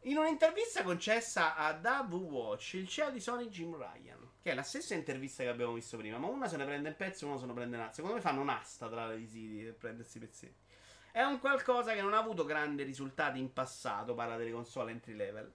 In 0.01 0.17
un'intervista 0.17 0.83
concessa 0.83 1.55
a 1.55 1.71
W 1.71 2.15
Watch, 2.15 2.73
il 2.73 2.87
CEO 2.87 3.09
di 3.11 3.19
Sony 3.19 3.49
Jim 3.49 3.75
Ryan, 3.75 4.20
che 4.41 4.51
è 4.51 4.55
la 4.55 4.63
stessa 4.63 4.95
intervista 4.95 5.43
che 5.43 5.49
abbiamo 5.49 5.73
visto 5.73 5.97
prima, 5.97 6.17
ma 6.17 6.27
una 6.27 6.47
se 6.47 6.57
ne 6.57 6.65
prende 6.65 6.89
un 6.89 6.95
pezzo 6.95 7.25
e 7.25 7.27
uno 7.27 7.37
se 7.37 7.45
ne 7.45 7.53
prende 7.53 7.75
un 7.75 7.83
altro. 7.83 7.95
Secondo 7.95 8.15
me 8.15 8.21
fanno 8.21 8.41
un'asta 8.41 8.89
tra 8.89 9.07
le 9.07 9.27
siti 9.27 9.63
per 9.63 9.75
prendersi 9.75 10.17
i 10.17 10.19
pezzetti. 10.19 10.69
È 11.11 11.21
un 11.21 11.39
qualcosa 11.39 11.93
che 11.93 12.01
non 12.01 12.13
ha 12.13 12.17
avuto 12.17 12.43
grandi 12.43 12.83
risultati 12.83 13.37
in 13.37 13.53
passato, 13.53 14.15
parla 14.15 14.37
delle 14.37 14.51
console 14.51 14.91
entry 14.91 15.13
level. 15.13 15.53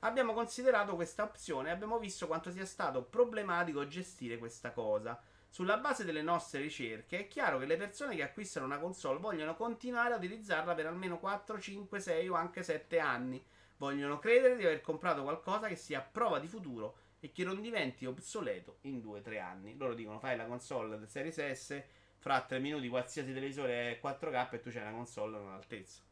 Abbiamo 0.00 0.34
considerato 0.34 0.94
questa 0.94 1.24
opzione 1.24 1.70
e 1.70 1.72
abbiamo 1.72 1.98
visto 1.98 2.28
quanto 2.28 2.52
sia 2.52 2.64
stato 2.64 3.02
problematico 3.02 3.88
gestire 3.88 4.38
questa 4.38 4.70
cosa. 4.70 5.20
Sulla 5.48 5.78
base 5.78 6.04
delle 6.04 6.22
nostre 6.22 6.60
ricerche 6.60 7.20
è 7.20 7.26
chiaro 7.26 7.58
che 7.58 7.66
le 7.66 7.76
persone 7.76 8.14
che 8.14 8.22
acquistano 8.22 8.66
una 8.66 8.78
console 8.78 9.18
vogliono 9.18 9.56
continuare 9.56 10.14
a 10.14 10.18
utilizzarla 10.18 10.74
per 10.74 10.86
almeno 10.86 11.18
4, 11.18 11.58
5, 11.58 11.98
6 11.98 12.28
o 12.28 12.34
anche 12.34 12.62
7 12.62 13.00
anni. 13.00 13.44
Vogliono 13.78 14.20
credere 14.20 14.56
di 14.56 14.64
aver 14.64 14.80
comprato 14.80 15.22
qualcosa 15.22 15.66
che 15.66 15.76
sia 15.76 16.00
prova 16.00 16.38
di 16.38 16.46
futuro 16.46 17.06
e 17.20 17.32
che 17.32 17.44
non 17.44 17.60
diventi 17.60 18.06
obsoleto 18.06 18.78
in 18.82 18.98
2-3 19.00 19.40
anni. 19.40 19.76
Loro 19.76 19.94
dicono 19.94 20.18
fai 20.18 20.36
la 20.36 20.46
console 20.46 20.98
del 20.98 21.08
Series 21.08 21.52
S, 21.52 21.82
fra 22.18 22.40
3 22.42 22.58
minuti 22.58 22.88
qualsiasi 22.88 23.32
televisore 23.32 23.92
è 23.92 24.00
4K 24.02 24.48
e 24.54 24.60
tu 24.60 24.70
c'hai 24.70 24.82
una 24.82 24.92
console 24.92 25.36
all'altezza. 25.36 26.02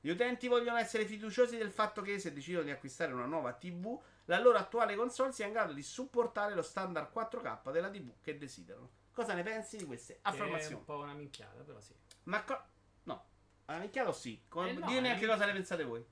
Gli 0.00 0.08
utenti 0.10 0.48
vogliono 0.48 0.78
essere 0.78 1.04
fiduciosi 1.04 1.56
del 1.56 1.70
fatto 1.70 2.02
che 2.02 2.18
se 2.18 2.32
decidono 2.32 2.64
di 2.64 2.70
acquistare 2.72 3.12
una 3.12 3.26
nuova 3.26 3.52
TV, 3.52 4.00
la 4.24 4.40
loro 4.40 4.58
attuale 4.58 4.96
console 4.96 5.32
sia 5.32 5.46
in 5.46 5.52
grado 5.52 5.72
di 5.72 5.82
supportare 5.82 6.54
lo 6.54 6.62
standard 6.62 7.10
4K 7.12 7.70
della 7.70 7.88
TV 7.90 8.10
che 8.20 8.36
desiderano. 8.36 8.90
Cosa 9.12 9.34
ne 9.34 9.42
pensi 9.42 9.76
di 9.76 9.84
queste 9.84 10.14
È 10.14 10.18
affermazioni? 10.22 10.74
un 10.74 10.84
po' 10.84 10.98
una 10.98 11.12
minchiata, 11.12 11.62
però 11.62 11.80
sì. 11.80 11.94
Ma 12.24 12.42
co- 12.42 12.62
no, 13.04 13.24
alla 13.66 13.78
minchiata 13.78 14.12
sì. 14.12 14.42
Come- 14.48 14.70
Eh 14.70 14.72
no, 14.72 14.86
Ditemi 14.86 15.06
è 15.06 15.10
anche 15.12 15.24
una 15.24 15.34
cosa 15.34 15.46
ne 15.46 15.52
pensate 15.52 15.84
voi. 15.84 16.04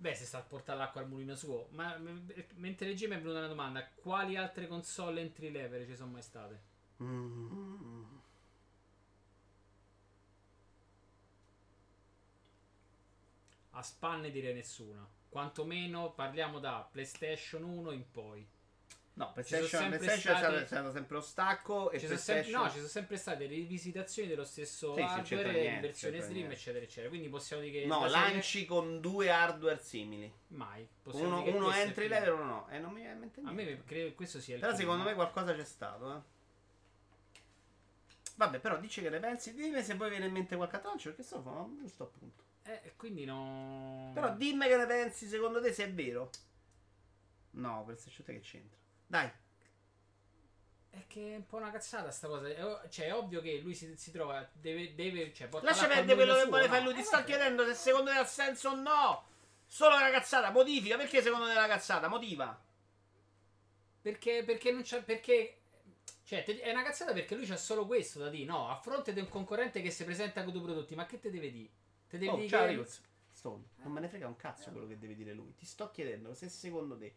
Beh, 0.00 0.14
se 0.14 0.24
sta 0.24 0.38
a 0.38 0.42
portare 0.42 0.78
l'acqua 0.78 1.00
al 1.00 1.08
mulino 1.08 1.34
suo. 1.34 1.68
Ma 1.72 1.96
m- 1.98 2.32
mentre 2.54 2.86
leggevo 2.86 3.12
mi 3.12 3.18
è 3.18 3.22
venuta 3.22 3.38
una 3.40 3.48
domanda: 3.48 3.86
quali 3.94 4.36
altre 4.36 4.66
console 4.66 5.20
entry 5.20 5.50
level 5.50 5.86
ci 5.86 5.96
sono 5.96 6.12
mai 6.12 6.22
state? 6.22 6.62
Mm. 7.02 8.18
A 13.70 13.82
spanne 13.82 14.30
direi 14.30 14.52
nessuna. 14.52 15.08
Quantomeno 15.26 16.12
parliamo 16.12 16.58
da 16.58 16.86
PlayStation 16.92 17.62
1 17.62 17.92
in 17.92 18.10
poi. 18.10 18.46
No, 19.18 19.32
PlayStation, 19.32 19.88
PlayStation 19.88 20.36
state- 20.36 20.66
stato 20.66 20.92
sempre 20.92 21.16
lo 21.16 21.20
stacco 21.20 21.90
e 21.90 21.98
Ci 21.98 22.06
sono, 22.06 22.18
sempre, 22.18 22.34
PlayStation... 22.44 22.62
no, 22.62 22.70
ci 22.70 22.76
sono 22.76 22.88
sempre 22.88 23.16
state 23.16 23.46
rivisitazioni 23.46 24.28
dello 24.28 24.44
stesso 24.44 24.94
Sì, 24.94 25.00
hardware 25.00 25.50
niente, 25.50 25.68
in 25.74 25.80
versione 25.80 26.16
stream, 26.18 26.34
niente. 26.36 26.54
eccetera, 26.54 26.84
eccetera. 26.84 27.08
Quindi 27.08 27.28
possiamo 27.28 27.62
dire 27.62 27.80
che. 27.80 27.86
No, 27.86 28.02
la 28.04 28.08
serie- 28.10 28.32
lanci 28.32 28.64
con 28.64 29.00
due 29.00 29.28
hardware 29.30 29.80
simili. 29.82 30.32
Mai. 30.48 30.86
Possiamo 31.02 31.40
Uno, 31.40 31.50
uno 31.56 31.64
questo 31.66 31.82
entry 31.82 32.06
level 32.06 32.28
e 32.28 32.30
uno 32.30 32.44
no. 32.44 32.68
E 32.68 32.78
non 32.78 32.92
mi 32.92 33.00
viene 33.00 33.14
in 33.14 33.18
mente 33.18 33.40
A 33.40 33.50
niente. 33.50 33.64
me 33.74 33.84
credo 33.84 34.08
che 34.10 34.14
questo 34.14 34.40
sia 34.40 34.54
il 34.54 34.60
Però 34.60 34.72
primo. 34.72 34.88
secondo 34.92 35.08
me 35.10 35.14
qualcosa 35.16 35.52
c'è 35.52 35.64
stato, 35.64 36.16
eh. 36.16 36.20
Vabbè, 38.36 38.60
però 38.60 38.78
dici 38.78 39.02
che 39.02 39.10
ne 39.10 39.18
pensi. 39.18 39.52
Dimmi 39.52 39.82
se 39.82 39.96
poi 39.96 40.10
viene 40.10 40.26
in 40.26 40.32
mente 40.32 40.54
qualche 40.54 40.76
altro, 40.76 40.90
perché 41.02 41.24
sto 41.24 41.40
fa 41.42 41.50
un 41.50 41.76
giusto 41.76 42.04
appunto. 42.04 42.44
Eh, 42.62 42.80
e 42.84 42.92
quindi 42.96 43.24
no. 43.24 44.12
Però 44.14 44.32
dimmi 44.36 44.68
che 44.68 44.76
ne 44.76 44.86
pensi 44.86 45.26
secondo 45.26 45.60
te 45.60 45.72
se 45.72 45.84
è 45.86 45.92
vero. 45.92 46.30
No, 47.50 47.82
PlayStation 47.84 48.24
3 48.24 48.34
che 48.34 48.40
c'entra. 48.40 48.78
Dai. 49.08 49.30
È 50.90 51.04
che 51.06 51.32
è 51.32 51.36
un 51.36 51.46
po' 51.46 51.56
una 51.56 51.70
cazzata 51.70 52.10
sta 52.10 52.28
cosa. 52.28 52.48
Cioè, 52.88 53.06
è 53.06 53.14
ovvio 53.14 53.40
che 53.40 53.58
lui 53.58 53.74
si, 53.74 53.96
si 53.96 54.10
trova. 54.10 54.48
Deve. 54.52 54.94
deve 54.94 55.32
cioè, 55.32 55.48
Lascia 55.62 55.86
perdere 55.86 56.14
quello 56.14 56.34
che 56.34 56.44
vuole 56.46 56.68
fare 56.68 56.82
lui. 56.82 56.94
Ti 56.94 57.00
Eh, 57.00 57.04
sto 57.04 57.16
vabbè. 57.16 57.26
chiedendo 57.26 57.64
se 57.66 57.74
secondo 57.74 58.10
te 58.10 58.16
ha 58.18 58.24
senso 58.24 58.70
o 58.70 58.74
no. 58.74 59.24
Solo 59.66 59.96
una 59.96 60.10
cazzata, 60.10 60.50
modifica. 60.50 60.96
Perché 60.96 61.22
secondo 61.22 61.46
te 61.46 61.52
è 61.52 61.56
una 61.56 61.66
cazzata? 61.66 62.08
Motiva. 62.08 62.62
Perché, 64.00 64.42
perché 64.44 64.70
non 64.72 64.82
c'è. 64.82 65.02
Perché. 65.02 65.54
Cioè, 66.24 66.44
è 66.44 66.70
una 66.70 66.82
cazzata 66.82 67.12
perché 67.14 67.34
lui 67.34 67.46
c'ha 67.46 67.56
solo 67.56 67.86
questo 67.86 68.18
da 68.18 68.28
dire. 68.28 68.44
No, 68.44 68.68
a 68.68 68.76
fronte 68.76 69.12
di 69.12 69.20
un 69.20 69.28
concorrente 69.28 69.80
che 69.80 69.90
si 69.90 70.04
presenta 70.04 70.42
con 70.44 70.52
due 70.52 70.62
prodotti, 70.62 70.94
ma 70.94 71.06
che 71.06 71.18
te 71.18 71.30
deve 71.30 71.50
dire? 71.50 71.70
Te 72.08 72.18
devi 72.18 72.30
Oh, 72.30 72.36
dire 72.36 72.48
ciao 72.48 72.66
che- 72.66 72.72
Rios. 72.72 73.00
Stone, 73.30 73.64
non 73.76 73.92
me 73.92 74.00
ne 74.00 74.08
frega 74.08 74.26
un 74.26 74.34
cazzo 74.36 74.70
quello 74.72 74.86
che 74.88 74.98
deve 74.98 75.14
dire 75.14 75.32
lui. 75.32 75.54
Ti 75.54 75.64
sto 75.64 75.90
chiedendo 75.92 76.34
se 76.34 76.48
secondo 76.48 76.98
te 76.98 77.14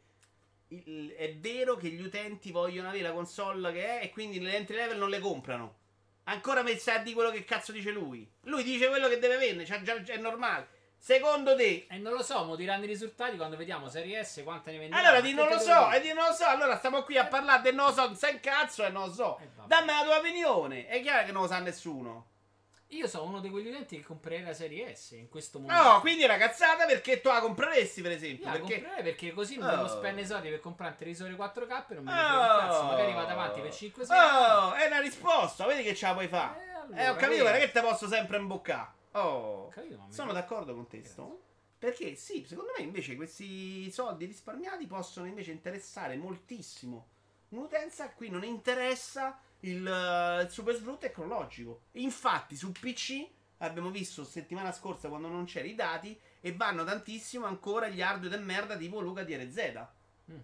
il- 0.71 1.13
è 1.17 1.33
vero 1.35 1.75
che 1.75 1.89
gli 1.89 2.01
utenti 2.01 2.51
vogliono 2.51 2.89
avere 2.89 3.03
la 3.03 3.11
console 3.11 3.71
che 3.71 3.99
è 3.99 4.03
e 4.03 4.09
quindi 4.09 4.39
le 4.39 4.55
entry 4.55 4.75
level 4.75 4.97
non 4.97 5.09
le 5.09 5.19
comprano. 5.19 5.75
Ancora 6.25 6.61
mi 6.63 6.77
sa 6.77 6.97
di 6.99 7.13
quello 7.13 7.31
che 7.31 7.43
cazzo 7.43 7.71
dice 7.71 7.91
lui. 7.91 8.29
Lui 8.43 8.63
dice 8.63 8.87
quello 8.87 9.07
che 9.09 9.19
deve 9.19 9.37
vendere, 9.37 9.65
cioè, 9.65 9.81
già- 9.81 9.95
è 10.01 10.17
normale. 10.17 10.79
Secondo 10.97 11.55
te 11.55 11.87
E 11.89 11.97
non 11.97 12.13
lo 12.13 12.21
so, 12.21 12.43
mo 12.43 12.55
diranno 12.55 12.83
i 12.83 12.87
risultati 12.87 13.35
quando 13.35 13.57
vediamo 13.57 13.89
Serie 13.89 14.23
S 14.23 14.41
quante 14.43 14.71
ne 14.71 14.77
vendiamo. 14.77 15.01
Allora 15.03 15.19
di 15.19 15.33
non 15.33 15.47
lo 15.49 15.57
so, 15.57 15.89
e 15.91 15.99
di 15.99 16.13
non 16.13 16.27
lo 16.27 16.33
so, 16.33 16.45
allora 16.45 16.77
stiamo 16.77 17.01
qui 17.01 17.17
a 17.17 17.25
parlare 17.25 17.63
del 17.63 17.73
non 17.73 17.87
lo 17.87 17.91
so, 17.91 18.05
non 18.05 18.15
sai 18.15 18.33
un 18.33 18.39
cazzo 18.39 18.85
e 18.85 18.89
non 18.89 19.07
lo 19.07 19.11
so. 19.13 19.39
Eh. 19.39 19.47
Dammi 19.65 19.87
la 19.87 20.03
tua 20.03 20.17
opinione. 20.19 20.85
È 20.87 21.01
chiaro 21.01 21.25
che 21.25 21.31
non 21.31 21.41
lo 21.41 21.47
sa 21.47 21.57
nessuno. 21.57 22.27
Io 22.91 23.07
sono 23.07 23.23
uno 23.25 23.39
di 23.39 23.49
quegli 23.49 23.67
utenti 23.67 23.97
che 23.97 24.03
comprerei 24.03 24.43
la 24.43 24.53
Serie 24.53 24.93
S 24.95 25.11
in 25.11 25.29
questo 25.29 25.59
momento. 25.59 25.81
No, 25.81 25.99
quindi 26.01 26.25
cazzata 26.25 26.85
perché 26.85 27.21
tu 27.21 27.29
la 27.29 27.39
compreresti, 27.39 28.01
per 28.01 28.11
Io 28.11 28.17
esempio. 28.17 28.45
la 28.45 28.51
perché 28.51 28.73
comprerei 28.81 29.03
perché 29.03 29.31
così 29.31 29.57
non 29.57 29.69
Oh. 29.69 29.75
devo 29.75 29.87
spendere 29.87 30.27
soldi 30.27 30.49
per 30.49 30.59
comprare 30.59 30.91
un 30.91 30.97
televisore 30.97 31.35
4K 31.35 31.85
e 31.91 31.93
non 31.95 32.03
ne 32.03 32.11
frega 32.11 32.39
un 32.39 32.59
cazzo. 32.59 32.83
Magari 32.83 33.13
vado 33.13 33.31
avanti 33.31 33.61
per 33.61 33.71
5-6 33.73 34.07
Oh, 34.11 34.73
è 34.73 34.85
una 34.87 34.99
risposta, 34.99 35.65
vedi 35.65 35.83
che 35.83 35.95
ce 35.95 36.05
la 36.07 36.13
puoi 36.13 36.27
fare. 36.27 36.59
Eh, 36.65 36.69
allora, 36.69 36.97
Eh, 37.01 37.09
ho 37.09 37.15
capito, 37.15 37.41
guarda 37.43 37.59
che 37.59 37.71
te 37.71 37.81
posso 37.81 38.07
sempre 38.07 38.37
imboccare. 38.37 38.89
Oh, 39.13 39.67
Capito, 39.69 39.97
ma 39.97 40.05
mi- 40.07 40.13
sono 40.13 40.33
d'accordo 40.33 40.73
con 40.73 40.87
te, 40.87 41.03
Sto. 41.03 41.41
Perché 41.79 42.15
sì, 42.15 42.45
secondo 42.47 42.71
me 42.77 42.83
invece 42.83 43.15
questi 43.15 43.89
soldi 43.91 44.25
risparmiati 44.25 44.85
possono 44.85 45.25
invece 45.27 45.51
interessare 45.51 46.15
moltissimo 46.15 47.07
un'utenza 47.49 48.03
a 48.03 48.09
cui 48.11 48.29
non 48.29 48.43
interessa 48.43 49.39
il, 49.61 49.85
eh, 49.85 50.43
il 50.43 50.49
super 50.49 50.75
sfrutto 50.75 50.97
tecnologico. 50.99 51.81
Infatti 51.93 52.55
su 52.55 52.71
PC 52.71 53.27
abbiamo 53.57 53.89
visto 53.89 54.23
settimana 54.23 54.71
scorsa 54.71 55.09
quando 55.09 55.27
non 55.27 55.45
c'erano 55.45 55.71
i 55.71 55.75
dati 55.75 56.19
e 56.39 56.53
vanno 56.53 56.83
tantissimo 56.83 57.45
ancora 57.45 57.87
gli 57.87 58.01
hardware 58.01 58.37
di 58.37 58.43
merda 58.43 58.75
tipo 58.75 58.99
Luca 58.99 59.23
DRZ. 59.23 59.87
Mm. 60.31 60.39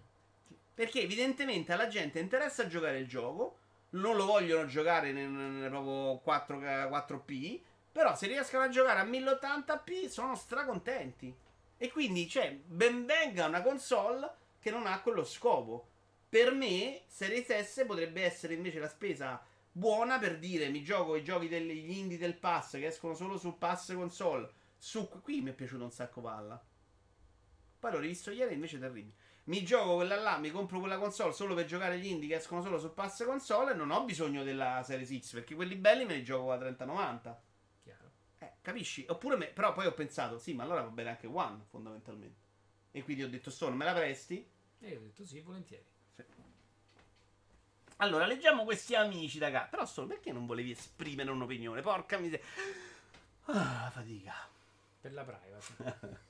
Perché 0.74 1.02
evidentemente 1.02 1.72
alla 1.72 1.88
gente 1.88 2.20
interessa 2.20 2.66
giocare 2.66 2.98
il 2.98 3.08
gioco, 3.08 3.58
non 3.90 4.16
lo 4.16 4.26
vogliono 4.26 4.66
giocare 4.66 5.12
nel, 5.12 5.28
nel 5.28 5.70
proprio 5.70 6.18
4, 6.18 6.58
4P, 6.58 7.60
però 7.90 8.14
se 8.14 8.26
riescono 8.26 8.64
a 8.64 8.68
giocare 8.68 9.00
a 9.00 9.04
1080p 9.04 10.08
sono 10.08 10.34
stracontenti. 10.36 11.34
E 11.76 11.90
quindi, 11.90 12.28
cioè, 12.28 12.52
ben 12.52 13.06
venga 13.06 13.46
una 13.46 13.62
console 13.62 14.30
che 14.60 14.70
non 14.70 14.86
ha 14.86 15.00
quello 15.00 15.24
scopo. 15.24 15.88
Per 16.28 16.52
me, 16.52 17.04
Series 17.06 17.46
S 17.46 17.84
potrebbe 17.86 18.22
essere 18.22 18.52
invece 18.52 18.78
la 18.78 18.88
spesa 18.88 19.42
buona 19.72 20.18
per 20.18 20.38
dire 20.38 20.68
mi 20.68 20.82
gioco 20.82 21.16
i 21.16 21.22
giochi 21.24 21.48
degli 21.48 21.90
indie 21.90 22.18
del 22.18 22.36
pass 22.36 22.72
che 22.72 22.86
escono 22.86 23.14
solo 23.14 23.38
sul 23.38 23.56
pass 23.56 23.94
console. 23.94 24.50
Su, 24.76 25.08
qui 25.22 25.40
mi 25.40 25.50
è 25.50 25.54
piaciuto 25.54 25.84
un 25.84 25.90
sacco 25.90 26.20
palla. 26.20 26.62
Poi 27.78 27.92
l'ho 27.92 27.98
rivisto 27.98 28.30
ieri 28.30 28.52
invece 28.52 28.76
è 28.76 28.80
terribile. 28.80 29.14
Mi 29.44 29.64
gioco 29.64 29.94
quella 29.94 30.16
là, 30.16 30.36
mi 30.36 30.50
compro 30.50 30.80
quella 30.80 30.98
console 30.98 31.32
solo 31.32 31.54
per 31.54 31.64
giocare 31.64 31.98
gli 31.98 32.06
indie 32.06 32.28
che 32.28 32.34
escono 32.34 32.60
solo 32.60 32.78
sul 32.78 32.90
pass 32.92 33.24
console 33.24 33.72
e 33.72 33.74
non 33.74 33.90
ho 33.90 34.04
bisogno 34.04 34.42
della 34.42 34.82
Series 34.82 35.18
X 35.18 35.32
perché 35.32 35.54
quelli 35.54 35.76
belli 35.76 36.04
me 36.04 36.14
li 36.14 36.24
gioco 36.24 36.52
a 36.52 36.58
3090. 36.58 37.42
Chiaro. 37.82 38.10
Eh, 38.40 38.52
capisci? 38.60 39.06
Oppure 39.08 39.36
me- 39.36 39.46
però 39.46 39.72
poi 39.72 39.86
ho 39.86 39.94
pensato, 39.94 40.38
sì, 40.38 40.52
ma 40.52 40.64
allora 40.64 40.82
va 40.82 40.90
bene 40.90 41.08
anche 41.08 41.26
One 41.26 41.64
fondamentalmente. 41.70 42.46
E 42.90 43.02
quindi 43.02 43.22
ho 43.22 43.30
detto, 43.30 43.50
Stone, 43.50 43.76
me 43.76 43.86
la 43.86 43.94
presti? 43.94 44.46
E 44.80 44.88
io 44.88 44.98
ho 44.98 45.02
detto 45.02 45.24
sì, 45.24 45.40
volentieri. 45.40 45.96
Allora, 48.00 48.26
leggiamo 48.26 48.64
questi 48.64 48.94
amici 48.94 49.38
da 49.38 49.50
casa. 49.50 49.66
Però 49.66 49.86
solo 49.86 50.06
perché 50.08 50.32
non 50.32 50.46
volevi 50.46 50.70
esprimere 50.70 51.30
un'opinione? 51.30 51.80
Porca 51.80 52.18
miseria. 52.18 52.44
Ah, 53.46 53.90
fatica. 53.92 54.34
Per 55.00 55.12
la 55.12 55.24
privacy. 55.24 56.16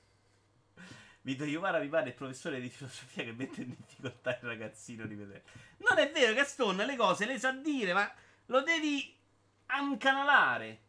Vito 1.23 1.45
Iovara 1.45 1.79
mi 1.79 1.89
pare 1.89 2.09
il 2.09 2.15
professore 2.15 2.61
di 2.61 2.71
filosofia 2.71 3.25
che 3.25 3.33
mette 3.33 3.61
in 3.61 3.75
difficoltà 3.77 4.31
il 4.31 4.49
ragazzino 4.49 5.05
di 5.05 5.15
vedere. 5.15 5.45
Non 5.79 5.99
è 5.99 6.11
vero, 6.11 6.33
Gaston, 6.33 6.77
le 6.77 6.97
cose 6.97 7.27
le 7.27 7.39
sa 7.39 7.53
dire, 7.53 7.93
ma 7.93 8.11
lo 8.47 8.63
devi 8.63 9.15
ancanalare. 9.67 10.87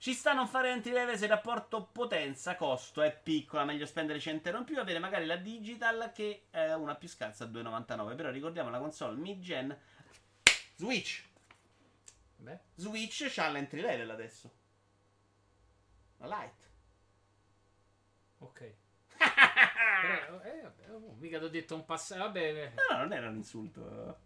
Ci 0.00 0.14
sta 0.14 0.30
a 0.30 0.34
non 0.34 0.48
fare 0.48 0.70
entry 0.70 0.92
level 0.92 1.18
se 1.18 1.24
il 1.24 1.30
rapporto 1.30 1.84
potenza-costo 1.84 3.02
è 3.02 3.14
piccola, 3.14 3.66
meglio 3.66 3.84
spendere 3.84 4.18
100 4.18 4.48
euro 4.48 4.60
in 4.60 4.64
più, 4.64 4.80
avere 4.80 4.98
magari 4.98 5.26
la 5.26 5.36
digital 5.36 6.10
che 6.14 6.46
è 6.48 6.72
una 6.72 6.94
più 6.94 7.06
scarsa 7.06 7.44
a 7.44 7.48
2,99. 7.48 8.16
Però 8.16 8.30
ricordiamo 8.30 8.70
la 8.70 8.78
console 8.78 9.18
mid-gen 9.18 9.78
Switch. 10.76 11.22
Beh, 12.36 12.58
Switch 12.76 13.26
c'ha 13.28 13.50
l'entry 13.50 13.82
level 13.82 14.08
adesso. 14.08 14.50
La 16.16 16.28
light. 16.28 16.70
ok. 18.38 18.74
Però, 19.20 20.40
eh, 20.40 20.60
vabbè, 20.62 20.90
oh, 20.92 21.14
mica 21.18 21.38
ti 21.38 21.44
ho 21.44 21.50
detto 21.50 21.74
un 21.74 21.84
passaggio. 21.84 22.22
Vabbè, 22.22 22.40
eh. 22.40 22.72
No, 22.88 22.96
non 22.96 23.12
era 23.12 23.28
un 23.28 23.36
insulto. 23.36 24.18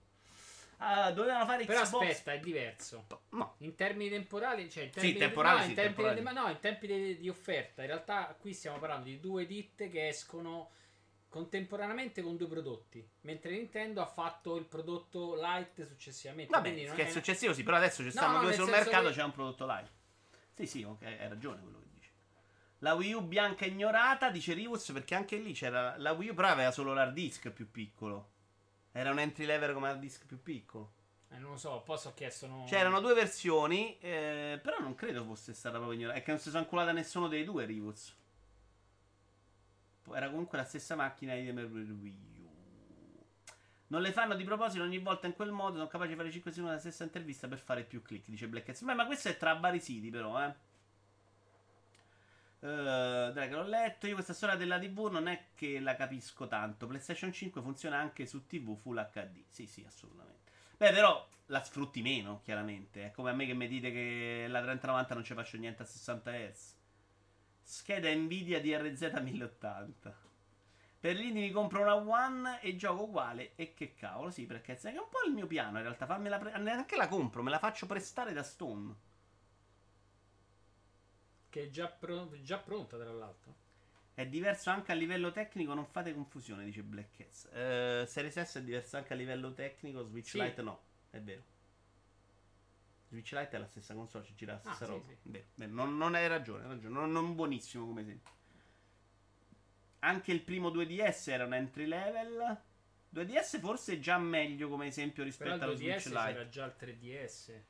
Ah, 0.78 1.10
dovevano 1.12 1.44
fare 1.46 1.64
però 1.64 1.82
Xbox. 1.82 2.02
aspetta, 2.08 2.32
è 2.32 2.40
diverso. 2.40 3.06
No. 3.30 3.54
In 3.58 3.74
termini 3.74 4.10
temporali, 4.10 4.70
cioè 4.70 4.84
in 4.84 4.88
Sì, 4.90 4.94
termini, 5.00 5.18
temporali 5.18 5.56
no, 5.58 5.62
sì, 5.64 5.68
in 5.70 5.74
tempi 5.74 5.92
temporali. 5.94 6.18
di- 6.18 6.22
ma 6.24 6.32
no, 6.32 6.48
in 6.50 6.60
tempi 6.60 6.86
di, 6.86 7.18
di 7.18 7.28
offerta. 7.28 7.80
In 7.82 7.88
realtà, 7.88 8.36
qui 8.38 8.52
stiamo 8.52 8.78
parlando 8.78 9.04
di 9.06 9.20
due 9.20 9.46
ditte 9.46 9.88
che 9.88 10.08
escono 10.08 10.70
contemporaneamente 11.28 12.22
con 12.22 12.36
due 12.36 12.46
prodotti. 12.46 13.06
Mentre 13.22 13.50
Nintendo 13.52 14.00
ha 14.02 14.06
fatto 14.06 14.56
il 14.56 14.64
prodotto 14.64 15.34
light 15.34 15.84
successivamente. 15.86 16.50
Vabbè, 16.52 16.68
quindi 16.70 16.86
non 16.86 16.94
che 16.96 17.02
è 17.04 17.06
è- 17.06 17.10
successivo, 17.10 17.52
sì, 17.52 17.62
però 17.62 17.76
adesso 17.78 18.02
ci 18.02 18.10
stanno 18.10 18.36
no, 18.36 18.42
due 18.42 18.52
sul 18.52 18.70
mercato, 18.70 19.08
che- 19.08 19.14
c'è 19.14 19.22
un 19.24 19.32
prodotto 19.32 19.66
live. 19.66 19.88
Sì, 20.54 20.66
sì, 20.66 20.82
ok, 20.84 21.02
hai 21.02 21.28
ragione 21.28 21.60
quello 21.60 21.78
che 21.80 21.86
dici. 21.92 22.10
La 22.78 22.94
Wii 22.94 23.12
U 23.14 23.22
bianca 23.22 23.64
ignorata, 23.64 24.30
dice 24.30 24.52
Rivus, 24.52 24.90
perché 24.92 25.16
anche 25.16 25.36
lì 25.38 25.52
c'era 25.52 25.96
la 25.98 26.12
Wii 26.12 26.28
U, 26.28 26.34
però 26.34 26.48
aveva 26.48 26.70
solo 26.70 26.92
l'hard 26.94 27.12
disk 27.14 27.50
più 27.50 27.68
piccolo. 27.70 28.30
Era 28.96 29.10
un 29.10 29.18
entry 29.18 29.44
level 29.44 29.74
come 29.74 29.88
hard 29.88 29.98
disk 29.98 30.24
più 30.24 30.40
piccolo. 30.40 30.92
Eh, 31.30 31.38
non 31.38 31.50
lo 31.52 31.56
so, 31.56 31.82
poi 31.84 31.98
ho 32.04 32.14
chiesto. 32.14 32.46
No... 32.46 32.64
C'erano 32.68 33.00
due 33.00 33.12
versioni, 33.12 33.98
eh, 33.98 34.60
però 34.62 34.78
non 34.78 34.94
credo 34.94 35.24
fosse 35.24 35.52
stata 35.52 35.78
proprio 35.78 35.98
ignorata. 35.98 36.20
È 36.20 36.22
che 36.22 36.30
non 36.30 36.38
si 36.38 36.48
sono 36.48 36.62
inculata 36.62 36.92
nessuno 36.92 37.26
dei 37.26 37.42
due 37.42 37.64
Rivuz. 37.64 38.16
Era 40.12 40.30
comunque 40.30 40.58
la 40.58 40.64
stessa 40.64 40.94
macchina 40.94 41.34
di 41.34 41.50
Wii 41.50 42.20
U. 42.38 42.52
Non 43.88 44.00
le 44.00 44.12
fanno 44.12 44.36
di 44.36 44.44
proposito 44.44 44.84
ogni 44.84 44.98
volta 44.98 45.26
in 45.26 45.34
quel 45.34 45.50
modo. 45.50 45.74
Sono 45.74 45.88
capaci 45.88 46.10
di 46.10 46.16
fare 46.16 46.30
5 46.30 46.52
secondi 46.52 46.74
la 46.74 46.80
stessa 46.80 47.02
intervista 47.02 47.48
per 47.48 47.58
fare 47.58 47.82
più 47.82 48.00
click, 48.00 48.28
dice 48.28 48.46
Black 48.46 48.66
Cats. 48.66 48.82
Ma, 48.82 48.94
ma 48.94 49.06
questo 49.06 49.28
è 49.28 49.36
tra 49.36 49.54
vari 49.54 49.80
siti, 49.80 50.10
però, 50.10 50.40
eh. 50.40 50.54
Uh, 52.64 53.30
l'ho 53.50 53.62
letto. 53.64 54.06
Io 54.06 54.14
questa 54.14 54.32
storia 54.32 54.56
della 54.56 54.78
TV 54.78 55.10
non 55.10 55.28
è 55.28 55.48
che 55.54 55.80
la 55.80 55.94
capisco 55.96 56.46
tanto. 56.46 56.86
PlayStation 56.86 57.30
5 57.30 57.60
funziona 57.60 57.98
anche 57.98 58.24
su 58.24 58.46
TV 58.46 58.74
Full 58.74 59.10
HD. 59.12 59.44
Sì, 59.48 59.66
sì, 59.66 59.84
assolutamente. 59.86 60.50
Beh, 60.78 60.90
però 60.90 61.28
la 61.46 61.62
sfrutti 61.62 62.00
meno, 62.00 62.40
chiaramente. 62.42 63.04
È 63.04 63.10
come 63.10 63.30
a 63.30 63.34
me 63.34 63.44
che 63.44 63.52
mi 63.52 63.68
dite 63.68 63.92
che 63.92 64.46
la 64.48 64.62
3090 64.62 65.14
non 65.14 65.24
ci 65.24 65.34
faccio 65.34 65.58
niente 65.58 65.82
a 65.82 65.84
60 65.84 66.32
Hz. 66.32 66.74
Scheda 67.60 68.14
Nvidia 68.14 68.62
DRZ 68.62 69.20
1080. 69.20 70.22
Per 71.00 71.16
l'indie 71.16 71.42
mi 71.42 71.50
compro 71.50 71.82
una 71.82 71.96
One 71.96 72.62
e 72.62 72.76
gioco 72.76 73.02
uguale. 73.02 73.52
E 73.56 73.74
che 73.74 73.92
cavolo, 73.92 74.30
sì, 74.30 74.46
perché 74.46 74.78
è 74.80 74.88
un 74.88 75.08
po' 75.10 75.28
il 75.28 75.34
mio 75.34 75.46
piano. 75.46 75.76
In 75.76 75.82
realtà, 75.82 76.06
fammela 76.06 76.38
pre- 76.38 76.56
neanche 76.56 76.96
la 76.96 77.08
compro, 77.08 77.42
me 77.42 77.50
la 77.50 77.58
faccio 77.58 77.84
prestare 77.84 78.32
da 78.32 78.42
Stone. 78.42 79.12
Che 81.54 81.62
è 81.62 81.70
già, 81.70 81.86
pro- 81.86 82.32
già 82.42 82.58
pronta, 82.58 82.96
tra 82.98 83.12
l'altro. 83.12 83.54
È 84.12 84.26
diverso 84.26 84.70
anche 84.70 84.90
a 84.90 84.96
livello 84.96 85.30
tecnico, 85.30 85.72
non 85.72 85.86
fate 85.86 86.12
confusione, 86.12 86.64
dice 86.64 86.82
Black 86.82 87.16
Cats. 87.16 87.44
Eh, 87.52 88.04
Series 88.08 88.40
S 88.42 88.56
è 88.56 88.62
diverso 88.64 88.96
anche 88.96 89.12
a 89.12 89.16
livello 89.16 89.52
tecnico, 89.52 90.02
Switch 90.02 90.30
Sì. 90.30 90.40
Lite 90.42 90.62
no, 90.62 90.80
è 91.10 91.20
vero. 91.20 91.42
Switch 93.06 93.30
Lite 93.30 93.50
è 93.50 93.58
la 93.60 93.68
stessa 93.68 93.94
console, 93.94 94.24
ci 94.24 94.34
gira 94.34 94.54
la 94.54 94.58
Ah, 94.64 94.74
stessa 94.74 94.84
sì, 94.86 94.90
roba. 94.90 95.04
sì. 95.06 95.16
Vero, 95.22 95.44
vero, 95.54 95.72
Non, 95.72 95.96
non 95.96 96.16
hai 96.16 96.26
ragione, 96.26 96.64
hai 96.64 96.68
ragione. 96.70 96.92
Non, 96.92 97.12
non 97.12 97.34
buonissimo 97.36 97.86
come 97.86 98.00
esempio. 98.00 98.32
Anche 100.00 100.32
il 100.32 100.40
primo 100.42 100.70
2DS 100.70 101.30
era 101.30 101.44
un 101.44 101.54
entry 101.54 101.86
level. 101.86 102.60
2DS 103.14 103.60
forse 103.60 103.92
è 103.94 103.98
già 104.00 104.18
meglio 104.18 104.68
come 104.68 104.86
esempio 104.88 105.22
Però 105.22 105.26
rispetto 105.26 105.54
il 105.54 105.62
allo 105.62 105.72
2DS 105.74 105.76
Switch 106.00 106.06
Lite. 106.06 106.32
c'era 106.32 106.48
già 106.48 106.64
il 106.64 106.74
3DS. 106.76 107.60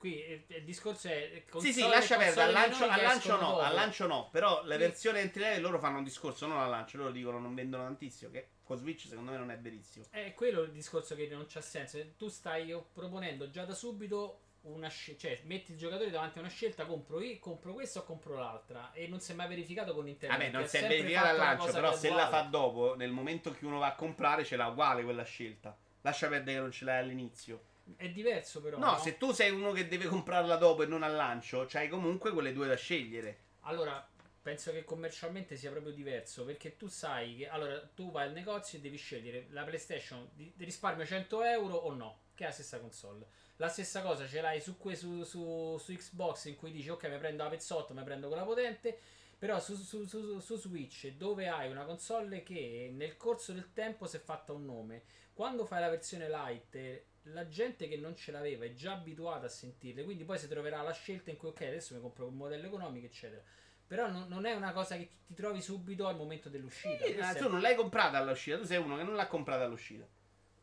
Qui 0.00 0.22
eh, 0.24 0.46
il 0.48 0.64
discorso 0.64 1.08
è. 1.08 1.30
Sì, 1.58 1.74
sì, 1.74 1.82
console- 1.82 1.88
lascia 1.88 2.16
perdere. 2.16 2.40
Al 2.40 2.68
console 2.70 2.86
lancio, 2.88 2.94
al 2.94 3.02
lancio 3.02 3.36
no, 3.36 3.58
al 3.58 3.74
lancio 3.74 4.06
no. 4.06 4.28
Però 4.30 4.64
le 4.64 4.76
Sì. 4.76 4.80
versioni 4.80 5.18
entry 5.18 5.42
level 5.42 5.60
loro 5.60 5.78
fanno 5.78 5.98
un 5.98 6.04
discorso, 6.04 6.46
non 6.46 6.58
al 6.58 6.70
lancio. 6.70 6.96
Loro 6.96 7.10
dicono 7.10 7.38
non 7.38 7.54
vendono 7.54 7.82
tantissimo. 7.82 8.30
Che 8.30 8.48
con 8.64 8.78
Switch 8.78 9.06
secondo 9.06 9.30
me 9.32 9.36
non 9.36 9.50
è 9.50 9.58
verissimo. 9.58 10.06
È 10.08 10.32
quello 10.32 10.62
il 10.62 10.70
discorso 10.70 11.14
che 11.14 11.28
non 11.28 11.44
c'ha 11.46 11.60
senso. 11.60 11.98
Tu 12.16 12.28
stai 12.28 12.74
proponendo 12.94 13.50
già 13.50 13.66
da 13.66 13.74
subito 13.74 14.40
una 14.62 14.88
scelta. 14.88 15.28
Cioè, 15.28 15.42
metti 15.44 15.72
il 15.72 15.76
giocatore 15.76 16.08
davanti 16.08 16.38
a 16.38 16.40
una 16.40 16.50
scelta: 16.50 16.86
compro, 16.86 17.20
io, 17.20 17.38
compro 17.38 17.74
questa 17.74 17.98
o 17.98 18.04
compro 18.04 18.38
l'altra. 18.38 18.92
E 18.94 19.06
non 19.06 19.20
si 19.20 19.32
è 19.32 19.34
mai 19.34 19.48
verificato 19.48 19.92
con 19.92 20.06
Nintendo. 20.06 20.34
Vabbè, 20.34 20.48
non 20.50 20.66
si 20.66 20.78
è 20.78 20.88
verificato 20.88 21.26
al 21.28 21.36
lancio. 21.36 21.72
Però 21.72 21.94
se 21.94 22.08
la 22.08 22.26
fa 22.26 22.40
dopo, 22.40 22.94
nel 22.96 23.10
momento 23.10 23.52
che 23.52 23.66
uno 23.66 23.78
va 23.78 23.88
a 23.88 23.94
comprare, 23.94 24.46
ce 24.46 24.56
l'ha 24.56 24.68
uguale 24.68 25.04
quella 25.04 25.24
scelta. 25.24 25.76
Lascia 26.00 26.28
perdere 26.28 26.56
che 26.56 26.62
non 26.62 26.72
ce 26.72 26.86
l'hai 26.86 27.00
all'inizio. 27.00 27.68
È 27.96 28.08
diverso, 28.10 28.60
però. 28.60 28.78
No, 28.78 28.98
se 28.98 29.16
tu 29.16 29.32
sei 29.32 29.50
uno 29.50 29.72
che 29.72 29.88
deve 29.88 30.06
comprarla 30.06 30.56
dopo 30.56 30.82
e 30.82 30.86
non 30.86 31.02
al 31.02 31.14
lancio, 31.14 31.66
c'hai 31.68 31.88
comunque 31.88 32.32
quelle 32.32 32.52
due 32.52 32.66
da 32.66 32.76
scegliere. 32.76 33.38
Allora, 33.60 34.06
penso 34.42 34.72
che 34.72 34.84
commercialmente 34.84 35.56
sia 35.56 35.70
proprio 35.70 35.92
diverso. 35.92 36.44
Perché 36.44 36.76
tu 36.76 36.86
sai 36.86 37.36
che. 37.36 37.48
Allora, 37.48 37.78
tu 37.94 38.10
vai 38.10 38.26
al 38.26 38.32
negozio 38.32 38.78
e 38.78 38.80
devi 38.80 38.96
scegliere 38.96 39.46
la 39.50 39.64
PlayStation. 39.64 40.28
Di, 40.32 40.52
di 40.54 40.64
risparmio 40.64 41.04
100 41.04 41.42
euro 41.44 41.74
o 41.74 41.92
no? 41.94 42.20
Che 42.34 42.44
è 42.44 42.46
la 42.46 42.52
stessa 42.52 42.78
console. 42.78 43.26
La 43.56 43.68
stessa 43.68 44.00
cosa 44.00 44.26
ce 44.26 44.40
l'hai 44.40 44.60
su, 44.60 44.78
que- 44.78 44.96
su, 44.96 45.22
su, 45.24 45.76
su 45.78 45.92
Xbox 45.92 46.46
in 46.46 46.56
cui 46.56 46.70
dici 46.72 46.88
ok, 46.88 47.08
mi 47.10 47.18
prendo 47.18 47.42
la 47.42 47.50
pezzotto, 47.50 47.92
mi 47.92 48.02
prendo 48.02 48.28
quella 48.28 48.44
potente. 48.44 48.98
Però 49.38 49.58
su, 49.58 49.74
su- 49.74 50.04
su- 50.06 50.38
su 50.40 50.56
Switch, 50.56 51.08
dove 51.12 51.48
hai 51.48 51.70
una 51.70 51.84
console 51.84 52.42
che 52.42 52.90
nel 52.92 53.16
corso 53.16 53.52
del 53.52 53.72
tempo 53.72 54.06
si 54.06 54.16
è 54.16 54.20
fatta 54.20 54.52
un 54.52 54.66
nome, 54.66 55.02
quando 55.32 55.64
fai 55.64 55.80
la 55.80 55.88
versione 55.88 56.28
light, 56.28 57.02
la 57.32 57.48
gente 57.48 57.88
che 57.88 57.96
non 57.96 58.14
ce 58.16 58.30
l'aveva 58.32 58.64
è 58.64 58.72
già 58.72 58.92
abituata 58.92 59.46
a 59.46 59.48
sentirle. 59.48 60.04
Quindi 60.04 60.24
poi 60.24 60.38
si 60.38 60.48
troverà 60.48 60.82
la 60.82 60.92
scelta 60.92 61.30
in 61.30 61.36
cui 61.36 61.48
ok, 61.48 61.60
adesso 61.62 61.94
mi 61.94 62.00
compro 62.00 62.26
un 62.26 62.36
modello 62.36 62.66
economico, 62.66 63.06
eccetera. 63.06 63.42
Però 63.86 64.08
non, 64.08 64.28
non 64.28 64.46
è 64.46 64.52
una 64.54 64.72
cosa 64.72 64.96
che 64.96 65.08
ti 65.26 65.34
trovi 65.34 65.60
subito 65.60 66.06
al 66.06 66.16
momento 66.16 66.48
dell'uscita. 66.48 67.04
Sì, 67.04 67.14
Questo 67.14 67.38
tu 67.38 67.44
è- 67.46 67.48
non 67.50 67.60
l'hai 67.60 67.74
comprata 67.74 68.18
all'uscita, 68.18 68.56
tu 68.56 68.64
sei 68.64 68.78
uno 68.78 68.96
che 68.96 69.02
non 69.02 69.14
l'ha 69.16 69.26
comprata 69.26 69.64
all'uscita. 69.64 70.06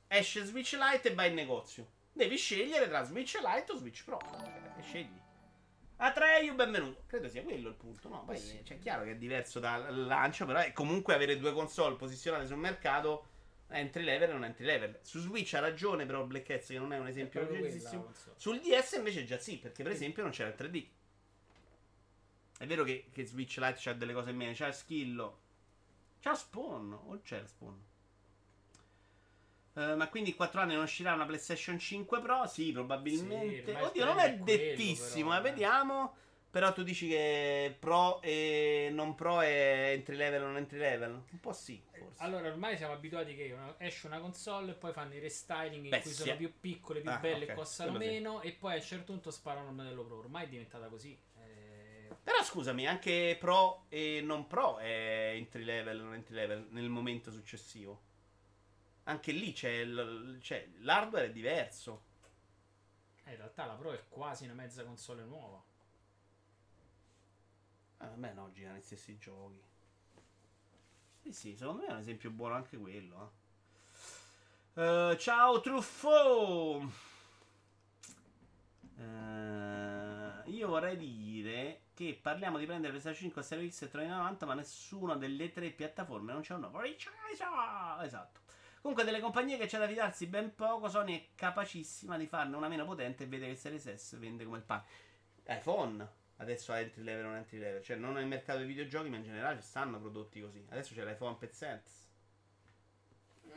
Esce 0.08 0.44
Switch 0.46 0.74
Lite 0.80 1.10
e 1.10 1.14
vai 1.14 1.30
in 1.30 1.36
negozio. 1.36 1.92
Devi 2.14 2.38
scegliere 2.38 2.88
tra 2.88 3.04
Switch 3.04 3.38
Lite 3.44 3.72
o 3.74 3.76
Switch 3.78 4.04
Pro. 4.06 4.20
E 4.78 4.82
scegli. 4.82 5.20
Atreyu, 5.98 6.54
benvenuto. 6.54 7.04
Credo 7.08 7.28
sia 7.28 7.42
quello 7.44 7.70
il 7.70 7.76
punto, 7.76 8.08
no? 8.08 8.24
Poi 8.24 8.38
Sì. 8.38 8.62
c'è 8.64 8.78
chiaro 8.78 9.04
che 9.04 9.12
è 9.12 9.16
diverso 9.16 9.60
dal 9.60 10.06
lancio, 10.06 10.46
però 10.46 10.60
è 10.60 10.72
comunque 10.72 11.14
avere 11.16 11.38
due 11.40 11.52
console 11.54 11.96
posizionate 11.96 12.46
sul 12.46 12.58
mercato. 12.58 13.26
Entry 13.70 14.04
level 14.04 14.30
e 14.30 14.34
non 14.34 14.44
entry 14.46 14.66
level. 14.66 15.00
Su 15.02 15.20
Switch 15.20 15.54
ha 15.54 15.60
ragione, 15.60 16.06
però 16.06 16.24
Black 16.26 16.50
Hats, 16.50 16.68
che 16.68 16.80
non 16.80 16.94
è 16.94 16.98
un 16.98 17.08
è 17.08 17.10
esempio 17.10 17.46
recentissimo. 17.46 18.04
console. 18.04 18.36
Sul 18.38 18.60
DS 18.62 18.94
invece 18.94 19.26
già 19.26 19.38
sì, 19.38 19.58
perché 19.58 19.84
per 19.84 19.92
esempio 19.92 20.24
non 20.24 20.32
c'era 20.32 20.50
il 20.50 20.56
3D. 20.58 20.88
È 22.60 22.66
vero 22.66 22.84
che, 22.84 23.10
che 23.12 23.26
Switch 23.26 23.58
Lite 23.58 23.78
c'ha 23.78 23.94
delle 23.94 24.14
cose 24.14 24.32
in 24.32 24.38
meno, 24.38 24.54
c'ha 24.56 24.72
Skillo. 24.72 25.42
C'ha 26.20 26.34
Spawn, 26.34 26.94
o 26.94 27.20
c'è 27.22 27.46
Spawn? 27.46 27.84
Eh, 29.74 29.96
ma 29.96 30.08
quindi 30.10 30.32
in 30.32 30.36
4 30.36 30.62
anni 30.62 30.74
non 30.74 30.84
uscirà 30.84 31.14
una 31.14 31.26
PlayStation 31.26 31.78
5 31.78 32.20
Pro? 32.20 32.48
Sì, 32.48 32.72
probabilmente. 32.72 33.76
Sì, 33.76 33.84
Oddio, 33.84 34.06
non 34.06 34.18
è 34.18 34.24
è 34.24 34.40
quello, 34.40 34.44
dettissimo, 34.46 35.30
però, 35.30 35.44
eh, 35.44 35.48
eh. 35.48 35.52
vediamo. 35.52 36.16
Però 36.50 36.74
tu 36.74 36.82
dici 36.84 37.08
che 37.08 37.76
pro 37.78 38.22
e 38.22 38.90
non 38.92 39.16
pro 39.16 39.42
è 39.42 39.92
entry 39.94 40.16
level 40.16 40.44
o 40.44 40.46
non 40.48 40.58
entry 40.58 40.80
level? 40.80 41.12
Un 41.32 41.40
po' 41.40 41.54
sì, 41.54 41.82
forse. 41.92 42.24
Allora, 42.24 42.48
ormai 42.48 42.78
siamo 42.78 42.94
abituati 42.94 43.36
che 43.36 43.56
esce 43.78 44.08
una 44.08 44.20
console 44.20 44.72
e 44.72 44.76
poi 44.76 44.92
fanno 44.94 45.14
i 45.14 45.20
restyling 45.20 45.84
in 45.84 45.90
Beh, 45.90 46.02
cui 46.02 46.10
sì, 46.12 46.18
sono 46.18 46.32
eh. 46.34 46.36
più 46.38 46.60
piccole, 46.60 47.02
più 47.02 47.12
Ah, 47.12 47.18
belle, 47.18 47.46
ok, 47.46 47.54
costano 47.54 47.92
quello 47.92 48.04
sì. 48.06 48.10
meno 48.12 48.42
e 48.42 48.52
poi 48.54 48.74
a 48.74 48.76
un 48.78 48.82
certo 48.82 49.12
punto 49.12 49.30
sparano 49.32 49.70
il 49.70 49.76
modello 49.76 50.04
pro. 50.06 50.18
Ormai 50.18 50.46
è 50.46 50.50
diventata 50.50 50.88
così. 50.88 51.18
Eh, 51.36 52.08
Però 52.24 52.44
scusami, 52.44 52.88
anche 52.88 53.36
pro 53.40 53.86
e 53.90 54.22
non 54.24 54.48
pro 54.48 54.78
è 54.80 55.34
entry 55.36 55.64
level 55.64 56.00
o 56.00 56.04
non 56.06 56.14
entry 56.16 56.34
level 56.36 56.68
nel 56.72 56.90
momento 56.90 57.30
successivo. 57.32 58.02
Anche 59.04 59.32
lì 59.32 59.54
c'è, 59.54 59.84
l- 59.86 60.38
c'è- 60.40 60.68
l'hardware 60.80 61.26
è 61.28 61.32
diverso. 61.32 62.04
eh, 63.26 63.32
in 63.32 63.38
realtà 63.38 63.66
la 63.66 63.74
pro 63.76 63.92
è 63.92 64.04
quasi 64.10 64.46
una 64.46 64.54
mezza 64.54 64.84
console 64.84 65.24
nuova. 65.24 65.62
Ah, 68.00 68.08
vabbè, 68.08 68.34
no, 68.34 68.50
girano 68.54 68.78
gli 68.78 68.82
stessi 68.82 69.18
giochi. 69.20 69.62
Sì, 71.22 71.32
sì, 71.34 71.56
secondo 71.56 71.82
me 71.84 71.88
è 71.90 71.92
un 71.92 72.00
esempio 72.00 72.32
buono 72.32 72.56
anche 72.56 72.78
quello. 72.78 73.34
eh. 74.76 75.12
Eh, 75.12 75.18
ciao 75.18 75.60
Truffo! 75.62 76.90
Eh, 79.00 80.50
io 80.52 80.68
vorrei 80.68 80.98
dire 80.98 81.82
che 81.94 82.18
parliamo 82.22 82.58
di 82.58 82.66
prendere 82.66 82.90
PlayStation 82.92 83.24
5 83.24 83.42
a 83.42 83.44
Series 83.44 83.76
X 83.78 83.82
e 83.84 83.90
390, 83.90 84.46
ma 84.46 84.54
nessuna 84.54 85.16
delle 85.16 85.52
tre 85.52 85.70
piattaforme 85.72 86.34
non 86.34 86.42
c'è 86.42 86.54
un 86.54 86.62
nuovo. 86.62 86.82
Esatto. 88.02 88.42
Comunque, 88.82 89.04
delle 89.06 89.20
compagnie 89.20 89.58
che 89.58 89.66
c'è 89.68 89.80
da 89.80 89.88
fidarsi 89.88 90.28
ben 90.28 90.54
poco, 90.56 90.88
Sony 90.90 91.16
è 91.20 91.28
capacissima 91.36 92.18
di 92.18 92.28
farne 92.28 92.56
una 92.56 92.68
meno 92.68 92.86
potente 92.86 93.24
e 93.24 93.28
vede 93.28 93.48
che 93.48 93.56
Series 93.56 93.94
S 93.94 94.18
vende 94.18 94.46
come 94.46 94.58
il 94.58 94.64
pane. 94.64 94.84
iPhone 95.48 96.08
adesso 96.38 96.72
ha 96.72 96.80
entry 96.80 97.04
level 97.04 97.26
o 97.26 97.28
non 97.30 97.38
entry 97.38 97.58
level, 97.60 97.82
cioè 97.84 97.96
non 97.98 98.14
nel 98.14 98.26
mercato 98.28 98.60
dei 98.60 98.68
videogiochi, 98.68 99.10
ma 99.10 99.18
in 99.18 99.24
generale 99.24 99.60
ci 99.62 99.68
stanno 99.68 100.00
prodotti 100.00 100.42
così. 100.42 100.66
Adesso 100.70 100.94
c'è 100.94 101.04
l'iPhone 101.06 101.36
Pezzente. 101.38 101.92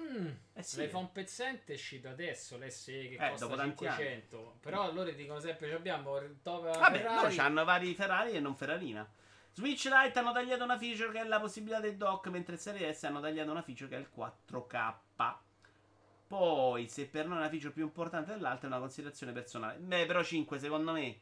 Mm, 0.00 0.28
Eh 0.54 0.62
sì. 0.62 0.80
L'iPhone 0.80 1.10
pezzente 1.12 1.72
è 1.72 1.76
uscito 1.76 2.08
adesso, 2.08 2.56
l'SE 2.56 3.08
che 3.08 3.16
Eh, 3.20 3.28
costa 3.30 3.44
dopo 3.44 3.56
tanti 3.56 3.86
anni. 3.86 3.96
500. 3.96 4.56
Però 4.60 4.92
loro 4.92 5.10
dicono 5.10 5.40
sempre 5.40 5.68
ci 5.68 5.74
abbiamo 5.74 6.16
il 6.18 6.38
top 6.42 6.78
Vabbè, 6.78 6.98
Ferrari. 6.98 7.34
loro 7.36 7.42
hanno 7.42 7.64
vari 7.64 7.94
Ferrari 7.94 8.32
e 8.32 8.40
non 8.40 8.56
Ferrarina. 8.56 9.08
Switch 9.52 9.84
Lite 9.92 10.18
hanno 10.18 10.32
tagliato 10.32 10.64
una 10.64 10.78
feature 10.78 11.10
che 11.12 11.20
è 11.20 11.24
la 11.24 11.40
possibilità 11.40 11.80
del 11.80 11.96
dock, 11.96 12.28
mentre 12.28 12.54
il 12.54 12.60
Series 12.60 12.96
S 12.98 13.04
hanno 13.04 13.20
tagliato 13.20 13.50
una 13.50 13.62
feature 13.62 13.88
che 13.90 13.96
è 13.96 13.98
il 13.98 14.08
4K. 14.14 14.94
Poi, 16.26 16.88
se 16.88 17.06
per 17.06 17.26
noi 17.26 17.36
è 17.36 17.40
una 17.40 17.48
feature 17.50 17.72
più 17.72 17.82
importante 17.82 18.30
dell'altra, 18.32 18.68
è 18.68 18.70
una 18.70 18.80
considerazione 18.80 19.32
personale. 19.32 19.78
Beh, 19.78 20.06
però 20.06 20.22
5, 20.22 20.58
secondo 20.60 20.92
me, 20.92 21.20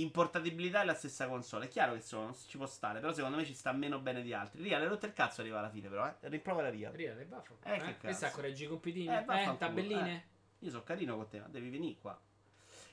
in 0.00 0.10
portabilità 0.10 0.82
è 0.82 0.84
la 0.84 0.94
stessa 0.94 1.26
console. 1.28 1.66
È 1.66 1.68
chiaro 1.68 1.94
che 1.94 2.00
sono, 2.00 2.34
ci 2.46 2.56
può 2.56 2.66
stare, 2.66 3.00
però 3.00 3.12
secondo 3.12 3.36
me 3.36 3.44
ci 3.44 3.54
sta 3.54 3.72
meno 3.72 3.98
bene 3.98 4.22
di 4.22 4.32
altri. 4.32 4.62
Ria, 4.62 4.78
le 4.78 4.88
rotte 4.88 5.06
il 5.06 5.12
cazzo 5.12 5.40
arriva 5.40 5.58
alla 5.58 5.70
fine, 5.70 5.88
però, 5.88 6.06
eh. 6.06 6.14
Riprova 6.28 6.62
la 6.62 6.70
Ria. 6.70 6.90
Ria, 6.90 7.14
dai, 7.14 7.24
baffo. 7.24 7.58
Eh, 7.62 7.70
che 7.70 7.74
Eh, 7.74 7.78
cazzo. 7.78 7.96
Questa 8.00 8.30
correggi 8.30 8.64
i 8.64 8.68
compitini. 8.68 9.06
Eh, 9.08 9.18
Eh, 9.18 9.24
vaffanculo, 9.24 9.56
tabelline. 9.56 10.26
Io 10.60 10.70
sono 10.70 10.82
carino 10.82 11.16
con 11.16 11.28
te, 11.28 11.40
ma 11.40 11.46
devi 11.48 11.70
venire 11.70 11.96
qua. 12.00 12.18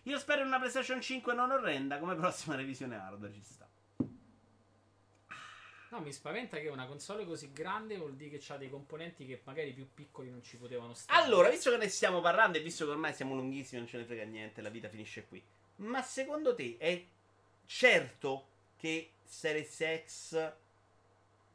Io 0.03 0.19
spero 0.19 0.41
in 0.41 0.47
una 0.47 0.57
PlayStation 0.59 1.01
5 1.01 1.33
non 1.33 1.51
orrenda 1.51 1.97
come 1.97 2.15
prossima 2.15 2.55
revisione 2.55 2.95
hardware 2.95 3.33
ci 3.33 3.41
sta. 3.41 3.67
No, 5.89 5.99
mi 6.01 6.11
spaventa 6.11 6.57
che 6.57 6.67
una 6.67 6.85
console 6.87 7.25
così 7.25 7.51
grande 7.53 7.97
vuol 7.97 8.15
dire 8.15 8.37
che 8.37 8.53
ha 8.53 8.57
dei 8.57 8.69
componenti 8.69 9.25
che 9.25 9.41
magari 9.45 9.71
più 9.71 9.87
piccoli 9.93 10.29
non 10.29 10.43
ci 10.43 10.57
potevano 10.57 10.93
stare. 10.93 11.21
Allora, 11.23 11.49
visto 11.49 11.69
che 11.71 11.77
ne 11.77 11.87
stiamo 11.87 12.21
parlando 12.21 12.57
e 12.57 12.61
visto 12.61 12.85
che 12.85 12.91
ormai 12.91 13.13
siamo 13.13 13.33
lunghissimi, 13.35 13.79
non 13.79 13.89
ce 13.89 13.97
ne 13.97 14.03
frega 14.05 14.23
niente, 14.25 14.61
la 14.61 14.69
vita 14.69 14.89
finisce 14.89 15.25
qui. 15.25 15.41
Ma 15.77 16.01
secondo 16.01 16.55
te 16.55 16.77
è 16.77 17.03
certo 17.65 18.47
che 18.77 19.11
Series 19.23 20.05
X 20.05 20.53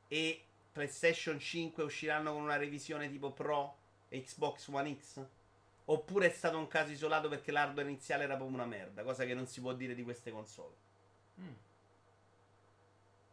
e 0.08 0.44
PlayStation 0.72 1.38
5 1.38 1.82
usciranno 1.82 2.32
con 2.32 2.42
una 2.42 2.56
revisione 2.56 3.08
tipo 3.08 3.30
Pro 3.30 3.76
e 4.08 4.22
Xbox 4.22 4.68
One 4.68 4.96
X? 4.98 5.24
Oppure 5.86 6.26
è 6.26 6.30
stato 6.30 6.58
un 6.58 6.68
caso 6.68 6.92
isolato 6.92 7.28
perché 7.28 7.50
l'hardware 7.50 7.88
iniziale 7.88 8.24
era 8.24 8.36
proprio 8.36 8.56
una 8.56 8.66
merda, 8.66 9.02
cosa 9.02 9.24
che 9.24 9.34
non 9.34 9.46
si 9.46 9.60
può 9.60 9.72
dire 9.72 9.94
di 9.94 10.04
queste 10.04 10.30
console? 10.30 10.74
Mm. 11.40 11.52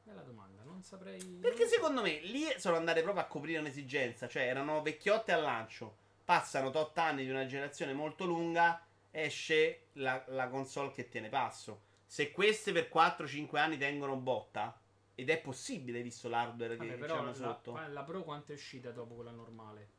Bella 0.04 0.22
domanda, 0.22 0.64
non 0.64 0.82
saprei. 0.82 1.20
Perché 1.22 1.68
secondo 1.68 2.02
me 2.02 2.20
lì 2.22 2.46
sono 2.58 2.78
andate 2.78 3.02
proprio 3.04 3.24
a 3.24 3.28
coprire 3.28 3.60
un'esigenza, 3.60 4.28
cioè 4.28 4.44
erano 4.48 4.82
vecchiotte 4.82 5.34
al 5.34 5.42
lancio, 5.42 5.96
passano 6.24 6.72
tot 6.72 6.98
anni 6.98 7.26
di 7.26 7.30
una 7.30 7.46
generazione 7.46 7.94
molto 7.94 8.26
lunga, 8.26 8.82
esce 9.24 9.88
la, 9.94 10.24
la 10.28 10.48
console 10.48 10.92
che 10.92 11.10
tiene 11.10 11.30
passo. 11.30 11.86
Se 12.06 12.32
queste 12.32 12.72
per 12.72 12.90
4-5 12.94 13.58
anni 13.58 13.78
tengono 13.78 14.16
botta, 14.16 14.80
ed 15.16 15.30
è 15.30 15.40
possibile 15.40 16.04
visto 16.04 16.30
l'hardware 16.30 16.76
Vabbè, 16.76 16.92
che 16.92 16.98
però 16.98 17.24
la, 17.24 17.34
sotto, 17.34 17.72
qua- 17.72 17.88
la 17.88 18.04
Pro 18.04 18.24
quanto 18.24 18.52
è 18.52 18.56
uscita 18.56 18.92
dopo 18.92 19.16
quella 19.16 19.32
normale? 19.32 19.90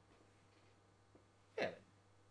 eh, 1.55 1.77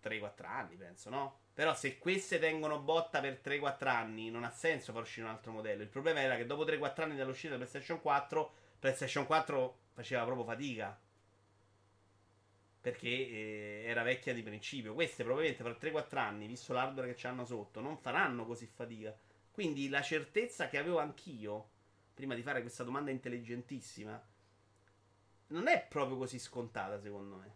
3-4 0.01 0.45
anni 0.45 0.75
penso, 0.75 1.09
no? 1.09 1.39
Però 1.53 1.75
se 1.75 1.97
queste 1.97 2.39
tengono 2.39 2.79
botta 2.79 3.19
per 3.19 3.41
3-4 3.43 3.87
anni, 3.87 4.29
non 4.29 4.45
ha 4.45 4.49
senso 4.49 4.93
far 4.93 5.01
uscire 5.01 5.25
un 5.25 5.33
altro 5.33 5.51
modello. 5.51 5.81
Il 5.81 5.89
problema 5.89 6.21
era 6.21 6.37
che 6.37 6.45
dopo 6.45 6.63
3-4 6.63 7.01
anni 7.01 7.15
dall'uscita 7.17 7.53
di 7.53 7.57
PlayStation 7.57 7.99
4, 7.99 8.53
PlayStation 8.79 9.25
4 9.25 9.77
faceva 9.91 10.23
proprio 10.23 10.45
fatica. 10.45 10.97
Perché 12.87 13.09
eh, 13.09 13.83
era 13.85 14.01
vecchia 14.01 14.33
di 14.33 14.41
principio. 14.41 14.93
Queste 14.93 15.25
probabilmente 15.25 15.61
fra 15.61 15.75
3-4 15.77 16.17
anni, 16.19 16.47
visto 16.47 16.71
l'hardware 16.71 17.13
che 17.13 17.27
hanno 17.27 17.43
sotto, 17.43 17.81
non 17.81 17.97
faranno 17.97 18.45
così 18.45 18.65
fatica. 18.65 19.13
Quindi 19.51 19.89
la 19.89 20.01
certezza 20.01 20.69
che 20.69 20.77
avevo 20.77 20.99
anch'io, 20.99 21.67
prima 22.13 22.33
di 22.33 22.41
fare 22.41 22.61
questa 22.61 22.85
domanda 22.85 23.11
intelligentissima, 23.11 24.25
non 25.47 25.67
è 25.67 25.85
proprio 25.89 26.15
così 26.15 26.39
scontata 26.39 26.97
secondo 27.01 27.35
me. 27.35 27.55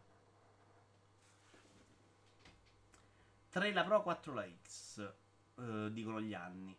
3 3.51 3.71
la 3.71 3.85
Pro, 3.85 4.01
4 4.01 4.33
la 4.33 4.45
X, 4.61 5.13
eh, 5.59 5.93
dicono 5.93 6.19
gli 6.19 6.33
anni. 6.33 6.75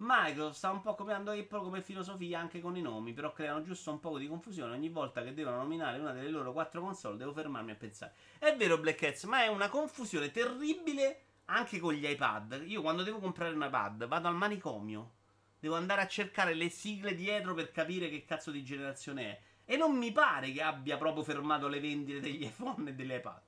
Microsoft 0.00 0.56
sta 0.56 0.70
un 0.70 0.80
po' 0.80 0.94
copiando 0.94 1.32
Apple 1.32 1.60
come 1.60 1.82
filosofia 1.82 2.38
anche 2.38 2.60
con 2.60 2.76
i 2.76 2.80
nomi, 2.80 3.12
però 3.12 3.32
creano 3.32 3.62
giusto 3.62 3.90
un 3.90 3.98
po' 3.98 4.16
di 4.16 4.28
confusione 4.28 4.72
ogni 4.72 4.90
volta 4.90 5.24
che 5.24 5.34
devono 5.34 5.56
nominare 5.56 5.98
una 5.98 6.12
delle 6.12 6.28
loro 6.28 6.52
quattro 6.52 6.80
console, 6.80 7.16
devo 7.16 7.32
fermarmi 7.32 7.72
a 7.72 7.74
pensare. 7.74 8.14
È 8.38 8.54
vero 8.54 8.78
Black 8.78 9.02
Hats, 9.02 9.24
ma 9.24 9.42
è 9.42 9.48
una 9.48 9.68
confusione 9.68 10.30
terribile 10.30 11.22
anche 11.46 11.80
con 11.80 11.94
gli 11.94 12.06
iPad. 12.06 12.62
Io 12.66 12.80
quando 12.80 13.02
devo 13.02 13.18
comprare 13.18 13.52
un 13.52 13.62
iPad 13.62 14.06
vado 14.06 14.28
al 14.28 14.36
manicomio, 14.36 15.14
devo 15.58 15.74
andare 15.74 16.02
a 16.02 16.06
cercare 16.06 16.54
le 16.54 16.68
sigle 16.68 17.16
dietro 17.16 17.54
per 17.54 17.72
capire 17.72 18.08
che 18.08 18.24
cazzo 18.24 18.52
di 18.52 18.62
generazione 18.62 19.22
è. 19.22 19.40
E 19.64 19.76
non 19.76 19.96
mi 19.96 20.12
pare 20.12 20.52
che 20.52 20.62
abbia 20.62 20.96
proprio 20.96 21.24
fermato 21.24 21.66
le 21.66 21.80
vendite 21.80 22.20
degli 22.20 22.44
iPhone 22.46 22.90
e 22.90 22.94
degli 22.94 23.12
iPad. 23.12 23.47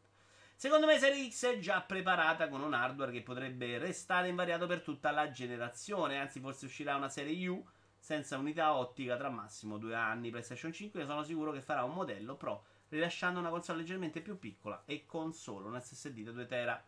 Secondo 0.61 0.85
me 0.85 0.99
Serie 0.99 1.31
X 1.31 1.47
è 1.47 1.59
già 1.59 1.81
preparata 1.81 2.51
con 2.51 2.61
un 2.61 2.75
hardware 2.75 3.13
che 3.13 3.23
potrebbe 3.23 3.79
restare 3.79 4.29
invariato 4.29 4.67
per 4.67 4.83
tutta 4.83 5.11
la 5.11 5.31
generazione, 5.31 6.19
anzi 6.19 6.39
forse 6.39 6.67
uscirà 6.67 6.97
una 6.97 7.09
serie 7.09 7.49
U 7.49 7.67
senza 7.99 8.37
unità 8.37 8.75
ottica 8.75 9.17
tra 9.17 9.31
massimo 9.31 9.79
due 9.79 9.95
anni. 9.95 10.29
PlayStation 10.29 10.71
5 10.71 11.07
sono 11.07 11.23
sicuro 11.23 11.51
che 11.51 11.63
farà 11.63 11.83
un 11.83 11.95
modello 11.95 12.37
Pro 12.37 12.65
rilasciando 12.91 13.41
una 13.41 13.49
console 13.49 13.79
leggermente 13.79 14.21
più 14.21 14.39
piccola 14.39 14.83
e 14.85 15.07
con 15.07 15.33
solo 15.33 15.67
un 15.67 15.81
SSD 15.81 16.25
da 16.25 16.33
2 16.33 16.45
tera. 16.45 16.85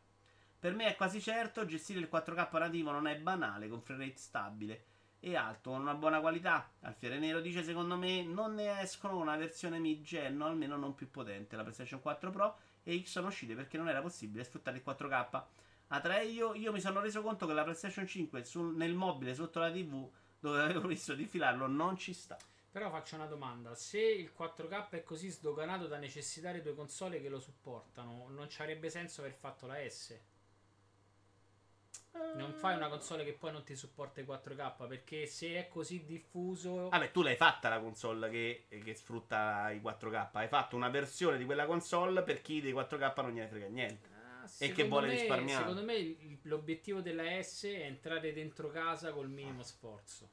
Per 0.59 0.75
me 0.75 0.89
è 0.89 0.95
quasi 0.95 1.19
certo, 1.23 1.65
gestire 1.65 1.99
il 1.99 2.11
4K 2.13 2.59
nativo 2.59 2.91
non 2.91 3.07
è 3.07 3.17
banale, 3.17 3.71
con 3.71 3.81
frame 3.81 4.05
rate 4.05 4.19
stabile 4.19 4.85
e 5.19 5.35
alto, 5.35 5.71
con 5.71 5.81
una 5.81 5.95
buona 5.95 6.21
qualità. 6.21 6.71
Alfiere 6.81 7.19
Nero 7.19 7.41
dice 7.41 7.63
secondo 7.63 7.97
me 7.97 8.23
non 8.23 8.53
ne 8.53 8.83
escono 8.83 9.17
una 9.17 9.37
versione 9.37 9.79
mid-gen 9.79 10.43
almeno 10.43 10.77
non 10.77 10.95
più 10.95 11.11
potente. 11.11 11.57
La 11.57 11.63
PlayStation 11.63 12.03
4 12.03 12.31
Pro 12.31 12.59
e 12.83 13.03
X 13.03 13.09
sono 13.09 13.29
uscite 13.29 13.55
perché 13.55 13.77
non 13.77 13.89
era 13.89 14.01
possibile 14.01 14.45
sfruttare 14.45 14.77
il 14.77 14.83
4K. 14.83 15.45
A 15.89 16.01
3 16.01 16.25
io, 16.25 16.55
io 16.55 16.73
mi 16.73 16.81
sono 16.81 17.01
reso 17.01 17.23
conto 17.23 17.47
che 17.47 17.53
la 17.53 17.63
PlayStation 17.65 18.07
5 18.07 18.45
sul- 18.45 18.75
nel 18.75 18.95
mobile 18.95 19.35
sotto 19.35 19.61
la 19.61 19.71
TV 19.71 20.11
dove 20.39 20.63
avevo 20.63 20.87
visto 20.89 21.15
di 21.15 21.27
filarlo 21.27 21.67
non 21.67 21.97
ci 21.97 22.13
sta. 22.13 22.37
Però 22.71 22.91
faccio 22.91 23.17
una 23.17 23.27
domanda: 23.27 23.75
se 23.75 24.01
il 24.01 24.33
4K 24.37 24.89
è 24.89 25.03
così 25.03 25.29
sdoganato 25.29 25.87
da 25.87 25.99
necessitare 25.99 26.63
due 26.63 26.75
console 26.75 27.21
che 27.21 27.29
lo 27.29 27.39
supportano, 27.39 28.29
non 28.29 28.49
ci 28.49 28.63
avrebbe 28.63 28.89
senso 28.89 29.21
aver 29.21 29.35
fatto 29.35 29.67
la 29.67 29.77
S? 29.87 30.19
Non 32.35 32.53
fai 32.55 32.77
una 32.77 32.89
console 32.89 33.25
che 33.25 33.33
poi 33.33 33.53
non 33.53 33.65
ti 33.65 33.75
supporta 33.75 34.21
il 34.21 34.27
4K 34.27 34.87
perché 34.87 35.27
se 35.27 35.55
è 35.57 35.69
così 35.69 36.05
diffuso. 36.05 36.89
Vabbè, 36.91 37.11
tu 37.11 37.23
l'hai 37.23 37.37
fatta 37.37 37.69
la 37.69 37.81
console 37.81 38.29
che, 38.31 38.67
che 38.69 38.95
sfrutta 38.95 39.71
i 39.71 39.81
4K. 39.81 40.29
Hai 40.33 40.49
fatto 40.49 40.77
una 40.77 40.89
versione 40.89 41.39
di 41.39 41.45
quella 41.45 41.67
console 41.67 42.23
per 42.23 42.43
chi 42.43 42.61
dei 42.61 42.73
4K 42.73 43.23
non 43.23 43.33
gliene 43.33 43.49
frega 43.49 43.67
niente. 43.67 44.09
Ah, 44.15 44.49
E 44.59 44.73
che 44.73 44.85
vuole 44.89 45.07
me- 45.09 45.13
risparmiare. 45.15 45.61
Secondo 45.67 45.85
me 45.85 46.17
l'obiettivo 46.43 47.01
della 47.01 47.43
S 47.43 47.65
è 47.65 47.83
entrare 47.85 48.33
dentro 48.33 48.69
casa 48.71 49.13
col 49.13 49.29
minimo 49.31 49.63
sforzo. 49.63 50.29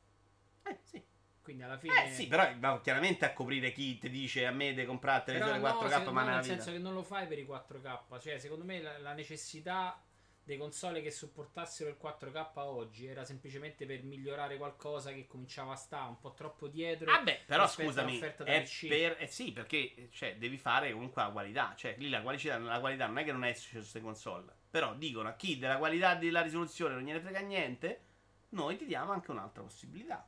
Eh 0.63 0.77
sì. 0.83 1.01
Quindi 1.41 1.63
alla 1.63 1.77
fine. 1.77 2.07
Eh 2.07 2.11
sì, 2.11 2.27
però 2.27 2.47
va 2.59 2.79
chiaramente 2.81 3.25
a 3.25 3.33
coprire 3.33 3.71
chi 3.71 3.97
ti 3.97 4.09
dice 4.09 4.45
a 4.45 4.51
me 4.51 4.73
di 4.73 4.85
comprare 4.85 5.23
televisione 5.23 5.59
no, 5.59 5.79
4K 5.79 6.03
se- 6.03 6.11
ma 6.11 6.23
no, 6.23 6.35
nel 6.35 6.43
senso 6.43 6.71
che 6.71 6.77
non 6.77 6.93
lo 6.93 7.03
fai 7.03 7.25
per 7.27 7.39
i 7.39 7.45
4K. 7.45 8.19
Cioè, 8.19 8.37
secondo 8.37 8.65
me 8.65 8.81
la, 8.81 8.97
la 8.99 9.13
necessità 9.13 10.01
dei 10.49 10.57
console 10.57 11.03
che 11.03 11.11
supportassero 11.11 11.91
il 11.91 11.97
4K 12.01 12.49
oggi 12.55 13.05
era 13.05 13.23
semplicemente 13.23 13.85
per 13.85 14.01
migliorare 14.01 14.57
qualcosa 14.57 15.11
che 15.11 15.27
cominciava 15.27 15.73
a 15.73 15.75
stare 15.75 16.09
un 16.09 16.19
po' 16.19 16.33
troppo 16.33 16.67
dietro. 16.67 17.05
Vabbè, 17.05 17.41
però 17.45 17.65
rispetto 17.65 17.89
scusami, 17.89 18.17
è 18.17 18.67
per, 18.87 19.17
eh 19.19 19.27
sì, 19.27 19.51
perché 19.51 20.09
cioè, 20.11 20.37
devi 20.37 20.57
fare 20.57 20.91
comunque 20.91 21.21
la 21.21 21.29
qualità. 21.29 21.75
Cioè, 21.77 21.93
lì 21.99 22.09
la 22.09 22.23
qualità, 22.23 22.57
la 22.57 22.79
qualità 22.79 23.05
non 23.05 23.19
è 23.19 23.23
che 23.23 23.31
non 23.31 23.45
esce 23.45 23.67
su 23.69 23.75
queste 23.75 24.01
console. 24.01 24.51
Però 24.71 24.95
dicono 24.95 25.29
a 25.29 25.33
chi 25.33 25.59
della 25.59 25.77
qualità 25.77 26.15
della 26.15 26.41
risoluzione 26.41 26.95
non 26.95 27.03
gliene 27.03 27.21
frega 27.21 27.41
niente, 27.41 28.01
noi 28.49 28.75
ti 28.75 28.87
diamo 28.87 29.11
anche 29.11 29.29
un'altra 29.29 29.61
possibilità. 29.61 30.27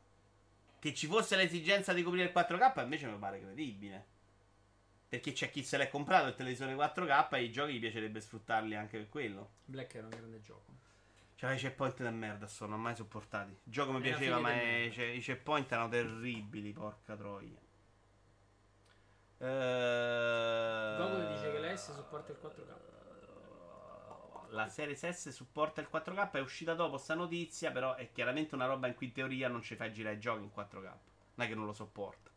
Che 0.77 0.93
ci 0.93 1.07
fosse 1.07 1.35
l'esigenza 1.35 1.93
di 1.93 2.03
coprire 2.03 2.25
il 2.25 2.31
4K 2.31 2.83
invece 2.83 3.07
mi 3.07 3.17
pare 3.17 3.41
credibile. 3.41 4.05
Perché 5.11 5.33
c'è 5.33 5.51
chi 5.51 5.61
se 5.61 5.75
l'è 5.75 5.89
comprato 5.89 6.27
il 6.27 6.35
televisore 6.35 6.73
4K 6.73 7.35
e 7.35 7.43
i 7.43 7.51
giochi 7.51 7.73
gli 7.73 7.79
piacerebbe 7.81 8.21
sfruttarli 8.21 8.75
anche 8.75 8.97
per 8.97 9.09
quello. 9.09 9.49
Black 9.65 9.95
era 9.95 10.05
un 10.05 10.11
grande 10.11 10.39
gioco. 10.39 10.71
Cioè, 11.35 11.51
i 11.51 11.57
checkpoint 11.57 12.01
da 12.01 12.11
merda 12.11 12.47
sono, 12.47 12.69
non 12.71 12.81
mai 12.81 12.95
sopportati. 12.95 13.49
Il 13.51 13.73
gioco 13.73 13.91
mi 13.91 13.99
È 13.99 14.03
piaceva, 14.03 14.39
ma 14.39 14.53
è- 14.53 14.89
cioè, 14.93 15.03
i 15.03 15.19
checkpoint 15.19 15.69
erano 15.69 15.89
terribili, 15.89 16.71
porca 16.71 17.17
troia. 17.17 17.59
Eh... 19.37 20.95
Goku 20.97 21.33
dice 21.33 21.51
che 21.51 21.59
la 21.59 21.75
S 21.75 21.93
supporta 21.93 22.31
il 22.31 22.37
4K. 22.41 22.79
La 24.51 24.69
Series 24.69 25.09
S 25.09 25.27
supporta 25.27 25.81
il 25.81 25.89
4K, 25.91 26.31
è 26.31 26.39
uscita 26.39 26.73
dopo 26.73 26.97
sta 26.97 27.15
notizia, 27.15 27.71
però 27.71 27.95
è 27.95 28.09
chiaramente 28.13 28.55
una 28.55 28.65
roba 28.65 28.87
in 28.87 28.95
cui 28.95 29.07
in 29.07 29.11
teoria 29.11 29.49
non 29.49 29.61
ci 29.61 29.75
fai 29.75 29.91
girare 29.91 30.15
i 30.15 30.19
giochi 30.19 30.43
in 30.43 30.51
4K. 30.55 30.83
Non 30.83 31.45
è 31.45 31.47
che 31.49 31.55
non 31.55 31.65
lo 31.65 31.73
sopporta. 31.73 32.30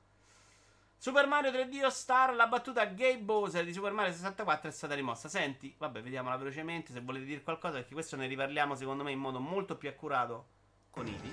Super 0.97 1.26
Mario 1.26 1.50
3D 1.50 1.84
All 1.84 1.90
Star, 1.90 2.34
la 2.34 2.47
battuta 2.47 2.84
Gabe 2.86 3.18
Bowser 3.18 3.64
di 3.64 3.73
Super 3.74 3.92
Mario 3.92 4.12
64 4.12 4.68
è 4.68 4.73
stata 4.73 4.94
rimossa. 4.94 5.28
Senti, 5.28 5.74
vabbè, 5.76 6.02
vediamola 6.02 6.36
velocemente 6.36 6.92
se 6.92 7.00
volete 7.00 7.26
dire 7.26 7.42
qualcosa, 7.42 7.74
perché 7.74 7.92
questo 7.92 8.16
ne 8.16 8.26
riparliamo 8.26 8.74
secondo 8.74 9.02
me 9.02 9.12
in 9.12 9.18
modo 9.18 9.39
molto 9.39 9.76
più 9.76 9.89
accurato 9.89 10.47
con 10.89 11.06
Ivi. 11.06 11.31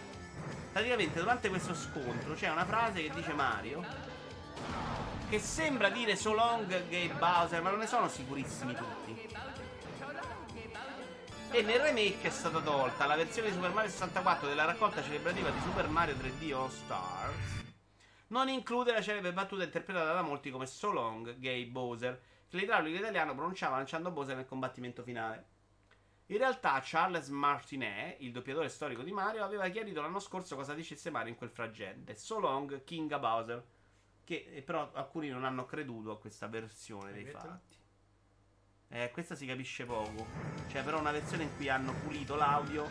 Praticamente 0.74 1.20
durante 1.20 1.50
questo 1.50 1.74
scontro 1.74 2.34
c'è 2.34 2.50
una 2.50 2.66
frase 2.66 3.02
che 3.02 3.12
dice 3.12 3.34
Mario 3.34 3.86
che 5.30 5.40
sembra 5.40 5.90
dire 5.90 6.18
so 6.18 6.34
long 6.34 6.68
Gabe 6.68 7.14
Bowser, 7.18 7.62
ma 7.62 7.70
non 7.70 7.80
ne 7.80 7.88
sono 7.88 8.10
sicurissimi 8.10 8.76
tutti. 8.76 9.30
E 11.52 11.62
nel 11.62 11.80
remake 11.80 12.28
è 12.28 12.30
stata 12.30 12.60
tolta 12.60 13.06
la 13.06 13.16
versione 13.16 13.48
di 13.48 13.54
Super 13.54 13.72
Mario 13.72 13.90
64 13.90 14.50
della 14.50 14.66
raccolta 14.66 15.02
celebrativa 15.02 15.50
di 15.50 15.60
Super 15.62 15.88
Mario 15.88 16.16
3D 16.16 16.54
All 16.54 16.70
Stars. 16.70 17.71
Non 18.32 18.48
include 18.48 18.94
la 18.94 19.02
celebre 19.02 19.34
battuta 19.34 19.64
interpretata 19.64 20.14
da 20.14 20.22
molti 20.22 20.52
come 20.52 20.66
So 20.66 20.90
Long, 20.92 21.38
Gay 21.38 21.66
Bowser, 21.66 22.20
che 22.48 22.56
l'idraulico 22.56 22.98
italiano 22.98 23.36
pronunciava 23.36 23.76
lanciando 23.76 24.10
Bowser 24.10 24.38
nel 24.38 24.46
combattimento 24.46 25.04
finale. 25.04 25.46
In 26.28 26.38
realtà 26.38 26.80
Charles 26.82 27.28
Martinet, 27.28 28.22
il 28.22 28.32
doppiatore 28.32 28.70
storico 28.70 29.02
di 29.02 29.12
Mario, 29.12 29.44
aveva 29.44 29.68
chiarito 29.68 30.00
l'anno 30.00 30.20
scorso 30.20 30.56
cosa 30.56 30.74
dicesse 30.74 31.10
Mario 31.10 31.32
in 31.32 31.38
quel 31.38 31.50
frangente. 31.50 32.16
So 32.16 32.40
Long, 32.40 32.86
King 32.86 33.20
Bowser. 33.20 33.62
Che 34.24 34.50
eh, 34.54 34.62
però 34.62 34.90
alcuni 34.94 35.28
non 35.28 35.44
hanno 35.44 35.66
creduto 35.66 36.12
a 36.12 36.18
questa 36.18 36.48
versione 36.48 37.12
dei 37.12 37.26
fatti. 37.26 37.76
Eh, 38.88 39.12
questa 39.12 39.36
si 39.36 39.46
capisce 39.46 39.84
poco. 39.84 40.26
C'è 40.70 40.82
però 40.86 41.00
una 41.00 41.12
versione 41.12 41.44
in 41.44 41.56
cui 41.58 41.68
hanno 41.68 41.94
pulito 42.02 42.36
l'audio. 42.36 42.88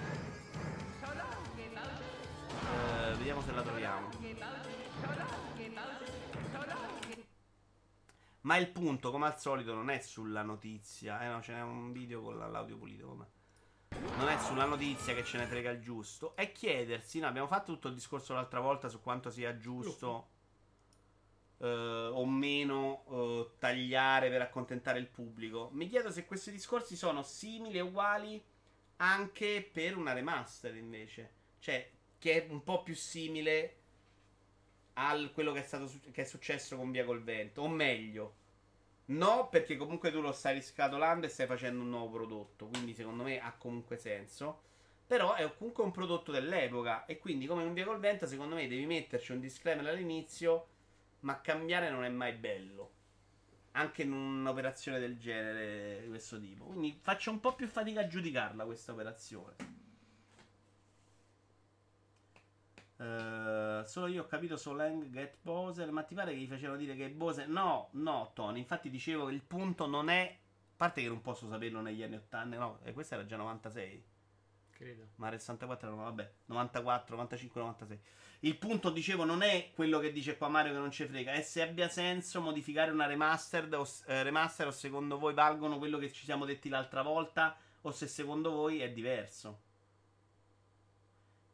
Eh, 2.60 3.14
vediamo 3.14 3.40
se 3.40 3.52
la 3.52 3.62
troviamo. 3.62 4.69
Ma 8.42 8.56
il 8.56 8.68
punto, 8.70 9.10
come 9.10 9.26
al 9.26 9.38
solito, 9.38 9.74
non 9.74 9.90
è 9.90 10.00
sulla 10.00 10.42
notizia. 10.42 11.22
Eh 11.22 11.28
no, 11.28 11.42
ce 11.42 11.52
n'è 11.52 11.62
un 11.62 11.92
video 11.92 12.22
con 12.22 12.38
la- 12.38 12.48
l'audio 12.48 12.76
pulito. 12.78 13.06
Come. 13.06 13.26
Non 14.16 14.28
è 14.28 14.38
sulla 14.38 14.64
notizia 14.64 15.14
che 15.14 15.24
ce 15.24 15.36
ne 15.38 15.46
frega 15.46 15.70
il 15.70 15.80
giusto. 15.80 16.34
È 16.34 16.50
chiedersi. 16.52 17.18
No, 17.20 17.26
abbiamo 17.26 17.46
fatto 17.46 17.72
tutto 17.72 17.88
il 17.88 17.94
discorso 17.94 18.32
l'altra 18.34 18.60
volta 18.60 18.88
su 18.88 19.00
quanto 19.02 19.30
sia 19.30 19.56
giusto 19.56 20.28
eh, 21.58 21.66
o 21.66 22.24
meno 22.24 23.04
eh, 23.10 23.50
tagliare 23.58 24.30
per 24.30 24.40
accontentare 24.40 24.98
il 24.98 25.08
pubblico. 25.08 25.68
Mi 25.72 25.86
chiedo 25.88 26.10
se 26.10 26.24
questi 26.24 26.50
discorsi 26.50 26.96
sono 26.96 27.22
simili 27.22 27.78
e 27.78 27.82
uguali 27.82 28.42
anche 28.96 29.68
per 29.70 29.96
una 29.96 30.12
remaster 30.12 30.74
invece. 30.76 31.34
Cioè, 31.58 31.90
che 32.18 32.46
è 32.46 32.50
un 32.50 32.64
po' 32.64 32.82
più 32.82 32.94
simile 32.94 33.79
a 34.94 35.16
quello 35.32 35.52
che 35.52 35.60
è, 35.60 35.62
stato, 35.62 35.90
che 36.10 36.22
è 36.22 36.24
successo 36.24 36.76
con 36.76 36.90
Via 36.90 37.04
col 37.04 37.22
Vento. 37.22 37.62
O 37.62 37.68
meglio, 37.68 38.34
no, 39.06 39.48
perché 39.48 39.76
comunque 39.76 40.10
tu 40.10 40.20
lo 40.20 40.32
stai 40.32 40.54
riscatolando 40.54 41.26
e 41.26 41.28
stai 41.28 41.46
facendo 41.46 41.82
un 41.82 41.90
nuovo 41.90 42.16
prodotto. 42.16 42.66
Quindi 42.66 42.94
secondo 42.94 43.22
me 43.22 43.40
ha 43.40 43.52
comunque 43.52 43.96
senso. 43.96 44.62
Però 45.06 45.34
è 45.34 45.52
comunque 45.56 45.82
un 45.82 45.90
prodotto 45.90 46.30
dell'epoca. 46.30 47.04
E 47.06 47.18
quindi, 47.18 47.46
come 47.46 47.64
in 47.64 47.72
Via 47.72 47.84
col 47.84 47.98
Vento, 47.98 48.26
secondo 48.26 48.54
me 48.54 48.68
devi 48.68 48.86
metterci 48.86 49.32
un 49.32 49.40
disclaimer 49.40 49.86
all'inizio. 49.86 50.68
Ma 51.20 51.40
cambiare 51.40 51.90
non 51.90 52.04
è 52.04 52.08
mai 52.08 52.32
bello. 52.32 52.92
Anche 53.72 54.02
in 54.02 54.12
un'operazione 54.12 54.98
del 54.98 55.18
genere 55.18 56.00
di 56.02 56.08
questo 56.08 56.40
tipo. 56.40 56.64
Quindi 56.64 56.98
faccio 57.00 57.30
un 57.30 57.40
po' 57.40 57.54
più 57.54 57.68
fatica 57.68 58.00
a 58.00 58.06
giudicarla 58.06 58.64
questa 58.64 58.92
operazione. 58.92 59.79
Eh, 63.00 63.82
solo 63.86 64.08
io 64.08 64.24
ho 64.24 64.26
capito 64.26 64.58
Solang 64.58 65.08
Get 65.08 65.38
Bowser. 65.40 65.90
Ma 65.90 66.02
ti 66.02 66.14
pare 66.14 66.32
che 66.32 66.38
gli 66.38 66.46
facevano 66.46 66.78
dire 66.78 66.94
che 66.94 67.08
Bowser. 67.08 67.48
No, 67.48 67.88
no, 67.92 68.30
Tony. 68.34 68.58
Infatti 68.58 68.90
dicevo 68.90 69.26
che 69.26 69.32
il 69.32 69.42
punto 69.42 69.86
non 69.86 70.10
è. 70.10 70.36
A 70.72 70.74
parte 70.76 71.02
che 71.02 71.08
non 71.08 71.20
posso 71.20 71.48
saperlo 71.48 71.80
negli 71.80 72.02
anni 72.02 72.16
80. 72.16 72.58
No, 72.58 72.78
e 72.84 72.92
questo 72.92 73.14
era 73.14 73.24
già 73.24 73.36
96. 73.36 74.04
Credo. 74.70 75.08
Mario 75.16 75.38
64 75.38 75.88
era, 75.88 75.96
vabbè, 75.96 76.32
94, 76.46 77.14
95, 77.14 77.60
96. 77.60 78.00
Il 78.40 78.56
punto, 78.56 78.88
dicevo, 78.88 79.24
non 79.24 79.42
è 79.42 79.72
quello 79.74 79.98
che 79.98 80.10
dice 80.10 80.38
qua 80.38 80.48
Mario 80.48 80.72
che 80.72 80.78
non 80.78 80.90
ci 80.90 81.04
frega, 81.04 81.32
è 81.32 81.42
se 81.42 81.60
abbia 81.60 81.90
senso 81.90 82.40
modificare 82.40 82.90
una 82.90 83.04
remastered 83.04 83.74
o, 83.74 83.86
eh, 84.06 84.22
remaster 84.22 84.68
o 84.68 84.70
secondo 84.70 85.18
voi 85.18 85.34
valgono 85.34 85.76
quello 85.76 85.98
che 85.98 86.10
ci 86.10 86.24
siamo 86.24 86.46
detti 86.46 86.70
l'altra 86.70 87.02
volta 87.02 87.54
o 87.82 87.90
se 87.90 88.06
secondo 88.06 88.52
voi 88.52 88.80
è 88.80 88.90
diverso. 88.90 89.68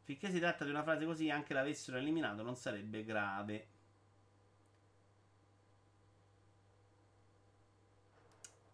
Finché 0.07 0.31
si 0.31 0.39
tratta 0.39 0.63
di 0.63 0.69
una 0.69 0.83
frase 0.83 1.03
così, 1.03 1.29
anche 1.29 1.53
l'avessero 1.53 1.97
eliminato 1.97 2.41
non 2.41 2.55
sarebbe 2.55 3.03
grave. 3.03 3.67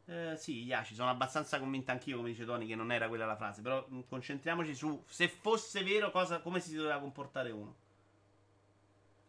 Eh, 0.06 0.36
sì, 0.38 0.62
Yaci, 0.62 0.94
sono 0.94 1.10
abbastanza 1.10 1.58
convinto 1.58 1.90
anch'io, 1.90 2.18
come 2.18 2.30
dice 2.30 2.46
Tony, 2.46 2.68
che 2.68 2.76
non 2.76 2.92
era 2.92 3.08
quella 3.08 3.26
la 3.26 3.36
frase. 3.36 3.64
Però 3.64 3.84
mh, 3.84 4.02
concentriamoci 4.06 4.76
su 4.76 5.04
se 5.08 5.28
fosse 5.28 5.82
vero 5.84 6.12
cosa, 6.12 6.40
come 6.40 6.60
si 6.60 6.76
doveva 6.76 7.00
comportare 7.00 7.50
uno. 7.50 7.76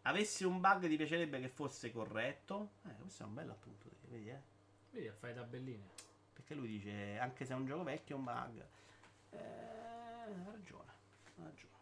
Avesse 0.03 0.45
un 0.45 0.61
bug, 0.61 0.87
ti 0.87 0.97
piacerebbe 0.97 1.39
che 1.39 1.49
fosse 1.49 1.91
corretto? 1.91 2.73
Eh, 2.87 2.95
questo 3.01 3.23
è 3.23 3.25
un 3.25 3.33
bel 3.33 3.49
appunto, 3.49 3.89
vedi, 4.09 4.29
eh? 4.29 4.41
Vedi, 4.91 5.09
fai 5.09 5.33
tabelline. 5.33 5.89
Perché 6.33 6.53
lui 6.53 6.67
dice, 6.67 7.17
anche 7.17 7.45
se 7.45 7.53
è 7.53 7.55
un 7.55 7.65
gioco 7.65 7.81
vecchio, 7.81 8.15
è 8.15 8.19
un 8.19 8.25
bug. 8.25 8.65
Eh, 9.31 9.37
ha 9.37 10.51
ragione, 10.51 10.91
ha 11.39 11.43
ragione. 11.43 11.74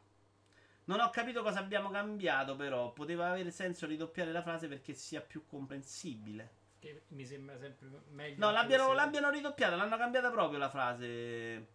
Non 0.85 0.99
ho 0.99 1.09
capito 1.09 1.41
cosa 1.43 1.59
abbiamo 1.59 1.89
cambiato, 1.89 2.55
però. 2.55 2.91
Poteva 2.91 3.29
avere 3.29 3.51
senso 3.51 3.85
ridoppiare 3.85 4.31
la 4.31 4.41
frase 4.41 4.67
perché 4.67 4.93
sia 4.93 5.21
più 5.21 5.45
comprensibile. 5.45 6.61
Che 6.79 7.03
mi 7.09 7.25
sembra 7.25 7.57
sempre 7.57 7.87
meglio. 8.09 8.45
No, 8.45 8.51
l'abbiano, 8.51 8.89
se- 8.89 8.93
l'abbiano 8.95 9.29
ridoppiata, 9.29 9.75
l'hanno 9.75 9.97
cambiata 9.97 10.29
proprio 10.29 10.59
la 10.59 10.69
frase. 10.69 11.67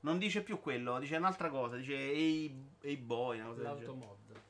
Non 0.00 0.18
dice 0.18 0.42
più 0.42 0.60
quello, 0.60 0.98
dice 0.98 1.16
un'altra 1.16 1.50
cosa. 1.50 1.76
Dice 1.76 1.94
ehi, 1.94 2.68
ehi 2.80 2.96
boy, 2.96 3.40
una 3.40 3.48
cosa 3.48 3.62
del 3.62 3.70
genere. 3.72 3.86
L'automod. 3.86 4.40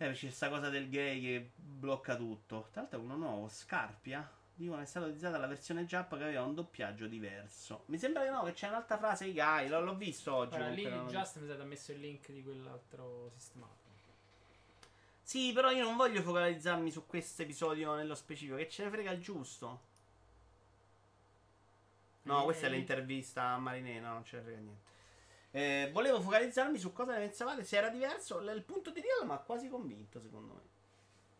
Eh, 0.00 0.12
c'è 0.12 0.30
sta 0.30 0.48
cosa 0.48 0.68
del 0.70 0.88
gay 0.88 1.20
che 1.20 1.50
blocca 1.56 2.16
tutto. 2.16 2.68
Tra 2.70 2.82
l'altro 2.82 3.00
è 3.00 3.02
uno 3.02 3.16
nuovo, 3.16 3.48
Scarpia. 3.48 4.30
Dicono 4.58 4.82
è 4.82 4.86
stata 4.86 5.06
utilizzata 5.06 5.38
la 5.38 5.46
versione 5.46 5.86
Jap 5.86 6.16
che 6.16 6.24
aveva 6.24 6.42
un 6.42 6.52
doppiaggio 6.52 7.06
diverso. 7.06 7.84
Mi 7.86 7.96
sembra 7.96 8.24
che 8.24 8.30
no, 8.30 8.42
che 8.42 8.54
c'è 8.54 8.66
un'altra 8.66 8.98
frase 8.98 9.26
di 9.26 9.32
gay, 9.32 9.68
l'ho, 9.68 9.80
l'ho 9.80 9.94
visto 9.94 10.34
oggi. 10.34 10.56
Guarda, 10.56 10.74
lì 10.74 10.82
non- 10.82 11.06
Just 11.06 11.38
mi 11.38 11.46
sa 11.46 11.56
che 11.56 11.62
messo 11.62 11.92
il 11.92 12.00
link 12.00 12.32
di 12.32 12.42
quell'altro 12.42 13.30
sistemato. 13.36 13.86
Sì, 15.22 15.52
però 15.52 15.70
io 15.70 15.84
non 15.84 15.96
voglio 15.96 16.22
focalizzarmi 16.22 16.90
su 16.90 17.06
questo 17.06 17.42
episodio 17.42 17.94
nello 17.94 18.16
specifico, 18.16 18.56
che 18.56 18.68
ce 18.68 18.82
ne 18.82 18.90
frega 18.90 19.12
il 19.12 19.20
giusto. 19.20 19.80
No, 22.22 22.40
Eh, 22.40 22.44
questa 22.44 22.66
è 22.66 22.70
eh. 22.70 22.72
l'intervista 22.72 23.44
a 23.44 23.58
Marinè, 23.58 24.00
no, 24.00 24.12
non 24.14 24.24
ce 24.24 24.38
ne 24.38 24.42
frega 24.42 24.58
niente. 24.58 24.86
Eh, 25.52 25.90
volevo 25.92 26.20
focalizzarmi 26.20 26.78
su 26.78 26.92
cosa 26.92 27.12
ne 27.12 27.20
pensavate, 27.20 27.62
se 27.62 27.76
era 27.76 27.90
diverso. 27.90 28.40
Il 28.40 28.64
punto 28.64 28.90
di 28.90 29.00
Real 29.00 29.24
mi 29.24 29.34
ha 29.34 29.38
quasi 29.38 29.68
convinto, 29.68 30.20
secondo 30.20 30.54
me. 30.54 30.60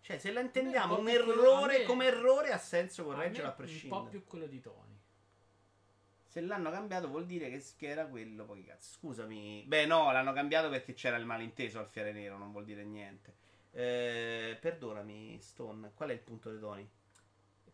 Cioè, 0.09 0.17
se 0.19 0.33
la 0.33 0.41
intendiamo 0.41 0.95
Beh, 0.95 1.01
un 1.03 1.09
errore 1.11 1.75
a 1.75 1.79
me- 1.81 1.85
come 1.85 2.07
errore, 2.07 2.51
ha 2.51 2.57
senso 2.57 3.03
A 3.03 3.05
correggerlo 3.05 3.49
a 3.49 3.51
Un 3.51 3.57
po' 3.57 3.63
prescindere. 3.63 4.09
più 4.09 4.25
quello 4.25 4.47
di 4.47 4.59
Tony. 4.59 4.99
Se 6.25 6.41
l'hanno 6.41 6.71
cambiato 6.71 7.09
vuol 7.09 7.27
dire 7.27 7.51
che, 7.51 7.63
che 7.77 7.89
era 7.89 8.07
quello, 8.07 8.47
poi 8.47 8.65
cazzo. 8.65 8.95
Scusami. 8.97 9.65
Beh, 9.67 9.85
no, 9.85 10.11
l'hanno 10.11 10.33
cambiato 10.33 10.71
perché 10.71 10.95
c'era 10.95 11.17
il 11.19 11.27
malinteso 11.27 11.79
al 11.79 11.89
fiere 11.91 12.13
nero, 12.13 12.39
non 12.39 12.53
vuol 12.53 12.65
dire 12.65 12.85
niente. 12.85 13.37
Eh, 13.71 14.57
perdonami, 14.59 15.39
Stone, 15.43 15.91
qual 15.95 16.09
è 16.09 16.13
il 16.15 16.21
punto 16.21 16.51
di 16.53 16.59
Tony? 16.59 16.89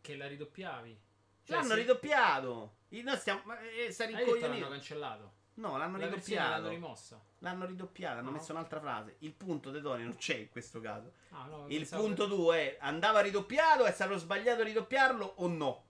Che 0.00 0.16
la 0.16 0.26
ridoppiavi. 0.26 1.00
Cioè, 1.44 1.56
l'hanno 1.56 1.68
se- 1.68 1.74
ridoppiato. 1.76 2.76
Noi 2.88 3.16
stiamo. 3.16 3.42
Ma 3.44 3.60
eh, 3.60 3.94
Hai 3.96 4.12
detto 4.12 4.34
l'hanno 4.40 4.68
cancellato. 4.70 5.32
No, 5.56 5.76
l'hanno 5.76 5.98
La 5.98 6.08
versione 6.08 6.48
l'hanno 6.48 6.68
rimossa. 6.68 7.20
L'hanno 7.38 7.64
ridoppiato, 7.66 8.18
hanno 8.18 8.30
No. 8.30 8.36
messo 8.36 8.52
un'altra 8.52 8.80
frase. 8.80 9.16
Il 9.20 9.32
punto 9.34 9.70
di 9.70 9.80
Tony 9.80 10.02
non 10.02 10.16
c'è 10.16 10.34
in 10.36 10.48
questo 10.50 10.80
caso. 10.80 11.12
Ah, 11.30 11.44
no, 11.46 11.66
Il 11.68 11.86
punto 11.88 12.24
che- 12.24 12.34
2 12.34 12.56
è 12.56 12.76
andava 12.80 13.20
ridoppiato, 13.20 13.84
è 13.84 13.92
stato 13.92 14.16
sbagliato 14.16 14.62
a 14.62 14.64
ridoppiarlo 14.64 15.34
o 15.36 15.46
no? 15.46 15.84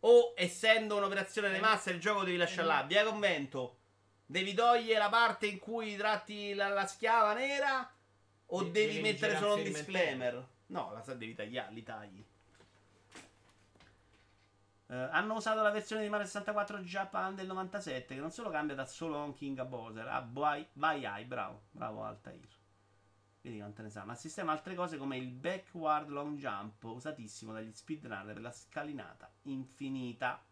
O 0.00 0.34
essendo 0.36 0.96
un'operazione 0.96 1.50
di 1.50 1.56
Eh, 1.56 1.60
massa 1.60 1.90
il 1.90 1.98
gioco 1.98 2.24
devi 2.24 2.36
lasciare 2.36 2.66
là. 2.66 2.82
Via 2.82 3.04
convento. 3.04 3.78
Devi 4.26 4.52
togliere 4.54 4.98
la 4.98 5.08
parte 5.08 5.46
in 5.46 5.58
cui 5.58 5.96
tratti 5.96 6.54
la, 6.54 6.68
la 6.68 6.86
schiava 6.86 7.32
nera 7.34 7.90
o 8.46 8.62
De- 8.62 8.70
devi 8.70 8.86
devi 8.94 9.00
mettere 9.00 9.36
solo 9.38 9.54
un 9.54 9.62
disclaimer? 9.62 10.46
No, 10.66 10.92
la 10.92 11.02
sa 11.02 11.14
devi 11.14 11.34
tagliare, 11.34 11.72
li 11.72 11.82
tagli. 11.82 12.24
Eh, 14.86 14.94
hanno 14.94 15.34
usato 15.34 15.62
la 15.62 15.70
versione 15.70 16.02
di 16.02 16.08
Mario 16.08 16.26
64 16.26 16.78
Japan 16.80 17.34
del 17.34 17.46
97 17.46 18.14
che 18.14 18.20
non 18.20 18.30
solo 18.30 18.50
cambia 18.50 18.74
da 18.74 18.84
solo 18.84 19.16
on 19.16 19.32
King 19.32 19.58
a 19.58 19.64
Bowser 19.64 20.06
a 20.06 20.28
Vai 20.30 20.66
Vai, 20.74 21.24
bravo, 21.24 21.62
bravo 21.70 22.04
Altair. 22.04 22.48
Vedi 23.40 23.58
quante 23.58 23.82
ne 23.82 23.90
sa. 23.90 24.04
Ma 24.04 24.14
sistema 24.14 24.52
altre 24.52 24.74
cose 24.74 24.96
come 24.96 25.16
il 25.16 25.28
backward 25.28 26.08
long 26.08 26.38
jump, 26.38 26.82
usatissimo 26.84 27.52
dagli 27.52 27.72
speedrunner 27.72 28.32
per 28.34 28.40
la 28.40 28.50
scalinata 28.50 29.30
infinita. 29.42 30.42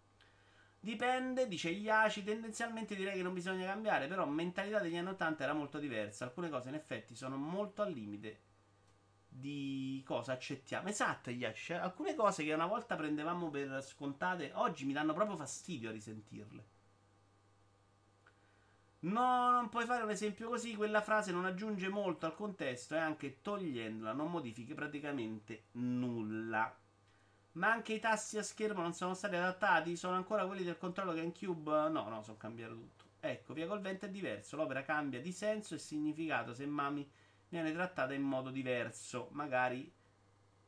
Dipende, 0.79 1.47
dice 1.47 1.71
Iaci, 1.71 2.25
tendenzialmente 2.25 2.97
direi 2.97 3.15
che 3.15 3.23
non 3.23 3.33
bisogna 3.33 3.67
cambiare, 3.67 4.09
però 4.09 4.27
mentalità 4.27 4.81
degli 4.81 4.97
anni 4.97 5.11
80 5.11 5.45
era 5.45 5.53
molto 5.53 5.79
diversa. 5.79 6.25
Alcune 6.25 6.51
cose 6.51 6.71
in 6.71 6.75
effetti 6.75 7.15
sono 7.15 7.37
molto 7.37 7.83
al 7.83 7.93
limite 7.93 8.41
di 9.35 10.03
cosa 10.05 10.33
accettiamo. 10.33 10.89
Esatto, 10.89 11.31
Iaci, 11.31 11.65
cioè, 11.65 11.79
alcune 11.79 12.15
cose 12.15 12.45
che 12.45 12.53
una 12.53 12.67
volta 12.67 12.97
prendevamo 12.97 13.51
per 13.51 13.83
scontate, 13.83 14.53
oggi 14.55 14.85
mi 14.85 14.93
danno 14.93 15.15
proprio 15.15 15.37
fastidio 15.37 15.89
a 15.89 15.93
risentirle. 15.93 16.65
No, 19.01 19.51
non 19.51 19.69
puoi 19.69 19.85
fare 19.85 20.05
un 20.05 20.11
esempio 20.11 20.49
così. 20.49 20.77
Quella 20.77 21.01
frase 21.01 21.33
non 21.33 21.45
aggiunge 21.45 21.89
molto 21.89 22.27
al 22.27 22.35
contesto 22.37 22.95
e 22.95 22.99
anche 22.99 23.41
togliendola 23.43 24.13
non 24.13 24.31
modifichi 24.31 24.75
praticamente 24.75 25.65
nulla. 25.73 26.73
Ma 27.53 27.71
anche 27.71 27.95
i 27.95 27.99
tasti 27.99 28.39
a 28.39 28.43
schermo 28.45 28.81
non 28.81 28.95
sono 28.95 29.15
stati 29.15 29.35
adattati. 29.35 29.97
Sono 29.97 30.15
ancora 30.15 30.47
quelli 30.47 30.63
del 30.63 30.79
controllo 30.79 31.15
GameCube. 31.15 31.89
No, 31.89 32.09
no, 32.09 32.23
sono 32.23 32.37
cambiato 32.37 32.75
tutto. 32.75 33.05
Ecco, 33.19 33.55
Via 33.55 33.67
col 33.67 33.81
vento 33.81 34.07
è 34.07 34.09
diverso. 34.09 34.57
L'opera 34.57 34.83
cambia 34.83 35.21
di 35.21 35.33
senso 35.33 35.75
e 35.75 35.79
significato 35.79 36.55
se 36.55 36.65
Mami 36.67 37.11
viene 37.53 37.73
trattata 37.73 38.15
in 38.15 38.23
modo 38.23 38.51
diverso. 38.51 39.29
Magari 39.33 39.93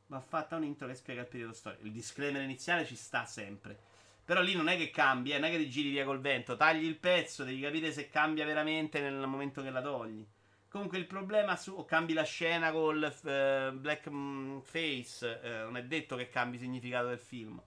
va 0.09 0.21
fatta 0.21 0.57
un 0.57 0.65
intro 0.65 0.87
che 0.87 0.95
spiega 0.95 1.23
il 1.23 1.29
periodo 1.29 1.55
storico. 1.55 1.87
Il 1.87 1.93
disclaimer 1.93 2.43
iniziale 2.43 2.85
ci 2.85 2.95
sta 2.95 3.25
sempre. 3.25 3.79
Però 4.23 4.43
lì 4.43 4.55
non 4.55 4.69
è 4.69 4.77
che 4.77 4.91
cambia, 4.91 5.37
eh, 5.37 5.39
non 5.39 5.49
è 5.49 5.53
che 5.53 5.59
ti 5.59 5.71
giri 5.71 5.91
via 5.91 6.05
col 6.05 6.21
vento, 6.21 6.57
tagli 6.57 6.85
il 6.85 6.97
pezzo, 6.97 7.45
devi 7.45 7.61
capire 7.61 7.93
se 7.93 8.09
cambia 8.09 8.47
veramente 8.47 9.01
nel 9.01 9.27
momento 9.27 9.63
che 9.63 9.71
la 9.71 9.83
togli. 9.83 10.27
Comunque 10.69 10.99
il 10.99 11.07
problema 11.07 11.57
su 11.57 11.73
o 11.73 11.85
cambi 11.85 12.15
la 12.15 12.23
scena 12.23 12.73
col 12.73 13.03
eh, 13.05 13.71
black 13.73 14.09
mm, 14.11 14.61
eh, 14.73 15.61
non 15.65 15.77
è 15.77 15.85
detto 15.85 16.17
che 16.17 16.29
cambi 16.29 16.57
il 16.57 16.63
significato 16.63 17.09
del 17.09 17.19
film. 17.19 17.63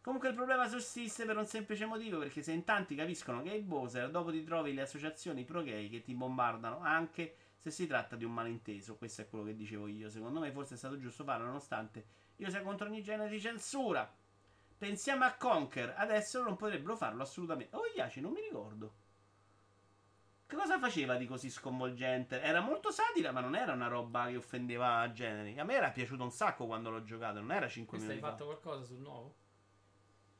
Comunque 0.00 0.28
il 0.28 0.34
problema 0.36 0.68
sussiste 0.68 1.24
per 1.24 1.36
un 1.36 1.46
semplice 1.46 1.86
motivo, 1.86 2.18
perché 2.18 2.42
se 2.42 2.52
in 2.52 2.64
tanti 2.64 2.94
capiscono 2.94 3.42
che 3.42 3.52
è 3.52 3.60
Bowser, 3.60 4.10
dopo 4.10 4.30
ti 4.30 4.42
trovi 4.44 4.72
le 4.74 4.82
associazioni 4.82 5.44
pro-gay 5.44 5.88
che 5.90 6.02
ti 6.02 6.14
bombardano 6.14 6.80
anche 6.80 7.34
se 7.70 7.82
si 7.82 7.86
tratta 7.86 8.16
di 8.16 8.24
un 8.24 8.32
malinteso. 8.32 8.96
Questo 8.96 9.22
è 9.22 9.28
quello 9.28 9.44
che 9.44 9.54
dicevo 9.54 9.86
io. 9.86 10.08
Secondo 10.10 10.40
me 10.40 10.50
forse 10.52 10.74
è 10.74 10.76
stato 10.76 10.98
giusto 10.98 11.24
farlo, 11.24 11.46
nonostante 11.46 12.06
io 12.36 12.50
sia 12.50 12.62
contro 12.62 12.86
ogni 12.86 13.02
genere 13.02 13.28
di 13.28 13.40
censura. 13.40 14.10
Pensiamo 14.78 15.24
a 15.24 15.32
Conker, 15.32 15.94
adesso 15.96 16.42
non 16.42 16.56
potrebbero 16.56 16.96
farlo 16.96 17.22
assolutamente. 17.22 17.74
Oh, 17.76 17.82
Iaci, 17.96 18.20
non 18.20 18.32
mi 18.32 18.40
ricordo. 18.40 18.94
Che 20.46 20.56
cosa 20.56 20.78
faceva 20.78 21.16
di 21.16 21.26
così 21.26 21.50
sconvolgente? 21.50 22.40
Era 22.40 22.60
molto 22.60 22.90
satira, 22.90 23.32
ma 23.32 23.40
non 23.40 23.54
era 23.54 23.72
una 23.72 23.88
roba 23.88 24.28
che 24.28 24.36
offendeva 24.36 25.10
generi. 25.12 25.58
A 25.58 25.64
me 25.64 25.74
era 25.74 25.90
piaciuto 25.90 26.22
un 26.22 26.30
sacco 26.30 26.66
quando 26.66 26.88
l'ho 26.90 27.02
giocato, 27.02 27.40
non 27.40 27.52
era 27.52 27.68
5 27.68 27.98
Questo 27.98 28.14
hai 28.14 28.16
minuti 28.16 28.32
fa. 28.32 28.38
fatto 28.38 28.44
qualcosa 28.50 28.84
sul 28.84 28.98
nuovo? 29.00 29.34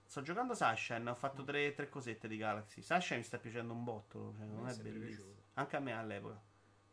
Sto 0.07 0.23
giocando 0.23 0.55
Sunshine, 0.55 1.10
ho 1.10 1.15
fatto 1.15 1.44
tre, 1.44 1.74
tre 1.74 1.90
cosette 1.90 2.26
di 2.28 2.39
Galaxy. 2.39 2.81
Sunshine 2.81 3.18
mi 3.18 3.24
sta 3.24 3.36
piacendo 3.39 3.74
un 3.74 3.84
botto, 3.84 4.32
cioè, 4.39 4.47
non 4.47 4.62
mi 4.65 4.70
è 4.70 4.76
bellissimo. 4.76 5.26
piaciuto. 5.26 5.42
Anche 5.55 5.76
a 5.76 5.81
me 5.81 5.92
all'epoca. 5.92 6.40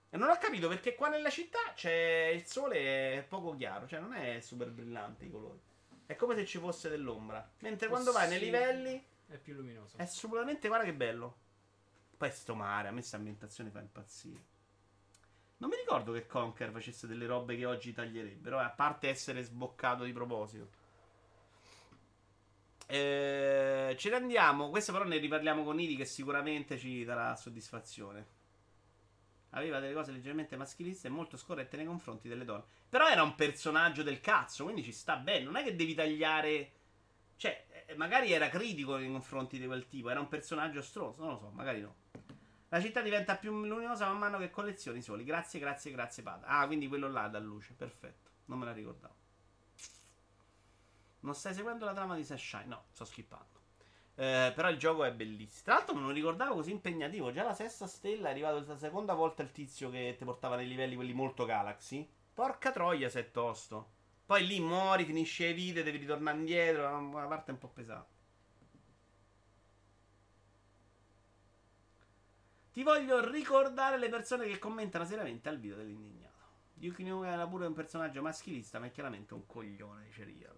E 0.09 0.17
non 0.17 0.29
ho 0.29 0.37
capito 0.37 0.67
perché 0.67 0.95
qua 0.95 1.09
nella 1.09 1.29
città 1.29 1.59
c'è 1.73 2.31
il 2.33 2.45
sole 2.45 3.17
è 3.17 3.25
poco 3.27 3.55
chiaro, 3.55 3.87
cioè 3.87 3.99
non 3.99 4.13
è 4.13 4.39
super 4.39 4.69
brillante 4.71 5.25
i 5.25 5.29
colori. 5.29 5.59
È 6.05 6.15
come 6.15 6.35
se 6.35 6.45
ci 6.45 6.59
fosse 6.59 6.87
dell'ombra. 6.89 7.47
Mentre 7.59 7.87
quando 7.87 8.11
vai 8.11 8.29
nei 8.29 8.39
livelli 8.39 9.03
È 9.27 9.37
più 9.37 9.55
luminoso. 9.55 9.97
è 9.97 10.03
assolutamente, 10.03 10.67
guarda 10.67 10.85
che 10.85 10.93
bello. 10.93 11.37
Poi 12.15 12.31
sto 12.31 12.55
mare, 12.55 12.87
a 12.87 12.91
me 12.91 12.99
questa 12.99 13.17
ambientazione 13.17 13.71
fa 13.71 13.79
impazzire. 13.79 14.53
Non 15.57 15.69
mi 15.69 15.75
ricordo 15.77 16.13
che 16.13 16.27
Conker 16.27 16.71
facesse 16.71 17.07
delle 17.07 17.25
robe 17.25 17.55
che 17.57 17.65
oggi 17.65 17.91
taglierebbero, 17.93 18.59
eh, 18.59 18.63
a 18.63 18.69
parte 18.69 19.09
essere 19.09 19.41
sboccato 19.41 20.03
di 20.03 20.13
proposito. 20.13 20.69
Eh, 22.87 23.95
ce 23.97 24.09
ne 24.09 24.15
andiamo. 24.15 24.69
Questo 24.69 24.91
però 24.91 25.05
ne 25.05 25.17
riparliamo 25.17 25.63
con 25.63 25.79
Idi 25.79 25.95
che 25.95 26.05
sicuramente 26.05 26.77
ci 26.77 27.03
darà 27.03 27.35
soddisfazione. 27.35 28.34
Aveva 29.55 29.79
delle 29.79 29.93
cose 29.93 30.11
leggermente 30.11 30.57
maschiliste 30.57 31.07
e 31.07 31.09
molto 31.09 31.37
scorrette 31.37 31.77
nei 31.77 31.85
confronti 31.85 32.27
delle 32.27 32.43
donne. 32.43 32.65
Però 32.89 33.07
era 33.07 33.23
un 33.23 33.35
personaggio 33.35 34.03
del 34.03 34.19
cazzo, 34.19 34.65
quindi 34.65 34.83
ci 34.83 34.91
sta 34.91 35.15
bene. 35.15 35.45
Non 35.45 35.55
è 35.55 35.63
che 35.63 35.75
devi 35.75 35.93
tagliare. 35.93 36.71
Cioè, 37.37 37.85
eh, 37.87 37.95
magari 37.95 38.31
era 38.33 38.49
critico 38.49 38.97
nei 38.97 39.09
confronti 39.09 39.57
di 39.57 39.65
quel 39.65 39.87
tipo. 39.87 40.09
Era 40.09 40.19
un 40.19 40.27
personaggio 40.27 40.81
stronzo. 40.81 41.21
Non 41.21 41.31
lo 41.31 41.37
so, 41.37 41.49
magari 41.51 41.81
no. 41.81 41.95
La 42.67 42.81
città 42.81 43.01
diventa 43.01 43.37
più 43.37 43.51
luminosa 43.65 44.07
man 44.07 44.17
mano 44.17 44.37
che 44.37 44.49
collezioni 44.49 45.01
soli. 45.01 45.23
Grazie, 45.23 45.59
grazie, 45.59 45.91
grazie, 45.91 46.21
Pada. 46.21 46.45
Ah, 46.47 46.65
quindi 46.65 46.87
quello 46.87 47.09
là 47.09 47.29
da 47.29 47.39
luce. 47.39 47.73
Perfetto. 47.73 48.31
Non 48.45 48.59
me 48.59 48.65
la 48.65 48.73
ricordavo. 48.73 49.15
Non 51.21 51.33
stai 51.33 51.53
seguendo 51.53 51.85
la 51.85 51.93
trama 51.93 52.15
di 52.15 52.25
Sunshine? 52.25 52.65
No, 52.65 52.83
sto 52.91 53.05
skippando. 53.05 53.54
Eh, 54.17 54.53
però 54.55 54.69
il 54.69 54.77
gioco 54.77 55.03
è 55.03 55.11
bellissimo. 55.13 55.63
Tra 55.63 55.73
l'altro, 55.75 55.95
non 55.99 56.13
ricordavo 56.13 56.55
così 56.55 56.71
impegnativo. 56.71 57.31
Già 57.31 57.43
la 57.43 57.53
sesta 57.53 57.85
stella 57.87 58.29
è 58.29 58.31
arrivato 58.31 58.63
la 58.65 58.77
seconda 58.77 59.13
volta 59.13 59.43
il 59.43 59.51
tizio 59.51 59.89
che 59.89 60.15
ti 60.17 60.23
portava 60.23 60.55
nei 60.55 60.67
livelli 60.67 60.95
quelli 60.95 61.13
molto 61.13 61.45
Galaxy. 61.45 62.09
Porca 62.33 62.71
troia, 62.71 63.09
se 63.09 63.19
è 63.19 63.31
tosto. 63.31 63.91
Poi 64.25 64.45
lì 64.45 64.59
muori, 64.59 65.05
finisce 65.05 65.47
le 65.47 65.53
vite, 65.53 65.83
devi 65.83 65.97
ritornare 65.97 66.37
indietro. 66.37 66.87
è 66.87 66.93
Una 66.93 67.27
parte 67.27 67.51
un 67.51 67.57
po' 67.57 67.67
pesante. 67.67 68.13
Ti 72.71 72.83
voglio 72.83 73.29
ricordare 73.29 73.97
le 73.97 74.09
persone 74.09 74.47
che 74.47 74.59
commentano 74.59 75.05
seriamente 75.05 75.47
al 75.47 75.59
video 75.59 75.77
dell'indignato. 75.77 76.25
Yuki 76.73 77.03
Nuka 77.03 77.27
era 77.31 77.47
pure 77.47 77.67
un 77.67 77.73
personaggio 77.73 78.21
maschilista, 78.21 78.79
ma 78.79 78.87
è 78.87 78.91
chiaramente 78.91 79.33
un 79.33 79.45
coglione, 79.45 80.03
dice 80.03 80.25
Real. 80.25 80.54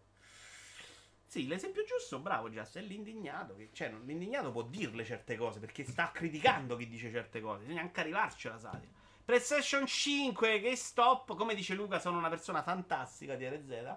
Sì, 1.28 1.46
l'esempio 1.48 1.84
giusto, 1.84 2.20
bravo 2.20 2.50
Just, 2.50 2.78
è 2.78 2.82
l'indignato. 2.82 3.56
Che, 3.56 3.70
cioè, 3.74 3.92
l'indignato 4.06 4.52
può 4.52 4.64
dirle 4.64 5.04
certe 5.04 5.36
cose 5.36 5.60
perché 5.60 5.84
sta 5.84 6.12
criticando 6.12 6.76
chi 6.78 6.88
dice 6.88 7.12
certe 7.12 7.42
cose. 7.42 7.64
Bisogna 7.64 7.82
anche 7.82 8.00
arrivarci 8.00 8.48
alla 8.48 8.58
satira. 8.60 8.92
PlayStation 9.26 9.86
5, 9.86 10.62
che 10.62 10.76
stop, 10.78 11.36
come 11.36 11.54
dice 11.54 11.74
Luca, 11.74 12.00
sono 12.00 12.18
una 12.18 12.30
persona 12.30 12.64
fantastica 12.64 13.36
di 13.36 13.46
RZ. 13.48 13.96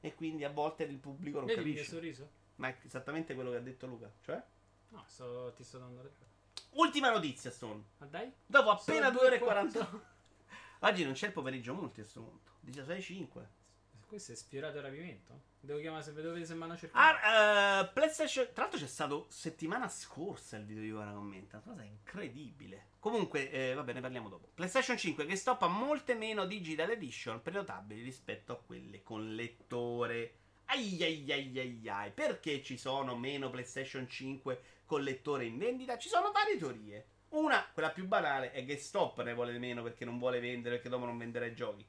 E 0.00 0.14
quindi 0.16 0.42
a 0.42 0.50
volte 0.50 0.82
il 0.82 0.96
pubblico 0.98 1.38
non 1.38 1.46
Vedi 1.46 1.60
capisce. 1.72 1.84
sorriso? 1.92 2.28
Ma 2.56 2.66
è 2.68 2.76
esattamente 2.84 3.34
quello 3.34 3.50
che 3.50 3.56
ha 3.58 3.60
detto 3.60 3.86
Luca. 3.86 4.10
Cioè, 4.24 4.42
No, 4.88 5.04
sto- 5.06 5.52
ti 5.56 5.62
sto 5.62 5.78
dando 5.78 6.02
ragione. 6.02 6.26
ultima 6.70 7.10
notizia, 7.10 7.50
Stone. 7.52 7.82
Ma 7.98 8.06
dai? 8.06 8.30
Dopo 8.44 8.70
appena 8.70 9.06
Sono 9.06 9.18
2 9.18 9.26
ore 9.26 9.36
e 9.36 9.38
due 9.38 9.46
e 9.48 9.50
40. 9.52 10.10
Oggi 10.80 11.04
non 11.04 11.12
c'è 11.12 11.26
il 11.28 11.32
pomeriggio 11.32 11.72
multi 11.74 12.00
a 12.00 12.02
questo 12.02 12.20
punto. 12.22 12.50
16.5. 12.64 13.46
Questo 14.12 14.32
è 14.32 14.34
sfiorato 14.34 14.76
il 14.76 14.82
rapimento? 14.82 15.40
Devo 15.58 15.80
chiamare 15.80 16.02
se 16.02 16.12
vedo 16.12 16.44
se 16.44 16.54
mi 16.54 16.64
hanno 16.64 16.76
cercato. 16.76 16.98
Ah, 17.02 17.80
eh, 17.80 17.90
PlayStation. 17.94 18.46
Tra 18.52 18.64
l'altro 18.64 18.78
c'è 18.78 18.86
stato 18.86 19.24
settimana 19.30 19.88
scorsa 19.88 20.58
il 20.58 20.66
video 20.66 20.82
di 20.82 20.92
ora 20.92 21.12
commenta. 21.12 21.62
Una 21.64 21.72
cosa 21.72 21.82
incredibile. 21.86 22.88
Comunque, 22.98 23.50
eh, 23.50 23.72
va 23.72 23.82
bene, 23.82 24.02
parliamo 24.02 24.28
dopo. 24.28 24.50
PlayStation 24.52 24.98
5 24.98 25.24
che 25.24 25.34
stoppa 25.34 25.66
molte 25.66 26.12
meno 26.12 26.44
digital 26.44 26.90
edition 26.90 27.40
prenotabili 27.40 28.02
rispetto 28.02 28.52
a 28.52 28.56
quelle 28.56 29.02
con 29.02 29.34
lettore. 29.34 30.34
Ai 30.66 31.02
ai 31.02 31.32
ai 31.32 31.58
ai 31.58 31.88
ai. 31.88 32.10
Perché 32.10 32.62
ci 32.62 32.76
sono 32.76 33.16
meno 33.16 33.48
PlayStation 33.48 34.06
5 34.06 34.60
con 34.84 35.00
lettore 35.00 35.46
in 35.46 35.56
vendita? 35.56 35.96
Ci 35.96 36.10
sono 36.10 36.32
varie 36.32 36.58
teorie. 36.58 37.06
Una, 37.30 37.66
quella 37.72 37.88
più 37.88 38.06
banale, 38.06 38.52
è 38.52 38.62
che 38.66 38.76
Stop 38.76 39.22
ne 39.22 39.32
vuole 39.32 39.58
meno 39.58 39.82
perché 39.82 40.04
non 40.04 40.18
vuole 40.18 40.38
vendere, 40.38 40.74
perché 40.74 40.90
dopo 40.90 41.06
non 41.06 41.16
venderà 41.16 41.46
i 41.46 41.54
giochi. 41.54 41.86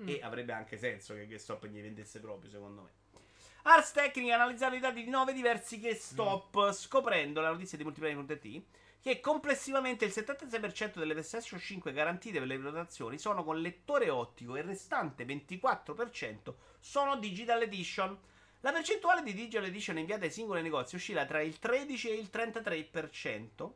Mm. 0.00 0.08
E 0.08 0.20
avrebbe 0.22 0.52
anche 0.52 0.76
senso 0.78 1.14
che 1.14 1.26
GameStop 1.26 1.66
gli 1.66 1.80
vendesse 1.80 2.20
proprio, 2.20 2.50
secondo 2.50 2.82
me. 2.82 3.20
Ars 3.62 3.92
Technica 3.92 4.34
ha 4.34 4.36
analizzato 4.36 4.74
i 4.74 4.80
dati 4.80 5.02
di 5.02 5.10
9 5.10 5.32
diversi 5.32 5.80
GameStop, 5.80 6.72
scoprendo 6.72 7.40
la 7.40 7.50
notizia 7.50 7.76
di 7.76 7.84
multiplayer.it 7.84 8.64
che 9.06 9.20
complessivamente 9.20 10.04
il 10.04 10.12
76% 10.12 10.98
delle 10.98 11.12
PlayStation 11.12 11.60
5 11.60 11.92
garantite 11.92 12.40
per 12.40 12.48
le 12.48 12.58
prenotazioni 12.58 13.18
sono 13.18 13.44
con 13.44 13.60
lettore 13.60 14.10
ottico 14.10 14.56
e 14.56 14.60
il 14.60 14.66
restante 14.66 15.24
24% 15.24 16.54
sono 16.80 17.16
digital 17.16 17.62
edition. 17.62 18.18
La 18.62 18.72
percentuale 18.72 19.22
di 19.22 19.32
Digital 19.32 19.66
Edition 19.66 19.98
inviate 19.98 20.24
ai 20.24 20.32
singoli 20.32 20.60
negozi 20.60 20.96
oscilla 20.96 21.24
tra 21.24 21.40
il 21.40 21.56
13 21.56 22.08
e 22.08 22.14
il 22.14 22.28
33%, 22.32 23.70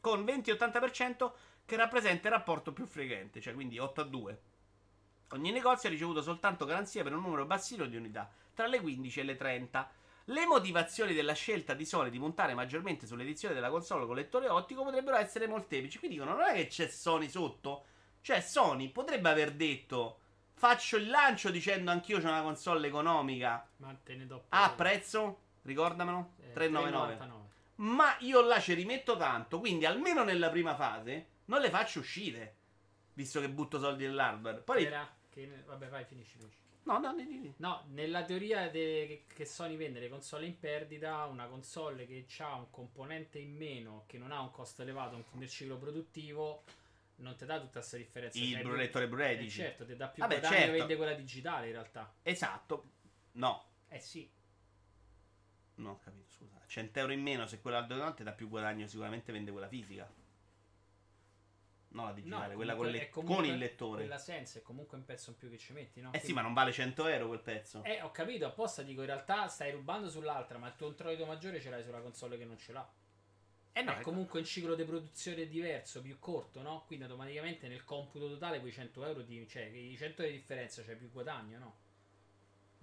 con 0.00 0.22
20-80% 0.22 1.32
che 1.64 1.74
rappresenta 1.74 2.28
il 2.28 2.34
rapporto 2.34 2.72
più 2.72 2.86
frequente, 2.86 3.40
cioè 3.40 3.52
quindi 3.52 3.80
8 3.80 4.00
a 4.00 4.04
2. 4.04 4.40
Ogni 5.30 5.50
negozio 5.50 5.88
ha 5.88 5.92
ricevuto 5.92 6.22
soltanto 6.22 6.64
garanzia 6.64 7.02
per 7.02 7.14
un 7.14 7.22
numero 7.22 7.44
bassino 7.44 7.86
di 7.86 7.96
unità, 7.96 8.30
tra 8.54 8.66
le 8.66 8.80
15 8.80 9.20
e 9.20 9.22
le 9.24 9.36
30. 9.36 9.90
Le 10.28 10.46
motivazioni 10.46 11.12
della 11.12 11.34
scelta 11.34 11.74
di 11.74 11.84
Sony 11.84 12.08
di 12.08 12.18
puntare 12.18 12.54
maggiormente 12.54 13.06
sull'edizione 13.06 13.54
della 13.54 13.68
console 13.68 14.06
con 14.06 14.14
lettore 14.14 14.48
ottico 14.48 14.82
potrebbero 14.84 15.16
essere 15.16 15.46
molteplici. 15.46 15.98
Qui 15.98 16.08
dicono: 16.08 16.34
non 16.34 16.42
è 16.44 16.54
che 16.54 16.66
c'è 16.68 16.88
Sony 16.88 17.28
sotto. 17.28 17.84
Cioè, 18.20 18.40
Sony 18.40 18.88
potrebbe 18.88 19.28
aver 19.28 19.52
detto: 19.52 20.20
Faccio 20.54 20.96
il 20.96 21.10
lancio 21.10 21.50
dicendo 21.50 21.90
anch'io 21.90 22.20
c'ho 22.20 22.28
una 22.28 22.40
console 22.42 22.86
economica. 22.86 23.68
Ma 23.78 23.94
te 24.02 24.14
ne 24.14 24.26
do 24.26 24.44
A 24.50 24.64
poco. 24.64 24.76
prezzo? 24.76 25.38
Ricordamelo? 25.62 26.30
Eh, 26.40 26.52
399. 26.52 27.16
3,99. 27.16 27.42
Ma 27.76 28.16
io 28.20 28.40
là 28.40 28.60
ci 28.60 28.72
rimetto 28.72 29.16
tanto. 29.16 29.58
Quindi, 29.58 29.84
almeno 29.84 30.22
nella 30.22 30.48
prima 30.48 30.74
fase, 30.74 31.26
non 31.46 31.60
le 31.60 31.68
faccio 31.68 31.98
uscire. 31.98 32.54
Visto 33.14 33.40
che 33.40 33.48
butto 33.48 33.78
soldi 33.78 34.04
nell'hardware. 34.04 34.60
Poi. 34.60 34.84
Era 34.84 35.08
che- 35.30 35.62
Vabbè, 35.64 35.88
vai, 35.88 36.04
finisci. 36.04 36.36
finisci. 36.36 36.58
No, 36.84 36.98
no, 36.98 37.14
di- 37.14 37.26
di. 37.26 37.52
No, 37.58 37.84
nella 37.88 38.24
teoria 38.24 38.68
de- 38.68 39.24
che, 39.26 39.46
Sony 39.46 39.76
vende 39.76 40.00
le 40.00 40.08
console 40.10 40.44
in 40.46 40.58
perdita, 40.58 41.24
una 41.24 41.46
console 41.46 42.06
che 42.06 42.26
ha 42.38 42.54
un 42.56 42.68
componente 42.70 43.38
in 43.38 43.56
meno, 43.56 44.04
che 44.06 44.18
non 44.18 44.32
ha 44.32 44.40
un 44.40 44.50
costo 44.50 44.82
elevato 44.82 45.24
nel 45.32 45.48
ciclo 45.48 45.78
produttivo, 45.78 46.64
non 47.16 47.36
ti 47.36 47.46
dà 47.46 47.58
tutta 47.58 47.78
questa 47.78 47.96
differenza. 47.96 48.36
Il 48.38 48.52
Cioè, 48.60 48.72
lettore 48.76 49.08
Blu-ray, 49.08 49.46
eh, 49.46 49.48
certo, 49.48 49.86
ti 49.86 49.96
dà 49.96 50.08
più 50.08 50.22
Vabbè, 50.22 50.40
guadagno 50.40 50.60
certo. 50.60 50.72
vende 50.76 50.96
quella 50.96 51.14
digitale 51.14 51.66
in 51.66 51.72
realtà. 51.72 52.14
Esatto. 52.22 52.84
No. 53.32 53.64
Eh 53.88 54.00
sì. 54.00 54.30
Non 55.76 55.92
ho 55.92 55.98
capito, 56.00 56.30
scusa. 56.30 56.60
100 56.66 56.98
euro 56.98 57.12
in 57.12 57.22
meno 57.22 57.46
se 57.46 57.60
quella 57.60 57.78
al 57.78 57.86
donante 57.86 58.22
dà 58.24 58.32
più 58.32 58.48
guadagno, 58.48 58.86
sicuramente 58.86 59.32
vende 59.32 59.50
quella 59.52 59.68
fisica. 59.68 60.10
No, 61.94 62.06
la 62.06 62.12
digitale, 62.12 62.48
No, 62.48 62.54
quella 62.56 62.74
con, 62.74 62.88
le- 62.88 63.08
comunque- 63.08 63.36
con 63.36 63.44
il 63.52 63.56
lettore. 63.58 64.00
Quella 64.00 64.18
senza 64.18 64.58
è 64.58 64.62
comunque 64.62 64.96
un 64.98 65.04
pezzo 65.04 65.30
in 65.30 65.36
più 65.36 65.48
che 65.48 65.58
ci 65.58 65.72
metti, 65.72 66.00
no? 66.00 66.08
Eh 66.08 66.14
sì, 66.18 66.24
Quindi- 66.24 66.32
ma 66.34 66.42
non 66.42 66.52
vale 66.52 66.72
100 66.72 67.06
euro 67.06 67.28
quel 67.28 67.40
pezzo. 67.40 67.84
Eh, 67.84 68.02
ho 68.02 68.10
capito, 68.10 68.46
apposta 68.46 68.82
dico, 68.82 69.00
in 69.00 69.06
realtà 69.06 69.46
stai 69.46 69.70
rubando 69.70 70.08
sull'altra, 70.10 70.58
ma 70.58 70.66
il 70.66 70.74
tuo 70.76 70.88
introito 70.88 71.24
maggiore 71.24 71.60
ce 71.60 71.70
l'hai 71.70 71.84
sulla 71.84 72.00
console 72.00 72.36
che 72.36 72.44
non 72.44 72.58
ce 72.58 72.72
l'ha. 72.72 72.92
Eh 73.76 73.82
no, 73.82 73.92
è 73.92 74.00
comunque 74.02 74.40
un 74.40 74.44
ciclo 74.44 74.74
di 74.74 74.84
produzione 74.84 75.46
diverso, 75.48 76.00
più 76.02 76.18
corto, 76.18 76.62
no? 76.62 76.82
Quindi 76.86 77.04
automaticamente 77.04 77.68
nel 77.68 77.84
computo 77.84 78.28
totale 78.28 78.58
quei 78.60 78.72
100 78.72 79.04
euro 79.04 79.22
di, 79.22 79.46
cioè 79.48 79.62
i 79.62 79.96
100 79.96 80.22
euro 80.22 80.32
di 80.34 80.38
differenza 80.40 80.82
c'è 80.82 80.96
più 80.96 81.10
guadagno, 81.10 81.58
no? 81.58 81.76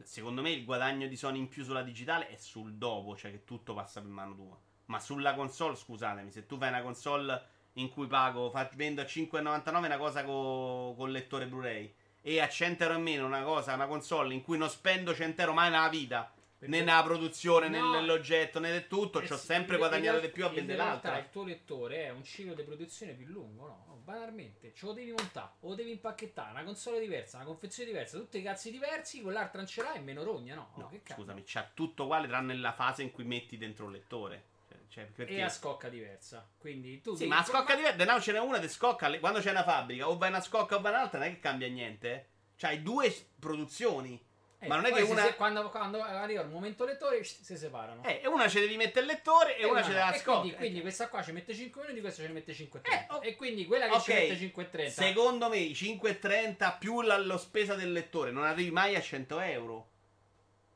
Secondo 0.04 0.42
me 0.42 0.52
il 0.52 0.64
guadagno 0.66 1.08
di 1.08 1.16
Sony 1.16 1.38
in 1.38 1.48
più 1.50 1.64
sulla 1.64 1.84
digitale 1.84 2.28
è 2.30 2.36
sul 2.38 2.74
dopo, 2.76 3.16
cioè 3.16 3.32
che 3.32 3.44
tutto 3.44 3.74
passa 3.74 4.02
per 4.02 4.10
mano 4.10 4.36
tua. 4.36 4.58
Ma 4.86 5.00
sulla 5.00 5.36
console, 5.36 5.76
scusatemi, 5.76 6.32
se 6.32 6.46
tu 6.46 6.58
fai 6.58 6.70
una 6.70 6.82
console 6.82 7.42
in 7.74 7.90
cui 7.90 8.08
pago, 8.08 8.52
vendo 8.74 9.02
a 9.02 9.06
5,99 9.06 9.86
una 9.86 9.98
cosa 9.98 10.24
co- 10.24 10.94
con 10.98 11.12
lettore 11.12 11.48
Blu-ray 11.48 11.94
e 12.22 12.40
a 12.40 12.48
100 12.50 12.84
euro 12.84 12.96
in 12.98 13.04
meno 13.04 13.26
una 13.26 13.42
cosa, 13.44 13.74
una 13.74 13.88
console 13.88 14.34
in 14.34 14.42
cui 14.44 14.58
non 14.58 14.70
spendo 14.70 15.14
100 15.14 15.42
euro 15.42 15.54
mai 15.54 15.70
nella 15.72 15.90
vita, 15.90 16.32
Perché- 16.60 16.76
né 16.78 16.84
nella 16.84 17.02
produzione, 17.02 17.70
né 17.70 17.80
No. 17.80 17.92
nell'oggetto, 17.94 18.60
né 18.60 18.70
del 18.72 18.86
tutto, 18.88 19.22
Eh 19.22 19.26
ci 19.26 19.34
ho 19.34 19.38
sì, 19.38 19.46
sempre 19.46 19.78
guadagnato 19.78 20.20
di 20.20 20.30
più 20.30 20.46
a 20.46 20.50
vendere 20.50 20.78
In 20.78 20.86
realtà 20.86 21.08
l'altra. 21.10 21.26
il 21.26 21.32
tuo 21.32 21.44
lettore 21.46 22.04
è 22.06 22.10
un 22.12 22.24
ciclo 22.24 22.54
di 22.54 22.62
produzione 22.64 23.14
più 23.14 23.26
lungo, 23.28 23.66
no? 23.68 23.84
No, 23.88 24.00
Banalmente, 24.04 24.74
ce 24.76 24.86
lo 24.88 24.94
devi 24.94 25.12
montare, 25.12 25.52
o 25.62 25.70
lo 25.70 25.76
devi 25.76 25.92
impacchettare, 25.92 26.52
una 26.52 26.64
console 26.64 27.00
diversa, 27.00 27.38
una 27.38 27.46
confezione 27.46 27.90
diversa, 27.90 28.18
tutti 28.18 28.38
i 28.40 28.44
cazzi 28.44 28.70
diversi, 28.70 29.22
quell'altra 29.22 29.60
non 29.60 29.68
ce 29.68 29.82
l'hai 29.82 29.96
e 29.98 30.00
meno 30.02 30.24
rogna, 30.24 30.54
no? 30.56 30.72
No, 30.76 30.88
che 30.90 31.02
cazzo? 31.02 31.22
scusami, 31.22 31.44
c'ha 31.46 31.68
tutto 31.74 32.04
uguale 32.04 32.28
tranne 32.28 32.56
la 32.56 32.74
fase 32.74 33.02
in 33.04 33.12
cui 33.12 33.24
metti 33.24 33.58
dentro 33.58 33.86
il 33.88 33.94
lettore. 33.94 34.44
Cioè, 34.92 35.06
cioè, 35.06 35.14
perché... 35.14 35.34
E 35.36 35.42
a 35.42 35.50
scocca 35.50 35.88
diversa. 35.88 36.46
Quindi 36.58 37.00
tu 37.02 37.16
Sì, 37.16 37.26
ma 37.26 37.40
a 37.40 37.44
scocca 37.44 37.76
diversa, 37.76 37.96
denaro 37.96 38.20
ce 38.20 38.34
n'è 38.34 38.40
una 38.40 38.60
che 38.60 38.68
scocca 38.68 39.18
quando 39.20 39.40
c'è 39.40 39.52
una 39.52 39.64
fabbrica, 39.64 40.10
o 40.10 40.18
vai 40.18 40.30
una 40.30 40.42
scocca 40.42 40.76
o 40.76 40.82
vai 40.82 40.92
un'altra, 40.92 41.20
non 41.20 41.30
è 41.30 41.32
che 41.32 41.40
cambia 41.40 41.70
niente. 41.70 42.12
Eh. 42.14 42.26
C'hai 42.58 42.84
due 42.84 43.10
s- 43.10 43.26
produzioni. 43.40 44.22
Eh, 44.60 44.68
ma 44.68 44.76
non 44.76 44.86
è 44.86 44.94
che 44.94 45.02
una. 45.02 45.24
se- 45.24 45.36
quando, 45.36 45.70
quando 45.72 46.04
arriva 46.04 46.42
il 46.42 46.50
momento 46.50 46.86
lettore 46.86 47.24
si 47.24 47.58
separano. 47.58 48.04
Eh, 48.04 48.20
e 48.22 48.28
una 48.28 48.48
ce 48.48 48.60
devi 48.60 48.76
mettere 48.76 49.00
il 49.06 49.12
lettore 49.14 49.58
e, 49.58 49.66
una 49.66 49.82
ce 49.82 49.92
no. 49.92 49.98
la 49.98 50.14
E 50.14 50.20
scocca. 50.20 50.40
Quindi, 50.42 50.58
quindi 50.58 50.82
questa 50.82 51.08
qua 51.08 51.24
ci 51.24 51.32
mette 51.32 51.56
5 51.56 51.82
minuti, 51.82 52.02
questa 52.02 52.24
ci 52.24 52.32
mette 52.32 52.52
5,30. 52.54 52.82
Eh, 52.84 53.06
oh. 53.10 53.22
E 53.24 53.36
quindi 53.36 53.66
quella 53.66 53.88
che 53.88 54.00
ci 54.02 54.12
Ok, 54.12 54.18
mette 54.18 54.36
5,30. 54.36 54.90
Secondo 54.90 55.50
me 55.50 55.58
i 55.58 55.72
5,30 55.72 56.78
più 56.78 57.02
la, 57.02 57.18
lo 57.18 57.38
spesa 57.38 57.74
del 57.74 57.92
lettore 57.92 58.30
non 58.32 58.44
arrivi 58.44 58.70
mai 58.72 58.96
a 58.96 59.02
100 59.02 59.40
euro. 59.40 59.91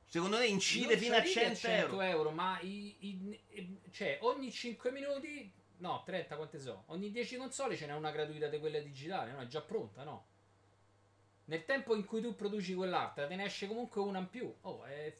Secondo 0.07 0.37
me 0.37 0.45
incide 0.45 0.97
fino 0.97 1.15
a 1.15 1.17
arrivi 1.17 1.33
100, 1.55 2.01
euro. 2.01 2.31
ma 2.31 2.57
i- 2.61 2.95
i- 2.99 3.39
i- 3.49 3.79
cioè, 3.91 4.19
ogni 4.21 4.51
5 4.51 4.91
minuti, 4.91 5.51
no, 5.77 6.03
30 6.05 6.35
quante 6.35 6.59
so, 6.59 6.83
ogni 6.87 7.11
10 7.11 7.35
console 7.37 7.75
ce 7.75 7.85
n'è 7.87 7.93
una 7.93 8.11
gratuita 8.11 8.47
di 8.47 8.59
quella 8.59 8.79
digitale, 8.79 9.31
no? 9.31 9.39
È 9.41 9.47
già 9.47 9.61
pronta, 9.61 10.03
no? 10.03 10.27
Nel 11.45 11.65
tempo 11.65 11.95
in 11.95 12.05
cui 12.05 12.21
tu 12.21 12.35
produci 12.35 12.73
quell'altra, 12.73 13.27
te 13.27 13.35
ne 13.35 13.45
esce 13.45 13.67
comunque 13.67 14.01
una 14.01 14.19
in 14.19 14.29
più. 14.29 14.51
Oh, 14.61 14.83
è... 14.83 15.13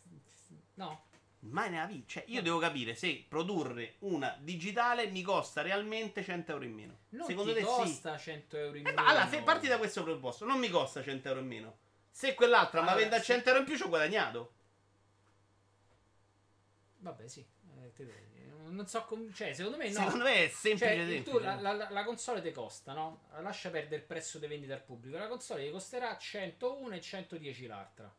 No? 0.76 1.04
Mai 1.40 1.70
nella 1.70 1.86
vita. 1.86 2.06
Cioè, 2.14 2.24
io 2.28 2.42
devo 2.42 2.58
capire 2.58 2.96
se 2.96 3.24
produrre 3.28 3.96
una 4.00 4.36
digitale 4.40 5.08
mi 5.08 5.22
costa 5.22 5.62
realmente 5.62 6.24
100 6.24 6.52
euro 6.54 6.64
in 6.66 6.74
meno. 6.74 6.98
Non 7.10 7.28
Secondo 7.28 7.54
te 7.54 7.60
sì? 7.60 7.66
costa 7.66 8.18
100 8.18 8.58
euro 8.58 8.78
in 8.78 8.88
Eh, 8.88 8.92
meno. 8.92 9.08
allora, 9.08 9.28
se 9.28 9.42
parti 9.44 9.68
da 9.68 9.78
questo 9.78 10.02
presupposto, 10.04 10.46
non 10.46 10.58
mi 10.58 10.70
costa 10.70 11.04
100 11.04 11.28
euro 11.28 11.42
in 11.42 11.48
meno. 11.48 11.78
Se 12.10 12.34
quell'altra 12.34 12.82
mi 12.82 12.88
Allora, 12.88 13.02
vende 13.02 13.18
a 13.18 13.20
sì. 13.20 13.26
100 13.26 13.50
euro 13.50 13.60
in 13.60 13.66
più, 13.66 13.76
ci 13.78 13.84
ho 13.84 13.90
guadagnato. 13.90 14.54
Vabbè, 17.06 17.27
sì. 17.27 17.45
eh, 17.98 18.08
non 18.69 18.88
so 18.88 19.03
com- 19.06 19.32
Cioè, 19.32 19.53
secondo 19.53 19.77
me 19.77 19.90
no. 19.90 20.00
Secondo 20.00 20.24
me 20.24 20.45
è 20.45 20.48
semplice. 20.48 20.85
Cioè, 20.95 20.95
semplice. 21.06 21.24
tu 21.24 21.38
la, 21.40 21.59
la- 21.61 21.88
la 21.92 22.03
console 22.03 22.42
ti 22.42 22.51
costa, 22.51 22.93
no? 22.93 23.27
Lascia 23.42 23.69
perdere 23.69 23.98
il 23.98 24.08
prezzo 24.08 24.40
di 24.40 24.48
vendita 24.48 24.74
al 24.74 24.82
pubblico. 24.84 25.17
La 25.17 25.27
console 25.27 25.64
ti 25.66 25.69
costerà 25.72 26.17
101 26.17 26.95
e 26.95 27.01
110 27.01 27.67
l'altra. 27.67 28.11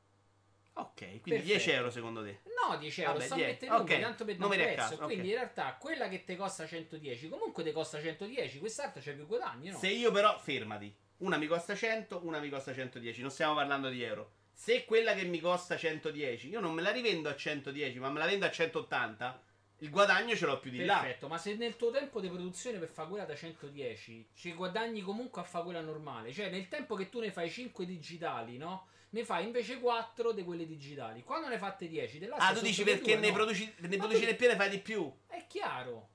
Ok, 0.78 0.98
quindi 0.98 1.20
Perfetto. 1.30 1.46
10 1.46 1.70
euro 1.70 1.90
secondo 1.90 2.22
te. 2.22 2.40
No, 2.68 2.76
10 2.76 3.00
euro, 3.00 3.12
Vabbè, 3.14 3.24
sto 3.24 3.34
10. 3.34 3.50
mettendo 3.50 3.76
Ok, 3.76 4.00
tanto 4.00 4.24
per 4.24 4.38
non 4.38 4.48
prezzo. 4.50 4.64
riaccaso, 4.64 4.94
ok. 4.94 5.04
Quindi 5.04 5.28
in 5.28 5.34
realtà 5.34 5.76
quella 5.80 6.08
che 6.08 6.22
ti 6.24 6.36
costa 6.36 6.66
110 6.66 7.28
comunque 7.28 7.64
ti 7.64 7.72
costa 7.72 8.00
110, 8.00 8.58
quest'altra 8.60 9.00
c'è 9.00 9.14
più 9.14 9.26
guadagni, 9.26 9.70
no? 9.70 9.78
Se 9.78 9.88
io 9.88 10.12
però, 10.12 10.38
fermati, 10.38 10.94
una 11.18 11.38
mi 11.38 11.46
costa 11.48 11.74
100, 11.74 12.20
una 12.24 12.38
mi 12.40 12.50
costa 12.50 12.72
110, 12.74 13.20
non 13.22 13.30
stiamo 13.30 13.54
parlando 13.54 13.88
di 13.88 14.02
euro. 14.02 14.30
Se 14.58 14.86
quella 14.86 15.12
che 15.12 15.24
mi 15.24 15.38
costa 15.38 15.76
110, 15.76 16.48
io 16.48 16.60
non 16.60 16.72
me 16.72 16.80
la 16.80 16.90
rivendo 16.90 17.28
a 17.28 17.36
110, 17.36 17.98
ma 17.98 18.08
me 18.08 18.18
la 18.18 18.24
vendo 18.24 18.46
a 18.46 18.50
180, 18.50 19.42
il 19.80 19.90
guadagno 19.90 20.34
ce 20.34 20.46
l'ho 20.46 20.58
più 20.58 20.70
di 20.70 20.82
là. 20.82 21.00
Perfetto, 21.00 21.28
ma 21.28 21.36
se 21.36 21.54
nel 21.56 21.76
tuo 21.76 21.90
tempo 21.90 22.20
di 22.22 22.28
produzione 22.28 22.78
per 22.78 22.88
fare 22.88 23.08
quella 23.10 23.26
da 23.26 23.36
110 23.36 24.30
ci 24.34 24.54
guadagni 24.54 25.02
comunque 25.02 25.42
a 25.42 25.44
fare 25.44 25.64
quella 25.64 25.82
normale, 25.82 26.32
cioè 26.32 26.48
nel 26.48 26.68
tempo 26.68 26.94
che 26.94 27.10
tu 27.10 27.20
ne 27.20 27.30
fai 27.30 27.50
5 27.50 27.84
digitali, 27.84 28.56
no? 28.56 28.88
Ne 29.10 29.24
fai 29.24 29.44
invece 29.44 29.78
4 29.78 30.32
di 30.32 30.42
quelle 30.42 30.66
digitali. 30.66 31.22
Quando 31.22 31.48
ne 31.48 31.58
fatte 31.58 31.86
10, 31.86 32.18
te 32.18 32.28
Ah, 32.36 32.54
tu 32.54 32.60
dici 32.60 32.82
perché 32.82 33.14
ne 33.16 33.32
produci, 33.32 33.72
ne 33.76 33.96
produci 33.98 34.20
tu- 34.20 34.26
di 34.26 34.34
più 34.34 34.48
ne 34.48 34.56
fai 34.56 34.70
di 34.70 34.78
più? 34.78 35.12
È 35.26 35.46
chiaro. 35.46 36.08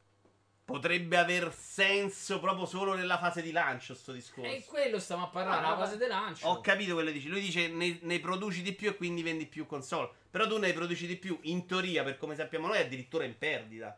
Potrebbe 0.72 1.18
aver 1.18 1.54
senso 1.54 2.40
proprio 2.40 2.66
solo 2.66 2.94
nella 2.94 3.18
fase 3.18 3.42
di 3.42 3.52
lancio 3.52 3.94
sto 3.94 4.12
discorso. 4.12 4.50
E 4.50 4.64
quello 4.66 5.00
stiamo 5.00 5.26
a 5.26 5.28
parlare, 5.28 5.66
Ah, 5.66 5.70
la 5.72 5.78
fase 5.78 5.98
di 5.98 6.08
lancio. 6.08 6.48
Ho 6.48 6.62
capito 6.62 6.94
quello 6.94 7.10
che 7.10 7.16
dici. 7.16 7.28
Lui 7.28 7.42
dice 7.42 7.68
ne, 7.68 8.00
ne 8.02 8.20
produci 8.20 8.62
di 8.62 8.74
più 8.74 8.90
e 8.90 8.96
quindi 8.96 9.22
vendi 9.24 9.46
più 9.46 9.66
console. 9.66 10.10
Però 10.32 10.48
tu 10.48 10.58
ne 10.58 10.72
produci 10.74 11.06
di 11.08 11.18
più, 11.18 11.38
in 11.44 11.66
teoria, 11.66 12.04
per 12.04 12.18
come 12.18 12.36
sappiamo 12.36 12.68
noi, 12.68 12.80
addirittura 12.80 13.26
in 13.26 13.38
perdita. 13.38 13.98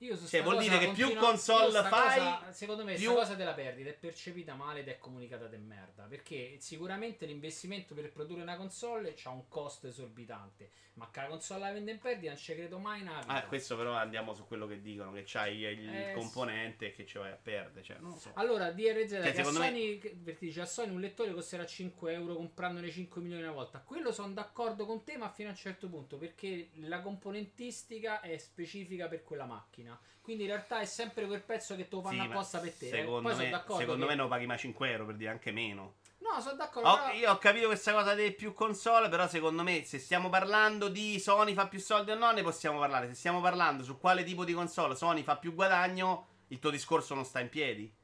Io 0.00 0.14
su 0.16 0.26
Cioè, 0.26 0.42
vuol 0.42 0.58
dire 0.58 0.78
che 0.78 0.90
più 0.92 1.14
console 1.16 1.82
fai, 1.84 2.18
cosa- 2.18 2.52
secondo 2.52 2.84
me 2.84 2.94
più- 2.96 3.14
cosa 3.14 3.34
della 3.34 3.54
perdita 3.54 3.88
è 3.88 3.94
percepita 3.94 4.54
male 4.54 4.80
ed 4.80 4.88
è 4.88 4.98
comunicata 4.98 5.46
de 5.46 5.56
merda. 5.56 6.04
Perché 6.04 6.56
sicuramente 6.60 7.24
l'investimento 7.24 7.94
per 7.94 8.10
produrre 8.12 8.42
una 8.42 8.56
console 8.56 9.16
ha 9.24 9.30
un 9.30 9.48
costo 9.48 9.86
esorbitante. 9.86 10.70
Ma 10.96 11.10
che 11.10 11.20
la 11.20 11.26
console 11.26 11.60
la 11.60 11.72
vende 11.72 11.90
in 11.92 11.98
perdita 11.98 12.30
non 12.32 12.38
ci 12.40 12.54
credo 12.54 12.78
mai 12.78 13.02
nella 13.02 13.20
vita. 13.20 13.32
Ah, 13.32 13.42
questo 13.44 13.76
però 13.76 13.92
andiamo 13.92 14.32
su 14.32 14.46
quello 14.46 14.66
che 14.66 14.80
dicono, 14.80 15.12
che 15.12 15.24
c'hai 15.26 15.58
il 15.60 15.94
Eh, 15.94 16.12
componente 16.14 16.86
e 16.86 16.92
che 16.92 17.04
ci 17.04 17.18
vai 17.18 17.30
a 17.32 17.36
perdere. 17.36 17.84
Cioè, 17.84 17.98
non 17.98 18.16
so. 18.16 18.30
Allora, 18.34 18.70
DRZ 18.70 19.10
Cioè, 19.10 19.32
che 19.32 19.40
a 19.42 19.44
me- 19.44 19.52
Sony, 19.52 19.98
che- 19.98 20.16
perché 20.24 20.46
dice 20.46 20.62
a 20.62 20.66
Sony 20.66 20.92
un 20.94 21.00
lettore 21.00 21.32
costerà 21.34 21.66
5 21.66 22.12
euro 22.14 22.34
comprandone 22.36 22.90
5 22.90 23.20
milioni 23.20 23.42
una 23.42 23.52
volta. 23.52 23.80
Quello 23.80 24.10
sono 24.10 24.32
d'accordo 24.32 24.86
con 24.86 25.04
te, 25.04 25.18
ma 25.18 25.28
fino 25.30 25.48
a 25.48 25.52
un 25.52 25.58
certo 25.58 25.86
punto, 25.88 26.16
perché 26.16 26.70
la 26.80 27.00
componentistica 27.02 28.20
è 28.22 28.36
specifica 28.38 29.06
per 29.06 29.22
quella 29.22 29.44
macchina. 29.44 29.85
Quindi 30.20 30.44
in 30.44 30.48
realtà 30.50 30.80
è 30.80 30.84
sempre 30.84 31.26
quel 31.26 31.42
pezzo 31.42 31.76
che 31.76 31.86
lo 31.88 32.02
fanno 32.02 32.22
Sì, 32.24 32.28
apposta 32.28 32.58
per 32.58 32.72
te. 32.72 32.86
eh. 32.86 32.90
Secondo, 32.90 33.28
Poi 33.28 33.36
sono 33.36 33.48
me, 33.48 33.78
secondo 33.78 34.06
me 34.06 34.14
non 34.14 34.28
paghi 34.28 34.46
mai 34.46 34.58
5 34.58 34.90
euro 34.90 35.06
per 35.06 35.14
dire 35.14 35.30
anche 35.30 35.52
meno. 35.52 35.94
No, 36.18 36.40
sono 36.40 36.56
d'accordo. 36.56 36.88
Ho- 36.88 36.96
però- 36.96 37.12
io 37.12 37.30
ho 37.30 37.38
capito 37.38 37.66
questa 37.66 37.92
cosa 37.92 38.14
dei 38.14 38.32
più 38.32 38.52
console, 38.52 39.08
però 39.08 39.28
secondo 39.28 39.62
me 39.62 39.84
se 39.84 39.98
stiamo 40.00 40.28
parlando 40.28 40.88
di 40.88 41.20
Sony 41.20 41.54
fa 41.54 41.68
più 41.68 41.78
soldi 41.78 42.10
o 42.10 42.16
no, 42.16 42.32
ne 42.32 42.42
possiamo 42.42 42.80
parlare. 42.80 43.06
Se 43.08 43.14
stiamo 43.14 43.40
parlando 43.40 43.84
su 43.84 43.98
quale 43.98 44.24
tipo 44.24 44.44
di 44.44 44.52
console 44.52 44.96
Sony 44.96 45.22
fa 45.22 45.36
più 45.36 45.54
guadagno, 45.54 46.26
il 46.48 46.58
tuo 46.58 46.70
discorso 46.70 47.14
non 47.14 47.24
sta 47.24 47.38
in 47.40 47.48
piedi. 47.48 47.94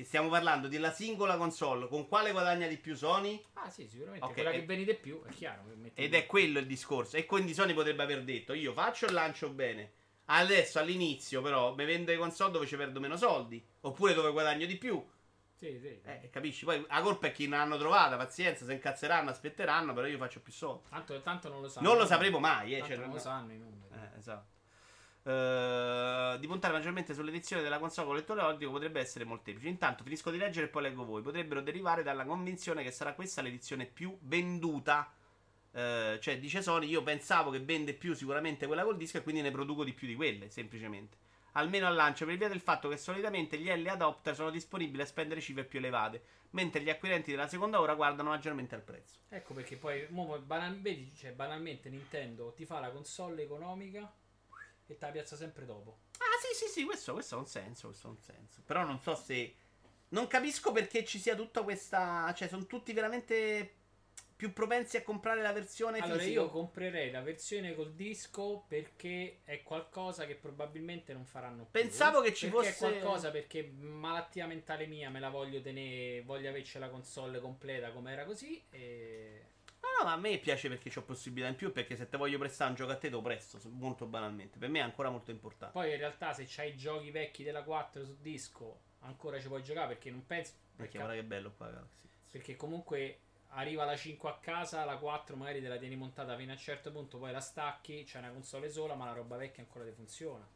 che 0.00 0.06
stiamo 0.06 0.30
parlando 0.30 0.66
della 0.66 0.92
singola 0.92 1.36
console, 1.36 1.86
con 1.86 2.08
quale 2.08 2.32
guadagna 2.32 2.66
di 2.66 2.78
più 2.78 2.96
Sony? 2.96 3.38
Ah, 3.52 3.68
sì, 3.68 3.86
sicuramente. 3.86 4.24
Ok, 4.24 4.32
Quella 4.32 4.48
e- 4.48 4.60
che 4.60 4.64
vendi 4.64 4.84
di 4.86 4.94
più, 4.94 5.22
è 5.24 5.28
chiaro. 5.28 5.62
Ed 5.92 6.14
è 6.14 6.24
quello 6.24 6.58
il 6.58 6.64
discorso. 6.66 7.18
E 7.18 7.26
quindi 7.26 7.52
Sony 7.52 7.74
potrebbe 7.74 8.02
aver 8.02 8.24
detto: 8.24 8.54
Io 8.54 8.72
faccio 8.72 9.04
il 9.04 9.12
lancio 9.12 9.50
bene. 9.50 9.92
Adesso 10.32 10.78
all'inizio, 10.78 11.42
però, 11.42 11.74
mi 11.74 11.84
vendo 11.84 12.12
le 12.12 12.16
console 12.18 12.52
dove 12.52 12.66
ci 12.66 12.76
perdo 12.76 13.00
meno 13.00 13.16
soldi. 13.16 13.64
Oppure 13.80 14.14
dove 14.14 14.30
guadagno 14.30 14.64
di 14.64 14.76
più. 14.76 15.04
Sì, 15.56 15.78
sì. 15.80 16.00
Eh, 16.04 16.30
capisci? 16.30 16.64
Poi 16.64 16.84
la 16.88 17.00
colpa 17.02 17.26
è 17.26 17.32
chi 17.32 17.48
non 17.48 17.58
hanno 17.58 17.76
trovata. 17.76 18.16
Pazienza, 18.16 18.64
se 18.64 18.72
incazzeranno, 18.72 19.30
aspetteranno. 19.30 19.92
Però 19.92 20.06
io 20.06 20.18
faccio 20.18 20.40
più 20.40 20.52
soldi. 20.52 20.88
Tanto, 20.88 21.20
tanto 21.20 21.48
non 21.48 21.60
lo 21.60 21.68
sanno. 21.68 21.88
Non 21.88 21.98
lo 21.98 22.06
sapremo 22.06 22.38
mai, 22.38 22.74
eh. 22.74 22.78
Tanto 22.78 22.94
cioè, 22.94 23.04
non 23.04 23.12
lo 23.14 23.18
sanno 23.18 23.52
i 23.52 23.58
numeri. 23.58 23.88
Eh, 23.92 24.18
esatto. 24.18 24.58
Eh, 25.22 26.38
di 26.38 26.46
puntare 26.46 26.72
maggiormente 26.72 27.12
sull'edizione 27.12 27.60
della 27.60 27.78
console 27.78 28.06
con 28.06 28.16
lettore 28.16 28.40
audio 28.40 28.70
potrebbe 28.70 29.00
essere 29.00 29.24
molteplice. 29.24 29.68
Intanto 29.68 30.04
finisco 30.04 30.30
di 30.30 30.38
leggere 30.38 30.66
e 30.66 30.68
poi 30.68 30.82
leggo 30.82 31.04
voi. 31.04 31.22
Potrebbero 31.22 31.60
derivare 31.60 32.04
dalla 32.04 32.24
convinzione 32.24 32.84
che 32.84 32.92
sarà 32.92 33.14
questa 33.14 33.42
l'edizione 33.42 33.84
più 33.84 34.16
venduta. 34.22 35.12
Eh, 35.72 36.18
cioè, 36.20 36.38
dice 36.38 36.62
Sony, 36.62 36.88
io 36.88 37.02
pensavo 37.02 37.50
che 37.50 37.60
vende 37.60 37.94
più 37.94 38.14
sicuramente 38.14 38.66
quella 38.66 38.84
col 38.84 38.96
disco 38.96 39.18
e 39.18 39.22
quindi 39.22 39.40
ne 39.40 39.50
produco 39.50 39.84
di 39.84 39.92
più 39.92 40.06
di 40.06 40.14
quelle, 40.14 40.50
semplicemente. 40.50 41.16
Almeno 41.52 41.86
al 41.86 41.94
lancio, 41.94 42.26
per 42.26 42.36
via 42.36 42.48
del 42.48 42.60
fatto 42.60 42.88
che 42.88 42.96
solitamente 42.96 43.58
gli 43.58 43.68
early 43.68 43.88
adopter 43.88 44.34
sono 44.34 44.50
disponibili 44.50 45.02
a 45.02 45.06
spendere 45.06 45.40
cifre 45.40 45.64
più 45.64 45.78
elevate, 45.80 46.22
mentre 46.50 46.80
gli 46.80 46.90
acquirenti 46.90 47.32
della 47.32 47.48
seconda 47.48 47.80
ora 47.80 47.94
guardano 47.94 48.30
maggiormente 48.30 48.74
al 48.74 48.82
prezzo. 48.82 49.16
Ecco 49.28 49.54
perché 49.54 49.76
poi, 49.76 50.06
mo, 50.10 50.38
banal- 50.38 50.80
vedi, 50.80 51.12
cioè, 51.16 51.32
banalmente 51.32 51.88
Nintendo 51.88 52.52
ti 52.52 52.64
fa 52.64 52.78
la 52.78 52.90
console 52.90 53.42
economica 53.42 54.12
e 54.86 54.96
te 54.96 55.06
la 55.06 55.12
piazza 55.12 55.36
sempre 55.36 55.66
dopo. 55.66 56.02
Ah, 56.18 56.38
sì, 56.40 56.66
sì, 56.66 56.70
sì, 56.72 56.84
questo, 56.84 57.14
questo 57.14 57.34
ha 57.34 57.38
un 57.38 57.46
senso, 57.46 57.88
questo 57.88 58.06
ha 58.06 58.10
un 58.10 58.20
senso. 58.20 58.62
Però 58.64 58.84
non 58.84 59.00
so 59.00 59.14
se... 59.14 59.54
Non 60.10 60.26
capisco 60.26 60.72
perché 60.72 61.04
ci 61.04 61.18
sia 61.18 61.34
tutta 61.34 61.62
questa... 61.62 62.32
Cioè, 62.36 62.48
sono 62.48 62.66
tutti 62.66 62.92
veramente 62.92 63.74
più 64.40 64.54
propensi 64.54 64.96
a 64.96 65.02
comprare 65.02 65.42
la 65.42 65.52
versione 65.52 65.98
Allora 65.98 66.18
fisica. 66.18 66.40
io 66.40 66.48
comprerei 66.48 67.10
la 67.10 67.20
versione 67.20 67.74
col 67.74 67.92
disco 67.92 68.64
perché 68.66 69.40
è 69.44 69.62
qualcosa 69.62 70.24
che 70.24 70.34
probabilmente 70.34 71.12
non 71.12 71.26
faranno 71.26 71.64
più. 71.64 71.78
Pensavo 71.78 72.22
che 72.22 72.32
ci 72.32 72.48
Perché 72.48 72.70
fosse- 72.70 72.86
è 72.86 73.00
qualcosa 73.00 73.30
perché 73.30 73.70
malattia 73.70 74.46
mentale 74.46 74.86
mia 74.86 75.10
me 75.10 75.20
la 75.20 75.28
voglio 75.28 75.60
tenere, 75.60 76.22
voglio 76.22 76.48
averci 76.48 76.78
la 76.78 76.88
console 76.88 77.38
completa 77.38 77.90
come 77.92 78.12
era 78.12 78.24
così 78.24 78.64
e... 78.70 79.44
No, 79.82 79.88
no, 79.98 80.04
ma 80.06 80.14
a 80.14 80.16
me 80.16 80.38
piace 80.38 80.68
perché 80.68 80.90
ho 80.98 81.02
possibilità 81.02 81.48
in 81.50 81.56
più, 81.56 81.70
perché 81.70 81.94
se 81.94 82.08
te 82.08 82.16
voglio 82.16 82.38
prestare 82.38 82.70
un 82.70 82.76
gioco 82.76 82.92
a 82.92 82.96
te 82.96 83.08
te 83.08 83.10
lo 83.10 83.20
presto, 83.20 83.58
molto 83.68 84.06
banalmente. 84.06 84.58
Per 84.58 84.70
me 84.70 84.78
è 84.78 84.82
ancora 84.82 85.10
molto 85.10 85.30
importante. 85.30 85.74
Poi 85.78 85.90
in 85.90 85.98
realtà 85.98 86.32
se 86.32 86.46
c'hai 86.48 86.70
i 86.70 86.76
giochi 86.78 87.10
vecchi 87.10 87.42
della 87.42 87.62
4 87.62 88.06
su 88.06 88.16
disco 88.22 88.80
ancora 89.00 89.38
ci 89.38 89.48
puoi 89.48 89.62
giocare 89.62 89.88
perché 89.88 90.10
non 90.10 90.24
penso... 90.24 90.52
Perché 90.76 90.96
guarda 90.96 91.12
che 91.14 91.24
bello 91.24 91.52
qua, 91.54 91.66
Galaxy. 91.68 92.08
Perché 92.30 92.56
comunque 92.56 93.18
arriva 93.50 93.84
la 93.84 93.96
5 93.96 94.28
a 94.28 94.38
casa, 94.38 94.84
la 94.84 94.96
4 94.96 95.36
magari 95.36 95.60
te 95.60 95.68
la 95.68 95.76
tieni 95.76 95.96
montata 95.96 96.36
fino 96.36 96.50
a 96.50 96.54
un 96.54 96.60
certo 96.60 96.90
punto, 96.92 97.18
poi 97.18 97.32
la 97.32 97.40
stacchi, 97.40 98.04
c'è 98.04 98.18
una 98.18 98.30
console 98.30 98.70
sola, 98.70 98.94
ma 98.94 99.06
la 99.06 99.12
roba 99.12 99.36
vecchia 99.36 99.62
ancora 99.62 99.84
ti 99.84 99.92
funziona. 99.92 100.46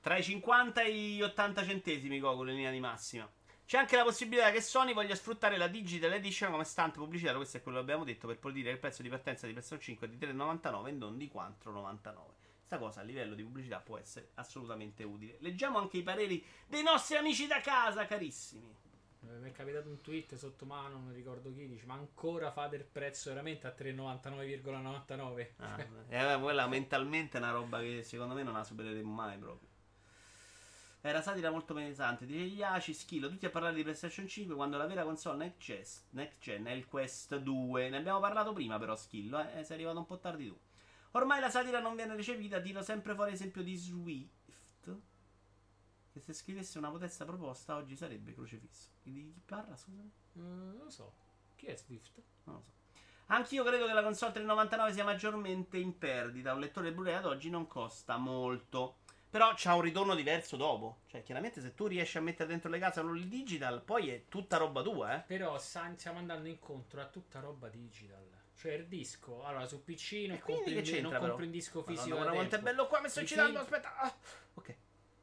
Tra 0.00 0.16
i 0.16 0.22
50 0.22 0.82
e 0.82 0.94
gli 0.94 1.22
80 1.22 1.64
centesimi, 1.64 2.18
Goku, 2.18 2.42
in 2.42 2.54
linea 2.54 2.70
di 2.70 2.80
massima. 2.80 3.30
C'è 3.66 3.78
anche 3.78 3.96
la 3.96 4.02
possibilità 4.02 4.50
che 4.50 4.60
Sony 4.60 4.92
voglia 4.92 5.14
sfruttare 5.14 5.56
la 5.56 5.68
Digital 5.68 6.12
Edition 6.12 6.50
come 6.50 6.64
stante 6.64 6.98
pubblicitario, 6.98 7.38
questo 7.38 7.56
è 7.56 7.62
quello 7.62 7.78
che 7.78 7.84
abbiamo 7.84 8.04
detto, 8.04 8.26
per 8.26 8.38
poi 8.38 8.52
dire 8.52 8.68
che 8.68 8.74
il 8.74 8.78
prezzo 8.78 9.00
di 9.00 9.08
partenza 9.08 9.46
di 9.46 9.52
PlayStation 9.52 9.82
5 9.82 10.06
è 10.06 10.10
di 10.10 10.18
3,99 10.18 10.88
e 10.88 10.92
non 10.92 11.16
di 11.16 11.30
4,99. 11.34 12.12
Questa 12.58 12.78
cosa 12.78 13.00
a 13.00 13.04
livello 13.04 13.34
di 13.34 13.42
pubblicità 13.42 13.78
può 13.78 13.96
essere 13.96 14.30
assolutamente 14.34 15.02
utile. 15.04 15.36
Leggiamo 15.40 15.78
anche 15.78 15.96
i 15.96 16.02
pareri 16.02 16.44
dei 16.66 16.82
nostri 16.82 17.16
amici 17.16 17.46
da 17.46 17.60
casa, 17.60 18.04
carissimi. 18.04 18.83
Eh, 19.28 19.38
Mi 19.38 19.50
è 19.50 19.52
capitato 19.52 19.88
un 19.88 20.00
tweet 20.00 20.34
sotto 20.36 20.64
mano, 20.64 20.98
non 20.98 21.12
ricordo 21.12 21.52
chi, 21.52 21.66
dice 21.68 21.86
ma 21.86 21.94
ancora 21.94 22.50
fate 22.50 22.76
il 22.76 22.84
prezzo 22.84 23.30
veramente 23.30 23.66
a 23.66 23.74
3,99,99? 23.76 25.48
Ah, 25.58 25.78
eh, 26.34 26.40
quella 26.40 26.66
mentalmente 26.66 27.38
è 27.38 27.40
una 27.40 27.50
roba 27.52 27.80
che 27.80 28.02
secondo 28.02 28.34
me 28.34 28.42
non 28.42 28.54
la 28.54 28.64
supereremo 28.64 29.12
mai 29.12 29.38
proprio. 29.38 29.68
Era 31.06 31.20
satira 31.20 31.50
molto 31.50 31.74
pesante. 31.74 32.24
Dice 32.24 32.44
Iaci, 32.44 32.94
Schilo, 32.94 33.28
tutti 33.28 33.44
a 33.44 33.50
parlare 33.50 33.74
di 33.74 33.82
PlayStation 33.82 34.26
5 34.26 34.54
quando 34.54 34.78
la 34.78 34.86
vera 34.86 35.04
console 35.04 35.36
next 35.36 35.60
gen, 35.60 35.84
next 36.10 36.40
gen 36.40 36.64
è 36.64 36.70
il 36.70 36.86
Quest 36.86 37.36
2. 37.36 37.90
Ne 37.90 37.98
abbiamo 37.98 38.20
parlato 38.20 38.54
prima 38.54 38.78
però, 38.78 38.96
Schillo, 38.96 39.38
eh? 39.38 39.62
sei 39.64 39.76
arrivato 39.76 39.98
un 39.98 40.06
po' 40.06 40.18
tardi 40.18 40.46
tu. 40.46 40.58
Ormai 41.10 41.40
la 41.40 41.50
satira 41.50 41.78
non 41.78 41.94
viene 41.94 42.16
recepita, 42.16 42.58
tiro 42.58 42.80
sempre 42.82 43.14
fuori 43.14 43.32
esempio 43.32 43.62
di 43.62 43.76
Swift. 43.76 44.43
Che 46.14 46.20
se 46.20 46.32
scrivesse 46.32 46.78
una 46.78 46.90
potesta 46.90 47.24
proposta 47.24 47.74
oggi 47.74 47.96
sarebbe 47.96 48.32
crocefisso. 48.34 48.90
Di 49.02 49.12
chi 49.12 49.34
parla, 49.44 49.76
scusami? 49.76 50.08
Eh, 50.36 50.38
non 50.38 50.80
lo 50.84 50.88
so. 50.90 51.12
Chi 51.56 51.66
è 51.66 51.74
Swift? 51.74 52.22
Non 52.44 52.54
lo 52.54 52.62
so. 52.62 52.72
Anch'io 53.26 53.64
credo 53.64 53.86
che 53.86 53.92
la 53.92 54.02
console 54.04 54.30
399 54.30 54.92
sia 54.92 55.02
maggiormente 55.02 55.76
in 55.76 55.98
perdita. 55.98 56.52
Un 56.54 56.60
lettore 56.60 56.92
Blu-ray 56.92 57.14
ad 57.14 57.26
oggi 57.26 57.50
non 57.50 57.66
costa 57.66 58.16
molto. 58.16 58.98
Però 59.28 59.54
c'ha 59.56 59.74
un 59.74 59.80
ritorno 59.80 60.14
diverso 60.14 60.56
dopo. 60.56 61.00
Cioè, 61.08 61.24
chiaramente, 61.24 61.60
se 61.60 61.74
tu 61.74 61.88
riesci 61.88 62.16
a 62.16 62.20
mettere 62.20 62.48
dentro 62.48 62.70
le 62.70 62.78
case 62.78 63.00
il 63.00 63.26
digital, 63.26 63.82
poi 63.82 64.10
è 64.10 64.28
tutta 64.28 64.56
roba 64.56 64.82
tua, 64.82 65.16
eh. 65.16 65.20
Però 65.22 65.58
stiamo 65.58 66.18
andando 66.18 66.46
incontro 66.46 67.00
a 67.00 67.06
tutta 67.06 67.40
roba 67.40 67.68
digital. 67.68 68.24
Cioè 68.54 68.74
il 68.74 68.86
disco, 68.86 69.42
allora 69.42 69.66
su 69.66 69.82
PC 69.82 70.26
non 70.28 70.36
E 70.36 70.40
compri, 70.40 70.74
che 70.74 70.82
c'entra, 70.82 71.18
non 71.18 71.26
compri 71.26 71.46
un 71.46 71.50
disco 71.50 71.82
fisico. 71.82 72.10
Madonna, 72.10 72.30
guarda 72.30 72.34
quanto 72.36 72.54
è 72.54 72.60
bello 72.60 72.86
qua. 72.86 73.00
Mi 73.00 73.08
sto 73.08 73.26
film- 73.26 73.56
Aspetta. 73.56 73.96
Ah, 73.96 74.14
ok. 74.54 74.76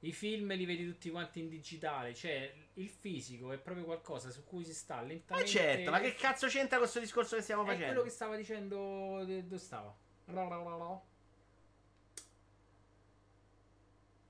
I 0.03 0.11
film 0.13 0.53
li 0.55 0.65
vedi 0.65 0.85
tutti 0.87 1.11
quanti 1.11 1.39
in 1.41 1.47
digitale, 1.49 2.15
cioè 2.15 2.51
il 2.75 2.89
fisico 2.89 3.51
è 3.51 3.57
proprio 3.59 3.85
qualcosa 3.85 4.31
su 4.31 4.43
cui 4.43 4.65
si 4.65 4.73
sta 4.73 4.95
Ma 4.95 5.01
lentamente. 5.03 5.49
certo, 5.51 5.91
ma 5.91 5.99
che 5.99 6.15
cazzo 6.15 6.47
c'entra 6.47 6.79
questo 6.79 6.99
discorso 6.99 7.35
che 7.35 7.43
stiamo 7.43 7.61
È 7.63 7.65
facendo? 7.67 7.85
quello 7.85 8.01
che 8.03 8.09
stava 8.09 8.35
dicendo. 8.35 9.23
Dove 9.23 9.57
stava? 9.59 9.95
La, 10.25 10.47
la, 10.47 10.57
la, 10.57 10.75
la. 10.75 11.01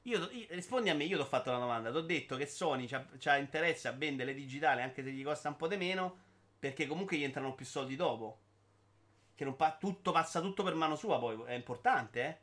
Io, 0.04 0.30
io- 0.32 0.48
rispondi 0.50 0.90
a 0.90 0.96
me, 0.96 1.04
io 1.06 1.16
ti 1.16 1.22
ho 1.22 1.26
fatto 1.26 1.52
la 1.52 1.60
domanda. 1.60 1.92
Ti 1.92 1.98
ho 1.98 2.02
detto 2.02 2.36
che 2.36 2.46
Sony 2.48 2.88
c'ha, 2.88 3.06
c'ha 3.18 3.38
interesse 3.38 3.88
a 3.88 3.92
vendere 3.92 4.32
le 4.34 4.38
digitali 4.38 4.82
anche 4.82 5.04
se 5.04 5.12
gli 5.12 5.24
costa 5.24 5.50
un 5.50 5.56
po' 5.56 5.68
di 5.68 5.78
meno. 5.78 6.30
Perché 6.60 6.86
comunque 6.86 7.18
gli 7.18 7.24
entrano 7.24 7.56
più 7.56 7.66
soldi 7.66 7.96
dopo. 7.96 8.40
Che 9.36 9.44
non 9.46 9.56
pa- 9.56 9.78
tutto 9.80 10.12
passa 10.12 10.42
tutto 10.42 10.64
per 10.64 10.76
mano 10.76 10.96
sua, 10.96 11.18
poi 11.18 11.42
è 11.46 11.54
importante, 11.54 12.22
eh. 12.24 12.38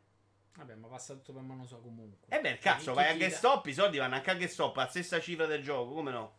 Vabbè, 0.58 0.74
ma 0.74 0.88
passa 0.88 1.14
tutto 1.14 1.32
per 1.32 1.42
mano 1.42 1.64
sua 1.64 1.80
comunque. 1.80 2.26
E 2.36 2.40
beh, 2.40 2.48
Cioè, 2.54 2.58
cazzo, 2.58 2.92
vai 2.92 3.04
a 3.06 3.16
GameStop, 3.16 3.38
stop, 3.52 3.66
i 3.66 3.74
soldi 3.74 3.98
vanno 3.98 4.16
anche 4.16 4.30
a 4.30 4.34
GameStop, 4.34 4.76
a 4.78 4.86
stessa 4.88 5.20
cifra 5.20 5.46
del 5.46 5.62
gioco, 5.62 5.94
come 5.94 6.10
no? 6.10 6.36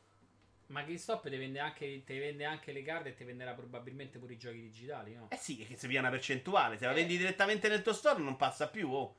Ma 0.67 0.81
GameStop 0.81 1.29
ti 1.29 1.37
vende 1.37 1.59
anche, 1.59 2.03
ti 2.03 2.17
vende 2.19 2.43
anche 2.43 2.73
le 2.73 2.81
carte 2.83 3.09
e 3.09 3.13
ti 3.15 3.23
venderà 3.23 3.53
probabilmente 3.53 4.19
pure 4.19 4.33
i 4.33 4.37
giochi 4.37 4.59
digitali, 4.61 5.15
no? 5.15 5.27
Eh 5.31 5.37
sì, 5.37 5.55
che 5.65 5.77
si 5.77 5.87
via 5.87 6.01
una 6.01 6.09
percentuale. 6.09 6.77
Se 6.77 6.83
la 6.85 6.91
Eh. 6.91 6.95
vendi 6.95 7.17
direttamente 7.17 7.69
nel 7.69 7.81
tuo 7.81 7.93
store 7.93 8.21
non 8.21 8.35
passa 8.35 8.67
più, 8.67 8.91
oh. 8.91 9.15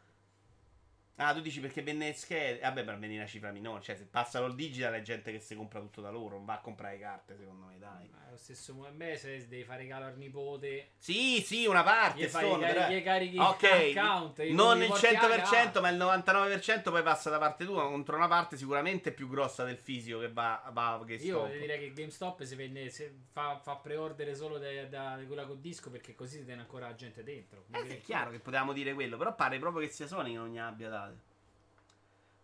Ah, 1.23 1.35
tu 1.35 1.41
dici 1.41 1.61
perché 1.61 1.83
vende 1.83 2.13
schede. 2.15 2.61
Vabbè, 2.61 2.83
per 2.85 2.99
venire 2.99 3.21
una 3.21 3.29
cifra 3.29 3.51
minore. 3.53 3.83
Cioè, 3.83 3.95
se 3.97 4.05
passano 4.07 4.47
il 4.47 4.55
digital 4.55 4.95
è 4.95 5.03
gente 5.03 5.31
che 5.33 5.39
si 5.41 5.55
compra 5.55 5.79
tutto 5.81 6.01
da 6.01 6.11
loro. 6.11 6.37
Non 6.37 6.45
va 6.47 6.55
a 6.55 6.61
comprare 6.61 6.99
carte, 6.99 7.37
secondo 7.37 7.67
me, 7.67 7.79
dai. 7.79 8.09
Ma 8.11 8.27
è 8.27 8.31
lo 8.31 8.37
stesso 8.37 8.75
me 8.95 9.17
se 9.17 9.47
devi 9.49 9.65
fare 9.65 9.83
regalo 9.83 10.07
al 10.07 10.17
nipote. 10.17 10.93
Sì, 10.97 11.43
sì, 11.43 11.67
una 11.67 11.83
parte. 11.83 12.23
Gli 12.23 12.27
fai 12.27 12.45
Stone, 12.47 12.65
i 12.65 12.69
però- 12.69 12.81
carichi- 12.81 12.99
i 12.99 13.03
carichi 13.03 13.39
Ok, 13.39 13.95
account, 13.99 14.43
gli- 14.43 14.53
non 14.55 14.79
gli 14.79 14.83
il 14.83 14.89
porti 14.89 15.07
a 15.07 15.11
100%, 15.11 15.51
casa. 15.73 15.81
ma 15.81 15.89
il 15.91 15.97
99% 15.99 16.91
poi 16.91 17.03
passa 17.03 17.29
da 17.31 17.39
parte 17.39 17.65
tua 17.65 17.83
contro 17.85 18.17
una 18.17 18.29
parte 18.29 18.57
sicuramente 18.57 19.13
più 19.13 19.29
grossa 19.29 19.65
del 19.65 19.77
fisico 19.77 20.21
che 20.21 20.33
va, 20.33 20.63
va 20.73 20.93
a 20.95 20.97
Io 20.97 21.05
GameStop. 21.05 21.53
direi 21.59 21.79
che 21.79 21.93
GameStop 21.93 22.43
si 22.45 22.55
vende, 22.55 22.89
se 22.91 23.15
fa, 23.33 23.59
fa 23.63 23.77
pre-order 23.77 24.35
solo 24.35 24.59
da, 24.59 24.85
da 24.85 25.19
quella 25.27 25.45
col 25.45 25.59
disco 25.61 25.91
perché 25.91 26.15
così 26.15 26.39
si 26.39 26.45
tiene 26.45 26.63
ancora 26.63 26.87
la 26.87 26.95
gente 26.95 27.23
dentro. 27.23 27.65
Eh, 27.73 27.87
è 27.87 28.01
chiaro 28.01 28.31
che 28.31 28.39
potevamo 28.39 28.73
dire 28.73 28.95
quello, 28.95 29.17
però 29.17 29.35
pare 29.35 29.59
proprio 29.59 29.87
che 29.87 29.93
sia 29.93 30.07
Sony 30.07 30.31
che 30.33 30.37
non 30.39 30.51
ne 30.53 30.61
abbia 30.61 30.89
date. 30.89 31.10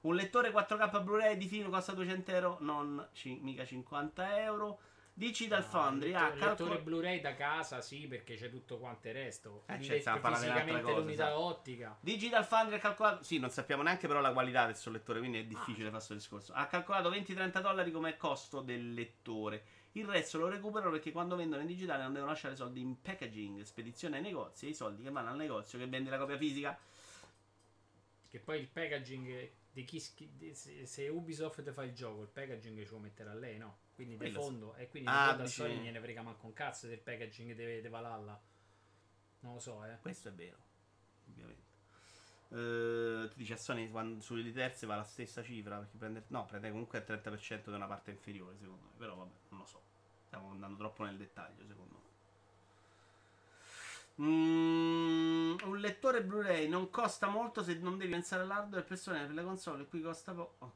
Un 0.07 0.15
lettore 0.15 0.52
4K 0.52 1.02
Blu-ray 1.02 1.36
di 1.36 1.49
filo 1.49 1.68
costa 1.68 1.93
200 1.93 2.31
euro, 2.31 2.59
non 2.60 3.09
ci- 3.12 3.41
mica 3.43 3.65
50 3.65 4.41
euro. 4.41 4.78
Digital 5.12 5.65
Foundry 5.65 6.10
il 6.10 6.15
ha 6.15 6.25
lettore, 6.25 6.35
lettore 6.35 6.57
calcolato. 6.57 6.83
Blu-ray 6.85 7.20
da 7.20 7.35
casa 7.35 7.81
sì 7.81 8.07
perché 8.07 8.36
c'è 8.36 8.51
tutto 8.51 8.78
quanto 8.78 9.09
il 9.09 9.15
resto. 9.15 9.65
Eh, 9.67 9.75
un'altra 9.75 10.35
fisicamente 10.35 10.83
cosa, 10.83 10.99
l'unità 10.99 11.25
esatto. 11.25 11.41
ottica. 11.41 11.97
Digital 11.99 12.44
Foundry 12.44 12.76
ha 12.76 12.78
calcolato. 12.78 13.25
Sì, 13.25 13.39
non 13.39 13.51
sappiamo 13.51 13.83
neanche 13.83 14.07
però 14.07 14.20
la 14.20 14.33
qualità 14.33 14.67
del 14.67 14.76
suo 14.76 14.93
lettore, 14.93 15.18
quindi 15.18 15.39
è 15.39 15.44
difficile 15.44 15.86
fare 15.86 15.91
questo 15.91 16.15
discorso. 16.15 16.52
Ha 16.52 16.67
calcolato 16.67 17.10
20-30 17.10 17.60
dollari 17.60 17.91
come 17.91 18.17
costo 18.17 18.60
del 18.60 18.94
lettore. 18.94 19.65
Il 19.93 20.07
resto 20.07 20.39
lo 20.39 20.49
recuperano 20.49 20.93
perché 20.93 21.10
quando 21.10 21.35
vendono 21.35 21.62
in 21.62 21.68
digitale 21.68 22.02
non 22.05 22.12
devono 22.12 22.31
lasciare 22.31 22.55
soldi 22.55 22.81
in 22.81 23.01
packaging, 23.01 23.62
spedizione 23.62 24.18
ai 24.18 24.23
negozi 24.23 24.67
e 24.67 24.68
i 24.68 24.75
soldi 24.75 25.02
che 25.02 25.10
vanno 25.10 25.31
al 25.31 25.36
negozio 25.36 25.78
che 25.78 25.86
vende 25.86 26.10
la 26.10 26.18
copia 26.18 26.36
fisica. 26.36 26.78
Che 28.28 28.39
poi 28.39 28.60
il 28.60 28.68
packaging 28.68 29.51
di 29.76 29.84
chi 29.84 30.02
di- 30.38 30.55
se, 30.55 31.08
Ubisoft 31.08 31.70
fa 31.72 31.84
il 31.84 31.92
gioco, 31.92 32.22
il 32.22 32.28
packaging 32.28 32.80
ci 32.80 32.88
può 32.88 32.96
mettere 32.96 33.28
a 33.28 33.34
lei, 33.34 33.58
no? 33.58 33.80
Quindi 33.94 34.14
di 34.14 34.18
Quello 34.20 34.40
sì. 34.40 34.46
fondo 34.46 34.74
e 34.74 34.88
quindi 34.88 35.10
Ah, 35.10 35.20
di 35.24 35.28
fondo 35.28 35.42
a 35.42 35.44
dici- 35.44 35.60
Sony 35.60 35.74
non 35.74 35.82
gliene 35.84 36.00
frega 36.00 36.22
manco 36.22 36.46
un 36.46 36.52
cazzo 36.55 36.86
del 36.86 36.98
packaging 37.00 37.52
deve, 37.55 37.74
deve 37.76 37.88
valalla. 37.90 38.40
Non 39.40 39.52
lo 39.52 39.58
so, 39.60 39.84
eh. 39.84 39.98
Questo 40.00 40.28
è 40.28 40.32
vero, 40.32 40.56
ovviamente. 41.28 41.64
Eh, 42.48 43.28
tu 43.28 43.36
dici 43.36 43.52
a 43.52 43.56
Sony 43.58 43.90
quando, 43.90 44.22
sulle 44.22 44.50
terze 44.52 44.86
va 44.86 44.96
la 44.96 45.05
stessa 45.05 45.42
cifra 45.42 45.76
perché 45.78 45.98
prende, 45.98 46.24
no, 46.28 46.46
prende 46.46 46.70
comunque 46.70 46.98
il 47.00 47.05
30% 47.05 47.70
di 47.70 47.76
una 47.76 47.86
parte 47.86 48.12
inferiore 48.12 48.56
secondo 48.56 48.84
me 48.86 48.92
però 48.96 49.16
vabbè 49.16 49.34
non 49.50 49.58
lo 49.60 49.66
so 49.66 49.82
stiamo 50.26 50.50
andando 50.52 50.76
troppo 50.78 51.02
nel 51.05 51.16
dettaglio 51.16 51.66
secondo 51.66 51.94
me 51.94 52.06
Mm, 54.20 55.57
un 55.65 55.78
lettore 55.78 56.25
Blu-ray 56.25 56.69
non 56.69 56.89
costa 56.89 57.27
molto 57.28 57.62
se 57.62 57.75
non 57.75 57.99
devi 57.99 58.12
pensare 58.12 58.43
all'hardware 58.43 58.83
personale 58.83 59.27
per 59.27 59.35
le 59.35 59.43
console 59.45 59.86
qui 59.86 60.01
costa 60.01 60.33
poco 60.33 60.65
oh, 60.65 60.75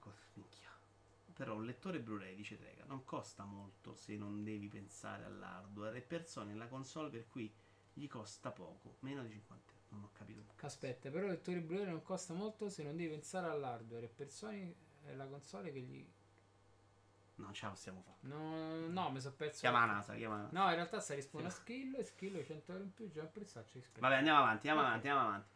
però 1.33 1.55
un 1.55 1.65
lettore 1.65 2.01
Blu-ray 2.01 2.35
dice 2.35 2.59
Trega 2.59 2.85
non 2.85 3.02
costa 3.05 3.44
molto 3.44 3.94
se 3.94 4.15
non 4.17 4.44
devi 4.44 4.69
pensare 4.69 5.25
all'hardware 5.25 5.97
e 5.97 6.02
per 6.02 6.28
Sony 6.28 6.55
la 6.55 6.67
console 6.67 7.09
per 7.09 7.27
cui 7.28 7.51
gli 7.94 8.07
costa 8.07 8.51
poco 8.51 8.97
meno 9.01 9.23
di 9.23 9.31
50 9.31 9.73
euro 9.73 9.81
non 9.91 10.05
ho 10.05 10.10
capito. 10.12 10.43
Aspetta, 10.60 11.10
però 11.10 11.27
il 11.27 11.33
lettore 11.33 11.60
Blu-ray 11.60 11.86
non 11.86 12.02
costa 12.02 12.35
molto 12.35 12.69
se 12.69 12.83
non 12.83 12.97
devi 12.97 13.10
pensare 13.10 13.49
all'hardware. 13.49 14.07
E 14.07 14.09
per 14.09 14.31
Sony 14.31 14.75
è 15.05 15.15
la 15.15 15.27
console 15.27 15.73
che 15.73 15.81
gli. 15.81 16.07
Non 17.41 17.52
ce 17.55 17.65
la 17.65 17.70
possiamo 17.73 18.01
fare 18.02 18.17
No, 18.23 18.86
no, 18.89 19.10
mi 19.10 19.20
sono 19.20 19.35
perso. 19.35 19.60
chiama 19.60 19.86
la 19.86 19.93
NASA 19.93 20.15
chiama 20.15 20.36
NASA. 20.36 20.59
No, 20.59 20.69
in 20.69 20.75
realtà 20.75 21.01
sta 21.01 21.15
rispondendo 21.15 21.55
a 21.55 21.59
Skill 21.59 21.94
e 21.97 22.05
Skill 22.05 22.44
100 22.44 22.73
euro 22.73 22.85
in 22.85 22.93
più, 22.94 23.10
già 23.10 23.28
rispetto. 23.33 24.01
Vabbè, 24.01 24.15
andiamo 24.15 24.39
avanti, 24.39 24.69
andiamo 24.69 24.81
Ok. 24.81 24.86
avanti, 24.86 25.09
andiamo 25.09 25.28
avanti. 25.28 25.49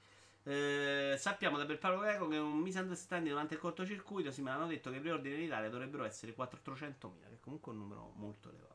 Eh, 0.47 1.17
sappiamo 1.19 1.57
da 1.57 1.77
Paolo 1.77 2.01
Greco 2.01 2.29
che 2.29 2.37
un 2.37 2.59
misunderstanding 2.59 3.31
durante 3.31 3.55
il 3.55 3.61
cortocircuito. 3.61 4.31
Sì, 4.31 4.43
me 4.43 4.51
l'hanno 4.51 4.67
detto 4.67 4.91
che 4.91 4.97
i 4.97 5.01
preordini 5.01 5.37
in 5.37 5.43
Italia 5.43 5.71
dovrebbero 5.71 6.05
essere 6.05 6.35
400.000, 6.35 7.29
che 7.29 7.35
è 7.35 7.41
comunque 7.41 7.73
un 7.73 7.79
numero 7.79 8.13
molto 8.17 8.49
elevato. 8.51 8.73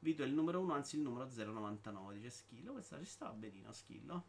Vito 0.00 0.22
è 0.22 0.26
il 0.26 0.34
numero 0.34 0.60
1, 0.60 0.74
anzi 0.74 0.96
il 0.96 1.02
numero 1.02 1.26
099, 1.32 2.14
dice 2.14 2.30
Schillo. 2.30 2.72
Questa 2.72 2.98
ci 2.98 3.04
stava 3.06 3.32
benino, 3.32 3.72
Schillo. 3.72 4.24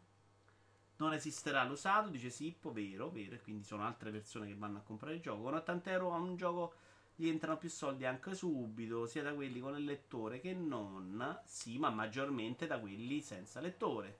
Non 0.98 1.12
esisterà 1.12 1.64
l'usato, 1.64 2.08
dice 2.08 2.30
Sippo, 2.30 2.72
vero, 2.72 3.10
vero, 3.10 3.34
e 3.34 3.42
quindi 3.42 3.64
sono 3.64 3.84
altre 3.84 4.10
persone 4.10 4.46
che 4.46 4.54
vanno 4.54 4.78
a 4.78 4.82
comprare 4.82 5.16
il 5.16 5.20
gioco. 5.20 5.42
Con 5.42 5.54
80 5.54 5.90
euro 5.90 6.14
a 6.14 6.16
un 6.16 6.36
gioco 6.36 6.74
gli 7.16 7.28
entrano 7.28 7.56
più 7.56 7.70
soldi 7.70 8.04
anche 8.04 8.34
subito, 8.34 9.06
sia 9.06 9.22
da 9.22 9.34
quelli 9.34 9.58
con 9.58 9.74
il 9.76 9.84
lettore 9.84 10.38
che 10.38 10.52
non, 10.52 11.40
sì, 11.44 11.78
ma 11.78 11.88
maggiormente 11.88 12.66
da 12.66 12.78
quelli 12.78 13.22
senza 13.22 13.60
lettore. 13.60 14.18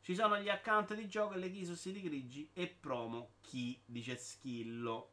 Ci 0.00 0.14
sono 0.14 0.38
gli 0.38 0.48
account 0.48 0.94
di 0.94 1.08
gioco 1.08 1.34
e 1.34 1.38
le 1.38 1.50
key 1.50 1.64
su 1.64 1.74
siti 1.74 2.00
grigi 2.00 2.48
e 2.54 2.68
promo 2.68 3.32
chi, 3.40 3.78
dice 3.84 4.16
Schillo. 4.16 5.10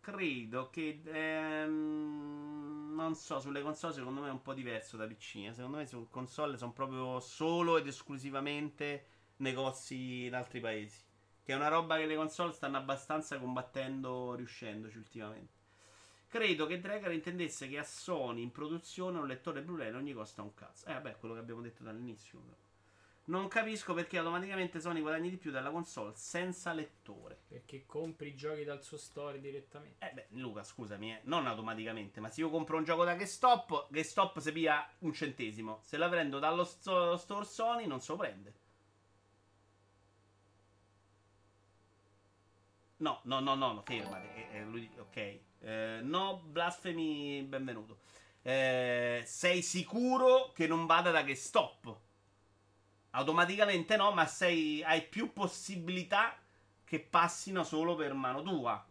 Credo 0.00 0.70
che 0.70 1.00
ehm, 1.04 2.92
non 2.94 3.14
so, 3.16 3.40
sulle 3.40 3.62
console 3.62 3.94
secondo 3.94 4.20
me 4.20 4.28
è 4.28 4.30
un 4.32 4.42
po' 4.42 4.54
diverso 4.54 4.96
da 4.96 5.06
PC. 5.06 5.36
eh. 5.46 5.52
Secondo 5.54 5.78
me 5.78 5.86
su 5.86 6.06
console 6.10 6.56
sono 6.58 6.72
proprio 6.72 7.18
solo 7.20 7.78
ed 7.78 7.86
esclusivamente 7.88 9.06
negozi 9.38 10.26
in 10.26 10.34
altri 10.34 10.60
paesi. 10.60 11.02
Che 11.42 11.52
è 11.52 11.56
una 11.56 11.68
roba 11.68 11.96
che 11.96 12.06
le 12.06 12.16
console 12.16 12.52
stanno 12.52 12.76
abbastanza 12.76 13.38
combattendo, 13.38 14.34
riuscendoci 14.34 14.98
ultimamente. 14.98 15.55
Credo 16.28 16.66
che 16.66 16.80
Dragar 16.80 17.12
intendesse 17.12 17.68
che 17.68 17.78
a 17.78 17.84
Sony 17.84 18.42
in 18.42 18.50
produzione 18.50 19.18
un 19.18 19.26
lettore 19.26 19.62
Blu-ray 19.62 19.90
non 19.90 20.02
gli 20.02 20.12
costa 20.12 20.42
un 20.42 20.54
cazzo. 20.54 20.86
Eh, 20.86 20.92
vabbè, 20.92 21.16
quello 21.18 21.34
che 21.34 21.40
abbiamo 21.40 21.60
detto 21.60 21.82
dall'inizio. 21.82 22.64
Non 23.28 23.48
capisco 23.48 23.92
perché 23.92 24.18
automaticamente 24.18 24.80
Sony 24.80 25.00
guadagni 25.00 25.30
di 25.30 25.36
più 25.36 25.50
dalla 25.50 25.70
console 25.70 26.12
senza 26.14 26.72
lettore. 26.72 27.38
Perché 27.48 27.84
compri 27.84 28.28
i 28.28 28.36
giochi 28.36 28.62
dal 28.62 28.84
suo 28.84 28.96
store 28.96 29.40
direttamente. 29.40 30.06
Eh 30.06 30.12
beh, 30.12 30.26
Luca, 30.30 30.62
scusami, 30.62 31.12
eh, 31.12 31.20
non 31.24 31.46
automaticamente, 31.46 32.20
ma 32.20 32.28
se 32.28 32.42
io 32.42 32.50
compro 32.50 32.76
un 32.76 32.84
gioco 32.84 33.04
da 33.04 33.14
GameStop, 33.14 33.86
GameStop 33.90 34.38
se 34.38 34.52
pia 34.52 34.88
un 35.00 35.12
centesimo. 35.12 35.80
Se 35.82 35.96
la 35.96 36.08
prendo 36.08 36.38
dallo 36.38 36.62
sto- 36.64 37.16
store 37.16 37.44
Sony 37.44 37.86
non 37.86 38.00
se 38.00 38.12
lo 38.12 38.18
prende. 38.18 38.54
No, 42.98 43.20
no, 43.24 43.40
no, 43.40 43.54
no, 43.54 43.72
no, 43.74 43.82
fermati. 43.82 44.26
eh, 44.34 44.56
eh, 44.58 44.64
lui- 44.64 44.90
ok. 44.98 45.16
Eh, 45.60 46.00
no, 46.02 46.40
blasfemi, 46.44 47.42
benvenuto. 47.42 47.98
Eh, 48.42 49.22
sei 49.26 49.60
sicuro 49.62 50.52
che 50.54 50.66
non 50.66 50.86
vada 50.86 51.10
da 51.10 51.20
GameStop? 51.22 51.98
Automaticamente 53.10 53.96
no, 53.96 54.12
ma 54.12 54.26
sei, 54.26 54.82
hai 54.82 55.02
più 55.02 55.32
possibilità 55.32 56.36
che 56.84 57.00
passino 57.00 57.64
solo 57.64 57.94
per 57.96 58.12
mano 58.12 58.42
tua. 58.42 58.84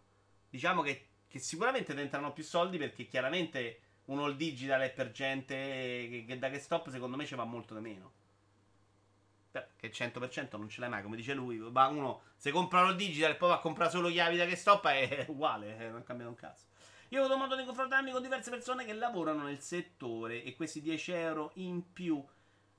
Diciamo 0.49 0.81
che, 0.81 1.09
che 1.27 1.37
sicuramente 1.39 1.93
ti 1.93 1.99
entrano 2.01 2.33
più 2.33 2.43
soldi 2.43 2.77
perché 2.77 3.05
chiaramente 3.05 3.81
un 4.05 4.19
all 4.19 4.35
digital 4.35 4.81
è 4.81 4.91
per 4.91 5.11
gente 5.11 5.55
che, 5.55 6.25
che 6.27 6.39
da 6.39 6.47
GameStop 6.49 6.89
secondo 6.89 7.17
me 7.17 7.25
ci 7.25 7.35
va 7.35 7.43
molto 7.43 7.75
di 7.75 7.81
meno. 7.81 8.11
Che 9.75 9.91
100% 9.91 10.57
non 10.57 10.69
ce 10.69 10.81
l'hai 10.81 10.89
mai, 10.89 11.03
come 11.03 11.15
dice 11.15 11.33
lui. 11.33 11.57
Ma 11.57 11.87
uno 11.87 12.21
se 12.35 12.51
compra 12.51 12.81
l'all 12.81 12.95
digital 12.95 13.31
e 13.31 13.35
poi 13.35 13.49
va 13.49 13.55
a 13.55 13.59
comprare 13.59 13.91
solo 13.91 14.09
chiavi 14.09 14.37
da 14.37 14.45
GameStop 14.45 14.87
è 14.87 15.25
uguale, 15.29 15.77
eh, 15.77 15.89
non 15.89 16.03
cambia 16.03 16.27
un 16.27 16.35
cazzo. 16.35 16.65
Io 17.09 17.21
ho 17.21 17.25
avuto 17.25 17.39
modo 17.39 17.55
di 17.55 17.65
confrontarmi 17.65 18.11
con 18.11 18.21
diverse 18.21 18.49
persone 18.49 18.83
che 18.83 18.93
lavorano 18.93 19.43
nel 19.43 19.59
settore 19.59 20.43
e 20.43 20.55
questi 20.55 20.81
10 20.81 21.11
euro 21.11 21.51
in 21.55 21.93
più 21.93 22.23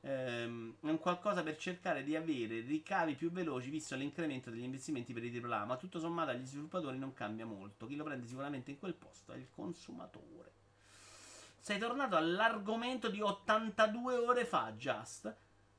ehm, 0.00 0.76
è 0.82 0.88
un 0.88 0.98
qualcosa 0.98 1.42
per 1.42 1.56
cercare 1.56 2.02
di 2.02 2.16
avere 2.16 2.60
ricavi 2.60 3.14
più 3.14 3.30
veloci 3.30 3.70
visto 3.70 3.94
l'incremento 3.96 4.50
degli 4.50 4.62
investimenti 4.62 5.12
per 5.12 5.24
i 5.24 5.36
AAA, 5.36 5.64
ma 5.64 5.76
tutto 5.76 5.98
sommato 5.98 6.30
agli 6.30 6.44
sviluppatori 6.44 6.98
non 6.98 7.12
cambia 7.12 7.46
molto. 7.46 7.86
Chi 7.86 7.96
lo 7.96 8.05
prende 8.05 8.26
sicuramente 8.26 8.70
in 8.70 8.78
quel 8.78 8.94
posto 8.94 9.32
è 9.32 9.36
il 9.36 9.48
consumatore. 9.50 10.52
Sei 11.58 11.78
tornato 11.78 12.16
all'argomento 12.16 13.08
di 13.08 13.20
82 13.20 14.16
ore 14.16 14.44
fa, 14.44 14.72
Just. 14.76 15.34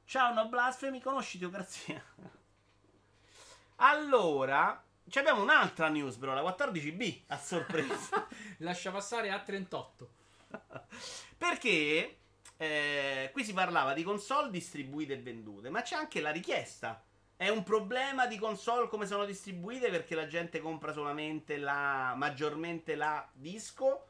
Ciao, 0.09 0.33
no 0.33 0.47
blasfemi, 0.47 1.01
conosci 1.01 1.37
Teocrazia? 1.37 2.01
allora, 3.75 4.81
ci 5.09 5.19
abbiamo 5.19 5.41
un'altra 5.41 5.89
news, 5.89 6.15
però, 6.15 6.33
la 6.33 6.43
14B, 6.43 7.23
a 7.27 7.37
sorpresa. 7.37 8.25
Lascia 8.59 8.89
passare 8.91 9.31
a 9.31 9.41
38. 9.41 10.09
Perché 11.37 12.19
eh, 12.55 13.29
qui 13.33 13.43
si 13.43 13.51
parlava 13.51 13.91
di 13.91 14.03
console 14.03 14.49
distribuite 14.49 15.11
e 15.11 15.21
vendute, 15.21 15.69
ma 15.69 15.81
c'è 15.81 15.97
anche 15.97 16.21
la 16.21 16.31
richiesta. 16.31 17.03
È 17.35 17.49
un 17.49 17.63
problema 17.63 18.27
di 18.27 18.37
console 18.37 18.87
come 18.87 19.07
sono 19.07 19.25
distribuite 19.25 19.89
perché 19.89 20.15
la 20.15 20.27
gente 20.27 20.61
compra 20.61 20.93
solamente 20.93 21.57
la 21.57 22.13
maggiormente 22.15 22.95
la 22.95 23.29
disco 23.33 24.05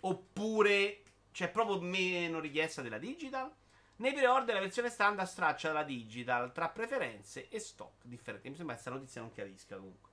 oppure 0.00 1.02
c'è 1.32 1.48
proprio 1.48 1.80
meno 1.80 2.38
richiesta 2.38 2.82
della 2.82 2.98
digital? 2.98 3.50
Nei 3.96 4.12
pre-order 4.12 4.54
la 4.54 4.60
versione 4.60 4.90
standard 4.90 5.28
straccia 5.28 5.72
la 5.72 5.82
digital 5.82 6.52
tra 6.52 6.68
preferenze 6.68 7.48
e 7.48 7.58
stock 7.58 8.04
differenti. 8.04 8.50
Mi 8.50 8.56
sembra 8.56 8.74
che 8.74 8.80
questa 8.82 8.98
notizia 8.98 9.20
non 9.22 9.32
chiarisca 9.32 9.76
comunque. 9.76 10.10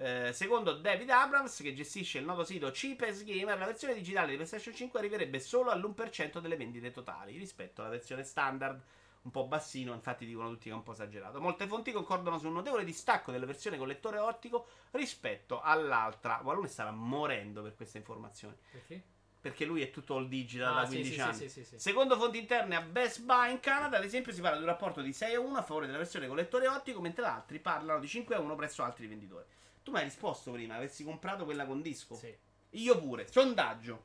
Eh, 0.00 0.32
secondo 0.32 0.74
David 0.74 1.10
Abrams, 1.10 1.60
che 1.60 1.74
gestisce 1.74 2.18
il 2.18 2.24
noto 2.24 2.44
sito 2.44 2.70
Cheapest 2.70 3.24
Gamer, 3.24 3.58
la 3.58 3.66
versione 3.66 3.94
digitale 3.94 4.28
di 4.28 4.36
PlayStation 4.36 4.72
5 4.72 4.98
arriverebbe 4.98 5.40
solo 5.40 5.70
all'1% 5.70 6.38
delle 6.38 6.56
vendite 6.56 6.92
totali 6.92 7.36
rispetto 7.36 7.80
alla 7.80 7.90
versione 7.90 8.22
standard, 8.22 8.80
un 9.22 9.30
po' 9.32 9.46
bassino, 9.48 9.92
infatti 9.92 10.24
dicono 10.24 10.50
tutti 10.50 10.68
che 10.68 10.70
è 10.70 10.74
un 10.74 10.84
po' 10.84 10.92
esagerato. 10.92 11.40
Molte 11.40 11.66
fonti 11.66 11.90
concordano 11.90 12.38
su 12.38 12.46
un 12.46 12.54
notevole 12.54 12.84
distacco 12.84 13.32
della 13.32 13.44
versione 13.44 13.76
con 13.76 13.88
lettore 13.88 14.18
ottico 14.18 14.68
rispetto 14.92 15.60
all'altra. 15.60 16.40
Walone 16.44 16.68
starà 16.68 16.92
morendo 16.92 17.60
per 17.60 17.74
queste 17.74 17.98
informazioni, 17.98 18.54
Perché? 18.70 19.02
Perché 19.40 19.64
lui 19.64 19.82
è 19.82 19.90
tutto 19.90 20.16
all 20.16 20.26
digital 20.28 20.74
da 20.74 20.80
Ah, 20.80 20.84
sì, 20.86 20.92
15 20.94 21.14
sì, 21.14 21.20
anni. 21.20 21.34
sì, 21.34 21.48
sì, 21.48 21.64
sì. 21.64 21.78
Secondo 21.78 22.16
fonti 22.18 22.38
interne 22.38 22.74
a 22.76 22.80
Best 22.82 23.22
Buy 23.22 23.52
in 23.52 23.60
Canada, 23.60 23.96
ad 23.98 24.04
esempio, 24.04 24.32
si 24.32 24.40
parla 24.40 24.56
di 24.56 24.64
un 24.64 24.68
rapporto 24.68 25.00
di 25.00 25.12
6 25.12 25.34
a 25.34 25.40
1 25.40 25.56
a 25.58 25.62
favore 25.62 25.86
della 25.86 25.98
versione 25.98 26.26
con 26.26 26.36
lettore 26.36 26.66
ottico, 26.66 27.00
mentre 27.00 27.24
altri 27.24 27.58
parlano 27.60 28.00
di 28.00 28.08
5 28.08 28.34
a 28.34 28.40
1 28.40 28.54
presso 28.56 28.82
altri 28.82 29.06
venditori. 29.06 29.44
Tu 29.82 29.90
mi 29.92 29.98
hai 29.98 30.04
risposto 30.04 30.50
prima, 30.52 30.74
avessi 30.74 31.04
comprato 31.04 31.44
quella 31.44 31.64
con 31.66 31.80
disco? 31.80 32.14
Sì. 32.14 32.36
Io 32.70 32.98
pure. 32.98 33.26
Sondaggio. 33.30 34.04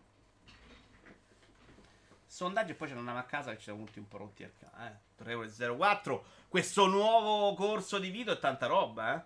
Sondaggio 2.25 2.71
e 2.71 2.75
poi 2.75 2.87
ce 2.87 2.93
l'andiamo 2.95 3.19
a 3.19 3.23
casa 3.23 3.51
che 3.51 3.57
ci 3.57 3.63
siamo 3.65 3.83
tutti 3.85 3.99
un 3.99 4.07
po' 4.07 4.17
rotti 4.17 4.43
al 4.43 4.51
ca- 4.57 4.87
eh. 4.87 5.23
3,04. 5.23 6.23
Questo 6.47 6.87
nuovo 6.87 7.53
corso 7.55 7.99
di 7.99 8.09
video 8.09 8.33
è 8.33 8.39
tanta 8.39 8.65
roba, 8.67 9.15
eh. 9.15 9.25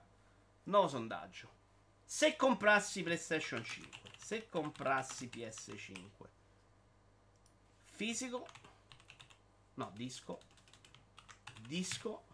Nuovo 0.63 0.87
sondaggio. 0.87 1.55
Se 2.09 2.37
comprassi 2.37 3.03
PlayStation 3.03 3.61
5, 3.61 4.11
se 4.17 4.47
comprassi 4.47 5.27
PS5, 5.27 6.25
fisico, 7.83 8.47
no, 9.73 9.91
disco, 9.93 10.39
disco 11.67 12.25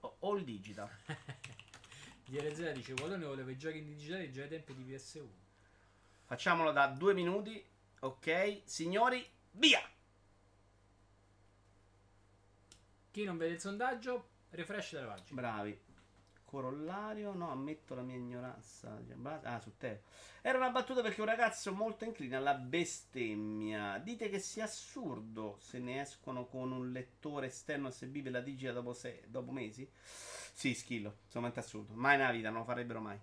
o 0.00 0.16
all 0.22 0.42
digital? 0.42 0.90
DLZ 2.26 2.72
dice 2.72 2.92
Wallone 2.94 3.24
voleva 3.24 3.52
i 3.52 3.56
giochi 3.56 3.78
in 3.78 3.86
digitale 3.86 4.32
già 4.32 4.42
ai 4.42 4.48
tempi 4.48 4.74
di 4.74 4.82
PS1. 4.82 5.28
Facciamolo 6.24 6.72
da 6.72 6.88
due 6.88 7.14
minuti. 7.14 7.64
Ok, 8.00 8.62
signori, 8.64 9.24
via! 9.52 9.80
Chi 13.12 13.22
non 13.22 13.36
vede 13.36 13.54
il 13.54 13.60
sondaggio, 13.60 14.28
refresh 14.50 14.94
della 14.94 15.06
pagina. 15.06 15.40
Bravi. 15.40 15.89
Corollario, 16.50 17.32
no, 17.32 17.50
ammetto 17.50 17.94
la 17.94 18.02
mia 18.02 18.16
ignoranza. 18.16 18.98
Ah, 19.44 19.60
su 19.60 19.76
te. 19.76 20.02
Era 20.42 20.58
una 20.58 20.70
battuta 20.70 21.00
perché 21.02 21.20
un 21.20 21.26
ragazzo 21.28 21.72
molto 21.72 22.04
incline 22.04 22.36
alla 22.36 22.54
bestemmia. 22.54 23.98
Dite 23.98 24.28
che 24.28 24.38
sia 24.40 24.64
assurdo 24.64 25.56
se 25.60 25.78
ne 25.78 26.00
escono 26.00 26.46
con 26.46 26.72
un 26.72 26.90
lettore 26.90 27.46
esterno 27.46 27.88
USB 27.88 28.22
per 28.22 28.32
la 28.32 28.40
digita 28.40 28.72
dopo, 28.72 28.92
se- 28.94 29.24
dopo 29.28 29.52
mesi? 29.52 29.88
Sì, 30.52 30.74
schillo, 30.74 31.18
solamente 31.28 31.60
assurdo. 31.60 31.94
Mai 31.94 32.16
nella 32.16 32.32
vita, 32.32 32.50
non 32.50 32.60
lo 32.60 32.64
farebbero 32.64 33.00
mai. 33.00 33.18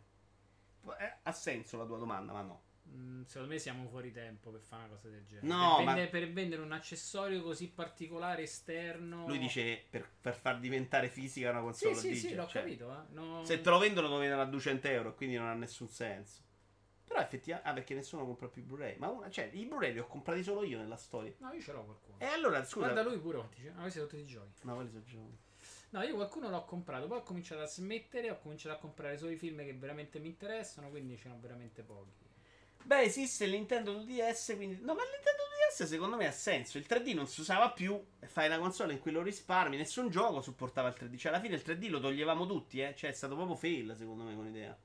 Eh, 0.99 1.13
ha 1.23 1.31
senso 1.33 1.77
la 1.77 1.85
tua 1.85 1.97
domanda, 1.97 2.33
ma 2.33 2.41
no. 2.41 2.61
Mm, 2.95 3.23
secondo 3.25 3.53
me 3.53 3.59
siamo 3.59 3.87
fuori 3.89 4.11
tempo 4.11 4.49
per 4.49 4.61
fare 4.61 4.83
una 4.85 4.93
cosa 4.93 5.09
del 5.09 5.25
genere. 5.25 5.47
No, 5.47 5.75
per, 5.75 5.85
ma- 5.85 5.93
vendere, 5.93 6.07
per 6.09 6.33
vendere 6.33 6.61
un 6.61 6.71
accessorio 6.71 7.41
così 7.41 7.67
particolare 7.69 8.43
esterno. 8.43 9.27
Lui 9.27 9.39
dice 9.39 9.83
per, 9.89 10.07
per 10.21 10.35
far 10.35 10.59
diventare 10.59 11.09
fisica 11.09 11.49
una 11.51 11.73
Sì, 11.73 11.85
console 11.85 11.95
sì, 12.01 12.07
digital, 12.09 12.29
sì, 12.29 12.35
l'ho 12.35 12.47
cioè, 12.47 12.61
capito. 12.61 12.91
eh. 12.91 13.13
No- 13.13 13.43
Se 13.45 13.61
te 13.61 13.69
lo 13.69 13.77
vendono 13.77 14.07
lo 14.07 14.17
vendono 14.17 14.41
a 14.41 14.45
200 14.45 14.87
euro, 14.87 15.15
quindi 15.15 15.35
non 15.35 15.47
ha 15.47 15.53
nessun 15.53 15.87
senso. 15.89 16.41
Però 17.05 17.19
effettivamente... 17.21 17.69
Ah, 17.69 17.73
perché 17.73 17.93
nessuno 17.93 18.25
compra 18.25 18.47
più 18.47 18.63
Blu-ray. 18.63 18.97
Ma 18.97 19.07
una, 19.09 19.29
cioè, 19.29 19.49
i 19.53 19.65
Blu-ray 19.65 19.93
li 19.93 19.99
ho 19.99 20.07
comprati 20.07 20.43
solo 20.43 20.63
io 20.63 20.77
nella 20.77 20.97
storia. 20.97 21.33
No, 21.39 21.51
io 21.53 21.61
ce 21.61 21.71
l'ho 21.71 21.83
qualcuno. 21.83 22.17
E 22.19 22.25
allora, 22.25 22.63
scusa... 22.63 22.87
Guarda 22.91 23.03
lui 23.09 23.19
pure 23.19 23.37
quanti 23.37 23.61
ce- 23.61 23.69
Ah, 23.75 23.81
questi 23.81 23.99
sono 23.99 24.09
tutti 24.09 24.21
i 24.21 24.25
giochi. 24.25 24.61
No, 24.63 24.75
quelli 24.75 24.89
sono 24.89 25.03
giovani. 25.03 25.37
No, 25.89 26.01
io 26.01 26.15
qualcuno 26.15 26.49
l'ho 26.49 26.65
comprato, 26.65 27.07
poi 27.07 27.19
ho 27.19 27.23
cominciato 27.23 27.61
a 27.61 27.65
smettere, 27.65 28.29
ho 28.29 28.37
cominciato 28.39 28.75
a 28.75 28.79
comprare 28.79 29.17
solo 29.17 29.31
i 29.31 29.37
film 29.37 29.59
che 29.63 29.73
veramente 29.73 30.19
mi 30.19 30.27
interessano, 30.27 30.89
quindi 30.89 31.15
ce 31.17 31.29
n'ho 31.29 31.39
veramente 31.39 31.81
pochi. 31.81 32.11
Beh, 32.87 33.01
esiste 33.01 33.43
il 33.43 33.51
Nintendo 33.51 33.91
2DS, 33.93 34.55
quindi... 34.55 34.75
No, 34.81 34.93
ma 34.93 35.01
il 35.03 35.09
Nintendo 35.11 35.43
2DS 35.43 35.85
secondo 35.85 36.15
me 36.15 36.25
ha 36.25 36.31
senso. 36.31 36.77
Il 36.77 36.85
3D 36.87 37.13
non 37.13 37.27
si 37.27 37.41
usava 37.41 37.71
più, 37.71 38.01
fai 38.25 38.47
una 38.47 38.59
console 38.59 38.93
in 38.93 38.99
cui 38.99 39.11
lo 39.11 39.21
risparmi, 39.21 39.75
nessun 39.75 40.09
gioco 40.09 40.39
supportava 40.41 40.87
il 40.87 40.95
3D. 40.97 41.17
Cioè, 41.17 41.31
alla 41.33 41.41
fine 41.41 41.55
il 41.55 41.63
3D 41.65 41.89
lo 41.89 41.99
toglievamo 41.99 42.45
tutti, 42.45 42.79
eh. 42.79 42.95
Cioè, 42.95 43.09
è 43.09 43.13
stato 43.13 43.35
proprio 43.35 43.57
fail, 43.57 43.93
secondo 43.97 44.23
me, 44.23 44.35
con 44.35 44.45
l'idea. 44.45 44.77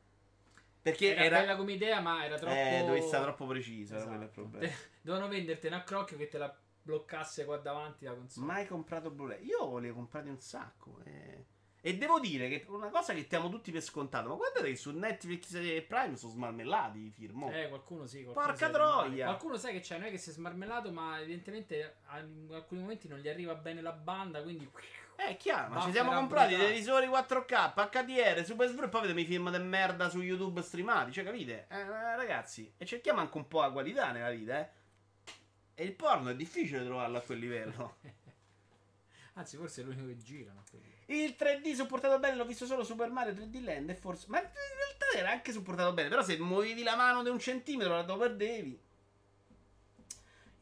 Perché 0.83 1.13
Era, 1.15 1.25
era... 1.25 1.39
bella 1.39 1.57
come 1.57 1.73
idea, 1.75 2.01
ma 2.01 2.25
era 2.25 2.37
troppo... 2.39 2.55
Eh, 2.57 2.83
dovevi 2.85 3.07
stare 3.07 3.23
troppo 3.23 3.47
preciso, 3.47 3.95
era 3.95 4.03
Esatto. 4.03 4.09
quello 4.11 4.25
il 4.25 4.31
problema. 4.31 4.67
Te- 4.67 4.75
Dovevano 5.01 5.31
vendertene 5.31 5.77
a 5.77 5.83
crocchio 5.85 6.17
che 6.17 6.27
te 6.27 6.39
la 6.39 6.59
bloccasse 6.83 7.45
qua 7.45 7.57
davanti 7.59 8.05
la 8.05 8.15
console. 8.15 8.47
Mai 8.47 8.67
comprato 8.67 9.11
Blu-ray. 9.13 9.45
Io 9.45 9.79
li 9.79 9.89
ho 9.91 9.95
comprati 9.95 10.29
un 10.29 10.41
sacco. 10.41 10.99
eh. 11.05 11.45
E 11.85 11.99
devo 11.99 12.21
dire 12.21 12.49
che 12.49 12.65
una 12.69 12.91
cosa 12.91 13.13
che 13.13 13.27
diamo 13.29 13.49
tutti 13.49 13.73
per 13.73 13.83
scontato. 13.83 14.29
Ma 14.29 14.37
guardate 14.37 14.69
che 14.69 14.77
su 14.77 14.93
Netflix 14.93 15.53
e 15.55 15.83
Prime 15.83 16.17
sono 16.17 16.31
smarmellati 16.31 17.07
i 17.07 17.11
film. 17.11 17.51
Eh, 17.53 17.69
qualcuno 17.69 18.07
sì. 18.07 18.23
Qualcuno 18.23 18.47
Porca 18.47 18.71
troia! 18.71 19.25
Qualcuno 19.25 19.57
sai 19.57 19.73
che 19.73 19.81
c'è, 19.81 19.99
non 19.99 20.07
è 20.07 20.11
che 20.11 20.19
si 20.19 20.31
è 20.31 20.33
smarmellato, 20.33 20.93
ma 20.93 21.21
evidentemente 21.21 21.97
in 22.21 22.55
alcuni 22.55 22.83
momenti 22.83 23.09
non 23.09 23.19
gli 23.19 23.29
arriva 23.29 23.57
bene 23.57 23.83
la 23.83 23.91
banda, 23.91 24.43
quindi... 24.43 24.71
Eh, 25.17 25.31
è 25.31 25.37
chiaro, 25.37 25.81
ci 25.83 25.91
siamo 25.91 26.13
comprati 26.13 26.51
brutale. 26.51 26.69
televisori 26.69 27.07
4K, 27.09 27.89
HDR, 27.91 28.45
Super 28.45 28.69
Sbro 28.69 28.87
e 28.87 28.89
poi 28.89 29.01
vediamo 29.01 29.21
i 29.21 29.27
film 29.27 29.51
di 29.51 29.59
merda 29.59 30.09
su 30.09 30.21
YouTube 30.21 30.63
streamati. 30.63 31.11
Cioè, 31.11 31.25
capite? 31.25 31.67
Eh, 31.69 31.81
eh, 31.81 32.17
ragazzi, 32.17 32.73
e 32.77 32.87
cerchiamo 32.87 33.19
anche 33.19 33.37
un 33.37 33.49
po' 33.49 33.61
la 33.61 33.73
qualità 33.73 34.13
nella 34.13 34.31
vita, 34.31 34.61
eh. 34.61 34.69
E 35.75 35.85
il 35.85 35.95
porno 35.95 36.31
è 36.31 36.37
difficile 36.37 36.85
trovarlo 36.85 37.19
a 37.19 37.21
quel 37.23 37.39
livello. 37.41 37.97
Anzi, 39.35 39.57
forse 39.57 39.83
è 39.83 39.85
l'unico 39.85 40.07
che 40.07 40.17
girano. 40.19 40.63
quelli. 40.71 40.92
Il 41.07 41.35
3D 41.39 41.75
supportato 41.75 42.19
bene 42.19 42.37
l'ho 42.37 42.45
visto 42.45 42.65
solo 42.65 42.85
Super 42.85 43.11
Mario 43.11 43.33
3D 43.33 43.63
Land 43.63 43.91
e 43.91 43.95
forse... 43.95 44.27
Ma 44.29 44.41
in 44.41 44.49
realtà 44.49 45.19
era 45.19 45.31
anche 45.31 45.53
supportato 45.53 45.93
bene, 45.93 46.09
però 46.09 46.23
se 46.23 46.39
muovevi 46.39 46.83
la 46.83 46.97
mano 46.97 47.23
di 47.23 47.29
un 47.29 47.39
centimetro 47.39 47.95
la 47.95 48.17
perdevi. 48.17 48.81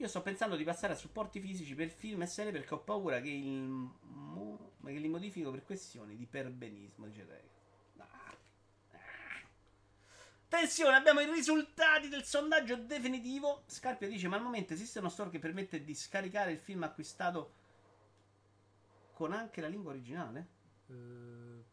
Io 0.01 0.09
sto 0.09 0.23
pensando 0.23 0.57
di 0.57 0.65
passare 0.65 0.95
a 0.95 0.97
supporti 0.97 1.41
fisici 1.41 1.75
per 1.75 1.91
film 1.91 2.23
e 2.23 2.27
serie 2.27 2.53
perché 2.53 2.73
ho 2.73 2.79
paura 2.79 3.21
che, 3.21 3.29
il 3.29 3.61
mo- 3.61 4.73
ma 4.79 4.89
che 4.89 4.97
li 4.97 5.09
modifico 5.09 5.51
per 5.51 5.63
questioni 5.63 6.17
di 6.17 6.25
perbenismo, 6.25 7.05
dice 7.05 7.27
Rega. 7.29 7.49
Ah. 7.99 8.35
Attenzione, 10.47 10.97
abbiamo 10.97 11.21
i 11.21 11.31
risultati 11.31 12.09
del 12.09 12.25
sondaggio 12.25 12.77
definitivo. 12.77 13.65
Scarpia 13.67 14.09
dice: 14.09 14.27
Ma 14.27 14.37
al 14.37 14.43
momento 14.43 14.73
esiste 14.73 15.01
uno 15.01 15.11
store 15.11 15.29
che 15.29 15.39
permette 15.39 15.85
di 15.85 15.95
scaricare 15.95 16.53
il 16.53 16.59
film 16.61 16.83
acquistato 16.83 17.57
con 19.21 19.35
anche 19.35 19.61
la 19.61 19.69
lingua 19.69 19.91
originale? 19.91 20.49
Eh, 20.89 21.65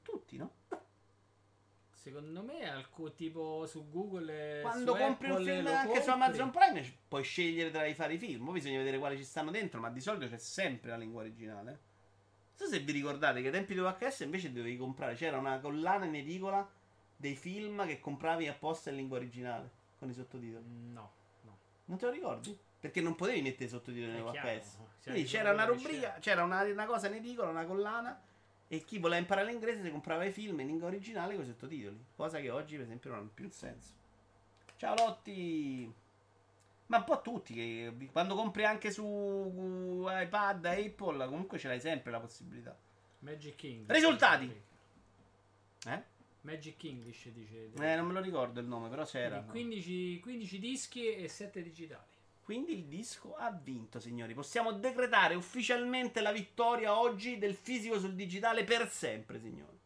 Tutti, 0.00 0.36
no? 0.36 0.52
secondo 1.90 2.44
me 2.44 2.70
alcun 2.70 3.12
tipo 3.16 3.66
su 3.66 3.90
Google 3.90 4.60
Quando 4.62 4.94
su 4.94 4.98
compri 4.98 5.26
un 5.26 5.32
Apple 5.32 5.52
film 5.52 5.64
lo 5.64 5.72
anche 5.72 6.00
su 6.00 6.08
compri. 6.08 6.10
Amazon 6.12 6.50
Prime 6.50 6.94
puoi 7.08 7.22
scegliere 7.24 7.70
tra 7.72 7.84
i 7.84 7.94
fare 7.94 8.14
i 8.14 8.18
film. 8.18 8.44
Poi 8.44 8.54
bisogna 8.54 8.78
vedere 8.78 8.98
quali 8.98 9.16
ci 9.16 9.24
stanno 9.24 9.50
dentro, 9.50 9.80
ma 9.80 9.90
di 9.90 10.00
solito 10.00 10.28
c'è 10.28 10.38
sempre 10.38 10.90
la 10.90 10.96
lingua 10.96 11.22
originale. 11.22 11.70
Non 11.70 12.54
so 12.54 12.66
se 12.68 12.78
vi 12.78 12.92
ricordate 12.92 13.40
che 13.40 13.48
ai 13.48 13.52
tempi 13.52 13.74
di 13.74 13.80
VHS 13.80 14.20
invece 14.20 14.52
dovevi 14.52 14.76
comprare, 14.76 15.16
c'era 15.16 15.36
una 15.36 15.58
collana 15.58 16.04
in 16.04 16.14
edicola 16.14 16.66
dei 17.16 17.34
film 17.34 17.84
che 17.88 17.98
compravi 17.98 18.46
apposta 18.46 18.90
in 18.90 18.96
lingua 18.96 19.16
originale 19.16 19.68
con 19.98 20.08
i 20.08 20.14
sottotitoli. 20.14 20.64
No, 20.92 21.10
no. 21.42 21.58
Non 21.86 21.98
te 21.98 22.06
lo 22.06 22.12
ricordi? 22.12 22.56
Perché 22.80 23.00
non 23.00 23.14
potevi 23.16 23.42
mettere 23.42 23.68
sottotitoli 23.68 24.12
chiaro, 24.30 24.30
VHS. 24.30 24.70
cioè, 25.02 25.12
Quindi 25.12 25.24
c'era 25.24 25.52
una 25.52 25.64
rubrica, 25.64 26.00
c'era. 26.00 26.18
c'era 26.20 26.42
una, 26.44 26.62
una 26.62 26.86
cosa 26.86 27.08
in 27.08 27.14
edicola, 27.14 27.48
una 27.48 27.64
collana. 27.64 28.22
E 28.68 28.84
chi 28.84 28.98
voleva 28.98 29.20
imparare 29.20 29.48
l'inglese 29.50 29.82
si 29.82 29.90
comprava 29.90 30.24
i 30.24 30.30
film 30.30 30.60
in 30.60 30.66
lingua 30.66 30.88
originale 30.88 31.34
con 31.34 31.42
i 31.44 31.46
sottotitoli. 31.46 32.04
Cosa 32.14 32.38
che 32.38 32.50
oggi, 32.50 32.76
per 32.76 32.84
esempio, 32.84 33.10
non 33.10 33.24
ha 33.24 33.30
più 33.32 33.48
senso. 33.50 33.92
Ciao 34.76 34.94
Lotti! 34.94 35.92
Ma 36.86 36.98
un 36.98 37.04
po' 37.04 37.20
tutti. 37.22 37.54
Che, 37.54 38.08
quando 38.12 38.34
compri 38.34 38.64
anche 38.64 38.90
su 38.90 40.06
iPad, 40.08 40.64
Apple, 40.66 41.26
comunque 41.26 41.58
ce 41.58 41.68
l'hai 41.68 41.80
sempre 41.80 42.10
la 42.12 42.20
possibilità. 42.20 42.76
Magic 43.20 43.64
English. 43.64 43.88
Risultati. 43.88 44.62
Eh? 45.86 46.02
Magic 46.42 46.84
English 46.84 47.28
dice. 47.28 47.70
Eh, 47.74 47.96
non 47.96 48.06
me 48.06 48.12
lo 48.12 48.20
ricordo 48.20 48.60
il 48.60 48.66
nome, 48.66 48.88
però 48.88 49.04
c'era. 49.04 49.40
Quindi 49.40 49.76
15, 49.82 50.20
15 50.20 50.58
dischi 50.58 51.14
e 51.14 51.28
7 51.28 51.62
digitali. 51.62 52.02
Quindi 52.48 52.72
il 52.72 52.84
disco 52.86 53.34
ha 53.36 53.50
vinto, 53.50 54.00
signori. 54.00 54.32
Possiamo 54.32 54.72
decretare 54.72 55.34
ufficialmente 55.34 56.22
la 56.22 56.32
vittoria 56.32 56.98
oggi 56.98 57.36
del 57.36 57.54
fisico 57.54 57.98
sul 57.98 58.14
digitale 58.14 58.64
per 58.64 58.88
sempre, 58.88 59.38
signori. 59.38 59.78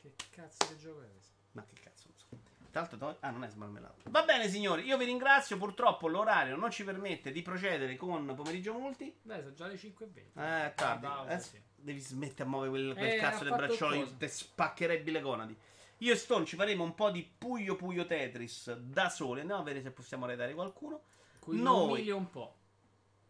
Che 0.00 0.14
cazzo 0.30 0.72
di 0.72 0.78
gioco 0.78 1.02
è 1.02 1.10
questo? 1.12 1.34
Ma 1.52 1.62
che 1.66 1.74
cazzo 1.78 2.04
non 2.08 2.16
so. 2.16 2.26
L'altro, 2.70 2.96
to- 2.96 3.16
ah, 3.20 3.28
non 3.28 3.44
è 3.44 3.48
smarmellato. 3.50 3.96
Va 4.08 4.22
bene, 4.22 4.48
signori. 4.48 4.86
Io 4.86 4.96
vi 4.96 5.04
ringrazio. 5.04 5.58
Purtroppo 5.58 6.08
l'orario 6.08 6.56
non 6.56 6.70
ci 6.70 6.84
permette 6.84 7.30
di 7.32 7.42
procedere 7.42 7.96
con 7.96 8.32
pomeriggio 8.34 8.72
multi. 8.72 9.14
Beh, 9.20 9.40
sono 9.42 9.52
già 9.52 9.66
le 9.66 9.76
5.20. 9.76 10.40
Eh, 10.40 10.72
tardi. 10.74 11.04
Pausa, 11.04 11.32
Eh, 11.34 11.38
sì. 11.38 11.60
Devi 11.74 12.00
smettere 12.00 12.44
a 12.44 12.46
muovere 12.46 12.70
quel, 12.70 12.92
quel 12.94 13.10
Eh, 13.10 13.16
cazzo 13.18 13.44
fatto 13.44 13.56
bracciolo. 13.56 14.16
te 14.16 14.26
spaccherebbe 14.28 15.10
le 15.10 15.20
gonadi. 15.20 15.54
Io 15.98 16.14
e 16.14 16.16
Stone 16.16 16.46
ci 16.46 16.56
faremo 16.56 16.82
un 16.82 16.94
po' 16.94 17.10
di 17.10 17.22
Puyo 17.36 17.76
Puyo 17.76 18.06
Tetris 18.06 18.72
da 18.72 19.10
soli. 19.10 19.40
Andiamo 19.40 19.60
a 19.60 19.64
vedere 19.64 19.84
se 19.84 19.90
possiamo 19.90 20.24
redare 20.24 20.54
qualcuno. 20.54 21.02
Qui 21.42 21.60
Noi- 21.60 21.64
lo 21.64 21.92
umilio 21.92 22.16
un 22.16 22.30
po'. 22.30 22.54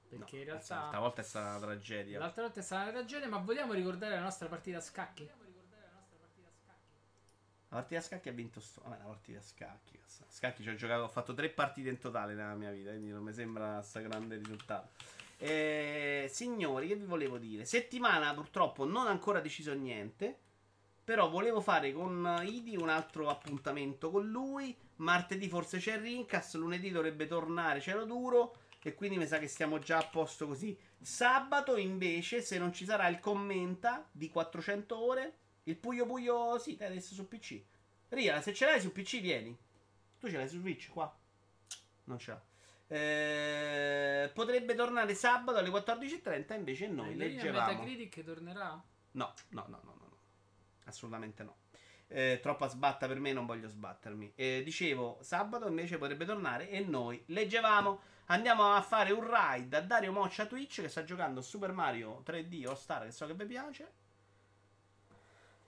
Perché 0.08 0.36
in 0.36 0.42
No, 0.42 0.48
realtà. 0.52 0.74
L'altra 0.80 0.98
volta 0.98 1.20
è 1.22 1.24
stata 1.24 1.48
una 1.56 1.58
tragedia. 1.60 2.18
L'altra 2.18 2.42
volta 2.42 2.60
è 2.60 2.62
stata 2.62 2.82
una 2.82 2.92
tragedia, 2.92 3.28
ma 3.28 3.38
vogliamo 3.38 3.72
ricordare 3.72 4.14
la 4.14 4.20
nostra 4.20 4.48
partita 4.48 4.76
a 4.76 4.80
scacchi? 4.82 5.26
La 7.68 7.78
partita 7.78 8.00
a 8.00 8.02
scacchi 8.02 8.28
ha 8.28 8.32
vinto 8.32 8.60
sto. 8.60 8.82
Vabbè, 8.84 8.98
la 8.98 9.04
partita 9.04 9.38
a 9.38 9.42
scacchi. 9.42 9.98
scacchi 10.28 10.62
ci 10.62 10.68
ho 10.68 10.74
giocato. 10.74 11.04
Ho 11.04 11.08
fatto 11.08 11.32
tre 11.32 11.48
partite 11.48 11.88
in 11.88 11.98
totale 11.98 12.34
nella 12.34 12.54
mia 12.54 12.70
vita. 12.70 12.90
Quindi 12.90 13.10
non 13.10 13.22
mi 13.22 13.32
sembra 13.32 13.80
sta 13.80 14.00
grande 14.00 14.36
risultato. 14.36 14.90
Eh, 15.38 16.28
signori, 16.30 16.88
che 16.88 16.96
vi 16.96 17.06
volevo 17.06 17.38
dire? 17.38 17.64
Settimana 17.64 18.34
purtroppo 18.34 18.84
non 18.84 19.06
ho 19.06 19.08
ancora 19.08 19.40
deciso 19.40 19.72
niente. 19.72 20.38
Però 21.04 21.30
volevo 21.30 21.60
fare 21.62 21.92
con 21.92 22.42
Idi 22.44 22.76
un 22.76 22.90
altro 22.90 23.28
appuntamento 23.30 24.10
con 24.10 24.28
lui. 24.28 24.76
Martedì 25.02 25.48
forse 25.48 25.78
c'è 25.78 25.94
il 25.94 26.02
Rincas. 26.02 26.54
Lunedì 26.54 26.90
dovrebbe 26.90 27.26
tornare 27.26 27.80
Cielo 27.80 28.04
Duro. 28.04 28.56
E 28.84 28.94
quindi 28.94 29.16
mi 29.16 29.26
sa 29.26 29.38
che 29.38 29.46
stiamo 29.46 29.78
già 29.78 29.98
a 29.98 30.06
posto 30.06 30.46
così. 30.46 30.76
Sabato 31.00 31.76
invece, 31.76 32.40
se 32.40 32.58
non 32.58 32.72
ci 32.72 32.84
sarà 32.84 33.06
il 33.08 33.20
commenta 33.20 34.08
di 34.10 34.28
400 34.28 34.98
ore. 34.98 35.36
Il 35.64 35.76
Puyo 35.76 36.06
Puyo, 36.06 36.58
sì, 36.58 36.76
te 36.76 36.86
adesso 36.86 37.14
su 37.14 37.28
PC. 37.28 37.62
Ria, 38.08 38.40
se 38.40 38.52
ce 38.52 38.64
l'hai 38.64 38.80
su 38.80 38.90
PC, 38.90 39.20
vieni. 39.20 39.56
Tu 40.18 40.28
ce 40.28 40.36
l'hai 40.36 40.48
su 40.48 40.58
Switch, 40.58 40.90
qua. 40.90 41.16
Non 42.04 42.18
ce 42.18 42.30
l'ha. 42.30 42.42
Eh, 42.94 44.30
potrebbe 44.34 44.74
tornare 44.74 45.14
sabato 45.14 45.58
alle 45.58 45.70
14.30, 45.70 46.54
invece 46.54 46.88
noi 46.88 47.16
leggevamo. 47.16 47.66
Metacritic 47.66 48.24
tornerà? 48.24 48.82
No, 49.12 49.34
no, 49.50 49.64
no, 49.68 49.80
no, 49.84 49.94
no. 49.98 50.16
Assolutamente 50.84 51.42
no. 51.42 51.56
Eh, 52.12 52.40
troppa 52.40 52.68
sbatta 52.68 53.06
per 53.06 53.18
me, 53.18 53.32
non 53.32 53.46
voglio 53.46 53.68
sbattermi. 53.68 54.32
Eh, 54.34 54.62
dicevo, 54.64 55.18
sabato 55.22 55.66
invece 55.66 55.98
potrebbe 55.98 56.24
tornare 56.24 56.68
e 56.68 56.80
noi 56.80 57.22
leggevamo. 57.26 58.00
Andiamo 58.26 58.72
a 58.72 58.80
fare 58.82 59.12
un 59.12 59.24
ride 59.28 59.76
a 59.76 59.80
Dario 59.80 60.12
Moccia 60.12 60.46
Twitch 60.46 60.80
che 60.82 60.88
sta 60.88 61.04
giocando 61.04 61.42
Super 61.42 61.72
Mario 61.72 62.22
3D 62.24 62.66
All 62.68 62.76
Star, 62.76 63.04
che 63.04 63.12
so 63.12 63.26
che 63.26 63.34
vi 63.34 63.46
piace. 63.46 63.92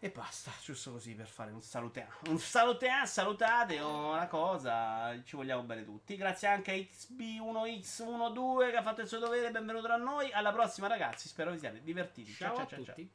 E 0.04 0.10
basta, 0.10 0.52
giusto 0.62 0.92
così 0.92 1.14
per 1.14 1.26
fare 1.26 1.50
un 1.50 1.62
salute. 1.62 2.06
Un 2.28 2.38
salute, 2.38 2.90
salutate 3.06 3.80
o 3.80 4.12
una 4.12 4.26
cosa. 4.26 5.18
Ci 5.24 5.34
vogliamo 5.34 5.62
bene 5.62 5.82
tutti. 5.82 6.14
Grazie 6.14 6.48
anche 6.48 6.72
a 6.72 6.74
XB1X12 6.74 8.70
che 8.70 8.76
ha 8.76 8.82
fatto 8.82 9.00
il 9.00 9.08
suo 9.08 9.18
dovere. 9.18 9.50
Benvenuto 9.50 9.88
a 9.88 9.96
noi. 9.96 10.30
Alla 10.30 10.52
prossima, 10.52 10.88
ragazzi. 10.88 11.26
Spero 11.26 11.52
vi 11.52 11.58
siate 11.58 11.82
divertiti. 11.82 12.34
Ciao, 12.34 12.54
ciao, 12.54 12.64
a 12.64 12.68
ciao, 12.68 12.84
ciao. 12.84 12.94
tutti. 12.94 13.10